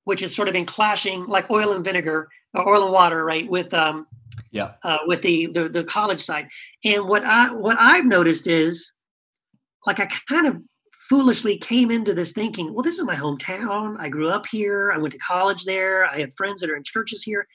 which 0.03 0.21
is 0.21 0.35
sort 0.35 0.49
of 0.49 0.55
in 0.55 0.65
clashing 0.65 1.25
like 1.25 1.49
oil 1.49 1.71
and 1.71 1.83
vinegar 1.83 2.29
oil 2.57 2.83
and 2.83 2.93
water, 2.93 3.23
right? 3.23 3.49
With 3.49 3.73
um, 3.73 4.07
yeah, 4.51 4.73
uh, 4.83 4.99
with 5.05 5.21
the, 5.21 5.47
the 5.47 5.69
the 5.69 5.83
college 5.83 6.21
side. 6.21 6.47
And 6.83 7.07
what 7.07 7.23
I 7.23 7.53
what 7.53 7.77
I've 7.79 8.05
noticed 8.05 8.47
is, 8.47 8.93
like, 9.85 9.99
I 9.99 10.07
kind 10.29 10.47
of 10.47 10.61
foolishly 11.09 11.57
came 11.57 11.91
into 11.91 12.13
this 12.13 12.33
thinking, 12.33 12.73
well, 12.73 12.81
this 12.81 12.97
is 12.97 13.03
my 13.03 13.15
hometown. 13.15 13.99
I 13.99 14.09
grew 14.09 14.29
up 14.29 14.45
here. 14.47 14.91
I 14.91 14.97
went 14.97 15.11
to 15.13 15.19
college 15.19 15.63
there. 15.63 16.05
I 16.05 16.19
have 16.19 16.33
friends 16.35 16.61
that 16.61 16.69
are 16.69 16.75
in 16.75 16.83
churches 16.83 17.21
here. 17.21 17.47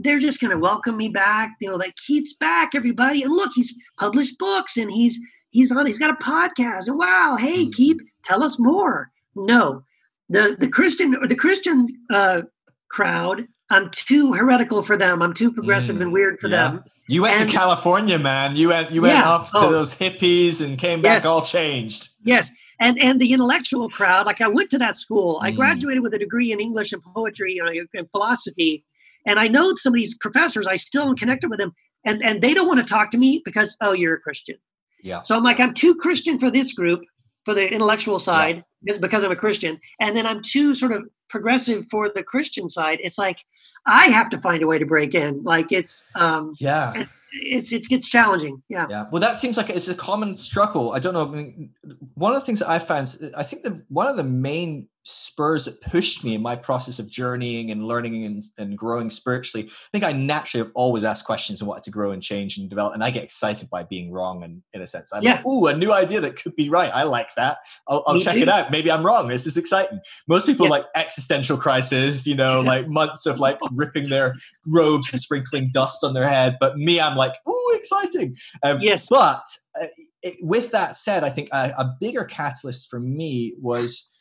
They're 0.00 0.18
just 0.18 0.40
going 0.40 0.50
to 0.50 0.58
welcome 0.58 0.96
me 0.96 1.08
back. 1.08 1.56
You 1.60 1.70
know, 1.70 1.76
like 1.76 1.94
Keith's 1.96 2.34
back, 2.34 2.74
everybody. 2.74 3.22
And 3.22 3.32
look, 3.32 3.50
he's 3.54 3.74
published 3.98 4.38
books 4.38 4.76
and 4.76 4.90
he's 4.90 5.18
he's 5.50 5.72
on. 5.72 5.86
He's 5.86 5.98
got 5.98 6.10
a 6.10 6.24
podcast. 6.24 6.88
And 6.88 6.98
wow, 6.98 7.36
hey 7.38 7.62
mm-hmm. 7.62 7.70
Keith, 7.70 8.00
tell 8.22 8.42
us 8.42 8.58
more. 8.58 9.10
No, 9.34 9.82
the 10.28 10.56
the 10.58 10.68
Christian 10.68 11.16
the 11.26 11.36
Christian 11.36 11.86
uh, 12.10 12.42
crowd. 12.88 13.46
I'm 13.70 13.90
too 13.90 14.32
heretical 14.32 14.82
for 14.82 14.96
them. 14.96 15.22
I'm 15.22 15.34
too 15.34 15.52
progressive 15.52 15.96
mm, 15.96 16.02
and 16.02 16.12
weird 16.12 16.40
for 16.40 16.48
yeah. 16.48 16.70
them. 16.70 16.84
You 17.06 17.22
went 17.22 17.40
and, 17.40 17.50
to 17.50 17.56
California, 17.56 18.18
man. 18.18 18.56
You 18.56 18.68
went 18.68 18.92
you 18.92 19.02
went 19.02 19.18
yeah, 19.18 19.28
off 19.28 19.50
to 19.52 19.58
oh, 19.58 19.70
those 19.70 19.94
hippies 19.94 20.64
and 20.64 20.78
came 20.78 21.02
back 21.02 21.12
yes, 21.12 21.24
all 21.26 21.42
changed. 21.42 22.10
Yes, 22.22 22.52
and 22.80 23.00
and 23.02 23.20
the 23.20 23.32
intellectual 23.32 23.88
crowd. 23.88 24.26
Like 24.26 24.40
I 24.40 24.48
went 24.48 24.70
to 24.70 24.78
that 24.78 24.96
school. 24.96 25.38
I 25.42 25.52
mm. 25.52 25.56
graduated 25.56 26.02
with 26.02 26.14
a 26.14 26.18
degree 26.18 26.52
in 26.52 26.60
English 26.60 26.92
and 26.92 27.02
poetry, 27.02 27.54
you 27.54 27.64
know, 27.64 27.86
and 27.94 28.10
philosophy. 28.10 28.84
And 29.26 29.38
I 29.38 29.48
know 29.48 29.74
some 29.74 29.92
of 29.92 29.96
these 29.96 30.16
professors. 30.16 30.66
I 30.66 30.76
still 30.76 31.08
am 31.08 31.16
connected 31.16 31.50
with 31.50 31.58
them, 31.58 31.72
and 32.04 32.22
and 32.22 32.40
they 32.42 32.54
don't 32.54 32.68
want 32.68 32.80
to 32.80 32.86
talk 32.86 33.10
to 33.10 33.18
me 33.18 33.42
because 33.44 33.76
oh, 33.80 33.92
you're 33.92 34.14
a 34.14 34.20
Christian. 34.20 34.56
Yeah. 35.02 35.22
So 35.22 35.36
I'm 35.36 35.44
like 35.44 35.60
I'm 35.60 35.74
too 35.74 35.94
Christian 35.94 36.38
for 36.38 36.50
this 36.50 36.72
group 36.72 37.00
for 37.44 37.54
the 37.54 37.72
intellectual 37.72 38.18
side 38.18 38.64
yeah. 38.82 38.94
because 39.00 39.24
I'm 39.24 39.32
a 39.32 39.36
Christian, 39.36 39.78
and 40.00 40.16
then 40.16 40.26
I'm 40.26 40.42
too 40.42 40.74
sort 40.74 40.92
of 40.92 41.08
progressive 41.28 41.86
for 41.90 42.08
the 42.08 42.22
Christian 42.22 42.68
side. 42.68 42.98
It's 43.02 43.18
like 43.18 43.44
I 43.86 44.06
have 44.06 44.30
to 44.30 44.38
find 44.38 44.62
a 44.62 44.66
way 44.66 44.78
to 44.78 44.86
break 44.86 45.14
in. 45.14 45.42
Like 45.42 45.72
it's 45.72 46.04
um 46.14 46.54
yeah 46.58 47.04
it's 47.32 47.72
it 47.72 47.86
gets 47.88 48.08
challenging. 48.08 48.62
Yeah. 48.68 48.86
Yeah. 48.88 49.06
Well, 49.10 49.20
that 49.20 49.38
seems 49.38 49.56
like 49.56 49.70
it's 49.70 49.88
a 49.88 49.94
common 49.94 50.36
struggle. 50.36 50.92
I 50.92 50.98
don't 50.98 51.14
know. 51.14 51.26
I 51.26 51.30
mean, 51.30 51.70
one 52.14 52.34
of 52.34 52.40
the 52.40 52.46
things 52.46 52.60
that 52.60 52.68
I 52.68 52.78
found, 52.78 53.32
I 53.36 53.42
think 53.42 53.62
that 53.64 53.82
one 53.90 54.06
of 54.06 54.16
the 54.16 54.24
main 54.24 54.88
spurs 55.08 55.64
that 55.64 55.80
pushed 55.80 56.22
me 56.22 56.34
in 56.34 56.42
my 56.42 56.54
process 56.54 56.98
of 56.98 57.08
journeying 57.08 57.70
and 57.70 57.86
learning 57.86 58.24
and, 58.26 58.44
and 58.58 58.76
growing 58.76 59.08
spiritually. 59.08 59.66
I 59.66 59.88
think 59.90 60.04
I 60.04 60.12
naturally 60.12 60.64
have 60.64 60.72
always 60.74 61.02
asked 61.02 61.24
questions 61.24 61.60
and 61.60 61.68
wanted 61.68 61.84
to 61.84 61.90
grow 61.90 62.10
and 62.10 62.22
change 62.22 62.58
and 62.58 62.68
develop. 62.68 62.92
And 62.92 63.02
I 63.02 63.10
get 63.10 63.24
excited 63.24 63.70
by 63.70 63.84
being 63.84 64.12
wrong. 64.12 64.42
And 64.42 64.62
in 64.74 64.82
a 64.82 64.86
sense, 64.86 65.10
I'm 65.12 65.22
yeah. 65.22 65.36
like, 65.36 65.46
ooh, 65.46 65.66
a 65.66 65.76
new 65.76 65.92
idea 65.92 66.20
that 66.20 66.36
could 66.36 66.54
be 66.56 66.68
right. 66.68 66.90
I 66.92 67.04
like 67.04 67.34
that. 67.36 67.58
I'll, 67.88 68.04
I'll 68.06 68.20
check 68.20 68.34
too. 68.34 68.42
it 68.42 68.48
out. 68.50 68.70
Maybe 68.70 68.92
I'm 68.92 69.04
wrong. 69.04 69.28
This 69.28 69.46
is 69.46 69.56
exciting. 69.56 70.00
Most 70.28 70.44
people 70.44 70.66
yeah. 70.66 70.72
like 70.72 70.84
existential 70.94 71.56
crisis, 71.56 72.26
you 72.26 72.34
know, 72.34 72.60
like 72.60 72.86
months 72.86 73.24
of 73.24 73.38
like 73.38 73.58
ripping 73.72 74.10
their 74.10 74.34
robes 74.66 75.10
and 75.12 75.22
sprinkling 75.22 75.70
dust 75.72 76.04
on 76.04 76.12
their 76.12 76.28
head. 76.28 76.58
But 76.60 76.76
me, 76.76 77.00
I'm 77.00 77.16
like, 77.16 77.32
ooh, 77.48 77.72
exciting. 77.72 78.36
Um, 78.62 78.78
yes. 78.82 79.08
But 79.08 79.42
uh, 79.80 79.86
it, 80.22 80.36
with 80.42 80.70
that 80.72 80.96
said, 80.96 81.24
I 81.24 81.30
think 81.30 81.48
a, 81.52 81.72
a 81.78 81.96
bigger 81.98 82.24
catalyst 82.24 82.90
for 82.90 83.00
me 83.00 83.54
was 83.58 84.12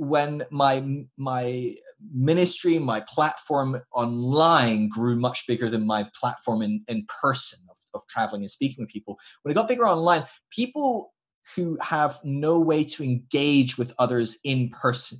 when 0.00 0.42
my 0.50 0.82
my 1.18 1.74
ministry 2.14 2.78
my 2.78 3.00
platform 3.00 3.82
online 3.92 4.88
grew 4.88 5.14
much 5.14 5.46
bigger 5.46 5.68
than 5.68 5.86
my 5.86 6.08
platform 6.18 6.62
in, 6.62 6.82
in 6.88 7.06
person 7.20 7.60
of, 7.68 7.76
of 7.92 8.00
traveling 8.08 8.40
and 8.40 8.50
speaking 8.50 8.82
with 8.82 8.88
people 8.88 9.18
when 9.42 9.52
it 9.52 9.54
got 9.54 9.68
bigger 9.68 9.86
online 9.86 10.24
people 10.50 11.12
who 11.54 11.76
have 11.82 12.18
no 12.24 12.58
way 12.58 12.82
to 12.82 13.04
engage 13.04 13.76
with 13.76 13.92
others 13.98 14.38
in 14.42 14.70
person 14.70 15.18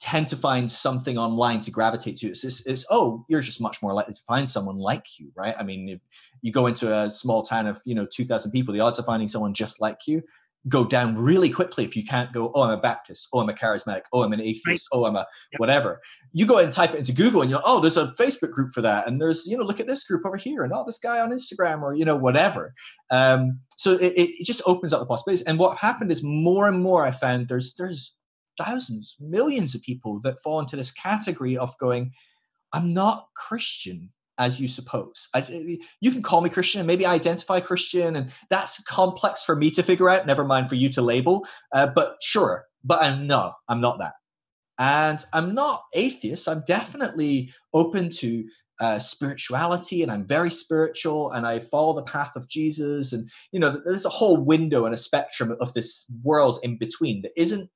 tend 0.00 0.26
to 0.26 0.34
find 0.34 0.68
something 0.68 1.18
online 1.18 1.60
to 1.60 1.70
gravitate 1.70 2.16
to. 2.16 2.26
It's, 2.28 2.42
it's, 2.42 2.66
it's, 2.66 2.84
oh 2.90 3.24
you're 3.28 3.42
just 3.42 3.60
much 3.60 3.80
more 3.80 3.92
likely 3.92 4.14
to 4.14 4.22
find 4.26 4.48
someone 4.48 4.78
like 4.78 5.06
you 5.20 5.30
right? 5.36 5.54
I 5.56 5.62
mean 5.62 5.88
if 5.88 6.00
you 6.42 6.50
go 6.50 6.66
into 6.66 6.92
a 6.92 7.08
small 7.08 7.44
town 7.44 7.68
of 7.68 7.80
you 7.86 7.94
know 7.94 8.08
2000 8.12 8.50
people 8.50 8.74
the 8.74 8.80
odds 8.80 8.98
of 8.98 9.06
finding 9.06 9.28
someone 9.28 9.54
just 9.54 9.80
like 9.80 10.08
you 10.08 10.20
go 10.68 10.84
down 10.84 11.16
really 11.16 11.48
quickly 11.48 11.84
if 11.84 11.96
you 11.96 12.04
can't 12.04 12.32
go, 12.32 12.52
oh, 12.54 12.62
I'm 12.62 12.78
a 12.78 12.80
Baptist, 12.80 13.28
oh, 13.32 13.40
I'm 13.40 13.48
a 13.48 13.54
charismatic, 13.54 14.02
oh, 14.12 14.22
I'm 14.22 14.32
an 14.32 14.40
atheist, 14.40 14.66
right. 14.66 14.98
oh, 14.98 15.06
I'm 15.06 15.16
a 15.16 15.26
yep. 15.52 15.58
whatever. 15.58 16.00
You 16.32 16.46
go 16.46 16.58
and 16.58 16.72
type 16.72 16.92
it 16.92 16.98
into 16.98 17.12
Google 17.12 17.40
and 17.40 17.50
you're, 17.50 17.62
oh, 17.64 17.80
there's 17.80 17.96
a 17.96 18.12
Facebook 18.18 18.50
group 18.50 18.72
for 18.72 18.82
that. 18.82 19.06
And 19.06 19.20
there's, 19.20 19.46
you 19.46 19.56
know, 19.56 19.64
look 19.64 19.80
at 19.80 19.86
this 19.86 20.04
group 20.04 20.26
over 20.26 20.36
here 20.36 20.62
and 20.62 20.72
oh, 20.72 20.84
this 20.84 20.98
guy 20.98 21.20
on 21.20 21.30
Instagram 21.30 21.82
or, 21.82 21.94
you 21.94 22.04
know, 22.04 22.16
whatever. 22.16 22.74
Um, 23.10 23.60
so 23.76 23.94
it, 23.94 24.12
it 24.16 24.44
just 24.44 24.62
opens 24.66 24.92
up 24.92 25.00
the 25.00 25.06
possibilities. 25.06 25.44
And 25.46 25.58
what 25.58 25.78
happened 25.78 26.12
is 26.12 26.22
more 26.22 26.68
and 26.68 26.82
more 26.82 27.06
I 27.06 27.10
found 27.10 27.48
there's, 27.48 27.74
there's 27.76 28.14
thousands, 28.58 29.16
millions 29.18 29.74
of 29.74 29.82
people 29.82 30.20
that 30.24 30.38
fall 30.40 30.60
into 30.60 30.76
this 30.76 30.92
category 30.92 31.56
of 31.56 31.76
going, 31.78 32.12
I'm 32.72 32.92
not 32.92 33.28
Christian 33.34 34.10
as 34.40 34.58
you 34.58 34.66
suppose. 34.66 35.28
I, 35.34 35.78
you 36.00 36.10
can 36.10 36.22
call 36.22 36.40
me 36.40 36.48
Christian 36.48 36.80
and 36.80 36.86
maybe 36.86 37.04
I 37.06 37.14
identify 37.14 37.60
Christian, 37.60 38.16
and 38.16 38.32
that's 38.48 38.82
complex 38.84 39.44
for 39.44 39.54
me 39.54 39.70
to 39.72 39.82
figure 39.82 40.08
out. 40.08 40.26
Never 40.26 40.44
mind 40.44 40.68
for 40.68 40.74
you 40.74 40.88
to 40.88 41.02
label. 41.02 41.46
Uh, 41.72 41.86
but 41.86 42.16
sure, 42.22 42.64
but 42.82 43.02
I'm 43.02 43.26
no, 43.26 43.52
I'm 43.68 43.80
not 43.80 43.98
that, 43.98 44.14
and 44.78 45.24
I'm 45.32 45.54
not 45.54 45.84
atheist. 45.94 46.48
I'm 46.48 46.64
definitely 46.66 47.52
open 47.74 48.10
to 48.12 48.44
uh, 48.80 48.98
spirituality, 48.98 50.02
and 50.02 50.10
I'm 50.10 50.26
very 50.26 50.50
spiritual, 50.50 51.30
and 51.32 51.46
I 51.46 51.60
follow 51.60 51.94
the 51.94 52.02
path 52.02 52.34
of 52.34 52.48
Jesus, 52.48 53.12
and 53.12 53.30
you 53.52 53.60
know, 53.60 53.78
there's 53.84 54.06
a 54.06 54.10
whole 54.10 54.38
window 54.38 54.86
and 54.86 54.94
a 54.94 54.98
spectrum 54.98 55.54
of 55.60 55.74
this 55.74 56.06
world 56.24 56.58
in 56.62 56.78
between 56.78 57.20
that 57.22 57.32
isn't 57.36 57.68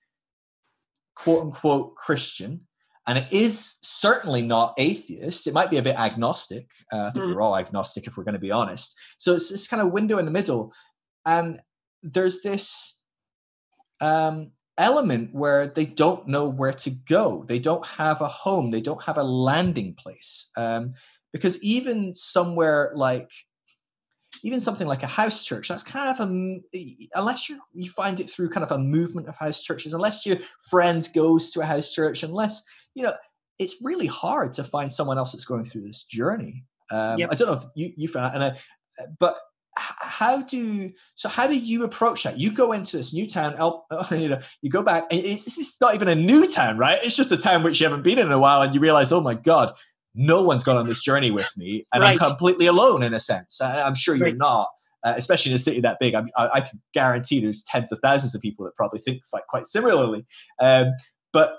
quote 1.14 1.42
unquote 1.42 1.94
Christian 1.94 2.62
and 3.06 3.18
it 3.18 3.32
is 3.32 3.76
certainly 3.82 4.42
not 4.42 4.74
atheist. 4.78 5.46
It 5.46 5.54
might 5.54 5.70
be 5.70 5.76
a 5.76 5.82
bit 5.82 5.98
agnostic. 5.98 6.68
Uh, 6.92 7.04
I 7.06 7.10
think 7.10 7.26
mm. 7.26 7.34
we're 7.34 7.42
all 7.42 7.56
agnostic 7.56 8.06
if 8.06 8.16
we're 8.16 8.24
going 8.24 8.34
to 8.34 8.38
be 8.40 8.50
honest. 8.50 8.96
So 9.18 9.34
it's 9.34 9.50
this 9.50 9.68
kind 9.68 9.82
of 9.82 9.92
window 9.92 10.18
in 10.18 10.24
the 10.24 10.30
middle, 10.30 10.72
and 11.26 11.60
there's 12.02 12.42
this 12.42 13.00
um, 14.00 14.52
element 14.78 15.30
where 15.32 15.66
they 15.66 15.86
don't 15.86 16.26
know 16.28 16.48
where 16.48 16.72
to 16.72 16.90
go. 16.90 17.44
They 17.46 17.58
don't 17.58 17.86
have 17.86 18.20
a 18.20 18.28
home. 18.28 18.70
They 18.70 18.80
don't 18.80 19.02
have 19.04 19.18
a 19.18 19.22
landing 19.22 19.94
place. 19.94 20.50
Um, 20.56 20.94
because 21.32 21.62
even 21.64 22.14
somewhere 22.14 22.92
like 22.94 23.30
even 24.42 24.60
something 24.60 24.86
like 24.86 25.02
a 25.02 25.06
house 25.06 25.44
church 25.44 25.68
that's 25.68 25.82
kind 25.82 26.08
of 26.08 26.20
a 26.20 27.08
unless 27.14 27.48
you 27.48 27.60
you 27.72 27.90
find 27.90 28.20
it 28.20 28.30
through 28.30 28.50
kind 28.50 28.64
of 28.64 28.72
a 28.72 28.78
movement 28.78 29.28
of 29.28 29.36
house 29.36 29.62
churches 29.62 29.94
unless 29.94 30.26
your 30.26 30.38
friend 30.70 31.08
goes 31.14 31.50
to 31.50 31.60
a 31.60 31.66
house 31.66 31.92
church 31.92 32.22
unless 32.22 32.64
you 32.94 33.02
know, 33.02 33.14
it's 33.58 33.76
really 33.82 34.06
hard 34.06 34.54
to 34.54 34.64
find 34.64 34.92
someone 34.92 35.18
else 35.18 35.32
that's 35.32 35.44
going 35.44 35.64
through 35.64 35.82
this 35.82 36.04
journey. 36.04 36.64
Um, 36.90 37.18
yep. 37.18 37.30
I 37.32 37.34
don't 37.34 37.48
know 37.48 37.54
if 37.54 37.64
you, 37.74 37.92
you 37.96 38.08
found, 38.08 38.34
and 38.34 38.44
I, 38.44 38.58
but 39.18 39.36
how 39.76 40.40
do 40.42 40.92
so 41.16 41.28
how 41.28 41.48
do 41.48 41.56
you 41.56 41.82
approach 41.82 42.22
that 42.22 42.38
you 42.38 42.52
go 42.52 42.70
into 42.70 42.96
this 42.96 43.12
new 43.12 43.28
town 43.28 43.54
you 44.12 44.28
know 44.28 44.40
you 44.62 44.70
go 44.70 44.82
back 44.82 45.02
and 45.10 45.20
it's, 45.20 45.58
it's 45.58 45.80
not 45.80 45.96
even 45.96 46.06
a 46.06 46.14
new 46.14 46.48
town 46.48 46.78
right 46.78 47.00
it's 47.02 47.16
just 47.16 47.32
a 47.32 47.36
town 47.36 47.64
which 47.64 47.80
you 47.80 47.84
haven't 47.84 48.04
been 48.04 48.20
in 48.20 48.30
a 48.30 48.38
while 48.38 48.62
and 48.62 48.72
you 48.72 48.80
realize 48.80 49.10
oh 49.10 49.20
my 49.20 49.34
god 49.34 49.74
no 50.14 50.42
one's 50.42 50.64
gone 50.64 50.76
on 50.76 50.86
this 50.86 51.02
journey 51.02 51.30
with 51.30 51.52
me 51.56 51.86
and 51.92 52.02
right. 52.02 52.12
i'm 52.12 52.18
completely 52.18 52.66
alone 52.66 53.02
in 53.02 53.12
a 53.14 53.20
sense 53.20 53.60
i'm 53.60 53.94
sure 53.94 54.14
you're 54.14 54.32
not 54.32 54.68
uh, 55.04 55.14
especially 55.16 55.52
in 55.52 55.56
a 55.56 55.58
city 55.58 55.80
that 55.80 55.98
big 56.00 56.14
I, 56.14 56.22
I, 56.36 56.48
I, 56.54 56.60
can 56.62 56.80
guarantee 56.94 57.38
there's 57.38 57.62
tens 57.62 57.92
of 57.92 57.98
thousands 57.98 58.34
of 58.34 58.40
people 58.40 58.64
that 58.64 58.74
probably 58.74 59.00
think 59.00 59.20
quite, 59.28 59.42
quite 59.48 59.66
similarly 59.66 60.24
um, 60.62 60.92
but 61.32 61.58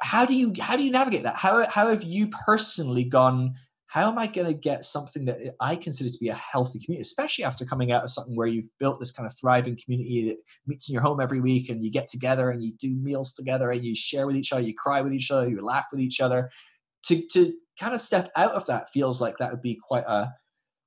how 0.00 0.24
do 0.24 0.34
you 0.34 0.52
how 0.60 0.76
do 0.76 0.82
you 0.82 0.90
navigate 0.90 1.24
that? 1.24 1.36
How 1.36 1.66
how 1.68 1.88
have 1.88 2.02
you 2.02 2.28
personally 2.28 3.04
gone? 3.04 3.54
How 3.86 4.10
am 4.10 4.18
I 4.18 4.26
going 4.26 4.46
to 4.46 4.52
get 4.54 4.84
something 4.84 5.24
that 5.24 5.54
I 5.60 5.74
consider 5.74 6.10
to 6.10 6.18
be 6.18 6.28
a 6.28 6.34
healthy 6.34 6.78
community, 6.78 7.02
especially 7.02 7.44
after 7.44 7.64
coming 7.64 7.90
out 7.90 8.04
of 8.04 8.10
something 8.10 8.36
where 8.36 8.46
you've 8.46 8.68
built 8.78 9.00
this 9.00 9.10
kind 9.10 9.26
of 9.26 9.34
thriving 9.38 9.78
community 9.82 10.28
that 10.28 10.36
meets 10.66 10.90
in 10.90 10.92
your 10.92 11.00
home 11.00 11.20
every 11.22 11.40
week 11.40 11.70
and 11.70 11.82
you 11.82 11.90
get 11.90 12.06
together 12.08 12.50
and 12.50 12.62
you 12.62 12.74
do 12.74 12.94
meals 12.94 13.32
together 13.32 13.70
and 13.70 13.82
you 13.82 13.96
share 13.96 14.26
with 14.26 14.36
each 14.36 14.52
other, 14.52 14.60
you 14.60 14.74
cry 14.74 15.00
with 15.00 15.14
each 15.14 15.30
other, 15.30 15.48
you 15.48 15.58
laugh 15.62 15.86
with 15.90 16.02
each 16.02 16.20
other. 16.20 16.50
To 17.04 17.22
to 17.32 17.54
kind 17.78 17.94
of 17.94 18.00
step 18.00 18.30
out 18.36 18.52
of 18.52 18.66
that 18.66 18.90
feels 18.90 19.20
like 19.20 19.38
that 19.38 19.50
would 19.50 19.62
be 19.62 19.78
quite 19.86 20.04
a 20.06 20.32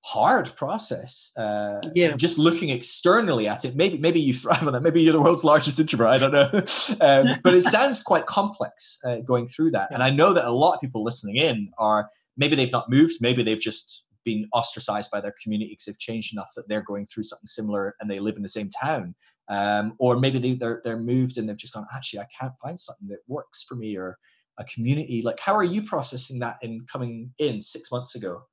hard 0.03 0.55
process. 0.55 1.31
Uh, 1.37 1.79
yeah. 1.93 2.15
Just 2.15 2.37
looking 2.37 2.69
externally 2.69 3.47
at 3.47 3.65
it, 3.65 3.75
maybe 3.75 3.97
maybe 3.97 4.19
you 4.19 4.33
thrive 4.33 4.65
on 4.65 4.73
that. 4.73 4.81
Maybe 4.81 5.01
you're 5.01 5.13
the 5.13 5.21
world's 5.21 5.43
largest 5.43 5.79
introvert. 5.79 6.07
I 6.07 6.17
don't 6.17 6.31
know, 6.31 6.49
um, 7.01 7.39
but 7.43 7.53
it 7.53 7.63
sounds 7.63 8.01
quite 8.01 8.25
complex 8.25 8.99
uh, 9.05 9.17
going 9.17 9.47
through 9.47 9.71
that. 9.71 9.89
And 9.91 10.03
I 10.03 10.09
know 10.09 10.33
that 10.33 10.45
a 10.45 10.51
lot 10.51 10.73
of 10.73 10.81
people 10.81 11.03
listening 11.03 11.37
in 11.37 11.71
are 11.77 12.09
maybe 12.37 12.55
they've 12.55 12.71
not 12.71 12.89
moved, 12.89 13.15
maybe 13.21 13.43
they've 13.43 13.59
just 13.59 14.05
been 14.23 14.47
ostracized 14.53 15.09
by 15.09 15.19
their 15.19 15.33
community 15.41 15.71
because 15.71 15.85
they've 15.85 15.99
changed 15.99 16.33
enough 16.33 16.51
that 16.55 16.67
they're 16.67 16.83
going 16.83 17.07
through 17.07 17.23
something 17.23 17.47
similar 17.47 17.95
and 17.99 18.09
they 18.09 18.19
live 18.19 18.35
in 18.35 18.43
the 18.43 18.49
same 18.49 18.69
town. 18.69 19.15
Um, 19.49 19.95
or 19.99 20.17
maybe 20.17 20.39
they, 20.39 20.53
they're 20.53 20.81
they're 20.83 20.99
moved 20.99 21.37
and 21.37 21.47
they've 21.47 21.57
just 21.57 21.73
gone. 21.73 21.85
Actually, 21.93 22.19
I 22.19 22.27
can't 22.39 22.53
find 22.61 22.79
something 22.79 23.07
that 23.09 23.19
works 23.27 23.63
for 23.63 23.75
me 23.75 23.97
or 23.97 24.17
a 24.61 24.65
community. 24.65 25.21
Like, 25.21 25.39
how 25.39 25.55
are 25.55 25.63
you 25.63 25.83
processing 25.83 26.39
that 26.39 26.57
in 26.61 26.85
coming 26.91 27.33
in 27.37 27.61
six 27.61 27.91
months 27.91 28.15
ago? 28.15 28.43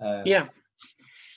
Um, 0.00 0.22
yeah, 0.24 0.46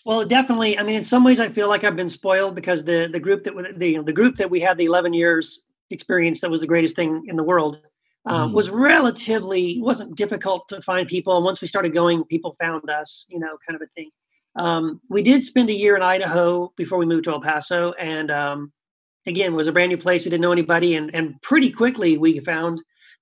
well, 0.05 0.25
definitely. 0.25 0.79
I 0.79 0.83
mean, 0.83 0.95
in 0.95 1.03
some 1.03 1.23
ways, 1.23 1.39
I 1.39 1.49
feel 1.49 1.69
like 1.69 1.83
I've 1.83 1.95
been 1.95 2.09
spoiled 2.09 2.55
because 2.55 2.83
the 2.83 3.09
the 3.11 3.19
group 3.19 3.43
that 3.43 3.53
the 3.77 3.99
the 3.99 4.13
group 4.13 4.35
that 4.37 4.49
we 4.49 4.59
had 4.59 4.77
the 4.77 4.85
11 4.85 5.13
years 5.13 5.63
experience 5.89 6.41
that 6.41 6.49
was 6.49 6.61
the 6.61 6.67
greatest 6.67 6.95
thing 6.95 7.23
in 7.27 7.35
the 7.35 7.43
world 7.43 7.81
uh, 8.25 8.45
Mm. 8.47 8.53
was 8.53 8.69
relatively 8.69 9.79
wasn't 9.79 10.15
difficult 10.15 10.67
to 10.69 10.81
find 10.81 11.07
people. 11.07 11.35
And 11.35 11.45
once 11.45 11.61
we 11.61 11.67
started 11.67 11.93
going, 11.93 12.23
people 12.25 12.55
found 12.61 12.89
us, 12.89 13.27
you 13.29 13.39
know, 13.39 13.57
kind 13.67 13.75
of 13.75 13.81
a 13.81 13.89
thing. 13.95 14.09
Um, 14.55 15.01
we 15.09 15.21
did 15.21 15.43
spend 15.43 15.69
a 15.69 15.73
year 15.73 15.95
in 15.95 16.01
Idaho 16.01 16.71
before 16.77 16.97
we 16.97 17.05
moved 17.05 17.23
to 17.25 17.31
El 17.31 17.41
Paso, 17.41 17.93
and 17.93 18.29
um, 18.29 18.71
again, 19.25 19.53
it 19.53 19.55
was 19.55 19.67
a 19.67 19.71
brand 19.71 19.89
new 19.89 19.97
place. 19.97 20.25
We 20.25 20.31
didn't 20.31 20.41
know 20.41 20.51
anybody, 20.51 20.95
and 20.95 21.13
and 21.15 21.41
pretty 21.41 21.71
quickly 21.71 22.17
we 22.17 22.39
found 22.39 22.81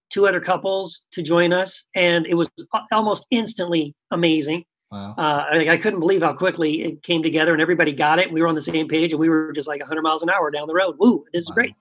two 0.10 0.28
other 0.28 0.40
couples 0.40 1.06
to 1.12 1.22
join 1.22 1.54
us, 1.54 1.88
and 1.96 2.26
it 2.28 2.34
was 2.34 2.50
almost 2.92 3.28
instantly 3.32 3.96
amazing. 4.12 4.66
Wow. 4.92 5.14
Uh, 5.18 5.46
I, 5.52 5.70
I 5.70 5.78
couldn't 5.78 6.00
believe 6.00 6.24
how 6.24 6.34
quickly 6.34 6.82
it 6.84 7.04
came 7.04 7.22
together, 7.22 7.54
and 7.54 7.62
everybody 7.62 7.94
got 7.94 8.20
it. 8.20 8.32
We 8.32 8.42
were 8.42 8.48
on 8.48 8.56
the 8.56 8.62
same 8.62 8.88
page, 8.88 9.12
and 9.12 9.20
we 9.20 9.30
were 9.30 9.52
just 9.52 9.68
like 9.68 9.82
100 9.82 10.02
miles 10.02 10.24
an 10.24 10.30
hour 10.30 10.50
down 10.50 10.68
the 10.68 10.74
road. 10.74 10.96
Woo, 11.00 11.26
this 11.32 11.44
is 11.44 11.50
Wow. 11.50 11.56
great. 11.56 11.76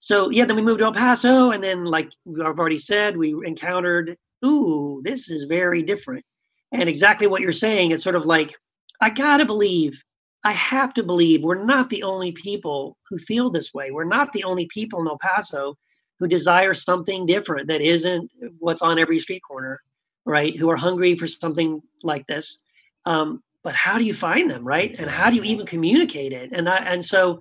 So 0.00 0.30
yeah, 0.30 0.44
then 0.44 0.56
we 0.56 0.62
moved 0.62 0.78
to 0.78 0.84
El 0.86 0.92
Paso, 0.92 1.50
and 1.50 1.62
then 1.62 1.84
like 1.84 2.10
I've 2.44 2.58
already 2.58 2.78
said, 2.78 3.16
we 3.16 3.34
encountered, 3.44 4.16
ooh, 4.44 5.00
this 5.04 5.30
is 5.30 5.44
very 5.44 5.82
different. 5.82 6.24
And 6.72 6.88
exactly 6.88 7.26
what 7.26 7.40
you're 7.40 7.52
saying, 7.52 7.90
it's 7.90 8.02
sort 8.04 8.14
of 8.16 8.26
like, 8.26 8.54
I 9.00 9.10
gotta 9.10 9.44
believe, 9.44 10.02
I 10.44 10.52
have 10.52 10.94
to 10.94 11.02
believe 11.02 11.42
we're 11.42 11.64
not 11.64 11.90
the 11.90 12.02
only 12.04 12.32
people 12.32 12.96
who 13.08 13.18
feel 13.18 13.50
this 13.50 13.74
way. 13.74 13.90
We're 13.90 14.04
not 14.04 14.32
the 14.32 14.44
only 14.44 14.66
people 14.66 15.00
in 15.00 15.08
El 15.08 15.18
Paso 15.18 15.76
who 16.18 16.26
desire 16.26 16.74
something 16.74 17.26
different 17.26 17.68
that 17.68 17.80
isn't 17.80 18.30
what's 18.58 18.82
on 18.82 18.98
every 18.98 19.18
street 19.18 19.40
corner, 19.40 19.80
right? 20.24 20.56
Who 20.56 20.70
are 20.70 20.76
hungry 20.76 21.16
for 21.16 21.26
something 21.26 21.80
like 22.02 22.26
this. 22.26 22.58
Um, 23.04 23.42
but 23.62 23.74
how 23.74 23.98
do 23.98 24.04
you 24.04 24.14
find 24.14 24.50
them, 24.50 24.66
right? 24.66 24.98
And 24.98 25.10
how 25.10 25.30
do 25.30 25.36
you 25.36 25.42
even 25.42 25.66
communicate 25.66 26.32
it? 26.32 26.52
And 26.52 26.68
I, 26.68 26.76
and 26.78 27.04
so, 27.04 27.40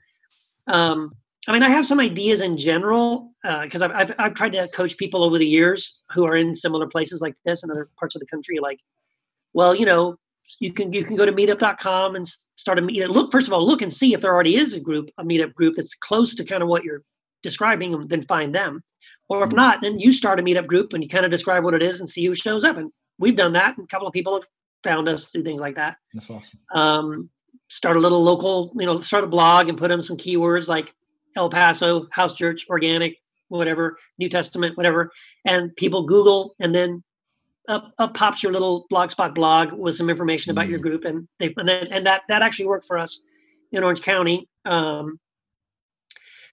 um, 0.67 1.13
I 1.47 1.53
mean, 1.53 1.63
I 1.63 1.69
have 1.69 1.85
some 1.85 1.99
ideas 1.99 2.41
in 2.41 2.57
general 2.57 3.31
because 3.61 3.81
I've, 3.81 3.91
I've 3.91 4.13
I've 4.19 4.33
tried 4.33 4.51
to 4.53 4.67
coach 4.67 4.97
people 4.97 5.23
over 5.23 5.37
the 5.37 5.45
years 5.45 5.99
who 6.11 6.25
are 6.25 6.35
in 6.35 6.53
similar 6.53 6.87
places 6.87 7.21
like 7.21 7.35
this 7.45 7.63
in 7.63 7.71
other 7.71 7.89
parts 7.97 8.15
of 8.15 8.19
the 8.19 8.27
country. 8.27 8.59
Like, 8.59 8.79
well, 9.53 9.73
you 9.73 9.85
know, 9.85 10.17
you 10.59 10.73
can 10.73 10.91
you 10.91 11.05
can 11.05 11.15
go 11.15 11.25
to 11.25 11.31
meetup.com 11.31 12.15
and 12.15 12.27
start 12.55 12.79
a 12.79 12.81
meet. 12.81 13.09
Look, 13.09 13.31
first 13.31 13.47
of 13.47 13.53
all, 13.53 13.65
look 13.65 13.81
and 13.81 13.93
see 13.93 14.13
if 14.13 14.19
there 14.19 14.33
already 14.33 14.57
is 14.57 14.73
a 14.73 14.79
group, 14.79 15.09
a 15.17 15.23
meetup 15.23 15.53
group 15.53 15.75
that's 15.75 15.95
close 15.95 16.35
to 16.35 16.43
kind 16.43 16.61
of 16.61 16.67
what 16.67 16.83
you're 16.83 17.03
describing, 17.43 17.93
and 17.93 18.09
then 18.09 18.21
find 18.23 18.53
them. 18.53 18.83
Or 19.29 19.43
if 19.43 19.51
not, 19.51 19.81
then 19.81 19.99
you 19.99 20.11
start 20.11 20.39
a 20.39 20.43
meetup 20.43 20.67
group 20.67 20.93
and 20.93 21.03
you 21.03 21.09
kind 21.09 21.25
of 21.25 21.31
describe 21.31 21.63
what 21.63 21.73
it 21.73 21.81
is 21.81 21.99
and 21.99 22.09
see 22.09 22.25
who 22.25 22.33
shows 22.33 22.63
up. 22.63 22.77
And 22.77 22.91
we've 23.19 23.35
done 23.35 23.53
that. 23.53 23.77
And 23.77 23.85
a 23.85 23.87
couple 23.87 24.07
of 24.07 24.13
people 24.13 24.33
have 24.35 24.47
found 24.83 25.09
us 25.09 25.27
through 25.27 25.43
things 25.43 25.59
like 25.59 25.75
that 25.75 25.97
That's 26.13 26.29
awesome. 26.29 26.59
um, 26.73 27.29
start 27.67 27.97
a 27.97 27.99
little 27.99 28.23
local, 28.23 28.71
you 28.77 28.85
know, 28.85 29.01
start 29.01 29.23
a 29.23 29.27
blog 29.27 29.67
and 29.69 29.77
put 29.77 29.91
in 29.91 30.01
some 30.01 30.17
keywords 30.17 30.69
like 30.69 30.93
El 31.35 31.49
Paso, 31.49 32.07
house 32.11 32.33
church, 32.33 32.65
organic, 32.69 33.17
whatever, 33.49 33.97
New 34.17 34.29
Testament, 34.29 34.77
whatever, 34.77 35.11
and 35.45 35.75
people 35.75 36.03
Google 36.03 36.55
and 36.59 36.73
then 36.73 37.03
up, 37.67 37.91
up 37.99 38.13
pops 38.13 38.43
your 38.43 38.53
little 38.53 38.85
blogspot 38.91 39.35
blog 39.35 39.73
with 39.73 39.95
some 39.97 40.09
information 40.09 40.51
about 40.51 40.69
your 40.69 40.79
Mm. 40.79 40.83
group 40.83 41.03
and 41.05 41.27
they 41.39 41.53
and, 41.57 41.67
then, 41.67 41.87
and 41.87 42.05
that 42.05 42.21
that 42.29 42.41
actually 42.41 42.67
worked 42.67 42.85
for 42.85 42.97
us 42.97 43.21
in 43.73 43.83
Orange 43.83 44.01
County. 44.01 44.47
Um, 44.63 45.19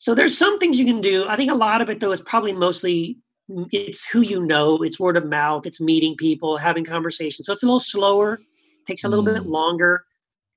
so 0.04 0.14
there's 0.14 0.36
some 0.36 0.58
things 0.58 0.78
you 0.78 0.84
can 0.84 1.00
do. 1.00 1.26
I 1.30 1.34
think 1.34 1.50
a 1.50 1.54
lot 1.54 1.80
of 1.80 1.88
it 1.88 1.98
though 1.98 2.12
is 2.12 2.20
probably 2.20 2.52
mostly 2.52 3.16
mm, 3.50 3.66
it's 3.72 4.04
who 4.04 4.20
you 4.20 4.44
know, 4.44 4.82
it's 4.82 5.00
word 5.00 5.16
of 5.16 5.24
mouth, 5.24 5.64
it's 5.64 5.80
meeting 5.80 6.14
people, 6.18 6.58
having 6.58 6.84
conversations. 6.84 7.46
So 7.46 7.54
it's 7.54 7.62
a 7.62 7.66
little 7.66 7.80
slower, 7.80 8.38
takes 8.86 9.04
a 9.04 9.08
little 9.08 9.24
bit 9.24 9.44
Mm. 9.44 9.46
longer 9.46 10.04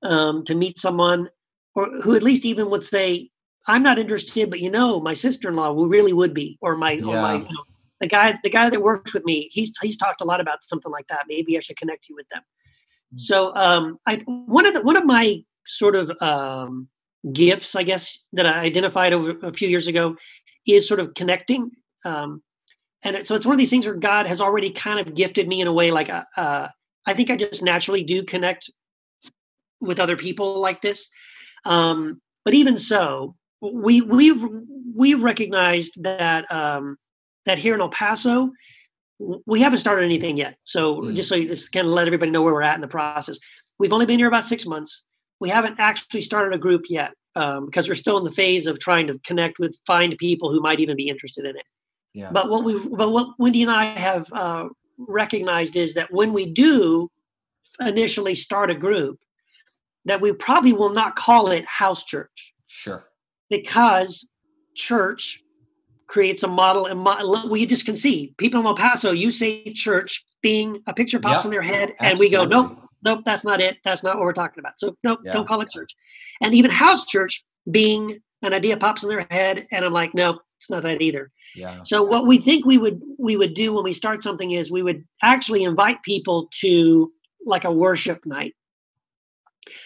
um, 0.04 0.44
to 0.44 0.54
meet 0.54 0.78
someone 0.78 1.30
or 1.76 1.86
who 2.02 2.14
at 2.14 2.24
least 2.24 2.44
even 2.44 2.70
would 2.70 2.84
say, 2.84 3.30
I'm 3.68 3.84
not 3.84 3.98
interested, 3.98 4.50
but 4.50 4.60
you 4.60 4.70
know, 4.70 5.00
my 5.00 5.14
sister-in-law 5.14 5.72
really 5.78 6.12
would 6.12 6.34
be, 6.34 6.58
or 6.60 6.76
my, 6.76 6.96
or 6.96 7.22
my, 7.22 7.36
you 7.36 7.40
know, 7.56 7.64
the 8.02 8.08
guy, 8.08 8.38
the 8.44 8.50
guy 8.50 8.70
that 8.70 8.82
works 8.82 9.14
with 9.14 9.24
me, 9.24 9.48
he's, 9.54 9.72
he's 9.82 9.96
talked 9.96 10.20
a 10.20 10.26
lot 10.26 10.42
about 10.42 10.66
something 10.66 10.92
like 10.92 11.08
that. 11.08 11.24
Maybe 11.30 11.56
I 11.56 11.62
should 11.62 11.78
connect 11.78 12.10
you 12.10 12.16
with 12.16 12.28
them. 12.28 12.42
Mm. 13.14 13.20
So, 13.22 13.56
um, 13.56 13.98
I, 14.06 14.18
one 14.26 14.66
of 14.66 14.74
the, 14.74 14.82
one 14.82 14.98
of 14.98 15.06
my 15.06 15.42
sort 15.66 15.96
of, 15.96 16.12
um, 16.22 16.90
gifts, 17.32 17.76
I 17.76 17.84
guess, 17.84 18.20
that 18.34 18.46
I 18.46 18.60
identified 18.60 19.14
over 19.14 19.36
a 19.44 19.54
few 19.54 19.68
years 19.68 19.88
ago 19.88 20.16
is 20.66 20.88
sort 20.88 21.00
of 21.00 21.14
connecting. 21.14 21.72
Um, 22.06 22.42
and 23.04 23.16
it, 23.16 23.28
so 23.28 23.36
it's 23.36 23.46
one 23.46 23.54
of 23.54 23.60
these 23.60 23.70
things 23.70 23.86
where 23.86 23.96
God 23.96 24.28
has 24.28 24.42
already 24.42 24.70
kind 24.72 25.00
of 25.00 25.14
gifted 25.14 25.48
me 25.48 25.62
in 25.62 25.68
a 25.68 25.74
way, 25.74 25.92
like, 25.92 26.10
uh, 26.10 26.24
uh, 26.36 26.68
I 27.06 27.14
think 27.14 27.30
I 27.30 27.36
just 27.36 27.64
naturally 27.64 28.04
do 28.04 28.24
connect 28.24 28.70
with 29.80 30.00
other 30.00 30.18
people 30.18 30.60
like 30.60 30.82
this. 30.82 31.08
Um, 31.66 32.22
but 32.44 32.54
even 32.54 32.78
so, 32.78 33.36
we 33.62 34.02
we've 34.02 34.44
we've 34.96 35.22
recognized 35.22 36.04
that 36.04 36.52
um, 36.52 36.98
that 37.46 37.58
here 37.58 37.74
in 37.74 37.82
El 37.82 37.90
Paso, 37.90 38.52
we 39.46 39.62
haven't 39.62 39.80
started 39.80 40.06
anything 40.06 40.38
yet. 40.38 40.58
So 40.64 41.02
Mm. 41.02 41.16
just 41.16 41.30
so 41.30 41.36
you 41.36 41.48
just 41.48 41.72
kind 41.72 41.88
of 41.88 41.94
let 41.94 42.08
everybody 42.08 42.32
know 42.32 42.42
where 42.42 42.54
we're 42.54 42.62
at 42.62 42.76
in 42.76 42.82
the 42.82 42.88
process. 42.88 43.40
We've 43.80 43.94
only 43.94 44.06
been 44.06 44.20
here 44.20 44.28
about 44.28 44.46
six 44.46 44.66
months. 44.66 45.04
We 45.40 45.50
haven't 45.50 45.80
actually 45.80 46.22
started 46.22 46.54
a 46.56 46.58
group 46.58 46.86
yet 46.90 47.14
um, 47.36 47.66
because 47.66 47.88
we're 47.88 47.96
still 47.96 48.18
in 48.18 48.24
the 48.24 48.32
phase 48.32 48.68
of 48.68 48.80
trying 48.80 49.08
to 49.08 49.20
connect 49.20 49.60
with 49.60 49.78
find 49.86 50.18
people 50.18 50.52
who 50.52 50.62
might 50.62 50.80
even 50.80 50.96
be 50.96 51.10
interested 51.10 51.46
in 51.46 51.56
it. 51.56 51.66
Yeah. 52.14 52.32
But 52.32 52.50
what 52.50 52.64
we 52.64 52.80
but 52.88 53.12
what 53.12 53.28
Wendy 53.38 53.62
and 53.62 53.72
I 53.72 53.86
have 53.86 54.32
uh, 54.34 54.70
recognized 54.98 55.76
is 55.76 55.94
that 55.94 56.12
when 56.12 56.34
we 56.34 56.48
do 56.48 57.10
initially 57.80 58.34
start 58.34 58.72
a 58.72 58.76
group, 58.76 59.20
that 60.06 60.22
we 60.22 60.32
probably 60.34 60.74
will 60.74 60.90
not 60.90 61.16
call 61.16 61.52
it 61.52 61.66
house 61.66 62.04
church 62.06 62.54
Sure. 62.68 63.06
because 63.50 64.30
church 64.76 65.44
creates 66.08 66.44
a 66.44 66.48
model 66.48 66.86
and 66.86 67.00
mo- 67.00 67.48
we 67.50 67.66
just 67.66 67.86
can 67.86 67.96
see 67.96 68.34
people 68.38 68.60
in 68.62 68.66
El 68.66 68.76
Paso. 68.76 69.12
You 69.12 69.30
say 69.30 69.64
church, 69.66 70.26
being 70.42 70.82
a 70.88 70.94
picture 70.94 71.20
pops 71.20 71.44
Yeah, 71.44 71.48
in 71.50 71.52
their 71.52 71.62
head, 71.62 71.94
and 72.00 72.18
we 72.18 72.32
go, 72.32 72.44
absolutely. 72.44 72.76
nope, 72.76 72.87
nope, 73.08 73.24
that's 73.26 73.46
not 73.46 73.62
it. 73.62 73.78
That's 73.84 74.04
not 74.04 74.16
what 74.16 74.24
we're 74.24 74.34
talking 74.34 74.60
about. 74.60 74.78
So 74.80 74.96
nope, 75.04 75.20
Yeah. 75.24 75.34
don't 75.34 75.48
call 75.48 75.62
it 75.62 75.72
church. 75.72 75.96
And 76.42 76.54
even 76.54 76.72
house 76.72 77.06
church 77.06 77.44
being 77.70 78.20
an 78.42 78.54
idea 78.54 78.78
pops 78.78 79.04
in 79.04 79.10
their 79.10 79.26
head, 79.32 79.68
and 79.72 79.84
I'm 79.84 79.94
like, 79.94 80.14
no, 80.14 80.40
it's 80.58 80.70
not 80.70 80.84
that 80.84 81.02
either. 81.02 81.32
Yeah. 81.56 81.84
So 81.84 82.04
what 82.04 82.26
we 82.28 82.38
think 82.38 82.66
we 82.66 82.78
would 82.78 83.02
we 83.18 83.38
would 83.38 83.54
do 83.54 83.74
when 83.74 83.84
we 83.84 83.94
start 83.94 84.22
something 84.22 84.52
is 84.52 84.72
we 84.72 84.84
would 84.84 85.04
actually 85.22 85.64
invite 85.64 86.04
people 86.04 86.50
to 86.62 87.12
like 87.46 87.66
a 87.66 87.72
worship 87.72 88.26
night. 88.26 88.56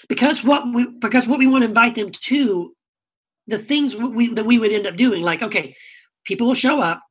Because 0.08 0.44
what 0.44 0.64
we 0.74 0.88
because 1.00 1.28
what 1.28 1.40
we 1.40 1.48
want 1.48 1.64
to 1.64 1.68
invite 1.70 1.96
them 1.96 2.12
to, 2.12 2.76
the 3.48 3.58
things 3.58 3.96
we 3.96 4.34
that 4.34 4.46
we 4.46 4.60
would 4.60 4.72
end 4.72 4.88
up 4.88 4.96
doing, 4.96 5.24
like 5.24 5.42
okay, 5.42 5.76
people 6.24 6.48
will 6.48 6.54
show 6.54 6.80
up, 6.80 7.02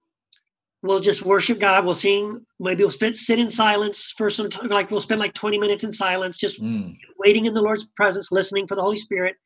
we'll 0.82 1.00
just 1.00 1.22
worship 1.22 1.58
God, 1.58 1.84
we'll 1.84 1.94
sing, 1.94 2.44
maybe 2.58 2.82
we'll 2.82 2.90
spend, 2.90 3.14
sit 3.14 3.38
in 3.38 3.50
silence 3.50 4.12
for 4.16 4.30
some 4.30 4.48
time, 4.48 4.68
like 4.68 4.90
we'll 4.90 5.00
spend 5.00 5.20
like 5.20 5.34
20 5.34 5.58
minutes 5.58 5.84
in 5.84 5.92
silence, 5.92 6.36
just 6.36 6.60
Mm. 6.62 6.96
waiting 7.18 7.44
in 7.44 7.54
the 7.54 7.60
Lord's 7.60 7.84
presence, 7.96 8.32
listening 8.32 8.66
for 8.66 8.76
the 8.76 8.82
Holy 8.82 8.96
Spirit. 8.96 9.36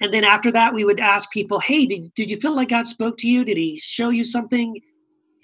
And 0.00 0.12
then 0.12 0.24
after 0.24 0.52
that, 0.52 0.74
we 0.74 0.84
would 0.84 1.00
ask 1.00 1.30
people, 1.30 1.58
hey, 1.58 1.86
did, 1.86 2.12
did 2.14 2.28
you 2.28 2.38
feel 2.38 2.54
like 2.54 2.68
God 2.68 2.86
spoke 2.86 3.16
to 3.18 3.28
you? 3.28 3.44
Did 3.44 3.56
he 3.56 3.76
show 3.76 4.10
you 4.10 4.24
something? 4.24 4.78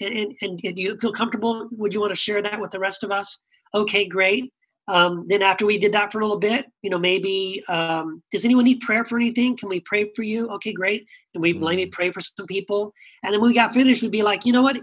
And, 0.01 0.17
and, 0.17 0.35
and, 0.43 0.61
and 0.65 0.79
you 0.79 0.99
feel 0.99 1.13
comfortable? 1.13 1.69
Would 1.73 1.95
you 1.95 2.01
want 2.01 2.11
to 2.11 2.21
share 2.21 2.43
that 2.43 2.61
with 2.61 2.71
the 2.71 2.79
rest 2.81 3.03
of 3.05 3.11
us? 3.11 3.39
Okay, 3.75 4.07
great. 4.07 4.53
Um, 4.89 5.27
then 5.29 5.41
after 5.41 5.67
we 5.67 5.79
did 5.79 5.93
that 5.93 6.11
for 6.11 6.19
a 6.19 6.25
little 6.25 6.39
bit, 6.39 6.67
you 6.83 6.91
know, 6.91 6.99
maybe, 6.99 7.63
um, 7.69 8.23
does 8.33 8.45
anyone 8.45 8.65
need 8.65 8.81
prayer 8.81 9.05
for 9.05 9.17
anything? 9.17 9.57
Can 9.57 9.69
we 9.69 9.81
pray 9.81 10.05
for 10.17 10.25
you? 10.25 10.49
Okay, 10.49 10.73
great. 10.73 11.07
And 11.35 11.43
we 11.43 11.53
maybe 11.53 11.87
pray 11.87 12.11
for 12.11 12.21
some 12.21 12.47
people. 12.47 12.93
And 13.23 13.33
then 13.33 13.41
when 13.41 13.51
we 13.51 13.55
got 13.55 13.73
finished, 13.73 14.03
we'd 14.03 14.11
be 14.11 14.23
like, 14.23 14.45
you 14.45 14.53
know 14.53 14.63
what? 14.63 14.81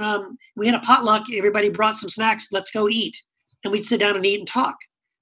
Um, 0.00 0.36
we 0.56 0.66
had 0.66 0.74
a 0.74 0.80
potluck. 0.80 1.26
Everybody 1.32 1.68
brought 1.68 1.96
some 1.98 2.10
snacks. 2.10 2.48
Let's 2.52 2.70
go 2.70 2.88
eat. 2.88 3.16
And 3.64 3.72
we'd 3.72 3.82
sit 3.84 4.00
down 4.00 4.16
and 4.16 4.24
eat 4.24 4.38
and 4.38 4.48
talk. 4.48 4.76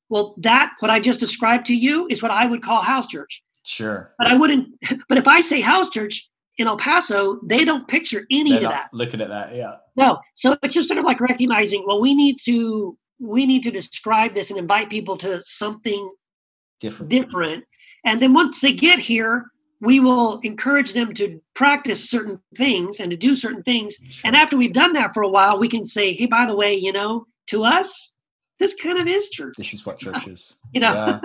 Well, 0.09 0.35
that, 0.39 0.73
what 0.81 0.91
I 0.91 1.01
just 1.01 1.19
described 1.21 1.67
to 1.67 1.75
you, 1.75 2.07
is 2.11 2.23
what 2.23 2.31
I 2.31 2.47
would 2.47 2.63
call 2.63 2.83
house 2.83 3.07
church. 3.07 3.43
Sure. 3.65 4.13
But 4.19 4.29
I 4.29 4.35
wouldn't, 4.35 4.69
but 5.09 5.19
if 5.19 5.27
I 5.27 5.41
say 5.41 5.61
house 5.61 5.91
church 5.91 6.29
in 6.59 6.67
El 6.67 6.77
Paso, 6.77 7.41
they 7.45 7.65
don't 7.65 7.89
picture 7.89 8.25
any 8.31 8.51
They're 8.53 8.65
of 8.65 8.71
that. 8.71 8.89
looking 8.93 9.21
at 9.21 9.29
that. 9.29 9.55
Yeah. 9.55 9.77
No. 9.97 10.19
So 10.35 10.57
it's 10.63 10.75
just 10.75 10.89
sort 10.89 10.99
of 10.99 11.05
like 11.05 11.21
recognizing, 11.21 11.85
well, 11.87 12.01
we 12.01 12.15
need 12.15 12.37
to, 12.45 12.97
we 13.19 13.47
need 13.47 13.63
to 13.65 13.71
describe 13.71 14.35
this 14.35 14.51
and 14.51 14.59
invite 14.59 14.91
people 14.91 15.17
to 15.19 15.43
something 15.43 16.13
Different. 16.81 17.11
different. 17.11 17.65
And 18.05 18.21
then 18.21 18.35
once 18.35 18.61
they 18.61 18.73
get 18.73 18.99
here, 18.99 19.47
we 19.81 20.01
will 20.01 20.41
encourage 20.41 20.93
them 20.95 21.13
to 21.15 21.41
practice 21.55 22.09
certain 22.09 22.41
things 22.57 23.01
and 23.01 23.11
to 23.11 23.17
do 23.17 23.37
certain 23.37 23.63
things. 23.63 23.97
Sure. 24.11 24.23
And 24.29 24.37
after 24.37 24.57
we've 24.57 24.73
done 24.73 24.95
that 24.95 25.13
for 25.15 25.23
a 25.23 25.29
while, 25.29 25.59
we 25.59 25.69
can 25.69 25.85
say, 25.85 26.15
hey, 26.15 26.27
by 26.27 26.47
the 26.47 26.57
way, 26.57 26.75
you 26.75 26.93
know, 26.93 27.27
to 27.49 27.65
us, 27.65 28.13
this 28.59 28.75
kind 28.75 28.99
of 28.99 29.07
is 29.07 29.29
church. 29.29 29.55
This 29.59 29.75
is 29.75 29.85
what 29.85 29.99
church 30.05 30.27
is. 30.27 30.55
You 30.73 30.81
know, 30.81 30.93
Yeah. 30.95 31.21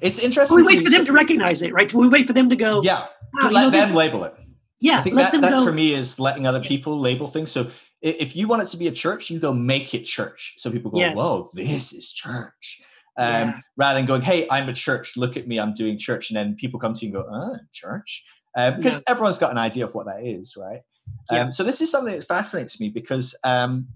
It's 0.00 0.18
interesting. 0.24 0.56
we 0.56 0.62
wait 0.64 0.82
for 0.84 0.90
them 0.90 1.00
so- 1.02 1.06
to 1.06 1.12
recognize 1.12 1.62
it, 1.62 1.72
right? 1.72 1.92
We 1.94 2.08
wait 2.08 2.26
for 2.26 2.32
them 2.32 2.48
to 2.50 2.56
go, 2.56 2.82
yeah. 2.82 3.06
"Wow, 3.34 3.42
To 3.42 3.46
you 3.48 3.54
let 3.54 3.62
know, 3.64 3.70
them 3.70 3.94
label 3.94 4.24
it. 4.24 4.34
yeah, 4.80 4.98
I 4.98 5.02
think 5.02 5.14
let 5.16 5.32
that, 5.32 5.40
that 5.42 5.50
go. 5.50 5.64
for 5.64 5.72
me 5.72 5.94
is 5.94 6.18
letting 6.18 6.46
other 6.46 6.60
people 6.60 6.98
label 6.98 7.26
things. 7.28 7.50
So 7.52 7.70
if 8.02 8.34
you 8.36 8.48
want 8.48 8.62
it 8.62 8.68
to 8.68 8.76
be 8.76 8.86
a 8.88 8.92
church, 8.92 9.30
you 9.30 9.38
go 9.38 9.52
make 9.52 9.94
it 9.94 10.02
church. 10.04 10.54
So 10.56 10.70
people 10.70 10.90
go, 10.90 10.98
Yes. 10.98 11.16
whoa, 11.16 11.48
this 11.54 11.92
is 11.92 12.12
church. 12.12 12.80
Um, 13.16 13.26
Yeah. 13.26 13.60
Rather 13.76 13.98
than 13.98 14.06
going, 14.06 14.22
hey, 14.22 14.46
I'm 14.50 14.68
a 14.68 14.74
church, 14.74 15.16
look 15.16 15.36
at 15.36 15.46
me, 15.46 15.58
I'm 15.58 15.74
doing 15.74 15.98
church. 15.98 16.30
And 16.30 16.36
then 16.36 16.54
people 16.56 16.80
come 16.80 16.94
to 16.94 17.06
you 17.06 17.12
and 17.12 17.24
go, 17.24 17.28
oh, 17.30 17.56
church. 17.72 18.24
Uh, 18.56 18.70
because 18.72 19.02
everyone's 19.08 19.38
got 19.38 19.50
an 19.50 19.58
idea 19.58 19.84
of 19.84 19.94
what 19.94 20.06
that 20.06 20.24
is, 20.24 20.56
right? 20.56 20.80
Um, 21.30 21.52
So 21.52 21.64
this 21.64 21.80
is 21.80 21.90
something 21.90 22.14
that 22.14 22.24
fascinates 22.24 22.80
me 22.80 22.88
because 22.88 23.34
um, 23.44 23.88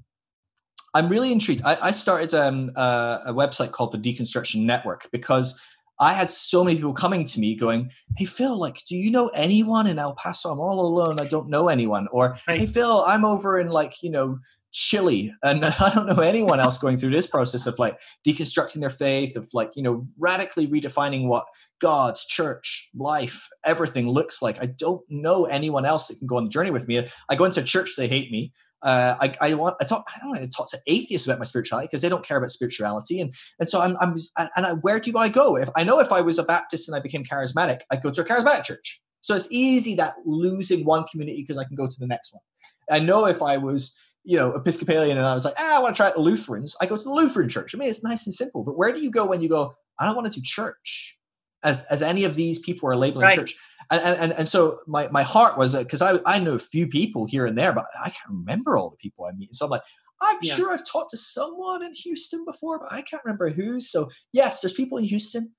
I'm 0.95 1.09
really 1.09 1.31
intrigued. 1.33 1.63
I, 1.65 1.77
I 1.81 1.91
started 1.93 2.35
um, 2.35 2.71
uh, 2.77 3.21
a 3.27 3.33
website 3.33 3.73
called 3.73 3.93
the 3.93 3.99
Deconstruction 3.99 4.65
Network 4.65 5.09
because 5.13 5.61
I 6.01 6.13
had 6.15 6.31
so 6.31 6.65
many 6.65 6.77
people 6.77 6.93
coming 6.93 7.25
to 7.25 7.41
me 7.41 7.55
going, 7.57 7.91
"Hey 8.17 8.25
Phil, 8.25 8.57
like, 8.57 8.83
do 8.87 8.97
you 8.97 9.11
know 9.11 9.29
anyone 9.29 9.87
in 9.87 9.99
El 9.99 10.15
Paso? 10.15 10.51
I'm 10.51 10.61
all 10.61 10.81
alone. 10.81 11.21
I 11.21 11.25
don't 11.25 11.49
know 11.49 11.69
anyone." 11.69 12.07
Or, 12.13 12.39
Right. 12.47 12.61
"Hey 12.61 12.67
Phil, 12.67 13.05
I'm 13.07 13.25
over 13.25 13.59
in 13.59 13.69
like 13.69 14.03
you 14.03 14.11
know 14.11 14.39
Chile, 14.73 15.33
and 15.43 15.65
I 15.81 15.93
don't 15.95 16.07
know 16.07 16.23
anyone 16.23 16.61
else 16.61 16.79
going 16.79 16.97
through 16.97 17.11
this 17.11 17.27
process 17.27 17.67
of 17.67 17.79
like 17.79 17.99
deconstructing 18.27 18.81
their 18.81 18.91
faith, 18.91 19.37
of 19.37 19.49
like 19.53 19.71
you 19.75 19.83
know 19.83 20.07
radically 20.19 20.67
redefining 20.67 21.27
what 21.27 21.47
God's 21.81 22.25
church, 22.25 22.91
life, 22.95 23.47
everything 23.65 24.09
looks 24.09 24.43
like. 24.43 24.61
I 24.61 24.67
don't 24.67 25.03
know 25.09 25.45
anyone 25.45 25.85
else 25.85 26.09
that 26.09 26.19
can 26.19 26.27
go 26.27 26.37
on 26.37 26.45
the 26.45 26.51
journey 26.51 26.71
with 26.71 26.89
me. 26.89 27.09
I 27.29 27.37
go 27.37 27.45
into 27.45 27.61
a 27.61 27.65
church, 27.65 27.93
they 27.97 28.09
hate 28.09 28.31
me. 28.31 28.53
Uh, 28.81 29.17
I, 29.21 29.35
I 29.41 29.55
want 29.55 29.75
I 29.81 29.85
talk 29.85 30.05
I 30.15 30.21
don't 30.21 30.31
want 30.31 30.41
to 30.43 30.49
talk 30.49 30.71
to 30.71 30.79
atheists 30.87 31.27
about 31.27 31.41
my 31.41 31.45
spirituality 31.45 31.89
because 31.89 32.03
they 32.03 32.09
don't 32.09 32.25
care 32.25 32.37
about 32.37 32.51
spirituality 32.51 33.21
and 33.21 33.35
and 33.59 33.69
so 33.69 33.81
I'm 33.81 33.97
I'm 34.01 34.15
and 34.37 34.67
I, 34.67 34.73
where 34.75 35.01
do 35.01 35.19
I 35.19 35.29
go 35.29 35.57
if 35.57 35.69
I 35.75 35.83
know 35.83 35.99
if 35.99 36.13
I 36.13 36.21
was 36.21 36.39
a 36.39 36.45
Baptist 36.45 36.89
and 36.89 36.95
I 36.95 37.01
became 37.01 37.25
charismatic 37.25 37.81
I'd 37.91 38.05
go 38.05 38.13
to 38.13 38.21
a 38.21 38.25
charismatic 38.25 38.63
church 38.63 39.01
so 39.21 39.35
it's 39.35 39.51
easy 39.51 39.97
that 39.97 40.15
losing 40.25 40.85
one 40.85 41.05
community 41.11 41.43
because 41.43 41.59
I 41.59 41.65
can 41.65 41.75
go 41.75 41.89
to 41.89 41.97
the 41.99 42.07
next 42.07 42.33
one 42.33 42.43
I 42.89 43.01
know 43.01 43.27
if 43.27 43.43
I 43.43 43.57
was 43.57 43.99
you 44.29 44.37
know 44.37 44.53
Episcopalian 44.55 45.17
and 45.17 45.27
I 45.27 45.33
was 45.35 45.45
like 45.47 45.55
ah, 45.59 45.77
I 45.79 45.79
want 45.81 45.95
to 45.95 45.99
try 45.99 46.09
out 46.09 46.15
the 46.15 46.21
Lutherans 46.21 46.77
I 46.83 46.87
go 46.87 46.97
to 46.97 47.03
the 47.03 47.11
Lutheran 47.11 47.49
church 47.49 47.75
I 47.75 47.79
mean 47.79 47.89
it's 47.89 48.05
nice 48.05 48.27
and 48.27 48.35
simple 48.35 48.63
but 48.63 48.77
where 48.77 48.93
do 48.93 49.01
you 49.01 49.11
go 49.11 49.25
when 49.25 49.41
you 49.43 49.49
go 49.49 49.75
I 49.99 50.05
don't 50.05 50.15
want 50.17 50.31
to 50.33 50.39
do 50.39 50.43
church 50.45 51.17
as 51.65 51.85
as 51.91 52.03
any 52.03 52.25
of 52.25 52.35
these 52.35 52.59
people 52.59 52.89
are 52.91 52.97
labeling 52.97 53.25
Right. 53.25 53.37
church 53.39 53.57
and, 53.91 54.03
and 54.03 54.33
and 54.33 54.47
so 54.49 54.81
my 54.87 55.09
my 55.09 55.23
heart 55.23 55.57
was 55.57 55.75
because 55.75 56.03
I 56.03 56.21
I 56.27 56.39
know 56.41 56.55
a 56.55 56.59
few 56.59 56.87
people 56.89 57.25
here 57.25 57.47
and 57.47 57.57
there, 57.57 57.73
but 57.73 57.87
I 57.99 58.11
can't 58.11 58.29
remember 58.29 58.77
all 58.77 58.91
the 58.91 58.97
people 58.99 59.25
I 59.25 59.33
meet. 59.33 59.55
So 59.55 59.65
I'm 59.65 59.71
like, 59.71 59.83
I'm 60.21 60.37
Yeah. 60.43 60.55
sure 60.57 60.73
I've 60.73 60.85
talked 60.87 61.11
to 61.13 61.17
someone 61.17 61.83
in 61.83 61.95
Houston 61.95 62.45
before, 62.45 62.79
but 62.81 62.93
I 62.93 63.01
can't 63.01 63.25
remember 63.25 63.49
who. 63.49 63.81
So 63.81 64.11
yes, 64.31 64.61
there's 64.61 64.75
people 64.75 64.99
in 64.99 65.05
Houston. 65.05 65.53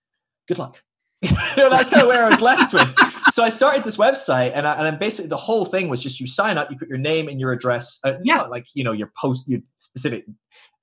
Good 0.48 0.60
luck. 0.60 0.84
you 1.24 1.32
know, 1.58 1.70
that's 1.72 1.90
kind 1.90 2.04
of 2.04 2.08
where 2.08 2.24
I 2.24 2.30
was 2.30 2.41
left 2.41 2.72
with. 2.74 2.94
So 3.40 3.45
I 3.45 3.48
started 3.48 3.86
this 3.86 3.95
website, 3.95 4.52
and 4.53 4.68
I, 4.68 4.74
and 4.76 4.86
then 4.86 4.99
basically 4.99 5.30
the 5.30 5.38
whole 5.38 5.64
thing 5.64 5.88
was 5.88 6.03
just 6.03 6.20
you 6.20 6.28
sign 6.28 6.57
up, 6.57 6.70
you 6.70 6.78
put 6.78 6.90
your 6.90 6.98
name 6.98 7.30
and 7.30 7.40
your 7.40 7.53
address, 7.53 7.98
uh, 8.03 8.16
Yeah. 8.22 8.36
not 8.36 8.52
like 8.52 8.66
you 8.74 8.84
know 8.84 8.91
your 8.91 9.14
post 9.18 9.45
your 9.48 9.61
specific 9.78 10.26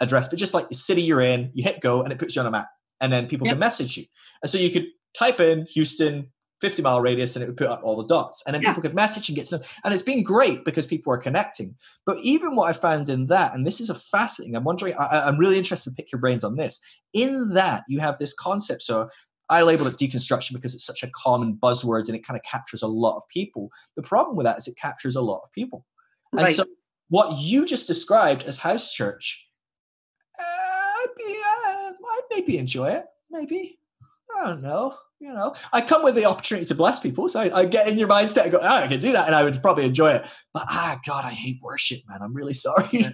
address, 0.01 0.29
but 0.29 0.39
just 0.39 0.55
like 0.55 0.71
the 0.71 0.75
city 0.75 1.03
you're 1.03 1.21
in. 1.21 1.51
You 1.53 1.65
hit 1.65 1.83
go, 1.83 2.03
and 2.03 2.11
it 2.15 2.19
puts 2.19 2.35
you 2.35 2.41
on 2.41 2.47
a 2.47 2.51
map, 2.51 2.69
and 2.99 3.13
then 3.13 3.27
people 3.27 3.47
Yep. 3.47 3.53
can 3.57 3.59
message 3.59 3.99
you. 3.99 4.07
And 4.43 4.51
so 4.51 4.57
you 4.57 4.71
could 4.71 4.87
type 5.19 5.39
in 5.39 5.67
Houston 5.75 6.33
50 6.63 6.81
mile 6.81 7.03
radius 7.03 7.37
and 7.37 7.43
it 7.43 7.47
would 7.49 7.59
put 7.59 7.67
up 7.67 7.83
all 7.85 7.99
the 7.99 8.07
dots 8.07 8.43
and 8.47 8.55
then 8.55 8.63
Yeah. 8.63 8.71
people 8.71 8.81
could 8.81 8.95
message 8.95 9.29
and 9.29 9.37
get 9.37 9.47
to 9.49 9.59
know 9.59 9.63
and 9.85 9.93
it's 9.93 10.03
been 10.03 10.23
great 10.23 10.65
because 10.65 10.87
people 10.87 11.13
are 11.13 11.19
connecting 11.19 11.75
but 12.07 12.17
even 12.23 12.57
what 12.57 12.67
i 12.67 12.73
found 12.73 13.11
in 13.11 13.27
that 13.27 13.53
and 13.55 13.67
this 13.67 13.79
is 13.79 13.91
a 13.91 13.95
fascinating 13.95 14.57
i'm 14.57 14.65
wondering 14.65 14.95
I- 14.99 15.21
i'm 15.27 15.37
really 15.37 15.59
interested 15.59 15.91
to 15.91 15.95
pick 15.95 16.11
your 16.11 16.19
brains 16.19 16.45
on 16.45 16.57
this 16.57 16.81
in 17.13 17.51
that 17.53 17.85
you 17.89 18.01
have 18.01 18.17
this 18.17 18.33
concept 18.33 18.81
so 18.83 19.11
i 19.51 19.63
labeled 19.63 19.89
it 19.89 19.95
deconstruction 19.95 20.53
because 20.53 20.75
it's 20.75 20.85
such 20.87 21.03
a 21.03 21.11
common 21.15 21.55
buzzword 21.55 22.07
and 22.07 22.17
it 22.17 22.27
kind 22.27 22.39
of 22.39 22.45
captures 22.45 22.83
a 22.83 22.87
lot 22.87 23.17
of 23.17 23.23
people 23.29 23.71
the 23.97 24.03
problem 24.03 24.37
with 24.37 24.45
that 24.45 24.59
is 24.59 24.67
it 24.69 24.77
captures 24.77 25.17
a 25.17 25.21
lot 25.21 25.41
of 25.45 25.53
people 25.53 25.85
and 26.33 26.43
Right. 26.43 26.55
so 26.55 26.65
what 27.09 27.39
you 27.39 27.67
just 27.67 27.87
described 27.87 28.43
as 28.45 28.59
house 28.59 28.93
church 28.93 29.47
uh, 30.39 30.43
I'd 30.43 31.07
be, 31.17 31.25
uh, 31.45 31.93
I'd 31.93 32.21
maybe 32.31 32.59
enjoy 32.59 32.89
it. 32.89 33.05
Maybe. 33.31 33.79
I 34.37 34.49
don't 34.49 34.63
know. 34.63 34.95
You 35.19 35.33
know, 35.33 35.55
I 35.73 35.81
come 35.81 36.03
with 36.05 36.15
the 36.15 36.27
opportunity 36.27 36.67
to 36.67 36.75
bless 36.75 37.01
people. 37.01 37.27
So 37.31 37.41
I, 37.41 37.61
I 37.61 37.65
get 37.65 37.89
in 37.89 37.97
your 37.97 38.07
mindset 38.07 38.43
and 38.43 38.53
go, 38.53 38.59
oh, 38.61 38.67
I 38.67 38.87
can 38.87 39.01
do 39.01 39.13
that. 39.13 39.27
And 39.27 39.35
I 39.35 39.45
would 39.45 39.63
probably 39.63 39.87
enjoy 39.87 40.11
it. 40.11 40.27
But 40.53 40.65
ah, 40.69 41.01
God, 41.07 41.25
I 41.25 41.31
hate 41.31 41.59
worship, 41.63 42.01
man. 42.07 42.21
I'm 42.21 42.35
really 42.35 42.53
sorry. 42.67 43.07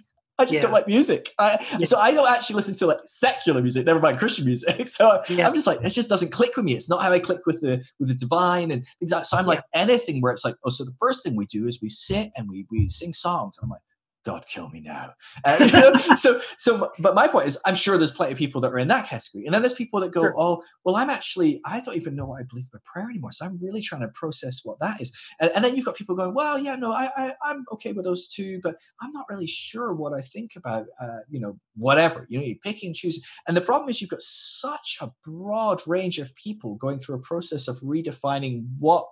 Yeah. 0.43 0.49
I 0.49 0.51
just 0.53 0.63
don't 0.63 0.73
like 0.73 0.87
music. 0.87 1.33
I, 1.39 1.65
Yeah. 1.79 1.85
So 1.87 1.99
I 1.99 2.13
don't 2.13 2.31
actually 2.31 2.57
listen 2.57 2.75
to 2.77 2.87
like 2.87 2.99
secular 3.07 3.61
music, 3.63 3.87
never 3.87 4.01
mind 4.01 4.19
Christian 4.19 4.45
music. 4.45 4.89
So 4.99 5.23
Yeah. 5.29 5.47
I'm 5.47 5.55
just 5.55 5.67
like, 5.67 5.81
it 5.83 5.91
just 5.91 6.09
doesn't 6.09 6.31
click 6.33 6.57
with 6.57 6.65
me. 6.65 6.75
It's 6.75 6.89
not 6.89 7.03
how 7.03 7.13
I 7.13 7.19
click 7.19 7.47
with 7.47 7.61
the 7.61 7.83
with 7.99 8.09
the 8.09 8.15
divine 8.15 8.71
and 8.71 8.85
things 8.99 9.11
like 9.13 9.21
that. 9.23 9.27
So 9.27 9.37
I'm 9.37 9.45
Yeah. 9.45 9.49
like 9.55 9.65
anything 9.75 10.21
where 10.21 10.33
it's 10.33 10.45
like, 10.45 10.57
oh, 10.65 10.71
so 10.71 10.85
the 10.85 10.95
first 11.01 11.23
thing 11.23 11.37
we 11.37 11.47
do 11.47 11.67
is 11.69 11.81
we 11.81 11.89
sit 11.89 12.31
and 12.37 12.49
we 12.49 12.67
we 12.71 12.89
sing 12.89 13.13
songs. 13.13 13.57
And 13.59 13.67
I'm 13.67 13.71
like, 13.71 13.81
God, 14.25 14.47
kill 14.47 14.69
me 14.71 14.81
now. 14.81 15.15
You 15.59 15.71
know? 15.73 15.93
so, 16.17 16.41
so, 16.57 16.91
but 16.99 17.15
my 17.15 17.27
point 17.27 17.49
is, 17.49 17.59
I'm 17.67 17.75
sure 17.75 17.99
there's 17.99 18.13
plenty 18.13 18.33
of 18.33 18.39
people 18.39 18.61
that 18.61 18.73
are 18.73 18.79
in 18.79 18.89
that 18.89 19.09
category, 19.09 19.45
and 19.45 19.55
then 19.55 19.63
there's 19.63 19.75
people 19.75 20.01
that 20.01 20.13
go, 20.13 20.23
Sure. 20.23 20.35
"Oh, 20.39 20.63
well, 20.85 20.97
I'm 20.97 21.11
actually, 21.11 21.61
I 21.65 21.81
don't 21.81 21.97
even 21.97 22.15
know 22.15 22.27
what 22.27 22.41
I 22.41 22.45
believe 22.49 22.69
about 22.73 22.85
prayer 22.85 23.11
anymore, 23.11 23.33
so 23.33 23.47
I'm 23.47 23.59
really 23.61 23.81
trying 23.81 24.03
to 24.03 24.09
process 24.09 24.61
what 24.65 24.79
that 24.81 25.01
is." 25.01 25.13
And, 25.41 25.51
and 25.55 25.65
then 25.65 25.77
you've 25.77 25.85
got 25.85 25.97
people 25.97 26.15
going, 26.15 26.35
"Well, 26.35 26.59
yeah, 26.59 26.77
no, 26.77 26.93
I, 26.93 27.11
I, 27.17 27.33
I'm 27.43 27.65
okay 27.73 27.93
with 27.93 28.05
those 28.05 28.29
two, 28.29 28.61
but 28.63 28.77
I'm 29.01 29.13
not 29.13 29.27
really 29.29 29.49
sure 29.49 29.93
what 29.93 30.13
I 30.13 30.21
think 30.21 30.53
about, 30.57 30.87
uh, 31.01 31.21
you 31.29 31.41
know, 31.41 31.59
whatever." 31.75 32.27
You 32.31 32.39
know, 32.39 32.47
you 32.47 32.57
pick 32.63 32.83
and 32.85 32.95
choose, 32.95 33.21
and 33.49 33.57
the 33.57 33.61
problem 33.61 33.89
is 33.89 34.01
you've 34.01 34.11
got 34.11 34.23
such 34.23 34.99
a 35.01 35.11
broad 35.25 35.83
range 35.87 36.19
of 36.19 36.35
people 36.37 36.77
going 36.77 37.01
through 37.01 37.17
a 37.17 37.23
process 37.23 37.67
of 37.67 37.81
redefining 37.81 38.67
what 38.79 39.07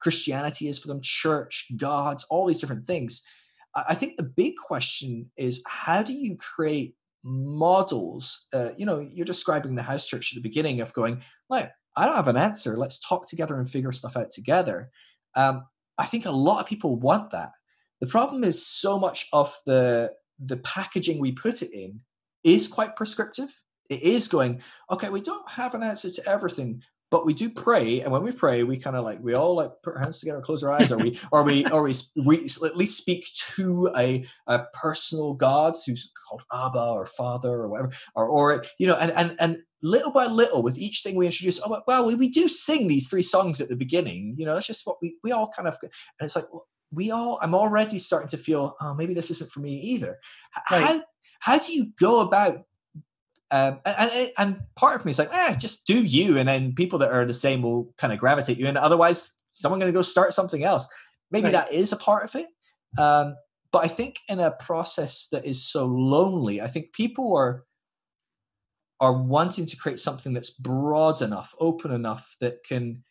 Christianity 0.00 0.68
is 0.68 0.78
for 0.78 0.88
them, 0.88 1.00
church, 1.02 1.66
gods, 1.76 2.26
all 2.30 2.46
these 2.46 2.60
different 2.60 2.86
things. 2.86 3.22
I 3.74 3.94
think 3.94 4.16
the 4.16 4.22
big 4.22 4.54
question 4.56 5.30
is 5.36 5.62
how 5.66 6.02
do 6.02 6.12
you 6.12 6.36
create 6.36 6.94
models? 7.22 8.46
Uh, 8.52 8.70
you 8.76 8.86
know, 8.86 8.98
you're 8.98 9.24
describing 9.24 9.74
the 9.74 9.82
house 9.82 10.06
church 10.06 10.32
at 10.32 10.36
the 10.36 10.48
beginning 10.48 10.80
of 10.80 10.92
going, 10.92 11.22
like, 11.48 11.70
I 11.96 12.06
don't 12.06 12.16
have 12.16 12.28
an 12.28 12.36
answer. 12.36 12.76
Let's 12.76 12.98
talk 12.98 13.28
together 13.28 13.58
and 13.58 13.68
figure 13.68 13.92
stuff 13.92 14.16
out 14.16 14.30
together. 14.30 14.90
Um, 15.34 15.64
I 15.98 16.06
think 16.06 16.26
a 16.26 16.30
lot 16.30 16.60
of 16.60 16.66
people 16.66 16.96
want 16.96 17.30
that. 17.30 17.50
The 18.00 18.06
problem 18.06 18.44
is 18.44 18.66
so 18.66 18.98
much 18.98 19.26
of 19.32 19.54
the 19.66 20.12
the 20.42 20.56
packaging 20.58 21.18
we 21.18 21.32
put 21.32 21.60
it 21.60 21.70
in 21.72 22.00
is 22.42 22.66
quite 22.66 22.96
prescriptive. 22.96 23.50
It 23.90 24.02
is 24.02 24.26
going, 24.26 24.62
okay, 24.90 25.10
we 25.10 25.20
don't 25.20 25.48
have 25.50 25.74
an 25.74 25.82
answer 25.82 26.10
to 26.10 26.28
everything, 26.28 26.82
but 27.10 27.26
we 27.26 27.34
do 27.34 27.50
pray 27.50 28.00
and 28.00 28.12
when 28.12 28.22
we 28.22 28.32
pray 28.32 28.62
we 28.62 28.76
kind 28.76 28.96
of 28.96 29.04
like 29.04 29.18
we 29.20 29.34
all 29.34 29.54
like 29.56 29.70
put 29.82 29.94
our 29.94 30.00
hands 30.00 30.20
together 30.20 30.40
close 30.40 30.62
our 30.62 30.72
eyes 30.72 30.92
or 30.92 30.98
we 30.98 31.18
or 31.32 31.42
we 31.42 31.68
or 31.70 31.82
we, 31.82 31.94
we 32.24 32.44
at 32.64 32.76
least 32.76 32.96
speak 32.98 33.26
to 33.56 33.90
a, 33.96 34.24
a 34.46 34.64
personal 34.74 35.34
god 35.34 35.74
who's 35.86 36.12
called 36.28 36.42
abba 36.52 36.78
or 36.78 37.06
father 37.06 37.52
or 37.52 37.68
whatever 37.68 37.90
or 38.14 38.26
or 38.26 38.64
you 38.78 38.86
know 38.86 38.96
and 38.96 39.10
and 39.12 39.36
and 39.40 39.58
little 39.82 40.12
by 40.12 40.26
little 40.26 40.62
with 40.62 40.76
each 40.78 41.02
thing 41.02 41.14
we 41.16 41.26
introduce 41.26 41.60
oh 41.64 41.82
well 41.86 42.06
we, 42.06 42.14
we 42.14 42.28
do 42.28 42.48
sing 42.48 42.86
these 42.86 43.08
three 43.08 43.22
songs 43.22 43.60
at 43.60 43.68
the 43.68 43.76
beginning 43.76 44.34
you 44.36 44.44
know 44.44 44.54
that's 44.54 44.66
just 44.66 44.86
what 44.86 44.96
we 45.00 45.16
we 45.24 45.32
all 45.32 45.50
kind 45.54 45.66
of 45.66 45.76
and 45.82 45.90
it's 46.20 46.36
like 46.36 46.44
we 46.92 47.10
all 47.10 47.38
i'm 47.40 47.54
already 47.54 47.98
starting 47.98 48.28
to 48.28 48.36
feel 48.36 48.76
oh 48.80 48.94
maybe 48.94 49.14
this 49.14 49.30
isn't 49.30 49.50
for 49.50 49.60
me 49.60 49.80
either 49.80 50.18
Right. 50.70 50.82
how 50.82 51.02
how 51.40 51.58
do 51.58 51.72
you 51.72 51.92
go 51.98 52.20
about 52.20 52.64
um, 53.50 53.80
and, 53.84 54.30
and 54.38 54.60
part 54.76 54.98
of 54.98 55.04
me 55.04 55.10
is 55.10 55.18
like, 55.18 55.32
eh, 55.32 55.56
just 55.56 55.86
do 55.86 56.04
you, 56.04 56.38
and 56.38 56.48
then 56.48 56.74
people 56.74 56.98
that 57.00 57.10
are 57.10 57.24
the 57.24 57.34
same 57.34 57.62
will 57.62 57.92
kind 57.98 58.12
of 58.12 58.18
gravitate 58.18 58.58
you, 58.58 58.66
and 58.66 58.78
otherwise, 58.78 59.34
someone 59.50 59.80
going 59.80 59.92
to 59.92 59.96
go 59.96 60.02
start 60.02 60.32
something 60.32 60.62
else. 60.64 60.88
Maybe 61.30 61.44
Right. 61.46 61.52
that 61.52 61.72
is 61.72 61.92
a 61.92 61.96
part 61.96 62.24
of 62.24 62.34
it, 62.34 62.46
um, 62.98 63.36
but 63.72 63.84
I 63.84 63.88
think 63.88 64.18
in 64.28 64.40
a 64.40 64.50
process 64.50 65.28
that 65.32 65.44
is 65.44 65.62
so 65.62 65.86
lonely, 65.86 66.60
I 66.60 66.68
think 66.68 66.92
people 66.92 67.36
are 67.36 67.64
are 69.00 69.14
wanting 69.14 69.64
to 69.64 69.76
create 69.76 69.98
something 69.98 70.34
that's 70.34 70.50
broad 70.50 71.22
enough, 71.22 71.54
open 71.58 71.90
enough 71.90 72.36
that 72.40 72.62
can 72.64 73.02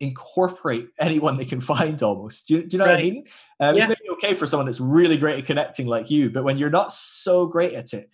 incorporate 0.00 0.88
anyone 1.00 1.36
they 1.36 1.44
can 1.44 1.60
find 1.60 2.02
almost. 2.02 2.48
Do 2.48 2.54
you, 2.56 2.66
do 2.66 2.76
you 2.76 2.78
know 2.78 2.86
what 2.90 2.98
I 2.98 3.02
mean? 3.02 3.24
Um, 3.60 3.76
Yeah. 3.76 3.88
It's 3.88 4.00
maybe 4.00 4.10
okay 4.14 4.34
for 4.34 4.46
someone 4.46 4.66
that's 4.66 4.80
really 4.80 5.16
great 5.16 5.38
at 5.38 5.46
connecting 5.46 5.86
like 5.86 6.10
you, 6.10 6.30
but 6.30 6.42
when 6.44 6.58
you're 6.58 6.68
not 6.70 6.92
so 6.92 7.46
great 7.46 7.74
at 7.74 7.92
it, 7.92 8.10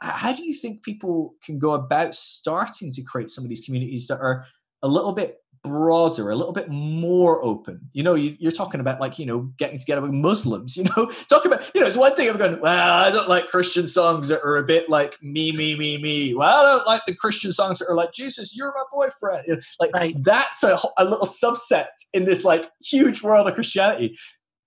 how 0.00 0.32
do 0.32 0.44
you 0.44 0.54
think 0.54 0.82
people 0.82 1.34
can 1.44 1.58
go 1.58 1.72
about 1.72 2.14
starting 2.14 2.92
to 2.92 3.02
create 3.02 3.30
some 3.30 3.44
of 3.44 3.48
these 3.48 3.64
communities 3.64 4.06
that 4.08 4.20
are 4.20 4.46
a 4.82 4.88
little 4.88 5.12
bit 5.12 5.38
broader, 5.64 6.30
a 6.30 6.36
little 6.36 6.52
bit 6.52 6.68
more 6.68 7.42
open? 7.44 7.80
You 7.92 8.04
know, 8.04 8.14
you, 8.14 8.36
you're 8.38 8.52
talking 8.52 8.80
about 8.80 9.00
like, 9.00 9.18
you 9.18 9.26
know, 9.26 9.50
getting 9.58 9.78
together 9.80 10.00
with 10.00 10.12
Muslims, 10.12 10.76
you 10.78 10.84
know, 10.84 11.10
talking 11.28 11.52
about, 11.52 11.68
you 11.74 11.80
know, 11.80 11.86
it's 11.86 11.96
one 11.96 12.14
thing 12.14 12.28
I'm 12.30 12.36
going, 12.38 12.60
well, 12.60 12.94
I 12.94 13.10
don't 13.10 13.28
like 13.28 13.48
Christian 13.48 13.86
songs 13.86 14.28
that 14.28 14.40
are 14.42 14.56
a 14.56 14.62
bit 14.62 14.88
like 14.88 15.20
me, 15.20 15.50
me, 15.50 15.74
me, 15.76 15.98
me. 15.98 16.34
Well, 16.34 16.64
I 16.64 16.76
don't 16.76 16.86
like 16.86 17.02
the 17.06 17.14
Christian 17.14 17.52
songs 17.52 17.80
that 17.80 17.88
are 17.88 17.96
like, 17.96 18.12
Jesus, 18.12 18.56
you're 18.56 18.72
my 18.74 18.84
boyfriend. 18.92 19.62
Like 19.80 19.92
Right. 19.92 20.14
that's 20.22 20.62
a, 20.62 20.78
a 20.96 21.04
little 21.04 21.26
subset 21.26 21.86
in 22.12 22.24
this 22.24 22.44
like 22.44 22.70
huge 22.80 23.22
world 23.22 23.48
of 23.48 23.54
Christianity. 23.54 24.16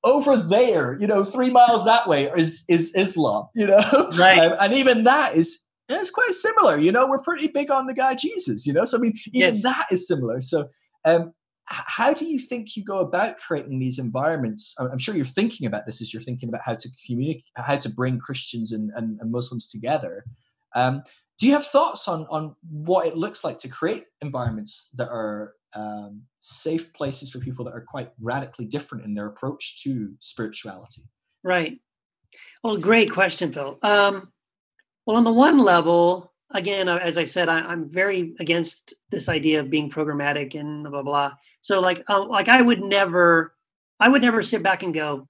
Over 0.03 0.35
there, 0.37 0.97
you 0.99 1.05
know, 1.05 1.23
three 1.23 1.51
miles 1.51 1.85
that 1.85 2.07
way 2.07 2.25
is 2.35 2.65
is 2.67 2.93
Islam, 2.95 3.47
you 3.53 3.67
know, 3.67 4.09
Right. 4.17 4.39
Um, 4.39 4.55
and 4.59 4.73
even 4.73 5.03
that 5.03 5.35
is 5.35 5.67
it's 5.89 6.09
quite 6.09 6.31
similar. 6.31 6.77
You 6.79 6.91
know, 6.91 7.05
we're 7.07 7.19
pretty 7.21 7.47
big 7.47 7.69
on 7.69 7.85
the 7.85 7.93
guy 7.93 8.15
Jesus. 8.15 8.65
You 8.65 8.73
know, 8.73 8.83
so 8.85 8.97
I 8.97 9.01
mean, 9.01 9.13
even 9.33 9.55
Yes. 9.55 9.63
that 9.63 9.85
is 9.91 10.07
similar. 10.07 10.41
So, 10.41 10.69
um, 11.05 11.33
how 11.65 12.13
do 12.13 12.25
you 12.25 12.39
think 12.39 12.75
you 12.75 12.83
go 12.83 12.99
about 12.99 13.37
creating 13.37 13.79
these 13.79 13.99
environments? 13.99 14.75
I'm 14.79 14.87
I'm 14.91 14.97
sure 14.97 15.15
you're 15.15 15.25
thinking 15.25 15.67
about 15.67 15.85
this 15.85 16.01
as 16.01 16.13
you're 16.13 16.23
thinking 16.23 16.49
about 16.49 16.61
how 16.65 16.75
to 16.75 16.89
communicate, 17.05 17.43
how 17.55 17.77
to 17.77 17.89
bring 17.89 18.19
Christians 18.19 18.71
and, 18.71 18.91
and, 18.95 19.19
and 19.21 19.31
Muslims 19.31 19.69
together. 19.69 20.25
Um, 20.75 21.03
do 21.39 21.47
you 21.47 21.53
have 21.53 21.65
thoughts 21.65 22.07
on 22.07 22.25
on 22.29 22.55
what 22.69 23.05
it 23.05 23.15
looks 23.17 23.43
like 23.43 23.59
to 23.59 23.67
create 23.67 24.05
environments 24.21 24.89
that 24.95 25.09
are 25.09 25.53
um, 25.73 26.23
safe 26.39 26.93
places 26.93 27.31
for 27.31 27.39
people 27.39 27.65
that 27.65 27.73
are 27.73 27.85
quite 27.87 28.11
radically 28.19 28.65
different 28.65 29.05
in 29.05 29.13
their 29.13 29.27
approach 29.27 29.83
to 29.83 30.13
spirituality? 30.19 31.03
Right. 31.43 31.79
Well, 32.63 32.77
great 32.77 33.11
question, 33.11 33.51
Phil. 33.51 33.77
Um, 33.81 34.31
well, 35.05 35.17
on 35.17 35.23
the 35.23 35.33
one 35.33 35.57
level, 35.57 36.33
again, 36.51 36.87
uh, 36.87 36.97
as 36.97 37.17
I 37.17 37.25
said, 37.25 37.49
I, 37.49 37.71
am 37.71 37.89
very 37.89 38.35
against 38.39 38.93
this 39.09 39.29
idea 39.29 39.59
of 39.59 39.69
being 39.69 39.89
programmatic 39.89 40.55
and 40.59 40.83
blah 40.83 40.91
blah 40.91 41.03
blah. 41.03 41.31
So, 41.61 41.79
like, 41.79 42.07
um, 42.09 42.29
like 42.29 42.47
I 42.47 42.61
would 42.61 42.81
never, 42.81 43.55
I 43.99 44.09
would 44.09 44.21
never 44.21 44.41
sit 44.41 44.63
back 44.63 44.83
and 44.83 44.93
go, 44.93 45.27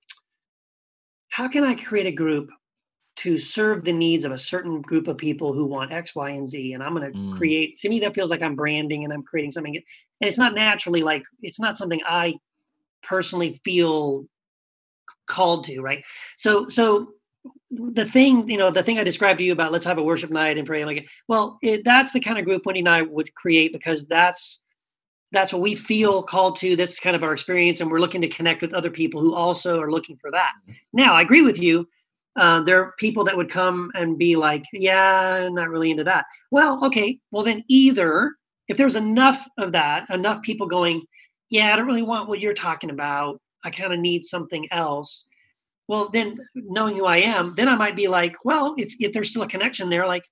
how 1.29 1.47
can 1.47 1.63
I 1.63 1.75
create 1.75 2.07
a 2.07 2.11
group 2.11 2.49
to 3.21 3.37
serve 3.37 3.83
the 3.83 3.93
needs 3.93 4.25
of 4.25 4.31
a 4.31 4.37
certain 4.37 4.81
group 4.81 5.07
of 5.07 5.15
people 5.15 5.53
who 5.53 5.65
want 5.65 5.91
X, 5.91 6.15
Y, 6.15 6.31
and 6.31 6.49
Z. 6.49 6.73
And 6.73 6.81
I'm 6.81 6.95
going 6.95 7.11
to 7.11 7.17
mm. 7.17 7.37
create, 7.37 7.77
to 7.79 7.89
me, 7.89 7.99
that 7.99 8.15
feels 8.15 8.31
like 8.31 8.41
I'm 8.41 8.55
branding 8.55 9.03
and 9.03 9.13
I'm 9.13 9.21
creating 9.21 9.51
something. 9.51 9.75
And 9.75 9.85
it's 10.21 10.39
not 10.39 10.55
naturally 10.55 11.03
like, 11.03 11.23
it's 11.43 11.59
not 11.59 11.77
something 11.77 11.99
I 12.03 12.39
personally 13.03 13.61
feel 13.63 14.25
called 15.27 15.65
to, 15.65 15.81
right? 15.81 16.03
So, 16.35 16.67
so 16.67 17.13
the 17.69 18.05
thing, 18.05 18.49
you 18.49 18.57
know, 18.57 18.71
the 18.71 18.81
thing 18.81 18.97
I 18.97 19.03
described 19.03 19.37
to 19.37 19.43
you 19.43 19.51
about 19.51 19.71
let's 19.71 19.85
have 19.85 19.99
a 19.99 20.03
worship 20.03 20.31
night 20.31 20.57
and 20.57 20.65
pray, 20.65 20.83
like, 20.83 21.07
well, 21.27 21.59
it, 21.61 21.83
that's 21.83 22.13
the 22.13 22.19
kind 22.21 22.39
of 22.39 22.45
group 22.45 22.65
Wendy 22.65 22.79
and 22.79 22.89
I 22.89 23.03
would 23.03 23.33
create 23.35 23.71
because 23.71 24.05
that's, 24.05 24.61
that's 25.31 25.53
what 25.53 25.61
we 25.61 25.75
feel 25.75 26.23
called 26.23 26.57
to. 26.57 26.75
That's 26.75 26.99
kind 26.99 27.15
of 27.15 27.23
our 27.23 27.33
experience. 27.33 27.81
And 27.81 27.91
we're 27.91 27.99
looking 27.99 28.21
to 28.21 28.29
connect 28.29 28.63
with 28.63 28.73
other 28.73 28.89
people 28.89 29.21
who 29.21 29.35
also 29.35 29.79
are 29.79 29.91
looking 29.91 30.17
for 30.17 30.31
that. 30.31 30.53
Mm-hmm. 30.63 30.73
Now, 30.93 31.13
I 31.13 31.21
agree 31.21 31.43
with 31.43 31.59
you 31.59 31.87
uh, 32.35 32.61
there 32.61 32.81
are 32.81 32.93
people 32.97 33.23
that 33.25 33.35
would 33.35 33.49
come 33.49 33.91
and 33.93 34.17
be 34.17 34.35
like, 34.35 34.63
yeah, 34.73 35.45
I'm 35.45 35.53
not 35.53 35.69
really 35.69 35.91
into 35.91 36.05
that. 36.05 36.25
Well, 36.49 36.83
okay, 36.85 37.19
well, 37.31 37.43
then 37.43 37.63
either 37.67 38.35
if 38.67 38.77
there's 38.77 38.95
enough 38.95 39.45
of 39.57 39.73
that, 39.73 40.09
enough 40.09 40.41
people 40.41 40.67
going, 40.67 41.03
yeah, 41.49 41.73
I 41.73 41.75
don't 41.75 41.87
really 41.87 42.01
want 42.01 42.29
what 42.29 42.39
you're 42.39 42.53
talking 42.53 42.89
about. 42.89 43.41
I 43.63 43.69
kind 43.69 43.93
of 43.93 43.99
need 43.99 44.25
something 44.25 44.67
else. 44.71 45.27
Well, 45.87 46.09
then 46.09 46.37
knowing 46.55 46.95
who 46.95 47.05
I 47.05 47.17
am, 47.17 47.53
then 47.55 47.67
I 47.67 47.75
might 47.75 47.97
be 47.97 48.07
like, 48.07 48.37
well, 48.45 48.75
if, 48.77 48.93
if 48.99 49.11
there's 49.11 49.29
still 49.29 49.41
a 49.41 49.47
connection 49.47 49.89
there, 49.89 50.07
like, 50.07 50.23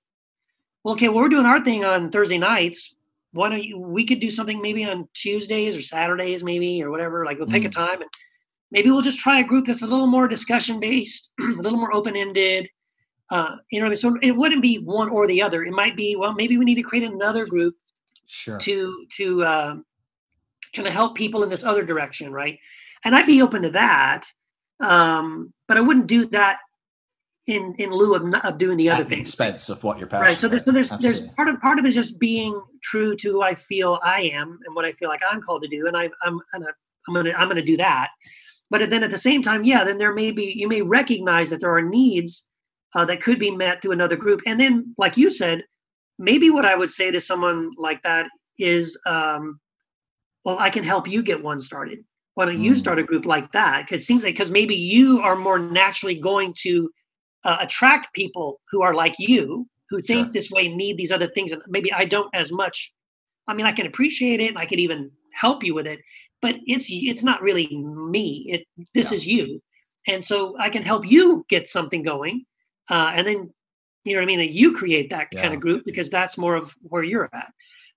well, 0.82 0.94
okay, 0.94 1.08
well, 1.08 1.18
we're 1.18 1.28
doing 1.28 1.44
our 1.44 1.62
thing 1.62 1.84
on 1.84 2.10
Thursday 2.10 2.38
nights. 2.38 2.96
Why 3.32 3.50
don't 3.50 3.62
you, 3.62 3.78
we 3.78 4.06
could 4.06 4.20
do 4.20 4.30
something 4.30 4.62
maybe 4.62 4.84
on 4.84 5.06
Tuesdays 5.12 5.76
or 5.76 5.82
Saturdays, 5.82 6.42
maybe, 6.42 6.82
or 6.82 6.90
whatever. 6.90 7.26
Like 7.26 7.38
we'll 7.38 7.46
pick 7.46 7.64
mm. 7.64 7.66
a 7.66 7.70
time 7.70 8.00
and 8.00 8.10
maybe 8.70 8.90
we'll 8.90 9.02
just 9.02 9.18
try 9.18 9.40
a 9.40 9.44
group 9.44 9.66
that's 9.66 9.82
a 9.82 9.86
little 9.86 10.06
more 10.06 10.28
discussion 10.28 10.80
based, 10.80 11.32
a 11.40 11.44
little 11.44 11.78
more 11.78 11.94
open 11.94 12.16
ended. 12.16 12.68
Uh, 13.30 13.56
you 13.70 13.78
know, 13.78 13.86
I 13.86 13.90
mean? 13.90 13.96
so 13.96 14.18
it 14.22 14.32
wouldn't 14.32 14.62
be 14.62 14.78
one 14.78 15.08
or 15.08 15.26
the 15.26 15.42
other. 15.42 15.64
It 15.64 15.72
might 15.72 15.96
be 15.96 16.16
well, 16.16 16.34
maybe 16.34 16.56
we 16.56 16.64
need 16.64 16.76
to 16.76 16.82
create 16.82 17.04
another 17.04 17.46
group 17.46 17.76
sure. 18.26 18.58
to 18.58 19.06
to 19.16 19.44
uh, 19.44 19.76
kind 20.74 20.88
of 20.88 20.92
help 20.92 21.16
people 21.16 21.42
in 21.42 21.48
this 21.48 21.64
other 21.64 21.84
direction, 21.84 22.32
right? 22.32 22.58
And 23.04 23.14
I'd 23.14 23.26
be 23.26 23.42
open 23.42 23.62
to 23.62 23.70
that, 23.70 24.26
um, 24.80 25.52
but 25.68 25.76
I 25.76 25.80
wouldn't 25.80 26.06
do 26.06 26.26
that 26.26 26.58
in 27.46 27.74
in 27.78 27.90
lieu 27.90 28.14
of, 28.14 28.34
of 28.44 28.58
doing 28.58 28.76
the 28.76 28.90
other 28.90 29.02
At 29.02 29.08
the 29.08 29.20
expense 29.20 29.68
of 29.68 29.82
what 29.84 29.98
you're 29.98 30.06
passionate. 30.06 30.28
Right. 30.28 30.36
So 30.36 30.48
there's 30.48 30.64
so 30.64 30.72
there's, 30.72 30.90
there's 31.00 31.20
part 31.32 31.48
of 31.48 31.60
part 31.60 31.78
of 31.78 31.84
it 31.84 31.88
is 31.88 31.94
just 31.94 32.18
being 32.18 32.60
true 32.82 33.16
to 33.16 33.32
who 33.32 33.42
I 33.42 33.54
feel 33.54 33.98
I 34.02 34.22
am 34.22 34.58
and 34.64 34.74
what 34.74 34.84
I 34.84 34.92
feel 34.92 35.08
like 35.08 35.20
I'm 35.28 35.40
called 35.40 35.62
to 35.62 35.68
do, 35.68 35.86
and 35.86 35.96
I, 35.96 36.10
I'm 36.22 36.40
and 36.52 36.64
I'm 37.08 37.14
gonna 37.14 37.32
I'm 37.36 37.48
gonna 37.48 37.62
do 37.62 37.76
that. 37.76 38.10
But 38.70 38.88
then 38.88 39.02
at 39.02 39.10
the 39.10 39.18
same 39.18 39.42
time, 39.42 39.64
yeah, 39.64 39.84
then 39.84 39.98
there 39.98 40.14
may 40.14 40.30
be, 40.30 40.52
you 40.56 40.68
may 40.68 40.80
recognize 40.80 41.50
that 41.50 41.60
there 41.60 41.74
are 41.74 41.82
needs 41.82 42.46
uh, 42.94 43.04
that 43.04 43.22
could 43.22 43.38
be 43.38 43.50
met 43.50 43.82
through 43.82 43.92
another 43.92 44.16
group. 44.16 44.40
And 44.46 44.60
then, 44.60 44.94
like 44.96 45.16
you 45.16 45.30
said, 45.30 45.64
maybe 46.18 46.50
what 46.50 46.64
I 46.64 46.76
would 46.76 46.90
say 46.90 47.10
to 47.10 47.20
someone 47.20 47.72
like 47.76 48.02
that 48.04 48.26
is, 48.58 48.98
um, 49.06 49.58
well, 50.44 50.58
I 50.58 50.70
can 50.70 50.84
help 50.84 51.08
you 51.08 51.22
get 51.22 51.42
one 51.42 51.60
started. 51.60 52.04
Why 52.34 52.44
don't 52.44 52.60
you 52.60 52.72
mm. 52.72 52.78
start 52.78 52.98
a 52.98 53.02
group 53.02 53.26
like 53.26 53.50
that? 53.52 53.84
Because 53.84 54.02
it 54.02 54.04
seems 54.04 54.22
like, 54.22 54.34
because 54.34 54.50
maybe 54.50 54.76
you 54.76 55.20
are 55.20 55.36
more 55.36 55.58
naturally 55.58 56.14
going 56.14 56.54
to 56.62 56.90
uh, 57.44 57.58
attract 57.60 58.14
people 58.14 58.60
who 58.70 58.82
are 58.82 58.94
like 58.94 59.14
you, 59.18 59.66
who 59.88 60.00
think 60.00 60.26
sure. 60.26 60.32
this 60.32 60.50
way, 60.50 60.68
need 60.68 60.96
these 60.96 61.12
other 61.12 61.26
things. 61.26 61.50
And 61.50 61.60
maybe 61.68 61.92
I 61.92 62.04
don't 62.04 62.32
as 62.34 62.52
much. 62.52 62.92
I 63.48 63.54
mean, 63.54 63.66
I 63.66 63.72
can 63.72 63.86
appreciate 63.86 64.40
it 64.40 64.50
and 64.50 64.58
I 64.58 64.66
could 64.66 64.78
even 64.78 65.10
help 65.34 65.64
you 65.64 65.74
with 65.74 65.86
it 65.86 66.00
but 66.42 66.56
it's 66.66 66.86
it's 66.88 67.22
not 67.22 67.42
really 67.42 67.68
me 67.68 68.46
it 68.48 68.66
this 68.94 69.10
yeah. 69.10 69.16
is 69.16 69.26
you 69.26 69.62
and 70.06 70.24
so 70.24 70.56
i 70.58 70.68
can 70.68 70.82
help 70.82 71.06
you 71.06 71.44
get 71.48 71.68
something 71.68 72.02
going 72.02 72.44
uh, 72.90 73.12
and 73.14 73.26
then 73.26 73.52
you 74.04 74.14
know 74.14 74.20
what 74.20 74.24
i 74.24 74.26
mean 74.26 74.38
that 74.38 74.50
you 74.50 74.74
create 74.74 75.10
that 75.10 75.28
yeah. 75.32 75.42
kind 75.42 75.54
of 75.54 75.60
group 75.60 75.84
because 75.84 76.10
that's 76.10 76.38
more 76.38 76.56
of 76.56 76.74
where 76.82 77.02
you're 77.02 77.28
at 77.32 77.52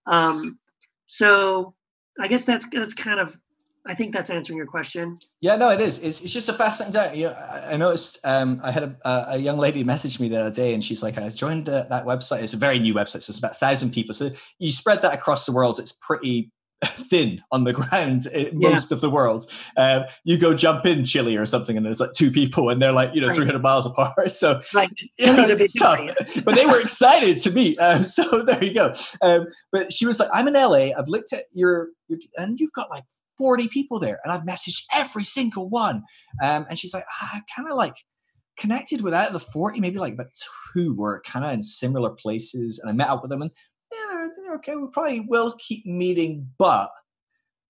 um, 0.06 0.60
so 1.06 1.74
i 2.20 2.28
guess 2.28 2.45
that's 2.45 2.68
that's 2.70 2.94
kind 2.94 3.20
of 3.20 3.38
I 3.86 3.94
think 3.94 4.14
that's 4.14 4.30
answering 4.30 4.57
your 4.57 4.68
question. 4.68 5.20
Yeah, 5.41 5.57
no, 5.57 5.70
it 5.70 5.82
is. 5.82 6.02
It's, 6.02 6.22
it's 6.22 6.32
just 6.32 6.48
a 6.48 6.53
fascinating 6.53 6.94
day. 6.94 7.22
Yeah, 7.22 7.65
I 7.70 7.76
noticed. 7.76 8.18
Um, 8.24 8.61
I 8.64 8.72
had 8.72 8.84
a, 8.84 9.26
a 9.32 9.38
young 9.38 9.57
lady 9.57 9.84
message 9.84 10.22
me 10.22 10.30
the 10.30 10.40
other 10.40 10.52
day, 10.52 10.74
and 10.74 10.82
she's 10.82 11.03
like, 11.03 11.18
"I 11.18 11.28
joined 11.30 11.68
uh, 11.68 11.84
that 11.90 12.06
website. 12.06 12.44
It's 12.44 12.53
a 12.53 12.57
very 12.57 12.80
new 12.80 12.94
website, 12.94 13.24
so 13.24 13.32
it's 13.32 13.40
about 13.40 13.52
a 13.52 13.56
thousand 13.56 13.91
people. 13.91 14.14
So 14.14 14.32
you 14.57 14.72
spread 14.72 15.02
that 15.02 15.14
across 15.14 15.45
the 15.45 15.52
world. 15.52 15.80
It's 15.80 15.91
pretty 15.91 16.52
thin 16.85 17.41
on 17.51 17.64
the 17.64 17.73
ground 17.73 18.26
in 18.34 18.60
yeah. 18.60 18.69
most 18.69 18.91
of 18.91 19.01
the 19.01 19.10
world. 19.10 19.49
Um, 19.77 20.03
you 20.23 20.38
go 20.38 20.53
jump 20.53 20.85
in 20.85 21.05
Chile 21.05 21.38
or 21.38 21.45
something, 21.45 21.77
and 21.77 21.85
there's 21.85 21.99
like 21.99 22.14
two 22.14 22.31
people, 22.31 22.69
and 22.69 22.81
they're 22.81 22.91
like 22.91 23.11
you 23.14 23.22
know 23.22 23.27
right. 23.27 23.35
300 23.35 23.61
miles 23.61 23.85
apart. 23.85 24.14
So 24.34 24.61
right, 24.73 24.89
yeah, 25.18 25.35
it's 25.38 25.73
tough. 25.73 25.99
but 26.43 26.55
they 26.55 26.65
were 26.65 26.80
excited 26.80 27.39
to 27.41 27.51
meet. 27.51 27.80
Um, 27.80 28.03
so 28.03 28.41
there 28.41 28.64
you 28.64 28.73
go. 28.73 28.93
Um, 29.22 29.47
but 29.72 29.93
she 29.93 30.05
was 30.05 30.19
like, 30.19 30.30
"I'm 30.34 30.47
in 30.47 30.53
LA. 30.53 30.89
I've 30.97 31.07
looked 31.07 31.34
at 31.34 31.45
your, 31.51 31.89
your 32.07 32.19
and 32.38 32.60
you've 32.60 32.73
got 32.73 32.89
like 32.89 33.03
40 33.38 33.68
people 33.68 33.99
there, 33.99 34.19
and 34.23 34.34
I've 34.34 34.41
messaged 34.41 34.84
every 34.93 35.23
single 35.23 35.69
one." 35.69 36.03
Um, 36.41 36.65
and 36.69 36.77
she's 36.80 36.93
like, 36.93 37.05
"I 37.22 37.41
kind 37.55 37.69
of 37.69 37.77
like." 37.77 37.95
connected 38.55 39.01
with 39.01 39.15
out 39.15 39.26
of 39.26 39.34
the 39.34 39.39
40 39.39 39.80
maybe 39.80 39.97
like 39.97 40.14
about 40.14 40.27
two 40.76 40.93
were 40.93 41.23
kind 41.26 41.43
of 41.43 41.51
in 41.51 41.64
similar 41.64 42.11
places 42.11 42.77
and 42.77 42.88
i 42.88 42.93
met 42.93 43.10
up 43.10 43.23
with 43.23 43.31
them 43.31 43.41
and 43.41 43.49
okay, 44.55 44.75
we 44.75 44.88
probably 44.88 45.21
will 45.21 45.55
keep 45.57 45.85
meeting, 45.85 46.49
but 46.57 46.91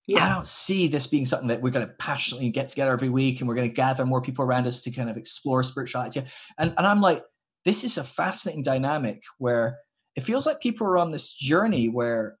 yeah. 0.06 0.24
I 0.24 0.34
don't 0.34 0.46
see 0.46 0.88
this 0.88 1.06
being 1.06 1.24
something 1.24 1.48
that 1.48 1.62
we're 1.62 1.70
going 1.70 1.86
to 1.86 1.92
passionately 1.94 2.50
get 2.50 2.68
together 2.68 2.92
every 2.92 3.08
week 3.08 3.40
and 3.40 3.48
we're 3.48 3.54
going 3.54 3.68
to 3.68 3.74
gather 3.74 4.04
more 4.04 4.20
people 4.20 4.44
around 4.44 4.66
us 4.66 4.82
to 4.82 4.90
kind 4.90 5.08
of 5.08 5.16
explore 5.16 5.62
spirituality. 5.62 6.20
And, 6.58 6.74
and 6.76 6.86
I'm 6.86 7.00
like, 7.00 7.24
this 7.64 7.84
is 7.84 7.96
a 7.96 8.04
fascinating 8.04 8.62
dynamic 8.62 9.22
where 9.38 9.78
it 10.14 10.22
feels 10.22 10.44
like 10.44 10.60
people 10.60 10.86
are 10.86 10.98
on 10.98 11.10
this 11.10 11.34
journey 11.34 11.88
where 11.88 12.38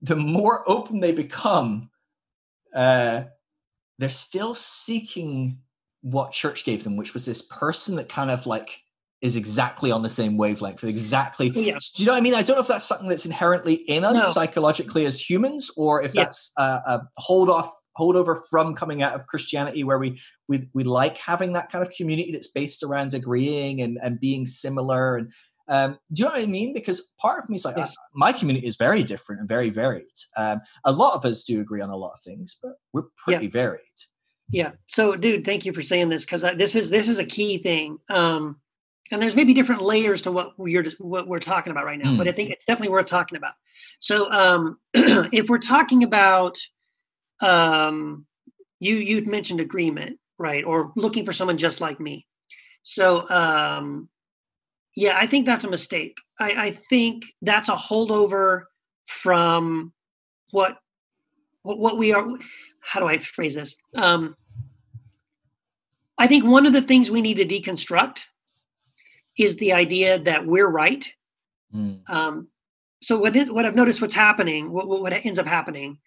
the 0.00 0.16
more 0.16 0.68
open 0.68 0.98
they 0.98 1.12
become, 1.12 1.90
uh, 2.74 3.22
they're 3.98 4.10
still 4.10 4.54
seeking 4.54 5.58
what 6.00 6.32
church 6.32 6.64
gave 6.64 6.82
them, 6.82 6.96
which 6.96 7.14
was 7.14 7.24
this 7.24 7.42
person 7.42 7.94
that 7.96 8.08
kind 8.08 8.30
of 8.30 8.46
like 8.46 8.80
is 9.22 9.36
exactly 9.36 9.92
on 9.92 10.02
the 10.02 10.08
same 10.08 10.36
wavelength. 10.36 10.82
Exactly. 10.82 11.48
Yeah. 11.48 11.78
Do 11.94 12.02
you 12.02 12.06
know 12.06 12.12
what 12.12 12.18
I 12.18 12.20
mean? 12.20 12.34
I 12.34 12.42
don't 12.42 12.56
know 12.56 12.62
if 12.62 12.68
that's 12.68 12.84
something 12.84 13.08
that's 13.08 13.24
inherently 13.24 13.74
in 13.74 14.04
us 14.04 14.16
no. 14.16 14.32
psychologically 14.32 15.06
as 15.06 15.18
humans, 15.20 15.70
or 15.76 16.02
if 16.02 16.12
yeah. 16.12 16.24
that's 16.24 16.52
a, 16.58 16.62
a, 16.62 17.02
hold 17.18 17.48
off, 17.48 17.72
holdover 17.96 18.36
from 18.50 18.74
coming 18.74 19.00
out 19.00 19.14
of 19.14 19.28
Christianity, 19.28 19.84
where 19.84 19.98
we 19.98 20.20
we 20.48 20.68
we 20.74 20.82
like 20.82 21.16
having 21.18 21.52
that 21.52 21.70
kind 21.70 21.86
of 21.86 21.92
community 21.92 22.32
that's 22.32 22.48
based 22.48 22.82
around 22.82 23.14
agreeing 23.14 23.80
and 23.80 23.96
and 24.02 24.18
being 24.18 24.44
similar. 24.44 25.16
And 25.16 25.32
um, 25.68 25.98
do 26.12 26.22
you 26.22 26.24
know 26.24 26.34
what 26.34 26.42
I 26.42 26.46
mean? 26.46 26.74
Because 26.74 27.12
part 27.20 27.44
of 27.44 27.48
me 27.48 27.54
is 27.54 27.64
like, 27.64 27.76
yes. 27.76 27.90
uh, 27.90 28.02
my 28.14 28.32
community 28.32 28.66
is 28.66 28.76
very 28.76 29.04
different 29.04 29.40
and 29.40 29.48
very 29.48 29.70
varied. 29.70 30.06
Um, 30.36 30.62
a 30.84 30.90
lot 30.90 31.14
of 31.14 31.24
us 31.24 31.44
do 31.44 31.60
agree 31.60 31.80
on 31.80 31.90
a 31.90 31.96
lot 31.96 32.12
of 32.12 32.20
things, 32.22 32.58
but 32.60 32.72
we're 32.92 33.04
pretty 33.16 33.46
yeah. 33.46 33.52
varied. 33.52 33.80
Yeah. 34.50 34.72
So, 34.88 35.14
dude, 35.14 35.44
thank 35.44 35.64
you 35.64 35.72
for 35.72 35.80
saying 35.80 36.08
this 36.08 36.24
because 36.24 36.42
this 36.56 36.74
is 36.74 36.90
this 36.90 37.08
is 37.08 37.20
a 37.20 37.24
key 37.24 37.58
thing. 37.58 37.98
Um, 38.10 38.56
and 39.12 39.20
there's 39.20 39.36
maybe 39.36 39.52
different 39.52 39.82
layers 39.82 40.22
to 40.22 40.32
what 40.32 40.58
we're 40.58 40.84
what 40.98 41.28
we're 41.28 41.38
talking 41.38 41.70
about 41.70 41.84
right 41.84 42.02
now 42.02 42.10
mm. 42.10 42.18
but 42.18 42.26
i 42.26 42.32
think 42.32 42.50
it's 42.50 42.64
definitely 42.64 42.92
worth 42.92 43.06
talking 43.06 43.36
about. 43.36 43.54
So 43.98 44.30
um, 44.32 44.78
if 44.94 45.48
we're 45.48 45.58
talking 45.58 46.02
about 46.02 46.58
um, 47.40 48.26
you 48.80 48.96
you 48.96 49.24
mentioned 49.24 49.60
agreement 49.60 50.18
right 50.38 50.64
or 50.64 50.92
looking 50.96 51.24
for 51.24 51.32
someone 51.32 51.58
just 51.58 51.80
like 51.80 52.00
me. 52.00 52.26
So 52.82 53.28
um, 53.30 54.08
yeah 54.96 55.16
i 55.16 55.26
think 55.26 55.46
that's 55.46 55.64
a 55.64 55.70
mistake. 55.70 56.16
I, 56.40 56.66
I 56.66 56.70
think 56.72 57.24
that's 57.42 57.68
a 57.68 57.76
holdover 57.76 58.64
from 59.06 59.92
what 60.50 60.78
what, 61.62 61.78
what 61.78 61.98
we 61.98 62.12
are 62.12 62.26
how 62.80 63.00
do 63.00 63.06
i 63.06 63.18
phrase 63.18 63.54
this? 63.54 63.76
Um, 63.94 64.36
i 66.18 66.26
think 66.26 66.44
one 66.44 66.66
of 66.66 66.72
the 66.72 66.82
things 66.82 67.10
we 67.10 67.20
need 67.20 67.36
to 67.36 67.44
deconstruct 67.44 68.24
is 69.38 69.56
the 69.56 69.72
idea 69.72 70.18
that 70.18 70.46
we're 70.46 70.68
right. 70.68 71.10
Mm. 71.74 72.08
Um, 72.08 72.48
so 73.02 73.18
what, 73.18 73.34
is, 73.34 73.50
what 73.50 73.66
I've 73.66 73.74
noticed 73.74 74.00
what's 74.00 74.14
happening, 74.14 74.70
what, 74.70 74.86
what 74.88 75.12
ends 75.12 75.38
up 75.38 75.46
happening, 75.46 75.98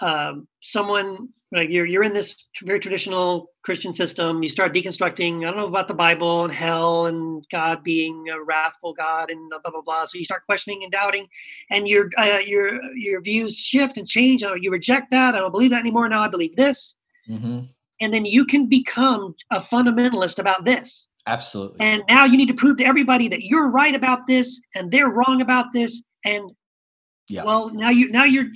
um, 0.00 0.48
someone 0.60 1.28
like 1.52 1.68
you're 1.68 1.84
you're 1.84 2.04
in 2.04 2.12
this 2.12 2.48
very 2.62 2.78
traditional 2.78 3.50
Christian 3.62 3.92
system. 3.92 4.42
You 4.42 4.48
start 4.48 4.72
deconstructing. 4.72 5.40
I 5.40 5.50
don't 5.50 5.56
know 5.56 5.66
about 5.66 5.88
the 5.88 5.94
Bible 5.94 6.44
and 6.44 6.52
hell 6.52 7.06
and 7.06 7.44
God 7.50 7.82
being 7.82 8.28
a 8.28 8.42
wrathful 8.42 8.92
God 8.92 9.30
and 9.30 9.50
blah 9.50 9.70
blah 9.70 9.82
blah. 9.82 10.04
So 10.04 10.18
you 10.18 10.24
start 10.24 10.46
questioning 10.46 10.84
and 10.84 10.92
doubting, 10.92 11.26
and 11.70 11.88
your 11.88 12.08
uh, 12.16 12.38
your 12.38 12.80
your 12.94 13.20
views 13.20 13.56
shift 13.56 13.98
and 13.98 14.06
change. 14.06 14.42
Oh, 14.44 14.54
you 14.54 14.70
reject 14.70 15.10
that. 15.10 15.34
I 15.34 15.38
don't 15.38 15.50
believe 15.50 15.70
that 15.70 15.80
anymore. 15.80 16.08
Now 16.08 16.22
I 16.22 16.28
believe 16.28 16.56
this. 16.56 16.94
Mm-hmm. 17.28 17.60
And 18.00 18.14
then 18.14 18.24
you 18.24 18.46
can 18.46 18.66
become 18.66 19.34
a 19.50 19.60
fundamentalist 19.60 20.38
about 20.38 20.64
this. 20.64 21.08
Absolutely. 21.26 21.78
And 21.80 22.02
now 22.08 22.24
you 22.24 22.36
need 22.36 22.48
to 22.48 22.54
prove 22.54 22.78
to 22.78 22.84
everybody 22.84 23.28
that 23.28 23.42
you're 23.42 23.68
right 23.68 23.94
about 23.94 24.26
this 24.26 24.62
and 24.74 24.90
they're 24.90 25.10
wrong 25.10 25.42
about 25.42 25.72
this. 25.72 26.04
And 26.24 26.50
yeah. 27.30 27.44
Well, 27.44 27.70
now 27.70 27.90
you 27.90 28.10
now 28.10 28.24
you're 28.24 28.48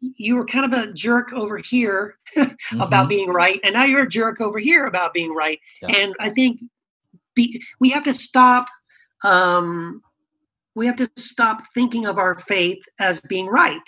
you 0.00 0.36
were 0.36 0.46
kind 0.46 0.64
of 0.64 0.72
a 0.72 0.92
jerk 0.92 1.34
over 1.34 1.58
here 1.58 2.16
mm-hmm. 2.36 2.80
about 2.80 3.08
being 3.08 3.28
right, 3.28 3.60
and 3.62 3.74
now 3.74 3.84
you're 3.84 4.04
a 4.04 4.08
jerk 4.08 4.40
over 4.40 4.58
here 4.58 4.86
about 4.86 5.12
being 5.12 5.34
right. 5.34 5.60
Yeah. 5.82 5.96
And 5.98 6.14
I 6.18 6.30
think 6.30 6.60
be, 7.34 7.62
we 7.78 7.90
have 7.90 8.04
to 8.04 8.14
stop. 8.14 8.68
Um, 9.22 10.00
we 10.74 10.86
have 10.86 10.96
to 10.96 11.10
stop 11.16 11.62
thinking 11.74 12.06
of 12.06 12.18
our 12.18 12.38
faith 12.38 12.82
as 12.98 13.20
being 13.20 13.46
right. 13.46 13.78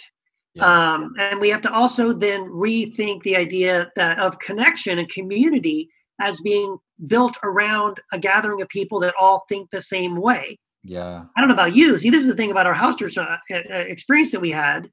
Yeah. 0.52 0.93
Um, 0.93 1.15
and 1.19 1.40
we 1.40 1.48
have 1.48 1.62
to 1.62 1.73
also 1.73 2.12
then 2.12 2.43
rethink 2.43 3.23
the 3.23 3.36
idea 3.36 3.90
that 3.97 4.20
of 4.20 4.39
connection 4.39 4.98
and 4.98 5.09
community 5.09 5.89
as 6.20 6.41
being 6.41 6.78
built 7.07 7.36
around 7.43 8.01
a 8.12 8.19
gathering 8.19 8.62
of 8.62 8.69
people 8.69 9.01
that 9.01 9.15
all 9.20 9.45
think 9.49 9.70
the 9.70 9.81
same 9.81 10.16
way. 10.16 10.59
Yeah. 10.85 11.24
I 11.35 11.41
don't 11.41 11.49
know 11.49 11.55
about 11.55 11.74
you. 11.74 11.97
See, 11.99 12.11
this 12.11 12.23
is 12.23 12.28
the 12.28 12.36
thing 12.36 12.51
about 12.51 12.66
our 12.66 12.74
house 12.74 12.97
church 12.97 13.16
uh, 13.19 13.39
uh, 13.51 13.57
experience 13.70 14.32
that 14.32 14.41
we 14.41 14.51
had. 14.51 14.91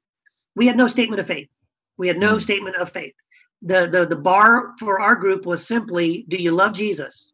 We 0.56 0.66
had 0.66 0.76
no 0.76 0.86
statement 0.86 1.20
of 1.20 1.26
faith. 1.26 1.48
We 1.96 2.08
had 2.08 2.18
no 2.18 2.36
mm. 2.36 2.40
statement 2.40 2.76
of 2.76 2.90
faith. 2.90 3.14
The, 3.62 3.86
the 3.86 4.06
the 4.06 4.16
bar 4.16 4.72
for 4.78 5.00
our 5.00 5.14
group 5.14 5.46
was 5.46 5.66
simply, 5.66 6.24
do 6.28 6.36
you 6.36 6.50
love 6.50 6.72
Jesus? 6.72 7.32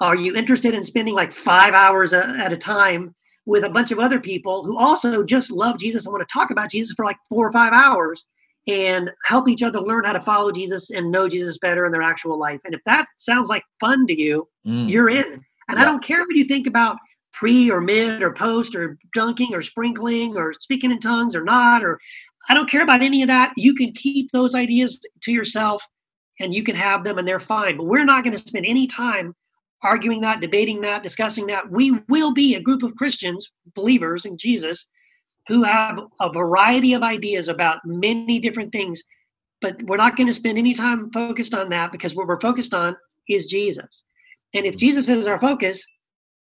Are 0.00 0.16
you 0.16 0.34
interested 0.34 0.74
in 0.74 0.82
spending 0.82 1.14
like 1.14 1.32
five 1.32 1.74
hours 1.74 2.12
a, 2.12 2.26
at 2.26 2.52
a 2.52 2.56
time 2.56 3.14
with 3.46 3.62
a 3.62 3.68
bunch 3.68 3.92
of 3.92 4.00
other 4.00 4.18
people 4.18 4.64
who 4.64 4.76
also 4.76 5.22
just 5.22 5.52
love 5.52 5.78
Jesus 5.78 6.06
and 6.06 6.12
want 6.12 6.26
to 6.26 6.32
talk 6.32 6.50
about 6.50 6.70
Jesus 6.70 6.94
for 6.96 7.04
like 7.04 7.18
four 7.28 7.46
or 7.46 7.52
five 7.52 7.72
hours 7.72 8.26
and 8.66 9.10
help 9.24 9.48
each 9.48 9.62
other 9.62 9.80
learn 9.80 10.04
how 10.04 10.12
to 10.12 10.20
follow 10.20 10.52
Jesus 10.52 10.90
and 10.90 11.10
know 11.10 11.28
Jesus 11.28 11.58
better 11.58 11.84
in 11.84 11.92
their 11.92 12.02
actual 12.02 12.38
life? 12.38 12.60
And 12.64 12.74
if 12.74 12.80
that 12.84 13.06
sounds 13.16 13.48
like 13.48 13.64
fun 13.80 14.06
to 14.06 14.20
you, 14.20 14.48
mm. 14.66 14.88
you're 14.88 15.10
in. 15.10 15.24
And 15.68 15.78
yeah. 15.78 15.82
I 15.82 15.84
don't 15.84 16.02
care 16.02 16.20
what 16.20 16.36
you 16.36 16.44
think 16.44 16.66
about 16.66 16.96
pre 17.32 17.70
or 17.70 17.80
mid 17.80 18.22
or 18.22 18.32
post 18.32 18.76
or 18.76 18.98
dunking 19.14 19.54
or 19.54 19.62
sprinkling 19.62 20.36
or 20.36 20.52
speaking 20.52 20.90
in 20.90 20.98
tongues 20.98 21.34
or 21.34 21.42
not 21.42 21.82
or 21.82 21.98
I 22.48 22.54
don't 22.54 22.70
care 22.70 22.82
about 22.82 23.02
any 23.02 23.22
of 23.22 23.28
that. 23.28 23.52
You 23.56 23.74
can 23.74 23.92
keep 23.92 24.30
those 24.30 24.54
ideas 24.54 25.00
to 25.22 25.32
yourself 25.32 25.82
and 26.40 26.54
you 26.54 26.62
can 26.62 26.74
have 26.74 27.04
them 27.04 27.18
and 27.18 27.26
they're 27.26 27.40
fine. 27.40 27.76
But 27.76 27.86
we're 27.86 28.04
not 28.04 28.24
going 28.24 28.36
to 28.36 28.46
spend 28.46 28.66
any 28.66 28.86
time 28.86 29.34
arguing 29.82 30.20
that, 30.22 30.40
debating 30.40 30.80
that, 30.82 31.02
discussing 31.02 31.46
that. 31.46 31.70
We 31.70 31.92
will 32.08 32.32
be 32.32 32.54
a 32.54 32.60
group 32.60 32.82
of 32.82 32.96
Christians, 32.96 33.52
believers 33.74 34.24
in 34.24 34.36
Jesus, 34.36 34.90
who 35.48 35.62
have 35.64 36.00
a 36.20 36.32
variety 36.32 36.94
of 36.94 37.02
ideas 37.02 37.48
about 37.48 37.80
many 37.84 38.38
different 38.38 38.72
things. 38.72 39.02
But 39.60 39.82
we're 39.82 39.96
not 39.96 40.16
going 40.16 40.26
to 40.26 40.34
spend 40.34 40.58
any 40.58 40.74
time 40.74 41.10
focused 41.10 41.54
on 41.54 41.68
that 41.70 41.92
because 41.92 42.14
what 42.14 42.26
we're 42.26 42.40
focused 42.40 42.74
on 42.74 42.96
is 43.28 43.46
Jesus. 43.46 44.04
And 44.54 44.66
if 44.66 44.76
Jesus 44.76 45.08
is 45.08 45.26
our 45.26 45.40
focus, 45.40 45.86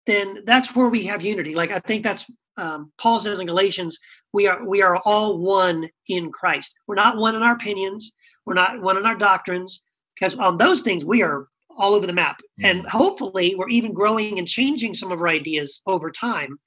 then 0.05 0.43
that's 0.45 0.75
where 0.75 0.89
we 0.89 1.05
have 1.05 1.23
unity. 1.23 1.55
Like 1.55 1.71
I 1.71 1.79
think 1.79 2.03
that's 2.03 2.25
um, 2.57 2.91
Paul 2.97 3.19
says 3.19 3.39
in 3.39 3.47
Galatians, 3.47 3.99
we 4.31 4.47
are 4.47 4.63
we 4.65 4.81
are 4.81 4.97
all 4.97 5.37
one 5.37 5.89
in 6.07 6.31
Christ. 6.31 6.75
We're 6.87 6.95
not 6.95 7.17
one 7.17 7.35
in 7.35 7.43
our 7.43 7.53
opinions. 7.53 8.13
We're 8.45 8.53
not 8.53 8.81
one 8.81 8.97
in 8.97 9.05
our 9.05 9.15
doctrines, 9.15 9.83
because 10.13 10.35
on 10.35 10.57
those 10.57 10.81
things 10.81 11.03
we 11.03 11.23
are 11.23 11.47
all 11.77 11.93
over 11.93 12.07
the 12.07 12.13
map. 12.13 12.37
Mm-hmm. 12.37 12.65
And 12.65 12.87
hopefully, 12.87 13.55
we're 13.55 13.69
even 13.69 13.93
growing 13.93 14.39
and 14.39 14.47
changing 14.47 14.93
some 14.93 15.11
of 15.11 15.19
our 15.19 15.27
ideas 15.27 15.81
over 15.85 16.11
time. 16.11 16.59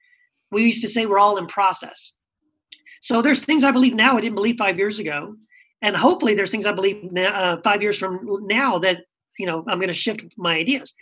We 0.50 0.64
used 0.64 0.82
to 0.82 0.88
say 0.88 1.06
we're 1.06 1.18
all 1.18 1.36
in 1.36 1.46
process. 1.46 2.12
So 3.00 3.22
there's 3.22 3.40
things 3.40 3.64
I 3.64 3.70
believe 3.70 3.94
now 3.94 4.16
I 4.16 4.20
didn't 4.20 4.34
believe 4.34 4.56
five 4.56 4.78
years 4.78 4.98
ago, 4.98 5.36
and 5.82 5.96
hopefully 5.96 6.34
there's 6.34 6.50
things 6.50 6.66
I 6.66 6.72
believe 6.72 7.12
now, 7.12 7.34
uh, 7.34 7.60
five 7.62 7.82
years 7.82 7.98
from 7.98 8.46
now 8.46 8.78
that 8.78 9.04
you 9.38 9.46
know 9.46 9.64
I'm 9.66 9.78
going 9.78 9.88
to 9.88 9.94
shift 9.94 10.34
my 10.36 10.56
ideas. 10.56 10.92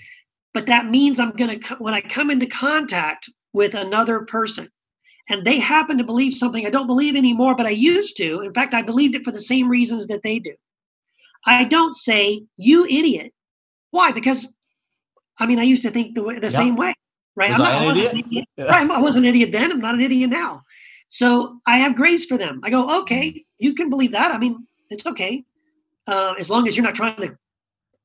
But 0.52 0.66
that 0.66 0.86
means 0.86 1.20
i'm 1.20 1.32
going 1.32 1.60
to 1.60 1.74
when 1.76 1.94
i 1.94 2.00
come 2.00 2.30
into 2.30 2.46
contact 2.46 3.28
with 3.52 3.74
another 3.74 4.20
person 4.20 4.68
and 5.28 5.44
they 5.44 5.58
happen 5.58 5.98
to 5.98 6.04
believe 6.04 6.32
something 6.34 6.66
i 6.66 6.70
don't 6.70 6.86
believe 6.86 7.16
anymore 7.16 7.54
but 7.54 7.66
i 7.66 7.70
used 7.70 8.16
to. 8.18 8.40
In 8.40 8.54
fact 8.54 8.74
i 8.74 8.82
believed 8.82 9.14
it 9.14 9.24
for 9.24 9.32
the 9.32 9.40
same 9.40 9.68
reasons 9.68 10.06
that 10.06 10.22
they 10.22 10.38
do. 10.38 10.54
I 11.44 11.64
don't 11.64 11.94
say 11.94 12.42
you 12.56 12.86
idiot. 12.86 13.32
Why? 13.90 14.12
Because 14.12 14.56
i 15.38 15.46
mean 15.46 15.58
i 15.58 15.62
used 15.64 15.82
to 15.82 15.90
think 15.90 16.14
the, 16.14 16.22
way, 16.22 16.38
the 16.38 16.50
same 16.50 16.76
way 16.76 16.94
right 17.36 17.50
Was 17.50 17.60
I'm 17.60 17.64
not, 17.64 17.82
I 17.82 17.84
an 17.84 17.96
idiot? 17.96 18.12
An 18.12 18.18
idiot. 18.18 18.48
Yeah. 18.56 18.64
right 18.64 18.90
i 18.90 18.98
wasn't 18.98 19.24
an 19.24 19.30
idiot 19.30 19.52
then 19.52 19.72
i'm 19.72 19.80
not 19.80 19.94
an 19.94 20.00
idiot 20.00 20.30
now 20.30 20.62
so 21.08 21.60
i 21.66 21.78
have 21.78 21.94
grace 21.94 22.24
for 22.26 22.38
them 22.38 22.60
i 22.64 22.70
go 22.70 23.00
okay 23.00 23.30
mm. 23.30 23.44
you 23.58 23.74
can 23.74 23.90
believe 23.90 24.12
that 24.12 24.32
i 24.32 24.38
mean 24.38 24.66
it's 24.90 25.06
okay 25.06 25.44
uh, 26.08 26.34
as 26.38 26.48
long 26.48 26.68
as 26.68 26.76
you're 26.76 26.86
not 26.86 26.94
trying 26.94 27.16
to 27.16 27.36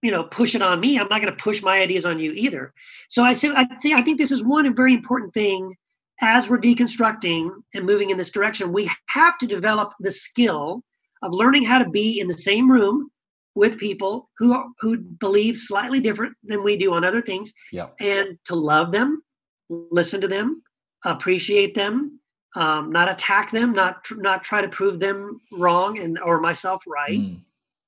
you 0.02 0.12
know 0.12 0.24
push 0.24 0.56
it 0.56 0.62
on 0.62 0.80
me 0.80 1.00
i'm 1.00 1.08
not 1.08 1.22
going 1.22 1.36
to 1.36 1.44
push 1.44 1.62
my 1.62 1.80
ideas 1.80 2.06
on 2.06 2.20
you 2.20 2.32
either 2.34 2.74
so 3.08 3.24
i 3.24 3.34
say 3.34 3.50
i 3.56 3.66
think 3.82 3.98
i 3.98 4.02
think 4.02 4.18
this 4.18 4.32
is 4.32 4.44
one 4.44 4.74
very 4.76 4.94
important 4.94 5.34
thing 5.34 5.76
as 6.22 6.50
we're 6.50 6.60
deconstructing 6.60 7.50
and 7.74 7.86
moving 7.86 8.10
in 8.10 8.18
this 8.18 8.32
direction 8.32 8.74
we 8.74 8.90
have 9.08 9.38
to 9.38 9.46
develop 9.46 9.94
the 10.00 10.12
skill 10.12 10.84
of 11.22 11.32
learning 11.32 11.64
how 11.64 11.78
to 11.78 11.90
be 11.90 12.20
in 12.20 12.28
the 12.28 12.38
same 12.38 12.72
room 12.72 13.11
with 13.56 13.78
people 13.78 14.30
who 14.38 14.74
who 14.80 14.98
believe 14.98 15.58
slightly 15.58 16.00
different 16.00 16.36
than 16.44 16.64
we 16.64 16.78
do 16.78 16.94
on 16.94 17.04
other 17.04 17.22
things 17.22 17.54
yeah. 17.72 17.88
and 18.00 18.38
to 18.46 18.56
love 18.56 18.92
them 18.92 19.22
listen 19.70 20.22
to 20.22 20.28
them 20.28 20.62
appreciate 21.06 21.76
them 21.76 22.20
um, 22.56 22.92
not 22.92 23.10
attack 23.10 23.52
them 23.52 23.74
not 23.74 24.06
not 24.18 24.44
try 24.44 24.62
to 24.62 24.70
prove 24.70 25.00
them 25.00 25.40
wrong 25.52 26.00
and 26.00 26.20
or 26.20 26.40
myself 26.40 26.84
right 26.88 27.20
mm 27.20 27.42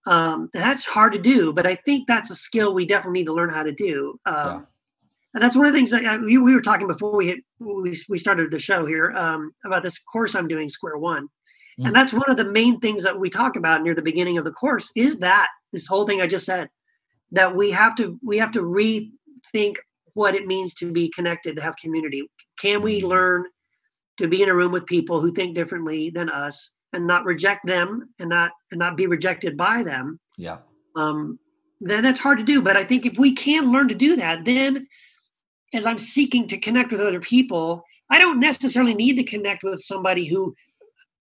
um, 0.06 0.50
that's 0.54 0.86
hard 0.86 1.14
to 1.14 1.20
do, 1.20 1.54
but 1.54 1.66
I 1.66 1.76
think 1.76 2.08
that's 2.08 2.30
a 2.30 2.36
skill 2.36 2.74
we 2.74 2.86
definitely 2.86 3.22
need 3.22 3.28
to 3.28 3.34
learn 3.34 3.50
how 3.50 3.64
to 3.64 3.72
do. 3.72 4.20
Um, 4.26 4.36
yeah. 4.36 4.62
And 5.34 5.44
that's 5.44 5.56
one 5.56 5.66
of 5.66 5.74
the 5.74 5.78
things 5.78 5.92
that 5.92 6.06
uh, 6.06 6.20
we, 6.20 6.38
we 6.38 6.54
were 6.54 6.62
talking 6.62 6.88
before 6.88 7.16
we 7.16 7.28
hit, 7.28 7.40
we, 7.60 7.98
we 8.08 8.18
started 8.18 8.52
the 8.52 8.60
show 8.60 8.86
here 8.86 9.14
um, 9.16 9.52
about 9.66 9.82
this 9.82 9.98
course 10.00 10.36
I'm 10.36 10.48
doing, 10.48 10.70
Square 10.70 10.98
One. 10.98 11.28
Mm. 11.80 11.88
And 11.88 11.96
that's 11.96 12.14
one 12.14 12.30
of 12.30 12.38
the 12.38 12.46
main 12.46 12.80
things 12.80 13.04
that 13.04 13.20
we 13.20 13.30
talk 13.30 13.56
about 13.56 13.84
near 13.84 13.96
the 13.96 14.02
beginning 14.02 14.38
of 14.38 14.44
the 14.44 14.52
course 14.52 14.92
is 14.96 15.18
that 15.18 15.48
this 15.72 15.88
whole 15.88 16.06
thing 16.06 16.22
I 16.22 16.28
just 16.28 16.46
said 16.46 16.70
that 17.32 17.56
we 17.56 17.72
have 17.72 17.96
to 17.96 18.20
we 18.24 18.38
have 18.38 18.52
to 18.52 18.62
rethink 18.62 19.78
what 20.14 20.36
it 20.36 20.46
means 20.46 20.76
to 20.76 20.92
be 20.92 21.10
connected 21.10 21.56
to 21.56 21.62
have 21.64 21.76
community. 21.78 22.30
Can 22.60 22.82
we 22.82 23.02
mm. 23.02 23.08
learn 23.08 23.46
to 24.18 24.28
be 24.28 24.44
in 24.44 24.50
a 24.50 24.56
room 24.56 24.72
with 24.72 24.86
people 24.86 25.20
who 25.20 25.32
think 25.32 25.56
differently 25.56 26.10
than 26.10 26.30
us 26.30 26.72
and 26.94 27.08
not 27.08 27.26
reject 27.26 27.66
them 27.66 28.10
and 28.20 28.30
not 28.30 28.52
and 28.72 28.80
not 28.80 28.96
be 28.96 29.08
rejected 29.08 29.58
by 29.58 29.84
them 29.84 30.20
yeah 30.38 30.58
um 30.96 31.38
then 31.82 32.04
that's 32.04 32.20
hard 32.20 32.38
to 32.38 32.44
do 32.44 32.62
but 32.62 32.78
i 32.78 32.84
think 32.84 33.06
if 33.06 33.18
we 33.18 33.34
can 33.34 33.72
learn 33.72 33.88
to 33.88 33.96
do 33.96 34.16
that 34.16 34.46
then 34.46 34.88
as 35.74 35.86
i'm 35.86 35.98
seeking 35.98 36.48
to 36.48 36.58
connect 36.58 36.92
with 36.92 37.02
other 37.02 37.20
people 37.20 37.84
i 38.10 38.20
don't 38.20 38.40
necessarily 38.40 38.94
need 38.94 39.16
to 39.16 39.24
connect 39.24 39.64
with 39.64 39.82
somebody 39.82 40.26
who 40.26 40.54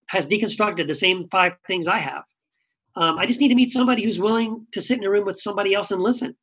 has 0.08 0.28
deconstructed 0.28 0.88
the 0.88 0.96
same 0.96 1.28
five 1.30 1.54
things 1.66 1.88
i 1.88 1.98
have 1.98 2.24
um, 2.96 3.18
i 3.18 3.26
just 3.26 3.40
need 3.40 3.50
to 3.50 3.56
meet 3.56 3.72
somebody 3.72 4.04
who's 4.04 4.20
willing 4.20 4.66
to 4.72 4.82
sit 4.82 4.98
in 4.98 5.04
a 5.04 5.10
room 5.10 5.26
with 5.26 5.40
somebody 5.40 5.74
else 5.74 5.92
and 5.92 6.02
listen 6.02 6.36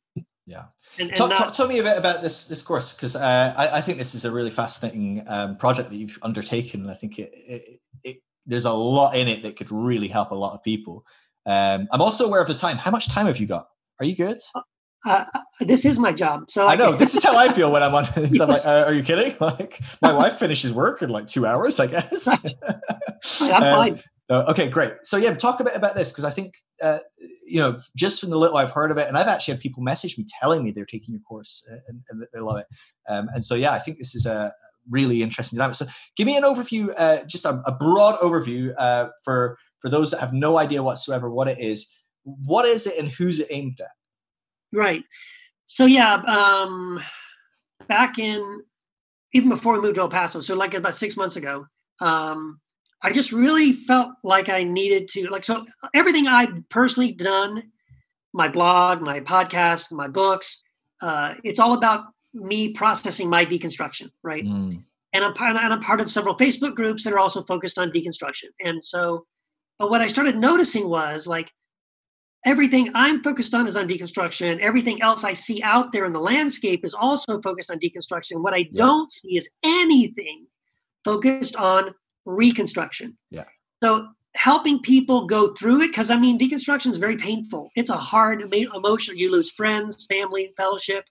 yeah 0.45 0.65
and, 0.97 1.09
and 1.09 1.17
talk, 1.17 1.29
not, 1.29 1.37
talk, 1.37 1.53
talk, 1.53 1.69
me 1.69 1.79
a 1.79 1.83
bit 1.83 1.97
about 1.97 2.21
this 2.21 2.47
this 2.47 2.61
course 2.61 2.93
because 2.93 3.15
uh, 3.15 3.53
I, 3.57 3.77
I, 3.77 3.81
think 3.81 3.97
this 3.97 4.15
is 4.15 4.23
a 4.23 4.31
really 4.31 4.49
fascinating 4.49 5.23
um, 5.27 5.57
project 5.57 5.89
that 5.89 5.97
you've 5.97 6.17
undertaken. 6.21 6.81
And 6.81 6.91
I 6.91 6.93
think 6.93 7.19
it, 7.19 7.31
it, 7.33 7.79
it 8.03 8.17
there's 8.45 8.65
a 8.65 8.71
lot 8.71 9.15
in 9.15 9.27
it 9.27 9.43
that 9.43 9.57
could 9.57 9.71
really 9.71 10.07
help 10.07 10.31
a 10.31 10.35
lot 10.35 10.53
of 10.53 10.63
people. 10.63 11.05
Um, 11.45 11.87
I'm 11.91 12.01
also 12.01 12.25
aware 12.25 12.41
of 12.41 12.47
the 12.47 12.55
time. 12.55 12.77
How 12.77 12.91
much 12.91 13.09
time 13.09 13.25
have 13.27 13.37
you 13.37 13.47
got? 13.47 13.67
Are 13.99 14.05
you 14.05 14.15
good? 14.15 14.39
Uh, 15.05 15.25
uh 15.33 15.39
this 15.61 15.85
is 15.85 15.99
my 15.99 16.11
job. 16.11 16.49
So 16.49 16.67
I 16.67 16.75
know 16.75 16.91
this 16.91 17.15
is 17.15 17.23
how 17.23 17.37
I 17.37 17.51
feel 17.51 17.71
when 17.71 17.83
I'm 17.83 17.93
on. 17.93 18.05
yes. 18.17 18.39
I'm 18.39 18.49
like, 18.49 18.65
uh, 18.65 18.83
are 18.87 18.93
you 18.93 19.03
kidding? 19.03 19.35
Like 19.41 19.79
my 20.01 20.13
wife 20.13 20.37
finishes 20.37 20.73
work 20.73 21.01
in 21.01 21.09
like 21.09 21.27
two 21.27 21.45
hours, 21.45 21.79
I 21.79 21.87
guess. 21.87 22.27
Right. 22.27 23.53
I'm 23.53 23.63
um, 23.63 23.93
fine. 23.93 23.99
Uh, 24.27 24.45
okay, 24.49 24.67
great. 24.67 24.93
So 25.03 25.17
yeah, 25.17 25.35
talk 25.35 25.59
a 25.59 25.63
bit 25.63 25.75
about 25.75 25.93
this 25.93 26.11
because 26.11 26.23
I 26.23 26.31
think 26.31 26.55
uh, 26.81 26.97
you 27.45 27.59
know 27.59 27.77
just 27.95 28.19
from 28.19 28.31
the 28.31 28.37
little 28.37 28.57
I've 28.57 28.71
heard 28.71 28.91
of 28.91 28.97
it, 28.97 29.07
and 29.07 29.17
I've 29.17 29.27
actually 29.27 29.53
had 29.53 29.61
people 29.61 29.83
message 29.83 30.17
me 30.17 30.25
telling 30.41 30.63
me 30.63 30.71
they're 30.71 30.85
taking 30.85 31.13
your 31.13 31.21
course 31.21 31.63
uh, 31.71 31.77
and, 31.87 32.01
and 32.09 32.25
they 32.33 32.39
love 32.39 32.57
it. 32.57 32.65
Um, 33.07 33.29
and 33.33 33.45
so 33.45 33.53
yeah, 33.53 33.71
I 33.71 33.79
think 33.79 33.99
this 33.99 34.15
is 34.15 34.25
a, 34.25 34.51
really 34.89 35.23
interesting 35.23 35.57
dynamic. 35.57 35.75
So, 35.75 35.87
give 36.15 36.25
me 36.25 36.37
an 36.37 36.43
overview, 36.43 36.93
uh, 36.97 37.23
just 37.25 37.45
a, 37.45 37.61
a, 37.65 37.71
broad 37.71 38.19
overview 38.19 38.73
uh, 38.77 39.07
for 39.23 39.57
for 39.79 39.89
those 39.89 40.11
that 40.11 40.19
have 40.19 40.33
no 40.33 40.57
idea 40.57 40.83
whatsoever 40.83 41.29
what 41.29 41.47
it 41.47 41.59
is. 41.59 41.91
What 42.23 42.65
is 42.65 42.87
it, 42.87 42.97
and 42.97 43.09
who's 43.09 43.39
it 43.39 43.47
aimed 43.49 43.79
at? 43.79 43.91
Right. 44.75 45.03
So 45.67 45.85
yeah, 45.85 46.15
um, 46.15 46.99
back 47.87 48.19
in 48.19 48.61
even 49.33 49.49
before 49.49 49.73
we 49.73 49.81
moved 49.81 49.95
to 49.95 50.01
El 50.01 50.09
Paso, 50.09 50.39
so 50.41 50.55
like 50.55 50.73
about 50.73 50.97
six 50.97 51.17
months 51.17 51.35
ago, 51.35 51.65
um, 51.99 52.59
I 53.01 53.11
just 53.11 53.31
really 53.31 53.73
felt 53.73 54.09
like 54.23 54.49
I 54.49 54.63
needed 54.63 55.07
to 55.09 55.27
like 55.29 55.43
so 55.43 55.65
everything 55.93 56.27
I 56.27 56.47
personally 56.69 57.11
done, 57.11 57.63
my 58.33 58.47
blog, 58.47 59.01
my 59.01 59.19
podcast, 59.21 59.91
my 59.91 60.07
books, 60.07 60.61
uh, 61.01 61.35
it's 61.43 61.59
all 61.59 61.73
about 61.73 62.05
me 62.33 62.73
processing 62.73 63.29
my 63.29 63.45
deconstruction, 63.45 64.11
right? 64.23 64.43
Mm. 64.43 64.83
And 65.13 65.23
I'm 65.23 65.33
part 65.33 65.55
and 65.55 65.73
I'm 65.73 65.81
part 65.81 66.01
of 66.01 66.11
several 66.11 66.35
Facebook 66.35 66.75
groups 66.75 67.03
that 67.03 67.13
are 67.13 67.19
also 67.19 67.43
focused 67.43 67.77
on 67.77 67.91
deconstruction. 67.91 68.49
And 68.63 68.83
so, 68.83 69.25
but 69.79 69.89
what 69.89 70.01
I 70.01 70.07
started 70.07 70.37
noticing 70.37 70.89
was 70.89 71.27
like 71.27 71.51
everything 72.45 72.91
I'm 72.93 73.23
focused 73.23 73.53
on 73.53 73.67
is 73.67 73.75
on 73.75 73.87
deconstruction. 73.87 74.59
Everything 74.59 75.01
else 75.01 75.23
I 75.23 75.33
see 75.33 75.61
out 75.63 75.91
there 75.91 76.05
in 76.05 76.13
the 76.13 76.19
landscape 76.19 76.85
is 76.85 76.93
also 76.93 77.41
focused 77.41 77.71
on 77.71 77.79
deconstruction. 77.79 78.41
What 78.41 78.53
I 78.53 78.69
yeah. 78.71 78.85
don't 78.85 79.11
see 79.11 79.35
is 79.35 79.49
anything 79.63 80.45
focused 81.03 81.55
on 81.55 81.93
reconstruction. 82.25 83.17
Yeah. 83.31 83.45
So 83.83 84.07
helping 84.35 84.81
people 84.81 85.27
go 85.27 85.53
through 85.53 85.81
it, 85.81 85.87
because 85.87 86.09
I 86.09 86.19
mean, 86.19 86.37
deconstruction 86.37 86.91
is 86.91 86.97
very 86.97 87.17
painful. 87.17 87.71
It's 87.75 87.89
a 87.89 87.97
hard 87.97 88.41
emotion. 88.41 89.17
You 89.17 89.31
lose 89.31 89.51
friends, 89.51 90.05
family, 90.05 90.53
fellowship. 90.55 91.05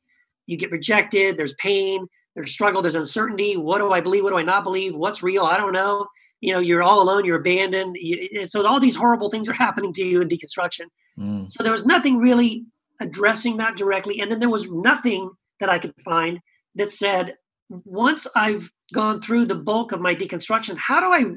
You 0.47 0.57
get 0.57 0.71
rejected. 0.71 1.37
There's 1.37 1.55
pain. 1.55 2.07
There's 2.35 2.53
struggle. 2.53 2.83
There's 2.83 2.97
uncertainty. 2.97 3.57
What 3.57 3.79
do 3.79 3.93
I 3.93 4.01
believe? 4.01 4.25
What 4.25 4.31
do 4.31 4.39
I 4.39 4.43
not 4.43 4.65
believe? 4.65 4.95
What's 4.95 5.23
real? 5.23 5.45
I 5.45 5.57
don't 5.57 5.73
know. 5.73 6.07
You 6.45 6.53
know, 6.53 6.61
you're 6.61 6.83
all 6.83 7.01
alone. 7.03 7.25
You're 7.25 7.41
abandoned. 7.41 7.97
You, 7.99 8.47
so 8.47 8.67
all 8.67 8.81
these 8.81 8.97
horrible 8.97 9.31
things 9.31 9.49
are 9.49 9.55
happening 9.67 9.93
to 9.95 10.05
you 10.05 10.21
in 10.21 10.29
deconstruction. 10.29 10.87
Mm. 11.19 11.51
So 11.51 11.63
there 11.63 11.73
was 11.73 11.87
nothing 11.87 12.19
really 12.19 12.67
addressing 13.01 13.57
that 13.59 13.77
directly, 13.77 14.21
and 14.21 14.31
then 14.31 14.41
there 14.41 14.51
was 14.51 14.71
nothing 14.71 15.31
that 15.61 15.71
I 15.71 15.79
could 15.79 15.95
find 16.05 16.41
that 16.75 16.91
said 16.91 17.37
once 17.69 18.27
I've 18.37 18.71
gone 18.93 19.21
through 19.21 19.47
the 19.47 19.55
bulk 19.55 19.93
of 19.93 20.01
my 20.01 20.15
deconstruction, 20.15 20.77
how 20.77 21.01
do 21.01 21.13
I 21.13 21.37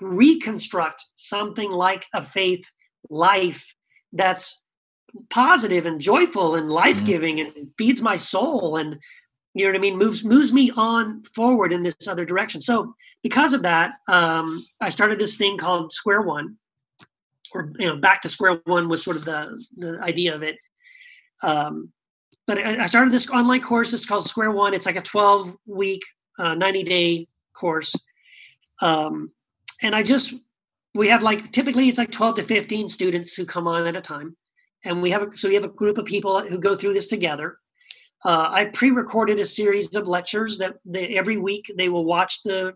reconstruct 0.00 1.04
something 1.16 1.70
like 1.70 2.06
a 2.14 2.22
faith 2.22 2.64
life 3.10 3.74
that's 4.12 4.62
positive 5.30 5.86
and 5.86 6.00
joyful 6.00 6.54
and 6.54 6.70
life-giving 6.70 7.36
mm-hmm. 7.36 7.58
and 7.58 7.70
feeds 7.78 8.02
my 8.02 8.16
soul 8.16 8.76
and 8.76 8.98
you 9.56 9.64
know 9.64 9.70
what 9.70 9.76
I 9.76 9.80
mean 9.80 9.96
moves 9.96 10.22
moves 10.22 10.52
me 10.52 10.70
on 10.76 11.22
forward 11.34 11.72
in 11.72 11.82
this 11.82 12.06
other 12.06 12.24
direction. 12.24 12.60
So 12.60 12.94
because 13.22 13.54
of 13.54 13.62
that, 13.62 13.94
um, 14.06 14.62
I 14.80 14.90
started 14.90 15.18
this 15.18 15.36
thing 15.36 15.56
called 15.56 15.92
Square 15.92 16.22
One, 16.22 16.56
or 17.54 17.72
you 17.78 17.86
know, 17.86 17.96
back 17.96 18.22
to 18.22 18.28
square 18.28 18.60
one 18.64 18.88
was 18.88 19.02
sort 19.02 19.16
of 19.16 19.24
the 19.24 19.64
the 19.76 19.98
idea 20.02 20.34
of 20.34 20.42
it. 20.42 20.58
Um, 21.42 21.92
but 22.46 22.58
I 22.58 22.86
started 22.86 23.12
this 23.12 23.28
online 23.28 23.60
course. 23.60 23.92
It's 23.92 24.06
called 24.06 24.28
Square 24.28 24.52
One. 24.52 24.72
It's 24.72 24.86
like 24.86 24.96
a 24.96 25.02
12 25.02 25.56
week, 25.66 26.02
uh, 26.38 26.54
90 26.54 26.82
day 26.84 27.28
course. 27.52 27.94
Um, 28.80 29.32
and 29.82 29.96
I 29.96 30.02
just, 30.02 30.34
we 30.94 31.08
have 31.08 31.22
like, 31.22 31.50
typically 31.50 31.88
it's 31.88 31.98
like 31.98 32.12
12 32.12 32.36
to 32.36 32.44
15 32.44 32.88
students 32.88 33.34
who 33.34 33.44
come 33.46 33.66
on 33.66 33.86
at 33.86 33.96
a 33.96 34.00
time. 34.00 34.36
And 34.84 35.02
we 35.02 35.10
have, 35.10 35.22
a, 35.22 35.36
so 35.36 35.48
we 35.48 35.54
have 35.54 35.64
a 35.64 35.68
group 35.68 35.98
of 35.98 36.04
people 36.04 36.40
who 36.40 36.58
go 36.58 36.76
through 36.76 36.92
this 36.92 37.08
together. 37.08 37.58
Uh, 38.24 38.48
I 38.50 38.64
pre-recorded 38.66 39.38
a 39.38 39.44
series 39.44 39.94
of 39.94 40.08
lectures 40.08 40.58
that 40.58 40.76
they, 40.84 41.16
every 41.16 41.36
week 41.36 41.70
they 41.76 41.88
will 41.88 42.04
watch 42.04 42.42
the, 42.42 42.74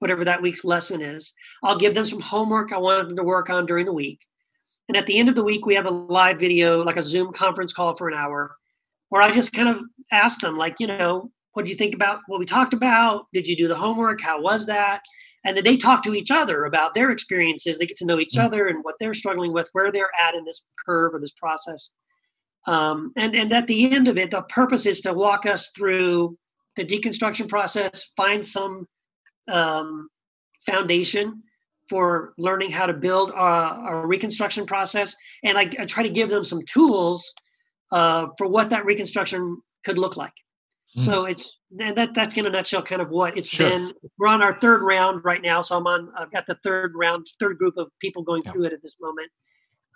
whatever 0.00 0.24
that 0.24 0.42
week's 0.42 0.64
lesson 0.64 1.00
is. 1.00 1.32
I'll 1.62 1.78
give 1.78 1.94
them 1.94 2.04
some 2.04 2.20
homework 2.20 2.72
I 2.72 2.78
want 2.78 3.06
them 3.06 3.16
to 3.16 3.22
work 3.22 3.50
on 3.50 3.66
during 3.66 3.86
the 3.86 3.92
week. 3.92 4.20
And 4.88 4.96
at 4.96 5.06
the 5.06 5.18
end 5.18 5.28
of 5.28 5.36
the 5.36 5.44
week, 5.44 5.66
we 5.66 5.76
have 5.76 5.86
a 5.86 5.90
live 5.90 6.40
video, 6.40 6.82
like 6.82 6.96
a 6.96 7.02
Zoom 7.02 7.32
conference 7.32 7.72
call 7.72 7.94
for 7.94 8.08
an 8.08 8.16
hour 8.16 8.56
where 9.10 9.22
I 9.22 9.30
just 9.30 9.52
kind 9.52 9.68
of 9.68 9.82
ask 10.10 10.40
them, 10.40 10.56
like, 10.56 10.76
you 10.80 10.86
know, 10.86 11.30
what 11.52 11.64
do 11.64 11.70
you 11.70 11.76
think 11.76 11.94
about 11.94 12.20
what 12.26 12.40
we 12.40 12.46
talked 12.46 12.74
about? 12.74 13.26
Did 13.32 13.46
you 13.46 13.56
do 13.56 13.68
the 13.68 13.76
homework? 13.76 14.20
How 14.20 14.40
was 14.40 14.66
that? 14.66 15.02
And 15.44 15.56
then 15.56 15.64
they 15.64 15.76
talk 15.76 16.02
to 16.04 16.14
each 16.14 16.30
other 16.30 16.64
about 16.64 16.94
their 16.94 17.10
experiences. 17.10 17.78
They 17.78 17.86
get 17.86 17.96
to 17.98 18.04
know 18.04 18.18
each 18.18 18.34
mm-hmm. 18.34 18.46
other 18.46 18.68
and 18.68 18.84
what 18.84 18.96
they're 18.98 19.14
struggling 19.14 19.52
with, 19.52 19.68
where 19.72 19.90
they're 19.90 20.10
at 20.20 20.34
in 20.34 20.44
this 20.44 20.64
curve 20.84 21.14
or 21.14 21.20
this 21.20 21.32
process. 21.32 21.90
Um, 22.66 23.12
and 23.16 23.34
and 23.34 23.52
at 23.52 23.66
the 23.66 23.92
end 23.92 24.08
of 24.08 24.18
it, 24.18 24.30
the 24.30 24.42
purpose 24.42 24.86
is 24.86 25.00
to 25.02 25.12
walk 25.12 25.46
us 25.46 25.70
through 25.76 26.36
the 26.76 26.84
deconstruction 26.84 27.48
process, 27.48 28.12
find 28.16 28.46
some 28.46 28.86
um, 29.50 30.08
foundation 30.66 31.42
for 31.88 32.34
learning 32.38 32.70
how 32.70 32.86
to 32.86 32.92
build 32.92 33.30
a, 33.30 33.34
a 33.34 34.06
reconstruction 34.06 34.64
process, 34.64 35.14
and 35.42 35.58
I, 35.58 35.62
I, 35.78 35.86
try 35.86 36.04
to 36.04 36.08
give 36.08 36.30
them 36.30 36.44
some 36.44 36.62
tools 36.66 37.34
uh, 37.90 38.28
for 38.38 38.46
what 38.46 38.70
that 38.70 38.84
reconstruction 38.84 39.60
could 39.84 39.98
look 39.98 40.16
like. 40.16 40.32
Mm. 40.96 41.04
So 41.04 41.24
it's 41.24 41.56
that 41.76 42.14
that's 42.14 42.36
in 42.36 42.46
a 42.46 42.50
nutshell 42.50 42.82
kind 42.82 43.02
of 43.02 43.10
what 43.10 43.36
it's 43.36 43.48
sure. 43.48 43.68
been. 43.68 43.90
We're 44.18 44.28
on 44.28 44.42
our 44.42 44.56
third 44.56 44.82
round 44.82 45.24
right 45.24 45.42
now, 45.42 45.62
so 45.62 45.76
I'm 45.78 45.86
on. 45.86 46.12
I've 46.16 46.30
got 46.30 46.46
the 46.46 46.56
third 46.62 46.92
round, 46.94 47.26
third 47.40 47.58
group 47.58 47.76
of 47.76 47.88
people 48.00 48.22
going 48.22 48.42
yeah. 48.44 48.52
through 48.52 48.64
it 48.66 48.72
at 48.72 48.82
this 48.82 48.96
moment, 49.00 49.30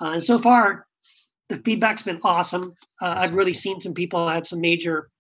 uh, 0.00 0.10
and 0.10 0.22
so 0.22 0.38
far, 0.38 0.86
the 1.48 1.58
feedback's 1.58 2.02
been 2.02 2.20
awesome. 2.22 2.74
Uh, 3.00 3.14
I've 3.18 3.34
really 3.34 3.54
seen 3.54 3.80
some 3.80 3.94
people 3.94 4.28
have 4.28 4.46
some 4.46 4.60
major 4.60 5.10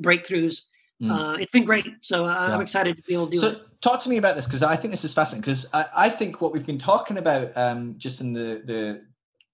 breakthroughs. 0.00 0.62
Mm. 1.02 1.10
Uh, 1.10 1.36
it's 1.38 1.50
been 1.50 1.64
great, 1.64 1.86
so 2.02 2.26
uh. 2.26 2.48
I'm 2.52 2.60
excited 2.60 2.96
to 2.96 3.02
be 3.02 3.14
able 3.14 3.26
to 3.26 3.36
do 3.36 3.38
it. 3.38 3.40
so, 3.40 3.48
it. 3.48 3.66
Talk 3.80 4.00
to 4.02 4.10
me 4.10 4.18
about 4.18 4.36
this 4.36 4.46
because 4.46 4.62
I 4.62 4.76
think 4.76 4.92
this 4.92 5.04
is 5.04 5.14
fascinating. 5.14 5.40
Because 5.40 5.66
I, 5.72 5.86
I, 5.96 6.08
think 6.10 6.42
what 6.42 6.52
we've 6.52 6.66
been 6.66 6.78
talking 6.78 7.16
about, 7.16 7.56
um, 7.56 7.94
just 7.96 8.20
in 8.20 8.34
the 8.34 8.62
the 8.64 9.00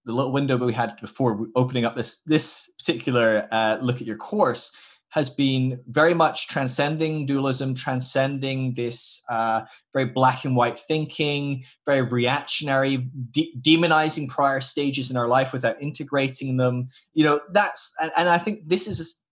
the 0.05 0.13
little 0.13 0.33
window 0.33 0.57
we 0.57 0.73
had 0.73 0.97
before 1.01 1.47
opening 1.55 1.85
up 1.85 1.95
this 1.95 2.23
this 2.23 2.73
particular 2.79 3.47
uh, 3.53 3.79
look 3.81 4.01
at 4.01 4.07
your 4.07 4.17
course 4.17 4.73
has 5.17 5.31
been 5.31 5.81
very 5.89 6.13
much 6.13 6.47
transcending 6.47 7.25
dualism, 7.25 7.75
transcending 7.75 8.75
this 8.75 9.25
uh, 9.31 9.63
very 9.95 10.05
black 10.05 10.45
and 10.45 10.55
white 10.55 10.79
thinking, 10.79 11.65
very 11.87 12.03
reactionary, 12.03 12.99
de- 13.31 13.51
demonizing 13.63 14.29
prior 14.29 14.61
stages 14.61 15.11
in 15.11 15.17
our 15.17 15.27
life 15.27 15.55
without 15.55 15.81
integrating 15.81 16.59
them. 16.59 16.91
You 17.15 17.25
know, 17.25 17.41
that's 17.51 17.95
and, 17.99 18.13
and 18.19 18.29
I 18.29 18.37
think 18.37 18.69
this 18.69 18.87
is 18.87 19.23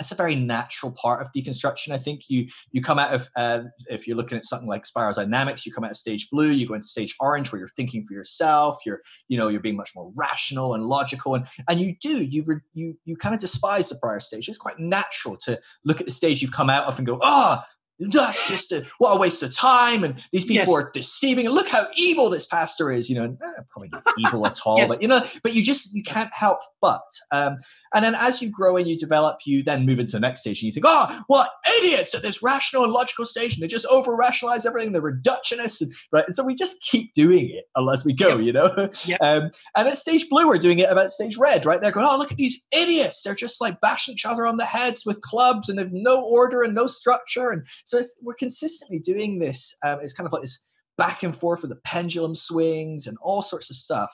it's 0.00 0.12
a 0.12 0.14
very 0.14 0.34
natural 0.34 0.92
part 0.92 1.20
of 1.20 1.28
deconstruction. 1.36 1.92
I 1.92 1.98
think 1.98 2.22
you 2.28 2.48
you 2.72 2.82
come 2.82 2.98
out 2.98 3.12
of 3.12 3.28
uh, 3.36 3.62
if 3.86 4.06
you're 4.06 4.16
looking 4.16 4.38
at 4.38 4.44
something 4.44 4.68
like 4.68 4.86
spiral 4.86 5.14
dynamics, 5.14 5.66
you 5.66 5.72
come 5.72 5.84
out 5.84 5.90
of 5.90 5.96
stage 5.96 6.28
blue, 6.30 6.50
you 6.50 6.66
go 6.66 6.74
into 6.74 6.88
stage 6.88 7.14
orange 7.20 7.52
where 7.52 7.58
you're 7.58 7.68
thinking 7.68 8.04
for 8.04 8.14
yourself. 8.14 8.78
You're 8.84 9.00
you 9.28 9.38
know 9.38 9.48
you're 9.48 9.60
being 9.60 9.76
much 9.76 9.90
more 9.94 10.10
rational 10.14 10.74
and 10.74 10.84
logical, 10.84 11.34
and 11.34 11.46
and 11.68 11.80
you 11.80 11.96
do 12.00 12.22
you 12.22 12.44
you 12.74 12.96
you 13.04 13.16
kind 13.16 13.34
of 13.34 13.40
despise 13.40 13.88
the 13.88 13.96
prior 13.96 14.20
stage. 14.20 14.48
It's 14.48 14.58
quite 14.58 14.78
natural 14.78 15.36
to 15.44 15.60
look 15.84 16.00
at 16.00 16.06
the 16.06 16.12
stage 16.12 16.42
you've 16.42 16.52
come 16.52 16.70
out 16.70 16.86
of 16.86 16.98
and 16.98 17.06
go, 17.06 17.18
ah, 17.22 17.64
oh, 17.64 17.77
that's 17.98 18.48
just 18.48 18.70
a, 18.70 18.86
what 18.98 19.10
a 19.10 19.16
waste 19.16 19.42
of 19.42 19.54
time 19.54 20.04
and 20.04 20.22
these 20.32 20.44
people 20.44 20.72
yes. 20.72 20.74
are 20.74 20.90
deceiving 20.92 21.46
and 21.46 21.54
look 21.54 21.68
how 21.68 21.84
evil 21.96 22.30
this 22.30 22.46
pastor 22.46 22.92
is 22.92 23.10
you 23.10 23.16
know 23.16 23.36
eh, 23.42 23.62
probably 23.70 23.88
not 23.88 24.02
evil 24.18 24.46
at 24.46 24.58
all 24.64 24.78
yes. 24.78 24.88
but 24.88 25.02
you 25.02 25.08
know 25.08 25.24
but 25.42 25.52
you 25.52 25.62
just 25.62 25.92
you 25.94 26.02
can't 26.02 26.32
help 26.32 26.60
but 26.80 27.02
um, 27.32 27.56
and 27.92 28.04
then 28.04 28.14
as 28.14 28.40
you 28.40 28.50
grow 28.50 28.76
and 28.76 28.86
you 28.86 28.96
develop 28.96 29.38
you 29.44 29.64
then 29.64 29.84
move 29.84 29.98
into 29.98 30.12
the 30.12 30.20
next 30.20 30.42
stage 30.42 30.62
and 30.62 30.66
you 30.66 30.72
think 30.72 30.86
oh 30.86 31.22
what 31.26 31.50
idiots 31.78 32.14
at 32.14 32.22
this 32.22 32.42
rational 32.42 32.84
and 32.84 32.92
logical 32.92 33.24
station 33.24 33.60
they 33.60 33.66
just 33.66 33.86
over 33.86 34.14
rationalize 34.14 34.64
everything 34.64 34.92
they're 34.92 35.02
reductionists 35.02 35.80
and, 35.80 35.92
right 36.12 36.24
and 36.26 36.34
so 36.34 36.44
we 36.44 36.54
just 36.54 36.80
keep 36.82 37.12
doing 37.14 37.50
it 37.50 37.64
unless 37.74 38.04
we 38.04 38.12
go 38.12 38.36
yep. 38.36 38.46
you 38.46 38.52
know 38.52 38.90
yep. 39.06 39.18
um, 39.22 39.50
and 39.76 39.88
at 39.88 39.98
stage 39.98 40.28
blue 40.28 40.46
we're 40.46 40.58
doing 40.58 40.78
it 40.78 40.90
about 40.90 41.10
stage 41.10 41.36
red 41.36 41.66
right 41.66 41.80
they're 41.80 41.90
going 41.90 42.06
oh 42.08 42.16
look 42.16 42.30
at 42.30 42.38
these 42.38 42.62
idiots 42.70 43.22
they're 43.22 43.34
just 43.34 43.60
like 43.60 43.80
bashing 43.80 44.14
each 44.14 44.24
other 44.24 44.46
on 44.46 44.56
the 44.56 44.64
heads 44.64 45.04
with 45.04 45.20
clubs 45.22 45.68
and 45.68 45.78
they've 45.78 45.92
no 45.92 46.22
order 46.22 46.62
and 46.62 46.74
no 46.74 46.86
structure 46.86 47.50
and 47.50 47.64
so 47.88 48.00
we're 48.22 48.34
consistently 48.34 48.98
doing 48.98 49.38
this. 49.38 49.74
Um, 49.82 50.00
it's 50.02 50.12
kind 50.12 50.26
of 50.26 50.32
like 50.32 50.42
this 50.42 50.62
back 50.98 51.22
and 51.22 51.34
forth 51.34 51.62
with 51.62 51.70
the 51.70 51.80
pendulum 51.84 52.34
swings 52.34 53.06
and 53.06 53.16
all 53.22 53.40
sorts 53.40 53.70
of 53.70 53.76
stuff. 53.76 54.10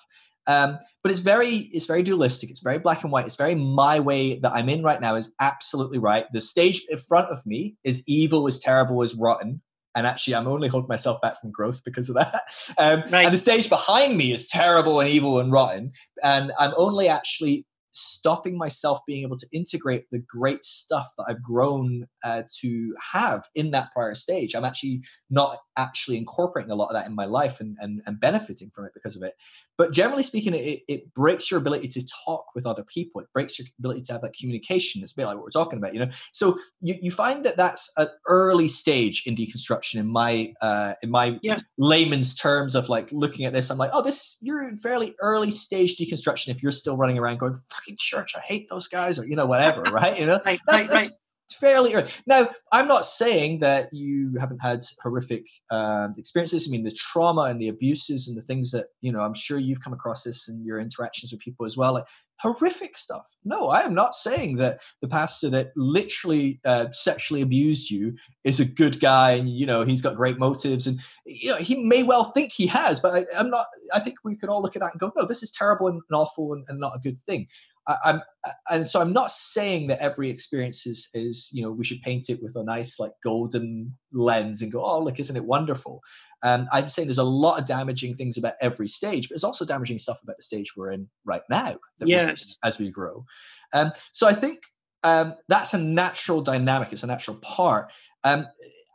Um, 0.47 0.79
but 1.03 1.11
it's 1.11 1.21
very 1.21 1.71
it's 1.73 1.87
very 1.87 2.03
dualistic. 2.03 2.51
It's 2.51 2.61
very 2.61 2.79
black 2.79 3.03
and 3.03 3.11
white. 3.11 3.27
It's 3.27 3.37
very 3.37 3.55
my 3.55 3.99
way 3.99 4.39
that 4.41 4.53
I'm 4.55 4.69
in 4.69 4.83
right 4.83 5.01
now 5.01 5.17
is 5.17 5.33
absolutely 5.41 5.99
right. 5.99 6.27
The 6.33 6.41
stage 6.41 6.83
in 6.89 6.99
front 6.99 7.31
of 7.31 7.45
me 7.47 7.77
is 7.83 8.05
evil, 8.07 8.47
is 8.47 8.59
terrible, 8.59 9.03
is 9.03 9.15
rotten. 9.15 9.63
And 9.97 10.07
actually, 10.07 10.35
I'm 10.35 10.49
only 10.49 10.69
holding 10.69 10.89
myself 10.89 11.21
back 11.21 11.41
from 11.41 11.51
growth 11.51 11.83
because 11.85 12.09
of 12.11 12.15
that. 12.21 12.43
Um, 12.79 13.05
right. 13.11 13.25
And 13.25 13.35
the 13.35 13.39
stage 13.39 13.69
behind 13.69 14.17
me 14.17 14.33
is 14.33 14.47
terrible 14.47 15.01
and 15.01 15.09
evil 15.09 15.41
and 15.41 15.51
rotten. 15.51 15.93
And 16.23 16.53
I'm 16.59 16.75
only 16.77 17.09
actually 17.09 17.67
stopping 17.95 18.59
myself 18.59 19.01
being 19.07 19.23
able 19.23 19.37
to 19.37 19.47
integrate 19.53 20.05
the 20.11 20.19
great 20.19 20.65
stuff 20.65 21.09
that 21.17 21.27
I've 21.29 21.43
grown 21.43 22.07
uh, 22.25 22.43
to 22.61 22.95
have 23.13 23.45
in 23.55 23.71
that 23.71 23.93
prior 23.93 24.15
stage. 24.15 24.55
I'm 24.55 24.65
actually 24.65 25.03
not 25.31 25.59
actually 25.77 26.17
incorporating 26.17 26.71
a 26.71 26.75
lot 26.75 26.89
of 26.89 26.95
that 26.95 27.07
in 27.07 27.15
my 27.15 27.25
life 27.25 27.61
and, 27.61 27.77
and, 27.81 28.03
and 28.07 28.21
benefiting 28.21 28.71
from 28.71 28.85
it 28.85 28.93
because 28.95 29.17
of 29.17 29.23
it. 29.23 29.35
But 29.77 29.93
generally 29.93 30.23
speaking, 30.23 30.55
it, 30.55 30.83
it 30.87 31.13
breaks 31.15 31.51
your 31.51 31.59
ability 31.59 31.89
to 31.89 32.07
talk 32.25 32.47
with 32.55 32.65
other 32.65 32.85
people. 32.85 33.21
It 33.21 33.27
breaks 33.33 33.59
your 33.59 33.67
ability 33.81 34.03
to 34.03 34.13
have 34.13 34.23
that 34.23 34.35
communication. 34.39 35.03
It's 35.03 35.13
a 35.13 35.17
bit 35.17 35.27
like 35.27 35.35
what 35.35 35.43
we're 35.43 35.51
talking 35.51 35.79
about, 35.79 35.95
you 35.95 36.01
know. 36.01 36.13
So 36.33 36.59
you, 36.81 36.97
you 37.03 37.11
find 37.11 37.45
that 37.45 37.57
that's 37.57 37.91
an 37.97 38.09
early 38.29 38.69
stage 38.69 39.25
in 39.27 39.35
deconstruction. 39.35 39.97
In 39.97 40.07
my 40.07 40.53
uh, 40.61 40.95
in 41.03 41.11
my 41.11 41.41
yes. 41.43 41.65
layman's 41.77 42.37
terms 42.37 42.77
of 42.77 42.89
like 42.89 43.11
looking 43.11 43.47
at 43.47 43.53
this, 43.53 43.69
I'm 43.69 43.79
like, 43.79 43.91
oh, 43.93 44.03
this 44.03 44.39
you're 44.41 44.63
in 44.69 44.79
fairly 44.79 45.17
early 45.21 45.51
stage 45.51 45.97
deconstruction. 45.97 46.49
If 46.49 46.63
you're 46.63 46.73
still 46.73 46.97
running 46.97 47.19
around 47.19 47.39
going, 47.41 47.59
"Fucking 47.85 47.97
church, 47.99 48.33
I 48.37 48.41
hate 48.41 48.69
those 48.69 48.89
guys," 48.89 49.19
or 49.19 49.27
you 49.27 49.37
know, 49.37 49.47
whatever, 49.47 49.83
right? 49.93 50.19
You 50.19 50.27
know, 50.27 50.41
right, 50.45 50.61
that's, 50.67 50.89
right, 50.89 50.91
that's, 50.91 51.11
right 51.11 51.11
fairly 51.51 51.95
early. 51.95 52.11
Now, 52.27 52.51
I'm 52.73 52.89
not 52.89 53.05
saying 53.05 53.59
that 53.59 53.89
you 53.93 54.35
haven't 54.39 54.63
had 54.63 54.85
horrific 55.03 55.45
um, 55.71 56.15
experiences. 56.17 56.67
I 56.67 56.71
mean, 56.71 56.85
the 56.85 56.91
trauma 56.91 57.43
and 57.43 57.61
the 57.61 57.69
abuses 57.69 58.29
and 58.29 58.37
the 58.37 58.43
things 58.43 58.71
that 58.71 58.87
you 59.01 59.13
know. 59.13 59.21
I'm 59.21 59.35
sure 59.35 59.59
you've 59.59 59.83
come 59.83 59.93
across 59.93 60.25
this 60.25 60.49
in 60.49 60.65
your 60.65 60.79
interactions 60.79 61.33
with 61.33 61.41
people 61.41 61.67
as 61.67 61.77
well. 61.77 61.95
Like 61.95 62.05
horrific 62.41 62.97
stuff. 62.97 63.37
No, 63.45 63.69
I 63.69 63.83
am 63.83 63.95
not 63.95 64.15
saying 64.15 64.57
that 64.57 64.81
the 65.01 65.09
pastor 65.09 65.49
that 65.51 65.71
literally 65.77 66.61
uh, 66.65 66.87
sexually 66.93 67.43
abused 67.43 67.91
you 67.91 68.17
is 68.43 68.61
a 68.61 68.65
good 68.65 69.01
guy 69.01 69.33
and 69.33 69.49
you 69.49 69.67
know 69.67 69.83
he's 69.83 70.03
got 70.03 70.17
great 70.17 70.39
motives 70.39 70.87
and 70.87 71.01
you 71.27 71.51
know 71.51 71.57
he 71.57 71.77
may 71.77 72.03
well 72.03 72.25
think 72.25 72.53
he 72.53 72.67
has, 72.67 73.01
but 73.01 73.27
I, 73.35 73.41
am 73.41 73.51
not. 73.51 73.67
I 73.93 74.01
think 74.01 74.17
we 74.25 74.37
could 74.37 74.49
all 74.49 74.63
look 74.63 74.77
at 74.77 74.83
that 74.83 74.93
and 74.93 75.01
go, 75.01 75.13
no, 75.17 75.27
this 75.27 75.43
is 75.43 75.51
terrible 75.51 75.89
and, 75.89 76.01
and 76.09 76.17
awful 76.17 76.53
and, 76.53 76.65
and 76.69 76.81
not 76.81 76.97
a 76.97 77.01
good 77.01 77.21
thing. 77.23 77.49
I, 77.87 77.97
am 78.05 78.23
and 78.71 78.89
so 78.89 79.01
I'm 79.01 79.13
not 79.13 79.31
saying 79.31 79.89
that 79.89 80.01
every 80.01 80.31
experience 80.31 80.87
is 80.87 81.09
is 81.15 81.51
you 81.53 81.63
know 81.63 81.71
we 81.71 81.85
should 81.85 82.03
paint 82.03 82.31
it 82.31 82.43
with 82.43 82.57
a 82.57 82.65
nice 82.65 82.99
like 82.99 83.13
golden 83.23 83.97
lens 84.13 84.63
and 84.63 84.73
go 84.73 84.85
oh 84.85 85.03
look 85.03 85.19
isn't 85.21 85.37
it 85.37 85.45
wonderful. 85.45 86.01
Um, 86.43 86.69
I'm 86.73 86.91
saying 86.91 87.09
there's 87.09 87.19
a 87.19 87.25
lot 87.25 87.59
of 87.59 87.67
damaging 87.67 88.15
things 88.15 88.37
about 88.37 88.55
every 88.61 88.87
stage, 88.87 89.29
but 89.29 89.35
there's 89.35 89.45
also 89.45 89.65
damaging 89.65 89.97
stuff 89.97 90.23
about 90.23 90.37
the 90.37 90.43
stage 90.43 90.77
we're 90.77 90.91
in 90.91 91.09
right 91.25 91.41
now. 91.49 91.77
yes. 92.01 92.59
as 92.63 92.79
we 92.79 92.91
grow. 92.91 93.25
Um, 93.73 93.93
so 94.13 94.27
I 94.27 94.35
think 94.35 94.61
um, 95.05 95.35
that's 95.49 95.73
a 95.73 95.79
natural 95.79 96.43
dynamic. 96.43 96.93
It's 96.93 97.03
a 97.03 97.07
natural 97.07 97.39
part. 97.39 97.91
Um, 98.25 98.47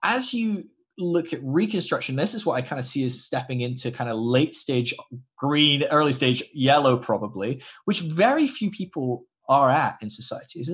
as 0.03 0.31
you 0.31 0.65
look 0.99 1.33
at 1.33 1.39
reconstruction, 1.43 2.15
this 2.15 2.35
is 2.35 2.45
what 2.45 2.55
I 2.55 2.61
kind 2.61 2.79
of 2.79 2.85
see 2.85 3.05
as 3.05 3.23
stepping 3.23 3.61
into 3.61 3.91
kind 3.91 4.09
of 4.09 4.17
late 4.17 4.53
stage 4.53 4.93
green, 5.37 5.83
early 5.83 6.13
stage 6.13 6.43
yellow, 6.53 6.97
probably, 6.97 7.63
which 7.85 8.01
very 8.01 8.47
few 8.47 8.69
people 8.69 9.25
are 9.47 9.69
at 9.69 9.97
in 10.01 10.09
society. 10.09 10.59
It's, 10.59 10.69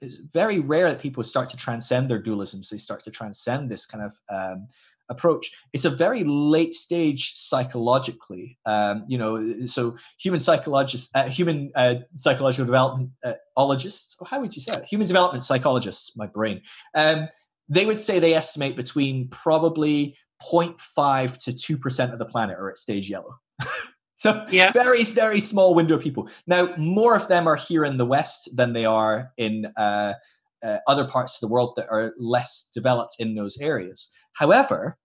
it's 0.00 0.16
very 0.16 0.58
rare 0.58 0.90
that 0.90 1.00
people 1.00 1.22
start 1.22 1.50
to 1.50 1.56
transcend 1.56 2.08
their 2.08 2.22
dualisms. 2.22 2.68
They 2.68 2.78
start 2.78 3.04
to 3.04 3.10
transcend 3.10 3.70
this 3.70 3.86
kind 3.86 4.04
of 4.04 4.14
um, 4.28 4.66
approach. 5.08 5.52
It's 5.72 5.84
a 5.84 5.90
very 5.90 6.24
late 6.24 6.74
stage 6.74 7.34
psychologically. 7.34 8.58
Um, 8.66 9.04
you 9.08 9.18
know, 9.18 9.66
so 9.66 9.96
human 10.18 10.40
psychologists, 10.40 11.10
uh, 11.14 11.28
human 11.28 11.70
uh, 11.74 11.96
psychological 12.14 12.66
development 12.66 13.10
uh. 13.24 13.34
How 13.56 14.40
would 14.40 14.54
you 14.54 14.62
say 14.62 14.72
it? 14.76 14.84
Human 14.84 15.06
development 15.06 15.44
psychologists. 15.44 16.16
My 16.16 16.26
brain. 16.26 16.62
Um, 16.94 17.28
they 17.68 17.86
would 17.86 18.00
say 18.00 18.18
they 18.18 18.34
estimate 18.34 18.76
between 18.76 19.28
probably 19.28 20.16
0.5 20.42 21.44
to 21.44 21.78
2% 21.78 22.12
of 22.12 22.18
the 22.18 22.26
planet 22.26 22.56
are 22.58 22.70
at 22.70 22.78
stage 22.78 23.10
yellow. 23.10 23.36
so 24.14 24.46
yeah. 24.50 24.72
very, 24.72 25.02
very 25.04 25.40
small 25.40 25.74
window 25.74 25.96
of 25.96 26.02
people. 26.02 26.28
Now, 26.46 26.74
more 26.76 27.16
of 27.16 27.28
them 27.28 27.46
are 27.46 27.56
here 27.56 27.84
in 27.84 27.96
the 27.96 28.06
West 28.06 28.50
than 28.54 28.72
they 28.72 28.84
are 28.84 29.32
in 29.36 29.66
uh, 29.76 30.14
uh, 30.62 30.78
other 30.86 31.06
parts 31.06 31.36
of 31.36 31.40
the 31.40 31.52
world 31.52 31.74
that 31.76 31.88
are 31.90 32.14
less 32.18 32.68
developed 32.72 33.16
in 33.18 33.34
those 33.34 33.58
areas. 33.58 34.10
However, 34.34 34.98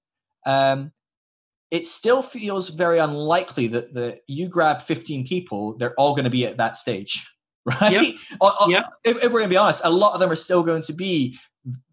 um, 0.46 0.92
it 1.72 1.88
still 1.88 2.22
feels 2.22 2.70
very 2.70 3.00
unlikely 3.00 3.68
that 3.68 3.94
the 3.94 4.20
you 4.28 4.50
grab 4.50 4.82
15 4.82 5.26
people, 5.26 5.78
they're 5.78 5.94
all 5.96 6.14
going 6.14 6.26
to 6.26 6.30
be 6.30 6.46
at 6.46 6.58
that 6.58 6.76
stage 6.76 7.26
right? 7.82 7.92
Yep. 7.92 8.52
yep. 8.70 8.86
If, 9.04 9.18
if, 9.18 9.24
we're 9.26 9.40
going 9.40 9.44
to 9.44 9.50
be 9.50 9.58
honest, 9.58 9.82
a 9.84 9.90
lot 9.90 10.16
of 10.16 10.20
them 10.20 10.32
are 10.32 10.36
still 10.36 10.64
going 10.64 10.82
to 10.84 10.94
be 10.94 11.38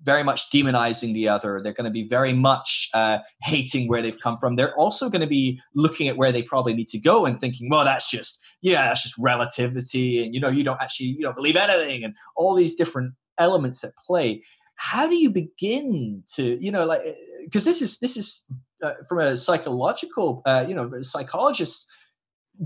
very 0.03 0.23
much 0.23 0.51
demonizing 0.51 1.13
the 1.13 1.29
other. 1.29 1.61
They're 1.63 1.73
going 1.73 1.85
to 1.85 1.91
be 1.91 2.07
very 2.09 2.33
much 2.33 2.89
uh, 2.95 3.19
hating 3.43 3.89
where 3.89 4.03
they've 4.03 4.19
come 4.19 4.37
from. 4.39 4.57
They're 4.57 4.75
also 4.77 5.09
going 5.09 5.21
to 5.21 5.27
be 5.27 5.61
looking 5.75 6.09
at 6.09 6.17
where 6.17 6.33
they 6.33 6.43
probably 6.43 6.75
need 6.75 6.89
to 6.89 6.99
go 6.99 7.27
and 7.27 7.39
thinking, 7.39 7.69
well, 7.71 7.85
that's 7.85 8.11
just 8.11 8.41
yeah, 8.61 8.89
that's 8.89 9.03
just 9.03 9.17
relativity, 9.19 10.25
and 10.25 10.35
you 10.35 10.41
know, 10.41 10.49
you 10.49 10.65
don't 10.65 10.81
actually 10.83 11.07
you 11.07 11.23
don't 11.23 11.37
believe 11.37 11.57
anything, 11.57 12.05
and 12.05 12.15
all 12.37 12.55
these 12.55 12.75
different 12.75 13.15
elements 13.39 13.85
at 13.85 13.93
play. 13.97 14.43
How 14.77 15.09
do 15.09 15.15
you 15.17 15.31
begin 15.31 16.23
to 16.35 16.63
you 16.65 16.71
know 16.71 16.87
like 16.87 17.03
because 17.45 17.65
this 17.65 17.83
is 17.83 17.99
this 17.99 18.17
is 18.17 18.45
uh, 18.83 18.93
from 19.09 19.19
a 19.19 19.37
psychological 19.37 20.43
uh, 20.47 20.65
you 20.67 20.75
know 20.75 20.91
psychologist 21.03 21.87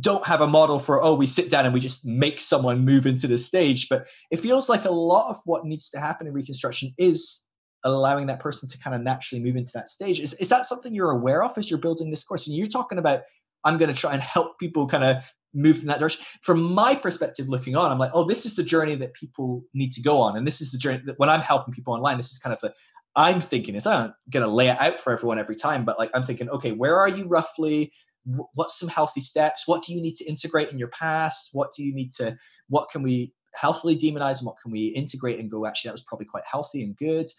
don't 0.01 0.27
have 0.27 0.41
a 0.41 0.47
model 0.47 0.79
for 0.79 1.03
oh 1.03 1.15
we 1.15 1.27
sit 1.27 1.51
down 1.51 1.65
and 1.65 1.75
we 1.75 1.81
just 1.81 2.07
make 2.07 2.41
someone 2.41 2.85
move 2.85 3.05
into 3.05 3.27
the 3.27 3.37
stage 3.37 3.89
but 3.91 4.07
it 4.31 4.41
feels 4.41 4.69
like 4.69 4.87
a 4.87 4.91
lot 4.91 5.29
of 5.29 5.37
what 5.45 5.67
needs 5.67 5.91
to 5.91 6.01
happen 6.01 6.27
in 6.27 6.33
reconstruction 6.33 6.95
is 6.97 7.47
allowing 7.85 8.27
that 8.27 8.41
person 8.41 8.69
to 8.69 8.79
kind 8.79 8.95
of 8.95 9.03
naturally 9.03 9.43
move 9.43 9.57
into 9.57 9.73
that 9.75 9.89
stage. 9.89 10.21
Is, 10.21 10.35
is 10.35 10.49
that 10.51 10.67
something 10.67 10.95
you're 10.95 11.11
aware 11.11 11.43
of 11.43 11.59
as 11.59 11.69
you're 11.69 11.81
building 11.81 12.11
this 12.11 12.23
course? 12.25 12.47
And 12.47 12.57
you're 12.57 12.67
talking 12.67 12.99
about 12.99 13.23
i'm 13.65 13.79
going 13.79 13.93
to 13.93 13.99
try 13.99 14.13
and 14.13 14.23
help 14.23 14.59
people 14.59 14.87
kind 14.87 15.05
of 15.05 15.25
move 15.55 15.81
in 15.81 15.87
that 15.87 15.99
direction. 15.99 16.25
From 16.43 16.63
my 16.63 16.95
perspective 16.95 17.49
looking 17.49 17.77
on 17.77 17.91
i'm 17.91 17.99
like 17.99 18.11
oh 18.15 18.25
this 18.25 18.47
is 18.47 18.57
the 18.57 18.63
journey 18.63 18.95
that 18.97 19.15
people 19.15 19.65
need 19.75 19.93
to 19.93 20.03
go 20.03 20.21
on 20.21 20.37
and 20.37 20.47
this 20.47 20.61
is 20.61 20.73
the 20.73 20.79
journey 20.79 21.03
that 21.07 21.19
when 21.19 21.29
i'm 21.29 21.41
helping 21.41 21.75
people 21.75 21.95
online 21.95 22.17
this 22.17 22.33
is 22.33 22.39
kind 22.39 22.53
of 22.53 22.61
the 22.61 22.73
i'm 23.15 23.41
thinking 23.41 23.75
is 23.75 23.87
i'm 23.87 24.15
going 24.31 24.45
to 24.45 24.51
lay 24.51 24.69
it 24.69 24.81
out 24.81 24.99
for 24.99 25.13
everyone 25.13 25.39
every 25.39 25.57
time 25.57 25.85
but 25.85 25.99
like 25.99 26.11
i'm 26.15 26.25
thinking 26.25 26.49
okay 26.49 26.73
where 26.73 26.97
are 26.99 27.09
you 27.09 27.27
roughly 27.27 27.93
what's 28.25 28.79
some 28.79 28.89
healthy 28.89 29.21
steps? 29.21 29.67
What 29.67 29.83
do 29.83 29.93
you 29.93 30.01
need 30.01 30.17
to 30.17 30.25
integrate 30.25 30.71
in 30.71 30.79
your 30.79 30.89
past? 30.89 31.51
What 31.53 31.73
do 31.77 31.83
you 31.83 31.95
need 31.95 32.13
to 32.15 32.37
what 32.69 32.89
can 32.91 33.03
we 33.03 33.33
healthily 33.55 33.97
demonize 33.97 34.39
and 34.39 34.47
what 34.47 34.57
can 34.63 34.73
we 34.73 34.87
integrate 34.87 35.39
and 35.39 35.51
go 35.51 35.67
actually 35.67 35.89
that 35.89 35.95
was 35.95 36.03
probably 36.03 36.27
quite 36.27 36.45
healthy 36.51 36.83
and 36.83 36.97
good 36.97 37.31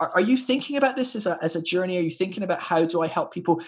are, 0.00 0.10
are, 0.10 0.20
you 0.20 0.36
thinking 0.36 0.76
about 0.76 0.96
this 0.96 1.16
as 1.16 1.26
a, 1.26 1.38
as 1.42 1.56
a 1.56 1.62
journey 1.62 1.98
are 1.98 2.02
you 2.02 2.10
thinking 2.10 2.42
about 2.42 2.60
how 2.60 2.84
do 2.84 3.02
i 3.02 3.06
help 3.06 3.32
people 3.32 3.60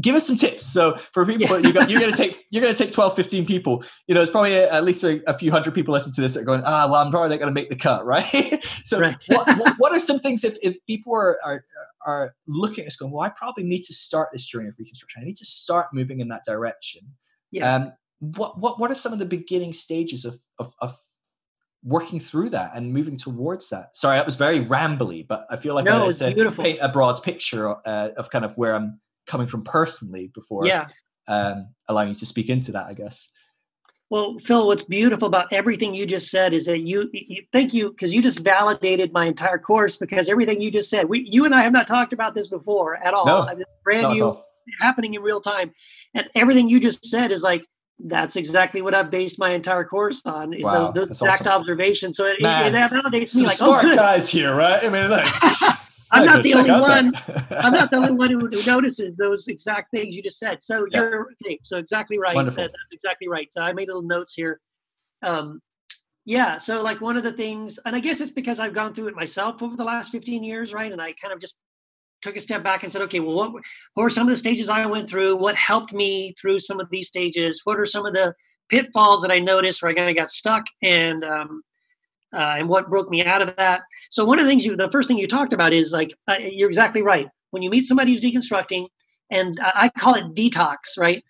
give 0.00 0.14
us 0.14 0.26
some 0.26 0.36
tips 0.36 0.66
so 0.66 0.96
for 1.12 1.24
people 1.24 1.46
yeah. 1.60 1.66
you 1.66 1.72
got, 1.72 1.90
you're 1.90 2.00
going 2.00 2.12
to 2.16 2.16
take 2.16 2.46
you're 2.50 2.62
going 2.62 2.74
to 2.74 2.84
take 2.84 2.92
12 2.92 3.14
15 3.14 3.46
people 3.46 3.84
you 4.06 4.14
know 4.14 4.20
there's 4.20 4.30
probably 4.30 4.54
a, 4.54 4.72
at 4.72 4.84
least 4.84 5.02
a, 5.04 5.22
a, 5.28 5.36
few 5.36 5.50
hundred 5.50 5.74
people 5.74 5.92
listen 5.92 6.12
to 6.12 6.20
this 6.20 6.34
that 6.34 6.40
are 6.40 6.44
going 6.44 6.62
ah 6.64 6.86
well 6.90 7.02
i'm 7.02 7.10
probably 7.10 7.28
not 7.28 7.38
going 7.38 7.52
to 7.52 7.60
make 7.60 7.70
the 7.70 7.76
cut 7.76 8.04
right 8.12 8.64
so 8.84 8.98
right. 8.98 9.16
what, 9.28 9.46
what, 9.58 9.74
what, 9.78 9.92
are 9.92 10.00
some 10.00 10.18
things 10.18 10.44
if, 10.44 10.56
if 10.62 10.76
people 10.86 11.14
are, 11.14 11.38
are 11.44 11.64
are 12.04 12.34
looking 12.46 12.84
at 12.84 12.88
us 12.88 12.96
going, 12.96 13.12
well, 13.12 13.22
I 13.22 13.28
probably 13.28 13.64
need 13.64 13.84
to 13.84 13.94
start 13.94 14.30
this 14.32 14.46
journey 14.46 14.68
of 14.68 14.76
reconstruction. 14.78 15.22
I 15.22 15.24
need 15.24 15.36
to 15.36 15.44
start 15.44 15.88
moving 15.92 16.20
in 16.20 16.28
that 16.28 16.44
direction. 16.44 17.02
Yeah. 17.50 17.74
Um, 17.74 17.92
what, 18.18 18.58
what, 18.58 18.78
what 18.78 18.90
are 18.90 18.94
some 18.94 19.12
of 19.12 19.18
the 19.18 19.26
beginning 19.26 19.72
stages 19.72 20.24
of, 20.24 20.40
of, 20.58 20.72
of 20.80 20.96
working 21.84 22.20
through 22.20 22.50
that 22.50 22.72
and 22.74 22.92
moving 22.92 23.16
towards 23.16 23.68
that? 23.70 23.96
Sorry, 23.96 24.16
that 24.16 24.26
was 24.26 24.36
very 24.36 24.60
rambly, 24.60 25.26
but 25.26 25.46
I 25.50 25.56
feel 25.56 25.74
like 25.74 25.84
no, 25.84 26.04
I 26.04 26.08
need 26.08 26.16
to 26.16 26.34
beautiful. 26.34 26.64
paint 26.64 26.78
a 26.80 26.88
broad 26.88 27.22
picture 27.22 27.74
uh, 27.86 28.10
of 28.16 28.30
kind 28.30 28.44
of 28.44 28.56
where 28.56 28.74
I'm 28.74 29.00
coming 29.26 29.46
from 29.46 29.64
personally 29.64 30.30
before 30.34 30.66
yeah. 30.66 30.88
um, 31.28 31.68
allowing 31.88 32.08
you 32.08 32.14
to 32.14 32.26
speak 32.26 32.48
into 32.48 32.72
that, 32.72 32.86
I 32.86 32.94
guess. 32.94 33.30
Well, 34.10 34.38
Phil, 34.38 34.66
what's 34.66 34.82
beautiful 34.82 35.26
about 35.26 35.50
everything 35.52 35.94
you 35.94 36.04
just 36.04 36.30
said 36.30 36.52
is 36.52 36.66
that 36.66 36.80
you, 36.80 37.08
you 37.14 37.44
thank 37.50 37.72
you 37.72 37.88
because 37.88 38.14
you 38.14 38.20
just 38.20 38.40
validated 38.40 39.10
my 39.10 39.24
entire 39.24 39.58
course 39.58 39.96
because 39.96 40.28
everything 40.28 40.60
you 40.60 40.70
just 40.70 40.90
said, 40.90 41.08
we, 41.08 41.20
you 41.20 41.46
and 41.46 41.54
I 41.54 41.62
have 41.62 41.72
not 41.72 41.86
talked 41.86 42.12
about 42.12 42.34
this 42.34 42.48
before 42.48 42.96
at 42.96 43.14
all. 43.14 43.24
No, 43.24 43.48
brand 43.82 44.12
new, 44.12 44.38
happening 44.82 45.14
in 45.14 45.22
real 45.22 45.40
time, 45.40 45.72
and 46.14 46.28
everything 46.34 46.68
you 46.68 46.78
just 46.78 47.06
said 47.06 47.32
is 47.32 47.42
like 47.42 47.64
that's 47.98 48.36
exactly 48.36 48.82
what 48.82 48.94
I've 48.94 49.10
based 49.10 49.38
my 49.38 49.50
entire 49.50 49.84
course 49.84 50.22
on. 50.24 50.52
Is 50.52 50.64
wow, 50.64 50.90
those, 50.90 51.08
those 51.08 51.22
exact 51.22 51.42
awesome. 51.42 51.60
observations. 51.60 52.16
So 52.16 52.26
it, 52.26 52.36
it, 52.40 52.74
it 52.74 52.90
validates 52.90 53.34
me. 53.34 53.44
Like, 53.44 53.62
oh, 53.62 53.80
smart 53.80 53.84
oh, 53.84 53.96
guys 53.96 54.28
here, 54.28 54.54
right? 54.54 54.82
I 54.82 54.88
mean, 54.88 55.10
like. 55.10 55.32
I'm 56.12 56.26
not 56.26 56.42
the 56.42 56.52
only 56.54 56.70
one. 56.70 57.14
I'm 57.50 57.72
not 57.72 57.90
the 57.90 57.96
only 57.96 58.12
one 58.12 58.30
who, 58.30 58.46
who, 58.46 58.62
notices 58.66 59.16
those 59.16 59.48
exact 59.48 59.90
things 59.90 60.14
you 60.14 60.22
just 60.22 60.38
said. 60.38 60.62
So 60.62 60.86
yeah. 60.90 61.00
you're 61.00 61.28
okay. 61.42 61.58
So 61.62 61.78
exactly 61.78 62.18
right. 62.18 62.34
Wonderful. 62.34 62.64
That, 62.64 62.70
that's 62.70 62.92
exactly 62.92 63.28
right. 63.28 63.50
So 63.50 63.62
I 63.62 63.72
made 63.72 63.88
little 63.88 64.02
notes 64.02 64.34
here. 64.34 64.60
Um, 65.22 65.62
yeah. 66.26 66.58
So 66.58 66.82
like 66.82 67.00
one 67.00 67.16
of 67.16 67.22
the 67.22 67.32
things, 67.32 67.78
and 67.86 67.96
I 67.96 68.00
guess 68.00 68.20
it's 68.20 68.30
because 68.30 68.60
I've 68.60 68.74
gone 68.74 68.92
through 68.92 69.08
it 69.08 69.14
myself 69.14 69.62
over 69.62 69.74
the 69.74 69.84
last 69.84 70.12
15 70.12 70.42
years, 70.42 70.74
right? 70.74 70.92
And 70.92 71.00
I 71.00 71.14
kind 71.14 71.32
of 71.32 71.40
just 71.40 71.56
took 72.22 72.36
a 72.36 72.40
step 72.40 72.62
back 72.62 72.82
and 72.82 72.92
said, 72.92 73.02
okay, 73.02 73.20
well, 73.20 73.34
what, 73.34 73.52
what 73.94 74.02
were 74.02 74.10
some 74.10 74.26
of 74.26 74.30
the 74.30 74.36
stages 74.36 74.68
I 74.68 74.86
went 74.86 75.08
through? 75.08 75.36
What 75.36 75.56
helped 75.56 75.92
me 75.92 76.34
through 76.40 76.60
some 76.60 76.80
of 76.80 76.88
these 76.90 77.08
stages? 77.08 77.62
What 77.64 77.78
are 77.78 77.84
some 77.84 78.06
of 78.06 78.14
the 78.14 78.34
pitfalls 78.68 79.22
that 79.22 79.30
I 79.30 79.38
noticed 79.38 79.82
where 79.82 79.90
I 79.90 79.94
kind 79.94 80.08
of 80.08 80.16
got 80.16 80.30
stuck? 80.30 80.64
And 80.82 81.24
um, 81.24 81.62
uh, 82.34 82.54
and 82.58 82.68
what 82.68 82.88
broke 82.88 83.10
me 83.10 83.24
out 83.24 83.42
of 83.42 83.54
that. 83.56 83.82
So 84.10 84.24
one 84.24 84.38
of 84.38 84.46
the 84.46 84.50
things 84.50 84.64
you, 84.64 84.76
the 84.76 84.90
first 84.90 85.06
thing 85.06 85.18
you 85.18 85.28
talked 85.28 85.52
about 85.52 85.72
is 85.72 85.92
like 85.92 86.14
uh, 86.28 86.36
you're 86.40 86.68
exactly 86.68 87.02
right. 87.02 87.28
When 87.50 87.62
you 87.62 87.68
meet 87.68 87.84
somebody 87.84 88.12
who's 88.12 88.22
deconstructing, 88.22 88.86
and 89.30 89.58
I 89.62 89.90
call 89.98 90.14
it 90.14 90.34
detox, 90.34 90.76
right? 90.98 91.22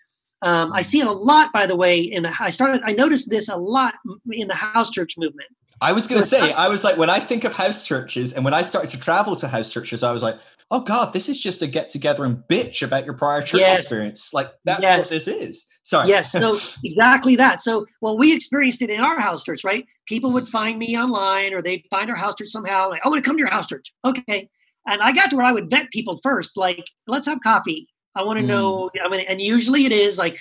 Um, 0.42 0.72
I 0.72 0.82
see 0.82 1.00
it 1.00 1.06
a 1.06 1.12
lot, 1.12 1.52
by 1.52 1.66
the 1.66 1.76
way. 1.76 2.00
In 2.00 2.24
the 2.24 2.32
I 2.38 2.50
started, 2.50 2.82
I 2.84 2.92
noticed 2.92 3.30
this 3.30 3.48
a 3.48 3.56
lot 3.56 3.94
in 4.30 4.48
the 4.48 4.54
house 4.54 4.90
church 4.90 5.14
movement. 5.18 5.48
I 5.80 5.92
was 5.92 6.06
going 6.06 6.20
to 6.20 6.26
so 6.26 6.38
say, 6.38 6.52
I 6.52 6.68
was 6.68 6.84
like, 6.84 6.96
when 6.96 7.10
I 7.10 7.18
think 7.18 7.42
of 7.42 7.54
house 7.54 7.86
churches, 7.86 8.32
and 8.32 8.44
when 8.44 8.54
I 8.54 8.62
started 8.62 8.90
to 8.92 8.98
travel 8.98 9.34
to 9.36 9.48
house 9.48 9.72
churches, 9.72 10.04
I 10.04 10.12
was 10.12 10.22
like, 10.22 10.38
oh 10.72 10.80
god 10.80 11.12
this 11.12 11.28
is 11.28 11.40
just 11.40 11.62
a 11.62 11.66
get 11.66 11.90
together 11.90 12.24
and 12.24 12.38
bitch 12.48 12.82
about 12.82 13.04
your 13.04 13.14
prior 13.14 13.42
church 13.42 13.60
yes. 13.60 13.82
experience. 13.82 14.32
Like 14.34 14.50
that's 14.64 14.82
yes. 14.82 14.98
what 14.98 15.08
this 15.10 15.28
is. 15.28 15.66
Sorry. 15.84 16.08
Yes. 16.08 16.32
So 16.32 16.56
exactly 16.84 17.36
that. 17.36 17.60
So 17.60 17.86
well 18.00 18.18
we 18.18 18.34
experienced 18.34 18.82
it 18.82 18.90
in 18.90 19.00
our 19.00 19.20
house 19.20 19.44
church 19.44 19.62
right? 19.62 19.86
People 20.08 20.32
would 20.32 20.48
find 20.48 20.78
me 20.78 20.98
online 20.98 21.52
or 21.52 21.62
they'd 21.62 21.84
find 21.90 22.10
our 22.10 22.16
house 22.16 22.34
church 22.34 22.48
somehow 22.48 22.90
like 22.90 23.02
i 23.04 23.08
want 23.08 23.22
to 23.22 23.28
come 23.28 23.36
to 23.36 23.40
your 23.40 23.50
house 23.50 23.68
church. 23.68 23.92
Okay. 24.04 24.48
And 24.88 25.00
i 25.00 25.12
got 25.12 25.30
to 25.30 25.36
where 25.36 25.46
i 25.46 25.52
would 25.52 25.70
vet 25.70 25.90
people 25.90 26.18
first 26.22 26.56
like 26.56 26.84
let's 27.06 27.26
have 27.26 27.40
coffee. 27.42 27.86
I 28.16 28.24
want 28.24 28.40
to 28.40 28.44
mm. 28.44 28.48
know 28.48 28.90
i 29.04 29.08
mean 29.08 29.24
and 29.28 29.40
usually 29.40 29.84
it 29.84 29.92
is 29.92 30.18
like 30.18 30.38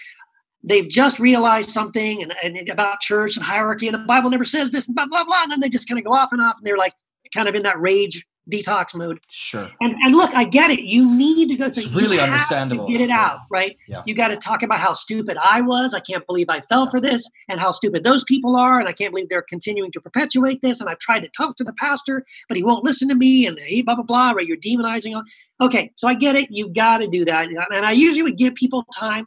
they've 0.64 0.88
just 0.88 1.20
realized 1.20 1.72
something 1.72 2.22
and, 2.22 2.34
and 2.44 2.70
about 2.70 3.02
church 3.02 3.36
and 3.36 3.46
hierarchy 3.46 3.88
and 3.88 3.96
the 3.96 4.00
bible 4.00 4.30
never 4.30 4.44
says 4.44 4.72
this 4.72 4.88
and 4.88 4.96
blah 4.96 5.08
blah 5.08 5.24
blah 5.24 5.44
and 5.44 5.52
then 5.52 5.60
they 5.60 5.70
just 5.70 5.88
kind 5.88 5.98
of 5.98 6.06
go 6.06 6.14
off 6.14 6.32
and 6.32 6.42
off 6.42 6.56
and 6.58 6.66
they're 6.66 6.78
like 6.78 6.94
kind 7.34 7.48
of 7.48 7.56
in 7.56 7.64
that 7.64 7.80
rage 7.80 8.26
detox 8.52 8.94
mode 8.94 9.20
Sure. 9.30 9.70
and 9.82 9.96
and 10.04 10.16
look 10.16 10.34
i 10.36 10.44
get 10.44 10.70
it 10.70 10.82
you 10.82 11.04
need 11.16 11.48
to 11.50 11.56
go 11.56 11.66
It's 11.68 11.84
through 11.88 12.00
really 12.02 12.18
have 12.18 12.28
to 12.28 12.32
understandable. 12.34 12.88
get 12.88 13.02
it 13.02 13.10
Yeah. 13.10 13.26
out 13.26 13.40
right 13.50 13.78
Yeah. 13.88 14.04
you 14.06 14.14
got 14.14 14.28
to 14.30 14.38
talk 14.38 14.62
about 14.64 14.80
how 14.80 14.94
stupid 14.94 15.38
i 15.44 15.62
was 15.62 15.94
i 15.94 16.00
can't 16.02 16.26
believe 16.28 16.48
i 16.50 16.60
fell 16.62 16.88
for 16.88 17.00
this 17.00 17.24
and 17.50 17.60
how 17.60 17.72
stupid 17.72 18.04
those 18.04 18.24
people 18.26 18.56
are 18.56 18.80
and 18.80 18.88
i 18.90 18.92
can't 18.94 19.12
believe 19.14 19.30
they're 19.30 19.42
continuing 19.56 19.92
to 19.94 20.02
perpetuate 20.02 20.62
this 20.62 20.82
and 20.82 20.90
i've 20.90 21.00
tried 21.00 21.22
to 21.22 21.30
talk 21.30 21.56
to 21.58 21.64
the 21.64 21.74
pastor 21.74 22.26
but 22.48 22.58
he 22.58 22.64
won't 22.64 22.84
listen 22.84 23.08
to 23.08 23.16
me 23.16 23.48
and 23.48 23.58
he 23.60 23.82
blah 23.82 23.96
blah 23.96 24.04
blah 24.04 24.32
right 24.32 24.48
you're 24.48 24.58
demonizing 24.58 25.16
all 25.16 25.24
okay 25.66 25.92
so 25.96 26.08
i 26.08 26.14
get 26.14 26.36
it 26.36 26.48
you 26.52 26.70
got 26.70 26.98
to 27.00 27.08
do 27.08 27.24
that 27.26 27.48
and 27.48 27.86
i 27.86 27.92
usually 27.92 28.24
would 28.24 28.38
give 28.38 28.54
people 28.56 28.84
time 28.94 29.26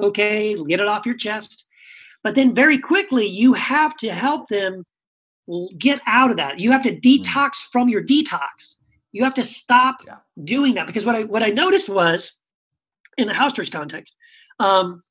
okay 0.00 0.54
get 0.64 0.80
it 0.80 0.86
off 0.88 1.04
your 1.06 1.16
chest 1.16 1.64
but 2.22 2.34
then 2.34 2.54
very 2.54 2.78
quickly 2.78 3.26
you 3.26 3.52
have 3.52 3.96
to 3.96 4.12
help 4.12 4.48
them 4.48 4.84
get 5.78 6.00
out 6.06 6.30
of 6.30 6.36
that. 6.36 6.58
You 6.60 6.72
have 6.72 6.82
to 6.82 6.94
detox 6.94 7.56
from 7.72 7.88
your 7.88 8.02
detox. 8.02 8.76
You 9.12 9.24
have 9.24 9.34
to 9.34 9.44
stop 9.44 9.96
Yeah. 10.06 10.16
doing 10.44 10.74
that. 10.74 10.86
Because 10.86 11.06
what 11.06 11.16
i 11.16 11.22
what 11.24 11.42
i 11.42 11.48
noticed 11.48 11.88
was 11.88 12.32
in 13.16 13.26
the 13.28 13.34
house 13.34 13.52
church 13.52 13.70
context 13.70 14.14
um, 14.60 15.02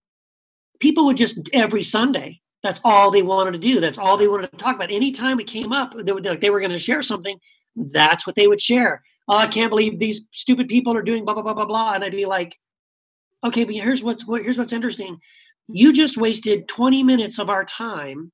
people 0.80 1.06
would 1.06 1.18
just 1.18 1.40
every 1.54 1.84
sunday 1.84 2.40
that's 2.64 2.82
all 2.84 3.12
they 3.12 3.22
wanted 3.22 3.52
to 3.54 3.60
do. 3.60 3.80
That's 3.80 4.00
all 4.00 4.18
they 4.18 4.28
wanted 4.28 4.52
to 4.52 4.58
talk 4.58 4.76
about. 4.76 4.92
Anytime 4.92 5.40
it 5.40 5.48
came 5.48 5.72
up 5.72 5.94
they, 5.96 6.12
would, 6.12 6.26
like, 6.26 6.42
they 6.42 6.50
were 6.50 6.60
going 6.60 6.72
to 6.72 6.80
share 6.80 7.02
something 7.04 7.40
that's 7.76 8.26
what 8.28 8.36
they 8.36 8.48
would 8.48 8.62
share. 8.62 9.04
Oh 9.28 9.38
i 9.38 9.48
can't 9.48 9.70
believe 9.70 9.98
these 10.00 10.26
stupid 10.32 10.68
people 10.68 10.96
are 10.96 11.02
doing 11.04 11.26
blah 11.26 11.34
blah 11.34 11.44
blah 11.44 11.54
blah 11.54 11.66
blah. 11.66 11.94
And 11.94 12.04
i'd 12.04 12.12
be 12.12 12.26
like 12.26 12.58
okay 13.44 13.64
but 13.64 13.74
here's 13.76 14.04
what's 14.04 14.26
what, 14.28 14.42
here's 14.44 14.58
what's 14.58 14.74
interesting. 14.74 15.18
You 15.70 15.92
just 15.94 16.18
wasted 16.18 16.68
20 16.68 17.04
minutes 17.04 17.40
of 17.40 17.50
our 17.50 17.66
time 17.66 18.32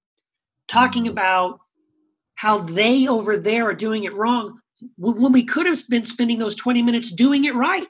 talking 0.67 1.05
Mhm. 1.05 1.11
about 1.11 1.59
how 2.43 2.57
they 2.57 3.07
over 3.07 3.37
there 3.37 3.69
are 3.69 3.73
doing 3.73 4.03
it 4.03 4.13
wrong 4.13 4.59
when 4.97 5.31
we 5.31 5.45
could 5.45 5.65
have 5.65 5.79
been 5.89 6.03
spending 6.03 6.37
those 6.37 6.55
20 6.55 6.81
minutes 6.81 7.09
doing 7.09 7.45
it 7.45 7.55
right. 7.55 7.87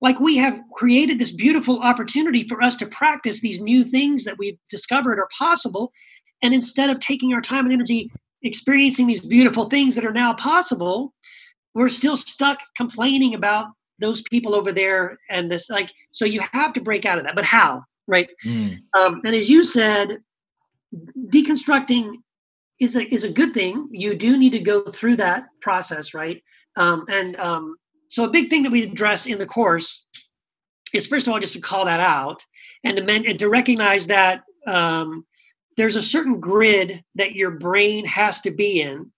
Like 0.00 0.20
we 0.20 0.36
have 0.36 0.60
created 0.72 1.18
this 1.18 1.32
beautiful 1.32 1.80
opportunity 1.80 2.46
for 2.46 2.62
us 2.62 2.76
to 2.76 2.86
practice 2.86 3.40
these 3.40 3.60
new 3.60 3.82
things 3.82 4.22
that 4.22 4.38
we've 4.38 4.56
discovered 4.70 5.18
are 5.18 5.28
possible 5.36 5.92
and 6.44 6.54
instead 6.54 6.90
of 6.90 7.00
taking 7.00 7.34
our 7.34 7.40
time 7.40 7.64
and 7.64 7.72
energy 7.72 8.08
experiencing 8.42 9.08
these 9.08 9.26
beautiful 9.26 9.64
things 9.64 9.96
that 9.96 10.06
are 10.06 10.12
now 10.12 10.32
possible 10.34 11.12
we're 11.74 11.88
still 11.88 12.16
stuck 12.16 12.60
complaining 12.76 13.34
about 13.34 13.66
those 13.98 14.22
people 14.30 14.54
over 14.54 14.70
there 14.70 15.18
and 15.28 15.50
this 15.50 15.68
like 15.68 15.90
so 16.12 16.24
you 16.24 16.40
have 16.52 16.72
to 16.74 16.80
break 16.80 17.04
out 17.04 17.18
of 17.18 17.24
that. 17.24 17.34
But 17.34 17.44
how? 17.44 17.82
Right? 18.06 18.28
Mm. 18.44 18.78
um, 18.96 19.22
and 19.24 19.34
as 19.34 19.50
you 19.50 19.64
said 19.64 20.18
deconstructing 21.30 22.12
is 22.80 22.96
a 22.96 23.14
is 23.14 23.24
a 23.24 23.30
good 23.30 23.54
thing. 23.54 23.88
You 23.90 24.14
do 24.14 24.36
need 24.36 24.52
to 24.52 24.58
go 24.58 24.82
through 24.82 25.16
that 25.16 25.46
process 25.60 26.14
right? 26.14 26.42
Um, 26.76 27.04
and 27.08 27.36
um, 27.38 27.76
so 28.08 28.24
a 28.24 28.30
big 28.30 28.50
thing 28.50 28.62
that 28.64 28.72
we 28.72 28.82
address 28.82 29.26
in 29.26 29.38
the 29.38 29.46
course 29.46 30.06
is 30.92 31.06
first 31.06 31.26
of 31.26 31.32
all 31.32 31.40
just 31.40 31.54
to 31.54 31.60
call 31.60 31.84
that 31.86 32.00
out 32.00 32.42
and 32.84 32.96
to, 32.96 33.02
men- 33.02 33.26
and 33.26 33.38
to 33.38 33.48
recognize 33.48 34.06
that 34.06 34.42
um, 34.66 35.24
there's 35.76 35.96
a 35.96 36.02
certain 36.02 36.38
grid 36.40 37.02
that 37.14 37.34
your 37.34 37.50
brain 37.50 38.04
has 38.04 38.40
to 38.42 38.50
be 38.50 38.80
in 38.82 39.10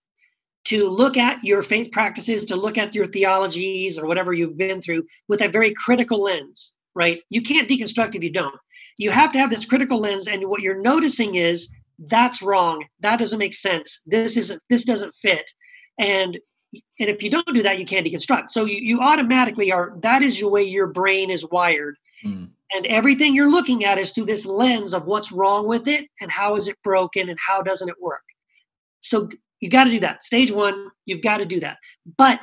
to 0.64 0.88
look 0.88 1.16
at 1.16 1.42
your 1.42 1.62
faith 1.62 1.90
practices 1.92 2.46
to 2.46 2.56
look 2.56 2.78
at 2.78 2.94
your 2.94 3.06
theologies 3.06 3.98
or 3.98 4.06
whatever 4.06 4.32
you've 4.32 4.56
been 4.56 4.80
through 4.80 5.04
with 5.28 5.42
a 5.42 5.48
very 5.48 5.72
critical 5.72 6.22
lens 6.22 6.76
right? 6.98 7.22
You 7.30 7.42
can't 7.42 7.68
deconstruct 7.68 8.16
if 8.16 8.24
you 8.24 8.32
don't. 8.32 8.54
You 8.98 9.12
have 9.12 9.32
to 9.32 9.38
have 9.38 9.50
this 9.50 9.64
critical 9.64 10.00
lens 10.00 10.26
and 10.26 10.44
what 10.48 10.62
you're 10.62 10.82
noticing 10.82 11.36
is 11.36 11.70
that's 11.98 12.42
wrong. 12.42 12.84
That 13.00 13.18
doesn't 13.18 13.38
make 13.38 13.54
sense. 13.54 14.00
This 14.06 14.36
isn't 14.36 14.62
this 14.70 14.84
doesn't 14.84 15.14
fit. 15.14 15.50
And 15.98 16.38
and 16.72 17.08
if 17.08 17.22
you 17.22 17.30
don't 17.30 17.54
do 17.54 17.62
that 17.62 17.78
you 17.78 17.86
can't 17.86 18.06
deconstruct. 18.06 18.50
So 18.50 18.64
you, 18.64 18.76
you 18.76 19.00
automatically 19.00 19.72
are 19.72 19.94
that 20.02 20.22
is 20.22 20.38
the 20.38 20.48
way 20.48 20.62
your 20.62 20.86
brain 20.86 21.30
is 21.30 21.44
wired. 21.44 21.96
Mm. 22.24 22.50
and 22.74 22.84
everything 22.86 23.32
you're 23.32 23.48
looking 23.48 23.84
at 23.84 23.96
is 23.96 24.10
through 24.10 24.24
this 24.24 24.44
lens 24.44 24.92
of 24.92 25.06
what's 25.06 25.30
wrong 25.30 25.68
with 25.68 25.86
it 25.86 26.08
and 26.20 26.32
how 26.32 26.56
is 26.56 26.66
it 26.66 26.76
broken 26.82 27.28
and 27.28 27.38
how 27.38 27.62
doesn't 27.62 27.88
it 27.88 27.94
work. 28.00 28.24
So 29.02 29.28
you 29.60 29.70
got 29.70 29.84
to 29.84 29.90
do 29.90 30.00
that. 30.00 30.24
Stage 30.24 30.50
one 30.50 30.90
you've 31.06 31.22
got 31.22 31.38
to 31.38 31.44
do 31.44 31.60
that. 31.60 31.76
But 32.16 32.40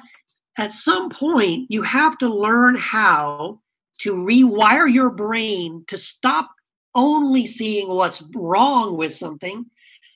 at 0.57 0.71
some 0.71 1.09
point 1.09 1.67
you 1.69 1.81
have 1.81 2.17
to 2.19 2.29
learn 2.29 2.75
how 2.75 3.59
to 3.99 4.15
rewire 4.15 4.91
your 4.91 5.09
brain 5.09 5.83
to 5.87 5.97
stop 5.97 6.49
only 6.95 7.45
seeing 7.45 7.87
what's 7.89 8.23
wrong 8.35 8.97
with 8.97 9.13
something 9.13 9.65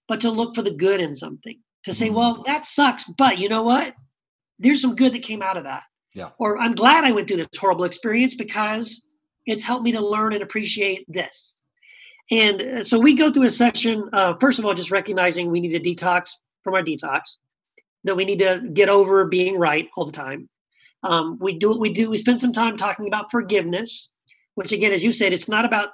but 0.08 0.22
to 0.22 0.32
look 0.32 0.56
for 0.56 0.64
the 0.64 0.72
good 0.72 1.00
in 1.00 1.14
something. 1.14 1.60
To 1.86 1.94
say 1.94 2.10
Mhm. 2.10 2.14
well 2.14 2.44
that 2.46 2.66
sucks 2.66 3.04
but 3.18 3.38
you 3.38 3.50
know 3.50 3.64
what? 3.64 3.96
There's 4.58 4.82
some 4.82 4.96
good 4.96 5.14
that 5.14 5.22
came 5.24 5.42
out 5.42 5.58
of 5.58 5.64
that. 5.66 5.84
Yeah. 6.16 6.32
or 6.40 6.58
i'm 6.58 6.74
glad 6.74 7.04
i 7.04 7.12
went 7.12 7.28
through 7.28 7.38
this 7.38 7.48
horrible 7.58 7.84
experience 7.86 8.34
because 8.34 9.06
it's 9.46 9.62
helped 9.64 9.84
me 9.84 9.92
to 9.92 10.02
learn 10.02 10.34
and 10.34 10.42
appreciate 10.42 11.06
this. 11.08 11.56
And 12.32 12.62
uh, 12.62 12.84
so 12.84 13.00
we 13.00 13.14
go 13.14 13.32
through 13.32 13.46
a 13.46 13.52
section 13.52 14.10
uh, 14.12 14.34
first 14.36 14.58
of 14.60 14.66
all 14.66 14.74
just 14.74 14.90
recognizing 14.92 15.50
we 15.52 15.60
need 15.62 15.72
to 15.78 15.80
detox 15.96 16.32
from 16.64 16.74
our 16.74 16.82
detox 16.84 17.38
that 18.06 18.16
we 18.16 18.26
need 18.26 18.40
to 18.40 18.70
get 18.74 18.90
over 18.90 19.26
being 19.26 19.58
right 19.60 19.88
all 19.96 20.06
the 20.06 20.12
time. 20.12 20.50
Um, 21.04 21.38
we 21.40 21.58
do 21.60 21.70
what 21.70 21.80
we 21.80 21.92
do 21.94 22.10
we 22.10 22.18
spend 22.18 22.40
some 22.40 22.54
time 22.54 22.76
talking 22.76 23.08
about 23.08 23.30
forgiveness 23.32 24.10
which 24.56 24.72
again 24.72 24.94
as 24.94 25.04
you 25.04 25.12
said 25.12 25.32
it's 25.32 25.48
not 25.48 25.64
about 25.64 25.90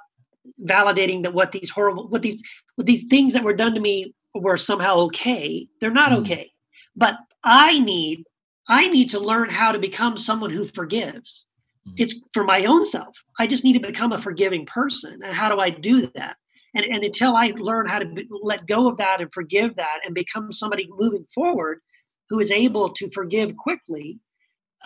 validating 0.64 1.22
that 1.22 1.34
what 1.34 1.52
these 1.52 1.70
horrible 1.70 2.08
what 2.08 2.22
these 2.22 2.42
what 2.76 2.86
these 2.86 3.04
things 3.04 3.32
that 3.32 3.44
were 3.44 3.54
done 3.54 3.74
to 3.74 3.80
me 3.80 4.14
were 4.34 4.56
somehow 4.56 4.96
okay. 4.96 5.68
They're 5.80 5.90
not 5.90 6.12
Mm. 6.12 6.20
okay. 6.20 6.50
But 6.94 7.16
i 7.44 7.78
need 7.78 8.24
i 8.68 8.88
need 8.88 9.10
to 9.10 9.20
learn 9.20 9.48
how 9.50 9.72
to 9.72 9.78
become 9.78 10.16
someone 10.16 10.50
who 10.50 10.64
forgives. 10.66 11.46
Mm. 11.88 11.94
it's 11.98 12.14
for 12.34 12.44
my 12.44 12.64
own 12.64 12.84
self. 12.84 13.16
I 13.38 13.46
just 13.46 13.64
need 13.64 13.74
to 13.74 13.80
become 13.88 14.12
a 14.12 14.18
forgiving 14.18 14.66
person. 14.66 15.20
And 15.24 15.32
how 15.34 15.48
do 15.54 15.60
i 15.60 15.70
do 15.70 16.06
that? 16.14 16.36
And, 16.74 16.84
and 16.84 17.04
until 17.04 17.34
i 17.36 17.52
learn 17.56 17.86
how 17.88 17.98
to 18.00 18.06
be, 18.06 18.26
let 18.42 18.66
go 18.66 18.88
of 18.88 18.96
that 18.98 19.20
and 19.20 19.32
forgive 19.32 19.76
that 19.76 20.00
and 20.04 20.14
become 20.14 20.52
somebody 20.52 20.88
moving 20.90 21.24
forward 21.34 21.80
who 22.28 22.40
is 22.40 22.50
able 22.50 22.90
to 22.94 23.08
forgive 23.10 23.56
quickly 23.56 24.18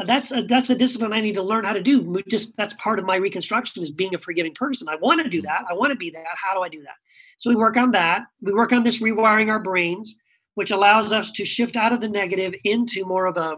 that's 0.04 0.32
a, 0.32 0.42
that's 0.42 0.70
a 0.70 0.74
discipline 0.74 1.12
I 1.12 1.20
need 1.20 1.34
to 1.34 1.42
learn 1.42 1.64
how 1.64 1.72
to 1.72 1.82
do. 1.82 2.22
Just 2.28 2.56
that's 2.56 2.74
part 2.74 2.98
of 2.98 3.04
my 3.04 3.16
reconstruction 3.16 3.82
is 3.82 3.90
being 3.90 4.14
a 4.14 4.18
forgiving 4.18 4.54
person. 4.54 4.88
I 4.88 4.96
want 4.96 5.22
to 5.22 5.28
do 5.28 5.42
that. 5.42 5.64
I 5.68 5.74
want 5.74 5.90
to 5.90 5.96
be 5.96 6.10
that. 6.10 6.26
How 6.34 6.54
do 6.54 6.62
I 6.62 6.68
do 6.68 6.82
that? 6.82 6.94
So 7.38 7.50
we 7.50 7.56
work 7.56 7.76
on 7.76 7.92
that. 7.92 8.22
We 8.40 8.52
work 8.52 8.72
on 8.72 8.82
this 8.82 9.02
rewiring 9.02 9.48
our 9.48 9.58
brains, 9.58 10.16
which 10.54 10.70
allows 10.70 11.12
us 11.12 11.30
to 11.32 11.44
shift 11.44 11.76
out 11.76 11.92
of 11.92 12.00
the 12.00 12.08
negative 12.08 12.54
into 12.64 13.04
more 13.04 13.26
of 13.26 13.36
a, 13.36 13.56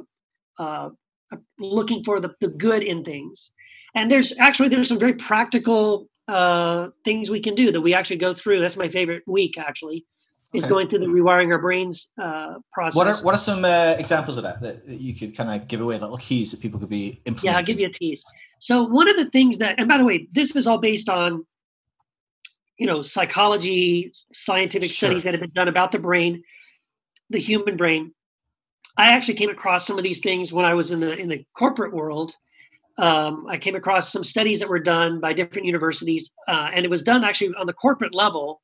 uh, 0.59 0.91
a 1.33 1.39
looking 1.59 2.05
for 2.05 2.21
the, 2.21 2.35
the 2.41 2.49
good 2.49 2.83
in 2.83 3.05
things. 3.05 3.51
And 3.95 4.11
there's 4.11 4.33
actually 4.39 4.69
there's 4.69 4.89
some 4.89 4.99
very 4.99 5.15
practical 5.15 6.09
uh, 6.29 6.89
things 7.05 7.31
we 7.31 7.41
can 7.41 7.55
do 7.55 7.73
that 7.73 7.81
we 7.81 7.95
actually 7.95 8.19
go 8.19 8.33
through. 8.33 8.61
That's 8.61 8.77
my 8.77 8.89
favorite 8.89 9.25
week 9.27 9.59
actually, 9.59 10.07
is 10.53 10.65
Okay. 10.65 10.71
going 10.71 10.89
through 10.89 10.99
the 11.01 11.07
rewiring 11.07 11.51
our 11.51 11.59
brains 11.59 12.11
uh, 12.19 12.55
process. 12.73 12.97
What 12.97 13.07
are 13.07 13.17
what 13.25 13.35
are 13.35 13.39
some 13.39 13.65
uh, 13.65 13.95
examples 13.99 14.37
of 14.37 14.43
that, 14.43 14.61
that 14.61 14.87
that 14.87 15.01
you 15.01 15.15
could 15.15 15.37
kind 15.37 15.51
of 15.51 15.67
give 15.67 15.81
away 15.81 15.99
little 15.99 16.19
keys 16.19 16.51
that 16.51 16.61
people 16.61 16.79
could 16.79 16.91
be 16.91 17.23
implementing? 17.25 17.51
Yeah, 17.51 17.57
I'll 17.57 17.65
give 17.65 17.81
you 17.81 17.87
a 17.87 17.91
tease. 17.91 18.25
So 18.59 18.83
one 18.83 19.09
of 19.09 19.17
the 19.17 19.29
things 19.31 19.59
that, 19.59 19.79
and 19.79 19.89
by 19.89 19.99
the 19.99 20.05
way, 20.05 20.29
this 20.31 20.55
is 20.55 20.67
all 20.67 20.79
based 20.79 21.09
on, 21.09 21.45
you 22.79 22.87
know, 22.87 23.03
psychology, 23.03 24.13
scientific 24.33 24.91
Sure. 24.91 25.09
studies 25.09 25.25
that 25.25 25.35
have 25.35 25.41
been 25.41 25.51
done 25.55 25.69
about 25.69 25.91
the 25.91 25.99
brain, 25.99 26.45
the 27.31 27.41
human 27.41 27.77
brain. 27.77 28.15
I 28.97 29.15
actually 29.15 29.35
came 29.35 29.49
across 29.51 29.87
some 29.87 29.99
of 29.99 30.05
these 30.05 30.21
things 30.21 30.53
when 30.53 30.67
I 30.67 30.75
was 30.75 30.91
in 30.91 31.01
the 31.01 31.17
in 31.17 31.29
the 31.29 31.45
corporate 31.57 31.95
world. 31.95 32.35
Um, 32.99 33.47
I 33.49 33.57
came 33.57 33.75
across 33.75 34.13
some 34.13 34.23
studies 34.23 34.61
that 34.61 34.69
were 34.69 34.79
done 34.79 35.19
by 35.19 35.33
different 35.33 35.65
universities, 35.65 36.31
uh, 36.47 36.69
and 36.75 36.85
it 36.85 36.91
was 36.91 37.01
done 37.03 37.25
actually 37.25 37.55
on 37.59 37.67
the 37.67 37.73
corporate 37.73 38.15
level, 38.15 38.61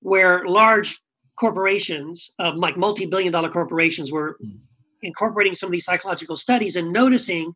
where 0.00 0.44
large 0.44 1.00
corporations, 1.36 2.30
uh, 2.38 2.52
like 2.54 2.76
multi-billion-dollar 2.76 3.50
corporations, 3.50 4.12
were 4.12 4.36
Mm. 4.42 4.58
incorporating 5.02 5.54
some 5.54 5.68
of 5.68 5.72
these 5.72 5.84
psychological 5.84 6.36
studies 6.36 6.76
and 6.76 6.92
noticing 6.92 7.54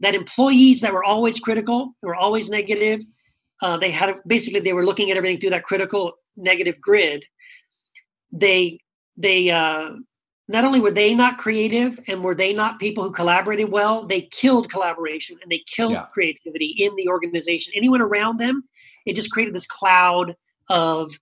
that 0.00 0.14
employees 0.14 0.80
that 0.80 0.92
were 0.92 1.04
always 1.04 1.40
critical, 1.40 1.94
were 2.02 2.14
always 2.14 2.50
negative, 2.50 3.00
uh, 3.62 3.76
they 3.76 3.90
had 3.90 4.16
basically 4.26 4.60
they 4.60 4.72
were 4.72 4.84
looking 4.84 5.10
at 5.10 5.16
everything 5.16 5.40
through 5.40 5.50
that 5.50 5.64
critical 5.64 6.12
negative 6.36 6.80
grid. 6.80 7.24
They 8.32 8.80
they 9.16 9.50
uh, 9.50 9.90
not 10.48 10.64
only 10.64 10.80
were 10.80 10.90
they 10.90 11.14
not 11.14 11.38
creative 11.38 12.00
and 12.08 12.22
were 12.22 12.34
they 12.34 12.52
not 12.52 12.80
people 12.80 13.04
who 13.04 13.12
collaborated 13.12 13.70
well, 13.70 14.06
they 14.06 14.22
killed 14.22 14.70
collaboration 14.70 15.38
and 15.40 15.50
they 15.50 15.62
killed 15.66 15.92
Yeah. 15.92 16.06
creativity 16.12 16.66
in 16.66 16.94
the 16.96 17.08
organization. 17.08 17.72
Anyone 17.76 18.02
around 18.02 18.38
them, 18.38 18.64
it 19.06 19.14
just 19.14 19.30
created 19.30 19.54
this 19.54 19.66
cloud 19.66 20.36
of 20.68 21.18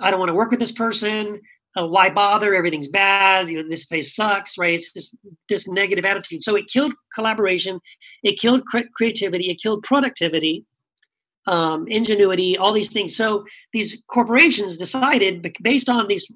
I 0.00 0.10
don't 0.10 0.20
want 0.20 0.30
to 0.30 0.34
work 0.34 0.50
with 0.50 0.60
this 0.60 0.72
person. 0.72 1.40
Uh, 1.78 1.86
why 1.86 2.10
bother? 2.10 2.54
Everything's 2.54 2.88
bad. 2.88 3.48
You 3.48 3.62
know, 3.62 3.68
this 3.68 3.86
place 3.86 4.14
sucks, 4.16 4.58
right? 4.58 4.74
It's 4.74 4.92
just 4.92 5.16
this 5.48 5.68
negative 5.68 6.04
attitude. 6.04 6.42
So 6.42 6.56
it 6.56 6.66
killed 6.68 6.92
collaboration. 7.14 7.80
It 8.22 8.40
killed 8.40 8.64
cre- 8.66 8.90
creativity. 8.94 9.50
It 9.50 9.60
killed 9.62 9.82
productivity. 9.84 10.64
um, 11.46 11.88
ingenuity, 11.88 12.56
all 12.56 12.72
these 12.72 12.92
things. 12.92 13.16
So 13.16 13.44
these 13.72 14.02
corporations 14.08 14.76
decided, 14.76 15.54
based 15.62 15.88
on 15.88 16.06
these 16.08 16.30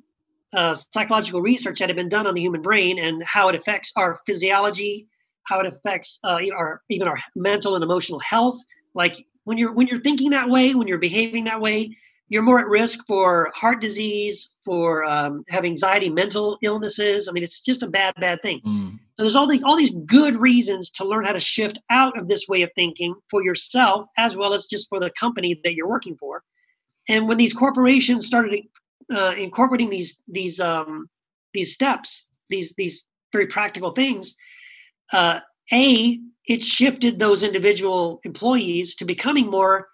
uh, 0.53 0.75
psychological 0.75 1.43
research 1.43 1.79
that 1.81 1.89
had 1.89 1.97
been 1.97 2.09
done 2.09 2.27
on 2.27 2.35
the 2.35 2.41
human 2.41 2.63
brain 2.63 2.99
and 2.99 3.23
how 3.25 3.49
it 3.49 3.55
affects 3.55 3.93
our 3.97 4.21
physiology, 4.27 5.07
how 5.45 5.61
it 5.61 5.67
affects 5.67 6.21
uh, 6.25 6.41
our 6.57 6.83
even 6.91 7.09
our 7.09 7.19
mental 7.37 7.75
and 7.75 7.85
emotional 7.85 8.19
health. 8.21 8.59
Like 8.95 9.27
when 9.45 9.59
you're 9.59 9.73
when 9.73 9.87
you're 9.87 10.01
thinking 10.01 10.31
that 10.31 10.49
way, 10.49 10.75
when 10.75 10.89
you're 10.89 10.99
behaving 10.99 11.45
that 11.45 11.61
way, 11.61 11.97
you're 12.29 12.43
more 12.43 12.59
at 12.59 12.67
risk 12.67 13.07
for 13.07 13.51
heart 13.55 13.81
disease, 13.81 14.57
for 14.65 15.05
um, 15.05 15.45
have 15.51 15.65
anxiety, 15.65 16.09
mental 16.09 16.59
illnesses. 16.63 17.29
I 17.29 17.33
mean, 17.33 17.45
it's 17.45 17.61
just 17.61 17.83
a 17.83 17.87
bad, 17.87 18.15
bad 18.19 18.41
thing. 18.43 18.61
Mm. 18.67 18.93
So 18.93 19.23
there's 19.23 19.37
all 19.37 19.47
these 19.47 19.63
all 19.63 19.77
these 19.77 19.93
good 20.07 20.37
reasons 20.41 20.91
to 20.93 21.05
learn 21.05 21.25
how 21.25 21.33
to 21.33 21.41
shift 21.41 21.81
out 21.91 22.19
of 22.19 22.29
this 22.29 22.49
way 22.49 22.63
of 22.63 22.71
thinking 22.75 23.15
for 23.31 23.45
yourself 23.45 24.07
as 24.17 24.37
well 24.37 24.55
as 24.55 24.67
just 24.67 24.89
for 24.89 24.99
the 24.99 25.11
company 25.19 25.61
that 25.63 25.75
you're 25.75 25.89
working 25.89 26.17
for. 26.17 26.43
And 27.09 27.29
when 27.29 27.37
these 27.37 27.53
corporations 27.53 28.27
started 28.27 28.61
uh, 29.15 29.35
incorporating 29.37 29.91
these 29.91 30.23
these 30.27 30.61
um, 30.61 31.09
these 31.53 31.75
steps, 31.75 32.27
these 32.49 32.75
these 32.77 33.05
very 33.33 33.47
practical 33.47 33.91
things, 33.91 34.35
uh, 35.13 35.41
a 35.73 36.21
it 36.47 36.63
shifted 36.63 37.19
those 37.19 37.43
individual 37.43 38.21
employees 38.25 38.97
to 38.97 39.05
becoming 39.05 39.51
more 39.51 39.89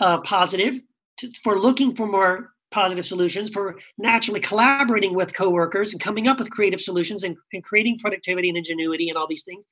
uh, 0.00 0.18
positive, 0.20 0.80
to, 1.18 1.32
for 1.42 1.58
looking 1.58 1.94
for 1.94 2.06
more 2.06 2.50
positive 2.70 3.06
solutions, 3.06 3.50
for 3.50 3.78
naturally 3.96 4.40
collaborating 4.40 5.14
with 5.14 5.34
coworkers 5.34 5.92
and 5.92 6.02
coming 6.02 6.28
up 6.28 6.38
with 6.38 6.50
creative 6.50 6.80
solutions 6.80 7.22
and, 7.22 7.36
and 7.52 7.64
creating 7.64 7.98
productivity 7.98 8.48
and 8.48 8.58
ingenuity 8.58 9.08
and 9.08 9.16
all 9.16 9.26
these 9.26 9.44
things. 9.44 9.64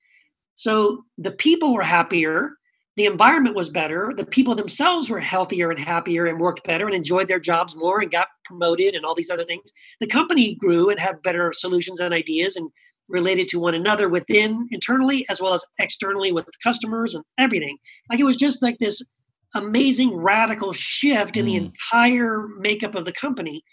So 0.55 1.05
the 1.19 1.33
people 1.33 1.75
were 1.75 1.83
happier, 1.83 2.53
the 2.97 3.07
environment 3.07 3.57
was 3.57 3.69
better, 3.69 4.13
the 4.17 4.25
people 4.25 4.55
themselves 4.55 5.11
were 5.11 5.19
healthier 5.19 5.71
and 5.71 5.79
happier 5.79 6.27
and 6.27 6.39
worked 6.39 6.65
better 6.65 6.87
and 6.87 6.95
enjoyed 6.95 7.27
their 7.27 7.41
jobs 7.41 7.75
more 7.75 8.01
and 8.01 8.11
got 8.11 8.29
promoted 8.45 8.95
and 8.95 9.05
all 9.05 9.17
these 9.17 9.31
other 9.31 9.45
things. 9.45 9.73
The 9.99 10.07
company 10.07 10.55
grew 10.55 10.91
and 10.91 11.01
had 11.01 11.23
better 11.23 11.53
solutions 11.53 11.99
and 11.99 12.15
ideas 12.15 12.55
and 12.57 12.71
related 13.09 13.49
to 13.49 13.59
one 13.59 13.75
another 13.75 14.09
within 14.09 14.69
internally 14.71 15.27
as 15.29 15.41
well 15.41 15.53
as 15.53 15.65
externally 15.79 16.33
with 16.33 16.47
customers 16.63 17.15
and 17.15 17.25
everything. 17.37 17.77
Like 18.09 18.21
it 18.21 18.25
was 18.25 18.37
just 18.37 18.63
like 18.63 18.79
this 18.79 19.03
amazing 19.55 20.17
radical 20.17 20.73
shift 20.73 21.37
in 21.37 21.45
mm. 21.45 21.49
the 21.49 21.57
entire 21.57 22.49
makeup 22.59 22.95
of 22.95 23.05
the 23.05 23.13
company. 23.13 23.65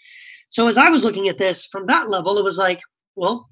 So 0.48 0.68
as 0.68 0.76
I 0.76 0.90
was 0.90 1.04
looking 1.04 1.28
at 1.28 1.38
this 1.38 1.66
from 1.66 1.86
that 1.86 2.08
level, 2.08 2.38
it 2.38 2.44
was 2.44 2.58
like, 2.58 2.80
well, 3.16 3.48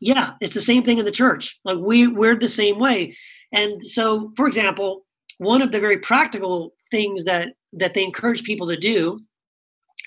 yeah, 0.00 0.34
it's 0.40 0.54
the 0.54 0.60
same 0.60 0.82
thing 0.82 0.98
in 0.98 1.04
the 1.04 1.10
church. 1.10 1.58
Like 1.64 1.78
we 1.78 2.06
we're 2.06 2.38
the 2.38 2.48
same 2.48 2.78
way. 2.78 3.16
And 3.52 3.82
so, 3.82 4.32
for 4.36 4.46
example, 4.46 5.04
one 5.38 5.62
of 5.62 5.72
the 5.72 5.80
very 5.80 5.98
practical 5.98 6.74
things 6.90 7.24
that 7.24 7.48
that 7.74 7.94
they 7.94 8.04
encourage 8.04 8.44
people 8.44 8.68
to 8.68 8.76
do 8.76 9.20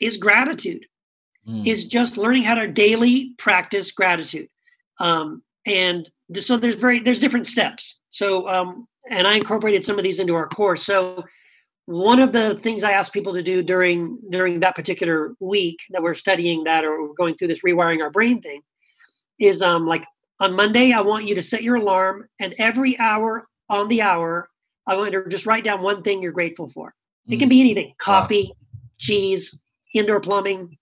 is 0.02 0.18
gratitude. 0.18 0.86
Mm. 1.48 1.66
Is 1.66 1.86
just 1.86 2.18
learning 2.18 2.44
how 2.44 2.56
to 2.56 2.68
daily 2.68 3.34
practice 3.38 3.92
gratitude. 3.92 4.48
Um, 5.00 5.42
and 5.66 6.10
so 6.40 6.58
there's 6.58 6.76
very 6.76 7.00
there's 7.00 7.20
different 7.20 7.48
steps. 7.48 8.00
So 8.10 8.48
um, 8.48 8.88
and 9.10 9.28
I 9.28 9.36
incorporated 9.36 9.84
some 9.84 9.98
of 9.98 10.04
these 10.04 10.20
into 10.20 10.36
our 10.36 10.48
course. 10.48 10.84
So 10.84 11.24
one 11.92 12.20
of 12.20 12.32
the 12.32 12.56
things 12.56 12.84
I 12.84 12.92
ask 12.92 13.12
people 13.12 13.34
to 13.34 13.44
do 13.44 13.62
during 13.62 14.18
during 14.30 14.60
that 14.62 14.76
particular 14.76 15.34
week 15.40 15.80
that 15.90 16.02
we're 16.02 16.14
studying 16.14 16.64
that 16.64 16.86
or 16.86 17.08
we're 17.08 17.14
going 17.14 17.36
through 17.36 17.50
this 17.50 17.62
rewiring 17.64 18.02
our 18.02 18.10
brain 18.10 18.42
thing 18.42 18.62
is 19.40 19.62
um 19.62 19.86
like 19.86 20.06
on 20.40 20.56
Monday 20.56 20.94
I 20.94 21.02
want 21.02 21.26
you 21.26 21.36
to 21.36 21.42
set 21.42 21.64
your 21.64 21.76
alarm 21.76 22.28
and 22.40 22.56
every 22.58 22.98
hour 22.98 23.48
on 23.70 23.88
the 23.90 24.02
hour 24.02 24.50
I 24.88 24.96
want 24.96 25.12
you 25.12 25.24
to 25.24 25.30
just 25.30 25.46
write 25.46 25.64
down 25.64 25.82
one 25.82 26.02
thing 26.02 26.22
you're 26.22 26.32
grateful 26.32 26.68
for. 26.68 26.94
It 27.28 27.38
can 27.38 27.48
mm. 27.48 27.52
be 27.52 27.62
anything: 27.62 27.94
coffee, 27.98 28.48
wow. 28.50 28.80
cheese, 28.98 29.62
indoor 29.94 30.20
plumbing, 30.20 30.78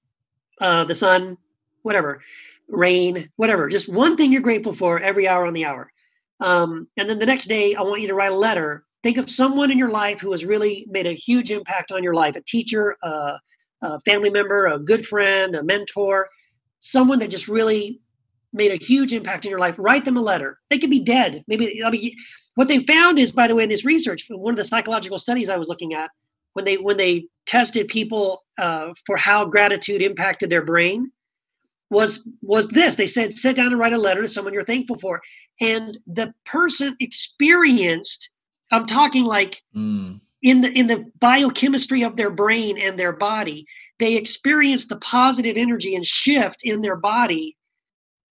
uh, 0.61 0.86
the 0.86 0.95
sun, 0.95 1.38
whatever, 1.81 2.22
rain, 2.68 3.30
whatever. 3.36 3.68
Just 3.68 3.90
one 3.90 4.15
thing 4.15 4.31
you're 4.31 4.41
grateful 4.41 4.73
for 4.73 4.99
every 4.99 5.27
hour 5.27 5.45
on 5.45 5.53
the 5.53 5.65
hour. 5.65 5.91
Um, 6.40 6.88
and 6.98 7.10
then 7.10 7.19
the 7.19 7.26
next 7.26 7.45
day, 7.45 7.76
I 7.76 7.81
want 7.81 8.02
you 8.02 8.07
to 8.07 8.14
write 8.14 8.31
a 8.31 8.36
letter 8.36 8.86
think 9.04 9.18
of 9.18 9.30
someone 9.30 9.72
in 9.72 9.78
your 9.78 9.90
life 9.90 10.20
who 10.20 10.32
has 10.32 10.46
really 10.46 10.86
made 10.90 11.08
a 11.08 11.14
huge 11.14 11.52
impact 11.52 11.92
on 11.92 12.04
your 12.04 12.14
life 12.14 12.36
a 12.36 12.42
teacher 12.42 12.96
a, 13.04 13.40
family 14.06 14.30
member 14.30 14.68
a 14.68 14.80
good 14.80 15.06
friend 15.06 15.56
a 15.56 15.64
mentor 15.64 16.28
someone 16.80 17.20
that 17.20 17.30
just 17.30 17.48
really 17.48 18.02
made 18.54 18.72
a 18.72 18.84
huge 18.84 19.14
impact 19.14 19.46
in 19.46 19.52
your 19.52 19.60
life. 19.60 19.76
Write 19.78 20.06
them 20.06 20.18
a 20.18 20.22
letter. 20.22 20.60
They 20.70 20.80
could 20.80 20.90
be 20.90 21.04
dead. 21.04 21.44
Maybe 21.48 21.84
I 21.84 21.90
mean, 21.92 22.16
what 22.56 22.68
they 22.68 22.80
found 22.80 23.20
is 23.20 23.32
by 23.32 23.48
the 23.48 23.56
way 23.56 23.64
in 23.64 23.70
this 23.70 23.86
research 23.86 24.26
one 24.30 24.54
of 24.54 24.58
the 24.58 24.64
psychological 24.64 25.18
studies 25.18 25.50
i 25.50 25.58
was 25.58 25.68
looking 25.68 25.94
at 25.94 26.10
when 26.54 26.66
they 26.66 26.78
when 26.78 26.98
they 26.98 27.28
tested 27.46 27.88
people 27.88 28.44
uh, 28.58 28.90
for 29.06 29.18
how 29.18 29.46
gratitude 29.46 30.02
impacted 30.02 30.50
their 30.50 30.64
brain 30.64 31.12
was 31.90 32.28
was 32.42 32.68
this. 32.68 32.96
They 32.96 33.08
said 33.08 33.34
sit 33.34 33.56
down 33.56 33.68
and 33.68 33.80
write 33.80 33.94
a 33.94 33.98
letter 33.98 34.22
to 34.22 34.28
someone 34.28 34.54
you're 34.54 34.64
thankful 34.64 35.00
for. 35.00 35.22
And 35.62 35.98
the 36.08 36.34
person 36.46 36.96
experienced 37.00 38.30
I'm 38.72 38.86
talking 38.86 39.24
like 39.24 39.62
mm. 39.76 40.20
in 40.41 40.62
the 40.62 40.72
in 40.72 40.88
the 40.88 41.06
biochemistry 41.20 42.04
of 42.04 42.16
their 42.16 42.30
brain 42.30 42.78
and 42.78 42.98
their 42.98 43.14
body, 43.14 43.66
they 44.00 44.16
experience 44.16 44.88
the 44.88 44.98
positive 44.98 45.58
energy 45.58 45.96
and 45.96 46.06
shift 46.06 46.62
in 46.64 46.82
their 46.82 46.96
body 46.96 47.58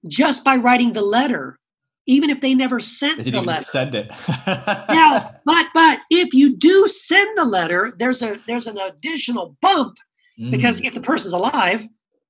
just 0.06 0.44
by 0.44 0.56
writing 0.56 0.92
the 0.92 1.02
letter, 1.02 1.58
even 2.06 2.30
if 2.30 2.40
they 2.40 2.54
never 2.54 2.78
sent 2.78 3.24
they 3.24 3.30
the 3.30 3.42
letter. 3.42 3.62
Send 3.62 3.94
it. 3.94 4.10
now, 4.46 5.34
but 5.44 5.66
but 5.74 6.00
if 6.10 6.34
you 6.34 6.56
do 6.56 6.86
send 6.86 7.36
the 7.36 7.44
letter, 7.44 7.92
there's 7.98 8.22
a 8.22 8.38
there's 8.46 8.66
an 8.66 8.78
additional 8.78 9.56
bump 9.60 9.96
mm. 10.38 10.50
because 10.50 10.80
if 10.80 10.94
the 10.94 11.00
person's 11.00 11.34
alive, 11.34 11.86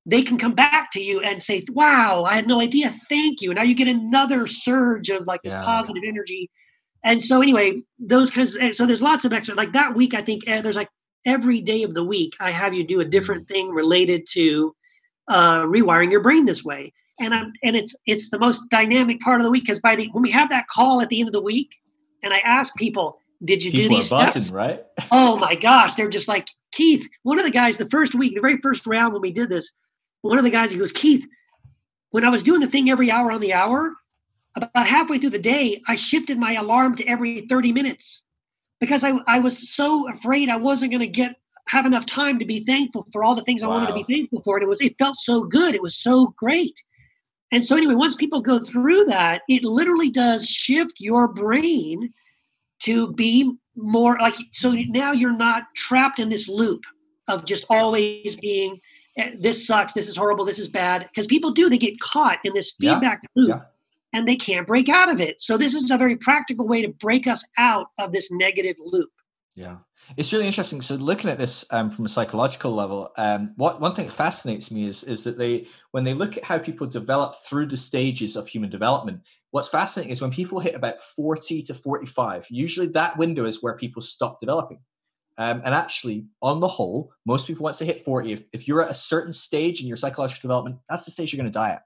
they 0.07 0.23
can 0.23 0.39
come 0.39 0.55
back 0.55 0.91
to 0.93 1.01
you 1.01 1.21
and 1.21 1.43
say, 1.43 1.63
"Wow, 1.73 2.25
I 2.25 2.37
had 2.37 2.47
no 2.47 2.61
idea. 2.61 2.91
Thank 3.11 3.43
you." 3.43 3.53
Now 3.53 3.65
you 3.65 3.75
get 3.75 3.89
another 3.89 4.47
surge 4.47 5.11
of 5.11 5.27
like 5.27 5.43
this 5.43 5.53
yeah. 5.53 5.65
positive 5.65 6.03
energy 6.07 6.51
and 7.05 7.21
so 7.21 7.43
anyway, 7.43 7.83
those 7.99 8.31
kinds. 8.31 8.55
Of, 8.57 8.75
so 8.75 8.87
there's 8.87 9.03
lots 9.03 9.25
of 9.25 9.33
extra. 9.33 9.55
Like 9.55 9.73
that 9.73 9.95
week, 9.95 10.15
I 10.15 10.23
think 10.23 10.49
eh, 10.49 10.61
there's 10.61 10.77
like 10.77 10.89
every 11.25 11.61
day 11.61 11.83
of 11.83 11.95
the 11.95 12.05
week, 12.05 12.35
I 12.41 12.51
have 12.51 12.75
you 12.75 12.85
do 12.85 13.01
a 13.01 13.05
different 13.05 13.43
mm-hmm. 13.43 13.55
thing 13.55 13.71
related 13.71 14.27
to 14.33 14.75
uh, 15.29 15.61
rewiring 15.61 16.11
your 16.11 16.21
brain 16.21 16.45
this 16.45 16.65
way. 16.65 16.93
And 17.21 17.35
I'm 17.35 17.53
and 17.63 17.77
it's 17.77 17.97
it's 18.07 18.31
the 18.31 18.39
most 18.39 18.69
dynamic 18.71 19.21
part 19.21 19.41
of 19.41 19.45
the 19.45 19.51
week 19.51 19.65
because 19.65 19.81
by 19.81 19.97
the 19.97 20.09
when 20.13 20.23
we 20.23 20.31
have 20.31 20.51
that 20.51 20.69
call 20.69 21.01
at 21.01 21.09
the 21.09 21.21
end 21.21 21.29
of 21.29 21.33
the 21.33 21.43
week, 21.43 21.75
and 22.23 22.33
I 22.33 22.39
ask 22.39 22.75
people, 22.77 23.19
did 23.45 23.63
you 23.65 23.73
people 23.73 23.89
do 23.89 23.95
these 23.97 24.07
steps? 24.07 24.51
Right? 24.51 24.85
oh 25.11 25.37
my 25.37 25.55
gosh, 25.55 25.95
they're 25.95 26.09
just 26.09 26.29
like 26.29 26.49
Keith. 26.73 27.09
One 27.25 27.39
of 27.39 27.45
the 27.45 27.51
guys, 27.51 27.77
the 27.77 27.89
first 27.89 28.15
week, 28.15 28.35
the 28.35 28.41
very 28.41 28.59
first 28.59 28.87
round 28.87 29.13
when 29.13 29.23
we 29.23 29.33
did 29.33 29.49
this, 29.49 29.73
one 30.23 30.39
of 30.39 30.45
the 30.45 30.51
guys 30.51 30.71
he 30.71 30.79
goes, 30.79 30.93
Keith, 30.93 31.27
when 32.11 32.25
I 32.25 32.31
was 32.31 32.45
doing 32.45 32.61
the 32.61 32.69
thing 32.69 32.89
every 32.89 33.11
hour 33.11 33.33
on 33.33 33.41
the 33.41 33.53
hour, 33.53 33.95
about 34.63 34.87
halfway 34.87 35.19
through 35.19 35.31
the 35.31 35.39
day, 35.39 35.83
I 35.87 35.97
shifted 35.97 36.39
my 36.39 36.55
alarm 36.55 36.97
to 36.97 37.07
every 37.07 37.47
30 37.49 37.73
minutes 37.73 38.25
because 38.81 39.05
I, 39.05 39.13
I 39.27 39.39
was 39.39 39.71
so 39.71 40.09
afraid 40.11 40.49
I 40.49 40.57
wasn't 40.57 40.93
going 40.93 41.01
to 41.01 41.09
get 41.09 41.37
have 41.69 41.85
enough 41.85 42.07
time 42.07 42.39
to 42.39 42.47
be 42.47 42.65
thankful 42.65 43.07
for 43.13 43.23
all 43.23 43.35
the 43.35 43.43
things 43.43 43.63
wow. 43.63 43.71
I 43.71 43.75
wanted 43.75 43.89
to 43.89 44.05
be 44.05 44.15
thankful 44.15 44.43
for. 44.43 44.57
And 44.57 44.63
it 44.63 44.69
was 44.69 44.81
it 44.81 44.97
felt 44.99 45.17
so 45.17 45.45
good. 45.45 45.75
It 45.75 45.83
was 45.83 45.97
so 45.97 46.35
great. 46.37 46.83
And 47.51 47.65
so 47.65 47.77
anyway, 47.77 47.95
once 47.95 48.15
people 48.15 48.41
go 48.41 48.59
through 48.59 49.05
that, 49.07 49.43
it 49.49 49.65
literally 49.65 50.11
does 50.11 50.47
shift 50.47 50.95
your 50.99 51.29
brain 51.29 52.13
to 52.81 53.13
be 53.13 53.53
more 53.77 54.19
like 54.19 54.35
so 54.53 54.73
now 54.73 55.13
you're 55.13 55.37
not 55.37 55.65
trapped 55.77 56.19
in 56.19 56.29
this 56.29 56.49
loop 56.49 56.85
of 57.27 57.45
just 57.45 57.65
always 57.69 58.37
being 58.37 58.81
eh, 59.17 59.33
this 59.39 59.67
sucks, 59.67 59.93
this 59.93 60.09
is 60.09 60.17
horrible, 60.17 60.45
this 60.45 60.59
is 60.59 60.69
bad. 60.69 61.07
Because 61.07 61.27
people 61.27 61.51
do, 61.51 61.69
they 61.69 61.79
get 61.79 62.01
caught 62.01 62.39
in 62.45 62.55
this 62.55 62.73
feedback 62.73 63.21
yeah. 63.23 63.43
loop. 63.43 63.49
Yeah 63.51 63.61
and 64.13 64.27
they 64.27 64.37
can't 64.37 64.67
break 64.67 64.89
out 64.89 65.11
of 65.11 65.21
it. 65.21 65.41
So 65.41 65.57
this 65.57 65.75
is 65.75 65.91
a 65.91 65.99
very 65.99 66.17
practical 66.17 66.67
way 66.67 66.83
to 66.83 66.89
break 66.89 67.27
us 67.27 67.45
out 67.59 67.89
of 67.99 68.13
this 68.13 68.31
negative 68.31 68.77
loop. 68.81 69.11
Yeah, 69.55 69.79
it's 70.17 70.33
really 70.33 70.47
interesting. 70.47 70.81
So 70.81 70.95
looking 70.95 71.31
at 71.31 71.39
this 71.39 71.65
um, 71.73 71.91
from 71.91 72.05
a 72.05 72.09
psychological 72.09 72.73
level, 72.73 73.11
um, 73.17 73.55
what 73.57 73.81
one 73.81 73.93
thing 73.93 74.07
that 74.07 74.15
fascinates 74.15 74.71
me 74.71 74.87
is 74.87 75.03
is 75.03 75.25
that 75.25 75.37
they 75.37 75.67
when 75.91 76.05
they 76.05 76.15
look 76.15 76.37
at 76.37 76.45
how 76.45 76.59
people 76.59 76.87
develop 76.87 77.35
through 77.35 77.67
the 77.67 77.77
stages 77.77 78.37
of 78.37 78.47
human 78.47 78.71
development, 78.71 79.23
what's 79.51 79.69
fascinating 79.69 80.13
is 80.13 80.23
when 80.23 80.31
people 80.31 80.61
hit 80.61 80.77
about 80.77 81.01
forty 81.01 81.61
to 81.63 81.75
forty 81.75 82.07
five. 82.07 82.47
Usually, 82.51 82.87
that 82.89 83.19
window 83.19 83.47
is 83.47 83.63
where 83.63 83.77
people 83.77 84.01
stop 84.01 84.39
developing. 84.39 84.79
Um, 85.39 85.63
and 85.65 85.75
actually, 85.75 86.27
on 86.43 86.61
the 86.61 86.69
whole, 86.69 87.13
most 87.25 87.47
people 87.47 87.63
once 87.63 87.79
they 87.79 87.87
hit 87.87 88.03
40, 88.03 88.33
if, 88.33 88.43
if 88.53 88.67
you're 88.67 88.83
at 88.83 88.91
a 88.91 88.95
certain 88.95 89.33
stage 89.33 89.81
in 89.81 89.87
your 89.87 89.97
psychological 89.97 90.49
development, 90.49 90.79
that's 90.89 91.05
the 91.05 91.13
stage 91.13 91.33
you're 91.33 91.41
going 91.41 91.51
to 91.51 91.57
die 91.57 91.71
at. 91.71 91.85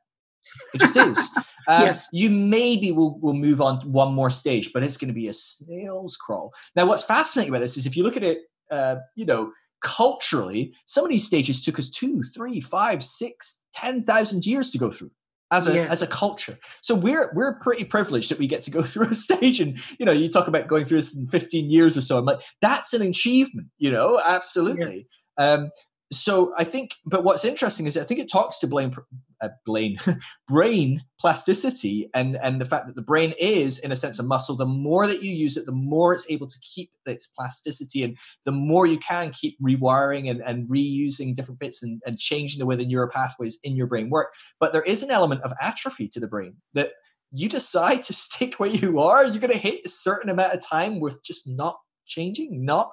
It 0.75 0.81
just 0.81 0.97
is. 0.97 1.31
Um, 1.69 1.83
yes. 1.83 2.09
You 2.13 2.29
maybe 2.29 2.91
will 2.91 3.21
will 3.21 3.35
move 3.35 3.61
on 3.61 3.77
one 3.93 4.13
more 4.15 4.31
stage, 4.31 4.73
but 4.75 4.83
it's 4.83 4.97
going 4.97 5.07
to 5.11 5.15
be 5.15 5.29
a 5.29 5.33
snail's 5.33 6.17
crawl. 6.17 6.53
Now, 6.75 6.87
what's 6.87 7.05
fascinating 7.05 7.53
about 7.55 7.61
this 7.61 7.77
is 7.77 7.87
if 7.87 7.97
you 7.97 8.03
look 8.03 8.17
at 8.17 8.25
it, 8.25 8.39
uh, 8.69 8.97
you 9.15 9.25
know, 9.25 9.53
culturally, 9.81 10.75
some 10.87 11.05
of 11.05 11.11
these 11.13 11.25
stages 11.25 11.63
took 11.63 11.79
us 11.79 11.89
two, 11.89 12.25
three, 12.35 12.61
five, 12.61 13.05
six, 13.05 13.63
ten 13.73 14.03
thousand 14.03 14.45
years 14.45 14.71
to 14.73 14.79
go 14.79 14.91
through. 14.91 15.13
as 15.53 15.69
a 15.69 15.75
Yeah. 15.77 15.87
as 15.89 16.03
a 16.03 16.07
culture. 16.09 16.59
So 16.81 16.97
we're 16.97 17.31
we're 17.33 17.61
pretty 17.61 17.85
privileged 17.85 18.31
that 18.33 18.41
we 18.41 18.49
get 18.49 18.63
to 18.63 18.73
go 18.73 18.83
through 18.91 19.11
a 19.11 19.15
stage 19.15 19.61
and 19.61 19.79
you 20.01 20.05
know, 20.07 20.11
you 20.13 20.29
talk 20.29 20.49
about 20.49 20.67
going 20.67 20.85
through 20.85 20.99
this 20.99 21.15
in 21.17 21.29
15 21.29 21.71
years 21.71 21.97
or 21.97 22.01
so. 22.01 22.19
I'm 22.19 22.25
like, 22.25 22.41
that's 22.61 22.93
an 22.93 23.03
achievement, 23.03 23.69
you 23.79 23.93
know, 23.93 24.21
absolutely. 24.27 25.07
Um 25.39 25.71
so 26.13 26.53
I 26.59 26.65
think, 26.65 26.91
but 27.07 27.25
what's 27.25 27.43
interesting 27.45 27.87
is 27.87 27.97
I 27.97 28.03
think 28.05 28.21
it 28.21 28.31
talks 28.31 28.59
to 28.59 28.67
blame, 28.67 28.95
uh, 29.43 29.49
brain, 29.67 29.99
brain 30.49 31.03
plasticity, 31.21 32.09
and 32.15 32.37
and 32.37 32.61
the 32.61 32.67
fact 32.67 32.87
that 32.87 32.97
the 32.97 33.03
brain 33.03 33.35
is, 33.39 33.79
in 33.79 33.93
a 33.93 33.97
sense, 33.97 34.19
a 34.19 34.23
muscle. 34.23 34.57
The 34.57 34.67
more 34.67 35.07
that 35.07 35.23
you 35.23 35.31
use 35.31 35.57
it, 35.57 35.67
the 35.67 35.73
more 35.73 36.15
it's 36.15 36.27
able 36.31 36.47
to 36.47 36.59
keep 36.61 36.91
its 37.07 37.27
plasticity, 37.27 38.03
and 38.03 38.17
the 38.45 38.53
more 38.53 38.87
you 38.87 38.99
can 38.99 39.31
keep 39.31 39.57
rewiring 39.61 40.31
and, 40.31 40.43
and 40.43 40.69
reusing 40.69 41.35
different 41.35 41.61
bits 41.61 41.83
and, 41.83 42.01
and 42.07 42.19
changing 42.19 42.59
the 42.59 42.67
way 42.67 42.77
the 42.77 42.87
neural 42.87 43.11
pathways 43.11 43.59
in 43.63 43.77
your 43.77 43.87
brain 43.87 44.09
work. 44.09 44.29
But 44.61 44.73
there 44.73 44.83
is 44.83 45.03
an 45.03 45.11
element 45.11 45.43
of 45.43 45.53
atrophy 45.61 46.09
to 46.09 46.21
the 46.21 46.29
brain 46.29 46.57
that 46.75 46.93
you 47.33 47.49
decide 47.49 48.03
to 48.05 48.13
stick 48.13 48.55
where 48.55 48.71
you 48.71 49.01
are. 49.01 49.25
You're 49.25 49.41
going 49.41 49.53
to 49.53 49.59
hit 49.59 49.85
a 49.85 49.89
certain 49.89 50.31
amount 50.31 50.55
of 50.55 50.61
time 50.61 51.01
with 51.01 51.23
just 51.25 51.49
not 51.49 51.77
changing, 52.07 52.65
not 52.65 52.91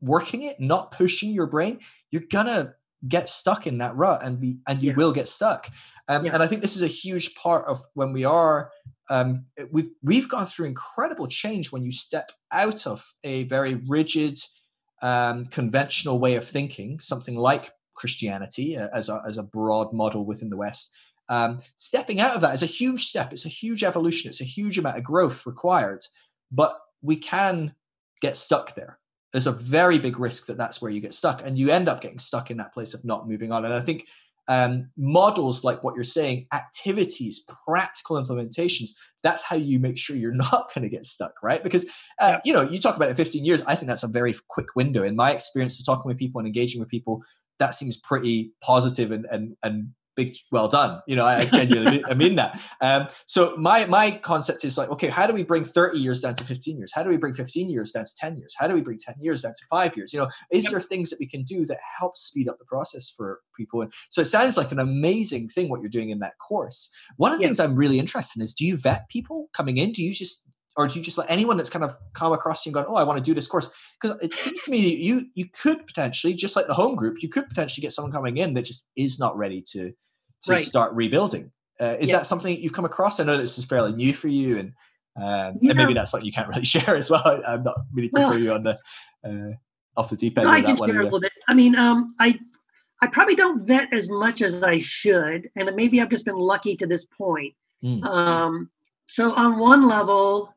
working 0.00 0.42
it, 0.42 0.60
not 0.60 0.92
pushing 0.92 1.30
your 1.30 1.46
brain 1.46 1.80
you're 2.10 2.22
gonna 2.30 2.74
get 3.06 3.28
stuck 3.28 3.66
in 3.66 3.78
that 3.78 3.94
rut 3.96 4.22
and 4.24 4.40
be 4.40 4.58
and 4.66 4.82
you 4.82 4.90
Yeah. 4.90 4.96
will 4.96 5.12
get 5.12 5.28
stuck. 5.28 5.70
Um, 6.08 6.24
Yeah. 6.24 6.32
and 6.34 6.42
i 6.42 6.46
think 6.46 6.62
this 6.62 6.74
is 6.76 6.82
a 6.82 6.86
huge 6.88 7.34
part 7.34 7.66
of 7.66 7.80
when 7.94 8.12
we 8.12 8.24
are 8.24 8.70
um, 9.10 9.46
we've 9.70 9.90
we've 10.02 10.28
gone 10.28 10.46
through 10.46 10.66
incredible 10.66 11.26
change 11.28 11.70
when 11.72 11.82
you 11.84 11.92
step 11.92 12.30
out 12.52 12.86
of 12.86 13.04
a 13.24 13.44
very 13.44 13.74
rigid 13.74 14.38
um, 15.02 15.46
conventional 15.46 16.18
way 16.18 16.34
of 16.34 16.46
thinking 16.46 16.98
something 17.00 17.36
like 17.36 17.72
christianity 17.94 18.76
uh, 18.76 18.88
as 18.92 19.08
a, 19.08 19.22
as 19.26 19.38
a 19.38 19.42
broad 19.42 19.92
model 19.92 20.24
within 20.24 20.50
the 20.50 20.56
west. 20.56 20.90
Um, 21.30 21.60
stepping 21.76 22.20
out 22.20 22.34
of 22.34 22.40
that 22.40 22.54
is 22.54 22.62
a 22.62 22.66
huge 22.66 23.04
step. 23.04 23.32
It's 23.32 23.44
a 23.44 23.50
huge 23.50 23.84
evolution. 23.84 24.28
It's 24.30 24.40
a 24.40 24.44
huge 24.44 24.78
amount 24.78 24.96
of 24.98 25.04
growth 25.04 25.46
required 25.46 26.02
but 26.50 26.78
we 27.02 27.16
can 27.16 27.74
get 28.20 28.36
stuck 28.36 28.74
there 28.74 28.98
there's 29.32 29.46
a 29.46 29.52
very 29.52 29.98
big 29.98 30.18
risk 30.18 30.46
that 30.46 30.56
that's 30.56 30.80
where 30.80 30.90
you 30.90 31.00
get 31.00 31.14
stuck 31.14 31.42
and 31.44 31.58
you 31.58 31.70
end 31.70 31.88
up 31.88 32.00
getting 32.00 32.18
stuck 32.18 32.50
in 32.50 32.56
that 32.56 32.72
place 32.72 32.94
of 32.94 33.04
not 33.04 33.28
moving 33.28 33.52
on. 33.52 33.64
And 33.64 33.74
i 33.74 33.80
think 33.80 34.06
um, 34.50 34.88
models 34.96 35.62
like 35.62 35.84
what 35.84 35.94
you're 35.94 36.04
saying 36.04 36.46
activities 36.54 37.44
practical 37.66 38.16
implementations 38.16 38.90
that's 39.22 39.44
how 39.44 39.56
you 39.56 39.78
make 39.78 39.98
sure 39.98 40.16
you're 40.16 40.32
not 40.46 40.72
going 40.74 40.82
to 40.82 40.88
get 40.88 41.04
stuck 41.04 41.34
right? 41.42 41.62
Because 41.62 41.84
uh, 42.18 42.28
Yeah. 42.28 42.40
you 42.46 42.52
know 42.54 42.62
you 42.62 42.78
talk 42.80 42.96
about 42.96 43.10
it 43.10 43.16
15 43.16 43.44
years 43.44 43.62
i 43.66 43.74
think 43.74 43.88
that's 43.88 44.04
a 44.04 44.08
very 44.08 44.34
quick 44.48 44.68
window. 44.74 45.02
In 45.04 45.16
my 45.16 45.32
experience 45.32 45.78
of 45.78 45.84
talking 45.84 46.08
with 46.08 46.16
people 46.18 46.38
and 46.38 46.46
engaging 46.46 46.80
with 46.80 46.88
people 46.88 47.22
that 47.58 47.74
seems 47.74 47.96
pretty 47.98 48.52
positive 48.62 49.10
and 49.10 49.26
and 49.30 49.56
and 49.62 49.88
big 50.18 50.36
well 50.50 50.68
done 50.68 50.92
you 51.06 51.16
know 51.16 51.24
i, 51.24 51.40
I 51.40 51.44
genuinely 51.46 52.04
i 52.10 52.14
mean 52.14 52.34
that 52.36 52.60
um, 52.80 53.08
so 53.26 53.56
my 53.56 53.84
my 53.86 54.10
concept 54.12 54.64
is 54.64 54.78
like, 54.78 54.90
okay, 54.90 55.08
how 55.08 55.26
do 55.26 55.32
we 55.32 55.42
bring 55.42 55.64
30 55.64 55.98
years 55.98 56.20
down 56.20 56.34
to 56.36 56.44
15 56.44 56.76
years? 56.78 56.92
How 56.94 57.02
do 57.02 57.08
we 57.10 57.16
bring 57.16 57.34
15 57.34 57.68
years 57.68 57.92
down 57.92 58.04
to 58.04 58.14
10 58.16 58.38
years? 58.38 58.54
How 58.58 58.68
do 58.68 58.74
we 58.74 58.80
bring 58.80 58.98
10 58.98 59.16
years 59.20 59.42
down 59.42 59.52
to 59.52 59.64
five 59.68 59.96
years? 59.96 60.12
You 60.12 60.20
know, 60.20 60.28
is 60.50 60.64
Yep. 60.64 60.72
there 60.72 60.80
things 60.80 61.10
that 61.10 61.18
we 61.18 61.26
can 61.26 61.42
do 61.44 61.66
that 61.66 61.78
help 61.98 62.16
speed 62.16 62.48
up 62.48 62.58
the 62.58 62.64
process 62.64 63.10
for 63.14 63.40
people? 63.56 63.82
And 63.82 63.92
so 64.10 64.20
it 64.20 64.26
sounds 64.26 64.56
like 64.56 64.72
an 64.72 64.78
amazing 64.78 65.48
thing 65.48 65.68
what 65.68 65.80
you're 65.80 65.90
doing 65.90 66.10
in 66.10 66.20
that 66.20 66.38
course. 66.38 66.90
One 67.16 67.32
of 67.32 67.38
the 67.38 67.42
Yeah. 67.42 67.48
things 67.48 67.60
I'm 67.60 67.76
really 67.76 67.98
interested 67.98 68.38
in 68.40 68.44
is 68.44 68.54
do 68.54 68.64
you 68.64 68.76
vet 68.76 69.08
people 69.08 69.48
coming 69.52 69.76
in? 69.78 69.92
Do 69.92 70.02
you 70.02 70.12
just 70.12 70.44
or 70.76 70.86
do 70.86 70.96
you 70.96 71.04
just 71.04 71.18
let 71.18 71.28
anyone 71.28 71.56
that's 71.56 71.70
kind 71.70 71.84
of 71.84 71.92
come 72.12 72.32
across 72.32 72.64
you 72.64 72.70
and 72.70 72.74
gone, 72.74 72.84
oh, 72.88 72.94
I 72.94 73.02
want 73.02 73.18
to 73.18 73.24
do 73.24 73.34
this 73.34 73.48
course? 73.48 73.68
Because 74.00 74.16
it 74.22 74.36
seems 74.36 74.62
to 74.62 74.70
me 74.70 74.94
you 74.94 75.26
you 75.34 75.46
could 75.52 75.84
potentially, 75.86 76.34
just 76.34 76.54
like 76.54 76.68
the 76.68 76.74
home 76.74 76.94
group, 76.94 77.16
you 77.20 77.28
could 77.28 77.48
potentially 77.48 77.82
get 77.82 77.92
someone 77.92 78.12
coming 78.12 78.36
in 78.36 78.54
that 78.54 78.64
just 78.64 78.88
is 78.96 79.18
not 79.18 79.36
ready 79.36 79.60
to 79.72 79.92
to 80.42 80.52
Right. 80.52 80.64
start 80.64 80.92
rebuilding. 80.94 81.50
Uh, 81.80 81.96
is 82.00 82.10
Yeah. 82.10 82.18
that 82.18 82.26
something 82.26 82.54
that 82.54 82.60
you've 82.60 82.72
come 82.72 82.84
across? 82.84 83.20
I 83.20 83.24
know 83.24 83.36
this 83.36 83.58
is 83.58 83.64
fairly 83.64 83.92
new 83.92 84.12
for 84.12 84.28
you, 84.28 84.58
and 84.58 84.72
um, 85.16 85.58
and 85.62 85.74
maybe 85.76 85.94
that's 85.94 86.12
something 86.12 86.26
you 86.26 86.32
can't 86.32 86.48
really 86.48 86.64
share 86.76 86.94
as 86.94 87.10
well. 87.10 87.22
I'm 87.46 87.64
not 87.64 87.80
really 87.92 88.08
to 88.10 88.18
Well- 88.18 88.32
throw 88.32 88.40
you 88.40 88.52
on 88.52 88.62
the 88.62 88.78
uh, 89.24 89.54
off 89.96 90.10
the 90.10 90.16
deep 90.16 90.38
end 90.38 90.46
No, 90.46 90.52
I 90.52 90.62
can 90.62 90.76
share 90.76 91.00
a 91.00 91.04
little 91.04 91.20
bit. 91.20 91.32
I 91.48 91.54
mean, 91.54 91.76
um, 91.76 92.14
I 92.20 92.38
I 93.00 93.06
probably 93.06 93.34
don't 93.36 93.64
vet 93.66 93.92
as 93.92 94.08
much 94.08 94.42
as 94.42 94.62
I 94.62 94.78
should, 94.78 95.50
and 95.56 95.74
maybe 95.76 96.00
I've 96.00 96.08
just 96.08 96.24
been 96.24 96.36
lucky 96.36 96.76
to 96.76 96.86
this 96.86 97.04
point. 97.04 97.54
Mm. 97.84 98.04
Um, 98.04 98.70
so 99.06 99.32
on 99.34 99.58
one 99.58 99.86
level, 99.86 100.54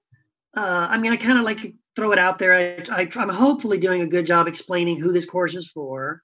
uh, 0.58 0.88
I 0.90 0.98
mean, 0.98 1.12
I 1.12 1.18
kind 1.18 1.38
of 1.38 1.46
like 1.46 1.74
throw 1.96 2.12
it 2.12 2.20
out 2.20 2.40
there. 2.40 2.54
I, 2.56 3.02
I 3.02 3.10
I'm 3.16 3.30
hopefully 3.30 3.78
doing 3.78 4.02
a 4.02 4.08
good 4.08 4.26
job 4.26 4.48
explaining 4.48 5.00
who 5.00 5.12
this 5.14 5.26
course 5.26 5.56
is 5.56 5.70
for. 5.70 6.24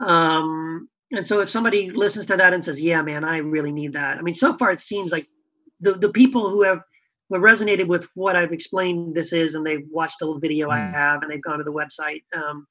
Um, 0.00 0.88
and 1.12 1.26
so 1.26 1.40
if 1.40 1.50
somebody 1.50 1.90
listens 1.90 2.26
to 2.26 2.36
that 2.36 2.52
and 2.54 2.64
says, 2.64 2.80
"Yeah, 2.80 3.02
man, 3.02 3.24
I 3.24 3.38
really 3.38 3.72
need 3.72 3.92
that," 3.92 4.18
I 4.18 4.22
mean, 4.22 4.34
so 4.34 4.56
far 4.56 4.70
it 4.70 4.80
seems 4.80 5.12
like 5.12 5.28
the 5.80 5.94
the 5.94 6.10
people 6.10 6.50
who 6.50 6.62
have 6.62 6.80
who 7.28 7.34
have 7.36 7.44
resonated 7.44 7.86
with 7.86 8.06
what 8.14 8.36
I've 8.36 8.52
explained 8.52 9.14
this 9.14 9.32
is, 9.32 9.54
and 9.54 9.64
they've 9.64 9.86
watched 9.90 10.18
the 10.18 10.26
little 10.26 10.40
video 10.40 10.70
I 10.70 10.78
Mm. 10.78 10.92
have, 10.92 11.22
and 11.22 11.30
they've 11.30 11.42
gone 11.42 11.58
to 11.58 11.64
the 11.64 11.72
website. 11.72 12.22
Um, 12.34 12.66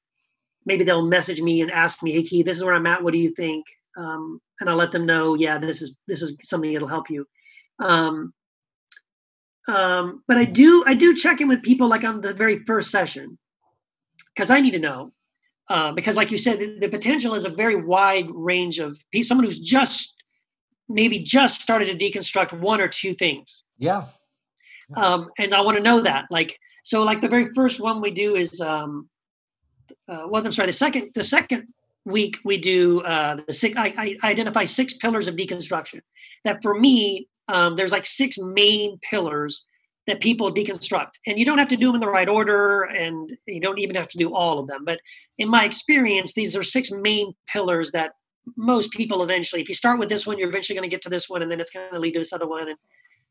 maybe 0.66 0.84
they'll 0.84 1.06
message 1.06 1.40
me 1.40 1.62
and 1.62 1.70
ask 1.70 2.02
me, 2.02 2.12
"Hey, 2.12 2.22
Keith, 2.24 2.46
this 2.46 2.56
is 2.58 2.64
where 2.64 2.74
I'm 2.74 2.86
at. 2.86 3.02
What 3.02 3.12
do 3.12 3.18
you 3.18 3.30
think?" 3.32 3.64
Um, 3.96 4.40
and 4.60 4.68
I'll 4.70 4.76
let 4.76 4.92
them 4.92 5.06
know, 5.06 5.34
"Yeah, 5.34 5.58
this 5.58 5.82
is 5.82 5.96
this 6.06 6.22
is 6.22 6.36
something 6.42 6.72
that'll 6.72 6.88
help 6.88 7.10
you." 7.10 7.26
Um, 7.78 8.32
um, 9.68 10.22
but 10.26 10.36
I 10.36 10.44
do 10.44 10.84
I 10.86 10.94
do 10.94 11.14
check 11.14 11.40
in 11.40 11.48
with 11.48 11.62
people 11.62 11.88
like 11.88 12.04
on 12.04 12.20
the 12.20 12.34
very 12.34 12.64
first 12.64 12.90
session 12.90 13.38
because 14.34 14.50
I 14.50 14.60
need 14.60 14.72
to 14.72 14.78
know. 14.78 15.12
Uh, 15.68 15.92
because, 15.92 16.16
like 16.16 16.30
you 16.30 16.38
said, 16.38 16.58
the, 16.58 16.78
the 16.80 16.88
potential 16.88 17.34
is 17.34 17.44
a 17.44 17.48
very 17.48 17.76
wide 17.76 18.28
range 18.30 18.78
of 18.78 18.98
people. 19.12 19.26
Someone 19.26 19.44
who's 19.44 19.60
just 19.60 20.16
maybe 20.88 21.18
just 21.20 21.62
started 21.62 21.86
to 21.86 21.96
deconstruct 21.96 22.58
one 22.58 22.80
or 22.80 22.88
two 22.88 23.14
things 23.14 23.62
Yeah. 23.78 24.06
um, 24.96 25.30
and 25.38 25.54
I 25.54 25.60
want 25.60 25.76
to 25.78 25.82
know 25.82 26.00
that. 26.00 26.26
Like, 26.30 26.58
so, 26.84 27.02
like 27.04 27.20
the 27.20 27.28
very 27.28 27.46
first 27.54 27.80
one 27.80 28.00
we 28.00 28.10
do 28.10 28.34
is, 28.36 28.60
um, 28.60 29.08
uh, 30.08 30.26
well, 30.28 30.44
I'm 30.44 30.52
sorry, 30.52 30.66
the 30.66 30.72
second, 30.72 31.12
the 31.14 31.22
second 31.24 31.68
week 32.04 32.36
we 32.44 32.58
do 32.58 33.00
uh, 33.02 33.36
the 33.46 33.52
six. 33.52 33.76
I, 33.76 34.16
I 34.24 34.28
identify 34.28 34.64
six 34.64 34.94
pillars 34.94 35.28
of 35.28 35.36
deconstruction. 35.36 36.00
That 36.44 36.60
for 36.62 36.78
me, 36.78 37.28
um, 37.48 37.76
there's 37.76 37.92
like 37.92 38.06
six 38.06 38.36
main 38.38 38.98
pillars 39.08 39.66
that 40.06 40.20
people 40.20 40.52
deconstruct, 40.52 41.12
and 41.26 41.38
you 41.38 41.44
don't 41.44 41.58
have 41.58 41.68
to 41.68 41.76
do 41.76 41.86
them 41.86 41.96
in 41.96 42.00
the 42.00 42.08
right 42.08 42.28
order, 42.28 42.82
and 42.82 43.36
you 43.46 43.60
don't 43.60 43.78
even 43.78 43.94
have 43.96 44.08
to 44.08 44.18
do 44.18 44.34
all 44.34 44.58
of 44.58 44.66
them. 44.66 44.84
But 44.84 45.00
in 45.38 45.48
my 45.48 45.64
experience, 45.64 46.32
these 46.32 46.56
are 46.56 46.62
six 46.62 46.90
main 46.90 47.34
pillars 47.46 47.92
that 47.92 48.12
most 48.56 48.90
people 48.92 49.22
eventually, 49.22 49.62
if 49.62 49.68
you 49.68 49.74
start 49.74 50.00
with 50.00 50.08
this 50.08 50.26
one, 50.26 50.38
you're 50.38 50.48
eventually 50.48 50.76
going 50.76 50.88
to 50.88 50.94
get 50.94 51.02
to 51.02 51.08
this 51.08 51.28
one, 51.28 51.42
and 51.42 51.50
then 51.50 51.60
it's 51.60 51.70
going 51.70 51.92
to 51.92 51.98
lead 51.98 52.14
to 52.14 52.18
this 52.18 52.32
other 52.32 52.48
one, 52.48 52.68
and 52.68 52.78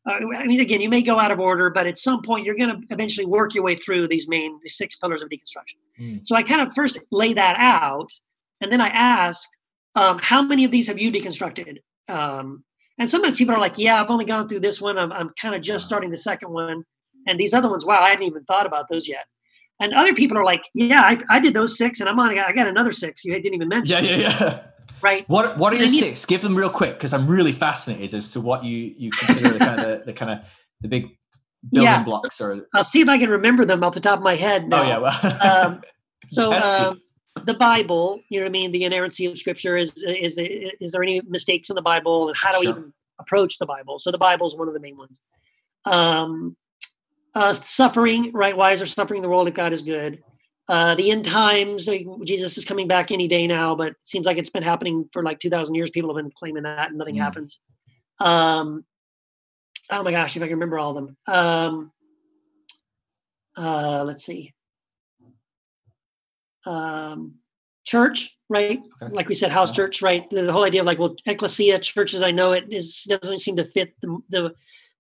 uh, 0.10 0.14
I 0.35 0.48
mean, 0.48 0.61
again, 0.61 0.81
you 0.81 0.89
may 0.89 1.03
go 1.03 1.19
out 1.19 1.31
of 1.31 1.39
order, 1.39 1.69
but 1.69 1.85
at 1.85 1.98
some 1.98 2.23
point 2.23 2.45
you're 2.45 2.56
going 2.56 2.69
to 2.69 2.81
eventually 2.89 3.27
work 3.27 3.53
your 3.53 3.64
way 3.64 3.76
through 3.76 4.07
these 4.07 4.27
main, 4.27 4.60
these 4.64 4.76
six 4.76 4.95
pillars 4.95 5.22
of 5.22 5.30
deconstruction. 5.30 5.77
Mm. 5.99 6.22
So 6.26 6.35
I 6.35 6.41
kind 6.41 6.61
of 6.61 6.73
first 6.73 6.98
lay 7.11 7.34
that 7.34 7.56
out, 7.60 8.10
and 8.61 8.72
then 8.72 8.81
I 8.81 8.88
ask, 8.88 9.48
um, 9.93 10.18
how 10.19 10.41
many 10.41 10.64
of 10.64 10.72
these 10.72 10.88
have 10.88 10.98
you 10.98 11.11
deconstructed? 11.11 11.80
Um, 12.07 12.64
and 13.01 13.09
sometimes 13.09 13.35
people 13.35 13.55
are 13.55 13.59
like, 13.59 13.79
yeah, 13.79 13.99
I've 13.99 14.11
only 14.11 14.25
gone 14.25 14.47
through 14.47 14.59
this 14.59 14.79
one. 14.79 14.97
I'm, 14.99 15.11
I'm 15.11 15.29
kind 15.41 15.55
of 15.55 15.61
just 15.63 15.87
starting 15.87 16.11
the 16.11 16.17
second 16.17 16.51
one. 16.53 16.83
And 17.27 17.39
these 17.39 17.51
other 17.55 17.67
ones, 17.67 17.83
wow, 17.83 17.97
I 17.99 18.09
hadn't 18.09 18.25
even 18.25 18.43
thought 18.43 18.67
about 18.67 18.85
those 18.89 19.07
yet. 19.07 19.25
And 19.79 19.91
other 19.93 20.13
people 20.13 20.37
are 20.37 20.43
like, 20.43 20.63
yeah, 20.75 21.01
I, 21.01 21.17
I 21.31 21.39
did 21.39 21.55
those 21.55 21.77
six, 21.79 21.99
and 21.99 22.07
I'm 22.07 22.19
on. 22.19 22.37
I 22.37 22.51
got 22.51 22.67
another 22.67 22.91
six 22.91 23.25
you 23.25 23.33
didn't 23.33 23.55
even 23.55 23.67
mention, 23.67 24.05
Yeah, 24.05 24.15
yeah, 24.15 24.37
yeah. 24.39 24.59
right? 25.01 25.27
What 25.27 25.57
What 25.57 25.73
are 25.73 25.77
your 25.77 25.87
Then 25.87 25.95
you- 25.95 25.99
six? 26.01 26.25
Give 26.27 26.41
them 26.43 26.53
real 26.55 26.69
quick 26.69 26.93
because 26.93 27.11
I'm 27.13 27.25
really 27.27 27.51
fascinated 27.51 28.13
as 28.13 28.31
to 28.33 28.41
what 28.41 28.63
you 28.63 28.93
you 28.95 29.09
consider 29.11 29.49
the 29.49 29.59
kind 29.59 29.81
of 29.81 30.05
the 30.09 30.13
kind 30.13 30.31
of 30.31 30.39
the 30.81 30.87
big 30.87 31.03
building 31.71 31.91
Yeah. 31.91 32.03
blocks 32.03 32.39
or. 32.39 32.67
I'll 32.75 32.85
see 32.85 33.01
if 33.01 33.09
I 33.09 33.17
can 33.17 33.31
remember 33.31 33.65
them 33.65 33.83
off 33.83 33.95
the 33.95 33.99
top 33.99 34.17
of 34.19 34.23
my 34.23 34.35
head. 34.35 34.69
Now. 34.69 34.83
Oh 34.83 34.87
yeah, 34.87 34.97
well. 34.99 35.39
Um, 35.67 35.81
So 36.29 36.53
um, 36.53 37.01
the 37.45 37.53
Bible, 37.53 38.21
you 38.29 38.39
know 38.39 38.45
what 38.45 38.49
I 38.49 38.51
mean? 38.51 38.71
The 38.71 38.83
inerrancy 38.83 39.25
of 39.25 39.37
Scripture 39.37 39.77
is 39.77 39.91
is 40.03 40.37
is 40.37 40.91
there 40.91 41.03
any 41.03 41.21
mistakes 41.27 41.69
in 41.69 41.75
the 41.75 41.81
Bible, 41.81 42.27
and 42.27 42.37
how 42.37 42.51
do 42.51 42.59
we 42.59 42.67
even 42.67 42.93
approach 43.19 43.57
the 43.57 43.65
Bible? 43.65 43.99
So 43.99 44.11
the 44.11 44.17
Bible 44.17 44.47
is 44.47 44.55
one 44.55 44.67
of 44.67 44.73
the 44.73 44.79
main 44.79 44.97
ones. 44.97 45.21
Um, 45.85 46.55
uh, 47.33 47.53
suffering, 47.53 48.31
right? 48.33 48.55
Why 48.55 48.71
is 48.73 48.79
there 48.79 48.85
suffering 48.85 49.19
in 49.19 49.23
the 49.23 49.29
world 49.29 49.47
if 49.47 49.53
God 49.53 49.71
is 49.71 49.81
good? 49.81 50.23
Uh, 50.67 50.95
the 50.95 51.11
end 51.11 51.25
times, 51.25 51.87
like, 51.87 52.05
Jesus 52.23 52.57
is 52.57 52.65
coming 52.65 52.87
back 52.87 53.11
any 53.11 53.27
day 53.27 53.47
now, 53.47 53.75
but 53.75 53.89
it 53.89 53.97
seems 54.03 54.25
like 54.25 54.37
it's 54.37 54.49
been 54.49 54.63
happening 54.63 55.09
for 55.11 55.23
like 55.23 55.39
two 55.39 55.49
thousand 55.49 55.75
years. 55.75 55.89
People 55.89 56.13
have 56.13 56.21
been 56.21 56.31
claiming 56.31 56.63
that, 56.63 56.89
and 56.89 56.97
nothing 56.97 57.15
Mm. 57.15 57.19
happens. 57.19 57.59
Um, 58.19 58.85
oh 59.89 60.03
my 60.03 60.11
gosh, 60.11 60.35
if 60.35 60.43
I 60.43 60.47
can 60.47 60.55
remember 60.55 60.79
all 60.79 60.97
of 60.97 61.05
them. 61.05 61.17
Um, 61.27 61.91
uh, 63.57 64.03
let's 64.03 64.25
see 64.25 64.53
um, 66.65 67.39
church, 67.83 68.38
right? 68.49 68.79
Okay. 69.01 69.13
Like 69.13 69.27
we 69.27 69.35
said, 69.35 69.51
house 69.51 69.69
Yeah. 69.69 69.75
church, 69.75 70.01
right? 70.01 70.29
The, 70.29 70.43
the 70.43 70.53
whole 70.53 70.63
idea 70.63 70.81
of 70.81 70.88
like, 70.88 70.99
well, 70.99 71.15
ecclesia, 71.25 71.79
church 71.79 72.13
as 72.13 72.21
I 72.21 72.31
know 72.31 72.51
it, 72.51 72.71
is 72.71 73.03
doesn't 73.03 73.39
seem 73.39 73.55
to 73.57 73.65
fit 73.65 73.93
the, 74.01 74.19
the 74.29 74.53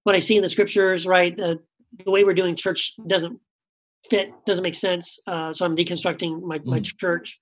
what 0.03 0.15
I 0.15 0.19
see 0.19 0.35
in 0.35 0.41
the 0.41 0.49
scriptures, 0.49 1.05
right? 1.05 1.35
The, 1.35 1.59
the 2.03 2.11
way 2.11 2.23
we're 2.23 2.33
doing 2.33 2.55
church 2.55 2.95
doesn't 3.05 3.39
fit, 4.09 4.31
doesn't 4.45 4.63
make 4.63 4.75
sense. 4.75 5.19
Uh, 5.27 5.53
so 5.53 5.65
I'm 5.65 5.75
deconstructing 5.75 6.41
my, 6.41 6.59
my 6.65 6.79
Mm. 6.79 6.97
church. 6.97 7.39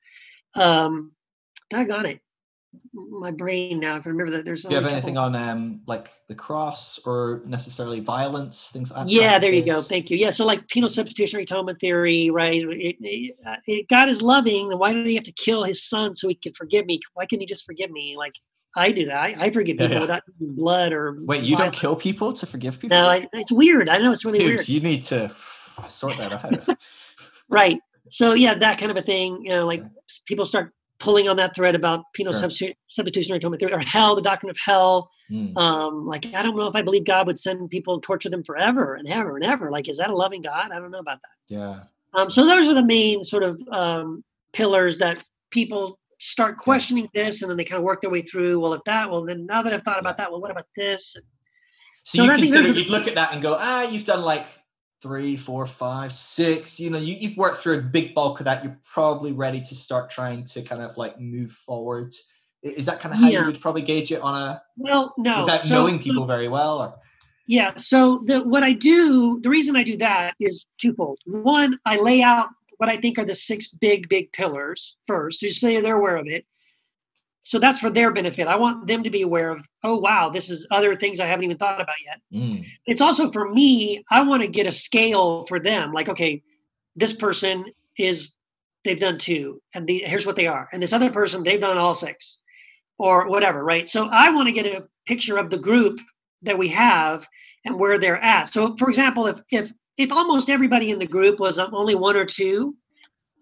Um, 0.55 1.15
doggone 1.69 2.05
it. 2.07 2.19
My 2.93 3.31
brain 3.31 3.79
now. 3.79 3.97
If 3.97 4.05
I 4.05 4.09
remember 4.09 4.31
that, 4.31 4.45
there's. 4.45 4.63
Do 4.63 4.69
you 4.69 4.81
have 4.81 4.91
anything 4.91 5.17
on 5.17 5.35
um 5.35 5.81
like 5.87 6.09
the 6.27 6.35
cross 6.35 6.99
or 7.05 7.41
necessarily 7.45 7.99
violence 7.99 8.71
things 8.71 8.91
like 8.91 9.05
that? 9.05 9.11
Yeah, 9.11 9.39
there 9.39 9.53
you 9.53 9.65
go. 9.65 9.81
Thank 9.81 10.09
you. 10.09 10.17
Yeah, 10.17 10.29
so 10.29 10.45
like 10.45 10.67
penal 10.67 10.89
substitutionary 10.89 11.43
atonement 11.43 11.79
theory, 11.79 12.29
right? 12.29 12.61
It, 12.61 12.97
it, 13.01 13.35
uh, 13.45 13.55
it, 13.67 13.89
God 13.89 14.09
is 14.09 14.21
loving. 14.21 14.69
Then 14.69 14.79
why 14.79 14.93
did 14.93 15.05
He 15.07 15.15
have 15.15 15.23
to 15.25 15.31
kill 15.31 15.63
His 15.63 15.87
Son 15.87 16.13
so 16.13 16.27
He 16.27 16.35
could 16.35 16.55
forgive 16.55 16.85
me? 16.85 16.99
Why 17.13 17.25
couldn't 17.25 17.41
He 17.41 17.47
just 17.47 17.65
forgive 17.65 17.91
me? 17.91 18.15
Like 18.17 18.33
I 18.75 18.91
do 18.91 19.05
that. 19.05 19.17
I, 19.17 19.35
I 19.45 19.51
forgive 19.51 19.77
people 19.77 19.89
yeah, 19.89 19.95
yeah. 19.95 20.01
without 20.01 20.23
blood 20.39 20.93
or. 20.93 21.17
Wait, 21.23 21.43
you 21.43 21.55
violence. 21.55 21.75
don't 21.75 21.81
kill 21.81 21.95
people 21.95 22.33
to 22.33 22.45
forgive 22.45 22.79
people? 22.79 22.99
No, 22.99 23.07
I, 23.07 23.27
it's 23.33 23.51
weird. 23.51 23.89
I 23.89 23.97
know 23.97 24.11
it's 24.11 24.25
really 24.25 24.39
Dude, 24.39 24.47
weird. 24.47 24.69
You 24.69 24.79
need 24.81 25.03
to 25.03 25.31
sort 25.87 26.17
that 26.17 26.33
out. 26.33 26.77
right. 27.49 27.79
So 28.09 28.33
yeah, 28.33 28.55
that 28.55 28.79
kind 28.79 28.91
of 28.91 28.97
a 28.97 29.01
thing. 29.01 29.39
You 29.43 29.49
know, 29.49 29.65
like 29.65 29.83
people 30.25 30.45
start 30.45 30.73
pulling 30.99 31.29
on 31.29 31.37
that 31.37 31.55
thread 31.55 31.75
about 31.75 32.03
penal 32.13 32.33
sure. 32.33 32.49
substitu- 32.49 32.75
substitutionary 32.89 33.37
atonement 33.37 33.61
theory 33.61 33.73
or 33.73 33.79
hell, 33.79 34.15
the 34.15 34.21
doctrine 34.21 34.49
of 34.49 34.57
hell. 34.57 35.09
Mm. 35.31 35.57
Um, 35.57 36.05
like 36.05 36.25
I 36.33 36.41
don't 36.41 36.55
know 36.55 36.67
if 36.67 36.75
I 36.75 36.81
believe 36.81 37.05
God 37.05 37.27
would 37.27 37.39
send 37.39 37.69
people 37.69 37.99
torture 38.01 38.29
them 38.29 38.43
forever 38.43 38.95
and 38.95 39.07
ever 39.07 39.35
and 39.35 39.45
ever. 39.45 39.71
Like, 39.71 39.87
is 39.87 39.97
that 39.97 40.09
a 40.09 40.15
loving 40.15 40.41
God? 40.41 40.71
I 40.71 40.79
don't 40.79 40.91
know 40.91 40.99
about 40.99 41.19
that. 41.21 41.53
Yeah. 41.53 41.79
Um, 42.13 42.29
so 42.29 42.45
those 42.45 42.67
are 42.67 42.73
the 42.73 42.85
main 42.85 43.23
sort 43.23 43.43
of 43.43 43.61
um, 43.71 44.23
pillars 44.53 44.97
that 44.97 45.23
people 45.51 45.99
start 46.19 46.57
questioning 46.57 47.07
this, 47.13 47.41
and 47.41 47.49
then 47.49 47.57
they 47.57 47.63
kind 47.63 47.77
of 47.77 47.83
work 47.83 48.01
their 48.01 48.09
way 48.09 48.21
through. 48.21 48.59
Well, 48.59 48.73
if 48.73 48.81
that, 48.85 49.09
well, 49.09 49.23
then 49.23 49.45
now 49.45 49.61
that 49.61 49.73
I've 49.73 49.83
thought 49.83 49.99
about 49.99 50.17
that, 50.17 50.31
well, 50.31 50.41
what 50.41 50.51
about 50.51 50.67
this? 50.75 51.15
So, 52.03 52.17
so 52.17 52.23
you 52.23 52.37
consider 52.37 52.69
you'd 52.69 52.89
look 52.89 53.07
at 53.07 53.15
that 53.15 53.33
and 53.33 53.41
go, 53.41 53.55
ah, 53.59 53.83
you've 53.83 54.05
done 54.05 54.23
like 54.23 54.45
three, 55.01 55.37
four, 55.37 55.65
five, 55.65 56.13
six. 56.13 56.79
You 56.79 56.89
know, 56.89 56.97
you, 56.97 57.15
you've 57.19 57.37
worked 57.37 57.57
through 57.57 57.77
a 57.77 57.81
big 57.81 58.13
bulk 58.13 58.39
of 58.39 58.45
that. 58.45 58.63
You're 58.63 58.79
probably 58.91 59.31
ready 59.31 59.61
to 59.61 59.75
start 59.75 60.09
trying 60.09 60.45
to 60.45 60.61
kind 60.61 60.81
of 60.81 60.97
like 60.97 61.19
move 61.19 61.51
forward. 61.51 62.13
Is 62.61 62.85
that 62.87 62.99
kind 62.99 63.13
of 63.13 63.21
how 63.21 63.29
yeah. 63.29 63.39
you 63.39 63.45
would 63.45 63.61
probably 63.61 63.81
gauge 63.81 64.11
it 64.11 64.21
on 64.21 64.35
a 64.35 64.61
well, 64.77 65.13
no, 65.17 65.41
without 65.41 65.63
so, 65.63 65.75
knowing 65.75 65.99
people 65.99 66.23
so, 66.23 66.27
very 66.27 66.47
well? 66.47 66.79
Or? 66.79 66.95
Yeah. 67.47 67.73
So 67.77 68.21
the 68.25 68.43
what 68.43 68.63
I 68.63 68.73
do, 68.73 69.39
the 69.41 69.49
reason 69.49 69.75
I 69.75 69.83
do 69.83 69.97
that 69.97 70.35
is 70.39 70.65
twofold. 70.79 71.19
One, 71.25 71.79
I 71.85 71.97
lay 71.97 72.21
out 72.21 72.49
what 72.77 72.89
I 72.89 72.97
think 72.97 73.17
are 73.17 73.25
the 73.25 73.35
six 73.35 73.69
big, 73.69 74.09
big 74.09 74.31
pillars 74.33 74.97
first, 75.07 75.39
just 75.41 75.59
so 75.59 75.81
they're 75.81 75.97
aware 75.97 76.17
of 76.17 76.27
it 76.27 76.45
so 77.41 77.59
that's 77.59 77.79
for 77.79 77.89
their 77.89 78.11
benefit. 78.11 78.47
I 78.47 78.55
want 78.55 78.87
them 78.87 79.03
to 79.03 79.09
be 79.09 79.21
aware 79.21 79.49
of, 79.49 79.65
oh 79.83 79.97
wow, 79.97 80.29
this 80.29 80.49
is 80.49 80.67
other 80.71 80.95
things 80.95 81.19
I 81.19 81.25
haven't 81.25 81.45
even 81.45 81.57
thought 81.57 81.81
about 81.81 81.95
yet. 82.05 82.21
Mm. 82.33 82.65
It's 82.85 83.01
also 83.01 83.31
for 83.31 83.49
me, 83.49 84.03
I 84.11 84.23
want 84.23 84.41
to 84.41 84.47
get 84.47 84.67
a 84.67 84.71
scale 84.71 85.45
for 85.45 85.59
them. 85.59 85.93
Like, 85.93 86.09
okay, 86.09 86.43
this 86.95 87.13
person 87.13 87.65
is 87.97 88.33
they've 88.83 88.99
done 88.99 89.17
two, 89.17 89.61
and 89.73 89.87
the, 89.87 89.99
here's 90.05 90.25
what 90.25 90.35
they 90.35 90.47
are, 90.47 90.69
and 90.71 90.81
this 90.81 90.93
other 90.93 91.11
person 91.11 91.43
they've 91.43 91.59
done 91.59 91.77
all 91.77 91.93
six, 91.93 92.39
or 92.97 93.27
whatever, 93.29 93.63
right? 93.63 93.87
So 93.87 94.07
I 94.11 94.29
want 94.29 94.47
to 94.47 94.53
get 94.53 94.65
a 94.65 94.87
picture 95.05 95.37
of 95.37 95.49
the 95.49 95.57
group 95.57 95.99
that 96.43 96.57
we 96.57 96.69
have 96.69 97.27
and 97.65 97.79
where 97.79 97.97
they're 97.97 98.21
at. 98.21 98.49
So, 98.49 98.75
for 98.77 98.89
example, 98.89 99.27
if 99.27 99.41
if 99.49 99.71
if 99.97 100.11
almost 100.11 100.49
everybody 100.49 100.91
in 100.91 100.99
the 100.99 101.05
group 101.05 101.39
was 101.39 101.59
only 101.59 101.95
one 101.95 102.15
or 102.15 102.25
two, 102.25 102.75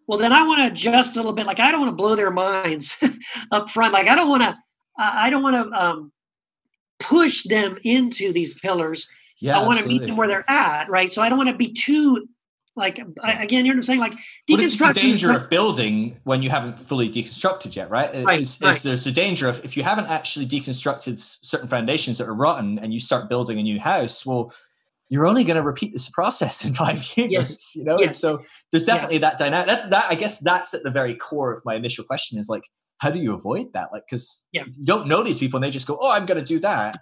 well 0.07 0.17
then 0.17 0.33
i 0.33 0.43
want 0.43 0.59
to 0.59 0.67
adjust 0.67 1.15
a 1.15 1.19
little 1.19 1.33
bit 1.33 1.45
like 1.45 1.59
i 1.59 1.71
don't 1.71 1.81
want 1.81 1.91
to 1.91 1.95
blow 1.95 2.15
their 2.15 2.31
minds 2.31 2.95
up 3.51 3.69
front 3.69 3.93
like 3.93 4.07
i 4.07 4.15
don't 4.15 4.29
want 4.29 4.43
to 4.43 4.49
uh, 4.49 5.11
i 5.13 5.29
don't 5.29 5.43
want 5.43 5.55
to 5.55 5.79
um, 5.79 6.11
push 6.99 7.43
them 7.43 7.77
into 7.83 8.33
these 8.33 8.53
pillars. 8.59 9.07
Yeah, 9.39 9.59
i 9.59 9.65
want 9.65 9.79
to 9.79 9.87
meet 9.87 10.01
them 10.01 10.17
where 10.17 10.27
they're 10.27 10.49
at 10.49 10.89
right? 10.89 11.11
So 11.11 11.21
i 11.21 11.29
don't 11.29 11.37
want 11.37 11.49
to 11.49 11.55
be 11.55 11.73
too 11.73 12.27
like 12.75 12.99
again 13.23 13.65
you 13.65 13.71
know 13.71 13.75
what 13.75 13.77
i'm 13.77 13.83
saying? 13.83 13.99
Like 13.99 14.13
deconstruction 14.49 14.63
it's 14.63 14.77
the 14.79 14.93
danger 14.93 15.31
of 15.31 15.49
building 15.49 16.19
when 16.23 16.41
you 16.41 16.49
haven't 16.49 16.79
fully 16.79 17.09
deconstructed 17.09 17.75
yet 17.75 17.89
right, 17.89 18.09
right, 18.23 18.41
is, 18.41 18.59
right. 18.61 18.75
Is 18.75 18.81
there's 18.81 19.07
a 19.07 19.11
danger 19.11 19.47
of 19.47 19.63
if 19.63 19.77
you 19.77 19.83
haven't 19.83 20.07
actually 20.07 20.47
deconstructed 20.47 21.19
certain 21.19 21.67
foundations 21.67 22.17
that 22.17 22.27
are 22.27 22.33
rotten 22.33 22.79
and 22.79 22.93
you 22.93 22.99
start 22.99 23.29
building 23.29 23.59
a 23.59 23.63
new 23.63 23.79
house 23.79 24.25
well 24.25 24.51
you're 25.09 25.25
only 25.25 25.43
going 25.43 25.55
to 25.55 25.63
repeat 25.63 25.93
this 25.93 26.09
process 26.09 26.65
in 26.65 26.73
five 26.73 26.97
years 27.15 27.31
yes. 27.31 27.75
you 27.75 27.83
know 27.83 27.97
yes. 27.99 28.07
and 28.07 28.17
so 28.17 28.39
there's 28.71 28.85
definitely 28.85 29.15
yeah. 29.17 29.29
that 29.29 29.37
dynamic 29.37 29.67
that's 29.67 29.89
that 29.89 30.05
i 30.09 30.15
guess 30.15 30.39
that's 30.39 30.73
at 30.73 30.83
the 30.83 30.91
very 30.91 31.15
core 31.15 31.53
of 31.53 31.61
my 31.65 31.75
initial 31.75 32.03
question 32.03 32.37
is 32.37 32.49
like 32.49 32.63
how 32.99 33.11
do 33.11 33.19
you 33.19 33.33
avoid 33.33 33.67
that 33.73 33.89
like 33.91 34.03
because 34.09 34.47
yeah. 34.51 34.63
you 34.65 34.85
don't 34.85 35.07
know 35.07 35.23
these 35.23 35.39
people 35.39 35.57
and 35.57 35.63
they 35.63 35.71
just 35.71 35.87
go 35.87 35.97
oh 36.01 36.11
i'm 36.11 36.25
going 36.25 36.39
to 36.39 36.45
do 36.45 36.59
that 36.59 36.97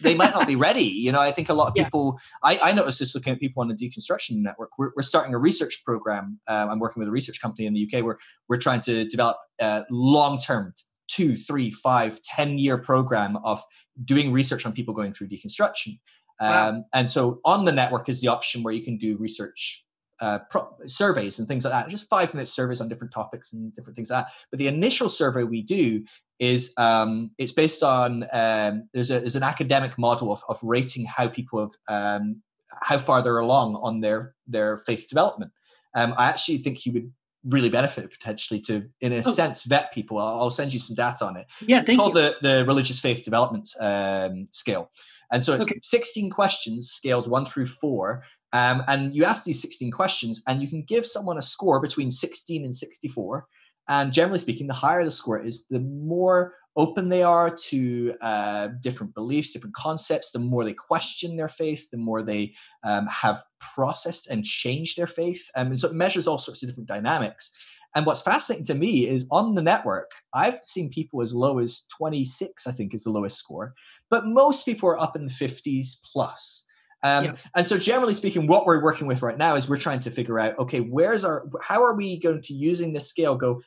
they 0.00 0.14
might 0.14 0.32
not 0.32 0.46
be 0.46 0.56
ready 0.68 0.82
you 0.82 1.10
know 1.10 1.20
i 1.20 1.30
think 1.30 1.48
a 1.48 1.54
lot 1.54 1.68
of 1.68 1.74
people 1.74 2.18
yeah. 2.44 2.58
I, 2.62 2.70
I 2.70 2.72
noticed 2.72 3.00
this 3.00 3.14
looking 3.14 3.32
at 3.32 3.40
people 3.40 3.62
on 3.62 3.68
the 3.68 3.74
deconstruction 3.74 4.36
network 4.36 4.70
we're, 4.78 4.90
we're 4.96 5.02
starting 5.02 5.34
a 5.34 5.38
research 5.38 5.82
program 5.84 6.38
um, 6.48 6.70
i'm 6.70 6.78
working 6.78 7.00
with 7.00 7.08
a 7.08 7.12
research 7.12 7.40
company 7.40 7.66
in 7.66 7.74
the 7.74 7.88
uk 7.92 8.04
where 8.04 8.18
we're 8.48 8.58
trying 8.58 8.80
to 8.82 9.04
develop 9.04 9.36
a 9.60 9.84
long-term 9.90 10.74
two 11.08 11.36
three 11.36 11.70
five 11.70 12.20
ten 12.22 12.58
year 12.58 12.78
program 12.78 13.36
of 13.44 13.62
doing 14.04 14.32
research 14.32 14.64
on 14.64 14.72
people 14.72 14.94
going 14.94 15.12
through 15.12 15.28
deconstruction 15.28 15.98
Wow. 16.40 16.68
Um, 16.68 16.84
and 16.92 17.08
so 17.08 17.40
on 17.44 17.64
the 17.64 17.72
network 17.72 18.08
is 18.08 18.20
the 18.20 18.28
option 18.28 18.62
where 18.62 18.74
you 18.74 18.82
can 18.82 18.96
do 18.96 19.16
research 19.16 19.84
uh, 20.20 20.38
pro- 20.50 20.72
surveys 20.86 21.38
and 21.38 21.48
things 21.48 21.64
like 21.64 21.72
that. 21.72 21.88
Just 21.88 22.08
five 22.08 22.32
minute 22.32 22.46
surveys 22.46 22.80
on 22.80 22.88
different 22.88 23.12
topics 23.12 23.52
and 23.52 23.74
different 23.74 23.96
things 23.96 24.10
like 24.10 24.24
that. 24.24 24.32
But 24.50 24.58
the 24.58 24.68
initial 24.68 25.08
survey 25.08 25.42
we 25.42 25.62
do 25.62 26.04
is 26.38 26.72
um, 26.76 27.32
it's 27.38 27.52
based 27.52 27.82
on 27.82 28.24
um, 28.32 28.88
there's 28.94 29.10
a 29.10 29.20
there's 29.20 29.36
an 29.36 29.42
academic 29.42 29.98
model 29.98 30.32
of, 30.32 30.42
of 30.48 30.58
rating 30.62 31.04
how 31.04 31.28
people 31.28 31.60
have 31.60 31.72
um, 31.88 32.42
how 32.82 32.98
far 32.98 33.20
they're 33.20 33.38
along 33.38 33.76
on 33.76 34.00
their 34.00 34.34
their 34.46 34.78
faith 34.78 35.08
development. 35.08 35.52
Um, 35.94 36.14
I 36.16 36.28
actually 36.28 36.58
think 36.58 36.86
you 36.86 36.92
would 36.92 37.12
really 37.44 37.68
benefit 37.68 38.10
potentially 38.10 38.60
to, 38.60 38.88
in 39.00 39.12
a 39.12 39.22
oh. 39.26 39.30
sense, 39.32 39.64
vet 39.64 39.92
people. 39.92 40.18
I'll, 40.18 40.42
I'll, 40.42 40.50
send 40.50 40.72
you 40.72 40.78
some 40.78 40.94
data 40.94 41.24
on 41.26 41.36
it. 41.36 41.46
Yeah, 41.66 41.78
thank 41.78 41.90
it's 41.90 41.96
called 41.98 42.16
you. 42.16 42.22
the 42.22 42.36
the 42.58 42.64
religious 42.66 43.00
faith 43.00 43.24
development 43.24 43.68
um, 43.80 44.46
scale. 44.50 44.90
And 45.32 45.42
so 45.42 45.54
it's 45.54 45.64
okay. 45.64 45.80
16 45.82 46.30
questions 46.30 46.90
scaled 46.90 47.28
one 47.28 47.44
through 47.44 47.66
four. 47.66 48.22
Um, 48.52 48.82
and 48.86 49.14
you 49.14 49.24
ask 49.24 49.44
these 49.44 49.62
16 49.62 49.90
questions, 49.90 50.42
and 50.46 50.60
you 50.60 50.68
can 50.68 50.82
give 50.82 51.06
someone 51.06 51.38
a 51.38 51.42
score 51.42 51.80
between 51.80 52.10
16 52.10 52.64
and 52.64 52.76
64. 52.76 53.46
And 53.88 54.12
generally 54.12 54.38
speaking, 54.38 54.66
the 54.66 54.74
higher 54.74 55.04
the 55.04 55.10
score 55.10 55.40
is, 55.40 55.66
the 55.68 55.80
more 55.80 56.54
open 56.76 57.08
they 57.08 57.22
are 57.22 57.50
to 57.50 58.14
uh, 58.20 58.68
different 58.80 59.14
beliefs, 59.14 59.52
different 59.52 59.74
concepts, 59.74 60.32
the 60.32 60.38
more 60.38 60.64
they 60.64 60.72
question 60.72 61.36
their 61.36 61.48
faith, 61.48 61.90
the 61.90 61.98
more 61.98 62.22
they 62.22 62.54
um, 62.84 63.06
have 63.06 63.42
processed 63.60 64.28
and 64.28 64.44
changed 64.44 64.96
their 64.96 65.06
faith. 65.06 65.50
Um, 65.56 65.68
and 65.68 65.80
so 65.80 65.88
it 65.88 65.94
measures 65.94 66.26
all 66.26 66.38
sorts 66.38 66.62
of 66.62 66.68
different 66.68 66.88
dynamics. 66.88 67.52
And 67.94 68.06
what's 68.06 68.22
fascinating 68.22 68.64
to 68.66 68.74
me 68.74 69.06
is 69.06 69.26
on 69.30 69.54
the 69.54 69.62
network, 69.62 70.12
I've 70.32 70.60
seen 70.64 70.88
people 70.88 71.20
as 71.20 71.34
low 71.34 71.58
as 71.58 71.84
26, 71.98 72.66
I 72.66 72.72
think 72.72 72.94
is 72.94 73.04
the 73.04 73.10
lowest 73.10 73.36
score, 73.36 73.74
but 74.12 74.26
most 74.26 74.66
people 74.66 74.90
are 74.90 75.00
up 75.00 75.16
in 75.16 75.24
the 75.24 75.32
50s 75.32 75.96
plus. 76.12 76.66
Um, 77.02 77.24
yeah. 77.24 77.34
And 77.56 77.66
so, 77.66 77.78
generally 77.78 78.12
speaking, 78.12 78.46
what 78.46 78.66
we're 78.66 78.82
working 78.82 79.06
with 79.06 79.22
right 79.22 79.38
now 79.38 79.56
is 79.56 79.70
we're 79.70 79.78
trying 79.78 80.00
to 80.00 80.10
figure 80.10 80.38
out, 80.38 80.56
okay, 80.58 80.80
where's 80.80 81.24
our, 81.24 81.48
how 81.62 81.82
are 81.82 81.94
we 81.94 82.20
going 82.20 82.42
to 82.42 82.52
using 82.52 82.92
this 82.92 83.08
scale 83.08 83.34
go? 83.36 83.62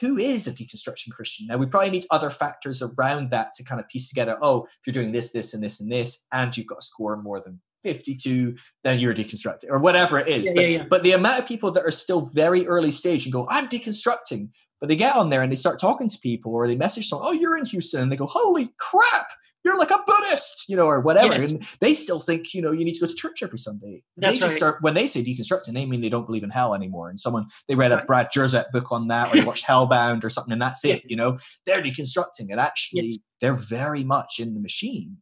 Who 0.00 0.16
is 0.16 0.46
a 0.46 0.52
deconstruction 0.52 1.10
Christian? 1.10 1.48
Now, 1.48 1.58
we 1.58 1.66
probably 1.66 1.90
need 1.90 2.06
other 2.10 2.30
factors 2.30 2.80
around 2.82 3.30
that 3.30 3.52
to 3.54 3.62
kind 3.62 3.78
of 3.78 3.88
piece 3.90 4.08
together. 4.08 4.38
Oh, 4.40 4.64
if 4.64 4.86
you're 4.86 4.94
doing 4.94 5.12
this, 5.12 5.32
this, 5.32 5.52
and 5.52 5.62
this, 5.62 5.80
and 5.80 5.92
this, 5.92 6.26
and 6.32 6.56
you've 6.56 6.66
got 6.66 6.78
a 6.78 6.82
score 6.82 7.18
more 7.18 7.40
than 7.40 7.60
52, 7.84 8.56
then 8.82 9.00
you're 9.00 9.14
deconstructing 9.14 9.68
or 9.68 9.80
whatever 9.80 10.18
it 10.18 10.28
is. 10.28 10.46
Yeah, 10.46 10.52
but, 10.54 10.70
yeah, 10.70 10.84
but 10.88 11.02
the 11.02 11.12
amount 11.12 11.40
of 11.40 11.46
people 11.46 11.70
that 11.72 11.84
are 11.84 11.90
still 11.90 12.22
very 12.22 12.66
early 12.66 12.90
stage 12.90 13.26
and 13.26 13.32
go, 13.34 13.46
I'm 13.50 13.68
deconstructing, 13.68 14.48
but 14.80 14.88
they 14.88 14.96
get 14.96 15.14
on 15.14 15.28
there 15.28 15.42
and 15.42 15.52
they 15.52 15.56
start 15.56 15.78
talking 15.78 16.08
to 16.08 16.18
people 16.20 16.54
or 16.54 16.66
they 16.66 16.76
message 16.76 17.08
someone, 17.08 17.28
oh, 17.28 17.32
you're 17.32 17.58
in 17.58 17.66
Houston. 17.66 18.00
And 18.00 18.10
they 18.10 18.16
go, 18.16 18.26
holy 18.26 18.72
crap, 18.78 19.26
you're 19.64 19.78
like 19.78 19.90
a 19.90 20.02
Buddhist, 20.06 20.68
you 20.68 20.76
know, 20.76 20.86
or 20.86 21.00
whatever. 21.00 21.34
Yes. 21.34 21.52
And 21.52 21.66
they 21.80 21.94
still 21.94 22.20
think, 22.20 22.54
you 22.54 22.62
know, 22.62 22.72
you 22.72 22.84
need 22.84 22.94
to 22.94 23.00
go 23.00 23.06
to 23.06 23.14
church 23.14 23.42
every 23.42 23.58
Sunday. 23.58 24.02
That's 24.16 24.34
they 24.34 24.40
just 24.40 24.52
right. 24.52 24.58
start 24.58 24.82
when 24.82 24.94
they 24.94 25.06
say 25.06 25.22
deconstructing, 25.22 25.74
they 25.74 25.86
mean 25.86 26.00
they 26.00 26.08
don't 26.08 26.26
believe 26.26 26.42
in 26.42 26.50
hell 26.50 26.74
anymore. 26.74 27.10
And 27.10 27.20
someone 27.20 27.46
they 27.68 27.74
read 27.74 27.92
a. 27.92 28.04
Brad 28.04 28.30
Jersak 28.34 28.70
book 28.72 28.90
on 28.90 29.08
that, 29.08 29.32
or 29.32 29.36
they 29.36 29.44
watched 29.44 29.66
Hellbound 29.68 30.24
or 30.24 30.30
something, 30.30 30.52
and 30.52 30.62
that's 30.62 30.84
it. 30.84 31.02
You 31.04 31.16
know, 31.16 31.38
they're 31.66 31.82
deconstructing, 31.82 32.48
and 32.50 32.58
actually 32.58 33.06
yes. 33.06 33.18
they're 33.40 33.54
very 33.54 34.02
much 34.02 34.40
in 34.40 34.54
the 34.54 34.60
machine. 34.60 35.18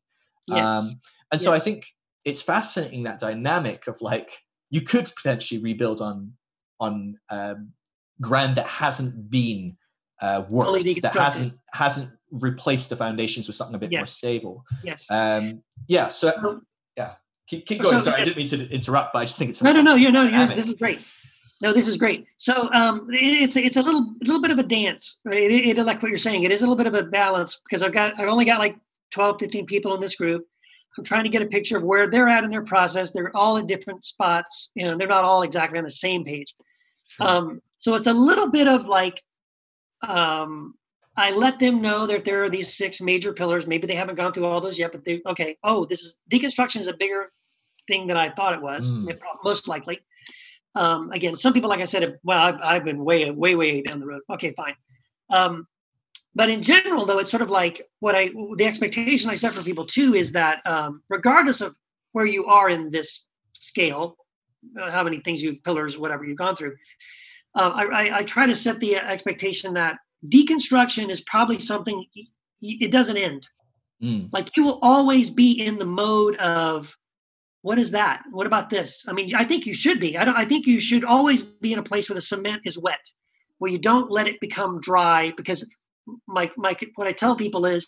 Yes. 0.46 0.58
Um, 0.58 1.00
and 1.32 1.42
so 1.42 1.52
I 1.52 1.58
think 1.58 1.86
it's 2.24 2.40
fascinating 2.40 3.02
that 3.02 3.20
dynamic 3.20 3.86
of 3.86 4.00
like 4.00 4.38
you 4.70 4.80
could 4.80 5.10
potentially 5.16 5.60
rebuild 5.60 6.00
on 6.00 6.34
on 6.80 7.18
um, 7.30 7.72
ground 8.20 8.56
that 8.56 8.66
hasn't 8.66 9.30
been 9.30 9.76
uh, 10.20 10.44
worked, 10.48 10.84
that 11.02 11.12
hasn't 11.14 11.54
hasn't 11.72 12.10
replaced 12.30 12.90
the 12.90 12.96
foundations 12.96 13.46
with 13.46 13.56
something 13.56 13.74
a 13.74 13.78
bit 13.78 13.92
yes. 13.92 14.00
more 14.00 14.06
stable. 14.06 14.64
Yes. 14.82 15.06
Um, 15.10 15.62
yeah. 15.86 16.08
So, 16.08 16.30
so 16.30 16.60
yeah, 16.96 17.14
keep, 17.46 17.66
keep 17.66 17.82
going. 17.82 17.98
So, 17.98 18.10
Sorry. 18.10 18.22
I 18.22 18.24
didn't 18.24 18.36
mean 18.36 18.48
to 18.48 18.68
interrupt, 18.70 19.12
but 19.12 19.20
I 19.20 19.24
just 19.24 19.38
think 19.38 19.50
it's 19.50 19.62
no, 19.62 19.72
no, 19.72 19.80
no. 19.80 19.94
You 19.94 20.10
know, 20.10 20.30
this, 20.30 20.52
this 20.52 20.68
is 20.68 20.74
great. 20.74 21.00
No, 21.60 21.72
this 21.72 21.88
is 21.88 21.96
great. 21.96 22.26
So 22.36 22.70
um, 22.72 23.08
it's 23.10 23.56
it's 23.56 23.76
a 23.76 23.82
little 23.82 24.14
a 24.22 24.24
little 24.24 24.42
bit 24.42 24.50
of 24.50 24.58
a 24.58 24.62
dance. 24.62 25.18
Right? 25.24 25.50
It, 25.50 25.78
it, 25.78 25.84
like 25.84 26.02
what 26.02 26.10
you're 26.10 26.18
saying. 26.18 26.44
It 26.44 26.52
is 26.52 26.62
a 26.62 26.64
little 26.64 26.76
bit 26.76 26.86
of 26.86 26.94
a 26.94 27.02
balance 27.02 27.60
because 27.64 27.82
I've 27.82 27.92
got 27.92 28.18
I've 28.18 28.28
only 28.28 28.44
got 28.44 28.60
like 28.60 28.76
12, 29.12 29.40
15 29.40 29.66
people 29.66 29.94
in 29.94 30.00
this 30.00 30.14
group. 30.14 30.46
I'm 30.96 31.04
trying 31.04 31.24
to 31.24 31.30
get 31.30 31.42
a 31.42 31.46
picture 31.46 31.76
of 31.76 31.84
where 31.84 32.08
they're 32.08 32.28
at 32.28 32.44
in 32.44 32.50
their 32.50 32.64
process. 32.64 33.12
They're 33.12 33.34
all 33.36 33.56
in 33.56 33.66
different 33.66 34.04
spots. 34.04 34.72
You 34.74 34.86
know, 34.86 34.96
they're 34.96 35.08
not 35.08 35.24
all 35.24 35.42
exactly 35.42 35.78
on 35.78 35.84
the 35.84 35.90
same 35.90 36.24
page. 36.24 36.54
Sure. 37.08 37.26
Um, 37.26 37.62
so 37.76 37.94
it's 37.94 38.06
a 38.06 38.12
little 38.12 38.50
bit 38.50 38.66
of 38.66 38.86
like 38.86 39.22
um, 40.06 40.74
I 41.16 41.32
let 41.32 41.58
them 41.58 41.82
know 41.82 42.06
that 42.06 42.24
there 42.24 42.44
are 42.44 42.50
these 42.50 42.74
six 42.74 43.00
major 43.00 43.32
pillars. 43.32 43.66
Maybe 43.66 43.86
they 43.86 43.96
haven't 43.96 44.14
gone 44.14 44.32
through 44.32 44.46
all 44.46 44.60
those 44.60 44.78
yet, 44.78 44.92
but 44.92 45.04
they 45.04 45.20
okay. 45.26 45.56
Oh, 45.64 45.84
this 45.84 46.00
is 46.02 46.18
deconstruction 46.30 46.80
is 46.80 46.88
a 46.88 46.92
bigger 46.94 47.32
thing 47.88 48.06
than 48.06 48.16
I 48.16 48.28
thought 48.28 48.54
it 48.54 48.62
was. 48.62 48.90
Mm. 48.90 49.18
Most 49.42 49.66
likely. 49.66 50.00
Um, 50.74 51.10
again, 51.10 51.34
some 51.34 51.52
people, 51.52 51.70
like 51.70 51.80
I 51.80 51.86
said, 51.86 52.18
well, 52.22 52.38
I've, 52.38 52.60
I've 52.62 52.84
been 52.84 53.04
way, 53.04 53.28
way, 53.30 53.56
way 53.56 53.82
down 53.82 53.98
the 53.98 54.06
road. 54.06 54.22
Okay, 54.30 54.52
fine. 54.52 54.74
Um, 55.30 55.66
but 56.34 56.50
in 56.50 56.62
general, 56.62 57.04
though, 57.04 57.18
it's 57.18 57.30
sort 57.30 57.42
of 57.42 57.50
like 57.50 57.88
what 57.98 58.14
I 58.14 58.30
the 58.56 58.66
expectation 58.66 59.28
I 59.28 59.34
set 59.34 59.52
for 59.52 59.62
people 59.62 59.86
too 59.86 60.14
is 60.14 60.32
that 60.32 60.64
um, 60.66 61.02
regardless 61.08 61.60
of 61.60 61.74
where 62.12 62.26
you 62.26 62.46
are 62.46 62.68
in 62.68 62.90
this 62.92 63.26
scale, 63.54 64.16
uh, 64.80 64.90
how 64.90 65.02
many 65.02 65.18
things 65.18 65.42
you 65.42 65.56
pillars, 65.56 65.98
whatever 65.98 66.24
you've 66.24 66.38
gone 66.38 66.54
through, 66.54 66.76
uh, 67.54 67.72
I, 67.74 67.84
I, 67.84 68.18
I 68.18 68.22
try 68.24 68.46
to 68.46 68.54
set 68.54 68.80
the 68.80 68.96
expectation 68.96 69.74
that 69.74 69.98
deconstruction 70.26 71.10
is 71.10 71.20
probably 71.22 71.58
something 71.58 72.04
it 72.60 72.90
doesn't 72.90 73.16
end. 73.16 73.46
Mm. 74.02 74.32
Like 74.32 74.56
you 74.56 74.64
will 74.64 74.78
always 74.82 75.30
be 75.30 75.52
in 75.52 75.78
the 75.78 75.84
mode 75.84 76.36
of 76.36 76.96
what 77.62 77.78
is 77.78 77.92
that? 77.92 78.22
What 78.30 78.46
about 78.46 78.70
this? 78.70 79.04
I 79.08 79.12
mean, 79.12 79.34
I 79.34 79.44
think 79.44 79.66
you 79.66 79.74
should 79.74 80.00
be. 80.00 80.16
I 80.16 80.24
don't 80.24 80.36
I 80.36 80.44
think 80.44 80.66
you 80.66 80.80
should 80.80 81.04
always 81.04 81.42
be 81.42 81.72
in 81.72 81.78
a 81.78 81.82
place 81.84 82.08
where 82.08 82.14
the 82.14 82.20
cement 82.20 82.62
is 82.64 82.78
wet, 82.78 83.04
where 83.58 83.70
you 83.70 83.78
don't 83.78 84.10
let 84.10 84.28
it 84.28 84.40
become 84.40 84.80
dry 84.80 85.32
because 85.36 85.68
my 86.26 86.50
my 86.56 86.76
what 86.94 87.08
I 87.08 87.12
tell 87.12 87.36
people 87.36 87.66
is 87.66 87.86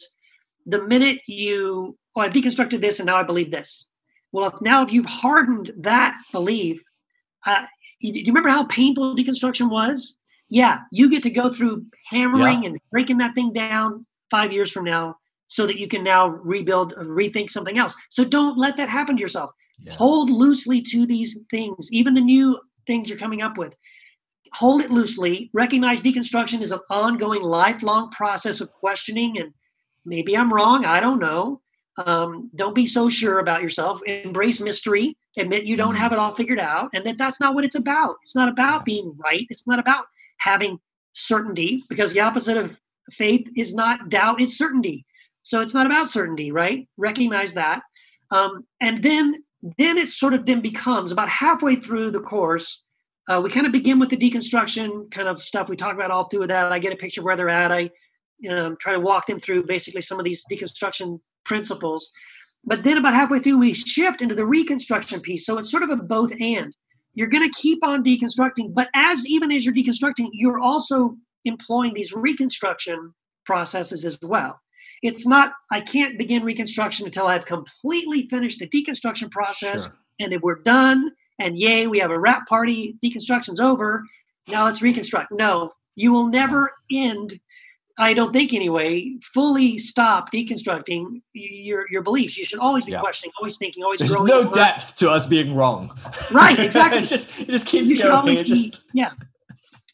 the 0.67 0.83
minute 0.83 1.19
you 1.27 1.97
oh 2.17 2.21
I've 2.21 2.33
deconstructed 2.33 2.81
this 2.81 2.99
and 3.01 3.07
now 3.07 3.17
I 3.17 3.23
believe 3.23 3.51
this. 3.51 3.89
Well, 4.33 4.49
if 4.49 4.61
now 4.61 4.85
if 4.85 4.93
you've 4.93 5.07
hardened 5.07 5.73
that 5.79 6.17
belief, 6.33 6.83
uh, 7.47 7.65
you, 8.01 8.13
you 8.15 8.27
remember 8.27 8.49
how 8.49 8.65
painful 8.65 9.15
deconstruction 9.15 9.71
was? 9.71 10.17
Yeah, 10.49 10.81
you 10.91 11.11
get 11.11 11.23
to 11.25 11.31
go 11.31 11.53
through 11.53 11.87
hammering 12.07 12.67
and 12.67 12.79
breaking 12.91 13.19
that 13.19 13.35
thing 13.35 13.53
down 13.53 14.05
five 14.31 14.53
years 14.53 14.73
from 14.73 14.85
now 14.85 15.17
so 15.49 15.67
that 15.67 15.79
you 15.79 15.89
can 15.89 16.03
now 16.03 16.29
rebuild, 16.29 16.95
rethink 16.95 17.51
something 17.51 17.79
else. 17.79 17.97
So 18.09 18.25
don't 18.25 18.59
let 18.59 18.77
that 18.77 18.89
happen 18.89 19.17
to 19.17 19.21
yourself. 19.21 19.51
Yeah. 19.79 19.95
Hold 19.95 20.31
loosely 20.31 20.83
to 20.83 21.07
these 21.07 21.39
things, 21.51 21.93
even 21.93 22.15
the 22.15 22.21
new 22.21 22.59
things 22.87 23.09
you're 23.09 23.19
coming 23.19 23.43
up 23.43 23.59
with. 23.59 23.75
Hold 24.55 24.83
it 24.83 24.91
loosely. 24.91 25.51
Recognize 25.53 26.03
deconstruction 26.03 26.63
is 26.63 26.73
an 26.73 26.81
ongoing, 26.91 27.43
lifelong 27.43 28.11
process 28.11 28.61
of 28.61 28.73
questioning. 28.73 29.39
And 29.39 29.53
maybe 30.05 30.37
I'm 30.37 30.53
wrong. 30.53 30.85
I 30.85 31.01
don't 31.01 31.21
know. 31.21 31.61
Um, 32.05 32.51
don't 32.55 32.75
be 32.75 32.87
so 32.87 33.09
sure 33.09 33.39
about 33.39 33.63
yourself. 33.63 34.01
Embrace 34.05 34.61
mystery. 34.61 35.17
Admit 35.37 35.65
you 35.65 35.77
don't 35.77 35.95
Mhm. 35.95 35.99
have 35.99 36.13
it 36.13 36.19
all 36.19 36.33
figured 36.33 36.59
out, 36.59 36.91
and 36.93 37.05
that 37.05 37.19
that's 37.19 37.41
not 37.41 37.55
what 37.55 37.65
it's 37.65 37.77
about. 37.77 38.17
It's 38.23 38.35
not 38.35 38.49
about 38.49 38.85
being 38.85 39.15
right. 39.17 39.47
It's 39.51 39.67
not 39.67 39.79
about 39.79 40.07
having 40.39 40.79
certainty, 41.13 41.85
because 41.89 42.13
the 42.13 42.21
opposite 42.21 42.57
of 42.57 42.81
faith 43.13 43.49
is 43.57 43.75
not 43.75 44.09
doubt; 44.09 44.41
it's 44.41 44.59
certainty. 44.59 45.05
So 45.43 45.61
it's 45.61 45.75
not 45.75 45.87
about 45.87 46.11
certainty, 46.11 46.53
right? 46.53 46.89
Recognize 46.97 47.55
that, 47.55 47.83
um, 48.31 48.67
and 48.81 49.03
then 49.03 49.45
then 49.79 49.99
it 49.99 50.09
sort 50.09 50.33
of 50.35 50.47
then 50.47 50.61
becomes 50.63 51.13
about 51.13 51.29
halfway 51.29 51.77
through 51.77 52.11
the 52.11 52.21
course. 52.21 52.83
Uh, 53.29 53.41
we 53.43 53.51
kind 53.51 53.67
of 53.67 53.73
begin 53.73 53.99
with 53.99 54.09
the 54.09 54.17
deconstruction 54.17 55.11
kind 55.11 55.29
of 55.29 55.43
stuff 55.43 55.69
we 55.69 55.77
talk 55.77 55.95
about 55.95 56.11
all 56.11 56.25
through 56.25 56.47
that. 56.47 56.73
I 56.73 56.79
get 56.79 56.93
a 56.93 56.97
picture 56.97 57.21
of 57.21 57.27
where 57.27 57.37
they're 57.37 57.49
at. 57.51 57.71
I 57.71 57.91
um, 58.51 58.77
try 58.81 58.95
to 58.95 59.01
walk 59.01 59.27
them 59.27 59.39
through 59.39 59.67
basically 59.67 60.01
some 60.01 60.19
of 60.19 60.25
these 60.25 60.45
deconstruction 60.51 61.21
principles. 61.45 62.11
But 62.65 62.83
then 62.85 62.99
about 62.99 63.15
halfway 63.15 63.41
through, 63.41 63.59
we 63.59 63.73
shift 63.75 64.23
into 64.23 64.35
the 64.35 64.45
reconstruction 64.47 65.21
piece. 65.21 65.47
So 65.47 65.59
it's 65.59 65.71
sort 65.71 65.83
of 65.83 65.91
a 65.91 65.97
both 65.97 66.33
and. 66.41 66.75
You're 67.15 67.29
going 67.29 67.49
to 67.49 67.59
keep 67.59 67.83
on 67.83 68.05
deconstructing, 68.05 68.73
but 68.75 68.89
as 68.95 69.27
even 69.27 69.51
as 69.51 69.65
you're 69.65 69.75
deconstructing, 69.75 70.29
you're 70.33 70.61
also 70.61 71.17
employing 71.45 71.95
these 71.95 72.13
reconstruction 72.13 73.13
processes 73.45 74.05
as 74.05 74.19
well. 74.23 74.61
It's 75.03 75.27
not, 75.27 75.53
I 75.73 75.81
can't 75.81 76.19
begin 76.19 76.45
reconstruction 76.45 77.07
until 77.07 77.27
I've 77.27 77.47
completely 77.47 78.29
finished 78.29 78.59
the 78.61 78.69
deconstruction 78.69 79.31
process 79.31 79.85
Sure. 79.85 79.93
and 80.21 80.33
if 80.33 80.43
we're 80.43 80.63
done 80.63 81.11
and 81.39 81.59
yay, 81.59 81.87
we 81.87 81.99
have 82.01 82.11
a 82.11 82.19
wrap 82.19 82.47
party, 82.47 82.97
deconstruction's 83.03 83.61
over. 83.61 84.05
Now 84.47 84.67
let's 84.67 84.83
reconstruct. 84.83 85.33
No, 85.33 85.71
you 85.97 86.13
will 86.13 86.29
never 86.29 86.73
end 86.93 87.41
I 88.01 88.15
don't 88.15 88.33
think 88.33 88.55
anyway, 88.55 89.13
fully 89.23 89.77
stop 89.77 90.33
deconstructing 90.33 91.21
your 91.35 91.87
your 91.91 92.03
beliefs. 92.03 92.37
You 92.39 92.47
should 92.47 92.59
always 92.59 92.87
be 92.87 92.93
Yeah. 92.93 93.01
questioning, 93.01 93.33
always 93.39 93.59
thinking, 93.59 93.85
always 93.85 93.99
There's 93.99 94.17
growing. 94.17 94.29
no 94.31 94.51
depth 94.51 94.97
to 94.97 95.11
us 95.11 95.27
being 95.27 95.55
wrong. 95.55 95.93
Right, 96.31 96.59
exactly. 96.69 97.01
it 97.03 97.07
just 97.09 97.39
it 97.39 97.51
just 97.51 97.67
keeps 97.67 97.91
you 97.91 97.99
going. 97.99 98.37
It 98.39 98.45
be, 98.45 98.49
just 98.49 98.83
yeah, 98.95 99.11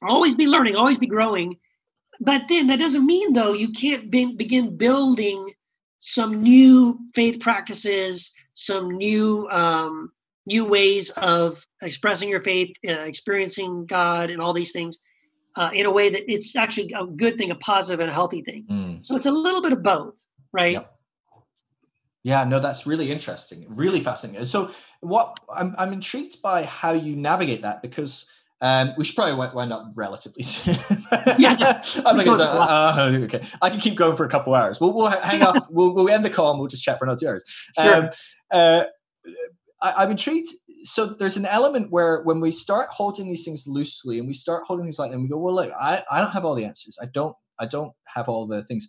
always 0.03 0.37
be 0.37 0.47
learning, 0.47 0.77
always 0.77 0.99
be 0.99 1.09
growing. 1.09 1.59
But 2.21 2.43
then 2.49 2.69
that 2.69 2.79
doesn't 2.79 3.05
mean 3.05 3.33
though 3.33 3.53
you 3.53 3.71
can't 3.73 4.09
be, 4.09 4.33
begin 4.37 4.77
building 4.77 5.53
some 5.99 6.43
new 6.43 6.99
faith 7.15 7.41
practices, 7.41 8.33
some 8.55 8.93
new 8.97 9.49
um, 9.51 10.13
new 10.47 10.65
ways 10.65 11.11
of 11.11 11.67
expressing 11.83 12.29
your 12.29 12.41
faith, 12.43 12.73
uh, 12.89 12.93
experiencing 12.93 13.85
God, 13.85 14.31
and 14.31 14.41
all 14.41 14.53
these 14.53 14.71
things 14.71 14.99
uh, 15.57 15.71
in 15.73 15.87
a 15.87 15.91
way 15.91 16.09
that 16.09 16.31
it's 16.31 16.55
actually 16.55 16.93
a 16.93 17.07
good 17.07 17.39
thing, 17.39 17.51
a 17.51 17.55
positive 17.55 18.01
and 18.01 18.11
a 18.11 18.13
healthy 18.13 18.43
thing. 18.43 18.65
Mm. 18.71 19.05
So 19.05 19.17
it's 19.17 19.27
a 19.27 19.31
little 19.31 19.63
bit 19.63 19.73
of 19.73 19.83
both, 19.83 20.25
right? 20.53 20.73
Yep. 20.73 20.93
Yeah, 22.23 22.43
no, 22.43 22.59
that's 22.59 22.89
really 22.89 23.13
interesting, 23.13 23.67
really 23.69 24.01
fascinating. 24.01 24.47
So, 24.47 24.73
what 24.99 25.39
I'm, 25.49 25.77
I'm 25.79 25.93
intrigued 25.93 26.43
by 26.43 26.65
how 26.65 26.91
you 26.91 27.15
navigate 27.15 27.63
that 27.63 27.83
because 27.83 28.29
um, 28.61 28.95
we 28.99 29.05
should 29.05 29.15
probably 29.15 29.35
wind 29.35 29.73
up 29.73 29.93
relatively 29.95 30.43
soon. 30.43 30.77
Yeah. 31.39 31.83
I'm 32.05 32.17
like, 32.17 32.27
uh, 32.27 32.33
uh, 32.33 33.19
okay, 33.23 33.47
I 33.63 33.71
can 33.71 33.79
keep 33.79 33.95
going 33.95 34.17
for 34.17 34.25
a 34.25 34.29
couple 34.29 34.57
hours. 34.57 34.81
We'll, 34.81 34.93
we'll 34.93 35.07
hang 35.07 35.43
up. 35.45 35.69
we'll, 35.71 35.95
we'll 35.95 36.09
end 36.09 36.25
the 36.25 36.31
call 36.31 36.51
and 36.51 36.59
we'll 36.59 36.69
just 36.69 36.83
chat 36.83 36.99
for 36.99 37.05
another 37.05 37.21
two 37.21 37.29
hours. 37.29 37.45
Sure. 37.79 37.97
Um, 37.97 38.11
uh, 38.51 38.85
I, 39.83 39.93
I'm 39.93 40.11
intrigued. 40.11 40.49
So 40.85 41.07
there's 41.07 41.37
an 41.37 41.47
element 41.47 41.91
where 41.91 42.23
when 42.23 42.41
we 42.41 42.53
start 42.53 42.89
holding 42.91 43.29
these 43.29 43.45
things 43.45 43.65
loosely 43.67 44.19
and 44.19 44.27
we 44.27 44.35
start 44.35 44.65
holding 44.67 44.87
things 44.87 44.99
like, 44.99 45.13
and 45.13 45.23
we 45.23 45.29
go, 45.29 45.39
well, 45.39 45.55
look, 45.55 45.73
I, 45.79 46.03
I 46.11 46.21
don't 46.21 46.33
have 46.33 46.45
all 46.45 46.55
the 46.55 46.65
answers. 46.65 46.99
I 47.03 47.07
don't, 47.07 47.35
I 47.59 47.67
don't 47.67 47.93
have 48.07 48.29
all 48.29 48.47
the 48.47 48.63
things 48.63 48.89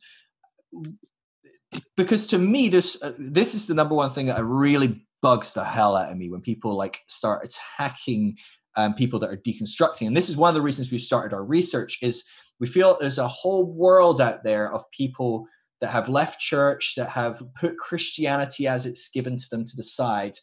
because 1.96 2.28
to 2.28 2.38
me 2.38 2.70
this 2.70 3.02
uh, 3.02 3.14
this 3.18 3.54
is 3.54 3.68
the 3.68 3.74
number 3.74 3.96
one 3.96 4.10
thing 4.10 4.28
that 4.28 4.44
really 4.44 5.06
bugs 5.22 5.54
the 5.54 5.64
hell 5.64 5.96
out 5.96 6.12
of 6.12 6.18
me 6.18 6.30
when 6.30 6.42
people 6.42 6.78
like 6.78 7.02
start 7.08 7.44
attacking 7.44 8.38
um, 8.76 8.94
people 8.94 9.20
that 9.20 9.30
are 9.30 9.38
deconstructing 9.38 10.08
and 10.08 10.16
this 10.16 10.30
is 10.30 10.38
one 10.38 10.50
of 10.50 10.56
the 10.56 10.62
reasons 10.62 10.92
we've 10.92 11.02
started 11.02 11.36
our 11.36 11.44
research 11.44 11.98
is 12.02 12.24
we 12.60 12.68
feel 12.68 12.98
there's 13.00 13.18
a 13.18 13.28
whole 13.28 13.66
world 13.66 14.22
out 14.22 14.44
there 14.44 14.72
of 14.72 14.84
people 14.92 15.46
that 15.82 15.92
have 15.92 16.10
left 16.10 16.40
church 16.40 16.94
that 16.96 17.10
have 17.10 17.42
put 17.60 17.78
christianity 17.78 18.68
as 18.68 18.86
it's 18.86 19.10
given 19.10 19.36
to 19.38 19.46
them 19.50 19.66
to 19.66 19.76
the 19.76 19.84
side 19.84 20.38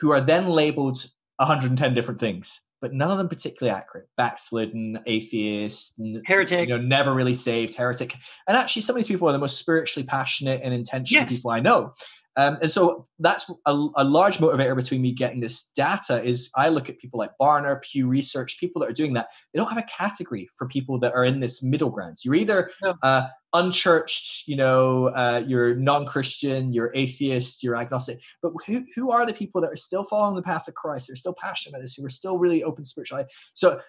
who 0.00 0.10
are 0.10 0.20
then 0.20 0.48
labeled 0.48 1.04
110 1.36 1.94
different 1.94 2.20
things 2.20 2.60
but 2.82 2.92
none 2.94 3.10
of 3.10 3.18
them 3.18 3.28
particularly 3.28 3.74
accurate 3.76 4.08
backslidden 4.16 4.98
atheist 5.06 6.00
Heretic. 6.26 6.68
you 6.68 6.76
know 6.78 6.82
never 6.82 7.14
really 7.14 7.34
saved 7.34 7.74
heretic 7.74 8.16
and 8.48 8.56
actually 8.56 8.82
some 8.82 8.94
of 8.94 8.98
these 8.98 9.06
people 9.08 9.28
are 9.28 9.32
the 9.32 9.38
most 9.38 9.58
spiritually 9.58 10.06
passionate 10.06 10.60
and 10.62 10.74
intentional 10.74 11.22
Yes. 11.24 11.36
people 11.36 11.50
i 11.50 11.60
know 11.60 11.92
um, 12.36 12.58
and 12.62 12.70
so 12.70 13.08
that's 13.18 13.50
a, 13.66 13.86
a 13.96 14.04
large 14.04 14.38
motivator 14.38 14.76
between 14.76 15.02
me 15.02 15.10
getting 15.12 15.40
this 15.40 15.64
data 15.74 16.22
is 16.22 16.50
i 16.56 16.68
look 16.68 16.88
at 16.88 16.98
people 16.98 17.18
like 17.18 17.30
Barna 17.40 17.80
pew 17.82 18.06
research 18.06 18.58
people 18.60 18.80
that 18.80 18.88
are 18.88 18.94
doing 18.94 19.14
that 19.14 19.28
they 19.52 19.58
don't 19.58 19.68
have 19.68 19.78
a 19.82 19.86
category 19.98 20.48
for 20.56 20.66
people 20.68 20.98
that 21.00 21.12
are 21.12 21.24
in 21.24 21.40
this 21.40 21.62
middle 21.62 21.90
ground 21.90 22.18
you're 22.24 22.34
either 22.36 22.70
No. 22.82 22.94
uh, 23.02 23.26
unchurched 23.52 24.46
you 24.46 24.54
know 24.54 25.08
uh, 25.08 25.42
you're 25.46 25.74
non-christian 25.74 26.72
you're 26.72 26.92
atheist 26.94 27.62
you're 27.62 27.76
agnostic. 27.76 28.20
But 28.42 28.52
who, 28.66 28.84
who 28.94 29.10
are 29.10 29.26
the 29.26 29.32
people 29.32 29.60
that 29.60 29.72
are 29.72 29.76
still 29.76 30.04
following 30.04 30.36
the 30.36 30.42
path 30.42 30.68
of 30.68 30.74
christ 30.74 31.08
they're 31.08 31.16
still 31.16 31.34
passionate 31.34 31.74
about 31.74 31.82
this 31.82 31.94
who 31.94 32.04
are 32.04 32.10
still 32.10 32.38
really 32.38 32.62
open 32.62 32.84
to 32.84 32.90
spirituality? 32.90 33.30
So 33.54 33.80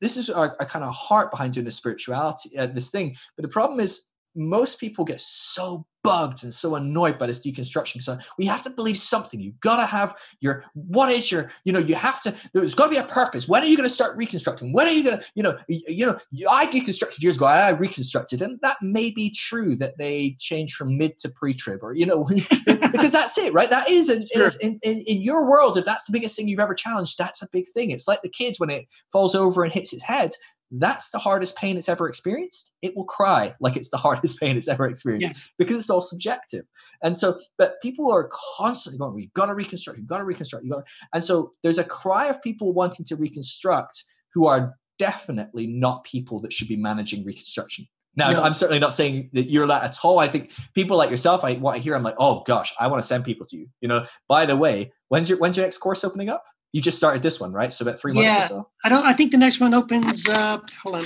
this 0.00 0.16
is 0.16 0.30
our, 0.30 0.56
our 0.60 0.66
kind 0.66 0.84
of 0.84 0.94
heart 0.94 1.30
behind 1.30 1.54
doing 1.54 1.64
this 1.64 1.76
spirituality 1.76 2.56
uh, 2.56 2.66
this 2.66 2.90
thing. 2.90 3.16
But 3.36 3.42
the 3.42 3.48
problem 3.48 3.80
is 3.80 4.08
most 4.36 4.78
people 4.78 5.04
get 5.04 5.20
so 5.20 5.86
bugged 6.02 6.44
and 6.44 6.52
so 6.52 6.74
annoyed 6.74 7.18
by 7.18 7.26
this 7.26 7.40
deconstruction. 7.40 8.02
So 8.02 8.18
we 8.38 8.46
have 8.46 8.62
to 8.62 8.70
believe 8.70 8.98
something. 8.98 9.40
You've 9.40 9.60
got 9.60 9.76
to 9.76 9.86
have 9.86 10.16
your 10.40 10.64
what 10.74 11.10
is 11.10 11.30
your 11.30 11.50
you 11.64 11.72
know 11.72 11.78
you 11.78 11.94
have 11.94 12.22
to 12.22 12.34
there's 12.52 12.74
got 12.74 12.84
to 12.84 12.90
be 12.90 12.96
a 12.96 13.04
purpose. 13.04 13.48
When 13.48 13.62
are 13.62 13.66
you 13.66 13.76
going 13.76 13.88
to 13.88 13.94
start 13.94 14.16
reconstructing? 14.16 14.72
When 14.72 14.86
are 14.86 14.92
you 14.92 15.04
going 15.04 15.18
to 15.18 15.24
you 15.34 15.42
know 15.42 15.58
you, 15.68 16.06
know 16.06 16.18
i 16.50 16.66
deconstructed 16.66 17.22
years 17.22 17.36
ago 17.36 17.46
i 17.46 17.70
reconstructed 17.70 18.42
and 18.42 18.58
that 18.62 18.76
may 18.80 19.10
be 19.10 19.30
true 19.30 19.76
that 19.76 19.98
they 19.98 20.36
changed 20.38 20.74
from 20.74 20.96
mid 20.96 21.18
to 21.18 21.28
pre-trib 21.28 21.82
or 21.82 21.94
you 21.94 22.06
know 22.06 22.24
because 22.66 23.12
that's 23.12 23.36
it 23.38 23.52
right? 23.52 23.70
That 23.70 23.88
is 23.88 24.08
in, 24.08 24.26
Sure. 24.32 24.50
in, 24.60 24.78
in, 24.82 25.00
in 25.00 25.20
your 25.22 25.48
world 25.48 25.76
if 25.76 25.84
that's 25.84 26.06
the 26.06 26.12
biggest 26.12 26.36
thing 26.36 26.48
you've 26.48 26.60
ever 26.60 26.74
challenged 26.74 27.18
that's 27.18 27.42
a 27.42 27.48
big 27.52 27.66
thing. 27.68 27.90
It's 27.90 28.08
like 28.08 28.22
the 28.22 28.28
kids 28.28 28.60
when 28.60 28.70
it 28.70 28.86
falls 29.12 29.34
over 29.34 29.64
and 29.64 29.72
hits 29.72 29.92
its 29.92 30.02
head 30.02 30.30
that's 30.70 31.10
the 31.10 31.18
hardest 31.18 31.56
pain 31.56 31.76
it's 31.78 31.88
ever 31.88 32.08
experienced 32.08 32.72
it 32.82 32.94
will 32.96 33.04
cry 33.04 33.54
like 33.60 33.76
it's 33.76 33.90
the 33.90 33.96
hardest 34.06 34.38
pain 34.38 34.56
it's 34.56 34.68
ever 34.68 34.86
experienced 34.86 35.30
Yes. 35.34 35.48
because 35.58 35.78
it's 35.78 35.88
all 35.90 36.02
subjective 36.02 36.64
and 37.02 37.16
so 37.16 37.38
but 37.56 37.80
people 37.80 38.12
are 38.12 38.28
constantly 38.56 38.98
going 38.98 39.14
we've 39.14 39.32
got 39.32 39.46
to 39.46 39.54
reconstruct 39.54 39.98
you've 39.98 40.08
got 40.08 40.18
to 40.18 40.24
reconstruct 40.24 40.64
you 40.64 40.70
got 40.70 40.84
and 41.14 41.24
so 41.24 41.52
there's 41.62 41.78
a 41.78 41.84
cry 41.84 42.26
of 42.26 42.42
people 42.42 42.72
wanting 42.72 43.04
to 43.06 43.16
reconstruct 43.16 44.04
who 44.34 44.46
are 44.46 44.74
definitely 44.98 45.66
not 45.66 46.04
people 46.04 46.40
that 46.40 46.52
should 46.52 46.68
be 46.68 46.76
managing 46.76 47.24
reconstruction 47.24 47.86
Now, 48.16 48.32
No. 48.32 48.42
I'm 48.42 48.52
certainly 48.54 48.80
not 48.80 48.92
saying 48.92 49.30
that 49.32 49.48
you're 49.48 49.66
that 49.68 49.84
at 49.84 49.96
all. 50.02 50.18
I 50.18 50.26
think 50.28 50.50
people 50.74 50.96
like 50.96 51.08
yourself, 51.08 51.44
I 51.44 51.54
what 51.54 51.76
I 51.76 51.78
hear, 51.78 51.94
I'm 51.94 52.02
like, 52.02 52.16
oh 52.18 52.42
gosh, 52.46 52.74
I 52.80 52.88
want 52.88 53.00
to 53.02 53.06
send 53.06 53.24
people 53.24 53.46
to 53.46 53.56
you. 53.56 53.68
You 53.80 53.88
know, 53.88 54.06
by 54.28 54.44
the 54.44 54.56
way, 54.56 54.92
when's 55.08 55.28
your 55.30 55.38
when's 55.38 55.56
your 55.56 55.64
next 55.66 55.78
course 55.78 56.02
opening 56.04 56.28
up? 56.28 56.42
You 56.74 56.82
just 56.82 56.98
started 56.98 57.22
this 57.22 57.40
one, 57.40 57.50
right? 57.52 57.72
So 57.72 57.82
about 57.82 57.98
three 57.98 58.12
months 58.12 58.26
Yeah. 58.26 58.44
or 58.44 58.48
so. 58.48 58.68
I 58.84 58.90
don't. 58.90 59.04
I 59.06 59.14
think 59.14 59.30
the 59.32 59.38
next 59.38 59.58
one 59.58 59.72
opens 59.72 60.28
up. 60.28 60.70
Hold 60.82 60.96
on, 60.96 61.04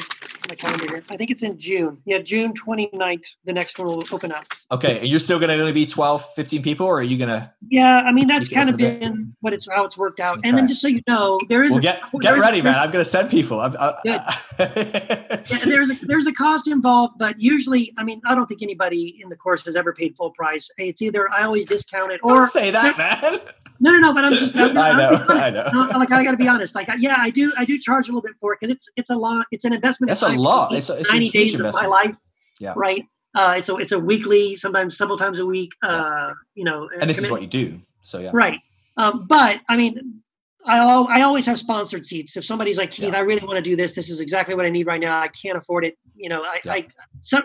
my 0.49 0.57
calendar 0.57 0.87
here. 0.89 1.05
I 1.09 1.17
think 1.17 1.31
it's 1.31 1.45
in 1.45 1.57
June. 1.59 1.99
Yeah, 2.05 2.19
June 2.19 2.53
29th. 2.53 3.25
The 3.45 3.53
next 3.53 3.79
one 3.79 3.87
will 3.87 4.03
open 4.11 4.33
up. 4.33 4.45
Okay, 4.73 4.99
and 4.99 5.07
you're 5.09 5.21
still 5.21 5.39
going 5.39 5.51
to 5.51 5.59
only 5.61 5.73
be 5.73 5.87
12, 5.87 6.35
15 6.35 6.63
people, 6.65 6.87
or 6.87 6.99
are 6.99 7.03
you 7.03 7.17
going 7.17 7.29
to? 7.31 7.51
Yeah, 7.71 8.01
I 8.01 8.11
mean 8.11 8.27
that's 8.27 8.49
kind 8.49 8.69
of 8.71 8.77
been 8.77 9.35
what 9.41 9.53
it's 9.53 9.69
how 9.71 9.85
it's 9.85 9.97
worked 9.97 10.19
out. 10.19 10.41
And 10.43 10.59
then 10.59 10.67
just 10.67 10.81
so 10.81 10.89
you 10.89 11.01
know, 11.07 11.39
there 11.49 11.63
is 11.63 11.71
Well, 11.71 11.79
a 11.79 11.83
get 11.83 12.03
there 12.13 12.21
get 12.21 12.35
is- 12.35 12.41
ready, 12.41 12.61
man. 12.67 12.75
I'm 12.75 12.91
going 12.91 13.05
to 13.05 13.09
send 13.09 13.31
people. 13.31 13.61
I'm, 13.61 13.77
uh, 13.79 13.93
Yeah, 14.05 14.25
I, 14.59 15.61
there's 15.65 15.91
a 15.91 15.95
there's 16.03 16.27
a 16.27 16.33
cost 16.33 16.67
involved, 16.67 17.19
but 17.19 17.41
usually, 17.41 17.95
I 17.97 18.03
mean, 18.05 18.21
I 18.27 18.35
don't 18.35 18.47
think 18.47 18.63
anybody 18.63 19.21
in 19.23 19.29
the 19.29 19.37
course 19.37 19.65
has 19.65 19.77
ever 19.77 19.93
paid 19.93 20.17
full 20.17 20.31
price. 20.31 20.69
It's 20.77 21.03
either 21.03 21.31
I 21.33 21.43
always 21.45 21.67
discount 21.67 22.11
it, 22.13 22.21
or 22.25 22.41
Don't 22.41 22.51
say 22.51 22.71
that, 22.73 22.99
man. 22.99 23.39
no, 23.81 23.93
no, 23.93 23.99
no. 23.99 24.13
But 24.13 24.25
I'm 24.25 24.33
just 24.35 24.57
I'm, 24.57 24.77
I 24.77 24.91
I'm 24.91 24.97
know, 24.99 25.09
honest. 25.15 25.31
I 25.31 25.51
know. 25.53 25.69
No, 25.73 25.99
like 25.99 26.11
I 26.11 26.25
got 26.25 26.33
to 26.33 26.37
be 26.37 26.49
honest. 26.49 26.75
Like, 26.75 26.89
I- 26.89 26.97
yeah, 26.97 27.17
I 27.19 27.31
do, 27.31 27.53
I 27.57 27.65
do 27.65 27.79
charge 27.79 28.09
a 28.09 28.13
little 28.13 28.23
bit 28.23 28.33
for 28.41 28.53
it 28.53 28.59
because 28.61 28.75
it's 28.75 28.89
it's 28.97 29.11
a 29.11 29.17
lot. 29.17 29.47
It's 29.51 29.65
an 29.65 29.73
investment. 29.73 30.09
That's 30.09 30.23
a 30.23 30.29
lot. 30.29 30.75
It's 30.75 30.91
a, 30.91 30.99
it's 30.99 31.11
a 31.11 31.13
ninety 31.13 31.31
days 31.31 31.55
of 31.55 31.61
my 31.73 31.87
life. 31.87 32.15
Yeah. 32.61 32.75
Right. 32.77 33.05
Uh, 33.35 33.55
it's 33.57 33.69
a 33.69 33.77
it's 33.77 33.93
a 33.93 33.99
weekly, 33.99 34.57
sometimes 34.57 34.97
several 34.97 35.17
times 35.17 35.39
a 35.39 35.47
week. 35.47 35.71
Uh, 35.83 36.33
you 36.55 36.65
know, 36.65 36.89
and 37.01 37.09
this 37.09 37.19
is 37.23 37.31
what 37.31 37.41
you 37.43 37.49
do. 37.49 37.81
So 38.03 38.19
yeah. 38.19 38.31
Right. 38.33 38.59
Um, 38.97 39.27
but 39.27 39.61
I 39.69 39.77
mean, 39.77 40.21
I, 40.67 40.79
al- 40.79 41.09
I 41.09 41.23
always 41.23 41.47
have 41.47 41.59
sponsored 41.59 42.05
seats. 42.07 42.37
If 42.37 42.45
somebody's 42.45 42.77
like, 42.79 42.91
Keith, 42.91 43.13
Yeah. 43.13 43.17
I 43.17 43.21
really 43.21 43.45
want 43.45 43.57
to 43.57 43.63
do 43.63 43.75
this. 43.75 43.95
This 43.95 44.11
is 44.11 44.21
exactly 44.21 44.55
what 44.55 44.67
I 44.67 44.69
need 44.69 44.87
right 44.87 45.01
now. 45.01 45.19
I 45.21 45.29
can't 45.29 45.57
afford 45.57 45.85
it. 45.85 45.97
You 46.15 46.29
know, 46.29 46.43
I, 46.43 46.61
Yeah. 46.65 46.73
I 46.75 46.87
some, 47.23 47.43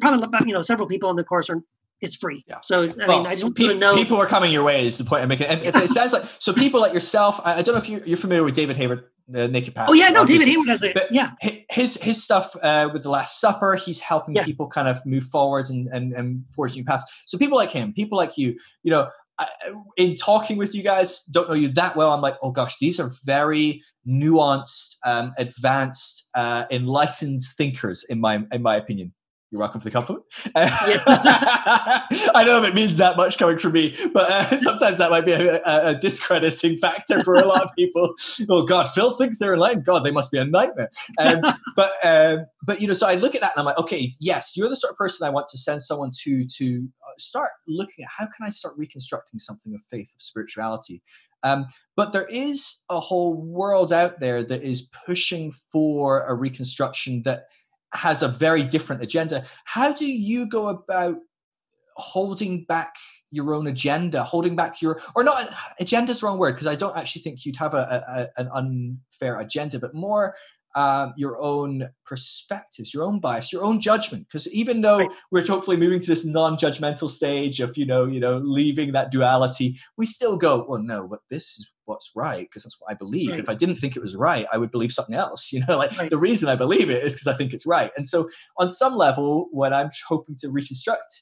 probably 0.00 0.46
you 0.46 0.52
know, 0.52 0.62
several 0.62 0.86
people 0.86 1.08
in 1.10 1.16
the 1.16 1.24
course 1.24 1.48
are, 1.50 1.60
it's 2.02 2.16
free. 2.16 2.44
Yeah. 2.46 2.58
So, 2.62 2.82
I 2.82 2.92
Well, 3.06 3.18
mean, 3.18 3.26
I 3.26 3.34
just 3.36 3.54
pe- 3.54 3.72
know. 3.74 3.94
people 3.94 4.16
are 4.18 4.26
coming 4.26 4.52
your 4.52 4.64
way 4.64 4.86
is 4.86 4.98
the 4.98 5.04
point 5.04 5.22
I'm 5.22 5.28
making. 5.28 5.46
And 5.46 5.60
it, 5.62 5.74
it 5.74 5.88
sounds 5.88 6.12
like 6.12 6.24
so 6.38 6.52
people 6.52 6.80
like 6.80 6.92
yourself. 6.92 7.40
I, 7.44 7.54
I 7.58 7.62
don't 7.62 7.74
know 7.74 7.80
if 7.80 7.88
you're, 7.88 8.04
you're 8.04 8.16
familiar 8.18 8.44
with 8.44 8.54
David 8.54 8.76
Hayward, 8.76 9.04
uh, 9.34 9.38
NakedPastor. 9.48 9.86
oh 9.88 9.92
yeah, 9.94 10.08
no, 10.08 10.24
David. 10.26 10.48
Hayward 10.48 10.68
has 10.68 10.82
it. 10.82 10.98
Yeah. 11.10 11.30
His 11.70 11.94
his 12.02 12.22
stuff 12.22 12.54
uh, 12.62 12.90
with 12.92 13.02
the 13.04 13.08
Last 13.10 13.40
Supper, 13.40 13.76
he's 13.76 14.00
helping 14.00 14.34
Yes. 14.34 14.44
people 14.44 14.66
kind 14.68 14.88
of 14.88 15.04
move 15.06 15.24
forwards 15.24 15.70
and 15.70 15.88
and 15.88 16.12
and 16.12 16.44
forge 16.54 16.74
new 16.76 16.84
paths. 16.84 17.04
So 17.26 17.38
people 17.38 17.56
like 17.56 17.70
him, 17.70 17.92
people 17.94 18.18
like 18.18 18.36
you, 18.36 18.58
you 18.82 18.90
know, 18.90 19.08
I, 19.38 19.46
in 19.96 20.14
talking 20.16 20.58
with 20.58 20.74
you 20.74 20.82
guys, 20.82 21.22
don't 21.30 21.48
know 21.48 21.54
you 21.54 21.68
that 21.68 21.96
well. 21.96 22.12
I'm 22.12 22.20
like, 22.20 22.36
oh 22.42 22.50
gosh, 22.50 22.76
these 22.80 23.00
are 23.00 23.10
very 23.24 23.82
nuanced, 24.06 24.96
um, 25.06 25.32
advanced, 25.38 26.28
uh, 26.34 26.64
enlightened 26.70 27.40
thinkers, 27.56 28.04
in 28.10 28.20
my 28.20 28.44
in 28.52 28.62
my 28.62 28.76
opinion. 28.76 29.12
You're 29.52 29.60
welcome 29.60 29.82
for 29.82 29.84
the 29.84 29.90
compliment. 29.90 30.24
I 30.56 32.42
know 32.46 32.62
if 32.62 32.70
it 32.70 32.74
means 32.74 32.96
that 32.96 33.18
much 33.18 33.36
coming 33.36 33.58
from 33.58 33.72
me, 33.72 33.94
but 34.14 34.30
uh, 34.30 34.58
sometimes 34.60 34.96
that 34.96 35.10
might 35.10 35.26
be 35.26 35.32
a, 35.32 35.56
a, 35.56 35.88
a 35.88 35.94
discrediting 35.94 36.78
factor 36.78 37.22
for 37.22 37.34
a 37.34 37.46
lot 37.46 37.60
of 37.60 37.68
people. 37.76 38.14
Oh 38.48 38.64
God, 38.64 38.88
Phil 38.88 39.10
thinks 39.10 39.38
they're 39.38 39.52
enlightened. 39.52 39.84
God, 39.84 40.04
they 40.04 40.10
must 40.10 40.32
be 40.32 40.38
a 40.38 40.46
nightmare. 40.46 40.90
Um, 41.18 41.42
but 41.76 41.92
um, 42.02 42.46
but 42.62 42.80
you 42.80 42.88
know, 42.88 42.94
so 42.94 43.06
I 43.06 43.16
look 43.16 43.34
at 43.34 43.42
that 43.42 43.52
and 43.54 43.60
I'm 43.60 43.66
like, 43.66 43.76
okay, 43.76 44.14
yes, 44.18 44.52
you're 44.56 44.70
the 44.70 44.76
sort 44.76 44.92
of 44.92 44.96
person 44.96 45.26
I 45.26 45.30
want 45.30 45.48
to 45.48 45.58
send 45.58 45.82
someone 45.82 46.12
to 46.22 46.46
to 46.46 46.88
uh, 47.02 47.12
start 47.18 47.50
looking 47.68 48.06
at 48.06 48.10
how 48.16 48.24
can 48.24 48.46
I 48.46 48.48
start 48.48 48.72
reconstructing 48.78 49.38
something 49.38 49.74
of 49.74 49.84
faith, 49.84 50.14
of 50.14 50.22
spirituality. 50.22 51.02
Um, 51.42 51.66
but 51.94 52.12
there 52.12 52.26
is 52.28 52.84
a 52.88 53.00
whole 53.00 53.34
world 53.34 53.92
out 53.92 54.20
there 54.20 54.42
that 54.44 54.62
is 54.62 54.88
pushing 55.04 55.50
for 55.50 56.24
a 56.26 56.34
reconstruction 56.34 57.22
that 57.24 57.48
has 57.94 58.22
a 58.22 58.28
very 58.28 58.64
different 58.64 59.02
agenda. 59.02 59.44
How 59.64 59.92
do 59.92 60.06
you 60.06 60.48
go 60.48 60.68
about 60.68 61.18
holding 61.96 62.64
back 62.64 62.94
your 63.30 63.54
own 63.54 63.66
agenda, 63.66 64.22
holding 64.22 64.56
back 64.56 64.80
your, 64.80 65.00
or 65.14 65.24
not, 65.24 65.48
agenda 65.78 66.12
is 66.12 66.22
wrong 66.22 66.38
word 66.38 66.52
because 66.52 66.66
I 66.66 66.74
don't 66.74 66.96
actually 66.96 67.22
think 67.22 67.44
you'd 67.44 67.56
have 67.56 67.74
a, 67.74 68.30
a, 68.36 68.40
an 68.40 68.48
unfair 68.54 69.38
agenda, 69.40 69.78
but 69.78 69.94
more 69.94 70.34
um, 70.74 71.12
your 71.16 71.40
own 71.40 71.88
perspectives, 72.06 72.92
your 72.94 73.02
own 73.04 73.20
bias, 73.20 73.52
your 73.52 73.64
own 73.64 73.80
judgment. 73.80 74.26
Because 74.28 74.48
even 74.52 74.80
though 74.80 74.98
Right. 74.98 75.10
we're 75.30 75.46
hopefully 75.46 75.76
moving 75.76 76.00
to 76.00 76.06
this 76.06 76.24
non-judgmental 76.24 77.10
stage 77.10 77.60
of 77.60 77.76
you 77.76 77.86
know, 77.86 78.06
you 78.06 78.20
know, 78.20 78.38
leaving 78.38 78.92
that 78.92 79.10
duality, 79.12 79.78
we 79.96 80.06
still 80.06 80.36
go, 80.36 80.64
well, 80.68 80.82
no, 80.82 81.06
but 81.08 81.20
this 81.30 81.44
is 81.58 81.70
what's 81.84 82.10
right 82.14 82.46
because 82.48 82.62
that's 82.62 82.80
what 82.80 82.90
I 82.90 82.94
believe. 82.94 83.30
Right. 83.30 83.40
If 83.40 83.48
I 83.48 83.54
didn't 83.54 83.76
think 83.76 83.96
it 83.96 84.02
was 84.02 84.14
right, 84.16 84.46
I 84.52 84.56
would 84.58 84.70
believe 84.70 84.92
something 84.92 85.14
else. 85.16 85.50
You 85.52 85.62
know, 85.68 85.76
like 85.78 85.96
Right. 85.98 86.10
the 86.10 86.16
reason 86.18 86.48
I 86.48 86.56
believe 86.56 86.88
it 86.90 87.02
is 87.04 87.14
because 87.14 87.26
I 87.26 87.36
think 87.36 87.52
it's 87.52 87.66
right. 87.66 87.90
And 87.96 88.08
so, 88.08 88.28
on 88.58 88.70
some 88.70 88.94
level, 88.96 89.48
what 89.50 89.72
I'm 89.72 89.90
hoping 90.08 90.36
to 90.40 90.50
reconstruct, 90.50 91.20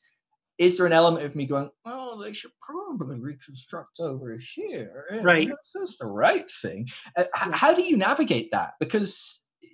is 0.60 0.76
there 0.76 0.86
an 0.86 0.92
element 0.92 1.24
of 1.24 1.34
me 1.34 1.46
going, 1.46 1.70
oh, 1.86 2.20
they 2.22 2.34
should 2.34 2.50
probably 2.60 3.18
reconstruct 3.18 3.98
over 3.98 4.38
here? 4.54 5.06
Right. 5.22 5.48
That's, 5.48 5.72
that's 5.72 5.96
the 5.98 6.06
right 6.06 6.48
thing. 6.50 6.86
Uh, 7.16 7.24
Yeah. 7.34 7.56
How 7.56 7.74
do 7.74 7.82
you 7.82 7.96
navigate 7.96 8.50
that? 8.52 8.74
Because 8.78 9.40
eh, 9.64 9.68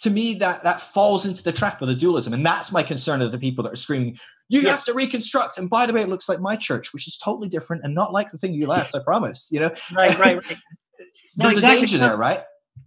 to 0.00 0.10
me, 0.10 0.34
that 0.36 0.64
that 0.64 0.80
falls 0.80 1.26
into 1.26 1.42
the 1.42 1.52
trap 1.52 1.82
of 1.82 1.88
the 1.88 1.94
dualism, 1.94 2.32
and 2.32 2.44
that's 2.44 2.72
my 2.72 2.82
concern 2.82 3.20
of 3.20 3.30
the 3.30 3.38
people 3.38 3.62
that 3.64 3.74
are 3.74 3.76
screaming, 3.76 4.18
"You 4.48 4.66
have 4.68 4.86
to 4.86 4.94
reconstruct." 4.94 5.58
And 5.58 5.68
by 5.68 5.84
the 5.84 5.92
way, 5.92 6.00
it 6.00 6.08
looks 6.08 6.30
like 6.30 6.40
my 6.40 6.56
church, 6.56 6.94
which 6.94 7.06
is 7.06 7.18
totally 7.18 7.50
different 7.50 7.84
and 7.84 7.94
not 7.94 8.14
like 8.14 8.30
the 8.30 8.38
thing 8.38 8.54
you 8.54 8.66
left. 8.66 8.94
I 8.94 9.00
promise. 9.00 9.50
You 9.52 9.60
know, 9.60 9.70
Right, 9.94 10.18
right, 10.18 10.36
right. 10.36 10.58
No, 11.38 11.44
there's 11.44 11.56
exactly. 11.56 11.76
a 11.76 11.80
danger 11.80 11.98
there, 11.98 12.16
right? 12.16 12.42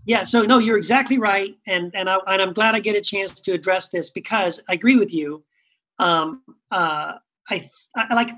Yeah, 0.06 0.24
so 0.24 0.42
no, 0.42 0.58
you're 0.58 0.78
exactly 0.78 1.20
right, 1.20 1.56
and 1.68 1.92
and 1.94 2.10
I 2.10 2.18
and 2.26 2.42
I'm 2.42 2.54
glad 2.54 2.74
I 2.74 2.80
get 2.80 2.96
a 2.96 3.02
chance 3.02 3.40
to 3.42 3.52
address 3.52 3.90
this 3.90 4.10
because 4.10 4.60
I 4.68 4.74
agree 4.74 4.96
with 4.96 5.14
you. 5.14 5.44
Um, 6.00 6.44
uh, 6.72 7.16
I, 7.50 7.70
I 7.96 8.14
like. 8.14 8.32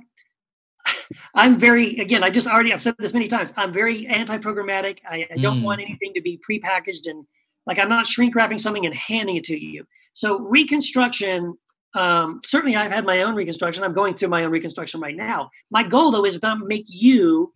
I'm 1.35 1.57
very 1.57 1.97
again. 1.99 2.23
I 2.23 2.29
just 2.29 2.47
already 2.47 2.73
I've 2.73 2.81
said 2.81 2.95
this 2.97 3.13
many 3.13 3.27
times. 3.27 3.53
I'm 3.55 3.71
very 3.71 4.07
anti-programmatic. 4.07 4.99
I, 5.07 5.27
I 5.31 5.37
don't 5.37 5.59
Mm. 5.59 5.63
want 5.63 5.81
anything 5.81 6.13
to 6.15 6.21
be 6.21 6.39
prepackaged 6.49 7.09
and 7.09 7.25
like 7.67 7.77
I'm 7.77 7.89
not 7.89 8.07
shrink 8.07 8.35
wrapping 8.35 8.57
something 8.57 8.85
and 8.85 8.95
handing 8.95 9.35
it 9.35 9.43
to 9.45 9.57
you. 9.57 9.85
So 10.13 10.39
reconstruction. 10.39 11.55
Um, 11.93 12.39
certainly, 12.45 12.77
I've 12.77 12.91
had 12.91 13.05
my 13.05 13.21
own 13.23 13.35
reconstruction. 13.35 13.83
I'm 13.83 13.93
going 13.93 14.13
through 14.13 14.29
my 14.29 14.45
own 14.45 14.51
reconstruction 14.51 15.01
right 15.01 15.15
now. 15.15 15.49
My 15.69 15.83
goal 15.83 16.09
though 16.11 16.25
is 16.25 16.41
not 16.41 16.59
make 16.59 16.85
you 16.87 17.53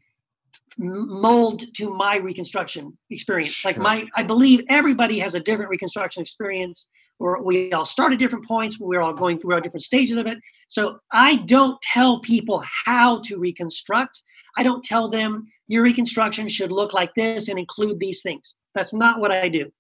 mold 0.78 1.64
to 1.76 1.90
my 1.90 2.18
reconstruction 2.18 2.98
experience. 3.10 3.64
Like 3.64 3.78
my, 3.78 4.06
I 4.16 4.24
believe 4.24 4.62
everybody 4.70 5.20
has 5.20 5.36
a 5.36 5.40
different 5.40 5.70
reconstruction 5.70 6.22
experience, 6.22 6.88
or 7.20 7.42
we 7.44 7.72
all 7.72 7.86
start 7.86 8.14
at 8.14 8.20
different 8.20 8.46
points. 8.46 8.80
We're 8.80 9.02
all 9.02 9.14
going 9.14 9.40
through 9.40 9.54
our 9.54 9.62
different 9.62 9.84
stages 9.84 10.18
of 10.18 10.28
it. 10.28 10.38
So 10.68 11.00
I 11.12 11.38
don't 11.38 11.82
tell 11.82 12.20
people 12.20 12.64
how 12.86 13.22
to 13.26 13.38
reconstruct. 13.38 14.22
I 14.58 14.64
don't 14.64 14.84
tell 14.84 15.08
them 15.08 15.48
your 15.68 15.84
reconstruction 15.84 16.48
should 16.48 16.72
look 16.72 16.94
like 16.94 17.14
this 17.16 17.48
and 17.48 17.58
include 17.58 18.00
these 18.00 18.22
things. 18.22 18.56
That's 18.74 18.94
not 18.94 19.20
what 19.20 19.32
I 19.32 19.48
do. 19.48 19.72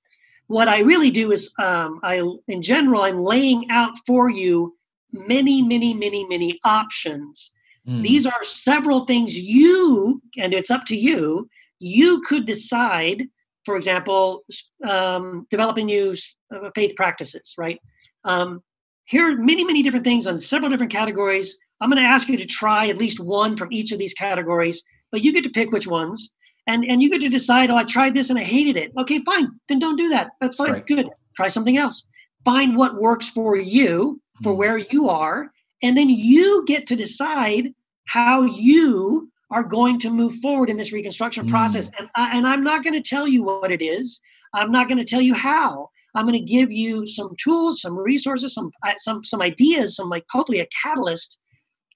What 0.48 0.68
I 0.68 0.80
really 0.80 1.12
do 1.12 1.32
is, 1.32 1.52
um, 1.60 2.00
I, 2.04 2.22
in 2.48 2.62
general, 2.62 3.02
I'm 3.02 3.20
laying 3.20 3.70
out 3.70 3.94
for 4.06 4.30
you 4.30 4.78
many, 5.12 5.62
many, 5.62 5.94
many, 5.94 6.26
many 6.26 6.60
options 6.64 7.52
Mm. 7.88 8.02
these 8.02 8.26
are 8.26 8.44
several 8.44 9.06
things 9.06 9.38
you, 9.38 10.22
and 10.38 10.54
it's 10.54 10.72
up 10.72 10.86
to 10.86 10.96
you, 10.96 11.48
you 11.80 12.22
could 12.22 12.46
decide, 12.46 13.28
for 13.64 13.76
example, 13.76 14.44
um, 14.88 15.46
developing 15.50 15.86
new 15.86 16.16
uh, 16.54 16.70
faith 16.74 16.96
practices, 16.96 17.54
right? 17.58 17.80
Um, 18.24 18.64
here 19.06 19.32
are 19.32 19.38
many, 19.38 19.64
many 19.64 19.84
different 19.84 20.06
things 20.06 20.26
on 20.26 20.40
several 20.40 20.72
different 20.72 20.92
categories. 20.92 21.58
I'm 21.80 21.90
going 21.92 22.02
to 22.02 22.08
ask 22.08 22.28
you 22.28 22.38
to 22.38 22.46
try 22.46 22.88
at 22.88 22.98
least 22.98 23.20
one 23.20 23.56
from 23.56 23.72
each 23.72 23.92
of 23.92 24.00
these 24.00 24.14
categories, 24.16 24.82
but 25.12 25.22
you 25.22 25.32
get 25.32 25.44
to 25.44 25.52
pick 25.52 25.72
which 25.72 25.86
ones. 25.86 26.32
And, 26.68 26.84
and 26.86 27.04
you 27.04 27.12
get 27.12 27.22
to 27.22 27.30
decide, 27.30 27.70
oh, 27.70 27.76
I 27.76 27.84
tried 27.84 28.16
this 28.16 28.32
and 28.32 28.40
I 28.40 28.44
hated 28.44 28.78
it. 28.78 28.92
Okay, 28.98 29.20
fine. 29.24 29.52
Then 29.70 29.78
don't 29.78 29.98
do 29.98 30.10
that. 30.10 30.32
That's 30.42 30.56
fine. 30.56 30.72
Right. 30.72 30.88
Good. 30.88 31.08
Try 31.36 31.50
something 31.50 31.78
else. 31.78 32.08
Find 32.44 32.76
what 32.76 33.00
works 33.00 33.30
for 33.30 33.56
you, 33.56 34.20
for 34.42 34.54
Mm. 34.54 34.58
where 34.58 34.78
you 34.80 35.08
are, 35.10 35.52
and 35.84 35.96
then 35.96 36.10
you 36.10 36.64
get 36.66 36.88
to 36.88 36.96
decide 36.96 37.74
how 38.06 38.44
you 38.44 39.32
are 39.52 39.64
going 39.64 40.00
to 40.00 40.10
move 40.10 40.34
forward 40.36 40.70
in 40.70 40.78
this 40.78 40.92
reconstruction 40.94 41.46
Mm. 41.46 41.50
process. 41.50 41.90
And 42.00 42.10
I, 42.16 42.38
and 42.38 42.48
I'm 42.48 42.64
not 42.64 42.84
going 42.84 42.94
to 42.94 43.02
tell 43.02 43.28
you 43.28 43.44
what 43.44 43.72
it 43.72 43.82
is. 43.82 44.20
I'm 44.54 44.72
not 44.72 44.88
going 44.88 44.98
to 44.98 45.06
tell 45.06 45.22
you 45.22 45.34
how. 45.34 45.90
I'm 46.16 46.26
going 46.26 46.40
to 46.46 46.52
give 46.58 46.72
you 46.72 47.06
some 47.06 47.36
tools 47.38 47.82
some 47.82 47.98
resources 47.98 48.54
some 48.54 48.72
uh, 48.84 48.94
some 48.98 49.24
some 49.24 49.42
ideas 49.42 49.98
some 49.98 50.10
like 50.10 50.26
hopefully 50.32 50.62
a 50.62 50.68
catalyst 50.84 51.38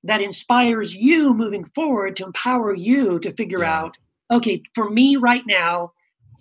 that 0.04 0.22
inspires 0.22 0.94
you 0.94 1.34
moving 1.34 1.64
forward 1.74 2.16
to 2.18 2.26
empower 2.26 2.74
you 2.74 3.20
to 3.20 3.32
figure 3.34 3.62
Yeah. 3.62 3.80
out 3.80 3.98
okay 4.30 4.62
for 4.76 4.90
me 4.90 5.16
right 5.16 5.44
now 5.48 5.94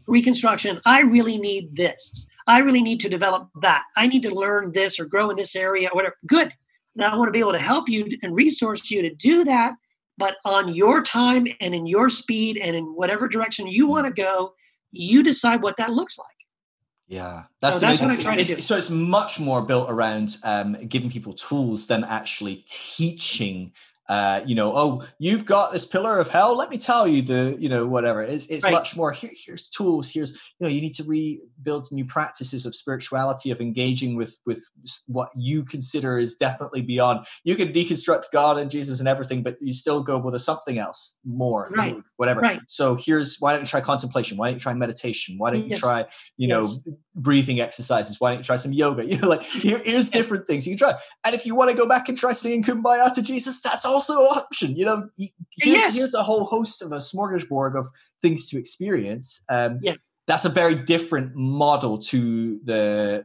reconstruction 0.09 0.81
I 0.87 1.01
really 1.03 1.39
need 1.39 1.77
this. 1.77 2.27
I 2.47 2.61
really 2.61 2.83
need 2.83 3.01
to 3.01 3.09
develop 3.09 3.49
that. 3.63 3.83
I 3.97 4.07
need 4.07 4.23
to 4.23 4.35
learn 4.35 4.73
this 4.73 4.99
or 4.99 5.05
grow 5.05 5.31
in 5.31 5.37
this 5.37 5.55
area 5.55 5.89
or 5.93 5.95
whatever. 5.97 6.17
Good 6.27 6.53
now, 6.99 7.13
I 7.13 7.17
want 7.17 7.29
to 7.29 7.33
be 7.33 7.39
able 7.39 7.53
to 7.53 7.59
help 7.61 7.89
you 7.89 8.19
and 8.23 8.35
resource 8.35 8.91
you 8.91 9.03
to 9.03 9.15
do 9.15 9.45
that, 9.45 9.75
but 10.19 10.37
on 10.45 10.75
your 10.75 11.01
time 11.03 11.47
and 11.61 11.75
in 11.75 11.87
your 11.87 12.11
speed 12.11 12.59
and 12.59 12.75
in 12.75 12.85
whatever 12.87 13.29
direction 13.29 13.69
you 13.69 13.87
want 13.87 14.07
to 14.07 14.13
go, 14.13 14.53
you 14.91 15.23
decide 15.23 15.63
what 15.63 15.77
that 15.77 15.93
looks 15.93 16.19
like. 16.19 16.27
Yeah, 17.07 17.45
that's, 17.61 17.81
so 17.81 17.87
that's 17.87 18.03
what 18.03 18.11
I 18.11 18.17
try 18.17 18.35
to 18.35 18.41
it's, 18.41 18.55
do. 18.55 18.61
So 18.61 18.77
it's 18.77 18.91
much 18.91 19.41
more 19.41 19.63
built 19.63 19.89
around 19.89 20.37
um, 20.45 20.77
giving 20.89 21.09
people 21.09 21.33
tools 21.33 21.87
than 21.87 22.05
actually 22.05 22.65
teaching. 22.69 23.73
Uh, 24.09 24.43
you 24.47 24.55
know, 24.55 24.73
oh, 24.75 25.05
you've 25.19 25.45
got 25.45 25.71
this 25.73 25.85
pillar 25.85 26.19
of 26.19 26.31
hell. 26.31 26.57
Let 26.57 26.71
me 26.71 26.79
tell 26.79 27.07
you 27.07 27.21
the, 27.21 27.57
you 27.59 27.69
know, 27.69 27.87
whatever. 27.87 28.23
It's 28.23 28.47
it's 28.47 28.65
Right. 28.65 28.73
much 28.73 28.97
more. 28.97 29.13
Here, 29.13 29.31
here's 29.45 29.69
tools. 29.69 30.11
Here's 30.11 30.31
you 30.33 30.39
know, 30.61 30.69
you 30.69 30.81
need 30.81 30.95
to 30.95 31.05
rebuild 31.05 31.89
new 31.93 32.07
practices 32.07 32.65
of 32.65 32.75
spirituality, 32.75 33.51
of 33.51 33.61
engaging 33.61 34.17
with 34.17 34.39
with 34.47 34.65
what 35.07 35.29
you 35.37 35.63
consider 35.65 36.17
is 36.19 36.37
definitely 36.37 36.81
beyond. 36.83 37.27
You 37.45 37.55
can 37.57 37.73
deconstruct 37.73 38.25
God 38.33 38.59
and 38.59 38.71
Jesus 38.71 38.99
and 38.99 39.09
everything, 39.09 39.43
but 39.43 39.59
you 39.61 39.73
still 39.75 40.03
go 40.03 40.19
with 40.19 40.35
a 40.35 40.39
something 40.39 40.79
else 40.79 41.19
more, 41.27 41.69
Right. 41.77 41.97
whatever. 42.17 42.41
Right. 42.41 42.61
So 42.67 42.95
here's 42.95 43.37
why 43.41 43.53
don't 43.53 43.61
you 43.63 43.67
try 43.67 43.83
contemplation? 43.83 44.39
Why 44.39 44.47
don't 44.49 44.55
you 44.55 44.61
try 44.61 44.73
meditation? 44.73 45.35
Why 45.37 45.51
don't 45.51 45.65
you 45.65 45.71
Yes. 45.71 45.81
try 45.81 46.07
you 46.39 46.49
know 46.49 46.67
breathing 47.17 47.59
exercises 47.61 48.21
why 48.21 48.31
don't 48.31 48.39
you 48.39 48.45
try 48.45 48.55
some 48.57 48.73
yoga 48.73 49.05
you 49.11 49.19
know 49.19 49.29
like 49.29 49.43
here, 49.43 49.81
here's 49.85 50.09
different 50.09 50.47
things 50.47 50.67
you 50.67 50.77
can 50.77 50.79
try 50.79 50.95
and 51.25 51.35
if 51.35 51.45
you 51.45 51.55
want 51.55 51.69
to 51.71 51.77
go 51.77 51.87
back 51.87 52.09
and 52.09 52.17
try 52.17 52.33
singing 52.33 52.63
kumbaya 52.63 53.13
to 53.13 53.21
jesus 53.23 53.61
that's 53.61 53.85
also 53.99 54.15
an 54.21 54.27
option 54.43 54.77
you 54.77 54.85
know 54.85 54.99
here's, 55.19 55.77
Yes. 55.77 55.97
here's 55.97 56.15
a 56.15 56.23
whole 56.23 56.45
host 56.45 56.83
of 56.83 56.93
a 56.93 57.01
smorgasbord 57.11 57.73
of 57.81 57.87
things 58.23 58.49
to 58.51 58.59
experience 58.59 59.29
um 59.57 59.73
Yeah. 59.83 59.97
that's 60.29 60.45
a 60.45 60.55
very 60.63 60.77
different 60.95 61.35
model 61.35 61.99
to 62.13 62.21
the 62.71 63.25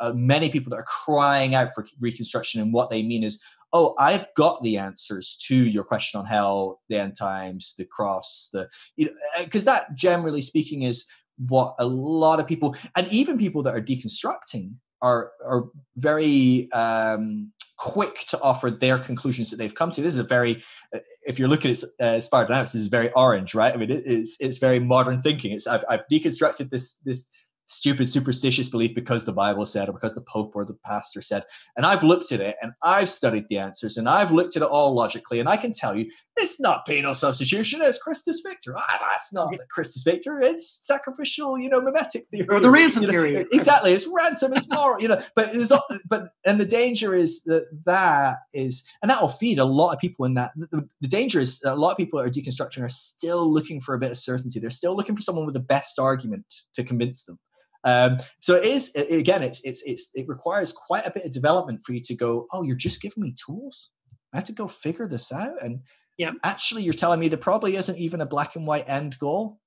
uh, 0.00 0.12
many 0.32 0.48
people 0.54 0.70
that 0.70 0.76
are 0.84 0.90
crying 1.04 1.54
out 1.54 1.74
for 1.74 1.82
reconstruction 2.00 2.56
and 2.62 2.72
what 2.72 2.88
they 2.90 3.02
mean 3.02 3.22
is 3.30 3.34
oh 3.74 3.94
i've 3.98 4.26
got 4.34 4.62
the 4.62 4.78
answers 4.78 5.26
to 5.48 5.54
your 5.76 5.84
question 5.92 6.14
on 6.20 6.26
hell 6.26 6.80
the 6.88 6.96
end 7.04 7.14
times 7.16 7.74
the 7.78 7.84
cross 7.96 8.48
the 8.54 8.62
you 8.96 9.04
know 9.06 9.12
because 9.44 9.64
that 9.66 9.94
generally 10.06 10.42
speaking 10.42 10.82
is 10.90 11.04
what 11.48 11.74
a 11.80 11.84
lot 11.84 12.38
of 12.40 12.46
people 12.46 12.74
and 12.96 13.06
even 13.20 13.36
people 13.44 13.62
that 13.64 13.74
are 13.76 13.82
deconstructing 13.92 14.66
are 15.04 15.32
are 15.44 15.64
very 15.96 16.72
um, 16.72 17.52
quick 17.76 18.24
to 18.28 18.40
offer 18.40 18.70
their 18.70 18.98
conclusions 18.98 19.50
that 19.50 19.56
they've 19.56 19.74
come 19.74 19.90
to. 19.92 20.00
This 20.00 20.14
is 20.14 20.20
a 20.20 20.24
very, 20.24 20.62
uh, 20.94 21.00
if 21.26 21.38
you're 21.38 21.48
looking 21.48 21.72
at 21.72 21.82
uh, 22.00 22.20
Spiral 22.20 22.48
Dynamics, 22.48 22.72
this 22.72 22.82
is 22.82 22.88
very 22.88 23.10
orange, 23.12 23.54
right? 23.54 23.74
I 23.74 23.76
mean, 23.76 23.90
it, 23.90 24.02
it's 24.06 24.36
it's 24.40 24.58
very 24.58 24.78
modern 24.78 25.20
thinking. 25.20 25.52
It's 25.52 25.66
I've, 25.66 25.84
I've 25.88 26.06
deconstructed 26.10 26.70
this 26.70 26.96
this 27.04 27.28
stupid 27.66 28.08
superstitious 28.10 28.68
belief 28.68 28.94
because 28.94 29.24
the 29.24 29.32
Bible 29.32 29.64
said 29.64 29.88
or 29.88 29.92
because 29.92 30.14
the 30.14 30.20
Pope 30.20 30.52
or 30.54 30.64
the 30.64 30.76
pastor 30.84 31.22
said, 31.22 31.44
and 31.76 31.86
I've 31.86 32.02
looked 32.02 32.32
at 32.32 32.40
it 32.40 32.56
and 32.62 32.72
I've 32.82 33.08
studied 33.08 33.46
the 33.48 33.58
answers 33.58 33.96
and 33.96 34.08
I've 34.08 34.32
looked 34.32 34.56
at 34.56 34.62
it 34.62 34.68
all 34.68 34.94
logically, 34.94 35.40
and 35.40 35.48
I 35.48 35.56
can 35.56 35.72
tell 35.72 35.96
you 35.96 36.10
it's 36.36 36.60
not 36.60 36.84
penal 36.84 37.14
substitution, 37.14 37.80
it's 37.82 37.98
Christus 37.98 38.42
Victor. 38.44 38.74
Ah, 38.76 38.98
that's 39.00 39.32
not 39.32 39.50
the 39.50 39.64
Christus 39.70 40.02
Victor, 40.02 40.40
it's 40.40 40.86
sacrificial, 40.86 41.58
you 41.58 41.68
know, 41.68 41.80
mimetic 41.80 42.26
theory. 42.30 42.46
Or 42.50 42.60
the 42.60 42.70
ransom 42.70 43.02
you 43.02 43.08
know, 43.08 43.12
theory. 43.12 43.46
Exactly, 43.52 43.92
it's 43.92 44.08
ransom, 44.12 44.52
it's 44.52 44.68
moral, 44.68 45.00
you 45.00 45.08
know. 45.08 45.22
But 45.36 45.54
it's 45.54 45.70
all, 45.70 45.84
but 46.08 46.30
and 46.44 46.60
the 46.60 46.66
danger 46.66 47.14
is 47.14 47.42
that 47.44 47.66
that 47.86 48.38
is, 48.52 48.84
and 49.00 49.10
that 49.10 49.20
will 49.20 49.28
feed 49.28 49.58
a 49.58 49.64
lot 49.64 49.92
of 49.92 49.98
people 50.00 50.24
in 50.24 50.34
that. 50.34 50.52
The, 50.56 50.88
the 51.00 51.08
danger 51.08 51.40
is 51.40 51.60
that 51.60 51.74
a 51.74 51.76
lot 51.76 51.92
of 51.92 51.96
people 51.96 52.18
that 52.18 52.26
are 52.26 52.30
deconstructing 52.30 52.82
are 52.82 52.88
still 52.88 53.50
looking 53.50 53.80
for 53.80 53.94
a 53.94 53.98
bit 53.98 54.10
of 54.10 54.18
certainty. 54.18 54.58
They're 54.58 54.70
still 54.70 54.96
looking 54.96 55.16
for 55.16 55.22
someone 55.22 55.46
with 55.46 55.54
the 55.54 55.60
best 55.60 55.98
argument 55.98 56.46
to 56.74 56.82
convince 56.82 57.24
them. 57.24 57.38
Um, 57.84 58.18
so 58.40 58.56
it 58.56 58.64
is 58.64 58.94
again, 58.94 59.42
it's 59.42 59.60
it's 59.62 59.82
it's 59.84 60.10
it 60.14 60.26
requires 60.28 60.72
quite 60.72 61.06
a 61.06 61.10
bit 61.10 61.24
of 61.24 61.32
development 61.32 61.80
for 61.84 61.92
you 61.92 62.00
to 62.04 62.14
go. 62.14 62.46
Oh, 62.52 62.62
you're 62.62 62.76
just 62.76 63.02
giving 63.02 63.22
me 63.22 63.34
tools. 63.46 63.90
I 64.32 64.38
have 64.38 64.44
to 64.46 64.52
go 64.52 64.66
figure 64.66 65.06
this 65.06 65.30
out. 65.32 65.62
And 65.62 65.80
Yeah. 66.16 66.32
actually, 66.42 66.82
you're 66.82 66.94
telling 66.94 67.20
me 67.20 67.28
there 67.28 67.38
probably 67.38 67.76
isn't 67.76 67.98
even 67.98 68.20
a 68.20 68.26
black 68.26 68.56
and 68.56 68.66
white 68.66 68.88
end 68.88 69.18
goal. 69.18 69.60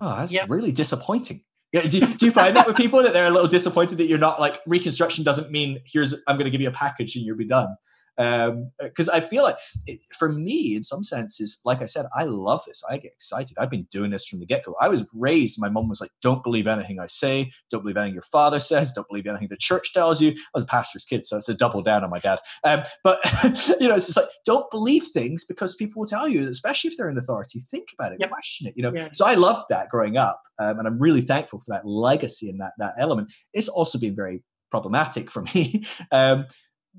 Oh, 0.00 0.16
that's 0.16 0.32
Yeah. 0.32 0.46
really 0.48 0.72
disappointing. 0.72 1.44
Yeah, 1.72 1.82
do, 1.82 2.00
do 2.00 2.26
you 2.26 2.32
find 2.32 2.56
that 2.56 2.66
with 2.66 2.76
people 2.76 3.02
that 3.04 3.12
they're 3.12 3.28
a 3.28 3.30
little 3.30 3.48
disappointed 3.48 3.98
that 3.98 4.06
you're 4.06 4.18
not 4.18 4.40
like 4.40 4.60
reconstruction 4.66 5.22
doesn't 5.24 5.50
mean 5.52 5.78
here's 5.86 6.12
I'm 6.26 6.36
going 6.36 6.44
to 6.46 6.50
give 6.50 6.60
you 6.60 6.68
a 6.68 6.72
package 6.72 7.14
and 7.16 7.24
you'll 7.24 7.36
be 7.36 7.46
done 7.46 7.68
because 8.16 9.08
I 9.08 9.20
feel 9.20 9.42
like 9.44 9.56
it, 9.86 10.00
for 10.16 10.30
me, 10.30 10.74
in 10.76 10.82
some 10.82 11.02
senses, 11.02 11.60
like 11.64 11.82
I 11.82 11.86
said, 11.86 12.06
I 12.14 12.24
love 12.24 12.62
this. 12.66 12.82
I 12.88 12.96
get 12.98 13.12
excited. 13.12 13.56
I've 13.58 13.70
been 13.70 13.86
doing 13.90 14.10
this 14.10 14.26
from 14.26 14.40
the 14.40 14.46
get 14.46 14.64
go. 14.64 14.74
I 14.80 14.88
was 14.88 15.04
raised. 15.14 15.58
My 15.60 15.68
mom 15.68 15.88
was 15.88 16.00
like, 16.00 16.10
"Don't 16.22 16.42
believe 16.42 16.66
anything 16.66 16.98
I 17.00 17.06
say. 17.06 17.52
Don't 17.70 17.82
believe 17.82 17.96
anything 17.96 18.14
your 18.14 18.22
father 18.22 18.60
says. 18.60 18.92
Don't 18.92 19.08
believe 19.08 19.26
anything 19.26 19.48
the 19.48 19.56
church 19.56 19.92
tells 19.92 20.20
you." 20.20 20.30
I 20.32 20.34
was 20.54 20.64
a 20.64 20.66
pastor's 20.66 21.04
kid, 21.04 21.26
so 21.26 21.36
it's 21.38 21.48
a 21.48 21.54
double 21.54 21.82
down 21.82 22.04
on 22.04 22.10
my 22.10 22.18
dad. 22.18 22.40
Um, 22.64 22.82
but 23.02 23.18
you 23.80 23.88
know, 23.88 23.96
it's 23.96 24.06
just 24.06 24.16
like 24.16 24.28
don't 24.44 24.70
believe 24.70 25.04
things 25.12 25.44
because 25.44 25.74
people 25.74 26.00
will 26.00 26.08
tell 26.08 26.28
you, 26.28 26.48
especially 26.48 26.88
if 26.88 26.96
they're 26.96 27.08
in 27.10 27.18
authority. 27.18 27.60
Think 27.60 27.88
about 27.98 28.12
it, 28.12 28.18
Yep. 28.20 28.30
question 28.30 28.66
it. 28.66 28.74
You 28.76 28.82
know, 28.82 28.92
Yeah. 28.94 29.08
so 29.12 29.24
I 29.26 29.34
loved 29.34 29.64
that 29.70 29.88
growing 29.88 30.16
up, 30.16 30.40
um, 30.58 30.78
and 30.78 30.86
I'm 30.86 30.98
really 30.98 31.22
thankful 31.22 31.60
for 31.60 31.72
that 31.72 31.86
legacy 31.86 32.48
and 32.48 32.60
that 32.60 32.72
that 32.78 32.94
element. 32.98 33.32
It's 33.52 33.68
also 33.68 33.98
been 33.98 34.14
very 34.16 34.42
problematic 34.70 35.30
for 35.30 35.42
me. 35.42 35.84
Um, 36.12 36.46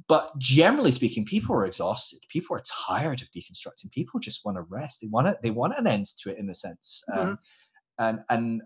but 0.08 0.38
generally 0.38 0.92
speaking, 0.92 1.26
people 1.26 1.56
are 1.56 1.66
exhausted. 1.66 2.20
People 2.30 2.56
are 2.56 2.64
tired 2.88 3.22
of 3.22 3.30
deconstructing. 3.32 3.92
People 3.92 4.20
just 4.20 4.46
want 4.46 4.58
to 4.58 4.64
rest. 4.64 5.00
They 5.02 5.08
want 5.08 5.28
it. 5.28 5.38
They 5.44 5.52
want 5.52 5.74
an 5.78 5.88
end 5.88 6.06
to 6.24 6.32
it, 6.32 6.38
in 6.38 6.50
a 6.50 6.54
sense. 6.54 7.04
Um, 7.14 7.40
and 8.00 8.22
and 8.30 8.62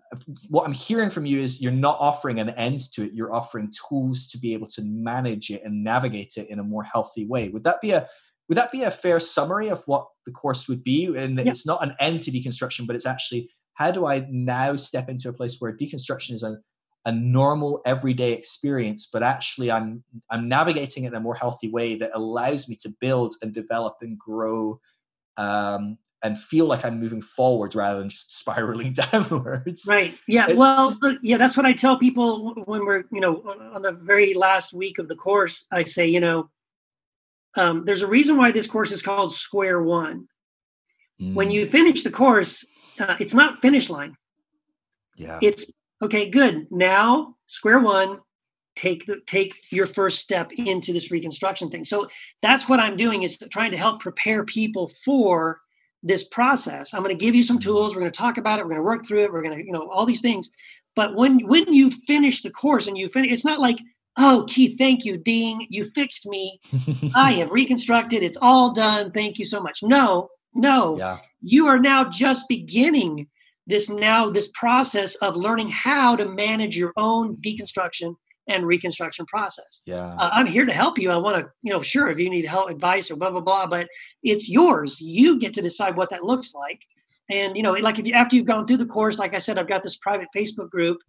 what 0.50 0.66
I'm 0.66 0.74
hearing 0.74 1.10
from 1.10 1.26
you 1.26 1.40
is 1.40 1.62
you're 1.62 1.72
not 1.72 1.98
offering 2.00 2.40
an 2.40 2.50
end 2.52 2.92
to 2.94 3.04
it. 3.04 3.14
You're 3.14 3.34
offering 3.34 3.72
tools 3.90 4.28
to 4.30 4.38
be 4.38 4.54
able 4.54 4.68
to 4.68 4.82
manage 4.84 5.50
it 5.50 5.62
and 5.66 5.84
navigate 5.84 6.34
it 6.38 6.50
in 6.50 6.60
a 6.60 6.64
more 6.64 6.84
healthy 6.84 7.26
way. 7.26 7.50
Would 7.50 7.64
that 7.64 7.82
be 7.82 7.92
a 7.92 8.08
would 8.48 8.58
that 8.58 8.72
be 8.72 8.84
a 8.84 8.92
fair 8.92 9.20
summary 9.20 9.70
of 9.70 9.82
what 9.88 10.08
the 10.26 10.32
course 10.32 10.68
would 10.68 10.84
be? 10.84 11.08
And 11.18 11.38
Yeah. 11.40 11.50
it's 11.50 11.66
not 11.66 11.84
an 11.84 11.96
end 12.00 12.22
to 12.24 12.32
deconstruction, 12.32 12.86
but 12.86 12.96
it's 12.96 13.08
actually 13.08 13.50
how 13.74 13.92
do 13.92 14.06
I 14.06 14.26
now 14.30 14.76
step 14.76 15.10
into 15.10 15.28
a 15.30 15.34
place 15.34 15.58
where 15.60 15.76
deconstruction 15.76 16.32
is 16.34 16.44
a 16.44 16.60
a 17.06 17.12
normal 17.12 17.82
everyday 17.86 18.34
experience, 18.34 19.08
but 19.12 19.22
actually 19.24 19.72
I'm 19.72 20.04
I'm 20.30 20.48
navigating 20.50 21.04
it 21.04 21.10
in 21.10 21.16
a 21.16 21.20
more 21.20 21.36
healthy 21.36 21.70
way 21.70 21.96
that 21.98 22.12
allows 22.14 22.68
me 22.68 22.76
to 22.78 22.90
build 23.00 23.36
and 23.42 23.54
develop 23.54 23.98
and 24.02 24.18
grow 24.18 24.80
um, 25.38 25.98
and 26.24 26.38
feel 26.40 26.66
like 26.66 26.84
I'm 26.84 27.00
moving 27.00 27.22
forward 27.22 27.76
rather 27.76 28.00
than 28.00 28.10
just 28.10 28.38
spiraling 28.40 28.94
downwards. 28.94 29.86
Right. 29.88 30.18
Yeah. 30.28 30.50
It 30.50 30.58
Well, 30.58 30.92
look, 31.02 31.20
yeah, 31.22 31.38
that's 31.38 31.56
what 31.56 31.66
I 31.66 31.74
tell 31.74 31.98
people 32.00 32.54
when 32.66 32.86
we're, 32.86 33.04
you 33.12 33.22
know, 33.22 33.44
on- 33.74 33.82
the 33.84 33.92
very 33.92 34.34
last 34.34 34.74
week 34.74 34.98
of 34.98 35.08
the 35.08 35.16
course. 35.16 35.68
I 35.72 35.84
say, 35.84 36.08
you 36.08 36.20
know, 36.20 36.50
um, 37.56 37.86
there's 37.86 38.02
a 38.02 38.08
reason 38.08 38.38
why 38.38 38.52
this 38.52 38.68
course 38.68 38.92
is 38.92 39.02
called 39.02 39.34
Square 39.34 39.84
One. 39.84 40.28
When 41.20 41.50
Mm, 41.50 41.54
you 41.54 41.68
finish 41.68 42.04
the 42.04 42.12
course, 42.12 42.66
uh, 43.00 43.16
it's 43.20 43.34
not 43.34 43.62
finish 43.62 43.90
line. 43.90 44.16
yeah, 45.16 45.40
It's 45.42 45.72
okay. 46.02 46.30
Good. 46.30 46.68
Now, 46.72 47.36
Square 47.46 47.80
One. 47.80 48.20
Take 48.76 49.06
the 49.06 49.22
take 49.26 49.72
your 49.72 49.86
first 49.86 50.20
step 50.20 50.52
into 50.52 50.92
this 50.92 51.10
reconstruction 51.10 51.70
thing. 51.70 51.86
So 51.86 52.10
that's 52.42 52.68
what 52.68 52.82
I'm 52.82 52.98
doing 52.98 53.24
is 53.24 53.38
trying 53.50 53.72
to 53.72 53.78
help 53.78 54.02
prepare 54.02 54.44
people 54.44 54.90
for 55.06 55.62
this 56.06 56.24
process. 56.24 56.94
I'm 56.94 57.02
going 57.02 57.18
to 57.18 57.26
give 57.26 57.36
you 57.36 57.44
some 57.44 57.58
tools. 57.58 57.96
We're 57.96 58.02
going 58.02 58.12
to 58.12 58.18
talk 58.18 58.38
about 58.38 58.60
it. 58.60 58.64
We're 58.64 58.72
going 58.72 58.82
to 58.82 58.84
work 58.84 59.06
through 59.06 59.24
it. 59.24 59.34
We're 59.34 59.42
going 59.42 59.58
to, 59.58 59.66
you 59.66 59.72
know, 59.72 59.90
all 59.90 60.06
these 60.06 60.22
things. 60.22 60.50
But 60.96 61.16
when 61.16 61.40
when 61.48 61.74
you 61.74 61.90
finish 61.90 62.42
the 62.42 62.52
course 62.52 62.88
and 62.88 62.98
you 62.98 63.10
finish, 63.10 63.32
it's 63.32 63.44
not 63.44 63.60
like, 63.60 63.80
oh, 64.18 64.46
Keith, 64.48 64.78
thank 64.78 65.04
you, 65.04 65.18
Ding, 65.18 65.66
you 65.70 65.86
fixed 65.86 66.26
me. 66.26 66.60
I 67.16 67.34
have 67.34 67.50
reconstructed. 67.50 68.24
It's 68.24 68.38
all 68.42 68.72
done. 68.72 69.12
Thank 69.12 69.40
you 69.40 69.46
so 69.46 69.60
much. 69.60 69.84
No, 69.84 70.30
no, 70.54 70.98
yeah, 70.98 71.18
you 71.42 71.66
are 71.68 71.80
now 71.80 72.10
just 72.10 72.48
beginning 72.48 73.28
this 73.68 73.90
now 73.90 74.30
this 74.30 74.50
process 74.54 75.16
of 75.16 75.36
learning 75.36 75.70
how 75.70 76.16
to 76.16 76.26
manage 76.26 76.78
your 76.78 76.94
own 76.98 77.36
deconstruction 77.38 78.16
and 78.48 78.66
reconstruction 78.66 79.26
process. 79.26 79.82
yeah, 79.88 80.14
Uh, 80.20 80.30
I'm 80.32 80.46
here 80.46 80.66
to 80.68 80.74
help 80.74 81.00
you. 81.00 81.10
I 81.10 81.18
want 81.18 81.38
to, 81.38 81.50
you 81.64 81.74
know, 81.74 81.82
sure, 81.82 82.10
if 82.10 82.20
you 82.20 82.30
need 82.30 82.46
help, 82.46 82.70
advice, 82.70 83.10
or 83.10 83.16
blah 83.16 83.32
blah 83.32 83.40
blah, 83.42 83.66
but 83.66 83.88
it's 84.22 84.48
yours. 84.48 85.02
You 85.02 85.40
get 85.40 85.54
to 85.54 85.62
decide 85.64 85.98
what 85.98 86.12
that 86.12 86.24
looks 86.24 86.54
like. 86.54 86.80
And 87.30 87.58
you 87.58 87.64
know, 87.64 87.74
like 87.74 87.98
if 87.98 88.06
you 88.06 88.14
after 88.14 88.36
you've 88.36 88.46
gone 88.46 88.68
through 88.68 88.78
the 88.78 88.86
course, 88.86 89.18
like 89.18 89.34
I 89.34 89.40
said, 89.40 89.58
I've 89.58 89.68
got 89.68 89.82
this 89.82 89.98
private 89.98 90.28
Facebook 90.36 90.70
group, 90.70 91.00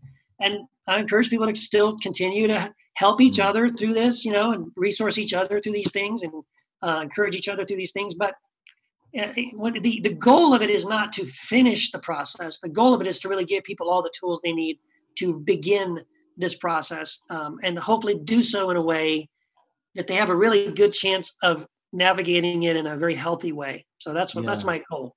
and 0.40 0.60
I 0.88 0.98
encourage 0.98 1.28
people 1.28 1.46
to 1.46 1.54
still 1.54 1.98
continue 1.98 2.46
to 2.48 2.72
help 2.94 3.20
each 3.20 3.36
Mm. 3.36 3.44
other 3.48 3.68
through 3.68 3.92
this, 3.92 4.24
you 4.24 4.32
know, 4.32 4.52
and 4.52 4.72
resource 4.76 5.18
each 5.18 5.34
other 5.34 5.60
through 5.60 5.72
these 5.72 5.92
things, 5.92 6.22
and 6.22 6.32
uh, 6.82 7.00
encourage 7.02 7.36
each 7.36 7.48
other 7.48 7.66
through 7.66 7.76
these 7.76 7.92
things. 7.92 8.14
But 8.14 8.34
the 9.12 10.00
the 10.02 10.14
goal 10.18 10.54
of 10.54 10.62
it 10.62 10.70
is 10.70 10.86
not 10.86 11.12
to 11.14 11.24
finish 11.26 11.90
the 11.90 11.98
process. 11.98 12.58
The 12.58 12.68
goal 12.68 12.94
of 12.94 13.00
it 13.00 13.06
is 13.06 13.18
to 13.20 13.28
really 13.28 13.44
give 13.44 13.64
people 13.64 13.88
all 13.88 14.02
the 14.02 14.12
tools 14.18 14.40
they 14.42 14.52
need 14.52 14.78
to 15.18 15.38
begin 15.40 16.04
this 16.36 16.54
process, 16.54 17.22
um, 17.30 17.58
and 17.62 17.78
hopefully 17.78 18.18
do 18.24 18.42
so 18.42 18.70
in 18.70 18.76
a 18.76 18.82
way 18.82 19.28
that 19.94 20.06
they 20.06 20.14
have 20.14 20.28
a 20.28 20.36
really 20.36 20.70
good 20.70 20.92
chance 20.92 21.32
of 21.42 21.66
navigating 21.92 22.64
it 22.64 22.76
in 22.76 22.86
a 22.86 22.96
very 22.96 23.14
healthy 23.14 23.52
way. 23.52 23.86
So 23.98 24.12
that's 24.12 24.34
what 24.34 24.44
that's 24.44 24.64
my 24.64 24.82
goal. 24.90 25.14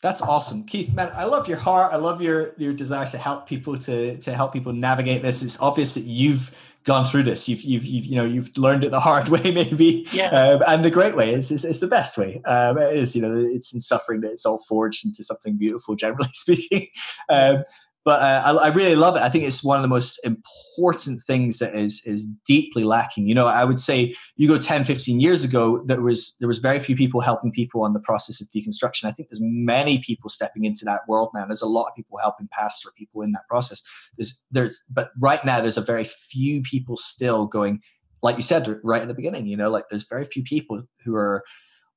That's 0.00 0.20
awesome, 0.20 0.64
Keith. 0.64 0.92
Man, 0.92 1.12
I 1.14 1.24
love 1.24 1.46
your 1.46 1.58
heart. 1.58 1.92
I 1.92 1.96
love 1.96 2.20
your 2.20 2.54
your 2.58 2.72
desire 2.72 3.06
to 3.06 3.18
help 3.18 3.46
people 3.46 3.76
to 3.78 4.16
to 4.16 4.34
help 4.34 4.52
people 4.52 4.72
navigate 4.72 5.22
this. 5.22 5.42
It's 5.42 5.60
obvious 5.60 5.94
that 5.94 6.04
you've 6.04 6.56
gone 6.84 7.04
through 7.04 7.24
this. 7.24 7.48
You've 7.48 7.62
you've, 7.62 7.84
you've 7.84 8.04
you 8.04 8.16
know 8.16 8.24
you've 8.24 8.56
learned 8.56 8.84
it 8.84 8.90
the 8.90 9.00
hard 9.00 9.28
way, 9.30 9.50
maybe. 9.50 10.06
Yeah. 10.12 10.28
Um, 10.28 10.62
and 10.66 10.84
the 10.84 10.90
great 10.90 11.16
way 11.16 11.34
is, 11.34 11.50
is, 11.50 11.64
is 11.64 11.80
the 11.80 11.86
best 11.86 12.18
way. 12.18 12.42
Um, 12.44 12.78
it 12.78 12.94
is 12.96 13.14
you 13.16 13.22
know 13.22 13.34
it's 13.36 13.72
in 13.72 13.80
suffering 13.80 14.20
that 14.22 14.32
it's 14.32 14.46
all 14.46 14.60
forged 14.68 15.04
into 15.04 15.22
something 15.22 15.56
beautiful, 15.56 15.94
generally 15.94 16.30
speaking. 16.34 16.88
Um, 17.28 17.64
but 18.04 18.20
uh, 18.20 18.42
I, 18.44 18.66
I, 18.66 18.68
really 18.68 18.96
love 18.96 19.14
it. 19.16 19.22
I 19.22 19.28
think 19.28 19.44
it's 19.44 19.62
one 19.62 19.76
of 19.76 19.82
the 19.82 19.88
most 19.88 20.18
important 20.24 21.22
things 21.22 21.58
that 21.58 21.74
is 21.74 22.02
is 22.04 22.26
deeply 22.44 22.82
lacking. 22.84 23.28
You 23.28 23.34
know, 23.34 23.46
I 23.46 23.64
would 23.64 23.78
say 23.78 24.14
you 24.36 24.48
go 24.48 24.58
10, 24.58 24.84
15 24.84 25.20
years 25.20 25.44
ago, 25.44 25.82
there 25.86 26.00
was 26.00 26.36
there 26.40 26.48
was 26.48 26.58
very 26.58 26.80
few 26.80 26.96
people 26.96 27.20
helping 27.20 27.52
people 27.52 27.82
on 27.82 27.92
the 27.92 28.00
process 28.00 28.40
of 28.40 28.48
deconstruction. 28.50 29.04
I 29.04 29.12
think 29.12 29.28
there's 29.28 29.40
many 29.40 30.00
people 30.00 30.28
stepping 30.28 30.64
into 30.64 30.84
that 30.84 31.06
world 31.06 31.30
now. 31.34 31.46
There's 31.46 31.62
a 31.62 31.66
lot 31.66 31.88
of 31.88 31.94
people 31.94 32.18
helping 32.18 32.48
pastor 32.50 32.90
people 32.96 33.22
in 33.22 33.32
that 33.32 33.46
process. 33.48 33.82
There's 34.16 34.42
there's 34.50 34.84
but 34.90 35.10
right 35.20 35.44
now 35.44 35.60
there's 35.60 35.78
a 35.78 35.82
very 35.82 36.04
few 36.04 36.62
people 36.62 36.96
still 36.96 37.46
going, 37.46 37.82
like 38.22 38.36
you 38.36 38.42
said 38.42 38.80
right 38.82 39.02
in 39.02 39.08
the 39.08 39.14
beginning. 39.14 39.46
You 39.46 39.56
know, 39.56 39.70
like 39.70 39.84
there's 39.90 40.06
very 40.08 40.24
few 40.24 40.42
people 40.42 40.82
who 41.04 41.14
are 41.14 41.44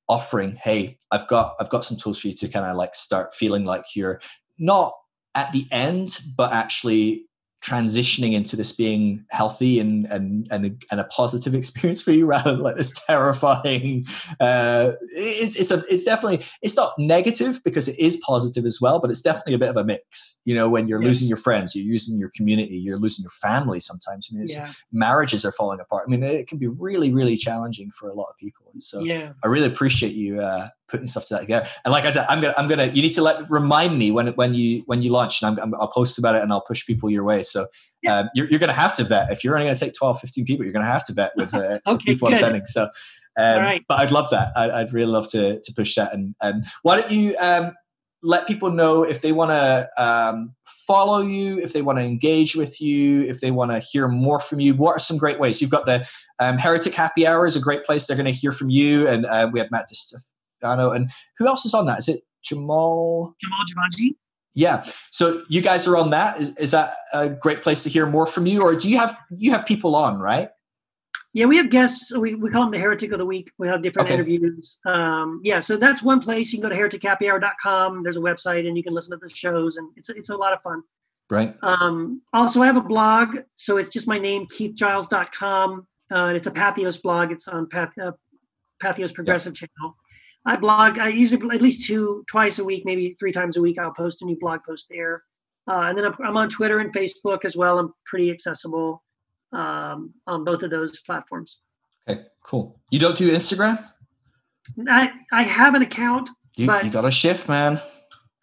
offering, 0.08 0.54
hey, 0.54 0.98
I've 1.10 1.26
got 1.26 1.56
I've 1.58 1.70
got 1.70 1.84
some 1.84 1.96
tools 1.96 2.20
for 2.20 2.28
you 2.28 2.34
to 2.34 2.48
kind 2.48 2.64
of 2.64 2.76
like 2.76 2.94
start 2.94 3.34
feeling 3.34 3.64
like 3.64 3.84
you're 3.96 4.20
not 4.58 4.92
at 5.36 5.52
the 5.52 5.66
end, 5.70 6.18
but 6.36 6.52
actually 6.52 7.26
transitioning 7.64 8.32
into 8.32 8.54
this 8.54 8.70
being 8.70 9.24
healthy 9.30 9.80
and 9.80 10.06
and 10.06 10.46
and 10.52 10.66
a, 10.66 10.70
and 10.90 11.00
a 11.00 11.04
positive 11.04 11.54
experience 11.60 12.02
for 12.02 12.12
you 12.12 12.24
rather 12.24 12.52
than 12.52 12.60
like 12.60 12.76
this 12.76 12.92
terrifying 13.06 14.06
uh 14.40 14.92
it's 15.10 15.56
it's 15.56 15.70
a 15.72 15.82
it's 15.90 16.04
definitely 16.04 16.44
it's 16.62 16.76
not 16.76 16.92
negative 16.96 17.60
because 17.64 17.88
it 17.88 17.98
is 17.98 18.22
positive 18.24 18.64
as 18.66 18.78
well 18.80 19.00
but 19.00 19.10
it's 19.10 19.22
definitely 19.22 19.54
a 19.54 19.58
bit 19.58 19.70
of 19.70 19.76
a 19.76 19.82
mix 19.82 20.38
you 20.44 20.54
know 20.54 20.68
when 20.68 20.86
you're 20.86 21.02
yes. 21.02 21.08
losing 21.08 21.28
your 21.28 21.38
friends 21.38 21.74
you're 21.74 21.90
losing 21.90 22.18
your 22.18 22.30
community 22.36 22.76
you're 22.76 23.00
losing 23.00 23.24
your 23.24 23.30
family 23.30 23.80
sometimes 23.80 24.28
I 24.30 24.36
mean 24.36 24.46
yeah. 24.48 24.70
marriages 24.92 25.44
are 25.44 25.52
falling 25.52 25.80
apart 25.80 26.04
I 26.06 26.10
mean 26.10 26.22
it 26.22 26.46
can 26.46 26.58
be 26.58 26.68
really 26.68 27.12
really 27.12 27.36
challenging 27.36 27.90
for 27.90 28.08
a 28.08 28.14
lot 28.14 28.26
of 28.28 28.36
people 28.36 28.65
so 28.80 29.00
yeah. 29.00 29.32
I 29.44 29.48
really 29.48 29.66
appreciate 29.66 30.14
you 30.14 30.40
uh 30.40 30.68
putting 30.88 31.06
stuff 31.06 31.26
to 31.26 31.34
that 31.34 31.40
together. 31.40 31.68
And 31.84 31.92
like 31.92 32.04
I 32.04 32.10
said, 32.10 32.26
I'm 32.28 32.40
gonna 32.40 32.54
I'm 32.56 32.68
gonna 32.68 32.86
you 32.86 33.02
need 33.02 33.12
to 33.12 33.22
let 33.22 33.48
remind 33.50 33.98
me 33.98 34.10
when 34.10 34.28
when 34.28 34.54
you 34.54 34.82
when 34.86 35.02
you 35.02 35.10
launch, 35.10 35.42
and 35.42 35.58
I'm, 35.58 35.74
i 35.74 35.78
will 35.78 35.88
post 35.88 36.18
about 36.18 36.34
it 36.34 36.42
and 36.42 36.52
I'll 36.52 36.60
push 36.60 36.86
people 36.86 37.10
your 37.10 37.24
way. 37.24 37.42
So 37.42 37.66
um, 38.08 38.28
you're, 38.34 38.48
you're 38.48 38.60
gonna 38.60 38.72
have 38.72 38.94
to 38.96 39.04
vet 39.04 39.30
if 39.30 39.42
you're 39.42 39.54
only 39.54 39.66
gonna 39.66 39.78
take 39.78 39.94
12, 39.94 40.20
15 40.20 40.44
people, 40.44 40.64
you're 40.64 40.72
gonna 40.72 40.86
have 40.86 41.04
to 41.06 41.12
vet 41.12 41.32
with, 41.36 41.54
uh, 41.54 41.78
okay, 41.86 41.92
with 41.92 42.00
people 42.02 42.28
good. 42.28 42.34
I'm 42.34 42.40
sending. 42.40 42.66
So. 42.66 42.88
Um, 43.38 43.58
right. 43.58 43.84
But 43.86 44.00
I'd 44.00 44.12
love 44.12 44.30
that. 44.30 44.52
I, 44.56 44.82
would 44.82 44.94
really 44.94 45.12
love 45.12 45.28
to 45.32 45.60
to 45.60 45.74
push 45.74 45.94
that. 45.96 46.14
And 46.14 46.34
and 46.40 46.64
why 46.80 46.98
don't 46.98 47.10
you 47.10 47.36
um, 47.38 47.72
let 48.22 48.46
people 48.46 48.70
know 48.70 49.02
if 49.02 49.20
they 49.20 49.32
want 49.32 49.50
to 49.50 49.88
um, 49.98 50.54
follow 50.64 51.20
you, 51.20 51.58
if 51.60 51.72
they 51.72 51.82
want 51.82 51.98
to 51.98 52.04
engage 52.04 52.56
with 52.56 52.80
you, 52.80 53.22
if 53.24 53.40
they 53.40 53.50
want 53.50 53.72
to 53.72 53.78
hear 53.78 54.08
more 54.08 54.40
from 54.40 54.58
you. 54.58 54.74
What 54.74 54.96
are 54.96 54.98
some 54.98 55.18
great 55.18 55.38
ways? 55.38 55.60
You've 55.60 55.70
got 55.70 55.86
the 55.86 56.06
um, 56.38 56.58
Heretic 56.58 56.94
Happy 56.94 57.26
Hour 57.26 57.46
is 57.46 57.56
a 57.56 57.60
great 57.60 57.84
place. 57.84 58.06
They're 58.06 58.16
going 58.16 58.26
to 58.26 58.32
hear 58.32 58.52
from 58.52 58.70
you, 58.70 59.08
and 59.08 59.26
uh, 59.26 59.48
we 59.52 59.60
have 59.60 59.70
Matt 59.70 59.88
Distefano, 59.88 60.94
and 60.94 61.10
who 61.38 61.46
else 61.46 61.64
is 61.64 61.74
on 61.74 61.86
that? 61.86 61.98
Is 61.98 62.08
it 62.08 62.22
Jamal? 62.42 63.34
Jamal 63.40 63.64
Jivanji. 63.70 64.16
Yeah. 64.54 64.86
So 65.10 65.42
you 65.50 65.60
guys 65.60 65.86
are 65.86 65.96
on 65.96 66.10
that. 66.10 66.40
Is, 66.40 66.56
is 66.56 66.70
that 66.70 66.94
a 67.12 67.28
great 67.28 67.62
place 67.62 67.82
to 67.82 67.90
hear 67.90 68.06
more 68.06 68.26
from 68.26 68.46
you, 68.46 68.62
or 68.62 68.74
do 68.74 68.88
you 68.88 68.98
have 68.98 69.16
you 69.30 69.50
have 69.50 69.66
people 69.66 69.94
on 69.94 70.18
right? 70.18 70.48
Yeah, 71.32 71.44
we 71.44 71.58
have 71.58 71.68
guests. 71.68 72.16
We, 72.16 72.34
we 72.34 72.48
call 72.48 72.62
them 72.62 72.70
the 72.70 72.78
Heretic 72.78 73.12
of 73.12 73.18
the 73.18 73.26
Week. 73.26 73.52
We 73.58 73.68
have 73.68 73.82
different 73.82 74.06
okay. 74.06 74.14
interviews. 74.14 74.78
Um, 74.86 75.42
yeah, 75.44 75.60
so 75.60 75.76
that's 75.76 76.02
one 76.02 76.18
place. 76.18 76.50
You 76.50 76.60
can 76.60 76.70
go 76.70 76.74
to 76.74 76.80
heretichappyhour.com. 76.80 78.02
There's 78.02 78.16
a 78.16 78.20
website, 78.20 78.66
and 78.66 78.74
you 78.74 78.82
can 78.82 78.94
listen 78.94 79.10
to 79.10 79.18
the 79.22 79.28
shows, 79.28 79.76
and 79.76 79.90
it's 79.96 80.08
it's 80.08 80.30
a 80.30 80.36
lot 80.36 80.54
of 80.54 80.62
fun. 80.62 80.82
Right. 81.28 81.54
Um, 81.62 82.22
also, 82.32 82.62
I 82.62 82.66
have 82.66 82.76
a 82.76 82.80
blog. 82.80 83.38
So 83.56 83.76
it's 83.76 83.90
just 83.90 84.08
my 84.08 84.18
name, 84.18 84.46
keithgiles.com. 84.46 85.86
Uh, 86.10 86.32
it's 86.34 86.46
a 86.46 86.50
Patheos 86.50 87.00
blog. 87.02 87.32
It's 87.32 87.48
on 87.48 87.68
Path, 87.68 87.92
uh, 88.00 88.12
Patheos 88.82 89.12
Progressive 89.12 89.54
channel. 89.54 89.96
I 90.44 90.56
blog. 90.56 90.98
I 90.98 91.08
usually 91.08 91.54
at 91.54 91.62
least 91.62 91.86
two, 91.86 92.24
twice 92.28 92.58
a 92.60 92.64
week, 92.64 92.84
maybe 92.84 93.16
three 93.18 93.32
times 93.32 93.56
a 93.56 93.60
week. 93.60 93.78
I'll 93.78 93.92
post 93.92 94.22
a 94.22 94.24
new 94.24 94.38
blog 94.38 94.60
post 94.64 94.86
there, 94.88 95.24
uh, 95.68 95.86
and 95.88 95.98
then 95.98 96.06
I'm, 96.06 96.14
I'm, 96.24 96.36
on 96.36 96.48
Twitter 96.48 96.78
and 96.78 96.92
Facebook 96.92 97.44
as 97.44 97.56
well. 97.56 97.80
I'm 97.80 97.92
pretty 98.04 98.30
accessible 98.30 99.02
um, 99.52 100.14
on 100.28 100.44
both 100.44 100.62
of 100.62 100.70
those 100.70 101.00
platforms. 101.00 101.58
Okay, 102.08 102.22
cool. 102.44 102.78
You 102.90 103.00
don't 103.00 103.18
do 103.18 103.32
Instagram? 103.32 103.84
I 104.88 105.10
I 105.32 105.42
have 105.42 105.74
an 105.74 105.82
account. 105.82 106.30
You, 106.56 106.68
but 106.68 106.84
you 106.84 106.90
got 106.90 107.02
to 107.02 107.10
shift, 107.10 107.48
man. 107.48 107.80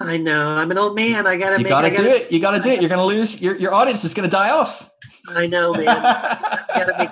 I 0.01 0.17
know. 0.17 0.47
I'm 0.47 0.69
an 0.71 0.77
old 0.77 0.95
man. 0.95 1.25
I 1.25 1.37
gotta. 1.37 1.57
You 1.57 1.63
make, 1.63 1.69
gotta, 1.69 1.89
gotta 1.89 2.03
do 2.03 2.09
it. 2.09 2.31
You 2.31 2.39
gotta 2.39 2.59
do 2.59 2.69
it. 2.69 2.81
You're 2.81 2.89
gonna 2.89 3.05
lose. 3.05 3.41
Your 3.41 3.55
your 3.55 3.73
audience 3.73 4.03
is 4.03 4.13
gonna 4.13 4.27
die 4.27 4.49
off. 4.49 4.89
I 5.29 5.47
know, 5.47 5.73
man. 5.73 5.85
gotta 6.75 6.95
make 6.97 7.09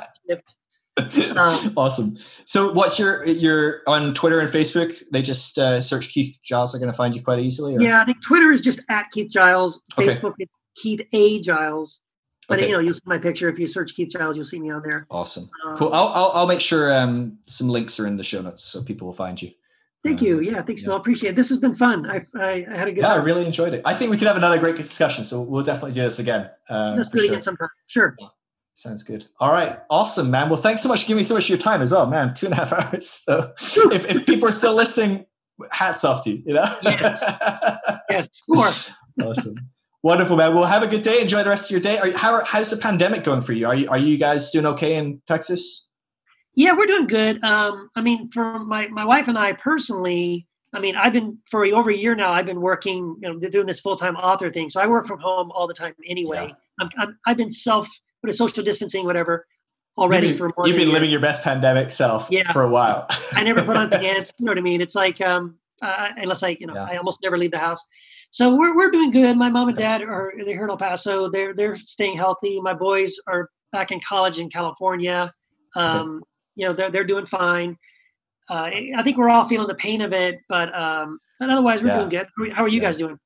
Um, 0.98 1.74
awesome. 1.78 2.18
So, 2.46 2.72
what's 2.72 3.00
your 3.00 3.26
your 3.26 3.82
on 3.88 4.14
Twitter 4.14 4.40
and 4.40 4.50
Facebook? 4.50 5.02
They 5.12 5.22
just 5.22 5.58
uh, 5.58 5.82
search 5.82 6.10
Keith 6.10 6.38
Giles. 6.44 6.72
They're 6.72 6.80
going 6.80 6.92
to 6.92 6.98
find 6.98 7.16
you 7.16 7.22
quite 7.22 7.40
easily. 7.40 7.76
Or? 7.76 7.82
Yeah, 7.82 8.02
I 8.02 8.06
think 8.06 8.22
Twitter 8.24 8.52
is 8.52 8.62
just 8.62 8.84
at 8.90 9.10
Keith 9.12 9.32
Giles. 9.32 9.82
Facebook 9.98 10.34
okay. 10.34 10.44
is 10.44 10.50
Keith 10.76 11.02
A 11.14 11.40
Giles. 11.42 12.00
But 12.48 12.60
okay. 12.60 12.68
you 12.68 12.74
know, 12.74 12.80
you'll 12.80 12.94
see 12.94 13.02
my 13.06 13.18
picture 13.18 13.48
if 13.48 13.58
you 13.58 13.68
search 13.68 13.96
Keith 13.96 14.10
Giles. 14.12 14.36
You'll 14.36 14.46
see 14.46 14.60
me 14.60 14.72
on 14.72 14.82
there. 14.84 15.08
Awesome. 15.10 15.50
Um, 15.66 15.78
cool. 15.78 15.94
I'll, 15.94 16.10
I'll, 16.10 16.32
I'll 16.34 16.48
make 16.48 16.60
sure 16.60 16.94
um, 16.94 17.38
some 17.48 17.70
links 17.70 17.98
are 17.98 18.08
in 18.08 18.18
the 18.18 18.24
show 18.24 18.42
notes 18.42 18.64
so 18.64 18.84
people 18.84 19.08
will 19.08 19.14
find 19.14 19.42
you. 19.42 19.52
Thank 20.04 20.20
um, 20.20 20.28
you. 20.28 20.40
Yeah, 20.42 20.62
thanks, 20.62 20.82
yeah. 20.82 20.88
Phil. 20.88 20.96
Appreciate 20.98 21.30
it. 21.30 21.36
This 21.38 21.48
has 21.48 21.60
been 21.60 21.76
fun. 21.76 22.10
I, 22.10 22.22
I, 22.36 22.66
I 22.70 22.78
had 22.78 22.88
a 22.88 22.92
good. 22.92 23.02
Yeah, 23.02 23.10
time. 23.10 23.22
I 23.22 23.24
really 23.24 23.46
enjoyed 23.46 23.74
it. 23.74 23.84
I 23.86 23.94
think 23.94 24.12
we 24.12 24.18
could 24.18 24.28
have 24.28 24.36
another 24.36 24.60
great 24.60 24.76
discussion. 24.76 25.24
So 25.24 25.42
we'll 25.42 25.64
definitely 25.64 25.94
do 25.94 26.02
this 26.02 26.20
again. 26.20 26.50
Uh, 26.68 26.96
Let's 26.98 27.10
do 27.10 27.20
it 27.20 27.22
sure. 27.22 27.30
again 27.30 27.42
sometime. 27.42 27.70
Sure. 27.88 28.18
Sounds 28.82 29.04
good. 29.04 29.28
All 29.40 29.54
right. 29.54 29.78
Awesome, 29.92 30.32
man. 30.32 30.50
Well, 30.50 30.58
thanks 30.58 30.82
so 30.82 30.90
much 30.90 31.04
for 31.04 31.10
giving 31.10 31.18
me 31.18 31.24
so 31.24 31.36
much 31.36 31.44
of 31.44 31.50
your 31.50 31.60
time 31.60 31.84
as 31.84 31.92
well, 31.92 32.08
man. 32.08 32.34
Two 32.34 32.48
and 32.48 32.54
a 32.54 32.56
half 32.56 32.74
hours. 32.94 33.08
So 33.08 33.54
if, 33.92 34.10
if 34.10 34.26
people 34.26 34.50
are 34.50 34.52
still 34.52 34.74
listening, 34.74 35.28
hats 35.70 36.04
off 36.04 36.24
to 36.24 36.32
you, 36.32 36.42
you 36.48 36.54
know? 36.56 36.78
Yes. 36.82 37.22
yes, 38.10 38.26
of 38.26 38.56
course. 38.56 38.92
awesome. 39.22 39.54
Wonderful, 40.02 40.36
man. 40.36 40.56
Well, 40.56 40.66
have 40.66 40.82
a 40.82 40.88
good 40.88 41.04
day. 41.04 41.22
Enjoy 41.22 41.44
the 41.44 41.52
rest 41.52 41.70
of 41.70 41.76
your 41.76 41.80
day. 41.80 42.00
Are, 42.00 42.18
how, 42.18 42.44
how's 42.44 42.72
the 42.72 42.78
pandemic 42.78 43.24
going 43.24 43.44
for 43.44 43.54
you? 43.54 43.68
Are 43.68 43.76
you 43.76 43.88
are 43.88 44.00
you 44.00 44.18
guys 44.18 44.50
doing 44.50 44.66
okay 44.66 44.96
in 44.96 45.22
Texas? 45.28 45.92
Yeah, 46.56 46.74
we're 46.76 46.88
doing 46.88 47.06
good. 47.06 47.44
Um, 47.44 47.92
I 47.96 48.02
mean, 48.02 48.32
for 48.32 48.58
my 48.58 48.88
my 48.88 49.06
wife 49.06 49.28
and 49.28 49.38
I 49.38 49.54
personally, 49.54 50.48
I 50.74 50.80
mean, 50.80 50.96
I've 50.96 51.14
been 51.14 51.38
for 51.46 51.64
over 51.68 51.92
a 51.92 51.96
year 51.96 52.16
now. 52.16 52.34
I've 52.34 52.48
been 52.48 52.62
working, 52.62 53.16
you 53.22 53.32
know, 53.32 53.40
doing 53.48 53.68
this 53.68 53.80
full 53.80 53.96
time 53.96 54.16
author 54.16 54.52
thing. 54.52 54.72
So 54.72 54.82
I 54.82 54.88
work 54.88 55.06
from 55.06 55.20
home 55.20 55.52
all 55.52 55.68
the 55.68 55.76
time 55.76 55.94
anyway. 56.08 56.48
Yeah. 56.48 56.56
I'm, 56.80 56.90
I'm 56.98 57.20
I've 57.28 57.38
been 57.38 57.52
self 57.52 57.88
but 58.22 58.30
a 58.30 58.34
social 58.34 58.64
distancing, 58.64 59.06
whatever, 59.06 59.46
already 59.98 60.28
you've 60.28 60.38
been, 60.38 60.50
for 60.50 60.54
more. 60.58 60.68
You've 60.68 60.78
been 60.78 60.92
living 60.92 61.10
your 61.10 61.20
best 61.20 61.44
pandemic 61.44 61.92
self 61.92 62.28
yeah. 62.30 62.52
for 62.52 62.64
a 62.64 62.70
while. 62.70 63.08
I 63.34 63.44
never 63.44 63.64
put 63.64 63.78
on 63.78 63.90
pants. 63.90 64.34
You 64.38 64.46
know 64.46 64.52
what 64.52 64.58
I 64.58 64.62
mean? 64.62 64.82
It's 64.82 64.96
like 64.96 65.22
um, 65.22 65.56
uh, 65.82 66.10
unless 66.18 66.44
I, 66.44 66.58
you 66.60 66.68
know, 66.68 66.74
yeah. 66.74 66.88
I 66.90 66.98
almost 66.98 67.20
never 67.24 67.38
leave 67.38 67.52
the 67.52 67.60
house. 67.60 67.86
So 68.30 68.56
we're 68.56 68.76
we're 68.76 68.92
doing 68.92 69.12
good. 69.12 69.36
My 69.38 69.50
mom 69.50 69.68
and 69.68 69.78
dad 69.78 70.02
are 70.02 70.34
they're 70.38 70.54
here 70.54 70.64
in 70.64 70.70
El 70.70 70.78
Paso. 70.78 71.30
They're 71.30 71.54
they're 71.54 71.76
staying 71.76 72.16
healthy. 72.16 72.62
My 72.62 72.74
boys 72.74 73.18
are 73.28 73.50
back 73.72 73.92
in 73.92 74.00
college 74.08 74.40
in 74.40 74.50
California. 74.50 75.32
Um. 75.76 76.24
You 76.56 76.68
know, 76.68 76.74
they're 76.74 76.92
they're 76.92 77.06
doing 77.06 77.26
fine. 77.26 77.78
Uh, 78.50 78.70
I 78.98 79.02
think 79.04 79.18
we're 79.18 79.30
all 79.30 79.48
feeling 79.48 79.68
the 79.68 79.76
pain 79.76 80.02
of 80.02 80.12
it, 80.12 80.40
but 80.50 80.78
um, 80.78 81.20
but 81.40 81.50
otherwise 81.50 81.82
we're 81.82 81.88
yeah. 81.88 81.98
doing 81.98 82.10
good. 82.10 82.54
How 82.54 82.66
are 82.66 82.68
you 82.68 82.82
yeah. 82.82 82.88
guys 82.88 82.98
doing? 82.98 83.18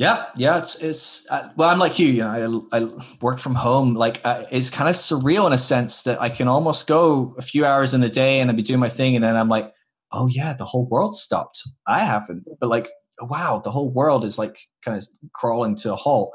Yeah, 0.00 0.24
yeah, 0.34 0.56
it's 0.56 0.76
it's 0.76 1.30
uh, 1.30 1.50
well, 1.56 1.68
I'm 1.68 1.78
like 1.78 1.98
you. 1.98 2.06
You 2.06 2.22
know, 2.22 2.66
I, 2.72 2.78
I 2.78 2.88
work 3.20 3.38
from 3.38 3.54
home. 3.54 3.92
Like 3.92 4.22
uh, 4.24 4.44
it's 4.50 4.70
kind 4.70 4.88
of 4.88 4.96
surreal 4.96 5.46
in 5.46 5.52
a 5.52 5.58
sense 5.58 6.04
that 6.04 6.22
I 6.22 6.30
can 6.30 6.48
almost 6.48 6.86
go 6.86 7.34
a 7.36 7.42
few 7.42 7.66
hours 7.66 7.92
in 7.92 8.02
a 8.02 8.08
day 8.08 8.40
and 8.40 8.48
I'd 8.48 8.56
be 8.56 8.62
doing 8.62 8.80
my 8.80 8.88
thing, 8.88 9.14
and 9.14 9.22
then 9.22 9.36
I'm 9.36 9.50
like, 9.50 9.74
oh 10.10 10.26
yeah, 10.26 10.54
the 10.54 10.64
whole 10.64 10.86
world 10.86 11.16
stopped. 11.16 11.60
I 11.86 11.98
haven't, 11.98 12.44
but 12.58 12.70
like, 12.70 12.88
wow, 13.20 13.60
the 13.62 13.70
whole 13.70 13.90
world 13.90 14.24
is 14.24 14.38
like 14.38 14.56
kind 14.82 14.96
of 14.96 15.06
crawling 15.34 15.76
to 15.76 15.92
a 15.92 15.96
halt. 15.96 16.32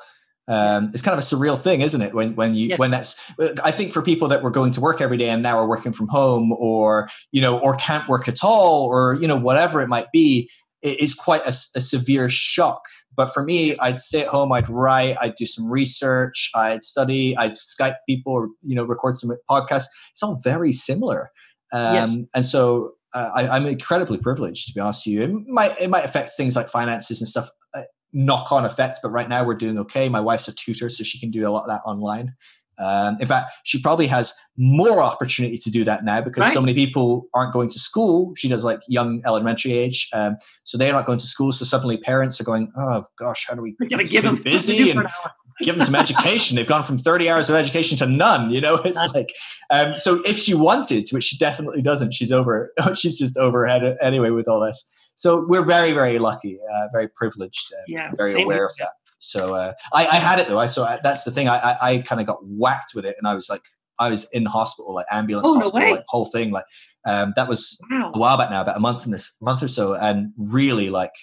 Um, 0.48 0.92
it's 0.94 1.02
kind 1.02 1.18
of 1.18 1.24
a 1.24 1.26
surreal 1.26 1.60
thing, 1.60 1.82
isn't 1.82 2.04
it? 2.04 2.14
When 2.14 2.36
when 2.36 2.54
you 2.54 2.68
yeah. 2.68 2.76
when 2.76 2.92
that's 2.92 3.20
I 3.64 3.72
think 3.72 3.94
for 3.94 4.04
people 4.04 4.28
that 4.28 4.44
were 4.44 4.52
going 4.52 4.74
to 4.74 4.82
work 4.82 5.02
every 5.02 5.18
day 5.18 5.30
and 5.30 5.42
now 5.42 5.58
are 5.58 5.68
working 5.68 5.92
from 5.92 6.08
home, 6.10 6.52
or 6.52 7.10
you 7.32 7.42
know, 7.42 7.58
or 7.58 7.76
can't 7.78 8.08
work 8.08 8.28
at 8.28 8.44
all, 8.44 8.84
or 8.84 9.16
you 9.16 9.28
know, 9.28 9.38
whatever 9.38 9.82
it 9.82 9.90
might 9.90 10.12
be, 10.12 10.52
it's 10.88 11.14
quite 11.14 11.42
a, 11.46 11.54
a 11.76 11.82
severe 11.82 12.30
shock 12.30 12.84
but 13.16 13.34
for 13.34 13.44
me, 13.44 13.78
I'd 13.78 14.00
stay 14.00 14.22
at 14.22 14.28
home, 14.28 14.52
I'd 14.52 14.70
write, 14.70 15.18
I'd 15.22 15.36
do 15.36 15.46
some 15.46 15.70
research, 15.70 16.50
I'd 16.54 16.84
study, 16.84 17.36
I'd 17.38 17.56
Skype 17.56 17.96
people, 18.08 18.34
or 18.34 18.50
you 18.62 18.76
know, 18.76 18.84
record 18.84 19.18
some 19.18 19.32
podcasts. 19.50 19.86
It's 20.12 20.24
all 20.24 20.40
very 20.44 20.72
similar, 20.72 21.32
um, 21.72 21.94
yes. 21.94 22.16
and 22.36 22.46
so 22.46 22.94
uh, 23.14 23.32
I, 23.34 23.58
am 23.58 23.66
incredibly 23.66 24.18
privileged 24.18 24.68
to 24.68 24.74
be 24.74 24.82
honest 24.82 25.06
with 25.06 25.14
you. 25.14 25.22
It 25.24 25.48
might 25.48 25.80
it 25.80 25.90
might 25.90 26.06
affect 26.06 26.32
things 26.32 26.56
like 26.56 26.68
finances 26.68 27.22
and 27.22 27.28
stuff, 27.28 27.50
uh, 27.74 27.84
knock 28.12 28.52
on 28.52 28.66
effect, 28.66 29.00
but 29.02 29.10
right 29.10 29.30
now 29.30 29.44
we're 29.44 29.56
doing 29.56 29.80
okay. 29.80 30.10
My 30.10 30.22
wife's 30.22 30.48
a 30.48 30.54
tutor, 30.54 30.90
so 30.90 31.04
she 31.04 31.20
can 31.20 31.32
do 31.32 31.48
a 31.48 31.52
lot 31.52 31.64
of 31.64 31.70
that 31.70 31.82
online. 31.86 32.34
Um, 32.78 33.18
in 33.20 33.28
fact, 33.28 33.52
she 33.64 33.82
probably 33.82 34.08
has 34.08 34.34
more 34.58 35.02
opportunity 35.02 35.58
to 35.58 35.70
do 35.70 35.84
that 35.84 36.04
now 36.04 36.22
because 36.22 36.42
right. 36.42 36.54
so 36.54 36.62
many 36.62 36.74
people 36.74 37.28
aren't 37.34 37.54
going 37.54 37.70
to 37.70 37.80
school. 37.80 38.34
She 38.36 38.48
does 38.48 38.64
like 38.64 38.80
young 38.88 39.22
elementary 39.26 39.74
age, 39.74 40.10
um, 40.14 40.38
so 40.64 40.78
they're 40.78 40.94
not 40.94 41.06
going 41.06 41.20
to 41.20 41.28
school. 41.28 41.52
So 41.52 41.66
suddenly 41.66 41.98
parents 41.98 42.40
are 42.40 42.44
going, 42.44 42.72
"Oh 42.78 43.06
gosh, 43.18 43.46
how 43.48 43.56
do 43.56 43.62
we 43.62 43.76
get 43.88 44.10
give 44.10 44.24
them 44.24 44.42
busy 44.42 44.92
and 44.92 45.08
give 45.62 45.76
them 45.76 45.86
some 45.86 45.96
education?" 45.96 46.56
They've 46.56 46.68
gone 46.68 46.84
from 46.84 46.98
thirty 46.98 47.30
hours 47.30 47.50
of 47.50 47.56
education 47.56 47.98
to 48.00 48.06
none. 48.06 48.52
You 48.52 48.62
know, 48.62 48.76
it's 48.86 49.00
like 49.14 49.34
um, 49.70 49.98
so. 49.98 50.22
If 50.26 50.38
she 50.38 50.54
wanted, 50.54 51.08
which 51.12 51.24
she 51.24 51.38
definitely 51.38 51.82
doesn't, 51.82 52.14
she's 52.14 52.32
over. 52.32 52.72
she's 52.96 53.18
just 53.18 53.38
overhead 53.38 53.98
anyway 54.02 54.30
with 54.30 54.48
all 54.48 54.60
this. 54.60 54.86
So 55.16 55.46
we're 55.48 55.64
very, 55.64 55.94
very 55.94 56.20
lucky, 56.20 56.60
uh, 56.74 56.88
very 56.92 57.08
privileged, 57.08 57.72
uh, 57.74 57.84
yeah, 57.88 58.12
very 58.18 58.42
aware 58.42 58.66
of 58.66 58.74
that. 58.80 58.92
So 59.20 59.56
uh, 59.56 59.74
I, 59.94 60.06
I 60.08 60.16
had 60.16 60.40
it 60.40 60.48
though. 60.48 60.60
I 60.60 60.68
so 60.68 60.84
I, 60.84 61.00
that's 61.04 61.24
the 61.24 61.32
thing. 61.32 61.48
I 61.48 61.58
I, 61.58 61.78
I 61.92 61.98
kind 62.00 62.22
of 62.22 62.28
got 62.28 62.40
whacked 62.44 62.92
with 62.96 63.06
it, 63.06 63.16
and 63.18 63.28
I 63.28 63.34
was 63.36 63.50
like, 63.50 63.64
I 64.00 64.10
was 64.10 64.28
in 64.34 64.46
hospital, 64.46 64.94
like 64.94 65.06
ambulance 65.12 65.48
Oh, 65.48 65.60
hospital, 65.60 65.88
way. 65.88 65.92
like 65.94 66.04
whole 66.08 66.26
thing. 66.26 66.52
Like 66.52 66.66
um, 67.08 67.34
that 67.36 67.48
was 67.48 67.80
Wow. 67.90 68.12
a 68.14 68.20
while 68.20 68.38
back 68.38 68.50
now, 68.52 68.62
about 68.62 68.78
a 68.78 68.80
month 68.82 69.06
in 69.06 69.12
this 69.12 69.36
month 69.42 69.64
or 69.64 69.68
so, 69.68 69.94
and 69.96 70.32
really 70.38 70.90
like 70.90 71.14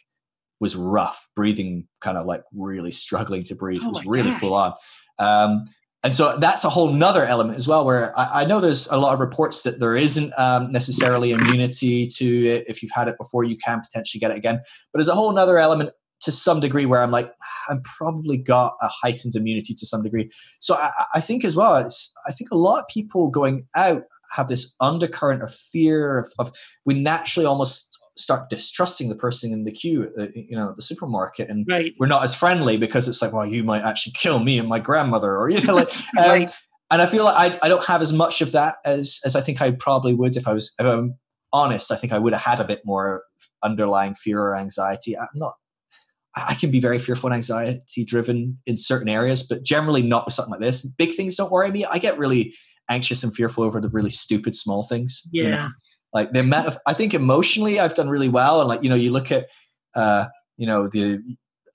was 0.61 0.75
rough. 0.77 1.29
Breathing 1.37 1.87
kind 2.01 2.17
of 2.17 2.27
like 2.27 2.43
really 2.55 2.91
struggling 2.91 3.43
to 3.45 3.55
breathe. 3.55 3.83
Oh 3.85 3.89
it 3.89 3.93
was 3.95 4.07
really 4.07 4.31
gosh. 4.31 4.41
full 4.41 4.55
on. 4.55 4.75
Um, 5.19 5.65
and 6.05 6.13
so 6.13 6.37
that's 6.39 6.65
a 6.65 6.71
whole 6.71 6.93
nother 6.93 7.25
element 7.25 7.57
as 7.57 7.69
well, 7.69 7.85
where 7.85 8.19
I, 8.19 8.43
I 8.43 8.45
know 8.45 8.61
there's 8.61 8.89
a 8.89 8.97
lot 8.97 9.15
of 9.15 9.21
reports 9.21 9.63
that 9.63 9.79
there 9.79 9.95
isn't 9.95 10.33
um, 10.37 10.73
necessarily 10.73 11.31
immunity 11.31 12.09
to 12.09 12.25
it. 12.47 12.65
If 12.67 12.83
you've 12.83 12.91
had 12.93 13.07
it 13.07 13.17
before, 13.19 13.45
you 13.45 13.57
can 13.57 13.81
potentially 13.81 14.19
get 14.19 14.33
it 14.33 14.37
again. 14.37 14.57
But 14.57 14.99
there's 14.99 15.07
a 15.09 15.15
whole 15.15 15.33
nother 15.33 15.59
element 15.59 15.91
to 16.23 16.33
some 16.33 16.61
degree 16.61 16.87
where 16.87 17.03
I'm 17.03 17.11
like, 17.11 17.33
I'm 17.69 17.83
probably 17.83 18.37
got 18.37 18.75
a 18.81 18.89
heightened 18.89 19.35
immunity 19.35 19.75
to 19.75 19.87
some 19.87 20.03
degree. 20.03 20.31
So 20.61 20.77
I, 20.77 20.91
I 21.15 21.21
think 21.21 21.45
as 21.45 21.57
well, 21.57 21.77
it's 21.77 22.13
I 22.27 22.33
think 22.33 22.51
a 22.51 22.57
lot 22.57 22.81
of 22.81 22.89
people 22.89 23.29
going 23.31 23.67
out 23.75 24.03
have 24.33 24.49
this 24.49 24.75
undercurrent 24.81 25.43
of 25.43 25.55
fear 25.55 26.19
of, 26.19 26.33
of 26.39 26.53
we 26.87 26.95
naturally 26.95 27.47
almost 27.47 27.99
start 28.17 28.51
distrusting 28.51 29.09
the 29.09 29.15
person 29.15 29.53
in 29.53 29.65
the 29.65 29.73
queue 29.73 30.03
at 30.05 30.15
the 30.17 30.31
you 30.35 30.55
know 30.57 30.71
at 30.71 30.77
the 30.77 30.83
supermarket 30.83 31.49
and 31.49 31.65
Right. 31.69 31.93
we're 31.99 32.07
not 32.07 32.23
as 32.25 32.35
friendly 32.35 32.77
because 32.77 33.09
it's 33.09 33.23
like 33.23 33.33
well 33.33 33.47
you 33.47 33.65
might 33.65 33.83
actually 33.83 34.13
kill 34.13 34.39
me 34.39 34.59
and 34.59 34.69
my 34.69 34.79
grandmother 34.79 35.37
or 35.37 35.49
you 35.49 35.61
know 35.63 35.75
like 35.75 35.97
um, 36.19 36.25
Right. 36.31 36.55
and 36.91 37.01
I 37.01 37.07
feel 37.07 37.25
like 37.25 37.55
I, 37.55 37.59
I 37.63 37.69
don't 37.69 37.85
have 37.87 38.03
as 38.03 38.13
much 38.13 38.43
of 38.43 38.53
that 38.53 38.77
as 38.85 39.19
as 39.25 39.35
I 39.35 39.41
think 39.41 39.63
I 39.63 39.71
probably 39.71 40.13
would 40.15 40.37
if 40.37 40.47
I 40.47 40.53
was 40.53 40.75
if 40.79 40.85
I'm 40.85 41.15
honest 41.55 41.91
I 41.91 41.97
think 41.97 42.13
I 42.13 42.19
would 42.19 42.33
have 42.35 42.43
had 42.43 42.61
a 42.61 42.65
bit 42.65 42.83
more 42.85 43.23
underlying 43.63 44.15
fear 44.15 44.41
or 44.41 44.57
anxiety 44.57 45.17
I'm 45.19 45.29
not 45.35 45.55
I 46.37 46.55
can 46.55 46.71
be 46.71 46.81
very 46.81 46.99
fearful 46.99 47.29
and 47.29 47.35
anxiety 47.37 48.05
driven 48.07 48.57
in 48.67 48.77
certain 48.77 49.09
areas 49.09 49.43
but 49.43 49.63
generally 49.65 50.03
not 50.03 50.25
with 50.27 50.35
something 50.35 50.53
like 50.53 50.61
this 50.61 50.85
big 50.87 51.15
things 51.15 51.37
don't 51.37 51.53
worry 51.53 51.71
me 51.71 51.85
I 51.85 51.99
get 51.99 52.19
really 52.19 52.55
anxious 52.91 53.23
and 53.23 53.35
fearful 53.35 53.65
over 53.65 53.81
the 53.81 53.89
really 53.89 54.11
stupid 54.11 54.57
small 54.57 54.83
things 54.83 55.23
Yeah. 55.33 55.43
you 55.45 55.51
know? 55.51 55.69
like 56.13 56.33
the 56.33 56.41
amount 56.41 56.67
of 56.67 56.79
i 56.87 56.93
think 56.93 57.15
emotionally 57.15 57.79
i've 57.79 57.95
done 57.95 58.09
really 58.09 58.29
well 58.29 58.61
and 58.61 58.69
like 58.69 58.83
you 58.83 58.89
know 58.91 58.95
you 58.97 59.13
look 59.13 59.31
at 59.31 59.47
uh 59.95 60.27
you 60.57 60.67
know 60.67 60.89
the 60.89 61.19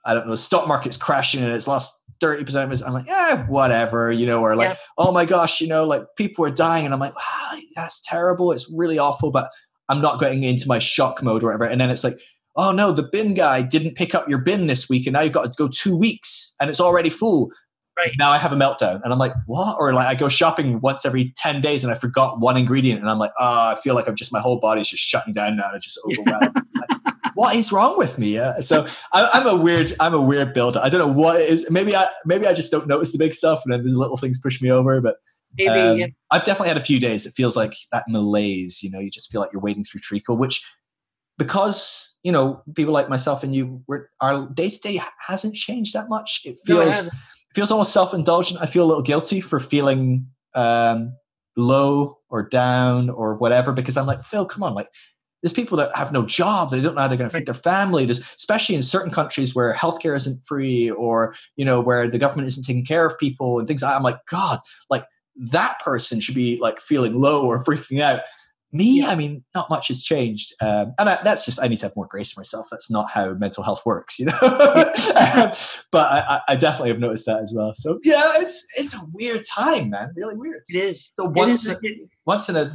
i 0.06 0.14
don't 0.14 0.26
know 0.26 0.32
the 0.32 0.38
stock 0.38 0.68
market's 0.68 0.98
crashing 0.98 1.42
and 1.44 1.52
it's 1.54 1.66
lost 1.68 1.94
30% 2.22 2.64
of 2.64 2.72
it 2.72 2.82
i'm 2.86 2.94
like 2.94 3.08
yeah 3.08 3.46
whatever 3.48 4.12
you 4.12 4.26
know 4.26 4.42
or 4.42 4.56
like 4.56 4.70
Yeah. 4.70 4.76
oh 4.98 5.12
my 5.12 5.24
gosh 5.26 5.62
you 5.62 5.68
know 5.68 5.86
like 5.86 6.04
people 6.18 6.44
are 6.46 6.52
dying 6.52 6.84
and 6.86 6.94
i'm 6.94 7.00
like 7.00 7.16
wow 7.16 7.60
that's 7.76 8.02
terrible 8.02 8.52
it's 8.52 8.70
really 8.76 9.00
awful 9.00 9.32
but 9.32 9.50
i'm 9.90 10.02
not 10.02 10.20
getting 10.20 10.44
into 10.44 10.68
my 10.68 10.78
shock 10.80 11.24
mode 11.24 11.42
or 11.44 11.48
whatever 11.48 11.66
and 11.66 11.80
then 11.80 11.90
it's 11.90 12.04
like 12.04 12.20
oh 12.58 12.72
no 12.72 12.92
the 12.92 13.04
bin 13.04 13.34
guy 13.34 13.62
didn't 13.62 13.96
pick 13.96 14.14
up 14.14 14.28
your 14.28 14.40
bin 14.40 14.68
this 14.68 14.90
week 14.90 15.06
and 15.08 15.14
now 15.14 15.22
you've 15.22 15.34
got 15.34 15.44
to 15.44 15.50
go 15.58 15.68
two 15.68 15.96
weeks 15.96 16.56
and 16.60 16.70
it's 16.70 16.82
already 16.82 17.10
full 17.10 17.50
Right. 17.98 18.12
now 18.20 18.30
I 18.30 18.38
have 18.38 18.54
a 18.54 18.56
meltdown 18.56 19.02
and 19.04 19.12
I'm 19.12 19.18
like, 19.18 19.34
what? 19.48 19.76
Or 19.80 19.92
like 19.92 20.06
I 20.06 20.14
go 20.14 20.30
shopping 20.30 20.80
once 20.82 21.04
every 21.04 21.34
10 21.36 21.62
days 21.62 21.84
and 21.84 21.92
I 21.92 21.96
forgot 21.96 22.40
one 22.40 22.56
ingredient 22.56 23.02
and 23.02 23.10
I'm 23.10 23.18
like, 23.18 23.32
oh, 23.40 23.70
I 23.72 23.76
feel 23.82 23.96
like 23.96 24.08
I'm 24.08 24.16
just, 24.16 24.32
my 24.32 24.40
whole 24.40 24.60
body's 24.60 24.88
just 24.90 25.02
shutting 25.02 25.34
down 25.34 25.56
now. 25.58 25.72
It's 25.74 25.84
just 25.86 26.00
overwhelmed. 26.06 26.56
Like, 26.76 27.34
what 27.34 27.56
is 27.56 27.72
wrong 27.72 27.98
with 27.98 28.20
me? 28.20 28.36
Yeah. 28.36 28.60
So 28.60 28.86
I, 29.14 29.28
I'm 29.34 29.48
a 29.48 29.56
weird, 29.56 29.96
I'm 30.00 30.14
a 30.14 30.22
weird 30.22 30.54
builder. 30.54 30.80
I 30.84 30.90
don't 30.90 31.00
know 31.00 31.12
what 31.12 31.42
it 31.42 31.50
is. 31.50 31.72
Maybe 31.72 31.96
I, 31.96 32.06
maybe 32.24 32.46
I 32.46 32.54
just 32.54 32.72
don't 32.72 32.88
notice 32.88 33.14
the 33.14 33.18
big 33.18 33.34
stuff 33.34 33.64
and 33.66 33.74
then 33.74 33.84
the 33.84 33.90
little 33.98 34.18
things 34.18 34.38
push 34.38 34.62
me 34.62 34.70
over. 34.72 35.02
But 35.02 35.16
Maybe. 35.58 35.70
um, 35.72 35.98
yeah. 35.98 36.08
I've 36.30 36.44
definitely 36.46 36.68
had 36.68 36.78
a 36.78 36.82
few 36.82 37.00
days. 37.00 37.26
It 37.26 37.34
feels 37.36 37.56
like 37.58 37.74
that 37.92 38.04
malaise, 38.08 38.84
you 38.84 38.92
know, 38.92 39.00
you 39.00 39.10
just 39.10 39.32
feel 39.32 39.42
like 39.42 39.52
you're 39.52 39.62
wading 39.62 39.86
through 39.86 40.02
treacle, 40.02 40.38
which 40.38 40.64
because, 41.38 42.18
you 42.24 42.32
know, 42.32 42.64
people 42.76 42.94
like 42.94 43.10
myself 43.10 43.44
and 43.44 43.56
you, 43.56 43.84
we're, 43.88 44.08
our 44.22 44.48
day 44.48 44.70
to 44.70 44.80
day 44.80 45.02
hasn't 45.28 45.56
changed 45.56 45.94
that 45.94 46.10
much. 46.10 46.42
It 46.46 46.58
No, 46.68 46.82
it 46.82 46.94
feels, 46.94 47.10
feels 47.54 47.72
almost 47.72 47.94
self-indulgent. 47.94 48.62
I 48.62 48.66
feel 48.66 48.86
a 48.86 48.88
little 48.88 49.04
guilty 49.04 49.42
for 49.42 49.60
feeling 49.60 50.28
um, 50.56 51.14
low 51.56 52.18
or 52.30 52.44
down 52.44 53.10
or 53.10 53.36
whatever 53.36 53.74
because 53.74 53.98
I'm 53.98 54.06
like, 54.06 54.24
Phil, 54.24 54.46
come 54.46 54.64
on, 54.64 54.74
like 54.74 54.90
there's 55.42 55.54
people 55.54 55.78
that 55.78 55.96
have 55.96 56.12
no 56.12 56.26
job, 56.26 56.72
they 56.72 56.82
don't 56.82 56.96
know 56.96 57.02
how 57.02 57.08
they're 57.08 57.18
going 57.18 57.30
to 57.30 57.38
feed 57.38 57.46
their 57.46 57.54
family. 57.54 58.06
There's 58.06 58.20
especially 58.20 58.76
in 58.76 58.84
certain 58.84 59.12
countries 59.12 59.54
where 59.54 59.74
healthcare 59.74 60.16
isn't 60.16 60.44
free 60.44 60.90
or 60.90 61.36
you 61.56 61.66
know 61.66 61.80
where 61.80 62.10
the 62.10 62.18
government 62.18 62.48
isn't 62.48 62.64
taking 62.64 62.86
care 62.86 63.06
of 63.06 63.18
people 63.20 63.60
and 63.60 63.68
things. 63.68 63.84
I'm 63.84 64.04
like, 64.04 64.18
God, 64.30 64.60
like 64.90 65.06
that 65.36 65.80
person 65.80 66.20
should 66.20 66.36
be 66.36 66.58
like 66.60 66.82
feeling 66.82 67.22
low 67.22 67.46
or 67.46 67.64
freaking 67.64 68.02
out. 68.02 68.22
Me, 68.74 69.00
Yeah. 69.00 69.08
I 69.08 69.16
mean, 69.16 69.44
not 69.56 69.70
much 69.70 69.88
has 69.88 70.04
changed, 70.04 70.54
um, 70.62 70.94
and 71.00 71.08
I, 71.10 71.20
that's 71.24 71.46
just 71.46 71.62
I 71.64 71.68
need 71.68 71.78
to 71.80 71.86
have 71.86 71.96
more 71.96 72.08
grace 72.08 72.32
for 72.34 72.42
myself. 72.42 72.68
That's 72.70 72.92
not 72.92 73.10
how 73.12 73.34
mental 73.36 73.64
health 73.64 73.84
works, 73.86 74.20
you 74.20 74.26
know. 74.26 74.38
Um, 75.18 75.52
but 75.92 76.12
I, 76.12 76.42
I- 76.50 76.56
definitely 76.58 76.90
have 76.90 77.00
noticed 77.00 77.26
that 77.28 77.42
as 77.42 77.54
well. 77.56 77.74
So 77.76 78.00
yeah, 78.04 78.34
it's 78.36 78.66
it's 78.78 78.94
a 78.96 79.00
weird 79.14 79.44
time, 79.46 79.90
man. 79.92 80.12
Really 80.16 80.36
weird. 80.36 80.62
It 80.68 80.78
is. 80.84 81.12
So 81.20 81.26
once 81.30 81.66
is. 81.66 81.78
It- 81.82 82.10
once 82.26 82.50
in 82.50 82.56
a 82.58 82.74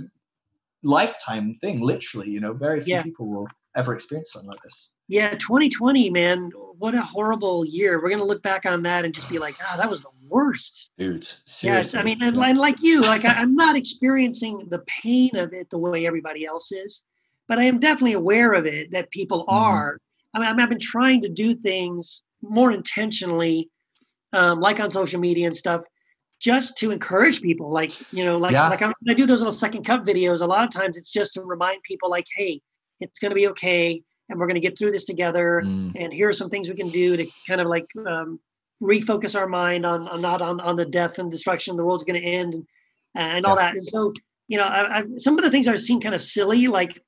lifetime 0.82 1.56
thing, 1.60 1.80
literally. 1.80 2.30
You 2.30 2.40
know, 2.40 2.52
very 2.52 2.80
few 2.80 2.94
Yeah. 2.94 3.02
people 3.02 3.28
will 3.28 3.48
ever 3.76 3.94
experience 3.94 4.32
something 4.32 4.50
like 4.50 4.62
this. 4.62 4.92
Yeah, 5.12 5.34
2020, 5.34 6.08
man, 6.08 6.50
what 6.78 6.94
a 6.94 7.02
horrible 7.02 7.66
year. 7.66 8.00
We're 8.02 8.08
gonna 8.08 8.24
look 8.24 8.42
back 8.42 8.64
on 8.64 8.82
that 8.84 9.04
and 9.04 9.12
just 9.12 9.28
be 9.28 9.38
like, 9.38 9.54
ah, 9.62 9.76
that 9.76 9.90
was 9.90 10.00
the 10.00 10.08
worst. 10.26 10.88
Dude, 10.96 11.28
Yes. 11.62 11.94
I 11.94 12.02
mean, 12.02 12.22
and, 12.22 12.42
and 12.42 12.56
like 12.56 12.80
you, 12.80 13.02
like 13.02 13.26
I, 13.26 13.34
I'm 13.34 13.54
not 13.54 13.76
experiencing 13.76 14.68
the 14.70 14.78
pain 14.86 15.36
of 15.36 15.52
it 15.52 15.68
the 15.68 15.76
way 15.76 16.06
everybody 16.06 16.46
else 16.46 16.72
is, 16.72 17.02
but 17.46 17.58
I 17.58 17.64
am 17.64 17.78
definitely 17.78 18.14
aware 18.14 18.54
of 18.54 18.64
it 18.64 18.90
that 18.92 19.10
people 19.10 19.40
Mhm. 19.44 19.52
are. 19.52 19.98
I 20.32 20.38
mean, 20.38 20.58
I've 20.58 20.70
been 20.70 20.78
trying 20.80 21.20
to 21.22 21.28
do 21.28 21.52
things 21.52 22.22
more 22.40 22.72
intentionally, 22.72 23.68
um, 24.32 24.60
like 24.60 24.80
on 24.80 24.90
social 24.90 25.20
media 25.20 25.46
and 25.46 25.54
stuff, 25.54 25.82
just 26.40 26.78
to 26.78 26.90
encourage 26.90 27.42
people. 27.42 27.70
Like 27.70 27.92
you 28.12 28.24
know, 28.24 28.38
like 28.38 28.52
Yeah. 28.52 28.70
like 28.70 28.80
I, 28.80 28.86
when 28.86 29.10
I 29.10 29.14
do 29.14 29.26
those 29.26 29.40
little 29.40 29.52
second 29.52 29.84
cup 29.84 30.06
videos. 30.06 30.40
A 30.40 30.46
lot 30.46 30.64
of 30.64 30.70
times, 30.70 30.96
it's 30.96 31.12
just 31.12 31.34
to 31.34 31.42
remind 31.42 31.82
people, 31.82 32.08
like, 32.08 32.24
hey, 32.34 32.62
it's 33.00 33.18
going 33.18 33.30
to 33.30 33.34
be 33.34 33.48
okay, 33.48 34.02
and 34.32 34.40
we're 34.40 34.46
going 34.46 34.60
to 34.60 34.68
get 34.68 34.76
through 34.76 34.90
this 34.90 35.04
together 35.04 35.62
Mm, 35.64 35.92
and 35.94 36.12
here 36.12 36.28
are 36.28 36.32
some 36.32 36.50
things 36.50 36.68
we 36.68 36.74
can 36.74 36.88
do 36.90 37.16
to 37.16 37.26
kind 37.48 37.60
of 37.60 37.68
like 37.68 37.86
um, 38.06 38.40
refocus 38.82 39.38
our 39.38 39.46
mind 39.46 39.86
on, 39.86 40.08
on 40.08 40.20
not 40.20 40.42
on, 40.42 40.60
on 40.60 40.74
the 40.76 40.84
death 40.84 41.18
and 41.18 41.30
destruction 41.30 41.76
the 41.76 41.84
world's 41.84 42.02
going 42.04 42.20
to 42.20 42.26
end 42.26 42.54
and, 42.54 42.66
and 43.14 43.46
all 43.46 43.56
that. 43.56 43.74
And 43.74 43.84
so 43.84 44.12
you 44.48 44.58
know 44.58 44.64
I, 44.64 44.98
I, 44.98 45.02
some 45.18 45.38
of 45.38 45.44
the 45.44 45.50
things 45.50 45.68
i've 45.68 45.80
seen 45.80 46.00
kind 46.00 46.14
of 46.14 46.20
silly 46.20 46.66
like 46.66 47.00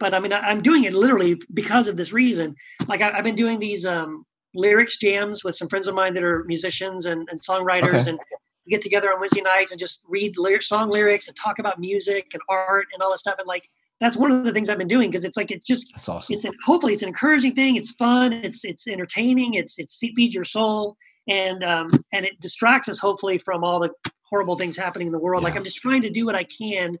but 0.00 0.14
i 0.14 0.20
mean 0.20 0.32
I, 0.32 0.40
i'm 0.50 0.62
doing 0.62 0.84
it 0.84 0.94
literally 0.94 1.38
because 1.52 1.86
of 1.86 1.96
this 1.96 2.12
reason. 2.12 2.56
Like 2.88 3.02
I, 3.02 3.10
i've 3.12 3.24
been 3.24 3.36
doing 3.36 3.58
these 3.58 3.84
um, 3.84 4.24
lyrics 4.54 4.96
jams 4.96 5.44
with 5.44 5.54
some 5.54 5.68
friends 5.68 5.86
of 5.86 5.94
mine 5.94 6.14
that 6.14 6.24
are 6.24 6.44
musicians 6.44 7.06
and, 7.06 7.28
and 7.30 7.40
songwriters 7.40 8.02
Okay. 8.02 8.10
and 8.10 8.18
we 8.64 8.70
get 8.70 8.80
together 8.80 9.12
on 9.12 9.20
wednesday 9.20 9.42
nights 9.42 9.70
and 9.70 9.78
just 9.78 10.00
read 10.08 10.36
lyric, 10.38 10.62
song 10.62 10.88
lyrics 10.88 11.28
and 11.28 11.36
talk 11.36 11.58
about 11.58 11.78
music 11.78 12.28
and 12.32 12.42
art 12.48 12.86
and 12.92 13.02
all 13.02 13.10
that 13.10 13.18
stuff 13.18 13.36
and 13.38 13.46
like 13.46 13.68
that's 14.02 14.16
one 14.16 14.32
of 14.32 14.44
the 14.44 14.52
things 14.52 14.68
i've 14.68 14.78
been 14.78 14.88
doing 14.88 15.10
because 15.10 15.24
it's 15.24 15.36
like 15.36 15.50
it's 15.50 15.66
just 15.66 15.92
that's 15.92 16.08
awesome. 16.08 16.34
it's 16.34 16.46
hopefully 16.64 16.92
it's 16.92 17.02
an 17.02 17.08
encouraging 17.08 17.54
thing. 17.54 17.76
It's 17.76 17.92
fun. 17.92 18.32
It's 18.32 18.64
it's 18.64 18.88
entertaining. 18.88 19.54
It's 19.54 19.78
it's 19.78 20.02
it 20.02 20.12
feeds 20.16 20.34
your 20.34 20.44
soul 20.44 20.96
and 21.28 21.62
um 21.62 21.90
and 22.12 22.26
it 22.26 22.40
distracts 22.40 22.88
us 22.88 22.98
hopefully 22.98 23.38
from 23.38 23.64
all 23.64 23.80
the 23.80 23.90
horrible 24.22 24.56
things 24.56 24.76
happening 24.76 25.08
in 25.08 25.12
the 25.12 25.18
world. 25.18 25.42
Like 25.42 25.56
I'm 25.56 25.64
just 25.64 25.78
trying 25.78 26.02
to 26.02 26.10
do 26.10 26.26
what 26.26 26.34
I 26.34 26.44
can, 26.44 26.96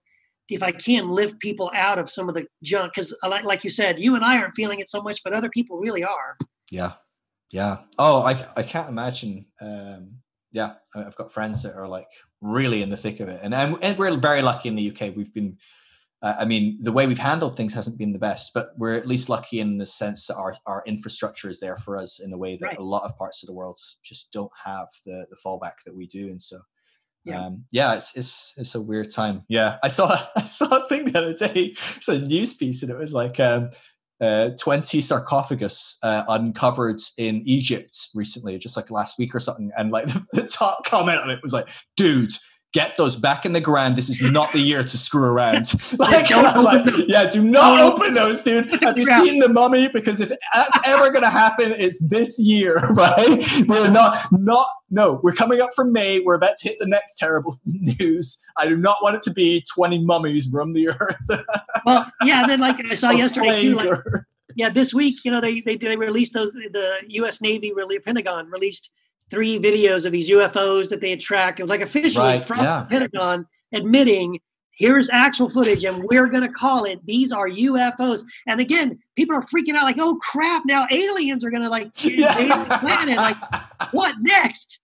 if 0.48 0.62
I 0.62 0.70
can, 0.70 1.08
lift 1.08 1.40
people 1.40 1.70
out 1.74 1.98
of 1.98 2.10
some 2.10 2.28
of 2.28 2.34
the 2.34 2.46
junk. 2.62 2.92
Because 2.94 3.14
like 3.22 3.44
like 3.44 3.64
you 3.64 3.70
said, 3.70 3.98
you 3.98 4.14
and 4.14 4.24
I 4.24 4.38
aren't 4.38 4.54
feeling 4.54 4.80
it 4.80 4.90
so 4.90 5.02
much, 5.02 5.20
but 5.24 5.32
other 5.32 5.50
people 5.50 5.78
really 5.78 6.04
are. 6.04 6.36
Yeah, 6.70 6.92
yeah. 7.50 7.78
Oh, 7.98 8.22
I 8.22 8.46
I 8.56 8.62
can't 8.62 8.88
imagine. 8.88 9.46
Um, 9.60 10.18
yeah, 10.52 10.74
I've 10.94 11.16
got 11.16 11.32
friends 11.32 11.62
that 11.62 11.74
are 11.74 11.88
like 11.88 12.08
really 12.42 12.82
in 12.82 12.90
the 12.90 12.96
thick 12.96 13.20
of 13.20 13.28
it, 13.28 13.40
and, 13.42 13.54
and 13.54 13.98
we're 13.98 14.16
very 14.18 14.42
lucky 14.42 14.68
in 14.68 14.76
the 14.76 14.90
UK. 14.90 15.16
We've 15.16 15.32
been, 15.32 15.56
uh, 16.22 16.36
I 16.38 16.44
mean, 16.44 16.78
the 16.80 16.92
way 16.92 17.06
we've 17.06 17.18
handled 17.18 17.56
things 17.56 17.74
hasn't 17.74 17.98
been 17.98 18.12
the 18.12 18.18
best, 18.18 18.52
but 18.54 18.70
we're 18.78 18.94
at 18.94 19.08
least 19.08 19.28
lucky 19.28 19.58
in 19.60 19.78
the 19.78 19.86
sense 19.86 20.26
that 20.26 20.36
our 20.36 20.56
our 20.66 20.82
infrastructure 20.86 21.48
is 21.48 21.60
there 21.60 21.76
for 21.76 21.96
us 21.96 22.20
in 22.20 22.32
a 22.32 22.38
way 22.38 22.56
that 22.56 22.66
Right. 22.66 22.78
a 22.78 22.84
lot 22.84 23.04
of 23.04 23.16
parts 23.18 23.42
of 23.42 23.48
the 23.48 23.52
world 23.52 23.78
just 24.04 24.32
don't 24.32 24.52
have 24.64 24.88
the 25.04 25.26
the 25.30 25.36
fallback 25.44 25.82
that 25.84 25.96
we 25.96 26.06
do, 26.06 26.28
and 26.28 26.40
so. 26.40 26.58
Yeah. 27.24 27.46
Um, 27.46 27.66
yeah, 27.70 27.94
it's 27.94 28.16
it's 28.16 28.52
it's 28.56 28.74
a 28.74 28.80
weird 28.80 29.10
time. 29.10 29.44
Yeah, 29.48 29.76
I 29.84 29.88
saw 29.88 30.26
I 30.36 30.44
saw 30.44 30.66
a 30.84 30.88
thing 30.88 31.04
the 31.04 31.18
other 31.18 31.34
day. 31.34 31.76
It's 31.96 32.08
a 32.08 32.18
news 32.18 32.52
piece, 32.54 32.82
and 32.82 32.90
it 32.90 32.98
was 32.98 33.14
like 33.14 33.38
um, 33.38 33.70
uh, 34.20 34.50
20 34.58 35.00
sarcophagus 35.00 35.98
uh, 36.02 36.24
uncovered 36.28 37.00
in 37.18 37.42
Egypt 37.44 38.08
recently, 38.14 38.58
just 38.58 38.76
like 38.76 38.90
last 38.90 39.18
week 39.18 39.34
or 39.34 39.40
something. 39.40 39.70
And 39.76 39.90
like 39.90 40.06
the, 40.08 40.26
the 40.32 40.42
top 40.48 40.84
comment 40.84 41.18
on 41.20 41.30
it 41.30 41.40
was 41.42 41.52
like, 41.52 41.68
dude, 41.96 42.32
get 42.72 42.96
those 42.96 43.16
back 43.16 43.44
in 43.44 43.52
the 43.52 43.60
ground. 43.60 43.96
This 43.96 44.08
is 44.08 44.20
not 44.20 44.52
the 44.52 44.60
year 44.60 44.82
to 44.82 44.98
screw 44.98 45.24
around. 45.24 45.72
like, 45.98 46.32
I'm 46.32 46.64
like, 46.64 46.86
yeah, 47.06 47.28
do 47.28 47.44
not 47.44 47.80
open 47.80 48.14
those, 48.14 48.42
dude. 48.42 48.70
Have 48.82 48.96
you 48.96 49.04
Yeah. 49.06 49.22
seen 49.22 49.38
the 49.38 49.48
mummy? 49.48 49.88
Because 49.88 50.20
if 50.20 50.30
that's 50.54 50.78
ever 50.86 51.10
going 51.10 51.22
to 51.22 51.30
happen, 51.30 51.72
it's 51.72 52.00
this 52.06 52.38
year, 52.38 52.76
right? 52.94 53.44
We're 53.68 53.90
not, 53.90 54.26
not, 54.32 54.66
no, 54.90 55.20
we're 55.22 55.34
coming 55.34 55.60
up 55.60 55.70
from 55.76 55.92
May. 55.92 56.20
We're 56.20 56.34
about 56.34 56.56
to 56.58 56.68
hit 56.68 56.78
the 56.80 56.86
next 56.86 57.16
terrible 57.18 57.56
news. 57.64 58.40
I 58.56 58.68
do 58.68 58.76
not 58.76 58.98
want 59.02 59.16
it 59.16 59.22
to 59.22 59.30
be 59.30 59.64
20 59.74 60.04
mummies 60.04 60.48
roam 60.50 60.72
the 60.72 60.88
earth. 60.88 61.44
Well, 61.84 62.10
yeah. 62.24 62.42
And 62.42 62.50
then 62.50 62.60
like 62.60 62.76
I 62.90 62.94
saw 62.94 63.10
or 63.10 63.14
yesterday 63.14 63.62
too, 63.62 63.74
like 63.74 63.98
yeah, 64.54 64.68
this 64.68 64.92
week, 64.92 65.16
you 65.24 65.30
know, 65.30 65.40
they 65.40 65.60
they, 65.60 65.76
they 65.76 65.96
released 65.96 66.34
those. 66.34 66.52
The 66.52 66.96
U.S. 67.08 67.40
Navy, 67.40 67.72
really, 67.72 67.98
Pentagon 67.98 68.50
released 68.50 68.90
three 69.32 69.58
videos 69.58 70.04
of 70.04 70.12
these 70.12 70.28
UFOs 70.30 70.90
that 70.90 71.00
they 71.00 71.10
had 71.10 71.20
tracked. 71.20 71.58
It 71.58 71.62
was 71.62 71.70
like 71.70 71.80
officially 71.80 72.24
Right, 72.26 72.44
from 72.44 72.58
yeah. 72.58 72.82
the 72.82 72.86
Pentagon 72.88 73.46
admitting. 73.72 74.38
Here's 74.74 75.10
actual 75.10 75.48
footage, 75.48 75.84
and 75.84 76.02
we're 76.04 76.26
going 76.26 76.42
to 76.42 76.52
call 76.52 76.84
it. 76.84 77.04
These 77.04 77.30
are 77.32 77.48
UFOs. 77.48 78.24
And 78.46 78.60
again, 78.60 78.98
people 79.16 79.36
are 79.36 79.42
freaking 79.42 79.76
out, 79.76 79.84
like, 79.84 79.98
"Oh 79.98 80.16
crap! 80.16 80.62
Now 80.66 80.86
aliens 80.90 81.44
are 81.44 81.50
going 81.50 81.62
to 81.62 81.68
like 81.68 81.86
invade 82.04 82.50
the 82.50 82.78
planet. 82.80 83.16
Like, 83.16 83.36
what 83.92 84.16
next?" 84.20 84.80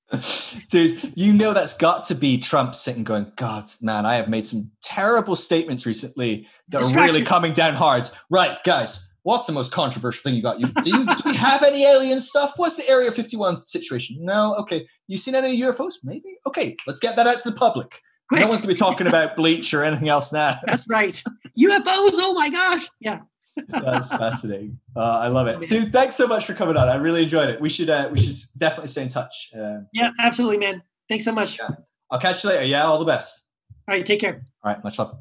Dude, 0.70 1.12
you 1.16 1.32
know 1.32 1.52
that's 1.52 1.74
got 1.74 2.04
to 2.04 2.14
be 2.14 2.38
Trump 2.38 2.74
sitting 2.74 3.04
going, 3.04 3.32
God, 3.36 3.70
man, 3.82 4.06
I 4.06 4.14
have 4.16 4.28
made 4.28 4.46
some 4.46 4.70
terrible 4.82 5.36
statements 5.36 5.84
recently 5.84 6.48
that 6.68 6.82
are 6.82 6.94
really 6.94 7.22
coming 7.22 7.52
down 7.52 7.74
hard. 7.74 8.08
Right, 8.30 8.62
guys, 8.64 9.07
what's 9.28 9.44
the 9.44 9.52
most 9.52 9.70
controversial 9.72 10.22
thing 10.22 10.34
you 10.34 10.40
got? 10.40 10.58
You, 10.58 10.68
do, 10.82 10.88
you, 10.88 11.04
do 11.04 11.22
we 11.26 11.36
have 11.36 11.62
any 11.62 11.84
alien 11.84 12.18
stuff? 12.18 12.54
What's 12.56 12.76
the 12.76 12.88
Area 12.88 13.12
51 13.12 13.66
situation? 13.66 14.16
No? 14.20 14.54
Okay. 14.54 14.88
You 15.06 15.18
seen 15.18 15.34
any 15.34 15.60
UFOs? 15.60 15.96
Maybe? 16.02 16.38
Okay, 16.46 16.76
let's 16.86 16.98
get 16.98 17.14
that 17.16 17.26
out 17.26 17.38
to 17.42 17.50
the 17.50 17.54
public. 17.56 18.00
Quick. 18.30 18.40
No 18.40 18.48
one's 18.48 18.62
going 18.62 18.74
to 18.74 18.74
be 18.74 18.78
talking 18.78 19.06
about 19.12 19.36
bleach 19.36 19.74
or 19.74 19.84
anything 19.84 20.08
else 20.08 20.32
now. 20.32 20.58
That's 20.64 20.88
right. 20.88 21.22
UFOs. 21.60 22.14
Oh 22.14 22.32
my 22.32 22.48
gosh. 22.48 22.88
Yeah. 23.00 23.20
That's 23.68 24.10
fascinating. 24.16 24.78
Uh, 24.96 25.18
I 25.18 25.28
love 25.28 25.46
it, 25.46 25.68
dude. 25.68 25.92
Thanks 25.92 26.14
so 26.16 26.26
much 26.26 26.46
for 26.46 26.54
coming 26.54 26.78
on. 26.78 26.88
I 26.88 26.96
really 26.96 27.22
enjoyed 27.22 27.50
it. 27.50 27.60
We 27.60 27.68
should 27.68 27.90
uh, 27.90 28.08
we 28.10 28.22
should 28.22 28.36
definitely 28.56 28.88
stay 28.88 29.02
in 29.02 29.08
touch. 29.10 29.50
Uh, 29.54 29.80
Yeah. 29.92 30.10
Absolutely, 30.18 30.56
man. 30.58 30.82
Thanks 31.10 31.26
so 31.26 31.32
much. 31.32 31.58
Yeah. 31.58 31.68
I'll 32.10 32.20
catch 32.20 32.44
you 32.44 32.50
later. 32.50 32.64
Yeah, 32.64 32.84
all 32.84 32.98
the 32.98 33.04
best. 33.04 33.46
All 33.88 33.94
right. 33.94 34.06
Take 34.06 34.20
care. 34.20 34.46
All 34.64 34.72
right, 34.72 34.82
much 34.82 34.98
love. 34.98 35.18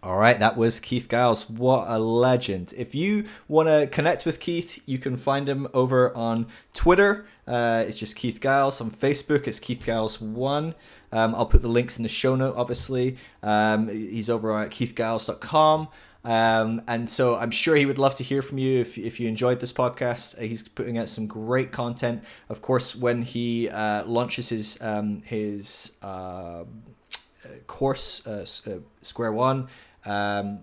All 0.00 0.16
right, 0.16 0.38
that 0.38 0.56
was 0.56 0.78
Keith 0.78 1.08
Giles. 1.10 1.50
What 1.50 1.86
a 1.88 1.98
legend. 1.98 2.72
If 2.76 2.94
you 2.94 3.24
want 3.48 3.68
to 3.68 3.88
connect 3.88 4.24
with 4.24 4.38
Keith, 4.38 4.80
you 4.86 4.98
can 4.98 5.16
find 5.16 5.48
him 5.48 5.66
over 5.74 6.16
on 6.16 6.46
Twitter. 6.72 7.26
Uh, 7.46 7.84
it's 7.86 7.98
just 7.98 8.14
Keith 8.14 8.40
Giles. 8.40 8.80
On 8.80 8.90
Facebook, 8.90 9.48
it's 9.48 9.58
Keith 9.58 9.82
Giles1. 9.84 10.74
Um, 11.10 11.34
I'll 11.34 11.46
put 11.46 11.62
the 11.62 11.68
links 11.68 11.96
in 11.96 12.04
the 12.04 12.08
show 12.08 12.36
note, 12.36 12.54
obviously. 12.56 13.16
Um, 13.42 13.88
he's 13.88 14.30
over 14.30 14.56
at 14.56 14.70
keithgiles.com. 14.70 15.88
Um, 16.24 16.82
and 16.86 17.08
so 17.08 17.36
I'm 17.36 17.50
sure 17.50 17.74
he 17.74 17.86
would 17.86 17.98
love 17.98 18.14
to 18.16 18.24
hear 18.24 18.42
from 18.42 18.58
you 18.58 18.80
if, 18.80 18.98
if 18.98 19.18
you 19.18 19.28
enjoyed 19.28 19.60
this 19.60 19.72
podcast. 19.72 20.38
Uh, 20.38 20.42
He's 20.42 20.66
putting 20.68 20.98
out 20.98 21.08
some 21.08 21.26
great 21.26 21.72
content. 21.72 22.22
Of 22.48 22.60
course, 22.60 22.94
when 22.94 23.22
he 23.22 23.68
uh, 23.68 24.04
launches 24.04 24.50
his 24.50 24.78
um, 24.80 25.22
his 25.22 25.92
uh, 26.02 26.64
course, 27.66 28.26
uh, 28.26 28.46
uh, 28.66 28.78
Square 29.02 29.32
One, 29.32 29.68
um, 30.04 30.60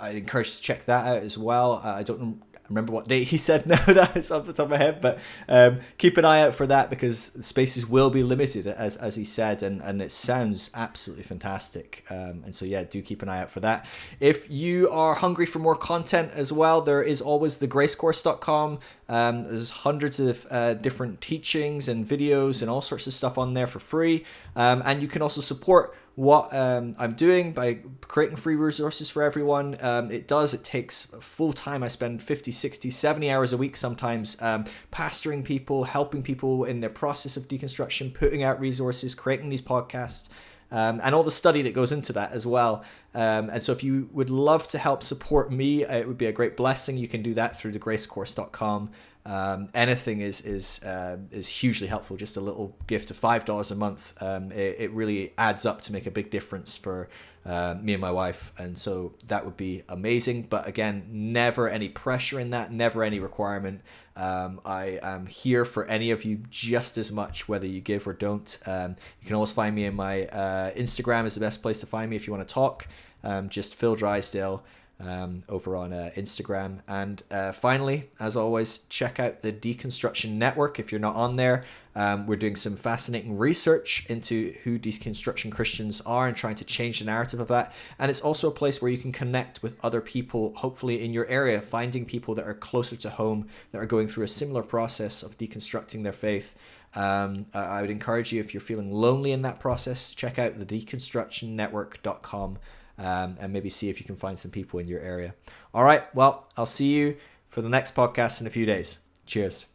I'd 0.00 0.16
encourage 0.16 0.48
you 0.48 0.54
to 0.56 0.62
check 0.62 0.84
that 0.84 1.06
out 1.06 1.22
as 1.22 1.36
well. 1.36 1.80
I 1.84 2.02
don't 2.02 2.42
remember 2.68 2.92
what 2.92 3.08
date 3.08 3.24
he 3.28 3.38
said 3.38 3.66
now 3.66 3.84
that 3.86 4.16
is 4.16 4.30
off 4.30 4.46
the 4.46 4.52
top 4.52 4.64
of 4.64 4.70
my 4.70 4.76
head, 4.76 5.00
but 5.00 5.18
um, 5.48 5.80
keep 5.96 6.16
an 6.16 6.24
eye 6.24 6.40
out 6.40 6.54
for 6.54 6.66
that 6.66 6.90
because 6.90 7.32
spaces 7.40 7.86
will 7.86 8.10
be 8.10 8.22
limited 8.22 8.66
as, 8.66 8.96
as 8.96 9.16
he 9.16 9.24
said, 9.24 9.62
and, 9.62 9.80
and 9.82 10.00
it 10.02 10.12
sounds 10.12 10.70
absolutely 10.74 11.24
fantastic. 11.24 12.04
Um, 12.10 12.42
and 12.44 12.54
so, 12.54 12.64
yeah, 12.64 12.84
do 12.84 13.02
keep 13.02 13.22
an 13.22 13.28
eye 13.28 13.40
out 13.40 13.50
for 13.50 13.60
that. 13.60 13.86
If 14.20 14.50
you 14.50 14.90
are 14.90 15.14
hungry 15.14 15.46
for 15.46 15.58
more 15.58 15.76
content 15.76 16.32
as 16.32 16.52
well, 16.52 16.80
there 16.80 17.02
is 17.02 17.20
always 17.20 17.58
thegracecourse.com. 17.58 18.78
Um, 19.08 19.44
there's 19.44 19.70
hundreds 19.70 20.20
of 20.20 20.46
uh, 20.50 20.74
different 20.74 21.20
teachings 21.20 21.88
and 21.88 22.04
videos 22.04 22.60
and 22.60 22.70
all 22.70 22.82
sorts 22.82 23.06
of 23.06 23.12
stuff 23.12 23.38
on 23.38 23.54
there 23.54 23.66
for 23.66 23.78
free. 23.78 24.24
Um, 24.54 24.82
and 24.84 25.00
you 25.00 25.08
can 25.08 25.22
also 25.22 25.40
support 25.40 25.96
what 26.18 26.52
um, 26.52 26.94
I'm 26.98 27.14
doing 27.14 27.52
by 27.52 27.78
creating 28.02 28.36
free 28.36 28.56
resources 28.56 29.08
for 29.08 29.22
everyone. 29.22 29.76
Um, 29.80 30.10
it 30.10 30.26
does, 30.26 30.52
it 30.52 30.64
takes 30.64 31.04
full 31.20 31.52
time. 31.52 31.84
I 31.84 31.88
spend 31.88 32.22
50, 32.24 32.50
60, 32.50 32.90
70 32.90 33.30
hours 33.30 33.52
a 33.52 33.56
week 33.56 33.76
sometimes 33.76 34.40
um, 34.42 34.64
pastoring 34.92 35.44
people, 35.44 35.84
helping 35.84 36.24
people 36.24 36.64
in 36.64 36.80
their 36.80 36.90
process 36.90 37.36
of 37.36 37.46
deconstruction, 37.46 38.12
putting 38.12 38.42
out 38.42 38.58
resources, 38.58 39.14
creating 39.14 39.48
these 39.48 39.62
podcasts. 39.62 40.28
Um, 40.70 41.00
and 41.02 41.14
all 41.14 41.22
the 41.22 41.30
study 41.30 41.62
that 41.62 41.72
goes 41.72 41.92
into 41.92 42.12
that 42.14 42.32
as 42.32 42.44
well. 42.44 42.84
Um, 43.18 43.50
and 43.50 43.60
so, 43.60 43.72
if 43.72 43.82
you 43.82 44.08
would 44.12 44.30
love 44.30 44.68
to 44.68 44.78
help 44.78 45.02
support 45.02 45.50
me, 45.50 45.82
it 45.82 46.06
would 46.06 46.18
be 46.18 46.26
a 46.26 46.32
great 46.32 46.56
blessing. 46.56 46.96
You 46.96 47.08
can 47.08 47.20
do 47.20 47.34
that 47.34 47.58
through 47.58 47.72
thegracecourse.com. 47.72 48.90
Um, 49.26 49.70
anything 49.74 50.20
is 50.20 50.40
is 50.42 50.80
uh, 50.84 51.16
is 51.32 51.48
hugely 51.48 51.88
helpful. 51.88 52.16
Just 52.16 52.36
a 52.36 52.40
little 52.40 52.76
gift 52.86 53.10
of 53.10 53.16
five 53.16 53.44
dollars 53.44 53.72
a 53.72 53.74
month. 53.74 54.14
Um, 54.22 54.52
it, 54.52 54.76
it 54.78 54.90
really 54.92 55.32
adds 55.36 55.66
up 55.66 55.82
to 55.82 55.92
make 55.92 56.06
a 56.06 56.12
big 56.12 56.30
difference 56.30 56.76
for 56.76 57.08
uh, 57.44 57.74
me 57.82 57.92
and 57.94 58.00
my 58.00 58.12
wife, 58.12 58.52
and 58.56 58.78
so 58.78 59.14
that 59.26 59.44
would 59.44 59.56
be 59.56 59.82
amazing. 59.88 60.42
But 60.42 60.68
again, 60.68 61.08
never 61.10 61.68
any 61.68 61.88
pressure 61.88 62.38
in 62.38 62.50
that, 62.50 62.70
never 62.72 63.02
any 63.02 63.18
requirement. 63.18 63.80
Um, 64.14 64.60
I 64.64 65.00
am 65.02 65.26
here 65.26 65.64
for 65.64 65.84
any 65.86 66.12
of 66.12 66.24
you 66.24 66.42
just 66.50 66.96
as 66.96 67.10
much, 67.10 67.48
whether 67.48 67.66
you 67.66 67.80
give 67.80 68.06
or 68.06 68.12
don't. 68.12 68.58
Um, 68.64 68.96
you 69.20 69.26
can 69.26 69.34
always 69.34 69.52
find 69.52 69.74
me 69.74 69.86
in 69.86 69.94
my 69.94 70.26
uh, 70.26 70.70
Instagram 70.72 71.26
is 71.26 71.34
the 71.34 71.40
best 71.40 71.62
place 71.62 71.80
to 71.80 71.86
find 71.86 72.10
me 72.10 72.16
if 72.16 72.26
you 72.26 72.32
want 72.32 72.46
to 72.46 72.52
talk. 72.52 72.86
Um, 73.24 73.48
just 73.48 73.74
Phil 73.74 73.94
Drysdale 73.94 74.64
um, 75.00 75.42
over 75.48 75.76
on 75.76 75.92
uh, 75.92 76.10
Instagram. 76.16 76.80
And 76.88 77.22
uh, 77.30 77.52
finally, 77.52 78.10
as 78.18 78.36
always, 78.36 78.78
check 78.88 79.20
out 79.20 79.40
the 79.40 79.52
Deconstruction 79.52 80.32
Network 80.32 80.78
if 80.78 80.90
you're 80.90 81.00
not 81.00 81.14
on 81.14 81.36
there. 81.36 81.64
Um, 81.94 82.26
we're 82.26 82.36
doing 82.36 82.56
some 82.56 82.76
fascinating 82.76 83.38
research 83.38 84.06
into 84.08 84.54
who 84.62 84.78
deconstruction 84.78 85.50
Christians 85.50 86.00
are 86.02 86.28
and 86.28 86.36
trying 86.36 86.54
to 86.56 86.64
change 86.64 87.00
the 87.00 87.06
narrative 87.06 87.40
of 87.40 87.48
that. 87.48 87.72
And 87.98 88.10
it's 88.10 88.20
also 88.20 88.48
a 88.48 88.52
place 88.52 88.80
where 88.80 88.90
you 88.90 88.98
can 88.98 89.10
connect 89.10 89.62
with 89.62 89.76
other 89.84 90.00
people, 90.00 90.52
hopefully 90.56 91.04
in 91.04 91.12
your 91.12 91.26
area, 91.26 91.60
finding 91.60 92.04
people 92.04 92.36
that 92.36 92.46
are 92.46 92.54
closer 92.54 92.94
to 92.96 93.10
home 93.10 93.48
that 93.72 93.78
are 93.78 93.86
going 93.86 94.06
through 94.06 94.24
a 94.24 94.28
similar 94.28 94.62
process 94.62 95.24
of 95.24 95.36
deconstructing 95.38 96.04
their 96.04 96.12
faith. 96.12 96.56
Um, 96.94 97.46
I 97.52 97.80
would 97.80 97.90
encourage 97.90 98.32
you, 98.32 98.40
if 98.40 98.54
you're 98.54 98.60
feeling 98.60 98.92
lonely 98.92 99.32
in 99.32 99.42
that 99.42 99.60
process, 99.60 100.10
check 100.10 100.38
out 100.38 100.58
the 100.58 100.66
deconstructionnetwork.com 100.66 102.58
um, 102.98 103.36
and 103.40 103.52
maybe 103.52 103.70
see 103.70 103.88
if 103.88 104.00
you 104.00 104.06
can 104.06 104.16
find 104.16 104.38
some 104.38 104.50
people 104.50 104.78
in 104.78 104.88
your 104.88 105.00
area. 105.00 105.34
All 105.72 105.84
right, 105.84 106.12
well, 106.14 106.48
I'll 106.56 106.66
see 106.66 106.94
you 106.94 107.16
for 107.48 107.62
the 107.62 107.68
next 107.68 107.94
podcast 107.94 108.40
in 108.40 108.46
a 108.46 108.50
few 108.50 108.66
days. 108.66 108.98
Cheers. 109.26 109.66